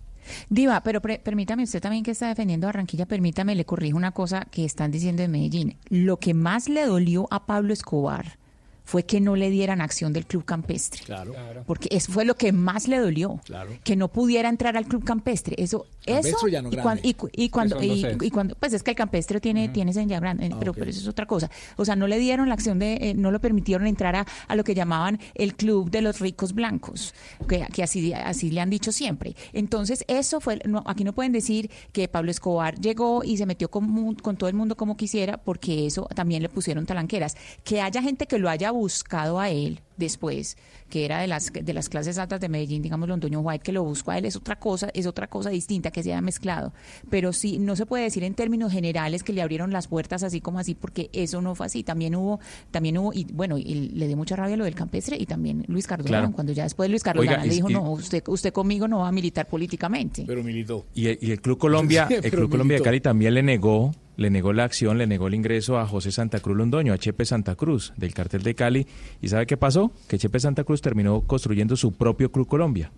Diva, 0.48 0.80
pero 0.84 1.02
pre- 1.02 1.18
permítame, 1.18 1.64
usted 1.64 1.80
también 1.80 2.04
que 2.04 2.12
está 2.12 2.28
defendiendo 2.28 2.66
a 2.66 2.68
Barranquilla, 2.68 3.06
permítame, 3.06 3.56
le 3.56 3.64
corrijo 3.64 3.96
una 3.96 4.12
cosa 4.12 4.46
que 4.50 4.64
están 4.64 4.92
diciendo 4.92 5.22
en 5.22 5.32
Medellín. 5.32 5.76
Lo 5.88 6.18
que 6.18 6.32
más 6.32 6.68
le 6.68 6.86
dolió 6.86 7.26
a 7.30 7.44
Pablo 7.44 7.72
Escobar 7.72 8.38
fue 8.84 9.04
que 9.04 9.20
no 9.20 9.36
le 9.36 9.50
dieran 9.50 9.80
acción 9.80 10.12
del 10.12 10.26
Club 10.26 10.44
Campestre. 10.44 11.02
Claro. 11.04 11.34
Porque 11.66 11.88
eso 11.92 12.12
fue 12.12 12.24
lo 12.24 12.34
que 12.34 12.52
más 12.52 12.88
le 12.88 12.98
dolió. 12.98 13.40
Claro. 13.44 13.70
Que 13.84 13.96
no 13.96 14.08
pudiera 14.08 14.48
entrar 14.48 14.76
al 14.76 14.86
Club 14.86 15.04
Campestre. 15.04 15.54
Eso, 15.58 15.86
Campestre 16.04 16.30
eso. 16.32 16.48
ya 16.48 16.62
no 16.62 16.68
y, 16.70 16.76
cuan- 16.76 17.00
y 17.02 17.16
y 17.34 17.48
cuando, 17.48 17.82
y, 17.82 18.30
cuando, 18.30 18.54
pues 18.56 18.72
es 18.72 18.82
que 18.82 18.90
el 18.90 18.96
Campestre 18.96 19.40
tiene, 19.40 19.68
tiene 19.68 19.92
ese 19.92 20.04
ya 20.06 20.18
grande, 20.18 20.50
Ah, 20.52 20.56
pero, 20.58 20.74
pero 20.74 20.90
eso 20.90 21.00
es 21.00 21.06
otra 21.08 21.26
cosa. 21.26 21.50
O 21.76 21.84
sea, 21.84 21.94
no 21.96 22.06
le 22.08 22.18
dieron 22.18 22.48
la 22.48 22.54
acción 22.54 22.78
de, 22.78 22.94
eh, 22.94 23.14
no 23.14 23.30
lo 23.30 23.40
permitieron 23.40 23.86
entrar 23.86 24.16
a, 24.16 24.26
a 24.48 24.56
lo 24.56 24.64
que 24.64 24.74
llamaban 24.74 25.20
el 25.34 25.54
Club 25.54 25.90
de 25.90 26.02
los 26.02 26.18
Ricos 26.18 26.52
Blancos, 26.52 27.14
que, 27.48 27.64
que 27.72 27.82
así, 27.84 28.12
así 28.12 28.50
le 28.50 28.60
han 28.60 28.70
dicho 28.70 28.90
siempre. 28.90 29.36
Entonces, 29.52 30.04
eso 30.08 30.40
fue, 30.40 30.58
no, 30.66 30.82
aquí 30.86 31.04
no 31.04 31.12
pueden 31.12 31.32
decir 31.32 31.70
que 31.92 32.08
Pablo 32.08 32.30
Escobar 32.32 32.80
llegó 32.80 33.22
y 33.22 33.36
se 33.36 33.46
metió 33.46 33.70
con, 33.70 33.84
mu- 33.88 34.16
con 34.16 34.36
todo 34.36 34.48
el 34.48 34.54
mundo 34.56 34.76
como 34.76 34.96
quisiera, 34.96 35.36
porque 35.38 35.86
eso 35.86 36.08
también 36.14 36.42
le 36.42 36.48
pusieron 36.48 36.84
talanqueras. 36.84 37.36
Que 37.62 37.80
haya 37.80 38.02
gente 38.02 38.26
que 38.26 38.38
lo 38.38 38.48
haya 38.50 38.71
buscado 38.72 39.38
a 39.38 39.50
él 39.50 39.80
después, 39.96 40.56
que 40.88 41.04
era 41.04 41.20
de 41.20 41.26
las 41.26 41.52
de 41.52 41.72
las 41.72 41.88
clases 41.88 42.18
altas 42.18 42.40
de 42.40 42.48
Medellín, 42.48 42.82
digamos 42.82 43.08
Londoño 43.08 43.40
White, 43.40 43.62
que 43.62 43.72
lo 43.72 43.82
buscó 43.84 44.10
a 44.10 44.18
él, 44.18 44.24
es 44.24 44.36
otra 44.36 44.56
cosa, 44.58 44.90
es 44.94 45.06
otra 45.06 45.26
cosa 45.28 45.50
distinta 45.50 45.90
que 45.90 46.02
se 46.02 46.12
haya 46.12 46.20
mezclado. 46.20 46.72
Pero 47.10 47.32
sí, 47.32 47.58
no 47.58 47.76
se 47.76 47.86
puede 47.86 48.04
decir 48.04 48.24
en 48.24 48.34
términos 48.34 48.72
generales 48.72 49.22
que 49.22 49.32
le 49.32 49.42
abrieron 49.42 49.72
las 49.72 49.88
puertas 49.88 50.22
así 50.22 50.40
como 50.40 50.58
así, 50.58 50.74
porque 50.74 51.08
eso 51.12 51.40
no 51.42 51.54
fue 51.54 51.66
así. 51.66 51.82
También 51.82 52.14
hubo, 52.14 52.40
también 52.70 52.98
hubo, 52.98 53.12
y 53.12 53.24
bueno, 53.32 53.58
y 53.58 53.74
le 53.94 54.06
dio 54.06 54.16
mucha 54.16 54.36
rabia 54.36 54.56
lo 54.56 54.64
del 54.64 54.74
campestre 54.74 55.16
y 55.18 55.26
también 55.26 55.64
Luis 55.68 55.86
Cardona, 55.86 56.08
Claro. 56.08 56.32
cuando 56.32 56.52
ya 56.52 56.64
después 56.64 56.90
Luis 56.90 57.02
Cardona 57.02 57.30
Oiga, 57.32 57.44
le 57.44 57.54
dijo, 57.54 57.70
y- 57.70 57.74
no, 57.74 57.90
usted, 57.92 58.22
usted 58.28 58.52
conmigo 58.52 58.86
no 58.88 58.98
va 59.00 59.08
a 59.08 59.12
militar 59.12 59.46
políticamente. 59.48 60.24
Pero 60.26 60.42
militó. 60.44 60.86
Y 60.94 61.06
el, 61.06 61.18
y 61.20 61.30
el 61.30 61.40
Club 61.40 61.58
Colombia, 61.58 62.06
Sí, 62.08 62.14
el 62.22 62.30
Club 62.30 62.50
Colombia 62.50 62.76
de. 62.78 62.82
Cali 62.82 63.00
también 63.00 63.34
le 63.34 63.42
negó, 63.42 63.92
le 64.16 64.28
negó 64.30 64.52
la 64.52 64.64
acción, 64.64 64.98
le 64.98 65.06
negó 65.06 65.26
el 65.28 65.34
ingreso 65.34 65.78
a 65.78 65.86
José 65.86 66.12
Santa 66.12 66.40
Cruz 66.40 66.56
Londoño, 66.56 66.92
a 66.92 66.98
Chepe 66.98 67.24
Santa 67.24 67.54
Cruz, 67.56 67.92
del 67.96 68.12
cartel 68.12 68.42
de 68.42 68.54
Cali. 68.54 68.86
¿Y 69.22 69.28
sabe 69.28 69.46
qué 69.46 69.56
pasó? 69.56 69.81
Que 70.08 70.18
Chepe 70.18 70.38
Santa 70.38 70.64
Cruz 70.64 70.80
terminó 70.80 71.22
construyendo 71.22 71.76
su 71.76 71.92
propio 71.92 72.30
Club 72.30 72.46
Colombia. 72.46 72.90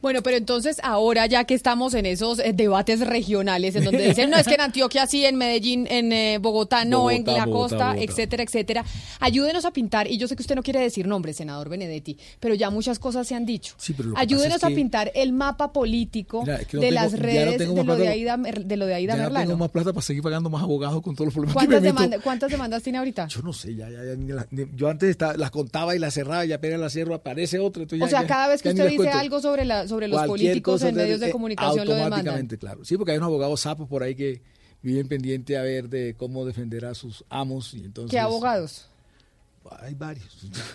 Bueno, 0.00 0.22
pero 0.22 0.36
entonces 0.36 0.78
ahora 0.84 1.26
ya 1.26 1.42
que 1.44 1.54
estamos 1.54 1.92
en 1.94 2.06
esos 2.06 2.38
eh, 2.38 2.52
debates 2.54 3.00
regionales 3.00 3.74
en 3.74 3.82
donde 3.84 4.06
dicen, 4.06 4.30
no, 4.30 4.36
es 4.36 4.46
que 4.46 4.54
en 4.54 4.60
Antioquia 4.68 5.06
sí, 5.08 5.24
en 5.24 5.34
Medellín, 5.36 5.86
en 5.90 6.12
eh, 6.12 6.38
Bogotá 6.38 6.84
no, 6.84 7.10
en 7.10 7.24
la 7.24 7.46
Bogotá, 7.46 7.50
costa, 7.50 7.76
Bogotá. 7.94 8.02
etcétera, 8.04 8.42
etcétera. 8.44 8.84
Ayúdenos 9.18 9.64
a 9.64 9.72
pintar, 9.72 10.06
y 10.08 10.16
yo 10.16 10.28
sé 10.28 10.36
que 10.36 10.42
usted 10.42 10.54
no 10.54 10.62
quiere 10.62 10.78
decir 10.80 11.08
nombres, 11.08 11.36
senador 11.36 11.68
Benedetti, 11.68 12.16
pero 12.38 12.54
ya 12.54 12.70
muchas 12.70 12.98
cosas 13.00 13.26
se 13.26 13.34
han 13.34 13.44
dicho. 13.44 13.74
Sí, 13.76 13.92
pero 13.92 14.12
Ayúdenos 14.16 14.62
a 14.62 14.68
que- 14.68 14.74
pintar 14.76 15.10
el 15.14 15.32
mapa 15.32 15.72
político 15.72 16.42
Mira, 16.42 16.56
es 16.56 16.66
que 16.68 16.76
no 16.76 16.80
de 16.82 16.88
tengo- 16.90 17.00
las 17.02 17.12
no 17.12 17.18
redes 17.18 17.56
tengo 17.58 17.74
de, 17.74 17.84
lo 17.84 17.96
de, 17.96 18.08
Aida, 18.08 18.36
de 18.36 18.76
lo 18.76 18.86
de 18.86 18.94
Aida 18.94 19.12
ya 19.14 19.16
no 19.16 19.22
Merlano. 19.24 19.46
tengo 19.46 19.58
más 19.58 19.70
plata 19.70 19.92
para 19.92 20.02
seguir 20.02 20.22
pagando 20.22 20.48
más 20.48 20.62
abogados 20.62 21.02
con 21.02 21.14
todos 21.16 21.26
los 21.26 21.34
problemas 21.34 21.54
que 21.54 21.66
¿Cuántas, 21.66 21.82
me 21.82 21.88
meto. 21.92 22.02
demanda- 22.02 22.22
¿Cuántas 22.22 22.50
demandas 22.52 22.82
tiene 22.84 22.98
ahorita? 22.98 23.26
Yo 23.26 23.42
no 23.42 23.52
sé, 23.52 23.74
ya, 23.74 23.90
ya, 23.90 24.04
ya, 24.04 24.14
ni 24.14 24.28
la- 24.32 24.46
ni- 24.52 24.66
yo 24.76 24.88
antes 24.88 25.16
las 25.36 25.50
contaba 25.50 25.96
y 25.96 25.98
las 25.98 26.14
cerraba, 26.14 26.44
ya 26.44 26.54
apenas 26.54 26.78
la 26.78 26.88
cierro, 26.88 27.14
aparece 27.16 27.58
otra. 27.58 27.82
entonces 27.82 28.06
o 28.06 28.08
sea, 28.08 28.26
cada 28.28 28.46
vez 28.46 28.62
que 28.62 28.68
usted 28.68 28.88
dice 28.88 29.08
algo 29.08 29.40
sobre 29.40 29.64
la 29.64 29.87
sobre 29.88 30.08
los 30.08 30.22
políticos 30.26 30.82
en 30.82 30.94
medios 30.94 31.20
de 31.20 31.30
comunicación 31.30 31.86
lo. 31.86 31.94
Automáticamente, 31.94 32.58
claro. 32.58 32.84
Sí, 32.84 32.96
porque 32.96 33.12
hay 33.12 33.18
unos 33.18 33.28
abogados 33.28 33.60
sapos 33.60 33.88
por 33.88 34.02
ahí 34.02 34.14
que 34.14 34.42
viven 34.82 35.08
pendiente 35.08 35.56
a 35.58 35.62
ver 35.62 35.88
de 35.88 36.14
cómo 36.16 36.44
defender 36.46 36.84
a 36.84 36.94
sus 36.94 37.24
amos 37.28 37.74
y 37.74 37.84
entonces 37.84 38.10
¿Qué 38.12 38.18
abogados? 38.20 38.86
hay 39.80 39.94
varios. 39.94 40.26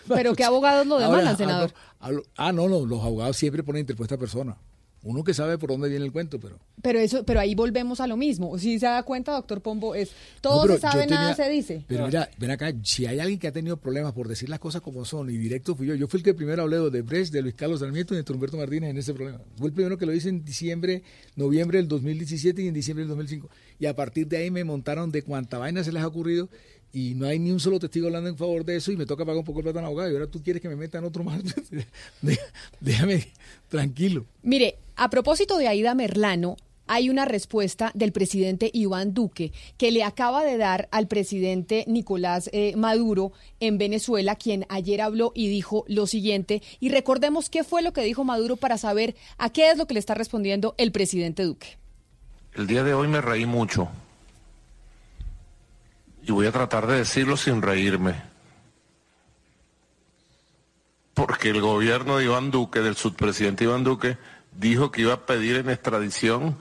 Pero 0.08 0.36
¿qué 0.36 0.44
abogados 0.44 0.86
lo 0.86 1.00
demandan, 1.00 1.36
senador? 1.38 1.74
hablo- 2.00 2.20
hablo- 2.22 2.26
ah, 2.36 2.52
no, 2.52 2.68
no, 2.68 2.86
los 2.86 3.02
abogados 3.02 3.38
siempre 3.38 3.64
ponen 3.64 3.82
interpuesta 3.82 4.18
persona. 4.18 4.58
Uno 5.04 5.24
que 5.24 5.34
sabe 5.34 5.58
por 5.58 5.70
dónde 5.70 5.90
viene 5.90 6.06
el 6.06 6.12
cuento, 6.14 6.40
pero 6.40 6.58
Pero 6.82 7.00
eso, 7.00 7.26
pero 7.26 7.40
ahí 7.42 7.56
volvemos 7.56 8.00
a 8.00 8.08
lo 8.08 8.16
mismo. 8.16 8.58
Si 8.58 8.80
se 8.80 8.86
da 8.86 9.04
cuenta, 9.04 9.34
doctor 9.34 9.62
Pombo, 9.62 9.96
es 9.96 10.12
todo 10.42 10.66
No, 10.66 10.74
se 10.76 10.80
sabe, 10.80 11.04
tenía- 11.04 11.16
nada 11.20 11.36
se 11.36 11.50
dice. 11.50 11.84
Pero 11.88 12.06
mira, 12.06 12.30
ven 12.38 12.52
acá, 12.52 12.74
si 12.84 13.06
hay 13.06 13.20
alguien 13.20 13.38
que 13.40 13.48
ha 13.48 13.52
tenido 13.52 13.76
problemas 13.78 14.14
por 14.14 14.28
decir 14.30 14.48
las 14.50 14.60
cosas 14.60 14.82
como 14.82 15.04
son 15.04 15.30
y 15.30 15.38
directo 15.38 15.76
fui 15.76 15.88
yo. 15.88 15.96
Yo 15.96 16.08
fui 16.08 16.20
el 16.20 16.24
que 16.24 16.34
primero 16.34 16.62
hablé 16.64 16.78
de 16.90 17.02
Brecht, 17.02 17.34
de 17.34 17.42
Luis 17.42 17.54
Carlos 17.56 17.82
Sarmiento 17.82 18.14
y 18.14 18.22
de 18.24 18.34
Humberto 18.34 18.56
Martínez 18.58 18.90
en 18.92 18.98
ese 18.98 19.14
problema. 19.14 19.40
Fue 19.58 19.68
el 19.68 19.74
primero 19.74 19.98
que 19.98 20.06
lo 20.06 20.14
hice 20.14 20.30
en 20.30 20.44
diciembre, 20.46 21.04
noviembre 21.36 21.80
del 21.80 21.88
2017 21.90 22.62
y 22.64 22.68
en 22.68 22.74
diciembre 22.74 23.02
del 23.04 23.10
2005. 23.10 23.50
Y 23.80 23.86
a 23.88 23.96
partir 23.96 24.28
de 24.28 24.38
ahí 24.38 24.52
me 24.52 24.64
montaron 24.64 25.12
de 25.12 25.22
cuánta 25.22 25.58
vaina 25.58 25.84
se 25.84 25.92
les 25.92 26.02
ha 26.02 26.08
ocurrido 26.08 26.50
y 26.94 27.16
no 27.16 27.26
hay 27.28 27.40
ni 27.40 27.52
un 27.52 27.60
solo 27.60 27.80
testigo 27.80 28.06
hablando 28.08 28.30
en 28.30 28.38
favor 28.38 28.64
de 28.64 28.76
eso 28.78 28.92
y 28.92 28.98
me 28.98 29.06
toca 29.08 29.26
pagar 29.26 29.40
un 29.40 29.44
poco 29.46 29.60
el 29.60 29.64
plata 29.64 29.80
al 29.80 29.86
abogado. 29.86 30.10
Y 30.12 30.14
ahora 30.14 30.28
tú 30.28 30.42
quieres 30.44 30.62
que 30.62 30.70
me 30.70 30.76
metan 30.76 31.04
otro 31.04 31.24
más. 31.26 31.42
Dé- 32.22 32.40
Déjame 32.80 33.28
tranquilo. 33.68 34.26
Mire, 34.44 34.78
a 34.96 35.10
propósito 35.10 35.58
de 35.58 35.68
Aida 35.68 35.96
Merlano, 35.96 36.56
hay 36.86 37.10
una 37.10 37.24
respuesta 37.26 37.92
del 37.96 38.12
presidente 38.12 38.70
Iván 38.74 39.14
Duque 39.14 39.54
que 39.78 39.90
le 39.92 40.04
acaba 40.04 40.44
de 40.44 40.58
dar 40.58 40.90
al 40.92 41.08
presidente 41.08 41.86
Nicolás 41.88 42.50
eh, 42.52 42.76
Maduro 42.76 43.32
en 43.62 43.78
Venezuela, 43.78 44.36
quien 44.36 44.66
ayer 44.70 45.02
habló 45.02 45.32
y 45.34 45.48
dijo 45.48 45.86
lo 45.88 46.08
siguiente. 46.08 46.62
Y 46.82 46.90
recordemos 46.90 47.50
qué 47.50 47.64
fue 47.64 47.82
lo 47.82 47.94
que 47.94 48.04
dijo 48.04 48.26
Maduro 48.26 48.58
para 48.58 48.78
saber 48.78 49.16
a 49.38 49.50
qué 49.52 49.72
es 49.72 49.78
lo 49.78 49.88
que 49.88 49.94
le 49.94 50.00
está 50.02 50.14
respondiendo 50.14 50.76
el 50.78 50.92
presidente 50.92 51.44
Duque. 51.44 51.78
El 52.54 52.68
día 52.68 52.84
de 52.84 52.94
hoy 52.94 53.08
me 53.08 53.22
reí 53.22 53.46
mucho. 53.46 53.88
Y 56.26 56.32
voy 56.32 56.48
a 56.48 56.52
tratar 56.52 56.88
de 56.88 56.98
decirlo 56.98 57.36
sin 57.36 57.62
reírme. 57.62 58.22
Porque 61.14 61.50
el 61.50 61.62
gobierno 61.62 62.18
de 62.18 62.26
Iván 62.26 62.50
Duque, 62.50 62.80
del 62.80 62.96
subpresidente 62.96 63.66
Iván 63.66 63.84
Duque, 63.84 64.18
dijo 64.54 64.92
que 64.92 65.02
iba 65.02 65.14
a 65.14 65.26
pedir 65.26 65.58
en 65.58 65.70
extradición 65.70 66.58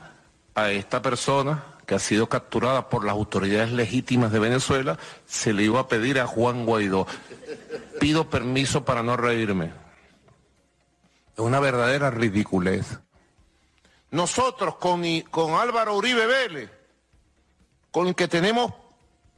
a 0.54 0.70
esta 0.70 1.00
persona 1.00 1.64
que 1.86 1.94
ha 1.94 1.98
sido 1.98 2.28
capturada 2.28 2.88
por 2.88 3.04
las 3.04 3.12
autoridades 3.12 3.72
legítimas 3.72 4.32
de 4.32 4.38
Venezuela, 4.38 4.98
se 5.26 5.52
le 5.52 5.64
iba 5.64 5.80
a 5.80 5.88
pedir 5.88 6.20
a 6.20 6.26
Juan 6.26 6.66
Guaidó. 6.66 7.06
Pido 8.00 8.28
permiso 8.28 8.84
para 8.84 9.02
no 9.02 9.16
reírme. 9.16 9.72
Es 11.34 11.38
una 11.40 11.60
verdadera 11.60 12.10
ridiculez. 12.10 12.98
Nosotros 14.10 14.76
con, 14.76 15.02
con 15.22 15.54
Álvaro 15.54 15.96
Uribe 15.96 16.26
Vélez, 16.26 16.70
con 17.90 18.08
el 18.08 18.14
que 18.14 18.28
tenemos 18.28 18.72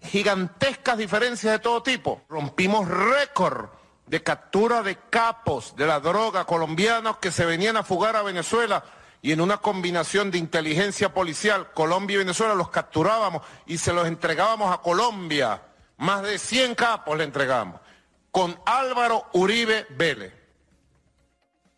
gigantescas 0.05 0.99
diferencias 0.99 1.53
de 1.53 1.59
todo 1.59 1.83
tipo, 1.83 2.23
rompimos 2.29 2.89
récord 2.89 3.69
de 4.07 4.23
captura 4.23 4.83
de 4.83 4.97
capos 5.11 5.75
de 5.77 5.87
la 5.87 6.01
droga 6.01 6.45
colombianos 6.45 7.19
que 7.19 7.31
se 7.31 7.47
venían 7.47 7.77
a 7.77 7.83
fugar 7.83 8.17
a 8.17 8.23
Venezuela 8.23 8.85
y 9.23 9.33
en 9.33 9.41
una 9.41 9.57
combinación 9.57 10.31
de 10.31 10.37
inteligencia 10.37 11.15
policial, 11.15 11.73
Colombia 11.73 12.17
y 12.17 12.19
Venezuela 12.19 12.55
los 12.55 12.69
capturábamos 12.69 13.43
y 13.65 13.79
se 13.79 13.95
los 13.95 14.07
entregábamos 14.07 14.73
a 14.73 14.83
Colombia. 14.83 15.63
Más 15.97 16.23
de 16.23 16.39
100 16.39 16.75
capos 16.75 17.17
le 17.17 17.25
entregamos. 17.25 17.81
Con 18.31 18.61
Álvaro 18.67 19.27
Uribe 19.33 19.87
Vélez. 19.91 20.35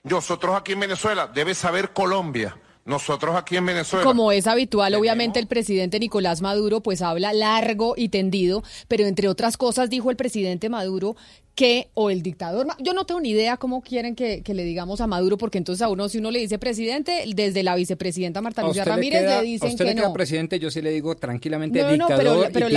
Nosotros 0.03 0.57
aquí 0.57 0.73
en 0.73 0.81
Venezuela, 0.81 1.29
debe 1.29 1.55
saber 1.55 1.93
Colombia. 1.93 2.57
Nosotros 2.87 3.35
aquí 3.35 3.57
en 3.57 3.67
Venezuela. 3.67 4.05
Como 4.05 4.31
es 4.31 4.47
habitual, 4.47 4.95
obviamente 4.95 5.41
el 5.41 5.49
presidente 5.49 5.99
Nicolás 5.99 6.41
Maduro 6.41 6.83
pues 6.83 7.03
habla 7.03 7.33
largo 7.33 7.95
y 7.97 8.11
tendido, 8.11 8.63
pero 8.87 9.07
entre 9.07 9.29
otras 9.29 9.57
cosas 9.57 9.91
dijo 9.91 10.09
el 10.11 10.17
presidente 10.17 10.69
Maduro 10.69 11.17
que, 11.57 11.89
o 11.95 12.11
el 12.11 12.23
dictador, 12.23 12.67
yo 12.81 12.93
no 12.93 13.07
tengo 13.07 13.19
ni 13.21 13.31
idea 13.31 13.57
cómo 13.57 13.81
quieren 13.81 14.15
que, 14.15 14.43
que 14.43 14.53
le 14.53 14.63
digamos 14.63 15.01
a 15.01 15.07
Maduro, 15.07 15.39
porque 15.39 15.57
entonces 15.57 15.81
a 15.81 15.89
uno, 15.89 16.07
si 16.11 16.19
uno 16.19 16.31
le 16.31 16.39
dice 16.39 16.59
presidente, 16.59 17.25
desde 17.35 17.63
la 17.63 17.75
vicepresidenta 17.75 18.43
Marta 18.43 18.63
Lucía 18.63 18.83
usted 18.83 18.91
le 18.91 18.95
Ramírez 18.97 19.21
queda- 19.23 19.31
le 19.31 19.37
a 19.39 19.41
dicen 19.41 19.69
usted 19.71 19.85
que 19.87 19.91
le 19.91 19.97
queda 19.97 20.09
no. 20.09 20.13
presidente, 20.13 20.59
yo 20.59 20.71
sí 20.71 20.83
le 20.83 20.91
digo 20.91 21.17
tranquilamente 21.17 21.79
No, 21.81 21.85
no, 21.87 21.93
dictador 22.09 22.17
pero, 22.19 22.45
y 22.45 22.53
pero 22.53 22.69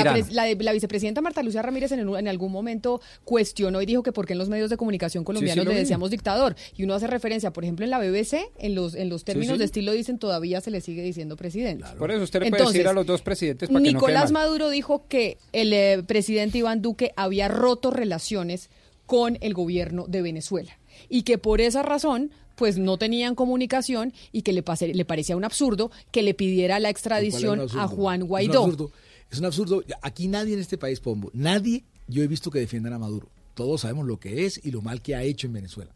la, 0.61 0.71
vicepresidenta 0.71 1.19
Marta 1.19 1.43
Lucía 1.43 1.61
Ramírez 1.61 1.91
en, 1.91 1.99
el- 1.99 2.15
en 2.15 2.27
algún 2.29 2.53
momento 2.53 3.01
cuestionó 3.25 3.81
y 3.81 3.85
dijo 3.85 4.01
que 4.01 4.13
porque 4.13 4.31
en 4.31 4.39
los 4.39 4.47
medios 4.47 4.69
de 4.69 4.77
comunicación 4.77 5.25
colombianos 5.25 5.65
lo 5.65 5.73
le 5.73 5.79
decíamos 5.79 6.09
dictador. 6.09 6.55
Y 6.77 6.85
uno 6.85 6.93
hace 6.95 7.07
referencia, 7.07 7.51
por 7.51 7.65
ejemplo, 7.65 7.83
en 7.83 7.91
la 7.91 7.99
BBC, 7.99 8.49
en 8.59 8.75
los, 8.75 8.95
en 8.95 9.09
los 9.09 9.25
términos 9.25 9.55
sí. 9.55 9.59
de 9.59 9.65
estilo 9.65 9.91
dicen 9.91 10.19
todavía 10.19 10.61
se 10.61 10.71
le 10.71 10.79
sigue 10.79 11.03
diciendo 11.03 11.35
presidente. 11.35 11.83
Por 11.97 12.11
eso 12.11 12.23
usted 12.23 12.41
le 12.43 12.49
puede 12.49 12.63
decir 12.65 12.87
a 12.87 12.93
los 12.93 13.05
dos 13.05 13.21
presidentes 13.21 13.67
para 13.67 13.83
que 13.83 13.91
no 13.91 13.99
Nicolás. 13.99 14.31
Maduro 14.31 14.69
dijo 14.69 15.03
que 15.09 15.37
el 15.51 15.73
eh, 15.73 16.01
presidente 16.07 16.59
Iván 16.59 16.81
Duque 16.81 17.11
había 17.17 17.49
roto 17.49 17.91
relaciones 17.91 18.68
con 19.09 19.39
el 19.41 19.55
gobierno 19.55 20.05
de 20.07 20.21
Venezuela 20.21 20.77
y 21.09 21.23
que 21.23 21.39
por 21.39 21.61
esa 21.61 21.81
razón 21.81 22.29
pues 22.55 22.77
no 22.77 22.97
tenían 22.99 23.33
comunicación 23.33 24.13
y 24.31 24.43
que 24.43 24.53
le, 24.53 24.61
pase- 24.61 24.93
le 24.93 25.03
parecía 25.03 25.35
un 25.35 25.45
absurdo 25.45 25.89
que 26.11 26.21
le 26.21 26.35
pidiera 26.35 26.77
la 26.79 26.89
extradición 26.91 27.55
¿Cuál 27.57 27.67
es 27.69 27.73
un 27.73 27.79
a? 27.79 27.87
Juan 27.87 28.19
Es 28.19 28.21
un 28.23 28.27
Guaidó. 28.29 28.63
absurdo. 28.65 28.91
Es 29.31 29.39
un 29.39 29.45
absurdo. 29.45 29.83
Aquí 30.03 30.27
nadie 30.27 30.53
en 30.53 30.59
este 30.59 30.77
país, 30.77 30.99
Pombo, 30.99 31.31
nadie 31.33 31.83
yo 32.07 32.21
he 32.21 32.27
visto 32.27 32.51
que 32.51 32.59
defiendan 32.59 32.93
a 32.93 32.99
Maduro. 32.99 33.29
Todos 33.55 33.81
sabemos 33.81 34.05
lo 34.05 34.19
que 34.19 34.45
es 34.45 34.59
y 34.63 34.69
lo 34.69 34.81
mal 34.83 35.01
que 35.01 35.15
ha 35.15 35.23
hecho 35.23 35.47
en 35.47 35.53
Venezuela. 35.53 35.91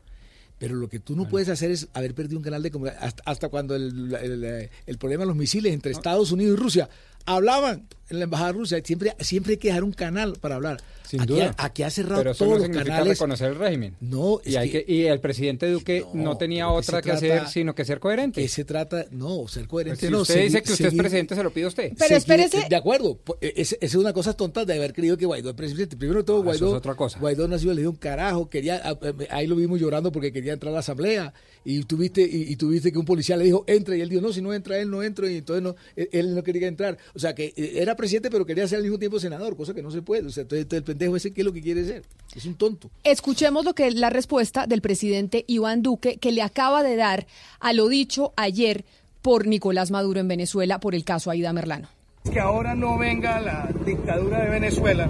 Pero 0.57 0.75
lo 0.75 0.87
que 0.87 0.99
tú 0.99 1.15
no 1.15 1.27
puedes 1.27 1.49
hacer 1.49 1.69
es 1.71 1.89
haber 1.93 2.15
perdido 2.15 2.37
un 2.37 2.43
canal 2.43 2.63
de 2.63 2.71
comunicación. 2.71 3.05
Hasta, 3.07 3.23
hasta 3.25 3.49
cuando 3.49 3.75
el, 3.75 4.13
el- 4.15 4.69
el 4.87 4.97
problema 4.97 5.23
de 5.23 5.27
los 5.27 5.35
misiles 5.35 5.73
entre 5.73 5.91
Estados 5.91 6.31
Unidos 6.31 6.57
y 6.57 6.61
Rusia 6.61 6.89
hablaban 7.25 7.87
en 8.09 8.17
la 8.19 8.25
embajada 8.25 8.51
de 8.51 8.57
Rusia. 8.59 8.81
Siempre, 8.83 9.15
siempre 9.19 9.53
hay 9.53 9.57
que 9.57 9.67
dejar 9.69 9.83
un 9.83 9.93
canal 9.93 10.33
para 10.39 10.55
hablar. 10.55 10.81
Sin 11.07 11.21
aquí, 11.21 11.33
duda. 11.33 11.53
Aquí 11.59 11.83
ha 11.83 11.91
cerrado 11.91 12.21
Pero 12.21 12.31
eso 12.31 12.39
todos 12.43 12.53
no 12.53 12.57
los 12.59 12.63
significa 12.67 12.91
canales. 12.95 13.17
reconocer 13.19 13.49
el 13.51 13.55
régimen. 13.59 13.95
No, 14.01 14.39
y, 14.43 14.49
es 14.49 14.55
hay 14.57 14.69
que- 14.71 14.83
que- 14.85 14.93
y 14.93 15.05
el 15.05 15.19
presidente 15.19 15.69
Duque 15.69 16.03
no, 16.13 16.37
tenía 16.37 16.63
que 16.65 16.71
otra 16.71 17.01
que 17.03 17.11
hacer 17.11 17.47
sino 17.49 17.75
que 17.75 17.85
ser 17.85 17.99
coherente. 17.99 18.41
que 18.41 18.47
se 18.47 18.65
trata, 18.65 19.05
no, 19.11 19.47
ser 19.47 19.67
coherente. 19.67 19.99
Pues 19.99 20.07
si 20.09 20.11
no, 20.11 20.21
usted 20.21 20.33
seguir- 20.33 20.45
dice 20.47 20.63
que 20.63 20.71
usted 20.71 20.85
es 20.85 20.91
seguir- 20.91 21.01
presidente, 21.01 21.35
se 21.35 21.43
lo 21.43 21.51
pide 21.51 21.67
usted. 21.67 21.91
Pero 21.99 22.15
espérese- 22.15 22.67
De 22.67 22.75
acuerdo, 22.75 23.15
po- 23.15 23.37
e, 23.41 23.53
es, 23.57 23.77
es 23.79 23.93
una 23.95 24.11
cosa 24.11 24.33
tonta 24.33 24.65
de 24.65 24.73
haber 24.73 24.93
creído 24.93 25.15
que 25.15 25.27
Guaidó 25.27 25.49
es 25.49 25.55
presidente. 25.55 25.95
Primero 25.97 26.25
todo, 26.25 26.37
Ah, 26.37 26.39
eso 26.39 26.65
Guaidó, 26.65 26.67
es 26.69 26.77
otra 26.79 26.95
cosa. 26.95 27.19
Guaidó 27.19 27.47
nació, 27.47 27.73
le 27.75 27.81
dio 27.81 27.91
un 27.91 27.97
carajo, 27.97 28.49
quería, 28.49 28.77
a- 28.77 28.89
a- 28.91 29.35
ahí 29.37 29.45
lo 29.45 29.55
vimos 29.55 29.79
llorando 29.79 30.11
porque 30.11 30.31
quería 30.33 30.53
entrar 30.53 30.71
a 30.71 30.73
la 30.73 30.79
asamblea 30.79 31.31
y 31.63 31.83
tuviste 31.83 32.21
y, 32.23 32.51
y 32.51 32.55
tuviste 32.55 32.91
que 32.91 32.97
un 32.97 33.05
policía 33.05 33.37
le 33.37 33.45
dijo, 33.45 33.63
entra, 33.67 33.95
y 33.95 34.01
él 34.01 34.09
dijo, 34.09 34.21
no, 34.21 34.33
si 34.33 34.41
no 34.41 34.51
entra 34.51 34.79
él, 34.79 34.89
no 34.89 35.03
entro, 35.03 35.29
y 35.29 35.37
entonces 35.37 35.61
no, 35.61 35.75
él, 35.95 36.09
él 36.11 36.33
no 36.35 36.41
quería 36.43 36.67
entrar. 36.67 36.97
O 37.15 37.19
sea, 37.19 37.35
que 37.35 37.53
eh, 37.55 37.73
era 37.75 37.95
presidente, 37.95 38.31
pero 38.31 38.45
quería 38.45 38.67
ser 38.67 38.77
al 38.77 38.83
mismo 38.83 38.97
tiempo 38.97 39.19
senador, 39.19 39.55
cosa 39.55 39.73
que 39.73 39.83
no 39.83 39.91
se 39.91 40.01
puede. 40.01 40.27
O 40.27 40.31
sea, 40.31 40.41
entonces 40.41 40.67
el 40.71 40.83
pendejo 40.83 41.15
ese, 41.15 41.31
¿qué 41.31 41.41
es 41.41 41.45
lo 41.45 41.53
que 41.53 41.61
quiere 41.61 41.85
ser? 41.85 42.03
Es 42.35 42.45
un 42.45 42.55
tonto. 42.55 42.89
Escuchemos 43.03 43.65
lo 43.65 43.73
que 43.75 43.87
es 43.87 43.95
la 43.95 44.09
respuesta 44.09 44.65
del 44.65 44.81
presidente 44.81 45.45
Iván 45.47 45.81
Duque 45.83 46.17
que 46.17 46.31
le 46.31 46.41
acaba 46.41 46.81
de 46.81 46.95
dar 46.95 47.27
a 47.59 47.73
lo 47.73 47.87
dicho 47.87 48.33
ayer 48.35 48.83
por 49.21 49.45
Nicolás 49.47 49.91
Maduro 49.91 50.19
en 50.19 50.27
Venezuela 50.27 50.79
por 50.79 50.95
el 50.95 51.03
caso 51.05 51.29
Aida 51.29 51.53
Merlano. 51.53 51.87
que 52.31 52.39
ahora 52.39 52.73
no 52.73 52.97
venga 52.97 53.39
la 53.41 53.69
dictadura 53.85 54.43
de 54.43 54.49
Venezuela 54.49 55.09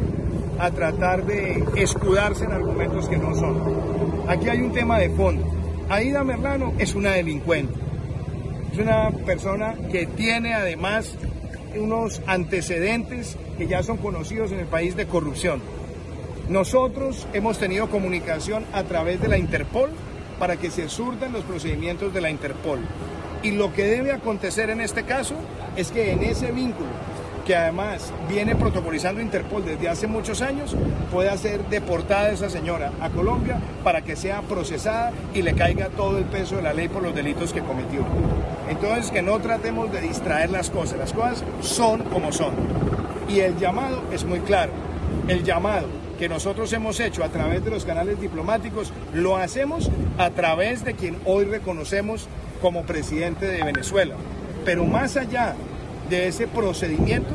a 0.59 0.71
tratar 0.71 1.25
de 1.25 1.63
escudarse 1.77 2.43
en 2.43 2.51
argumentos 2.51 3.07
que 3.07 3.17
no 3.17 3.33
son. 3.33 4.23
Aquí 4.27 4.49
hay 4.49 4.61
un 4.61 4.71
tema 4.73 4.99
de 4.99 5.09
fondo. 5.09 5.45
Aida 5.89 6.23
Merlano 6.23 6.73
es 6.77 6.95
una 6.95 7.11
delincuente. 7.11 7.73
Es 8.71 8.79
una 8.79 9.09
persona 9.25 9.75
que 9.91 10.05
tiene 10.07 10.53
además 10.53 11.15
unos 11.75 12.21
antecedentes 12.27 13.37
que 13.57 13.67
ya 13.67 13.83
son 13.83 13.97
conocidos 13.97 14.51
en 14.51 14.59
el 14.59 14.67
país 14.67 14.95
de 14.95 15.07
corrupción. 15.07 15.61
Nosotros 16.49 17.27
hemos 17.33 17.57
tenido 17.57 17.89
comunicación 17.89 18.65
a 18.73 18.83
través 18.83 19.21
de 19.21 19.27
la 19.27 19.37
Interpol 19.37 19.91
para 20.39 20.57
que 20.57 20.71
se 20.71 20.89
surtan 20.89 21.31
los 21.31 21.43
procedimientos 21.43 22.13
de 22.13 22.21
la 22.21 22.29
Interpol. 22.29 22.79
Y 23.43 23.51
lo 23.51 23.73
que 23.73 23.85
debe 23.85 24.11
acontecer 24.11 24.69
en 24.69 24.81
este 24.81 25.03
caso 25.03 25.35
es 25.75 25.91
que 25.91 26.11
en 26.11 26.23
ese 26.23 26.51
vínculo, 26.51 26.89
que 27.45 27.55
además 27.55 28.13
viene 28.29 28.55
protocolizando 28.55 29.21
Interpol 29.21 29.65
desde 29.65 29.89
hace 29.89 30.07
muchos 30.07 30.41
años, 30.41 30.75
pueda 31.11 31.35
ser 31.37 31.67
deportada 31.69 32.31
esa 32.31 32.49
señora 32.49 32.91
a 33.01 33.09
Colombia 33.09 33.59
para 33.83 34.01
que 34.01 34.15
sea 34.15 34.41
procesada 34.41 35.11
y 35.33 35.41
le 35.41 35.53
caiga 35.53 35.89
todo 35.89 36.17
el 36.17 36.25
peso 36.25 36.55
de 36.57 36.61
la 36.61 36.73
ley 36.73 36.87
por 36.87 37.03
los 37.03 37.13
delitos 37.15 37.53
que 37.53 37.61
cometió. 37.61 38.01
Entonces, 38.69 39.11
que 39.11 39.21
no 39.21 39.39
tratemos 39.39 39.91
de 39.91 40.01
distraer 40.01 40.49
las 40.49 40.69
cosas, 40.69 40.97
las 40.97 41.13
cosas 41.13 41.43
son 41.61 42.03
como 42.03 42.31
son. 42.31 42.53
Y 43.27 43.39
el 43.39 43.57
llamado 43.57 44.01
es 44.11 44.23
muy 44.23 44.39
claro, 44.39 44.71
el 45.27 45.43
llamado 45.43 45.87
que 46.17 46.29
nosotros 46.29 46.71
hemos 46.73 46.99
hecho 46.99 47.23
a 47.23 47.29
través 47.29 47.65
de 47.65 47.71
los 47.71 47.85
canales 47.85 48.21
diplomáticos, 48.21 48.93
lo 49.13 49.37
hacemos 49.37 49.89
a 50.17 50.29
través 50.29 50.85
de 50.85 50.93
quien 50.93 51.17
hoy 51.25 51.45
reconocemos 51.45 52.27
como 52.61 52.83
presidente 52.83 53.45
de 53.45 53.63
Venezuela. 53.63 54.15
Pero 54.63 54.85
más 54.85 55.17
allá 55.17 55.55
de 56.09 56.27
ese 56.27 56.47
procedimiento, 56.47 57.33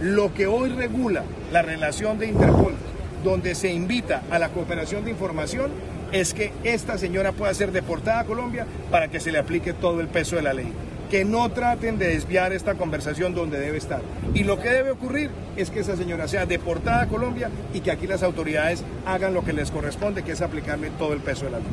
lo 0.00 0.34
que 0.34 0.46
hoy 0.46 0.70
regula 0.70 1.24
la 1.52 1.62
relación 1.62 2.18
de 2.18 2.26
Interpol, 2.26 2.74
donde 3.22 3.54
se 3.54 3.72
invita 3.72 4.22
a 4.30 4.38
la 4.38 4.50
cooperación 4.50 5.04
de 5.04 5.10
información, 5.10 5.70
es 6.12 6.34
que 6.34 6.52
esta 6.62 6.98
señora 6.98 7.32
pueda 7.32 7.52
ser 7.54 7.72
deportada 7.72 8.20
a 8.20 8.24
Colombia 8.24 8.66
para 8.90 9.08
que 9.08 9.20
se 9.20 9.32
le 9.32 9.38
aplique 9.38 9.72
todo 9.72 10.00
el 10.00 10.08
peso 10.08 10.36
de 10.36 10.42
la 10.42 10.52
ley. 10.52 10.72
Que 11.14 11.24
no 11.24 11.48
traten 11.52 11.96
de 11.96 12.08
desviar 12.08 12.52
esta 12.52 12.74
conversación 12.74 13.36
donde 13.36 13.60
debe 13.60 13.78
estar. 13.78 14.02
Y 14.34 14.42
lo 14.42 14.60
que 14.60 14.68
debe 14.68 14.90
ocurrir 14.90 15.30
es 15.56 15.70
que 15.70 15.78
esa 15.78 15.96
señora 15.96 16.26
sea 16.26 16.44
deportada 16.44 17.02
a 17.02 17.06
Colombia 17.06 17.52
y 17.72 17.82
que 17.82 17.92
aquí 17.92 18.08
las 18.08 18.24
autoridades 18.24 18.82
hagan 19.06 19.32
lo 19.32 19.44
que 19.44 19.52
les 19.52 19.70
corresponde, 19.70 20.24
que 20.24 20.32
es 20.32 20.40
aplicarle 20.40 20.90
todo 20.98 21.12
el 21.12 21.20
peso 21.20 21.44
de 21.44 21.52
la 21.52 21.60
ley. 21.60 21.68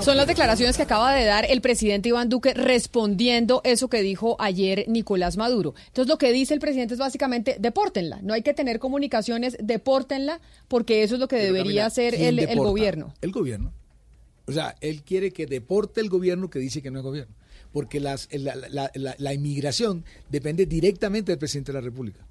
Son 0.00 0.16
las 0.16 0.28
declaraciones 0.28 0.76
que 0.76 0.84
acaba 0.84 1.12
de 1.12 1.24
dar 1.24 1.44
el 1.44 1.60
presidente 1.60 2.10
Iván 2.10 2.28
Duque 2.28 2.54
respondiendo 2.54 3.62
eso 3.64 3.88
que 3.88 4.00
dijo 4.00 4.36
ayer 4.38 4.84
Nicolás 4.86 5.36
Maduro. 5.36 5.74
Entonces 5.88 6.08
lo 6.08 6.18
que 6.18 6.30
dice 6.30 6.54
el 6.54 6.60
presidente 6.60 6.94
es 6.94 7.00
básicamente 7.00 7.56
depórtenla, 7.58 8.20
no 8.22 8.32
hay 8.32 8.42
que 8.42 8.54
tener 8.54 8.78
comunicaciones, 8.78 9.56
depórtenla, 9.60 10.40
porque 10.68 11.02
eso 11.02 11.14
es 11.14 11.20
lo 11.20 11.26
que 11.26 11.34
Pero, 11.34 11.46
debería 11.46 11.64
Camila, 11.64 11.86
hacer 11.86 12.14
¿quién 12.14 12.38
el, 12.38 12.48
el 12.48 12.58
gobierno. 12.60 13.12
El 13.20 13.32
gobierno. 13.32 13.72
O 14.46 14.52
sea, 14.52 14.76
él 14.80 15.02
quiere 15.02 15.32
que 15.32 15.46
deporte 15.46 16.00
el 16.00 16.08
gobierno 16.08 16.48
que 16.48 16.60
dice 16.60 16.80
que 16.80 16.92
no 16.92 17.00
es 17.00 17.04
gobierno. 17.04 17.39
Porque 17.72 18.00
las, 18.00 18.28
la, 18.32 18.54
la- 18.56 18.90
la- 18.94 19.14
la 19.18 19.34
inmigración 19.34 20.04
depende 20.28 20.66
directamente 20.66 21.32
del 21.32 21.38
presidente 21.38 21.72
de 21.72 21.78
la 21.78 21.84
República. 21.84 22.26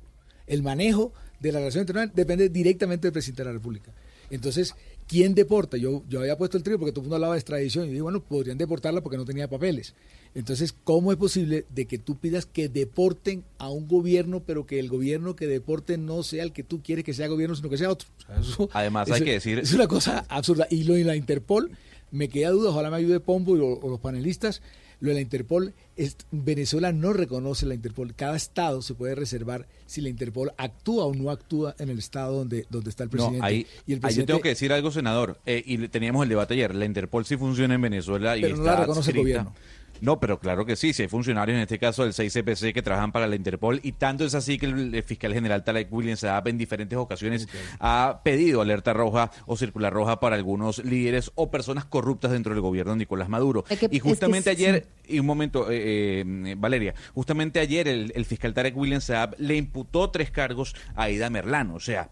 El 0.48 0.64
manejo 0.64 1.14
de 1.40 1.52
la 1.52 1.60
relación 1.60 1.84
internacional 1.84 2.16
depende 2.16 2.50
directamente 2.50 3.08
del 3.08 3.14
presidente 3.14 3.44
de 3.44 3.48
la 3.50 3.54
República. 3.54 3.92
Entonces, 4.32 4.76
¿quién 5.08 5.34
deporta? 5.34 5.78
Yo, 5.78 6.04
yo 6.08 6.20
había 6.20 6.38
puesto 6.38 6.58
el 6.58 6.64
trío 6.64 6.78
porque 6.78 6.92
todo 6.92 7.02
el 7.02 7.06
mundo 7.06 7.16
hablaba 7.16 7.34
de 7.34 7.40
extradición 7.40 7.86
y 7.86 7.90
dije, 7.90 8.02
bueno, 8.02 8.22
podrían 8.22 8.58
deportarla 8.60 9.02
porque 9.02 9.18
no 9.18 9.26
tenía 9.26 9.48
papeles. 9.48 9.96
Entonces, 10.36 10.76
¿cómo 10.84 11.12
es 11.12 11.18
posible 11.18 11.66
de 11.74 11.86
que 11.86 11.98
tú 11.98 12.18
pidas 12.18 12.46
que 12.46 12.70
deporten 12.70 13.44
a 13.58 13.70
un 13.70 13.88
gobierno, 13.88 14.44
pero 14.46 14.68
que 14.68 14.78
el 14.80 14.88
gobierno 14.90 15.36
que 15.36 15.48
deporte 15.48 15.98
no 15.98 16.22
sea 16.22 16.44
el 16.44 16.52
que 16.52 16.64
tú 16.64 16.84
quieres 16.84 17.04
que 17.06 17.14
sea 17.16 17.28
gobierno, 17.28 17.56
sino 17.56 17.70
que 17.70 17.78
sea 17.80 17.90
otro? 17.90 18.08
O 18.20 18.26
sea, 18.28 18.40
eso- 18.40 18.70
Además, 18.74 19.10
hay 19.10 19.22
que 19.24 19.32
decir- 19.40 19.58
Es 19.60 19.74
una 19.74 19.88
cosa 19.88 20.26
absurda. 20.30 20.68
Y 20.70 20.84
lo 20.84 20.94
de 20.94 21.06
la 21.06 21.16
Interpol, 21.16 21.72
me 22.12 22.28
queda 22.30 22.52
duda, 22.52 22.70
ojalá 22.70 22.92
me 22.92 22.98
ayude 22.98 23.20
Pombo 23.20 23.56
y, 23.58 23.62
o, 23.62 23.80
o 23.80 23.90
los 23.90 24.00
panelistas. 24.00 24.62
Lo 25.00 25.10
de 25.10 25.16
la 25.16 25.22
Interpol, 25.22 25.74
es, 25.96 26.18
Venezuela 26.32 26.92
no 26.92 27.14
reconoce 27.14 27.66
la 27.66 27.74
Interpol. 27.74 28.14
Cada 28.16 28.36
estado 28.36 28.82
se 28.82 28.94
puede 28.96 29.16
reservar 29.16 29.66
si 29.86 30.02
la 30.02 30.10
Interpol 30.10 30.52
actúa 30.58 31.06
o 31.06 31.14
no 31.14 31.32
actúa 31.32 31.76
en 31.80 31.90
el 31.90 32.00
estado 32.00 32.38
donde, 32.38 32.66
donde 32.70 32.90
está 32.90 33.04
el 33.04 33.10
presidente. 33.10 33.40
No, 33.40 33.46
ahí, 33.46 33.66
y 33.86 33.94
el 33.94 33.98
ahí 33.98 34.00
yo 34.00 34.02
presidente 34.02 34.28
tengo 34.28 34.42
que 34.42 34.50
decir 34.50 34.74
algo, 34.74 34.92
senador. 34.92 35.40
Eh, 35.46 35.64
y 35.66 35.88
teníamos 35.88 36.24
el 36.24 36.30
debate 36.30 36.54
ayer. 36.54 36.76
La 36.76 36.86
Interpol 36.86 37.26
sí 37.26 37.38
funciona 37.38 37.76
en 37.76 37.82
Venezuela 37.82 38.38
y 38.38 38.42
Pero 38.42 38.58
no 38.58 38.64
está 38.64 38.76
la 38.76 38.82
reconoce 38.82 39.12
el 39.12 39.18
gobierno. 39.18 39.54
No, 40.02 40.20
pero 40.20 40.40
claro 40.40 40.66
que 40.66 40.76
sí. 40.76 40.94
Si 40.94 41.04
hay 41.04 41.08
funcionarios, 41.08 41.56
en 41.56 41.62
este 41.62 41.80
caso 41.80 42.04
del 42.04 42.14
6CPC, 42.14 42.74
que 42.74 42.82
trabajan 42.82 43.12
para 43.12 43.28
la 43.28 43.36
Interpol. 43.36 43.80
Y 43.84 43.94
tanto 43.94 44.26
es 44.26 44.36
así 44.36 44.58
que 44.58 44.66
el, 44.68 44.94
el 44.96 45.04
fiscal 45.04 45.34
general 45.34 45.64
Tarek 45.64 45.92
Williams 45.92 46.22
Saab 46.22 46.48
en 46.48 46.58
diferentes 46.58 46.98
ocasiones 46.98 47.48
ha 47.80 48.22
pedido 48.24 48.62
alerta 48.62 48.94
roja 48.94 49.32
o 49.46 49.58
circular 49.58 49.94
roja 49.94 50.20
para 50.20 50.36
algunos 50.36 50.84
líderes 50.84 51.32
o 51.36 51.52
personas 51.52 51.86
corruptas 51.86 52.32
dentro 52.32 52.54
del 52.54 52.62
gobierno 52.62 52.92
de 52.94 53.00
Nicolás 53.00 53.30
Maduro. 53.30 53.64
Es 53.70 53.80
que- 53.80 53.86
y 53.92 53.98
es 53.98 54.04
que 54.04 54.10
justamente 54.10 54.56
sí. 54.56 54.64
ayer, 54.66 54.88
y 55.08 55.20
un 55.20 55.26
momento, 55.26 55.70
eh, 55.72 56.24
eh, 56.26 56.56
Valeria, 56.58 56.94
justamente 57.14 57.60
ayer 57.60 57.88
el, 57.88 58.12
el 58.16 58.26
fiscal 58.26 58.54
Tarek 58.54 58.76
Williams 58.78 59.06
Saab 59.06 59.36
le 59.38 59.56
imputó 59.56 60.10
tres 60.10 60.32
cargos 60.32 60.76
a 60.96 61.04
Aida 61.04 61.30
Merlano. 61.30 61.76
O 61.76 61.80
sea, 61.80 62.10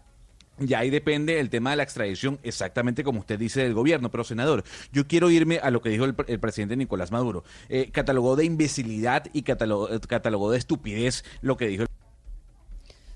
y 0.60 0.74
ahí 0.74 0.90
depende 0.90 1.40
el 1.40 1.50
tema 1.50 1.70
de 1.70 1.76
la 1.76 1.82
extradición, 1.82 2.38
exactamente 2.42 3.04
como 3.04 3.20
usted 3.20 3.38
dice 3.38 3.62
del 3.62 3.74
gobierno. 3.74 4.10
Pero, 4.10 4.24
senador, 4.24 4.64
yo 4.92 5.06
quiero 5.06 5.30
irme 5.30 5.58
a 5.58 5.70
lo 5.70 5.80
que 5.80 5.88
dijo 5.90 6.04
el, 6.04 6.14
pre- 6.14 6.32
el 6.32 6.40
presidente 6.40 6.76
Nicolás 6.76 7.12
Maduro. 7.12 7.44
Eh, 7.68 7.90
catalogó 7.92 8.36
de 8.36 8.44
imbecilidad 8.44 9.24
y 9.32 9.42
catalogó, 9.42 9.88
catalogó 10.06 10.50
de 10.50 10.58
estupidez 10.58 11.24
lo 11.40 11.56
que 11.56 11.68
dijo 11.68 11.82
el 11.82 11.88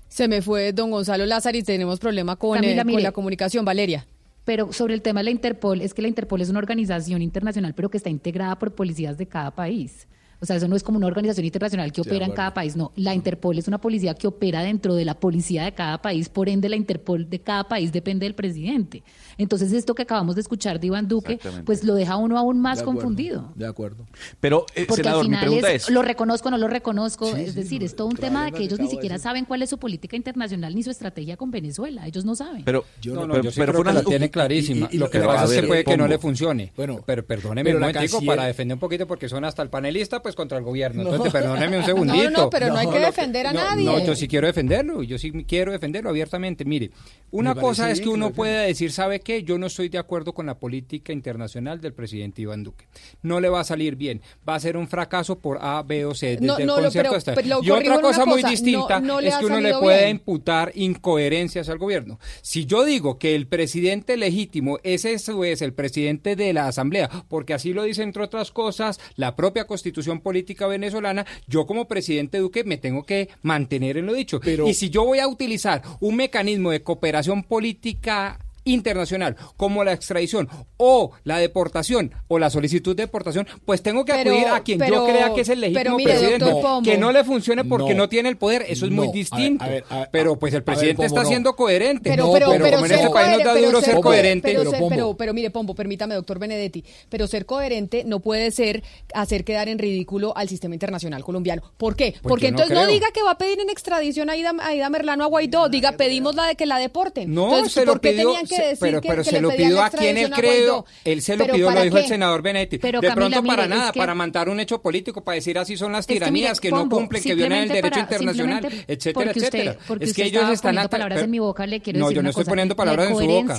Se 0.09 0.27
me 0.27 0.41
fue 0.41 0.73
don 0.73 0.91
Gonzalo 0.91 1.25
Lázaro 1.25 1.57
y 1.57 1.63
tenemos 1.63 1.99
problema 1.99 2.35
con, 2.35 2.55
Camila, 2.55 2.81
eh, 2.83 2.93
con 2.93 3.03
la 3.03 3.11
comunicación. 3.11 3.65
Valeria. 3.65 4.05
Pero 4.45 4.73
sobre 4.73 4.93
el 4.93 5.01
tema 5.01 5.21
de 5.21 5.25
la 5.25 5.31
Interpol, 5.31 5.81
es 5.81 5.93
que 5.93 6.01
la 6.01 6.09
Interpol 6.09 6.41
es 6.41 6.49
una 6.49 6.59
organización 6.59 7.21
internacional, 7.21 7.73
pero 7.73 7.89
que 7.89 7.97
está 7.97 8.09
integrada 8.09 8.59
por 8.59 8.75
policías 8.75 9.17
de 9.17 9.25
cada 9.25 9.51
país. 9.51 10.07
O 10.43 10.45
sea, 10.45 10.57
eso 10.57 10.67
no 10.67 10.75
es 10.75 10.83
como 10.83 10.97
una 10.97 11.07
organización 11.07 11.45
internacional 11.45 11.93
que 11.93 12.01
opera 12.01 12.25
en 12.25 12.33
cada 12.33 12.53
país, 12.53 12.75
no. 12.75 12.91
La 12.97 13.15
Interpol 13.15 13.57
es 13.57 13.69
una 13.69 13.79
policía 13.79 14.13
que 14.13 14.27
opera 14.27 14.61
dentro 14.61 14.93
de 14.93 15.05
la 15.05 15.13
policía 15.17 15.63
de 15.63 15.71
cada 15.71 16.01
país, 16.01 16.27
por 16.27 16.49
ende 16.49 16.67
la 16.67 16.75
Interpol 16.75 17.29
de 17.29 17.39
cada 17.39 17.63
país 17.69 17.93
depende 17.93 18.25
del 18.25 18.35
presidente. 18.35 19.03
Entonces 19.37 19.71
esto 19.71 19.95
que 19.95 20.01
acabamos 20.03 20.35
de 20.35 20.41
escuchar 20.41 20.79
de 20.81 20.87
Iván 20.87 21.07
Duque, 21.07 21.39
pues 21.65 21.83
lo 21.85 21.95
deja 21.95 22.13
a 22.13 22.17
uno 22.17 22.37
aún 22.37 22.59
más 22.59 22.79
De 22.79 22.81
acuerdo, 22.83 22.99
confundido. 22.99 23.51
De 23.55 23.65
acuerdo. 23.65 24.05
Pero, 24.41 24.65
eh, 24.75 24.85
Porque 24.85 25.03
senador, 25.03 25.21
al 25.21 25.29
mi 25.29 25.35
final 25.35 25.45
pregunta 25.45 25.71
es, 25.71 25.83
es... 25.83 25.89
lo 25.89 26.01
reconozco 26.01 26.49
o 26.49 26.51
no 26.51 26.57
lo 26.57 26.67
reconozco, 26.67 27.25
Sí, 27.33 27.41
es 27.41 27.53
sí, 27.53 27.59
decir, 27.61 27.79
no, 27.79 27.85
es 27.85 27.95
todo 27.95 28.07
un 28.07 28.13
claro, 28.15 28.27
tema 28.33 28.45
de 28.45 28.51
que 28.51 28.63
ellos 28.63 28.79
ni 28.79 28.89
siquiera 28.89 29.15
decir. 29.15 29.23
saben 29.23 29.45
cuál 29.45 29.61
es 29.61 29.69
su 29.69 29.77
política 29.77 30.17
internacional 30.17 30.75
ni 30.75 30.83
su 30.83 30.91
estrategia 30.91 31.37
con 31.37 31.51
Venezuela, 31.51 32.05
ellos 32.05 32.25
no 32.25 32.35
saben. 32.35 32.63
Pero, 32.65 32.83
Yo 33.01 33.15
No, 33.15 33.21
no- 33.27 33.33
pero- 33.35 33.43
yo 33.45 33.51
sí 33.51 33.59
pero 33.61 33.71
creo 33.71 33.83
fue 33.83 33.91
que 33.93 33.97
la 33.99 34.03
tiene 34.03 34.29
clarísima. 34.29 34.89
y- 34.91 34.95
y- 34.95 34.99
lo 34.99 35.09
que 35.09 35.19
pasa 35.21 35.45
es 35.45 35.61
que 35.61 35.67
puede 35.67 35.83
que 35.85 35.95
no 35.97 36.07
le 36.07 36.17
funcione. 36.19 36.73
Bueno, 36.75 36.99
pero 37.05 37.25
perdóneme 37.25 37.73
un 37.73 37.79
momentico 37.81 38.21
para 38.25 38.45
defender 38.45 38.75
un 38.75 38.79
poquito 38.81 39.07
porque 39.07 39.29
son 39.29 39.45
hasta 39.45 39.61
el 39.61 39.69
panelista 39.69 40.21
pues 40.21 40.32
contra 40.35 40.57
el 40.57 40.63
gobierno. 40.63 41.03
No. 41.03 41.09
Entonces, 41.09 41.31
perdóneme 41.33 41.77
un 41.77 41.83
segundito. 41.85 42.29
no, 42.29 42.43
no, 42.43 42.49
pero 42.49 42.67
no, 42.69 42.77
hay 42.77 42.87
que 42.87 42.99
defender 42.99 43.47
a 43.47 43.53
nadie. 43.53 43.85
No, 43.85 43.99
yo 44.03 44.15
sí 44.15 44.27
quiero 44.27 44.47
defenderlo, 44.47 45.03
y 45.03 45.07
yo 45.07 45.17
sí 45.17 45.31
quiero 45.47 45.71
defenderlo 45.71 46.09
abiertamente. 46.09 46.65
Mire, 46.65 46.91
una 47.31 47.55
cosa 47.55 47.89
es 47.91 47.99
que 47.99 48.03
que 48.03 48.09
uno 48.09 48.27
lo 48.29 48.33
puede 48.33 48.67
decir, 48.67 48.91
¿sabe 48.91 49.19
qué? 49.21 49.43
Yo 49.43 49.57
no 49.57 49.67
estoy 49.67 49.89
de 49.89 49.97
acuerdo 49.97 50.33
con 50.33 50.45
la 50.45 50.59
política 50.59 51.13
internacional 51.13 51.79
del 51.81 51.93
presidente 51.93 52.41
Iván 52.41 52.63
Duque. 52.63 52.85
No 53.21 53.39
le 53.39 53.47
va 53.49 53.61
a 53.61 53.63
salir 53.63 53.95
bien, 53.95 54.21
va 54.47 54.55
a 54.55 54.59
ser 54.59 54.75
un 54.77 54.87
fracaso 54.87 55.39
por 55.39 55.57
A, 55.61 55.81
B 55.83 56.05
o 56.05 56.13
C, 56.13 56.31
desde 56.31 56.45
No, 56.45 56.57
el 56.57 56.65
no, 56.67 56.75
lo- 56.77 56.83
concierto 56.83 57.09
pero- 57.11 57.17
hasta... 57.17 57.33
pero 57.33 57.47
lo 57.47 57.63
y 57.63 57.71
otra 57.71 58.01
cosa 58.01 58.25
muy 58.25 58.41
cosa, 58.41 58.51
distinta 58.51 58.99
no- 58.99 59.07
no 59.07 59.21
le 59.21 59.29
es 59.29 59.35
que 59.37 59.45
uno 59.45 59.59
le 59.61 59.73
puede 59.77 59.99
bien. 59.99 60.09
imputar 60.11 60.71
incoherencias 60.75 61.69
al 61.69 61.77
gobierno. 61.77 62.19
Si 62.41 62.65
yo 62.65 62.83
digo 62.85 63.17
que 63.19 63.35
el 63.35 63.47
presidente 63.47 64.17
legítimo 64.17 64.79
es 64.83 65.05
eso 65.05 65.43
es 65.43 65.61
el 65.61 65.73
presidente 65.73 66.35
de 66.35 66.53
la 66.53 66.67
Asamblea, 66.67 67.09
porque 67.27 67.53
así 67.53 67.73
lo 67.73 67.83
dice 67.83 68.03
entre 68.03 68.23
otras 68.23 68.51
cosas 68.51 68.99
la 69.15 69.35
propia 69.35 69.65
Constitución 69.65 70.21
política 70.23 70.65
venezolana, 70.65 71.25
yo 71.47 71.67
como 71.67 71.85
presidente 71.85 72.39
Duque 72.39 72.63
me 72.63 72.77
tengo 72.77 73.03
que 73.03 73.29
mantener 73.43 73.97
en 73.97 74.07
lo 74.07 74.13
dicho. 74.13 74.39
Pero- 74.39 74.67
y 74.67 74.73
si 74.73 74.89
yo 74.89 75.05
voy 75.05 75.19
a 75.19 75.27
utilizar 75.27 75.83
un 75.99 76.15
mecanismo 76.15 76.71
de 76.71 76.81
cooperación 76.81 77.43
política 77.43 78.39
internacional 78.65 79.35
como 79.57 79.83
la 79.83 79.93
extradición 79.93 80.47
o 80.77 81.11
la 81.23 81.37
deportación 81.37 82.13
o 82.27 82.39
la 82.39 82.49
solicitud 82.49 82.95
de 82.95 83.03
deportación, 83.03 83.47
pues 83.65 83.81
tengo 83.81 84.05
que 84.05 84.13
Pero- 84.13 84.31
acudir 84.31 84.47
a 84.47 84.63
quien 84.63 84.79
pero- 84.79 84.95
yo 84.95 85.05
crea 85.05 85.33
que 85.33 85.41
es 85.41 85.49
el 85.49 85.59
pero 85.59 85.73
legítimo 85.73 85.97
mire, 85.97 86.11
presidente. 86.13 86.45
Pombo. 86.61 86.81
Que 86.83 86.97
no 86.97 87.11
le 87.11 87.23
funcione 87.23 87.63
porque 87.65 87.93
no, 87.93 88.03
No. 88.03 88.09
tiene 88.09 88.29
el 88.29 88.37
poder, 88.37 88.65
eso 88.67 88.85
es 88.85 88.91
muy 88.91 89.05
No. 89.07 89.11
A 89.11 89.13
ver, 89.13 89.13
distinto. 89.13 89.63
a 89.63 89.67
ver, 89.67 89.83
a 89.89 89.99
ver, 89.99 90.09
pero 90.11 90.37
pues 90.37 90.53
el 90.53 90.59
ver, 90.61 90.65
presidente 90.65 90.95
Pombo, 90.97 91.07
está 91.07 91.21
no. 91.23 91.27
siendo 91.27 91.55
coherente. 91.55 92.09
Pero, 92.09 92.27
No, 92.27 92.33
pero, 92.33 92.49
pero 92.51 92.63
pero 92.63 92.77
como 92.77 92.85
en 92.85 92.91
este 92.91 93.09
país 93.09 93.27
nos 93.29 93.37
da 93.37 93.43
coherente- 93.43 93.65
duro 93.65 93.79
pero 93.79 93.93
ser 93.93 94.01
coherente. 94.01 94.47
Pero, 94.49 94.59
Pero, 94.59 94.71
ser- 94.71 94.79
Pombo. 94.79 94.89
pero, 94.95 95.17
pero 95.17 95.33
mire, 95.33 95.49
Pombo, 95.51 95.75
permítame, 95.75 96.15
doctor 96.15 96.39
Benedetti, 96.39 96.83
pero 97.09 97.27
ser 97.27 97.45
coherente 97.45 98.03
no 98.05 98.19
puede 98.19 98.51
ser 98.51 98.83
hacer 99.13 99.43
quedar 99.43 99.69
en 99.69 99.79
ridículo 99.79 100.33
al 100.35 100.49
sistema 100.49 100.75
internacional 100.75 101.23
colombiano. 101.23 101.61
¿Por 101.77 101.95
qué? 101.95 102.11
Pues 102.11 102.21
Porque 102.23 102.51
no 102.51 102.59
entonces 102.61 102.75
no, 102.77 102.87
diga 102.87 103.07
que 103.13 103.21
va 103.23 103.31
a 103.31 103.37
pedir 103.37 103.59
en 103.59 103.69
extradición 103.69 104.29
a 104.29 104.35
Ida, 104.37 104.53
a 104.61 104.73
Ida 104.75 104.89
Merlano 104.89 105.23
a 105.23 105.27
Guaidó, 105.27 105.69
diga 105.69 105.93
pedimos 105.93 106.35
la 106.35 106.47
de 106.47 106.55
que 106.55 106.65
la 106.65 106.77
deporten. 106.77 107.33
No, 107.33 107.45
Entonces, 107.45 107.73
se 107.73 107.85
lo 107.85 107.93
¿por 107.93 108.01
qué 108.01 108.11
pidió, 108.11 108.29
tenían 108.29 108.45
que 108.47 108.52
se- 108.55 108.61
decir 108.63 108.77
pero, 108.81 109.01
que, 109.01 109.07
pero 109.09 109.23
que 109.23 109.29
se 109.29 109.41
lo 109.41 109.49
pidió 109.49 109.81
a 109.83 109.89
quien 109.89 110.17
él 110.17 110.29
Guaidó? 110.35 110.85
él 111.05 111.21
se 111.21 111.35
lo 111.37 111.43
¿Pero 111.45 111.53
pidió, 111.53 111.71
lo 111.71 111.81
dijo 111.83 111.95
qué? 111.95 112.01
el 112.01 112.07
senador 112.07 112.41
Benetti. 112.41 112.77
Pero, 112.77 113.01
de 113.01 113.07
Camila, 113.07 113.29
pronto 113.37 113.47
para 113.47 113.63
mire, 113.63 113.75
nada, 113.77 113.91
que- 113.91 113.99
para 113.99 114.15
montar 114.15 114.49
un 114.49 114.59
hecho 114.59 114.81
político, 114.81 115.23
para 115.23 115.35
decir 115.35 115.57
así 115.57 115.77
son 115.77 115.91
las 115.91 116.05
que, 116.07 116.13
tiranías 116.15 116.59
que, 116.59 116.71
mire, 116.71 116.83
no 116.83 116.89
cumplen, 116.89 117.23
que 117.23 117.35
violan 117.35 117.59
el 117.63 117.67
derecho 117.69 117.89
para- 117.89 118.01
internacional, 118.01 118.65
etcétera, 118.87 119.13
porque 119.13 119.29
usted- 119.29 119.43
etcétera. 119.59 119.77
porque 119.87 120.05
es 120.05 120.13
que 120.13 120.23
ellos 120.25 120.49
están 120.49 120.71
poniendo 120.75 120.89
palabras 120.89 121.21
en 121.23 121.31
mi 121.31 121.39
boca, 121.39 121.65
le 121.67 121.79
quiero 121.81 121.99
no, 121.99 122.05
decir 122.05 122.15
yo 122.15 122.19
una 122.19 122.27
no 122.27 122.29
estoy 122.31 122.43
cosa. 122.43 122.51
poniendo 122.51 122.73
La 122.73 122.77
palabras 122.77 123.09
en 123.09 123.15
su 123.17 123.25
boca. 123.25 123.57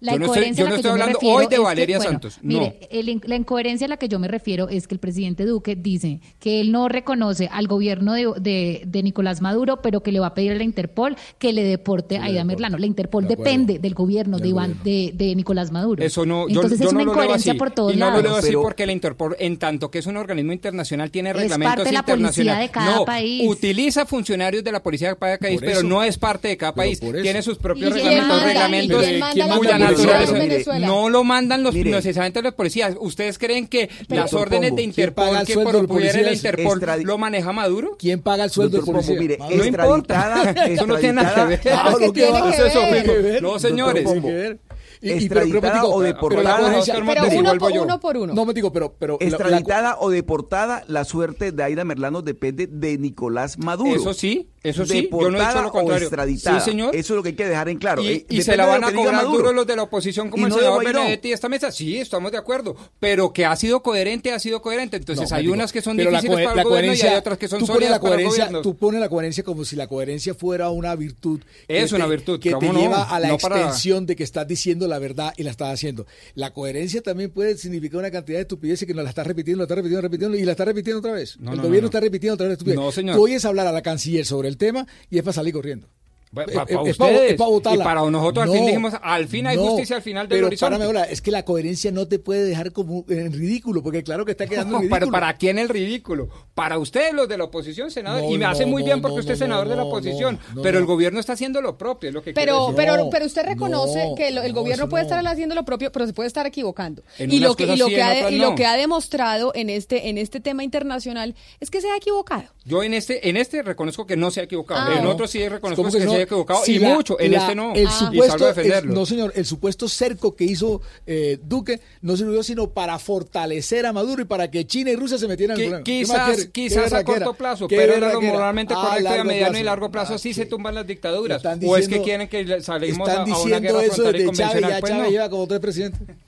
La 0.00 0.12
Yo 0.12 0.18
no 0.18 0.24
estoy, 0.26 0.38
incoherencia 0.42 0.64
yo 0.64 0.68
no 0.68 0.74
que 0.74 0.76
estoy 0.76 0.90
hablando 0.90 1.18
hoy 1.22 1.44
de 1.44 1.48
que- 1.56 1.58
Valeria 1.62 2.00
Santos. 2.00 2.38
Mire, 2.42 2.78
la 3.24 3.36
incoherencia 3.36 3.86
a 3.86 3.88
la 3.88 3.96
que 3.96 4.08
yo 4.08 4.18
me 4.18 4.28
refiero 4.28 4.68
es 4.68 4.86
que 4.86 4.94
el 4.94 4.98
presidente 4.98 5.46
Duque 5.46 5.76
dice 5.76 6.20
que 6.40 6.60
él 6.60 6.72
no 6.72 6.88
reconoce 6.88 7.48
al 7.50 7.66
gobierno 7.68 8.12
de, 8.14 9.00
Nicolás 9.04 9.40
Maduro, 9.40 9.80
pero 9.82 10.02
que 10.02 10.12
le 10.12 10.20
va 10.20 10.28
a 10.28 10.34
pedir 10.34 10.52
a 10.52 10.54
la 10.56 10.64
Interpol 10.64 11.16
que 11.38 11.52
le 11.52 11.62
deporte 11.64 12.16
a 12.18 12.24
Aida 12.24 12.44
Merlano. 12.44 12.78
La 12.78 12.86
Interpol 12.86 13.26
depende 13.28 13.78
del 13.78 13.94
gobierno 13.94 14.33
de, 14.36 14.42
Del 14.42 14.50
Iván, 14.50 14.78
de, 14.84 15.10
de 15.14 15.34
Nicolás 15.34 15.70
Maduro. 15.72 16.02
Eso 16.04 16.24
no, 16.26 16.48
yo, 16.48 16.56
Entonces 16.56 16.78
yo 16.78 16.86
es 16.86 16.92
no 16.92 17.00
una 17.00 17.10
incoherencia 17.10 17.52
así. 17.52 17.58
por 17.58 17.70
todos 17.70 17.92
y 17.92 17.96
no 17.96 18.06
lados. 18.06 18.22
lo 18.22 18.28
leo 18.28 18.36
así 18.38 18.48
Pero- 18.48 18.62
porque 18.62 18.86
la 18.86 18.92
Interpol, 18.92 19.36
en 19.38 19.56
tanto 19.58 19.90
que 19.90 19.98
es 19.98 20.06
un 20.06 20.16
organismo 20.16 20.52
internacional, 20.52 21.10
tiene 21.10 21.30
Es 21.30 21.36
reglamentos 21.36 21.74
parte 21.76 21.88
de 21.88 21.92
la 21.92 22.02
policía 22.02 22.14
internacionales. 22.14 22.68
de 22.68 22.72
cada 22.72 22.94
no, 22.96 23.04
país. 23.04 23.42
utiliza 23.48 24.06
funcionarios 24.06 24.64
de 24.64 24.72
la 24.72 24.82
policía 24.82 25.08
de 25.10 25.16
cada 25.16 25.38
país, 25.38 25.60
Por 25.60 25.68
pero 25.68 25.82
no 25.82 26.02
es 26.02 26.18
parte 26.18 26.48
de 26.48 26.56
cada 26.56 26.72
Pero 26.74 26.86
país. 26.86 27.00
por. 27.00 27.20
Tiene 27.22 27.42
sus 27.42 27.56
¿Y 27.56 27.60
propios 27.60 27.92
reglamentos, 27.92 28.28
manda? 28.28 28.44
¿Y 28.44 28.48
reglamentos 28.48 29.58
cuya 29.58 29.78
naturaleza 29.78 30.78
no 30.80 31.08
lo 31.08 31.24
mandan 31.24 31.62
los 31.62 31.74
Mire. 31.74 31.90
necesariamente 31.90 32.42
los 32.42 32.54
policías. 32.54 32.94
¿Ustedes 33.00 33.38
creen 33.38 33.66
que 33.66 33.88
Pero, 34.08 34.22
las 34.22 34.32
órdenes 34.34 34.70
Pombo, 34.70 34.76
de 34.76 34.82
¿quién 34.82 34.90
Interpol 34.90 35.38
que 35.46 35.54
del 35.56 35.68
propudiera 35.68 36.20
la? 36.22 36.32
Interpol 36.32 36.80
lo 37.04 37.18
maneja 37.18 37.52
Maduro? 37.52 37.96
¿Quién 37.98 38.20
paga 38.20 38.44
el 38.44 38.50
sueldo 38.50 38.78
del 38.78 38.86
policía? 38.86 39.18
mire. 39.18 39.38
No 39.38 39.64
importa. 39.64 40.54
Eso 40.68 40.86
no 40.86 40.96
tiene 40.96 41.22
nada 41.22 41.34
que 41.34 41.44
ver. 41.44 41.60
Ah, 41.74 41.94
que 41.98 43.18
ver. 43.18 43.42
No, 43.42 43.58
señores. 43.58 44.04
Tiene 44.24 44.56
que 44.56 44.63
extraditada 45.12 45.84
o 45.84 46.00
deportada. 46.00 46.82
Pero 46.84 47.24
uno 47.38 47.42
vuelvo 47.50 47.58
por 47.58 47.72
yo. 47.74 47.82
uno 47.82 48.00
por 48.00 48.16
uno. 48.16 48.34
No, 48.34 48.44
me 48.44 48.54
digo, 48.54 48.72
pero... 48.72 48.94
pero 48.98 49.18
la- 49.20 49.26
la- 49.26 49.28
Extraditada 49.36 49.96
o 50.00 50.10
deportada, 50.10 50.84
la 50.88 51.04
suerte 51.04 51.52
de 51.52 51.62
Aida 51.62 51.84
Merlano 51.84 52.22
depende 52.22 52.66
de 52.66 52.98
Nicolás 52.98 53.58
Maduro. 53.58 53.94
Eso 54.00 54.14
sí, 54.14 54.48
eso 54.62 54.84
sí, 54.86 54.88
yo 54.88 54.94
no 54.94 54.98
he 54.98 55.02
Deportada 55.02 55.62
dicho 55.62 55.62
lo 55.62 55.68
o 55.84 55.92
extraditada. 55.92 56.60
Sí, 56.60 56.70
señor. 56.70 56.94
Eso 56.96 57.12
es 57.14 57.16
lo 57.16 57.22
que 57.22 57.28
hay 57.30 57.34
que 57.34 57.46
dejar 57.46 57.68
en 57.68 57.78
claro. 57.78 58.02
Y, 58.02 58.08
Eh, 58.08 58.26
y 58.30 58.42
se 58.42 58.56
la 58.56 58.66
van 58.66 58.84
a 58.84 58.92
cobrar 58.92 59.14
Maduro. 59.14 59.36
duro 59.38 59.52
los 59.52 59.66
de 59.66 59.76
la 59.76 59.82
oposición 59.82 60.30
como 60.30 60.42
Y 60.42 60.44
el 60.44 60.50
no 60.50 60.56
senador. 60.56 60.84
Benedetti 60.84 61.28
y 61.28 61.32
esta 61.32 61.48
mesa. 61.48 61.70
Sí, 61.72 61.98
estamos 61.98 62.32
de 62.32 62.38
acuerdo. 62.38 62.74
Pero 63.00 63.32
que 63.32 63.44
ha 63.44 63.54
sido 63.56 63.82
coherente, 63.82 64.32
ha 64.32 64.38
sido 64.38 64.62
coherente. 64.62 64.96
Entonces 64.96 65.30
No, 65.30 65.36
hay 65.36 65.48
unas 65.48 65.72
que 65.72 65.82
son 65.82 65.96
difíciles 65.96 66.34
para 66.44 66.54
la 66.54 66.62
el 66.62 66.68
gobierno 66.68 66.94
y 66.94 67.00
hay 67.02 67.14
otras 67.16 67.38
que 67.38 67.48
son 67.48 67.66
sólidas 67.66 67.98
para 67.98 68.10
coherencia, 68.14 68.44
gobiernos. 68.44 68.62
Tú 68.62 68.76
pones 68.76 69.00
la 69.00 69.08
coherencia 69.08 69.44
como 69.44 69.64
si 69.64 69.76
la 69.76 69.86
coherencia 69.86 70.34
fuera 70.34 70.70
una 70.70 70.94
virtud. 70.96 71.40
Es 71.68 71.92
una 71.92 72.06
virtud, 72.06 72.40
Que 72.40 72.54
te 72.54 72.72
lleva 72.72 73.02
a 73.04 73.20
la 73.20 73.32
extensión 73.34 74.06
de 74.06 74.16
que 74.16 74.22
estás 74.24 74.46
diciendo 74.48 74.86
la 74.88 74.93
verdad 74.98 75.32
y 75.36 75.42
la 75.42 75.50
estás 75.50 75.72
haciendo. 75.72 76.06
La 76.34 76.52
coherencia 76.52 77.02
también 77.02 77.30
puede 77.30 77.56
significar 77.56 78.00
una 78.00 78.10
cantidad 78.10 78.38
de 78.38 78.42
estupideces 78.42 78.86
que 78.86 78.94
nos 78.94 79.04
la 79.04 79.10
estás 79.10 79.26
repitiendo, 79.26 79.58
la 79.58 79.64
estás 79.64 79.76
repitiendo, 79.76 80.02
repitiendo 80.02 80.36
y 80.36 80.44
la 80.44 80.52
estás 80.52 80.66
repitiendo 80.66 80.98
otra 80.98 81.12
vez. 81.12 81.38
No, 81.38 81.52
el 81.52 81.56
no, 81.58 81.62
gobierno 81.64 81.76
no, 81.76 81.92
no. 81.92 81.98
está 81.98 82.00
repitiendo 82.00 82.34
otra 82.34 82.48
vez 82.48 82.58
señor. 82.94 83.16
Tú 83.16 83.22
oyes 83.22 83.44
hablar 83.44 83.66
a 83.66 83.72
la 83.72 83.82
canciller 83.82 84.24
sobre 84.24 84.48
el 84.48 84.56
tema 84.56 84.86
y 85.10 85.18
es 85.18 85.24
para 85.24 85.34
salir 85.34 85.52
corriendo. 85.52 85.88
Para 86.34 86.46
Es- 86.64 86.70
es- 86.70 86.76
es 86.86 86.90
ustedes 87.00 87.30
es 87.32 87.36
pa' 87.38 87.46
votarla. 87.46 87.82
y 87.82 87.84
para 87.84 88.10
nosotros 88.10 88.44
al 88.46 88.52
fin 88.52 88.66
dijimos, 88.66 88.92
al 89.02 89.28
fin 89.28 89.46
hay 89.46 89.56
no, 89.56 89.62
justicia 89.68 89.96
al 89.96 90.02
final 90.02 90.28
del 90.28 90.36
pero 90.38 90.46
horizonte. 90.48 90.70
párame 90.72 90.84
ahora, 90.86 91.04
es 91.04 91.20
que 91.22 91.30
la 91.30 91.44
coherencia 91.44 91.90
no 91.92 92.08
te 92.08 92.18
puede 92.18 92.44
dejar 92.44 92.72
como 92.72 93.04
en 93.08 93.32
ridículo, 93.32 93.82
porque 93.82 94.02
claro 94.02 94.24
que 94.24 94.32
está 94.32 94.46
quedando 94.46 94.68
en 94.68 94.72
No, 94.74 94.78
ridículo. 94.80 95.10
para, 95.10 95.26
¿Para 95.28 95.38
quién 95.38 95.58
el 95.58 95.68
ridículo? 95.68 96.28
Para 96.54 96.78
ustedes, 96.78 97.12
los 97.14 97.28
de 97.28 97.38
la 97.38 97.44
oposición, 97.44 97.90
senador. 97.90 98.22
No, 98.22 98.30
y 98.30 98.38
me 98.38 98.44
hace 98.44 98.66
muy 98.66 98.82
no, 98.82 98.86
bien 98.86 99.00
porque 99.00 99.14
no, 99.16 99.20
usted 99.20 99.34
es 99.34 99.40
no, 99.40 99.44
senador 99.46 99.68
de 99.68 99.76
la 99.76 99.84
oposición. 99.84 100.38
no, 100.54 100.62
pero 100.62 100.74
no. 100.74 100.80
el 100.80 100.86
gobierno 100.86 101.20
está 101.20 101.34
haciendo 101.34 101.60
lo 101.60 101.78
propio, 101.78 102.08
es 102.08 102.14
lo 102.14 102.22
que 102.22 102.32
quiero 102.34 102.44
Pero, 102.52 102.60
decir. 102.72 102.76
pero, 102.76 103.10
pero 103.10 103.26
usted 103.26 103.44
reconoce 103.46 104.04
no, 104.08 104.14
que 104.14 104.28
el 104.28 104.34
no, 104.34 104.54
gobierno 104.54 104.88
puede 104.88 105.04
no. 105.04 105.08
estar 105.10 105.26
haciendo 105.26 105.54
lo 105.54 105.64
propio, 105.64 105.92
pero 105.92 106.06
se 106.06 106.12
puede 106.12 106.26
estar 106.26 106.46
equivocando. 106.46 107.02
En 107.18 107.32
Y 107.32 107.38
lo 107.40 107.54
que, 107.54 107.64
y 107.64 107.76
lo 107.76 107.86
sí, 107.86 107.94
que 107.94 108.02
ha, 108.02 108.30
y 108.30 108.38
lo 108.38 108.54
que 108.54 108.66
ha 108.66 108.76
demostrado 108.76 109.52
en 109.54 109.70
este, 109.70 110.08
en 110.08 110.18
este 110.18 110.40
tema 110.40 110.64
internacional 110.64 111.34
es 111.60 111.70
que 111.70 111.80
se 111.80 111.88
ha 111.90 111.96
equivocado. 111.96 112.44
Yo 112.64 112.82
en 112.82 112.94
este, 112.94 113.28
en 113.28 113.36
este 113.36 113.62
reconozco 113.62 114.06
que 114.06 114.16
no 114.16 114.30
se 114.30 114.40
ha 114.40 114.44
equivocado. 114.44 114.90
Ah. 114.92 114.96
en 114.98 115.04
No. 115.04 115.10
otro 115.10 115.26
sí 115.26 115.46
reconozco 115.48 115.82
¿Cómo 115.82 115.92
que, 115.92 116.00
se 116.00 116.04
ha 116.04 116.22
equivocado. 116.24 116.64
Si 116.64 116.74
y 116.74 116.78
la- 116.78 116.94
mucho. 116.94 117.18
En 117.20 117.32
la- 117.32 117.38
este 117.38 117.54
no. 117.54 117.72
El 117.74 117.84
y 117.84 117.86
salgo 117.86 118.10
supuesto, 118.12 118.44
a 118.44 118.48
el- 118.50 118.54
defenderlo. 118.56 118.94
no, 118.94 119.06
señor, 119.06 119.32
el 119.36 119.46
supuesto 119.46 119.88
cerco 119.88 120.34
que 120.36 120.44
hizo 120.44 120.82
eh, 121.06 121.38
Duque 121.42 121.80
no 122.02 122.16
sirvió 122.16 122.42
sino 122.42 122.68
para 122.70 122.98
fortalecer 122.98 123.86
a 123.86 123.92
Maduro 123.92 124.22
y 124.22 124.24
para 124.24 124.50
que 124.50 124.66
China 124.66 124.90
y 124.90 124.96
Rusia 124.96 125.18
se 125.18 125.28
metieran 125.28 125.56
en 125.58 125.62
el 125.62 125.68
problema. 125.82 125.84
¿Qué 125.84 126.06
más 126.06 126.30
Quizás, 126.36 126.46
quizás 126.52 126.92
a 126.92 127.04
corto 127.04 127.34
plazo, 127.34 127.68
¿Qué 127.68 127.76
pero 127.76 127.94
en 127.94 128.00
lo 128.00 128.20
moralmente 128.20 128.74
A 128.74 128.76
correcto 128.76 129.14
y 129.14 129.18
a 129.18 129.24
mediano 129.24 129.58
y 129.58 129.62
largo 129.62 129.90
plazo 129.90 130.14
Ah, 130.14 130.18
sí 130.18 130.34
se 130.34 130.46
tumban 130.46 130.74
las 130.74 130.86
dictaduras. 130.86 131.36
Están 131.38 131.60
o 131.64 131.76
es 131.76 131.88
que 131.88 131.98
diciendo- 132.00 132.04
quieren 132.04 132.28
que 132.28 132.60
salimos 132.62 133.08
a, 133.08 133.12
Están 133.12 133.18
a 133.20 133.24
una 133.24 133.34
diciendo 133.36 133.60
guerra 133.78 133.82
eso 133.84 133.94
frontal 134.02 134.20
y 134.20 134.24
Chávez, 134.32 134.60
ya 134.62 134.80
Pues 134.80 134.90
Chávez 134.92 135.04
no. 135.06 135.10
lleva 135.10 135.30
como 135.30 135.46
tres 135.46 135.60
presidentes. 135.60 136.00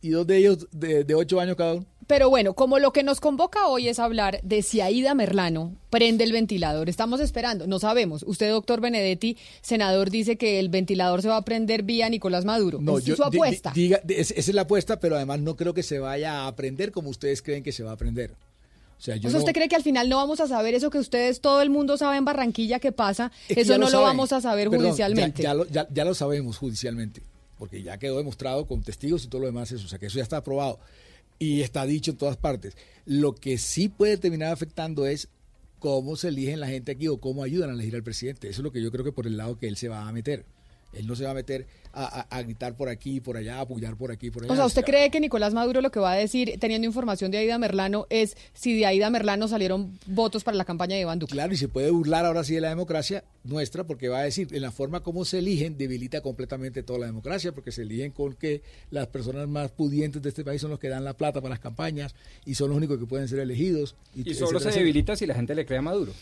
Y 0.00 0.10
dos 0.10 0.26
de 0.26 0.36
ellos 0.36 0.66
de, 0.70 1.02
de 1.02 1.14
ocho 1.14 1.40
años 1.40 1.56
cada 1.56 1.74
uno. 1.74 1.84
Pero 2.08 2.30
bueno, 2.30 2.54
como 2.54 2.78
lo 2.78 2.92
que 2.92 3.02
nos 3.02 3.20
convoca 3.20 3.66
hoy 3.68 3.86
es 3.88 3.98
hablar 3.98 4.40
de 4.42 4.62
si 4.62 4.80
Aida 4.80 5.14
Merlano 5.14 5.74
prende 5.90 6.24
el 6.24 6.32
ventilador. 6.32 6.88
Estamos 6.88 7.20
esperando, 7.20 7.66
no 7.66 7.78
sabemos. 7.78 8.24
Usted, 8.26 8.50
doctor 8.50 8.80
Benedetti, 8.80 9.36
senador, 9.60 10.08
dice 10.10 10.36
que 10.36 10.58
el 10.58 10.70
ventilador 10.70 11.20
se 11.20 11.28
va 11.28 11.36
a 11.36 11.44
prender 11.44 11.82
vía 11.82 12.08
Nicolás 12.08 12.46
Maduro. 12.46 12.78
No, 12.80 12.96
¿Es 12.96 13.04
yo, 13.04 13.14
su 13.14 13.22
apuesta? 13.24 13.72
diga, 13.74 14.00
di- 14.02 14.14
es- 14.14 14.30
esa 14.30 14.50
es 14.50 14.54
la 14.54 14.62
apuesta, 14.62 14.98
pero 15.00 15.16
además 15.16 15.40
no 15.40 15.54
creo 15.54 15.74
que 15.74 15.82
se 15.82 15.98
vaya 15.98 16.40
a 16.40 16.46
aprender 16.48 16.92
como 16.92 17.10
ustedes 17.10 17.42
creen 17.42 17.62
que 17.62 17.72
se 17.72 17.82
va 17.82 17.90
a 17.90 17.94
aprender. 17.94 18.30
O 18.98 19.00
sea, 19.02 19.14
yo 19.16 19.28
o 19.28 19.30
sea, 19.30 19.38
no- 19.38 19.44
¿usted 19.44 19.52
cree 19.52 19.68
que 19.68 19.76
al 19.76 19.82
final 19.82 20.08
no 20.08 20.16
vamos 20.16 20.40
a 20.40 20.48
saber 20.48 20.74
eso 20.74 20.88
que 20.88 20.98
ustedes, 20.98 21.42
todo 21.42 21.60
el 21.60 21.68
mundo 21.68 21.98
sabe 21.98 22.16
en 22.16 22.24
Barranquilla 22.24 22.78
que 22.80 22.90
pasa? 22.90 23.30
Es 23.50 23.54
que 23.54 23.60
eso 23.60 23.76
no 23.76 23.90
lo, 23.90 24.00
vamos 24.00 24.32
a 24.32 24.40
saber 24.40 24.70
Perdón, 24.70 24.86
ya- 24.86 24.88
judicialmente. 24.92 25.42
Ya, 25.42 25.52
lo, 25.52 25.66
ya- 25.66 25.86
ya 25.92 26.06
lo 26.06 26.14
sabemos 26.14 26.56
judicialmente, 26.56 27.20
porque 27.58 27.82
ya 27.82 27.98
quedó 27.98 28.16
demostrado 28.16 28.66
con 28.66 28.82
testigos 28.82 29.24
y 29.24 29.28
todo 29.28 29.42
lo 29.42 29.46
demás 29.48 29.70
eso. 29.72 29.84
O 29.84 29.88
sea, 29.88 29.98
que 29.98 30.06
eso 30.06 30.16
ya 30.16 30.22
está 30.22 30.38
aprobado 30.38 30.78
y 31.38 31.62
está 31.62 31.86
dicho 31.86 32.10
en 32.10 32.16
todas 32.16 32.36
partes. 32.36 32.76
Lo 33.04 33.34
que 33.34 33.58
sí 33.58 33.88
puede 33.88 34.16
terminar 34.16 34.52
afectando 34.52 35.06
es 35.06 35.28
cómo 35.78 36.16
se 36.16 36.28
eligen 36.28 36.60
la 36.60 36.68
gente 36.68 36.92
aquí 36.92 37.08
o 37.08 37.20
cómo 37.20 37.42
ayudan 37.42 37.70
a 37.70 37.74
elegir 37.74 37.94
al 37.94 38.02
presidente. 38.02 38.48
Eso 38.48 38.60
es 38.60 38.64
lo 38.64 38.72
que 38.72 38.82
yo 38.82 38.90
creo 38.90 39.04
que 39.04 39.12
por 39.12 39.26
el 39.26 39.36
lado 39.36 39.58
que 39.58 39.68
él 39.68 39.76
se 39.76 39.88
va 39.88 40.08
a 40.08 40.12
meter. 40.12 40.44
Él 40.92 41.06
no 41.06 41.14
se 41.16 41.24
va 41.24 41.30
a 41.30 41.34
meter 41.34 41.66
a, 41.92 42.20
a- 42.20 42.38
a 42.38 42.42
gritar 42.42 42.76
por 42.76 42.88
aquí 42.88 43.16
y 43.16 43.20
por 43.20 43.36
allá, 43.36 43.56
a 43.58 43.60
apoyar 43.60 43.96
por 43.96 44.10
aquí 44.10 44.28
y 44.28 44.30
por 44.30 44.42
allá. 44.44 44.52
O 44.52 44.56
sea, 44.56 44.64
¿usted 44.66 44.84
cree 44.84 45.10
que 45.10 45.20
Nicolás 45.20 45.52
Maduro 45.54 45.80
lo 45.80 45.90
que 45.90 46.00
va 46.00 46.12
a 46.12 46.16
decir, 46.16 46.56
teniendo 46.58 46.86
información 46.86 47.30
de 47.30 47.38
Aida 47.38 47.58
Merlano, 47.58 48.06
es 48.10 48.36
si 48.54 48.76
de 48.78 48.86
Aida 48.86 49.10
Merlano 49.10 49.48
salieron 49.48 49.98
votos 50.06 50.44
para 50.44 50.56
la 50.56 50.64
campaña 50.64 50.94
de 50.96 51.02
Iván 51.02 51.18
Duque? 51.18 51.32
Claro, 51.32 51.52
y 51.52 51.56
se 51.56 51.68
puede 51.68 51.90
burlar 51.90 52.24
ahora 52.24 52.42
sí 52.44 52.54
de 52.54 52.60
la 52.62 52.68
democracia 52.70 53.24
nuestra, 53.44 53.84
porque 53.84 54.08
va 54.08 54.20
a 54.20 54.22
decir, 54.24 54.48
en 54.52 54.62
la 54.62 54.70
forma 54.70 55.00
como 55.02 55.24
se 55.24 55.38
eligen, 55.38 55.76
debilita 55.78 56.20
completamente 56.20 56.82
toda 56.82 57.00
la 57.00 57.06
democracia, 57.06 57.52
porque 57.52 57.72
se 57.72 57.82
eligen 57.82 58.12
con 58.12 58.34
que 58.34 58.62
las 58.90 59.06
personas 59.08 59.48
más 59.48 59.70
pudientes 59.70 60.22
de 60.22 60.28
este 60.30 60.44
país 60.44 60.60
son 60.60 60.70
los 60.70 60.78
que 60.78 60.88
dan 60.88 61.04
la 61.04 61.14
plata 61.14 61.40
para 61.40 61.50
las 61.50 61.60
campañas 61.60 62.14
y 62.46 62.54
son 62.54 62.68
los 62.68 62.76
únicos 62.76 62.98
que 62.98 63.06
pueden 63.06 63.28
ser 63.28 63.38
elegidos. 63.40 63.94
Y 64.14 64.22
solo 64.34 64.58
se 64.58 64.68
etcétera. 64.68 64.76
debilita 64.76 65.16
si 65.16 65.26
la 65.26 65.34
gente 65.34 65.54
le 65.54 65.64
cree 65.66 65.78
a 65.78 65.82
Maduro. 65.82 66.12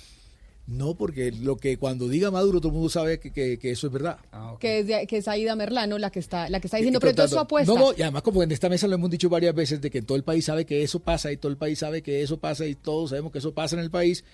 No, 0.67 0.97
porque 0.97 1.31
lo 1.31 1.57
que 1.57 1.77
cuando 1.79 2.09
diga 2.09 2.33
Maduro 2.33 2.59
todo 2.61 2.71
el 2.71 2.75
mundo 2.75 2.89
sabe 2.91 3.21
que, 3.21 3.31
que- 3.33 3.57
que 3.57 3.71
eso 3.71 3.87
es 3.87 3.93
verdad. 3.93 4.19
Que 4.59 4.81
es, 4.81 4.87
de- 4.89 5.07
que 5.07 5.19
es 5.19 5.29
Aida 5.29 5.55
Merlano 5.55 5.97
la 5.97 6.11
que 6.11 6.19
está, 6.19 6.49
la 6.49 6.59
que 6.59 6.67
está 6.67 6.79
diciendo, 6.79 6.99
pero 6.99 7.11
entonces 7.11 7.31
su 7.35 7.39
apuesta. 7.39 7.73
No, 7.73 7.79
no, 7.79 7.93
y 7.97 8.03
además 8.03 8.23
como 8.23 8.43
en 8.43 8.51
esta 8.51 8.69
mesa 8.69 8.89
lo 8.89 8.97
hemos 8.97 9.09
dicho 9.11 9.29
varias 9.29 9.55
veces 9.55 9.81
de 9.81 9.91
que 9.93 10.03
todo 10.03 10.17
el 10.17 10.25
país 10.25 10.45
sabe 10.45 10.67
que 10.67 10.83
eso 10.83 10.99
pasa 10.99 11.31
y 11.31 11.37
todo 11.37 11.53
el 11.53 11.57
país 11.59 11.79
sabe 11.79 12.03
que 12.03 12.21
eso 12.21 12.39
pasa 12.39 12.67
y 12.67 12.75
todos 12.75 13.11
sabemos 13.11 13.31
que 13.31 13.39
eso 13.39 13.55
pasa 13.55 13.77
en 13.77 13.83
el 13.83 13.91
país, 13.93 14.25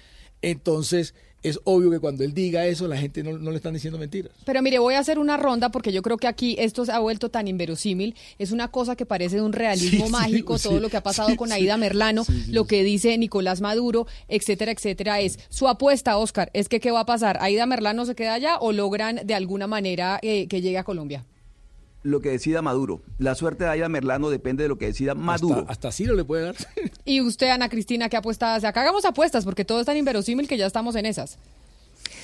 entonces 0.43 1.15
es 1.43 1.59
obvio 1.65 1.91
que 1.91 1.99
cuando 1.99 2.25
él 2.25 2.35
diga 2.35 2.67
eso 2.67 2.87
la 2.87 2.97
gente 2.97 3.23
no, 3.23 3.37
no 3.39 3.51
le 3.51 3.57
están 3.57 3.75
diciendo 3.75 3.99
mentiras. 3.99 4.33
Pero 4.45 4.63
mire, 4.63 4.79
voy 4.79 4.95
a 4.95 5.01
hacer 5.01 5.19
una 5.19 5.37
ronda 5.37 5.71
porque 5.71 5.93
yo 5.93 6.03
creo 6.03 6.17
que 6.17 6.27
aquí 6.27 6.57
esto 6.59 6.85
se 6.85 6.93
ha 6.93 6.99
vuelto 6.99 7.31
tan 7.31 7.49
inverosímil. 7.49 8.15
Es 8.39 8.53
una 8.53 8.69
cosa 8.69 8.97
que 8.97 9.07
parece 9.07 9.37
de 9.37 9.43
un 9.43 9.53
realismo 9.53 10.07
Sí, 10.07 10.13
mágico, 10.13 10.59
sí, 10.59 10.69
todo 10.69 10.81
lo 10.81 10.89
que 10.89 10.97
ha 10.97 11.03
pasado 11.03 11.35
con. 11.37 11.53
Aida 11.53 11.77
Merlano, 11.77 12.25
lo 12.49 12.67
que 12.67 12.83
dice 12.83 13.19
Nicolás 13.19 13.61
Maduro, 13.61 14.07
etcétera, 14.29 14.73
etcétera. 14.73 15.21
Es 15.21 15.39
su 15.51 15.69
apuesta, 15.69 16.17
Oscar, 16.17 16.51
es 16.55 16.69
que 16.69 16.81
¿qué 16.81 16.91
va 16.91 17.01
a 17.01 17.07
pasar? 17.07 17.37
¿Aida 17.43 17.67
Merlano 17.67 18.07
se 18.07 18.15
queda 18.15 18.35
allá 18.35 18.59
o 18.59 18.73
logran 18.73 19.21
de 19.25 19.35
alguna 19.35 19.67
manera 19.67 20.19
eh, 20.23 20.47
que 20.49 20.63
llegue 20.63 20.79
a 20.79 20.85
Colombia? 20.85 21.27
Lo 22.03 22.21
que 22.21 22.31
decida 22.31 22.63
Maduro. 22.63 23.03
La 23.19 23.35
suerte 23.35 23.65
de 23.65 23.71
Aida 23.71 23.89
Merlano 23.89 24.29
depende 24.31 24.65
de 24.65 24.69
lo 24.69 24.79
que 24.79 24.87
decida 24.87 25.15
Maduro. 25.15 25.61
Hasta, 25.61 25.73
hasta 25.73 25.93
Ciro 25.93 26.15
le 26.15 26.25
puede 26.25 26.45
dar. 26.45 26.57
Y 27.05 27.21
usted, 27.21 27.51
Ana 27.51 27.69
Cristina, 27.69 28.09
¿qué 28.09 28.17
apuesta 28.17 28.55
hace? 28.55 28.67
Acá 28.67 28.83
hagamos 28.83 29.05
apuestas 29.05 29.45
porque 29.45 29.65
todo 29.65 29.81
es 29.81 29.87
tan 29.87 29.97
inverosímil 29.97 30.49
que 30.49 30.57
ya 30.57 30.67
estamos 30.67 30.95
en 30.97 31.07
esas. 31.07 31.39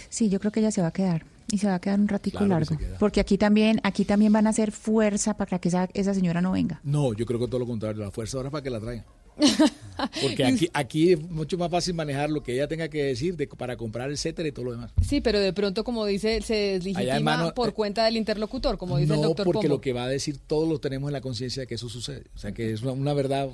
Sí, 0.09 0.29
yo 0.29 0.41
creo 0.41 0.53
que 0.53 0.61
ella 0.61 0.71
se 0.71 0.81
va 0.83 0.89
a 0.89 0.93
quedar 0.93 1.25
y 1.51 1.59
se 1.59 1.67
va 1.67 1.75
a 1.75 1.81
quedar 1.81 1.99
un 1.99 2.09
ratico 2.09 2.39
Claro 2.39 2.51
largo, 2.51 2.77
porque 2.99 3.21
aquí 3.21 3.39
también 3.39 3.81
aquí 3.83 4.05
también 4.05 4.33
van 4.33 4.47
a 4.47 4.51
hacer 4.51 4.73
fuerza 4.73 5.35
para 5.35 5.59
que 5.59 5.69
esa, 5.69 5.89
esa 5.95 6.15
señora 6.15 6.41
no 6.41 6.53
venga. 6.53 6.81
No, 6.85 7.13
yo 7.15 7.27
creo 7.27 7.41
que 7.41 7.47
todo 7.47 7.61
lo 7.61 7.67
contrario, 7.67 8.05
la 8.05 8.11
fuerza 8.11 8.37
ahora 8.37 8.49
es 8.49 8.53
para 8.53 8.63
que 8.63 8.71
la 8.71 8.81
traigan. 8.81 9.05
Porque 10.23 10.45
aquí, 10.45 10.69
aquí 10.73 11.13
es 11.13 11.21
mucho 11.21 11.59
más 11.59 11.71
fácil 11.71 11.95
manejar 11.95 12.31
lo 12.31 12.43
que 12.43 12.53
ella 12.55 12.69
tenga 12.69 12.89
que 12.89 13.03
decir 13.03 13.37
de, 13.37 13.49
para 13.49 13.77
comprar 13.77 14.11
etcétera 14.13 14.49
y 14.49 14.53
todo 14.53 14.67
lo 14.67 14.71
demás. 14.73 14.93
Sí, 15.05 15.21
pero 15.21 15.41
de 15.41 15.53
pronto, 15.53 15.83
como 15.83 16.07
dice, 16.07 16.41
se 16.41 16.55
deslegitima 16.79 17.53
por 17.53 17.75
cuenta 17.75 18.05
del 18.05 18.17
interlocutor, 18.17 18.79
como 18.79 18.97
dice 18.97 19.15
el 19.15 19.21
no, 19.21 19.27
doctor 19.29 19.45
porque 19.45 19.63
Pombo. 19.67 19.75
lo 19.77 19.81
que 19.81 19.93
va 19.93 20.05
a 20.05 20.09
decir 20.09 20.39
todos 20.47 20.69
lo 20.69 20.79
tenemos 20.79 21.09
en 21.09 21.15
la 21.15 21.21
conciencia 21.21 21.63
de 21.63 21.67
que 21.67 21.75
eso 21.75 21.89
sucede. 21.89 22.25
O 22.35 22.39
sea, 22.39 22.53
que 22.53 22.73
es 22.73 22.83
una, 22.83 22.93
una 22.93 23.13
verdad. 23.13 23.49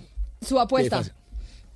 Su 0.46 0.60
apuesta. 0.60 1.02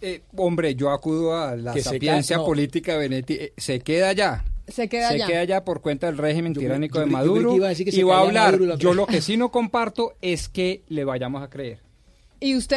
Eh, 0.03 0.21
hombre, 0.37 0.75
yo 0.75 0.91
acudo 0.91 1.35
a 1.37 1.57
la 1.57 1.73
Que 1.73 1.83
sapiencia 1.83 2.37
ca- 2.37 2.41
no. 2.43 2.47
política 2.47 2.93
de 2.93 2.99
Benetti. 2.99 3.35
Eh, 3.35 3.53
se 3.57 3.81
queda 3.81 4.11
allá. 4.11 4.45
Se 4.69 4.87
queda 4.89 5.09
se 5.09 5.15
allá. 5.15 5.27
queda 5.27 5.41
allá 5.41 5.65
por 5.65 5.81
cuenta 5.81 6.07
del 6.09 6.19
régimen 6.19 6.53
Yo- 6.53 6.61
tiránico 6.61 6.97
yo 6.99 7.05
de 7.07 7.11
yo 7.11 7.13
Maduro 7.17 7.55
y 7.57 8.03
va 8.03 8.19
a 8.19 8.21
hablar. 8.21 8.59
Yo 8.77 8.93
lo 8.93 9.07
que 9.07 9.23
sí 9.23 9.39
no 9.39 9.51
comparto 9.51 10.13
es 10.21 10.51
que 10.51 10.83
le 10.89 11.05
vayamos 11.05 11.43
a 11.43 11.49
creer. 11.49 11.79
Y 12.41 12.55
usted 12.55 12.77